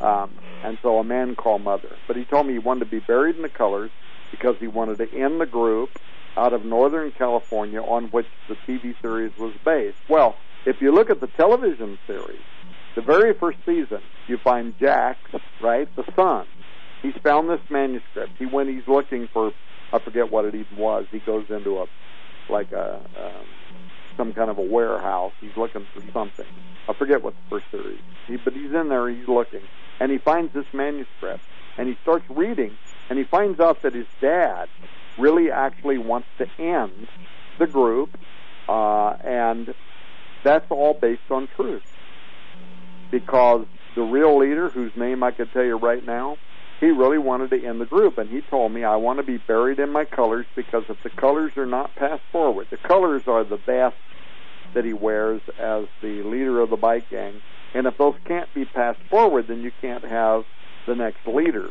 Um, 0.00 0.30
and 0.62 0.78
so 0.82 0.98
a 0.98 1.04
man 1.04 1.36
called 1.36 1.62
mother. 1.62 1.96
But 2.06 2.16
he 2.16 2.24
told 2.24 2.46
me 2.46 2.54
he 2.54 2.58
wanted 2.58 2.80
to 2.80 2.90
be 2.90 2.98
buried 2.98 3.36
in 3.36 3.42
the 3.42 3.48
colors 3.48 3.90
because 4.30 4.56
he 4.58 4.66
wanted 4.66 4.98
to 4.98 5.18
end 5.18 5.40
the 5.40 5.46
group 5.46 5.98
out 6.36 6.52
of 6.52 6.64
Northern 6.64 7.10
California 7.12 7.80
on 7.80 8.06
which 8.06 8.26
the 8.48 8.56
TV 8.66 8.94
series 9.00 9.32
was 9.38 9.54
based. 9.64 9.98
Well, 10.08 10.36
if 10.66 10.80
you 10.80 10.92
look 10.92 11.10
at 11.10 11.20
the 11.20 11.28
television 11.28 11.98
series, 12.06 12.42
the 12.94 13.02
very 13.02 13.32
first 13.34 13.58
season, 13.64 14.00
you 14.26 14.38
find 14.38 14.74
Jack, 14.78 15.18
right, 15.62 15.88
the 15.96 16.04
son. 16.14 16.46
He's 17.02 17.14
found 17.22 17.48
this 17.48 17.60
manuscript. 17.70 18.32
He 18.38 18.46
when 18.46 18.68
he's 18.68 18.86
looking 18.88 19.28
for, 19.32 19.52
I 19.92 19.98
forget 19.98 20.30
what 20.30 20.44
it 20.44 20.54
even 20.54 20.76
was. 20.76 21.06
He 21.10 21.18
goes 21.20 21.44
into 21.48 21.80
a, 21.80 21.86
like 22.48 22.72
a, 22.72 23.00
um, 23.18 23.46
some 24.16 24.32
kind 24.32 24.50
of 24.50 24.58
a 24.58 24.62
warehouse. 24.62 25.32
He's 25.40 25.56
looking 25.56 25.86
for 25.94 26.02
something. 26.12 26.46
I 26.88 26.92
forget 26.92 27.22
what 27.22 27.34
the 27.34 27.42
first 27.50 27.66
series. 27.70 28.00
He, 28.26 28.36
but 28.36 28.52
he's 28.52 28.72
in 28.72 28.88
there. 28.88 29.08
He's 29.08 29.28
looking, 29.28 29.62
and 30.00 30.10
he 30.10 30.18
finds 30.18 30.52
this 30.52 30.66
manuscript, 30.72 31.44
and 31.78 31.88
he 31.88 31.96
starts 32.02 32.24
reading, 32.30 32.76
and 33.08 33.18
he 33.18 33.24
finds 33.24 33.60
out 33.60 33.82
that 33.82 33.94
his 33.94 34.06
dad 34.20 34.68
really 35.18 35.50
actually 35.50 35.98
wants 35.98 36.28
to 36.38 36.46
end 36.58 37.08
the 37.58 37.66
group, 37.66 38.18
uh, 38.68 39.16
and 39.24 39.74
that's 40.44 40.66
all 40.70 40.94
based 40.94 41.30
on 41.30 41.48
truth. 41.56 41.82
Because 43.10 43.66
the 43.94 44.02
real 44.02 44.38
leader, 44.38 44.68
whose 44.68 44.92
name 44.96 45.22
I 45.22 45.30
could 45.30 45.52
tell 45.52 45.64
you 45.64 45.76
right 45.76 46.04
now, 46.04 46.38
he 46.80 46.86
really 46.86 47.18
wanted 47.18 47.50
to 47.50 47.64
end 47.64 47.80
the 47.80 47.86
group, 47.86 48.18
and 48.18 48.28
he 48.28 48.42
told 48.42 48.72
me, 48.72 48.84
I 48.84 48.96
want 48.96 49.18
to 49.18 49.22
be 49.22 49.38
buried 49.38 49.78
in 49.78 49.90
my 49.90 50.04
colors 50.04 50.46
because 50.54 50.84
if 50.88 51.02
the 51.02 51.10
colors 51.10 51.52
are 51.56 51.66
not 51.66 51.94
passed 51.96 52.22
forward, 52.30 52.68
the 52.70 52.76
colors 52.76 53.22
are 53.26 53.44
the 53.44 53.56
vest 53.56 53.96
that 54.74 54.84
he 54.84 54.92
wears 54.92 55.40
as 55.58 55.86
the 56.02 56.22
leader 56.22 56.60
of 56.60 56.70
the 56.70 56.76
bike 56.76 57.08
gang, 57.08 57.40
and 57.74 57.86
if 57.86 57.96
those 57.98 58.14
can't 58.26 58.52
be 58.54 58.64
passed 58.64 59.00
forward, 59.08 59.48
then 59.48 59.62
you 59.62 59.72
can't 59.80 60.04
have 60.04 60.44
the 60.86 60.94
next 60.94 61.26
leader 61.26 61.70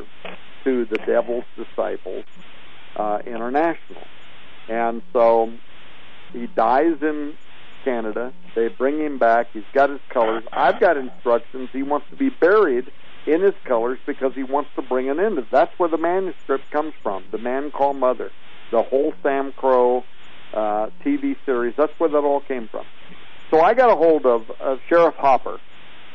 to 0.63 0.85
the 0.85 0.97
Devil's 0.97 1.45
Disciples 1.55 2.25
uh, 2.95 3.19
International. 3.25 4.01
And 4.67 5.01
so 5.13 5.51
he 6.33 6.47
dies 6.47 6.97
in 7.01 7.35
Canada. 7.83 8.33
They 8.55 8.67
bring 8.67 8.99
him 8.99 9.19
back. 9.19 9.47
He's 9.53 9.63
got 9.73 9.89
his 9.89 9.99
colors. 10.09 10.43
I've 10.51 10.79
got 10.79 10.97
instructions. 10.97 11.69
He 11.71 11.83
wants 11.83 12.07
to 12.09 12.15
be 12.15 12.29
buried 12.29 12.91
in 13.27 13.41
his 13.41 13.53
colors 13.63 13.99
because 14.05 14.33
he 14.35 14.43
wants 14.43 14.69
to 14.75 14.81
bring 14.81 15.09
an 15.09 15.19
end. 15.19 15.39
That's 15.51 15.77
where 15.79 15.89
the 15.89 15.97
manuscript 15.97 16.69
comes 16.71 16.93
from. 17.01 17.23
The 17.31 17.37
Man 17.37 17.71
Called 17.71 17.97
Mother, 17.97 18.31
the 18.71 18.83
whole 18.83 19.13
Sam 19.23 19.51
Crow 19.53 20.03
uh, 20.53 20.89
TV 21.03 21.35
series. 21.45 21.73
That's 21.77 21.93
where 21.97 22.09
that 22.09 22.17
all 22.17 22.41
came 22.41 22.67
from. 22.67 22.85
So 23.51 23.61
I 23.61 23.73
got 23.73 23.91
a 23.91 23.95
hold 23.95 24.25
of 24.25 24.51
uh, 24.59 24.77
Sheriff 24.89 25.15
Hopper. 25.17 25.59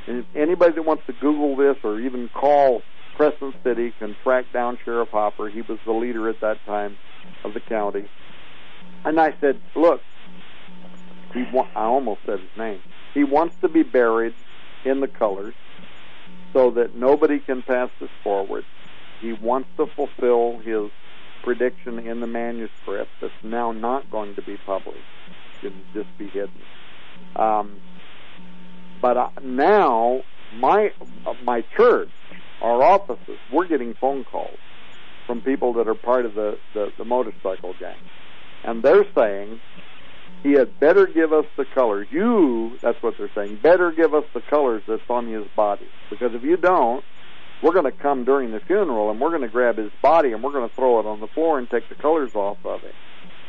And 0.07 0.25
anybody 0.35 0.73
that 0.73 0.85
wants 0.85 1.05
to 1.07 1.13
Google 1.13 1.57
this 1.57 1.77
or 1.85 2.01
even 2.01 2.29
call 2.29 2.83
Crescent 3.17 3.55
City 3.63 3.93
can 3.99 4.17
track 4.23 4.53
down 4.53 4.79
Sheriff 4.85 5.11
Hopper. 5.11 5.49
He 5.49 5.63
was 5.63 5.79
the 5.85 5.93
leader 5.93 6.29
at 6.29 6.41
that 6.41 6.65
time 6.65 6.97
of 7.45 7.55
the 7.55 7.61
county. 7.61 8.05
And 9.05 9.21
I 9.21 9.35
said, 9.41 9.61
look, 9.75 10.03
he 11.35 11.45
wa- 11.53 11.69
I 11.75 11.85
almost 11.85 12.21
said 12.27 12.41
his 12.41 12.59
name. 12.59 12.81
He 13.15 13.25
wants 13.25 13.57
to 13.63 13.69
be 13.69 13.83
buried 13.83 14.35
in 14.85 15.01
the 15.01 15.09
colors 15.09 15.55
so 16.53 16.71
that 16.73 16.95
nobody 16.97 17.39
can 17.39 17.63
pass 17.63 17.91
this 18.01 18.11
forward. 18.23 18.65
He 19.21 19.33
wants 19.33 19.69
to 19.77 19.87
fulfill 19.87 20.59
his 20.59 20.91
prediction 21.43 21.99
in 21.99 22.21
the 22.21 22.27
manuscript 22.27 23.11
that's 23.21 23.33
now 23.43 23.73
not 23.73 24.11
going 24.11 24.35
to 24.37 24.43
be 24.43 24.57
published. 24.57 24.99
It 25.63 25.69
can 25.69 25.85
just 25.95 26.19
be 26.19 26.27
hidden. 26.27 26.51
Um, 27.37 27.77
but 29.01 29.17
uh, 29.17 29.29
now 29.43 30.23
my 30.53 30.93
uh, 31.27 31.35
my 31.45 31.63
church, 31.77 32.11
our 32.61 32.83
offices, 32.83 33.39
we're 33.51 33.67
getting 33.67 33.95
phone 33.95 34.25
calls 34.25 34.59
from 35.27 35.41
people 35.41 35.75
that 35.75 35.87
are 35.87 35.95
part 35.95 36.27
of 36.27 36.35
the, 36.35 36.59
the, 36.75 36.93
the 36.99 37.05
motorcycle 37.05 37.75
gang. 37.79 37.95
And 38.65 38.83
they're 38.83 39.07
saying 39.17 39.61
he 40.43 40.53
had 40.53 40.79
better 40.81 41.07
give 41.07 41.33
us 41.33 41.45
the 41.57 41.65
colors. 41.65 42.09
You, 42.11 42.79
that's 42.81 43.03
what 43.03 43.15
they're 43.19 43.31
saying, 43.35 43.57
better 43.63 43.93
give 43.93 44.15
us 44.15 44.25
the 44.35 44.41
colors 44.41 44.83
that's 44.87 45.09
on 45.09 45.27
his 45.27 45.47
body. 45.57 45.87
Because 46.09 46.35
if 46.35 46.43
you 46.43 46.57
don't, 46.57 47.05
we're 47.63 47.73
going 47.73 47.85
to 47.85 47.93
come 47.93 48.25
during 48.25 48.53
the 48.53 48.61
funeral 48.61 49.11
and 49.11 49.21
we're 49.21 49.31
going 49.31 49.43
to 49.43 49.49
grab 49.49 49.77
his 49.77 49.91
body 50.03 50.33
and 50.33 50.43
we're 50.43 50.53
going 50.53 50.69
to 50.69 50.75
throw 50.75 50.99
it 51.01 51.07
on 51.07 51.21
the 51.21 51.27
floor 51.29 51.59
and 51.59 51.69
take 51.69 51.89
the 51.89 51.95
colors 51.95 52.35
off 52.35 52.59
of 52.65 52.83
it. 52.85 52.95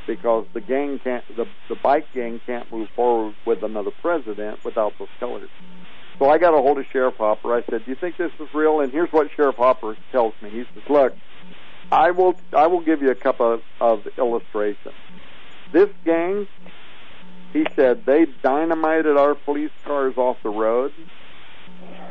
Because 0.06 0.46
the 0.54 0.60
gang 0.62 1.00
can't, 1.00 1.24
the, 1.38 1.46
the 1.70 1.76
bike 1.76 2.08
gang 2.14 2.42
can't 2.46 2.70
move 2.72 2.90
forward 2.96 3.36
with 3.46 3.64
another 3.64 3.92
president 3.92 4.64
without 4.66 4.98
those 5.00 5.08
colors. 5.20 5.50
So 6.20 6.30
I 6.30 6.38
got 6.38 6.54
a 6.54 6.62
hold 6.62 6.78
of 6.78 6.86
Sheriff 6.92 7.16
Hopper. 7.18 7.56
I 7.56 7.64
said, 7.70 7.84
"Do 7.86 7.92
you 7.92 7.96
think 7.96 8.18
this 8.18 8.32
is 8.40 8.48
real?" 8.54 8.82
And 8.82 8.92
here's 8.92 9.12
what 9.12 9.32
Sheriff 9.36 9.56
Hopper 9.56 9.96
tells 10.12 10.34
me. 10.42 10.52
He 10.52 10.60
says, 10.60 10.84
"Look, 10.88 11.16
I 11.92 12.12
will 12.12 12.36
I 12.56 12.68
will 12.68 12.82
give 12.82 13.02
you 13.02 13.10
a 13.10 13.16
couple 13.16 13.54
of, 13.54 13.62
of 13.80 14.08
illustrations. 14.20 14.94
This 15.72 15.90
gang, 16.06 16.48
he 17.54 17.66
said, 17.76 18.06
they 18.06 18.26
dynamited 18.44 19.18
our 19.18 19.36
police 19.36 19.72
cars 19.84 20.14
off 20.18 20.38
the 20.44 20.50
road. 20.50 20.94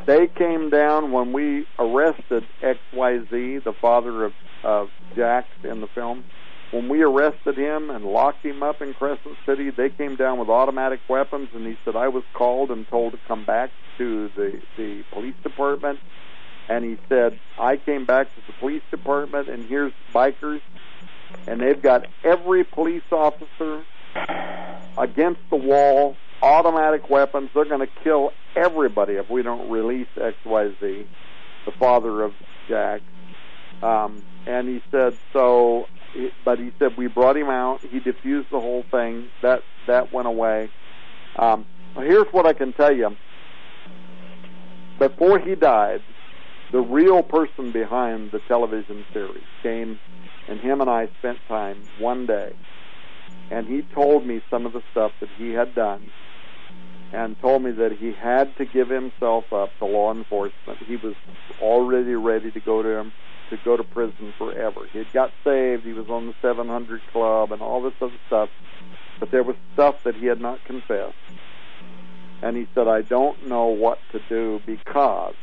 They 0.07 0.27
came 0.27 0.71
down 0.71 1.13
when 1.13 1.33
we 1.33 1.65
arrested 1.79 2.45
XYZ, 2.63 3.65
the 3.65 3.75
father 3.81 4.25
of, 4.25 4.33
of 4.65 4.91
Jax 5.15 5.47
in 5.65 5.81
the 5.81 5.87
film. 5.89 6.25
When 6.71 6.89
we 6.89 7.03
arrested 7.03 7.57
him 7.57 7.91
and 7.91 8.05
locked 8.05 8.45
him 8.45 8.63
up 8.63 8.81
in 8.81 8.95
Crescent 8.95 9.37
City, 9.45 9.71
they 9.71 9.89
came 9.89 10.17
down 10.17 10.39
with 10.39 10.49
automatic 10.49 11.01
weapons, 11.09 11.49
and 11.55 11.67
he 11.67 11.77
said 11.85 11.97
I 11.97 12.09
was 12.09 12.23
called 12.33 12.71
and 12.71 12.87
told 12.89 13.13
to 13.13 13.19
come 13.27 13.45
back 13.45 13.71
to 13.99 14.31
the 14.37 14.61
the 14.77 15.03
police 15.13 15.35
department 15.43 15.99
and 16.71 16.85
he 16.85 16.97
said, 17.09 17.39
I 17.59 17.77
came 17.77 18.05
back 18.05 18.33
to 18.35 18.41
the 18.47 18.53
police 18.55 18.83
department 18.91 19.49
and 19.49 19.69
here's 19.69 19.93
bikers 20.15 20.61
and 21.47 21.61
they've 21.61 21.83
got 21.83 22.09
every 22.25 22.65
police 22.65 23.03
officer 23.11 23.85
against 24.99 25.41
the 25.51 25.57
wall, 25.57 26.17
automatic 26.43 27.09
weapons. 27.11 27.51
They're 27.55 27.65
going 27.65 27.87
to 27.87 27.93
kill 28.03 28.33
everybody 28.57 29.15
if 29.15 29.31
we 29.31 29.43
don't 29.43 29.71
release 29.71 30.09
XYZ, 30.17 30.81
the 30.81 31.73
father 31.79 32.23
of 32.23 32.33
Jack. 32.69 33.01
Um, 33.83 34.23
and 34.47 34.69
he 34.69 34.83
said, 34.91 35.17
so, 35.33 35.89
but 36.45 36.59
he 36.59 36.71
said, 36.79 36.97
we 36.97 37.07
brought 37.07 37.37
him 37.37 37.49
out. 37.49 37.81
He 37.91 38.01
diffused 38.01 38.51
the 38.51 38.61
whole 38.61 38.85
thing. 38.91 39.29
That, 39.43 39.63
that 39.87 40.13
went 40.13 40.29
away. 40.29 40.69
Um, 41.37 41.65
here's 41.97 42.27
what 42.33 42.47
I 42.47 42.53
can 42.53 42.73
tell 42.73 42.95
you. 42.95 43.17
Before 44.99 45.39
he 45.39 45.55
died, 45.55 46.03
the 46.73 46.81
real 46.81 47.23
person 47.23 47.73
behind 47.73 48.33
the 48.33 48.39
television 48.41 49.05
series 49.13 49.43
came 49.63 49.99
and 50.49 50.61
him 50.61 50.81
and 50.81 50.91
I 50.91 51.09
spent 51.19 51.39
time 51.49 51.79
one 51.99 52.27
day 52.27 52.53
and 53.51 53.67
he 53.67 53.83
told 53.83 54.27
me 54.27 54.41
some 54.51 54.67
of 54.67 54.73
the 54.73 54.83
stuff 54.91 55.13
that 55.21 55.31
he 55.37 55.51
had 55.51 55.75
done 55.75 56.11
and 57.13 57.39
told 57.41 57.63
me 57.63 57.73
that 57.73 57.93
he 57.93 58.13
had 58.13 58.57
to 58.57 58.65
give 58.65 58.89
himself 58.89 59.53
up 59.53 59.77
to 59.79 59.85
law 59.85 60.13
enforcement. 60.13 60.79
He 60.87 60.97
was 60.97 61.15
already 61.59 62.15
ready 62.15 62.51
to 62.53 62.61
go 62.61 62.83
to 62.83 62.89
him 62.89 63.13
to 63.51 63.57
go 63.57 63.77
to 63.77 63.83
prison 63.83 64.33
forever. 64.39 64.89
He 64.93 64.99
had 64.99 65.13
got 65.13 65.35
saved, 65.45 65.85
he 65.85 65.93
was 65.93 66.09
on 66.09 66.29
the 66.29 66.35
700 66.41 67.05
club 67.13 67.51
and 67.51 67.61
all 67.61 67.83
this 67.83 67.95
other 68.01 68.17
stuff, 68.29 68.49
but 69.19 69.33
there 69.33 69.43
was 69.43 69.57
stuff 69.75 70.05
that 70.05 70.15
he 70.15 70.27
had 70.27 70.41
not 70.41 70.63
confessed. 70.65 71.15
And 72.43 72.57
he 72.57 72.67
said, 72.75 72.87
I 72.87 73.03
don't 73.03 73.49
know 73.49 73.67
what 73.67 74.01
to 74.13 74.21
do 74.21 74.63
because 74.65 75.35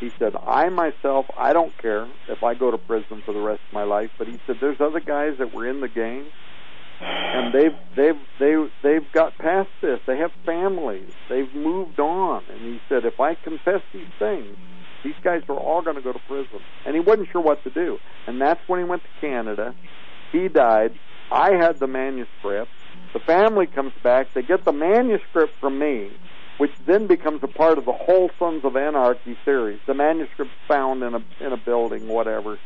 he 0.00 0.10
said, 0.18 0.34
I 0.44 0.68
myself, 0.68 1.26
I 1.36 1.52
don't 1.52 1.76
care 1.80 2.08
if 2.28 2.42
I 2.42 2.54
go 2.54 2.72
to 2.72 2.78
prison 2.78 3.22
for 3.24 3.32
the 3.32 3.40
rest 3.40 3.62
of 3.68 3.72
my 3.72 3.84
life, 3.84 4.10
but 4.18 4.26
he 4.26 4.34
said, 4.46 4.58
there's 4.60 4.80
other 4.80 5.00
guys 5.00 5.34
that 5.38 5.52
were 5.52 5.66
in 5.66 5.80
the 5.80 5.88
gang 5.88 6.26
and 7.02 7.52
they've 7.52 7.76
they've 7.96 8.20
they 8.38 8.54
they've 8.82 9.12
got 9.12 9.36
past 9.38 9.70
this. 9.80 10.00
They 10.06 10.18
have 10.18 10.32
families. 10.44 11.10
They've 11.28 11.52
moved 11.54 11.98
on. 11.98 12.44
And 12.50 12.60
he 12.60 12.80
said, 12.88 13.04
if 13.04 13.20
I 13.20 13.34
confess 13.34 13.82
these 13.92 14.10
things, 14.18 14.56
these 15.02 15.14
guys 15.22 15.42
are 15.48 15.56
all 15.56 15.82
going 15.82 15.96
to 15.96 16.02
go 16.02 16.12
to 16.12 16.18
prison. 16.20 16.60
And 16.86 16.94
he 16.94 17.00
wasn't 17.00 17.28
sure 17.30 17.40
what 17.40 17.62
to 17.64 17.70
do. 17.70 17.98
And 18.26 18.40
that's 18.40 18.60
when 18.68 18.80
he 18.80 18.84
went 18.84 19.02
to 19.02 19.08
Canada. 19.20 19.74
He 20.30 20.48
died. 20.48 20.98
I 21.30 21.52
had 21.54 21.78
the 21.78 21.86
manuscript. 21.86 22.70
The 23.12 23.20
family 23.20 23.66
comes 23.66 23.92
back. 24.02 24.32
They 24.34 24.42
get 24.42 24.64
the 24.64 24.72
manuscript 24.72 25.54
from 25.60 25.78
me, 25.78 26.10
which 26.58 26.72
then 26.86 27.06
becomes 27.06 27.42
a 27.42 27.48
part 27.48 27.78
of 27.78 27.84
the 27.84 27.92
whole 27.92 28.30
Sons 28.38 28.64
of 28.64 28.76
Anarchy 28.76 29.36
series. 29.44 29.80
The 29.86 29.94
manuscript's 29.94 30.54
found 30.68 31.02
in 31.02 31.14
a 31.14 31.22
in 31.40 31.52
a 31.52 31.56
building, 31.56 32.08
whatever. 32.08 32.58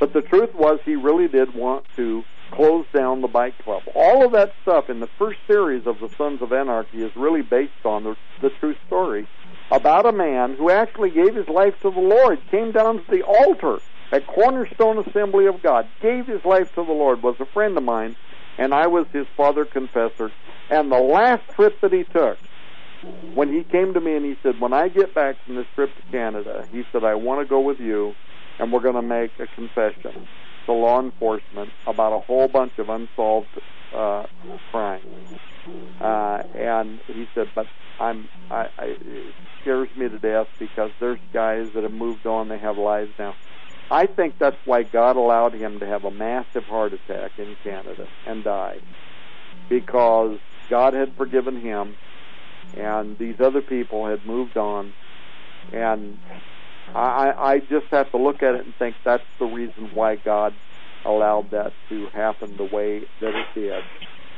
But 0.00 0.12
the 0.12 0.22
truth 0.22 0.54
was, 0.54 0.78
he 0.84 0.96
really 0.96 1.28
did 1.28 1.54
want 1.54 1.84
to 1.96 2.24
close 2.50 2.86
down 2.94 3.20
the 3.20 3.28
bike 3.28 3.56
club. 3.64 3.82
All 3.94 4.24
of 4.24 4.32
that 4.32 4.54
stuff 4.62 4.90
in 4.90 5.00
the 5.00 5.08
first 5.18 5.38
series 5.46 5.86
of 5.86 6.00
the 6.00 6.08
Sons 6.16 6.42
of 6.42 6.52
Anarchy 6.52 6.98
is 6.98 7.10
really 7.14 7.42
based 7.42 7.84
on 7.84 8.04
the, 8.04 8.16
the 8.40 8.50
true 8.60 8.74
story 8.86 9.26
about 9.70 10.06
a 10.06 10.12
man 10.12 10.54
who 10.56 10.70
actually 10.70 11.10
gave 11.10 11.34
his 11.34 11.48
life 11.48 11.74
to 11.80 11.90
the 11.90 12.00
Lord, 12.00 12.38
came 12.50 12.72
down 12.72 12.96
to 12.96 13.10
the 13.10 13.22
altar 13.22 13.80
at 14.12 14.26
Cornerstone 14.26 14.98
Assembly 15.06 15.46
of 15.46 15.62
God, 15.62 15.88
gave 16.00 16.26
his 16.26 16.42
life 16.44 16.68
to 16.74 16.84
the 16.84 16.92
Lord, 16.92 17.22
was 17.22 17.36
a 17.40 17.46
friend 17.46 17.76
of 17.76 17.84
mine, 17.84 18.16
and 18.58 18.72
I 18.72 18.86
was 18.86 19.06
his 19.12 19.26
father 19.36 19.64
confessor. 19.64 20.30
And 20.70 20.90
the 20.90 20.98
last 20.98 21.42
trip 21.54 21.80
that 21.82 21.92
he 21.92 22.04
took, 22.04 22.38
when 23.34 23.52
he 23.52 23.62
came 23.64 23.94
to 23.94 24.00
me 24.00 24.16
and 24.16 24.24
he 24.24 24.36
said, 24.42 24.60
when 24.60 24.72
I 24.72 24.88
get 24.88 25.14
back 25.14 25.44
from 25.44 25.56
this 25.56 25.66
trip 25.74 25.94
to 25.96 26.02
Canada, 26.10 26.66
he 26.72 26.82
said, 26.90 27.04
I 27.04 27.14
want 27.14 27.40
to 27.40 27.46
go 27.46 27.60
with 27.60 27.78
you 27.78 28.14
and 28.58 28.72
we're 28.72 28.80
going 28.80 28.94
to 28.94 29.02
make 29.02 29.30
a 29.38 29.46
confession 29.46 30.26
to 30.68 30.74
law 30.74 31.00
enforcement 31.00 31.72
about 31.86 32.12
a 32.12 32.20
whole 32.20 32.46
bunch 32.46 32.78
of 32.78 32.90
unsolved 32.90 33.54
uh, 33.90 34.24
crimes. 34.70 35.40
Uh, 35.98 36.42
and 36.54 37.00
he 37.12 37.26
said, 37.34 37.50
but 37.54 37.68
I'm, 37.98 38.28
I, 38.50 38.68
I, 38.78 38.84
it 38.84 39.34
scares 39.62 39.88
me 39.96 40.10
to 40.10 40.18
death 40.18 40.48
because 40.58 40.90
there's 41.00 41.18
guys 41.32 41.68
that 41.74 41.84
have 41.84 41.92
moved 41.92 42.26
on, 42.26 42.48
they 42.48 42.58
have 42.58 42.76
lives 42.76 43.12
now. 43.18 43.34
I 43.90 44.04
think 44.04 44.38
that's 44.38 44.60
why 44.66 44.82
God 44.82 45.16
allowed 45.16 45.54
him 45.54 45.80
to 45.80 45.86
have 45.86 46.04
a 46.04 46.10
massive 46.10 46.66
heart 46.66 46.92
attack 46.92 47.32
in 47.38 47.56
Canada 47.64 48.06
and 48.26 48.44
die. 48.44 48.76
Because 49.70 50.38
God 50.68 50.92
had 50.92 51.16
forgiven 51.16 51.56
him 51.56 51.96
and 52.76 53.16
these 53.18 53.36
other 53.40 53.62
people 53.62 54.06
had 54.06 54.26
moved 54.26 54.58
on 54.58 54.92
and 55.72 56.18
I, 56.94 57.32
I 57.36 57.58
just 57.58 57.86
have 57.90 58.10
to 58.12 58.18
look 58.18 58.42
at 58.42 58.54
it 58.54 58.64
and 58.64 58.74
think 58.76 58.96
that's 59.04 59.24
the 59.38 59.46
reason 59.46 59.90
why 59.94 60.16
God 60.16 60.54
allowed 61.04 61.50
that 61.50 61.72
to 61.88 62.06
happen 62.08 62.56
the 62.56 62.64
way 62.64 63.02
that 63.20 63.34
it 63.34 63.46
did. 63.54 63.82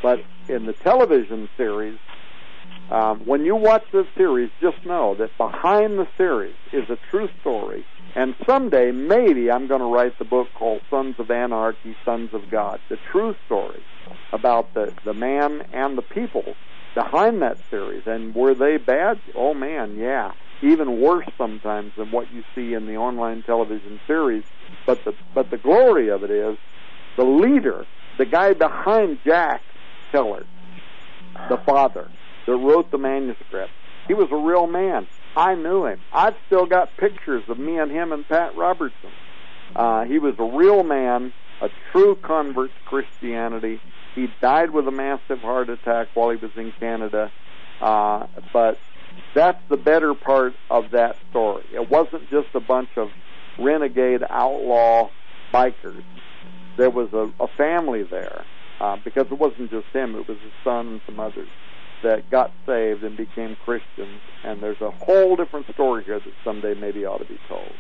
But 0.03 0.25
in 0.49 0.67
the 0.67 0.73
television 0.73 1.49
series, 1.57 1.97
um, 2.91 3.21
when 3.21 3.45
you 3.45 3.55
watch 3.55 3.85
this 3.93 4.07
series, 4.17 4.51
just 4.61 4.85
know 4.85 5.15
that 5.17 5.37
behind 5.39 5.99
the 5.99 6.09
series 6.17 6.55
is 6.73 6.89
a 6.91 6.99
true 7.11 7.29
story. 7.41 7.85
And 8.17 8.35
someday, 8.45 8.91
maybe, 8.91 9.51
I'm 9.51 9.69
going 9.69 9.81
to 9.81 9.87
write 9.87 10.19
the 10.19 10.25
book 10.25 10.53
called 10.55 10.83
Sons 10.91 11.15
of 11.19 11.31
Anarchy, 11.31 11.95
Sons 12.05 12.31
of 12.33 12.51
God. 12.51 12.81
The 12.89 12.99
true 13.13 13.37
story 13.47 13.81
about 14.33 14.75
the, 14.75 14.93
the 15.05 15.15
man 15.15 15.63
and 15.73 15.97
the 15.97 16.03
people 16.03 16.57
behind 16.97 17.43
that 17.43 17.59
series. 17.71 18.03
And 18.07 18.35
were 18.35 18.55
they 18.55 18.79
bad? 18.79 19.21
Oh 19.37 19.55
man, 19.55 19.97
yeah 19.97 20.33
even 20.63 21.01
worse 21.01 21.27
sometimes 21.39 21.93
than 21.97 22.11
what 22.11 22.33
you 22.33 22.45
see 22.55 22.75
in 22.75 22.87
the 22.87 22.97
online 22.97 23.43
television 23.43 24.01
series. 24.07 24.45
But 24.87 25.05
the 25.05 25.15
but 25.35 25.51
the 25.51 25.57
glory 25.57 26.09
of 26.09 26.25
it 26.25 26.31
is 26.31 26.57
the 27.17 27.25
leader, 27.25 27.87
the 28.19 28.27
guy 28.27 28.53
behind 28.53 29.19
Jack 29.25 29.63
Teller, 30.13 30.47
the 31.49 31.59
father 31.59 32.09
that 32.47 32.57
wrote 32.57 32.91
the 32.91 32.99
manuscript. 32.99 33.73
He 34.09 34.15
was 34.15 34.29
a 34.33 34.37
real 34.37 34.67
man. 34.67 35.07
I 35.37 35.55
knew 35.55 35.87
him. 35.87 36.01
I've 36.13 36.35
still 36.47 36.67
got 36.67 36.97
pictures 36.97 37.45
of 37.49 37.59
me 37.59 37.79
and 37.79 37.91
him 37.91 38.13
and 38.13 38.27
Pat 38.29 38.57
Robertson. 38.57 39.11
Uh, 39.77 40.05
he 40.05 40.19
was 40.19 40.35
a 40.39 40.45
real 40.45 40.83
man, 40.83 41.33
a 41.61 41.71
true 41.93 42.17
convert 42.17 42.75
to 42.75 42.81
Christianity. 42.87 43.79
He 44.17 44.27
died 44.41 44.71
with 44.71 44.89
a 44.89 44.91
massive 44.91 45.39
heart 45.41 45.71
attack 45.71 46.09
while 46.15 46.31
he 46.31 46.37
was 46.37 46.51
in 46.57 46.73
Canada. 46.81 47.31
Uh, 47.81 48.27
but 48.53 48.81
that's 49.35 49.61
the 49.69 49.77
better 49.77 50.15
part 50.15 50.55
of 50.71 50.91
that 50.93 51.17
story. 51.31 51.65
It 51.73 51.91
wasn't 51.91 52.29
just 52.31 52.49
a 52.55 52.61
bunch 52.61 52.91
of 52.97 53.11
renegade 53.59 54.23
outlaw 54.29 55.11
bikers. 55.53 56.03
There 56.77 56.91
was 56.91 57.13
a, 57.13 57.31
a 57.43 57.49
family 57.57 58.03
there 58.03 58.45
uh, 58.81 58.97
because 59.05 59.27
it 59.31 59.39
wasn't 59.39 59.71
just 59.71 59.87
him; 59.89 60.15
it 60.15 60.29
was 60.29 60.39
his 60.39 60.53
son 60.65 60.89
and 60.89 61.01
some 61.07 61.21
others 61.21 61.49
that 62.03 62.31
got 62.31 62.51
saved 62.67 63.05
and 63.05 63.17
became 63.17 63.57
Christians. 63.65 64.21
And 64.45 64.63
there's 64.63 64.81
a 64.81 64.91
whole 64.91 65.37
different 65.37 65.67
story 65.75 66.05
here 66.05 66.19
that 66.19 66.33
someday 66.45 66.75
maybe 66.75 67.05
ought 67.05 67.19
to 67.19 67.27
be 67.27 67.39
told. 67.49 67.73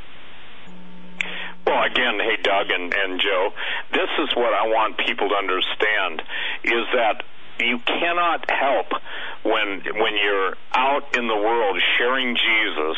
Well, 1.66 1.84
again, 1.84 2.18
hey, 2.18 2.36
Doug 2.42 2.70
and, 2.70 2.92
and 2.94 3.20
Joe, 3.20 3.50
this 3.92 4.08
is 4.18 4.34
what 4.34 4.52
I 4.52 4.66
want 4.66 4.98
people 4.98 5.28
to 5.28 5.34
understand 5.34 6.22
is 6.64 6.84
that 6.94 7.22
you 7.66 7.78
cannot 7.78 8.50
help 8.50 8.86
when 9.42 9.82
when 9.94 10.14
you're 10.16 10.56
out 10.74 11.16
in 11.16 11.26
the 11.26 11.36
world 11.36 11.78
sharing 11.98 12.36
Jesus 12.36 12.96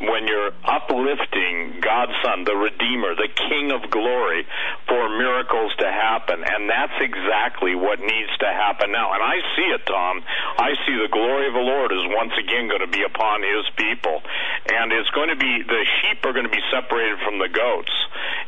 when 0.00 0.28
you're 0.28 0.52
uplifting 0.64 1.80
God's 1.80 2.12
Son, 2.20 2.44
the 2.44 2.56
Redeemer, 2.56 3.16
the 3.16 3.32
King 3.32 3.72
of 3.72 3.88
glory, 3.90 4.44
for 4.88 5.08
miracles 5.08 5.72
to 5.80 5.88
happen. 5.88 6.44
And 6.44 6.68
that's 6.68 6.96
exactly 7.00 7.74
what 7.74 8.00
needs 8.00 8.32
to 8.44 8.48
happen 8.52 8.92
now. 8.92 9.12
And 9.16 9.22
I 9.22 9.40
see 9.56 9.68
it, 9.72 9.86
Tom. 9.86 10.20
I 10.58 10.76
see 10.84 10.96
the 11.00 11.08
glory 11.08 11.48
of 11.48 11.54
the 11.54 11.64
Lord 11.64 11.92
is 11.92 12.04
once 12.12 12.32
again 12.36 12.68
going 12.68 12.84
to 12.84 12.92
be 12.92 13.02
upon 13.02 13.40
His 13.40 13.64
people. 13.76 14.20
And 14.68 14.92
it's 14.92 15.08
going 15.16 15.32
to 15.32 15.38
be, 15.40 15.64
the 15.64 15.84
sheep 16.02 16.20
are 16.24 16.32
going 16.32 16.48
to 16.48 16.52
be 16.52 16.64
separated 16.68 17.16
from 17.24 17.38
the 17.38 17.48
goats. 17.48 17.92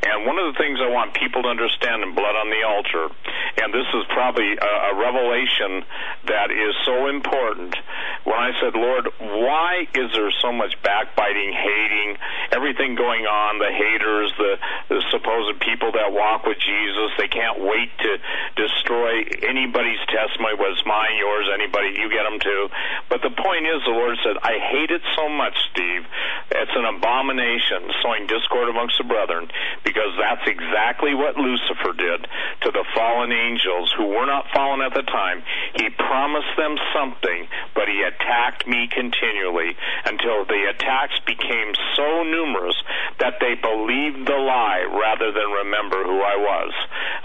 And 0.05 0.27
one 0.27 0.39
of 0.39 0.53
the 0.53 0.59
things 0.59 0.79
I 0.85 0.91
want 0.93 1.15
people 1.15 1.43
to 1.43 1.49
understand 1.49 2.03
in 2.03 2.15
Blood 2.15 2.37
on 2.37 2.49
the 2.53 2.63
Altar, 2.65 3.09
and 3.63 3.73
this 3.73 3.89
is 3.95 4.05
probably 4.13 4.53
a, 4.57 4.75
a 4.91 5.01
revelation 5.01 5.85
that 6.29 6.51
is 6.53 6.75
so 6.85 7.09
important, 7.09 7.75
when 8.25 8.39
I 8.39 8.53
said, 8.61 8.77
Lord, 8.77 9.09
why 9.19 9.89
is 9.95 10.13
there 10.13 10.33
so 10.41 10.53
much 10.53 10.77
backbiting? 10.83 11.38
Fighting, 11.39 11.53
hating, 11.53 12.17
everything 12.53 12.95
going 12.95 13.27
on, 13.27 13.59
the 13.59 13.71
haters, 13.71 14.33
the, 14.39 14.59
the 14.89 15.03
supposed 15.11 15.61
people 15.61 15.93
that 15.93 16.13
walk 16.13 16.45
with 16.45 16.59
Jesus. 16.59 17.11
They 17.19 17.29
can't 17.29 17.61
wait 17.61 17.91
to 17.99 18.19
destroy 18.57 19.23
anybody's 19.47 20.01
testimony, 20.09 20.55
whether 20.59 20.73
it's 20.73 20.87
mine, 20.87 21.17
yours, 21.19 21.47
anybody, 21.53 21.95
you 21.99 22.11
get 22.11 22.25
them 22.25 22.41
too. 22.41 22.69
But 23.09 23.23
the 23.23 23.31
point 23.31 23.67
is, 23.67 23.83
the 23.85 23.95
Lord 23.95 24.19
said, 24.25 24.37
I 24.43 24.59
hate 24.59 24.91
it 24.91 25.03
so 25.17 25.29
much, 25.29 25.55
Steve. 25.71 26.03
It's 26.51 26.75
an 26.75 26.85
abomination, 26.85 27.91
sowing 28.03 28.27
discord 28.27 28.69
amongst 28.69 28.99
the 28.99 29.05
brethren, 29.05 29.49
because 29.85 30.15
that's 30.19 30.47
exactly 30.47 31.15
what 31.15 31.37
Lucifer 31.37 31.93
did 31.95 32.27
to 32.67 32.71
the 32.71 32.85
fallen 32.95 33.33
angels 33.33 33.93
who 33.97 34.07
were 34.07 34.27
not 34.27 34.47
fallen 34.53 34.81
at 34.81 34.95
the 34.95 35.07
time. 35.07 35.43
He 35.77 35.91
promised 35.91 36.51
them 36.57 36.77
something, 36.95 37.47
but 37.75 37.89
he 37.89 38.03
attacked 38.03 38.67
me 38.67 38.89
continually 38.91 39.77
until 40.05 40.45
the 40.45 40.73
attacks 40.75 41.21
became 41.29 41.77
so 41.93 42.25
numerous 42.25 42.75
that 43.21 43.37
they 43.45 43.53
believed 43.61 44.25
the 44.25 44.41
lie 44.41 44.89
rather 44.89 45.29
than 45.29 45.45
remember 45.69 46.01
who 46.09 46.25
I 46.25 46.41
was. 46.41 46.73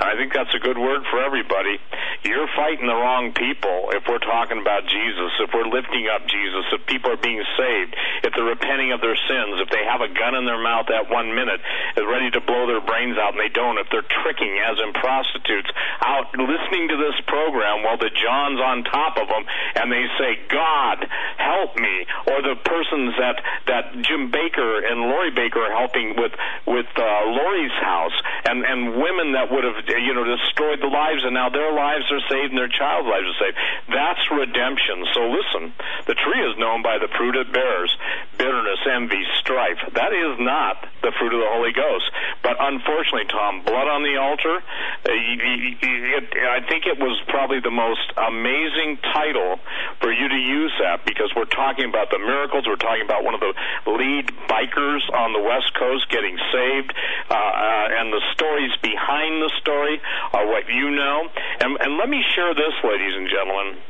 And 0.03 0.11
I 0.11 0.19
think 0.19 0.35
that's 0.35 0.51
a 0.51 0.59
good 0.59 0.77
word 0.77 1.07
for 1.07 1.23
everybody. 1.23 1.80
You're 2.27 2.51
fighting 2.51 2.88
the 2.88 2.99
wrong 2.99 3.32
people 3.32 3.95
if 3.95 4.03
we're 4.11 4.23
talking 4.23 4.59
about 4.59 4.83
Jesus, 4.91 5.32
if 5.40 5.56
we're 5.56 5.72
lifting 5.72 6.11
up 6.11 6.27
Jesus, 6.27 6.65
if 6.75 6.83
people 6.85 7.15
are 7.15 7.23
being 7.23 7.43
saved, 7.56 7.95
if 8.27 8.35
they're 8.35 8.51
repenting 8.51 8.91
of 8.91 8.99
their 8.99 9.15
sins, 9.15 9.64
if 9.64 9.72
they 9.72 9.88
have 9.88 10.03
a 10.03 10.11
gun 10.11 10.35
in 10.35 10.43
their 10.43 10.59
mouth 10.59 10.91
at 10.91 11.07
one 11.07 11.32
minute, 11.32 11.64
is 11.95 12.03
ready 12.03 12.27
to 12.35 12.41
blow 12.43 12.67
their 12.67 12.83
brains 12.83 13.15
out 13.15 13.38
and 13.38 13.41
they 13.41 13.53
don't, 13.53 13.80
if 13.80 13.88
they're 13.88 14.07
tricking 14.23 14.59
as 14.59 14.75
in 14.83 14.91
prostitutes 14.98 15.72
out 16.01 16.27
listening 16.35 16.90
to 16.90 16.98
this 16.98 17.15
program 17.27 17.88
while 17.88 17.98
the 17.98 18.11
John's 18.11 18.59
on 18.59 18.83
top 18.83 19.15
of 19.15 19.30
them 19.30 19.45
and 19.80 19.88
they 19.91 20.06
say, 20.19 20.41
God, 20.49 21.06
help 21.38 21.77
me, 21.77 22.06
or 22.27 22.41
the 22.41 22.57
persons 22.65 23.14
that, 23.19 23.38
that 23.67 23.92
Jim 24.01 24.31
Bakker 24.31 24.81
and 24.89 25.01
Lori 25.01 25.31
Bakker 25.31 25.69
helping 25.69 26.15
with 26.17 26.33
with 26.65 26.89
uh, 26.97 27.03
Lori's 27.30 27.77
house, 27.81 28.17
and 28.45 28.65
and 28.65 28.97
women 28.97 29.33
that 29.33 29.51
would 29.51 29.63
have 29.63 29.85
you 29.88 30.13
know 30.13 30.23
destroyed 30.23 30.81
the 30.81 30.89
lives, 30.89 31.22
and 31.23 31.33
now 31.33 31.49
their 31.49 31.72
lives 31.72 32.05
are 32.09 32.23
saved 32.30 32.49
and 32.51 32.57
their 32.57 32.72
child's 32.72 33.07
lives 33.07 33.27
are 33.30 33.39
saved. 33.39 33.57
That's 33.89 34.23
redemption. 34.31 35.05
So 35.13 35.30
listen, 35.30 35.73
the 36.07 36.15
tree 36.15 36.41
is 36.41 36.57
known 36.57 36.81
by 36.81 36.97
the 36.97 37.07
fruit 37.13 37.35
it 37.35 37.53
bears: 37.53 37.91
bitterness, 38.38 38.81
envy, 38.89 39.23
strife. 39.39 39.80
That 39.93 40.13
is 40.13 40.39
not 40.39 40.88
the 41.01 41.11
fruit 41.19 41.33
of 41.33 41.39
the 41.39 41.51
Holy 41.51 41.73
Ghost. 41.73 42.09
But 42.41 42.57
unfortunately, 42.59 43.30
Tom, 43.30 43.61
blood 43.63 43.88
on 43.88 44.03
the 44.03 44.17
altar. 44.17 44.57
Uh, 44.57 45.11
it, 45.11 46.25
I 46.33 46.65
think 46.65 46.85
it 46.85 46.97
was 46.97 47.19
probably 47.27 47.59
the 47.59 47.72
most 47.72 48.11
amazing 48.17 48.97
title 49.13 49.59
for 49.99 50.11
you 50.11 50.27
to 50.27 50.39
use 50.39 50.73
that 50.80 51.05
because 51.05 51.31
we're 51.35 51.51
talking 51.51 51.85
about 51.85 52.09
the 52.09 52.19
miracles. 52.19 52.65
We're 52.67 52.81
talking 52.81 53.03
about 53.03 53.23
one 53.23 53.33
of 53.33 53.39
the 53.39 53.53
lead 53.86 54.28
bikers 54.48 55.03
on 55.14 55.34
the 55.34 55.42
West 55.42 55.74
Coast 55.74 56.10
getting 56.10 56.38
saved, 56.52 56.94
uh, 57.30 57.34
uh, 57.34 58.00
and 58.00 58.14
the 58.14 58.22
stories 58.34 58.72
behind 58.82 59.42
the 59.42 59.52
story 59.60 60.02
are 60.34 60.48
what 60.48 60.68
you 60.70 60.92
know. 60.92 61.28
And, 61.60 61.78
and 61.80 61.98
let 61.98 62.10
me 62.10 62.24
share 62.36 62.53
this, 62.53 62.74
ladies 62.84 63.16
and 63.16 63.28
gentlemen 63.30 63.82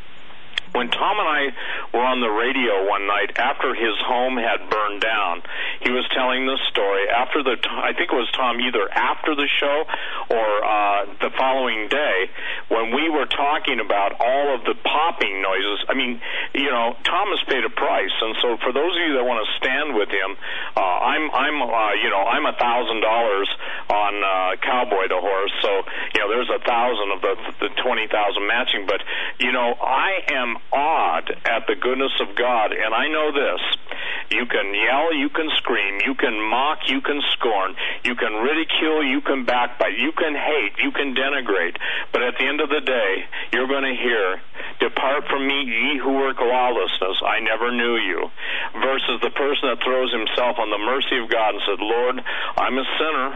when 0.73 0.89
Tom 0.89 1.15
and 1.21 1.29
I 1.29 1.43
were 1.93 2.01
on 2.01 2.19
the 2.19 2.33
radio 2.33 2.89
one 2.89 3.05
night 3.05 3.37
after 3.37 3.77
his 3.77 3.93
home 4.01 4.37
had 4.41 4.69
burned 4.69 5.01
down, 5.01 5.45
he 5.85 5.93
was 5.93 6.01
telling 6.17 6.49
the 6.49 6.57
story 6.73 7.05
after 7.13 7.45
the 7.45 7.61
I 7.69 7.93
think 7.93 8.09
it 8.09 8.17
was 8.17 8.29
Tom 8.33 8.57
either 8.57 8.89
after 8.89 9.37
the 9.37 9.45
show 9.61 9.85
or 10.33 10.47
uh, 10.65 11.05
the 11.21 11.29
following 11.37 11.87
day 11.93 12.29
when 12.73 12.89
we 12.89 13.05
were 13.09 13.29
talking 13.29 13.79
about 13.79 14.17
all 14.17 14.57
of 14.57 14.65
the 14.65 14.73
popping 14.81 15.45
noises. 15.45 15.85
I 15.85 15.93
mean, 15.93 16.17
you 16.57 16.69
know, 16.73 16.97
Thomas 17.05 17.39
paid 17.45 17.61
a 17.61 17.69
price, 17.69 18.15
and 18.21 18.33
so 18.41 18.57
for 18.65 18.73
those 18.73 18.97
of 18.97 19.01
you 19.05 19.13
that 19.21 19.25
want 19.25 19.45
to 19.45 19.49
stand 19.61 19.93
with 19.93 20.09
him, 20.09 20.33
uh, 20.73 20.81
I'm 20.81 21.29
I'm 21.29 21.57
uh, 21.61 21.93
you 22.01 22.09
know 22.09 22.25
I'm 22.25 22.49
a 22.49 22.57
thousand 22.57 23.05
dollars 23.05 23.49
on 23.93 24.13
uh, 24.25 24.57
Cowboy 24.57 25.05
the 25.05 25.21
horse, 25.21 25.53
so 25.61 25.69
you 26.17 26.19
know 26.25 26.33
there's 26.33 26.49
a 26.49 26.61
thousand 26.65 27.13
of 27.13 27.19
the 27.21 27.33
the 27.61 27.69
twenty 27.77 28.09
thousand 28.09 28.41
matching, 28.49 28.89
but 28.89 29.05
you 29.37 29.53
know 29.53 29.77
I 29.77 30.25
am 30.33 30.62
awed 30.71 31.29
at 31.45 31.67
the 31.67 31.75
goodness 31.75 32.13
of 32.19 32.35
God. 32.35 32.71
And 32.71 32.93
I 32.93 33.07
know 33.07 33.31
this. 33.31 33.61
You 34.31 34.45
can 34.45 34.73
yell, 34.73 35.13
you 35.13 35.29
can 35.29 35.49
scream, 35.57 36.01
you 36.05 36.15
can 36.15 36.33
mock, 36.49 36.89
you 36.89 37.01
can 37.01 37.21
scorn, 37.33 37.75
you 38.03 38.15
can 38.15 38.33
ridicule, 38.33 39.05
you 39.05 39.21
can 39.21 39.45
backbite, 39.45 39.97
you 39.97 40.11
can 40.11 40.33
hate, 40.33 40.73
you 40.81 40.91
can 40.91 41.13
denigrate. 41.13 41.77
But 42.11 42.23
at 42.23 42.37
the 42.39 42.45
end 42.45 42.61
of 42.61 42.69
the 42.69 42.81
day, 42.81 43.25
you're 43.51 43.67
going 43.67 43.83
to 43.83 43.95
hear, 43.95 44.41
Depart 44.79 45.23
from 45.29 45.47
me, 45.47 45.63
ye 45.63 45.97
who 45.97 46.11
work 46.11 46.39
lawlessness. 46.39 47.17
I 47.23 47.39
never 47.39 47.71
knew 47.71 47.95
you. 47.95 48.27
Versus 48.81 49.21
the 49.21 49.29
person 49.31 49.69
that 49.69 49.79
throws 49.79 50.11
himself 50.11 50.59
on 50.59 50.69
the 50.71 50.81
mercy 50.81 51.23
of 51.23 51.29
God 51.29 51.55
and 51.55 51.63
said, 51.63 51.79
Lord, 51.79 52.19
I'm 52.57 52.77
a 52.77 52.87
sinner. 52.99 53.29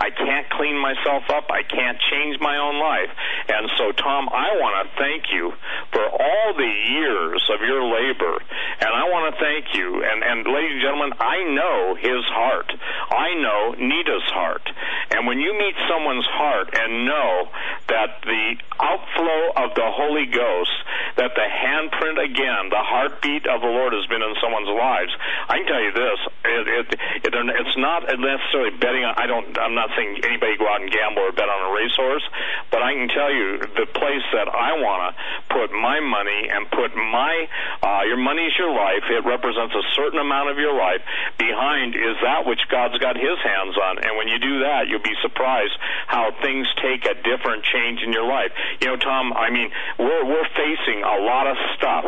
I 0.00 0.10
can't 0.10 0.48
clean 0.50 0.78
myself 0.80 1.28
up. 1.28 1.50
I 1.50 1.62
can't 1.62 1.98
change 2.10 2.40
my 2.40 2.56
own 2.56 2.80
life. 2.80 3.10
And 3.48 3.68
so, 3.76 3.92
Tom, 3.92 4.28
I 4.32 4.56
want 4.56 4.74
to 4.80 4.84
thank 4.96 5.28
you 5.32 5.52
for 5.92 6.04
all 6.08 6.48
the 6.56 6.73
years 6.74 7.42
of 7.52 7.60
your 7.60 7.82
labor. 7.84 8.38
And 8.80 8.90
I 8.90 9.04
want 9.08 9.34
to 9.34 9.40
thank 9.40 9.74
you. 9.74 10.02
And, 10.02 10.22
and 10.22 10.38
ladies 10.46 10.76
and 10.78 10.82
gentlemen, 10.82 11.12
I 11.20 11.38
know 11.54 11.94
his 11.94 12.24
heart. 12.28 12.70
I 13.10 13.34
know 13.38 13.74
Nita's 13.78 14.28
heart. 14.34 14.66
And 15.10 15.26
when 15.26 15.38
you 15.38 15.54
meet 15.54 15.74
someone's 15.88 16.26
heart 16.26 16.74
and 16.74 17.06
know 17.06 17.48
that 17.88 18.20
the 18.24 18.56
outflow 18.80 19.64
of 19.64 19.74
the 19.74 19.86
Holy 19.86 20.26
Ghost, 20.26 20.74
that 21.16 21.32
the 21.38 21.46
handprint 21.46 22.18
again, 22.18 22.70
the 22.70 22.82
heartbeat 22.82 23.46
of 23.46 23.60
the 23.60 23.70
Lord 23.70 23.92
has 23.94 24.06
been 24.06 24.22
in 24.22 24.34
someone's 24.42 24.68
lives, 24.68 25.12
I 25.48 25.62
can 25.62 25.66
tell 25.66 25.82
you 25.82 25.92
this: 25.92 26.18
it, 26.44 26.66
it, 26.66 26.88
it, 27.24 27.32
it's 27.32 27.76
not 27.78 28.08
necessarily 28.08 28.74
betting. 28.78 29.04
On, 29.04 29.14
I 29.16 29.26
don't. 29.26 29.54
I'm 29.58 29.74
not 29.74 29.90
saying 29.96 30.20
anybody 30.24 30.56
go 30.58 30.66
out 30.66 30.82
and 30.82 30.90
gamble 30.90 31.22
or 31.22 31.32
bet 31.32 31.48
on 31.48 31.60
a 31.70 31.72
racehorse, 31.74 32.24
but 32.70 32.82
I 32.82 32.94
can 32.94 33.08
tell 33.08 33.32
you 33.32 33.58
the 33.62 33.86
place 33.94 34.26
that 34.32 34.48
I 34.48 34.74
want 34.80 35.14
to 35.14 35.54
put 35.54 35.70
my 35.70 36.00
money 36.00 36.48
and 36.50 36.63
put 36.70 36.94
my 36.96 37.48
uh, 37.82 38.02
your 38.06 38.16
money's 38.16 38.52
your 38.58 38.72
life. 38.72 39.04
It 39.10 39.24
represents 39.24 39.74
a 39.74 39.84
certain 39.94 40.18
amount 40.18 40.50
of 40.50 40.58
your 40.58 40.74
life. 40.74 41.00
Behind 41.38 41.94
is 41.94 42.16
that 42.22 42.46
which 42.46 42.60
God's 42.70 42.98
got 42.98 43.16
His 43.16 43.38
hands 43.42 43.76
on, 43.76 43.98
and 44.04 44.16
when 44.16 44.28
you 44.28 44.38
do 44.38 44.60
that, 44.64 44.88
you'll 44.88 45.04
be 45.04 45.16
surprised 45.22 45.76
how 46.06 46.30
things 46.42 46.66
take 46.80 47.04
a 47.04 47.14
different 47.22 47.64
change 47.64 48.02
in 48.02 48.12
your 48.12 48.26
life. 48.26 48.52
You 48.80 48.88
know, 48.88 48.96
Tom. 48.96 49.32
I 49.32 49.50
mean, 49.50 49.70
we're 49.98 50.24
we're 50.24 50.50
facing 50.56 51.02
a 51.02 51.18
lot 51.24 51.46
of 51.46 51.56
stuff 51.76 52.04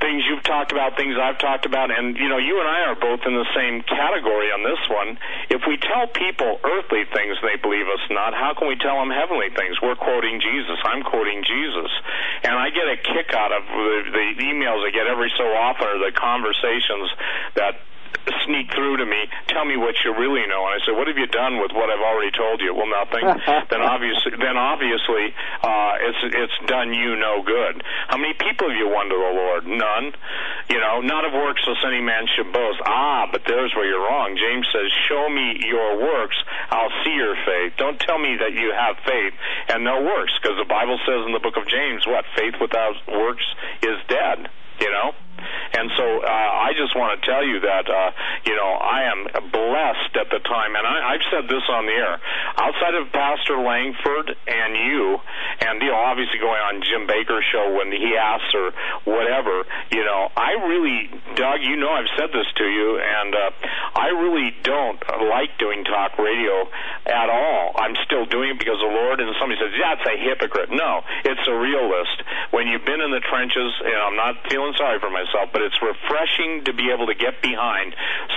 things 0.00 0.22
you've 0.28 0.44
talked 0.44 0.72
about, 0.72 0.96
things 0.96 1.16
I've 1.16 1.38
talked 1.38 1.64
about, 1.64 1.90
and 1.90 2.16
you 2.16 2.28
know, 2.28 2.38
you 2.38 2.60
and 2.60 2.68
I 2.68 2.92
are 2.92 2.98
both 2.98 3.24
in 3.24 3.34
the 3.34 3.48
same 3.56 3.82
category 3.82 4.52
on 4.52 4.62
this 4.62 4.80
one. 4.88 5.18
If 5.48 5.62
we 5.66 5.76
tell 5.80 6.06
people 6.06 6.60
earthly 6.64 7.04
things 7.08 7.36
they 7.40 7.56
believe 7.60 7.88
us 7.88 8.04
not, 8.10 8.34
how 8.34 8.52
can 8.52 8.68
we 8.68 8.76
tell 8.76 9.00
them 9.00 9.10
heavenly 9.10 9.48
things? 9.56 9.80
We're 9.80 9.96
quoting 9.96 10.40
Jesus. 10.40 10.78
I'm 10.84 11.02
quoting 11.02 11.42
Jesus, 11.44 11.90
and 12.44 12.54
I 12.54 12.70
get 12.70 12.86
a 12.86 12.96
kick 13.00 13.32
out 13.32 13.52
of 13.52 13.62
the, 13.64 13.96
the 14.12 14.26
emails 14.44 14.84
I 14.84 14.90
get 14.92 15.06
every 15.06 15.32
so 15.36 15.44
often 15.44 15.88
or 15.88 15.98
the 15.98 16.12
conversations 16.12 17.08
that 17.56 17.80
sneak 18.46 18.72
through 18.74 18.96
to 18.98 19.06
me, 19.06 19.28
tell 19.48 19.64
me 19.64 19.76
what 19.76 19.94
you 20.04 20.14
really 20.14 20.46
know. 20.46 20.66
And 20.66 20.74
I 20.76 20.80
said, 20.86 20.94
what 20.96 21.06
have 21.06 21.18
you 21.18 21.26
done 21.26 21.60
with 21.60 21.72
what 21.72 21.90
I've 21.90 22.02
already 22.02 22.30
told 22.34 22.60
you? 22.60 22.74
Well, 22.74 22.90
nothing. 22.90 23.22
then 23.70 23.82
obviously, 23.82 24.38
then 24.38 24.56
obviously, 24.56 25.34
uh, 25.62 25.92
it's 26.00 26.22
it's 26.34 26.58
done 26.66 26.94
you 26.94 27.16
no 27.16 27.42
good. 27.42 27.82
How 28.08 28.16
many 28.16 28.34
people 28.34 28.70
have 28.70 28.78
you 28.78 28.88
won 28.88 29.08
to 29.08 29.16
the 29.16 29.32
Lord? 29.34 29.62
None. 29.66 30.14
You 30.70 30.80
know, 30.80 31.00
not 31.00 31.24
of 31.24 31.32
works 31.32 31.62
lest 31.66 31.84
any 31.86 32.00
man 32.00 32.26
should 32.34 32.52
boast. 32.52 32.80
Ah, 32.84 33.28
but 33.30 33.42
there's 33.46 33.74
where 33.74 33.86
you're 33.86 34.02
wrong. 34.02 34.36
James 34.36 34.66
says, 34.72 34.90
show 35.08 35.28
me 35.28 35.58
your 35.66 35.98
works, 35.98 36.36
I'll 36.70 36.92
see 37.04 37.14
your 37.14 37.36
faith. 37.46 37.74
Don't 37.76 37.98
tell 38.00 38.18
me 38.18 38.36
that 38.40 38.52
you 38.52 38.72
have 38.72 38.96
faith 39.04 39.34
and 39.68 39.84
no 39.84 40.02
works, 40.02 40.32
because 40.40 40.58
the 40.58 40.68
Bible 40.68 40.98
says 41.06 41.26
in 41.26 41.32
the 41.32 41.40
book 41.40 41.56
of 41.56 41.66
James, 41.68 42.06
what 42.06 42.24
faith 42.36 42.54
without 42.60 42.94
works 43.06 43.44
is 43.82 43.98
dead. 44.08 44.48
You 44.80 44.90
know. 44.90 45.14
And 45.76 45.90
so 45.96 46.04
uh, 46.24 46.26
I 46.26 46.72
just 46.72 46.96
want 46.96 47.20
to 47.20 47.20
tell 47.22 47.44
you 47.44 47.60
that 47.60 47.86
uh, 47.86 48.10
you 48.48 48.56
know 48.56 48.72
I 48.80 49.12
am 49.12 49.20
blessed 49.52 50.14
at 50.18 50.28
the 50.32 50.40
time, 50.40 50.74
and 50.74 50.84
I, 50.86 51.14
I've 51.14 51.26
said 51.30 51.44
this 51.46 51.62
on 51.70 51.86
the 51.86 51.92
air. 51.92 52.16
Outside 52.58 52.94
of 52.96 53.12
Pastor 53.12 53.60
Langford 53.60 54.34
and 54.48 54.72
you, 54.76 55.20
and 55.60 55.82
you 55.82 55.92
know 55.92 56.00
obviously 56.00 56.40
going 56.40 56.60
on 56.60 56.82
Jim 56.82 57.06
Bakker's 57.06 57.44
show 57.52 57.76
when 57.76 57.92
he 57.92 58.16
asks 58.16 58.50
or 58.56 58.72
whatever, 59.04 59.64
you 59.92 60.04
know 60.04 60.32
I 60.34 60.58
really, 60.66 61.12
Doug, 61.36 61.62
you 61.62 61.76
know 61.76 61.92
I've 61.92 62.10
said 62.18 62.32
this 62.32 62.48
to 62.56 62.66
you, 62.66 62.98
and 62.98 63.30
uh, 63.34 63.50
I 63.94 64.08
really 64.16 64.56
don't 64.64 65.00
like 65.28 65.54
doing 65.58 65.84
talk 65.84 66.18
radio 66.18 66.66
at 67.06 67.28
all. 67.28 67.76
I'm 67.76 67.94
still 68.08 68.24
doing 68.26 68.56
it 68.56 68.58
because 68.58 68.80
the 68.80 68.88
Lord. 68.90 69.20
And 69.20 69.28
somebody 69.38 69.60
says, 69.60 69.76
"Yeah, 69.76 70.00
it's 70.00 70.08
a 70.08 70.16
hypocrite." 70.16 70.72
No, 70.72 71.04
it's 71.24 71.44
a 71.46 71.54
realist. 71.54 72.16
When 72.50 72.66
you've 72.66 72.84
been 72.84 73.00
in 73.00 73.12
the 73.12 73.20
trenches, 73.20 73.70
and 73.84 73.96
I'm 73.96 74.16
not 74.16 74.40
feeling 74.48 74.72
sorry 74.76 74.98
for 75.00 75.10
myself 75.10 75.35
myself, 75.36 75.52
but 75.52 75.62
it's 75.62 75.80
refreshing 75.82 76.64
to 76.64 76.72
be 76.72 76.90
able 76.90 77.06
to 77.06 77.14
get 77.14 77.42
behind 77.42 77.94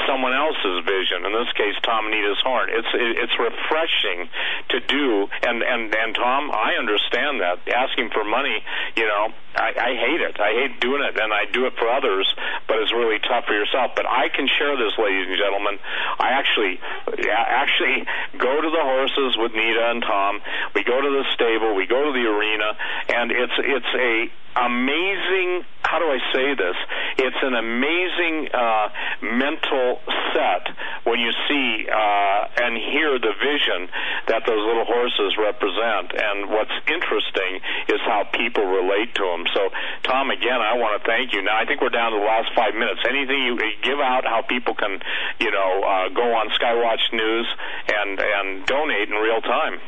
someone 0.07 0.33
else's 0.33 0.83
vision. 0.85 1.25
In 1.25 1.33
this 1.33 1.51
case, 1.55 1.75
Tom 1.83 2.05
and 2.05 2.13
Nita's 2.13 2.39
Horn. 2.43 2.69
It's 2.71 2.87
it's 2.93 3.35
refreshing 3.39 4.29
to 4.69 4.79
do, 4.81 5.27
and 5.43 5.63
and 5.63 5.93
and 5.95 6.15
Tom, 6.15 6.51
I 6.51 6.75
understand 6.79 7.41
that 7.41 7.59
asking 7.67 8.09
for 8.11 8.23
money, 8.23 8.63
you 8.95 9.05
know, 9.05 9.33
I, 9.55 9.69
I 9.75 9.91
hate 9.95 10.21
it. 10.21 10.39
I 10.39 10.51
hate 10.53 10.79
doing 10.79 11.01
it, 11.01 11.19
and 11.19 11.33
I 11.33 11.45
do 11.51 11.65
it 11.65 11.73
for 11.77 11.87
others, 11.89 12.27
but 12.67 12.77
it's 12.79 12.93
really 12.93 13.19
tough 13.19 13.45
for 13.45 13.53
yourself. 13.53 13.91
But 13.95 14.05
I 14.05 14.29
can 14.29 14.47
share 14.47 14.75
this, 14.77 14.93
ladies 14.97 15.27
and 15.27 15.37
gentlemen. 15.37 15.79
I 16.19 16.35
actually 16.37 16.79
actually 17.17 18.05
go 18.37 18.61
to 18.61 18.69
the 18.69 18.83
horses 18.83 19.37
with 19.37 19.53
Nita 19.53 19.91
and 19.91 20.01
Tom. 20.03 20.41
We 20.75 20.83
go 20.83 20.99
to 20.99 21.09
the 21.09 21.25
stable. 21.33 21.75
We 21.75 21.87
go 21.87 22.03
to 22.03 22.11
the 22.11 22.25
arena, 22.27 22.77
and 23.09 23.31
it's 23.31 23.57
it's 23.57 23.93
a 23.95 24.29
amazing 24.65 25.65
how 25.89 25.97
do 25.97 26.05
I 26.05 26.21
say 26.29 26.53
this? 26.53 26.77
It's 27.17 27.41
an 27.41 27.57
amazing 27.57 28.53
uh, 28.53 28.87
mental 29.25 29.97
set 30.37 30.69
when 31.09 31.17
you 31.17 31.33
see 31.49 31.89
uh, 31.89 32.61
and 32.61 32.77
hear 32.77 33.17
the 33.17 33.33
vision 33.41 33.89
that 34.29 34.45
those 34.45 34.61
little 34.69 34.85
horses 34.85 35.33
represent. 35.41 36.13
And 36.13 36.53
what's 36.53 36.77
interesting 36.85 37.65
is 37.89 37.97
how 38.05 38.29
people 38.37 38.69
relate 38.69 39.17
to 39.17 39.25
them. 39.25 39.49
So, 39.57 39.73
Tom, 40.05 40.29
again, 40.29 40.61
I 40.61 40.77
want 40.77 41.01
to 41.01 41.09
thank 41.09 41.33
you. 41.33 41.41
Now, 41.41 41.57
I 41.57 41.65
think 41.65 41.81
we're 41.81 41.89
down 41.89 42.13
to 42.13 42.21
the 42.21 42.29
last 42.29 42.53
five 42.53 42.77
minutes. 42.77 43.01
Anything 43.09 43.41
you 43.49 43.57
give 43.81 43.97
out, 43.97 44.29
how 44.29 44.45
people 44.45 44.77
can, 44.77 45.01
you 45.41 45.49
know, 45.49 45.81
uh, 45.81 46.13
go 46.13 46.37
on 46.37 46.53
Skywatch 46.53 47.01
News 47.17 47.47
and 47.89 48.21
and 48.21 48.65
donate 48.69 49.09
in 49.09 49.15
real 49.17 49.41
time. 49.41 49.81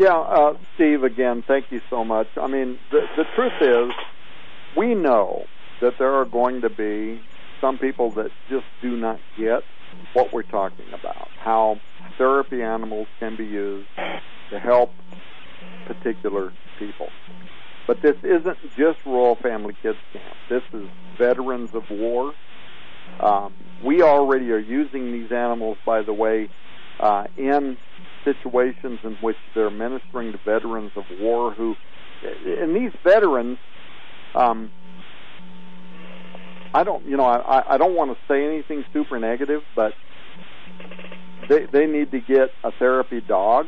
Yeah, 0.00 0.16
uh, 0.18 0.56
Steve, 0.76 1.04
again, 1.04 1.44
thank 1.46 1.66
you 1.70 1.82
so 1.90 2.04
much. 2.04 2.26
I 2.40 2.46
mean, 2.46 2.78
the, 2.90 3.00
the 3.18 3.24
truth 3.36 3.52
is, 3.60 3.92
we 4.74 4.94
know 4.94 5.44
that 5.82 5.98
there 5.98 6.14
are 6.14 6.24
going 6.24 6.62
to 6.62 6.70
be 6.70 7.20
some 7.60 7.76
people 7.76 8.10
that 8.12 8.30
just 8.48 8.64
do 8.80 8.96
not 8.96 9.20
get 9.36 9.62
what 10.14 10.32
we're 10.32 10.42
talking 10.42 10.86
about, 10.94 11.28
how 11.36 11.78
therapy 12.16 12.62
animals 12.62 13.08
can 13.18 13.36
be 13.36 13.44
used 13.44 13.90
to 14.48 14.58
help 14.58 14.90
particular 15.84 16.50
people. 16.78 17.10
But 17.86 18.00
this 18.00 18.16
isn't 18.22 18.56
just 18.78 19.04
Royal 19.04 19.34
Family 19.36 19.74
Kids 19.82 19.98
Camp. 20.14 20.34
This 20.48 20.62
is 20.72 20.88
veterans 21.18 21.74
of 21.74 21.90
war. 21.90 22.32
Um, 23.20 23.52
we 23.84 24.00
already 24.00 24.50
are 24.50 24.58
using 24.58 25.12
these 25.12 25.30
animals, 25.30 25.76
by 25.84 26.00
the 26.00 26.14
way, 26.14 26.48
uh, 27.00 27.24
in 27.36 27.76
situations 28.24 28.98
in 29.04 29.12
which 29.20 29.36
they're 29.54 29.70
ministering 29.70 30.32
to 30.32 30.38
veterans 30.38 30.92
of 30.96 31.04
war 31.20 31.52
who, 31.52 31.76
and 32.44 32.74
these 32.76 32.92
veterans 33.02 33.58
um, 34.34 34.70
I 36.72 36.84
don't, 36.84 37.04
you 37.08 37.16
know, 37.16 37.24
I, 37.24 37.74
I 37.74 37.78
don't 37.78 37.94
want 37.94 38.12
to 38.12 38.18
say 38.28 38.44
anything 38.44 38.84
super 38.92 39.18
negative, 39.18 39.62
but 39.74 39.94
they 41.48 41.66
they 41.66 41.86
need 41.86 42.12
to 42.12 42.20
get 42.20 42.52
a 42.62 42.70
therapy 42.72 43.20
dog 43.20 43.66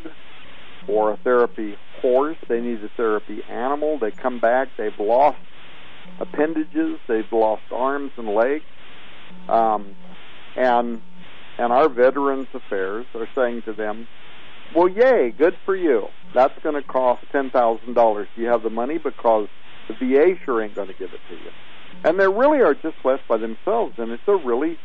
or 0.86 1.12
a 1.12 1.16
therapy 1.18 1.74
horse. 2.00 2.36
They 2.48 2.60
need 2.60 2.82
a 2.84 2.88
therapy 2.96 3.42
animal. 3.50 3.98
They 3.98 4.12
come 4.12 4.38
back, 4.38 4.68
they've 4.76 4.98
lost 5.00 5.38
appendages, 6.20 6.98
they've 7.08 7.30
lost 7.32 7.62
arms 7.72 8.12
and 8.16 8.28
legs, 8.34 8.64
um, 9.48 9.96
and 10.56 11.00
and 11.58 11.72
our 11.72 11.88
Veterans 11.88 12.48
Affairs 12.54 13.04
are 13.14 13.28
saying 13.34 13.62
to 13.62 13.72
them, 13.72 14.06
"Well, 14.74 14.88
yay, 14.88 15.30
good 15.36 15.56
for 15.64 15.76
you. 15.76 16.08
That's 16.34 16.58
going 16.62 16.74
to 16.74 16.82
cost 16.82 17.22
ten 17.30 17.50
thousand 17.50 17.94
dollars. 17.94 18.28
Do 18.34 18.42
you 18.42 18.48
have 18.48 18.62
the 18.62 18.70
money? 18.70 18.98
Because 18.98 19.48
the 19.88 19.94
VA 19.94 20.36
sure 20.44 20.62
ain't 20.62 20.74
going 20.74 20.88
to 20.88 20.94
give 20.94 21.12
it 21.12 21.20
to 21.28 21.34
you. 21.34 21.50
And 22.04 22.18
they 22.18 22.28
really 22.28 22.60
are 22.60 22.74
just 22.74 22.96
left 23.04 23.26
by 23.28 23.36
themselves, 23.36 23.94
and 23.98 24.12
it's 24.12 24.26
a 24.26 24.36
really 24.36 24.76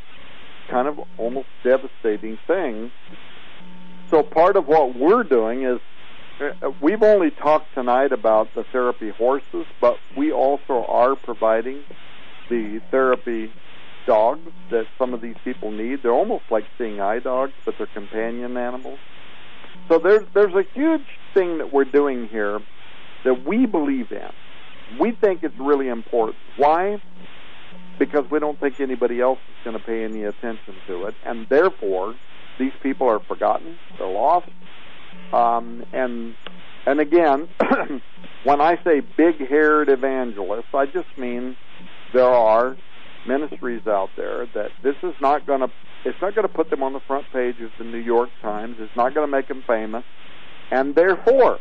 kind 0.68 0.88
of 0.88 1.00
almost 1.18 1.48
devastating 1.64 2.38
thing. 2.48 2.92
So 4.10 4.24
part 4.24 4.56
of 4.58 4.68
what 4.68 4.96
we're 4.96 5.24
doing 5.24 5.64
is 5.64 5.80
uh, 6.40 6.70
we've 6.82 7.04
only 7.04 7.32
talked 7.32 7.74
tonight 7.74 8.12
about 8.12 8.54
the 8.54 8.64
therapy 8.64 9.10
horses, 9.10 9.66
but 9.82 10.00
we 10.16 10.32
also 10.32 10.86
are 10.88 11.16
providing 11.16 11.84
the 12.50 12.82
therapy 12.92 13.50
dogs 14.06 14.52
that 14.70 14.88
some 14.98 15.14
of 15.14 15.22
these 15.22 15.36
people 15.44 15.72
need. 15.72 16.04
They're 16.04 16.14
almost 16.14 16.46
like 16.50 16.66
seeing 16.78 17.02
eye 17.02 17.20
dogs, 17.20 17.54
but 17.66 17.78
they're 17.78 17.88
companion 17.88 18.56
animals. 18.56 19.00
So 19.88 20.00
there's 20.00 20.24
there's 20.34 20.54
a 20.54 20.66
huge 20.74 21.08
thing 21.34 21.60
that 21.60 21.72
we're 21.72 21.86
doing 21.86 22.28
here 22.28 22.62
that 23.24 23.46
we 23.46 23.66
believe 23.66 24.12
in 24.12 24.30
we 25.00 25.12
think 25.12 25.44
it's 25.44 25.58
really 25.60 25.90
important. 25.90 26.38
Why? 26.56 27.02
Because 28.00 28.30
we 28.32 28.40
don't 28.40 28.60
think 28.60 28.80
anybody 28.80 29.20
else 29.20 29.40
is 29.50 29.64
going 29.64 29.78
to 29.78 29.84
pay 29.84 30.04
any 30.04 30.24
attention 30.24 30.76
to 30.88 31.06
it, 31.06 31.16
and 31.26 31.48
therefore 31.50 32.16
these 32.60 32.72
people 32.82 33.08
are 33.08 33.20
forgotten, 33.20 33.78
they're 33.98 34.08
lost, 34.08 34.50
um, 35.34 35.86
and 35.94 36.36
and 36.86 37.00
again, 37.00 37.50
when 38.44 38.62
I 38.62 38.82
say 38.84 39.02
big-haired 39.02 39.90
evangelists, 39.90 40.74
I 40.74 40.86
just 40.86 41.18
mean 41.18 41.58
there 42.14 42.24
are 42.24 42.78
ministries 43.28 43.86
out 43.88 44.10
there 44.16 44.48
that 44.54 44.72
this 44.84 44.96
is 45.04 45.14
not 45.22 45.46
going 45.46 45.62
to 45.62 45.70
it's 46.06 46.22
not 46.22 46.36
going 46.36 46.48
to 46.48 46.54
put 46.54 46.70
them 46.70 46.84
on 46.84 46.94
the 46.94 47.00
front 47.02 47.32
page 47.34 47.60
of 47.60 47.72
the 47.78 47.84
New 47.84 47.98
York 47.98 48.30
Times. 48.42 48.78
It's 48.80 48.96
not 48.96 49.14
going 49.14 49.28
to 49.28 49.32
make 49.32 49.48
them 49.48 49.62
famous, 49.64 50.04
and 50.72 50.96
therefore 50.96 51.60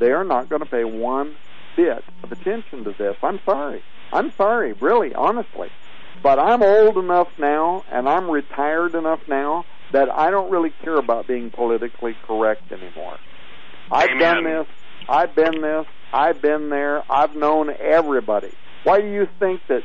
they 0.00 0.10
are 0.10 0.24
not 0.24 0.48
going 0.48 0.60
to 0.60 0.66
pay 0.66 0.84
one 0.84 1.34
bit 1.76 2.02
of 2.24 2.32
attention 2.32 2.84
to 2.84 2.94
this. 2.98 3.16
I'm 3.22 3.40
sorry. 3.44 3.82
I'm 4.12 4.32
sorry, 4.32 4.72
really, 4.74 5.14
honestly. 5.14 5.68
But 6.22 6.38
I'm 6.38 6.62
old 6.62 6.98
enough 6.98 7.28
now 7.38 7.84
and 7.90 8.08
I'm 8.08 8.30
retired 8.30 8.94
enough 8.94 9.20
now 9.28 9.64
that 9.92 10.10
I 10.10 10.30
don't 10.30 10.50
really 10.50 10.70
care 10.70 10.96
about 10.96 11.26
being 11.26 11.50
politically 11.50 12.14
correct 12.26 12.70
anymore. 12.72 13.18
I've 13.90 14.10
Amen. 14.10 14.20
done 14.20 14.44
this. 14.44 14.66
I've 15.08 15.34
been 15.34 15.60
this. 15.60 15.86
I've 16.12 16.40
been 16.40 16.70
there. 16.70 17.02
I've 17.10 17.34
known 17.34 17.70
everybody. 17.80 18.50
Why 18.84 19.00
do 19.00 19.08
you 19.08 19.28
think 19.38 19.66
that 19.68 19.82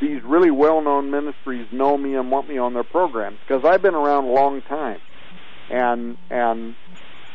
these 0.00 0.22
really 0.22 0.50
well-known 0.50 1.10
ministries 1.10 1.66
know 1.72 1.96
me 1.96 2.14
and 2.14 2.30
want 2.30 2.48
me 2.48 2.58
on 2.58 2.74
their 2.74 2.84
programs? 2.84 3.38
Because 3.46 3.64
I've 3.64 3.82
been 3.82 3.94
around 3.94 4.24
a 4.24 4.32
long 4.32 4.62
time, 4.62 5.00
and 5.70 6.16
and 6.30 6.74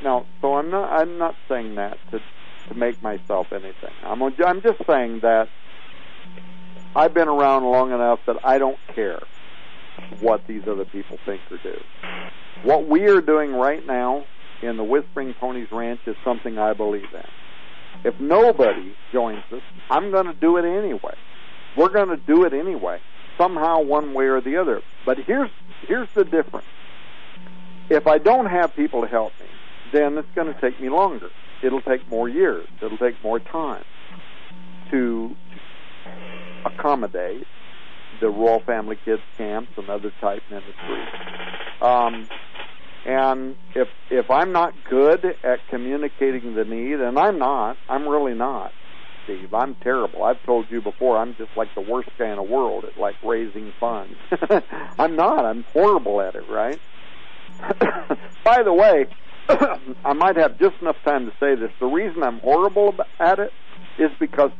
now, 0.03 0.25
so 0.41 0.55
I'm 0.55 0.69
not 0.69 0.91
I'm 0.91 1.17
not 1.17 1.35
saying 1.49 1.75
that 1.75 1.99
to 2.11 2.21
to 2.67 2.73
make 2.75 3.01
myself 3.01 3.47
anything. 3.51 3.93
I'm, 4.03 4.21
I'm 4.21 4.61
just 4.61 4.77
saying 4.87 5.19
that 5.21 5.49
I've 6.95 7.13
been 7.13 7.27
around 7.27 7.63
long 7.63 7.91
enough 7.91 8.19
that 8.27 8.37
I 8.43 8.57
don't 8.57 8.79
care 8.93 9.21
what 10.19 10.45
these 10.47 10.61
other 10.67 10.85
people 10.85 11.17
think 11.25 11.41
or 11.51 11.57
do. 11.57 11.83
What 12.63 12.87
we 12.87 13.07
are 13.09 13.21
doing 13.21 13.51
right 13.51 13.85
now 13.85 14.25
in 14.61 14.77
the 14.77 14.83
Whispering 14.83 15.33
Ponies 15.33 15.67
Ranch 15.71 16.01
is 16.05 16.15
something 16.23 16.57
I 16.57 16.73
believe 16.73 17.07
in. 17.13 17.23
If 18.03 18.19
nobody 18.19 18.93
joins 19.11 19.43
us, 19.51 19.61
I'm 19.89 20.11
going 20.11 20.25
to 20.25 20.33
do 20.33 20.57
it 20.57 20.65
anyway. 20.65 21.13
We're 21.77 21.89
going 21.89 22.09
to 22.09 22.17
do 22.17 22.43
it 22.43 22.53
anyway, 22.53 22.99
somehow, 23.37 23.81
one 23.81 24.13
way 24.13 24.25
or 24.25 24.41
the 24.41 24.57
other. 24.57 24.81
But 25.05 25.19
here's 25.19 25.49
here's 25.87 26.09
the 26.13 26.23
difference. 26.23 26.67
If 27.89 28.07
I 28.07 28.17
don't 28.17 28.45
have 28.45 28.75
people 28.75 29.01
to 29.01 29.07
help 29.07 29.33
me, 29.39 29.47
then 29.91 30.17
it's 30.17 30.29
going 30.35 30.53
to 30.53 30.59
take 30.61 30.79
me 30.79 30.89
longer 30.89 31.29
it'll 31.61 31.81
take 31.81 32.07
more 32.09 32.27
years. 32.27 32.67
It'll 32.81 32.97
take 32.97 33.21
more 33.23 33.39
time 33.39 33.83
to 34.89 35.35
accommodate 36.65 37.45
the 38.19 38.29
Royal 38.29 38.59
Family 38.59 38.97
Kids 39.03 39.21
camps 39.37 39.71
and 39.77 39.89
other 39.89 40.11
type 40.21 40.43
ministries. 40.49 41.07
Um, 41.81 42.27
and 43.05 43.55
if 43.73 43.87
if 44.09 44.29
I'm 44.29 44.51
not 44.51 44.73
good 44.89 45.35
at 45.43 45.67
communicating 45.69 46.53
the 46.53 46.65
need, 46.65 46.99
and 46.99 47.17
I'm 47.17 47.39
not, 47.39 47.77
I'm 47.89 48.07
really 48.07 48.35
not, 48.35 48.73
Steve. 49.23 49.53
I'm 49.53 49.75
terrible. 49.75 50.23
I've 50.23 50.41
told 50.43 50.69
you 50.69 50.81
before. 50.81 51.17
I'm 51.17 51.35
just 51.35 51.51
like 51.55 51.73
the 51.75 51.81
worst 51.81 52.09
guy 52.17 52.29
in 52.29 52.37
the 52.37 52.43
world 52.43 52.85
at 52.85 52.97
like 52.97 53.15
raising 53.23 53.73
funds. 53.79 54.15
I'm 54.99 55.15
not. 55.15 55.45
I'm 55.45 55.63
horrible 55.73 56.21
at 56.21 56.35
it. 56.35 56.47
Right. 56.49 56.79
By 58.43 58.63
the 58.63 58.73
way, 58.73 59.05
I 60.05 60.13
might 60.13 60.37
have 60.37 60.59
just 60.59 60.75
enough 60.81 60.97
time 61.03 61.25
to 61.25 61.31
say 61.39 61.55
this. 61.55 61.71
The 61.79 61.87
reason 61.87 62.23
I'm 62.23 62.39
horrible 62.39 62.95
at 63.19 63.39
it 63.39 63.51
is 63.99 64.11
because 64.19 64.51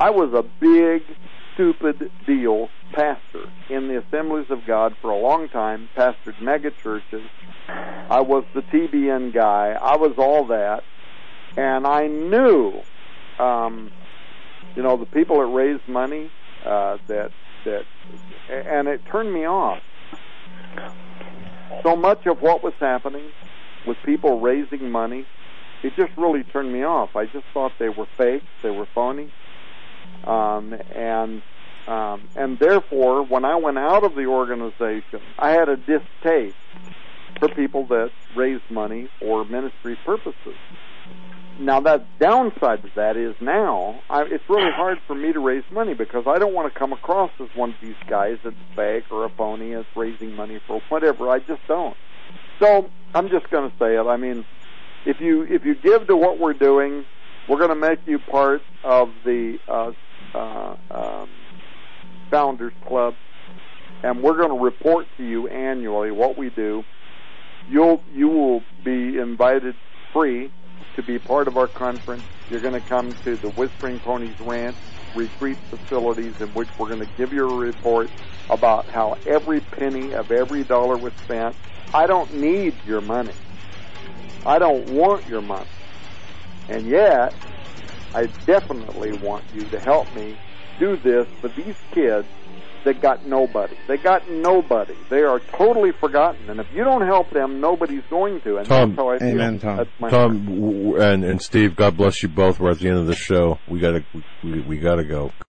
I 0.00 0.10
was 0.10 0.32
a 0.34 0.42
big, 0.60 1.02
stupid 1.54 2.10
deal 2.26 2.68
pastor 2.92 3.50
in 3.68 3.88
the 3.88 3.98
Assemblies 3.98 4.46
of 4.50 4.66
God 4.66 4.96
for 5.00 5.10
a 5.10 5.16
long 5.16 5.48
time, 5.48 5.88
pastored 5.96 6.40
mega 6.40 6.70
churches. 6.82 7.22
I 7.68 8.20
was 8.20 8.44
the 8.54 8.62
TBN 8.62 9.32
guy. 9.32 9.76
I 9.80 9.96
was 9.96 10.14
all 10.18 10.46
that. 10.46 10.82
And 11.56 11.86
I 11.86 12.06
knew, 12.06 12.80
um, 13.38 13.90
you 14.76 14.82
know, 14.82 14.96
the 14.96 15.06
people 15.06 15.38
that 15.38 15.46
raised 15.46 15.86
money, 15.88 16.30
uh, 16.64 16.98
that, 17.08 17.32
that, 17.64 17.84
and 18.48 18.88
it 18.88 19.02
turned 19.10 19.32
me 19.32 19.46
off. 19.46 19.80
So 21.82 21.96
much 21.96 22.26
of 22.26 22.40
what 22.40 22.62
was 22.62 22.74
happening 22.80 23.32
with 23.84 24.02
people 24.02 24.40
raising 24.40 24.90
money, 24.90 25.24
it 25.82 25.96
just 25.96 26.12
really 26.16 26.42
turned 26.44 26.72
me 26.72 26.84
off. 26.84 27.16
I 27.16 27.24
just 27.26 27.46
thought 27.54 27.78
they 27.78 27.88
were 27.88 28.06
fake, 28.18 28.42
they 28.62 28.70
were 28.70 28.86
phony, 28.94 29.28
um, 30.24 30.74
and 30.94 31.42
um, 31.86 32.28
and 32.36 32.58
therefore, 32.58 33.22
when 33.24 33.44
I 33.44 33.56
went 33.56 33.78
out 33.78 34.04
of 34.04 34.14
the 34.14 34.26
organization, 34.26 35.20
I 35.38 35.50
had 35.50 35.68
a 35.68 35.76
distaste 35.76 36.54
for 37.40 37.48
people 37.48 37.86
that 37.88 38.12
raised 38.34 38.68
money 38.70 39.08
for 39.18 39.44
ministry 39.44 39.96
purposes. 39.96 40.54
Now, 41.60 41.78
the 41.78 42.02
downside 42.18 42.82
to 42.82 42.90
that 42.96 43.18
is 43.18 43.34
now 43.38 44.00
I, 44.08 44.22
it's 44.22 44.48
really 44.48 44.70
hard 44.74 44.98
for 45.06 45.14
me 45.14 45.30
to 45.30 45.38
raise 45.40 45.62
money 45.70 45.92
because 45.92 46.24
I 46.26 46.38
don't 46.38 46.54
want 46.54 46.72
to 46.72 46.78
come 46.78 46.94
across 46.94 47.30
as 47.38 47.48
one 47.54 47.70
of 47.70 47.76
these 47.82 47.96
guys 48.08 48.38
that's 48.42 48.56
fake 48.74 49.04
or 49.10 49.26
a 49.26 49.28
phony 49.28 49.74
that's 49.74 49.84
raising 49.94 50.34
money 50.34 50.58
for 50.66 50.80
whatever. 50.88 51.28
I 51.28 51.40
just 51.40 51.60
don't. 51.68 51.94
So 52.60 52.88
I'm 53.14 53.28
just 53.28 53.50
going 53.50 53.70
to 53.70 53.76
say 53.78 53.94
it. 53.96 54.06
I 54.06 54.16
mean, 54.16 54.46
if 55.04 55.20
you 55.20 55.42
if 55.42 55.66
you 55.66 55.74
give 55.74 56.06
to 56.06 56.16
what 56.16 56.38
we're 56.38 56.54
doing, 56.54 57.04
we're 57.46 57.58
going 57.58 57.68
to 57.68 57.74
make 57.74 57.98
you 58.06 58.18
part 58.18 58.62
of 58.82 59.10
the 59.26 59.58
uh, 59.68 59.92
uh, 60.34 60.76
um, 60.90 61.28
Founders 62.30 62.72
Club, 62.88 63.14
and 64.02 64.22
we're 64.22 64.38
going 64.38 64.48
to 64.48 64.64
report 64.64 65.06
to 65.18 65.28
you 65.28 65.46
annually 65.48 66.10
what 66.10 66.38
we 66.38 66.48
do. 66.48 66.82
You'll 67.70 68.00
you 68.14 68.28
will 68.28 68.62
be 68.82 69.18
invited 69.18 69.74
free 70.14 70.50
to 70.96 71.02
be 71.02 71.18
part 71.18 71.48
of 71.48 71.56
our 71.56 71.68
conference. 71.68 72.22
You're 72.50 72.60
going 72.60 72.74
to 72.74 72.88
come 72.88 73.12
to 73.24 73.36
the 73.36 73.48
Whispering 73.50 74.00
Ponies 74.00 74.38
Ranch 74.40 74.76
retreat 75.14 75.58
facilities 75.68 76.40
in 76.40 76.48
which 76.48 76.68
we're 76.78 76.88
going 76.88 77.00
to 77.00 77.08
give 77.16 77.32
you 77.32 77.48
a 77.48 77.56
report 77.56 78.10
about 78.48 78.88
how 78.88 79.16
every 79.26 79.60
penny 79.60 80.12
of 80.12 80.30
every 80.30 80.64
dollar 80.64 80.96
was 80.96 81.12
spent. 81.24 81.54
I 81.92 82.06
don't 82.06 82.32
need 82.34 82.74
your 82.86 83.00
money. 83.00 83.32
I 84.46 84.58
don't 84.58 84.88
want 84.90 85.26
your 85.28 85.40
money. 85.40 85.68
And 86.68 86.86
yet, 86.86 87.34
I 88.14 88.26
definitely 88.46 89.12
want 89.12 89.44
you 89.54 89.64
to 89.66 89.80
help 89.80 90.12
me 90.14 90.36
do 90.78 90.96
this 90.96 91.26
for 91.40 91.48
these 91.48 91.76
kids 91.92 92.26
that 92.84 93.00
got 93.00 93.26
nobody. 93.26 93.76
They 93.86 93.96
got 93.96 94.28
nobody. 94.30 94.94
They 95.08 95.22
are 95.22 95.40
totally 95.40 95.92
forgotten. 95.92 96.48
And 96.50 96.60
if 96.60 96.66
you 96.74 96.84
don't 96.84 97.06
help 97.06 97.30
them, 97.30 97.60
nobody's 97.60 98.04
going 98.10 98.40
to. 98.42 98.58
And 98.58 98.66
Tom, 98.66 98.90
that's 98.90 98.98
how 99.00 99.10
I 99.10 99.18
feel. 99.18 99.28
Amen, 99.28 99.58
Tom. 99.58 99.86
Tom 100.08 100.44
w- 100.44 100.96
and 101.00 101.24
and 101.24 101.40
Steve, 101.42 101.76
God 101.76 101.96
bless 101.96 102.22
you 102.22 102.28
both. 102.28 102.58
We're 102.60 102.70
at 102.70 102.78
the 102.78 102.88
end 102.88 102.98
of 102.98 103.06
the 103.06 103.14
show. 103.14 103.58
We 103.66 103.80
gotta 103.80 104.04
we, 104.42 104.60
we 104.60 104.78
gotta 104.78 105.04
go. 105.04 105.32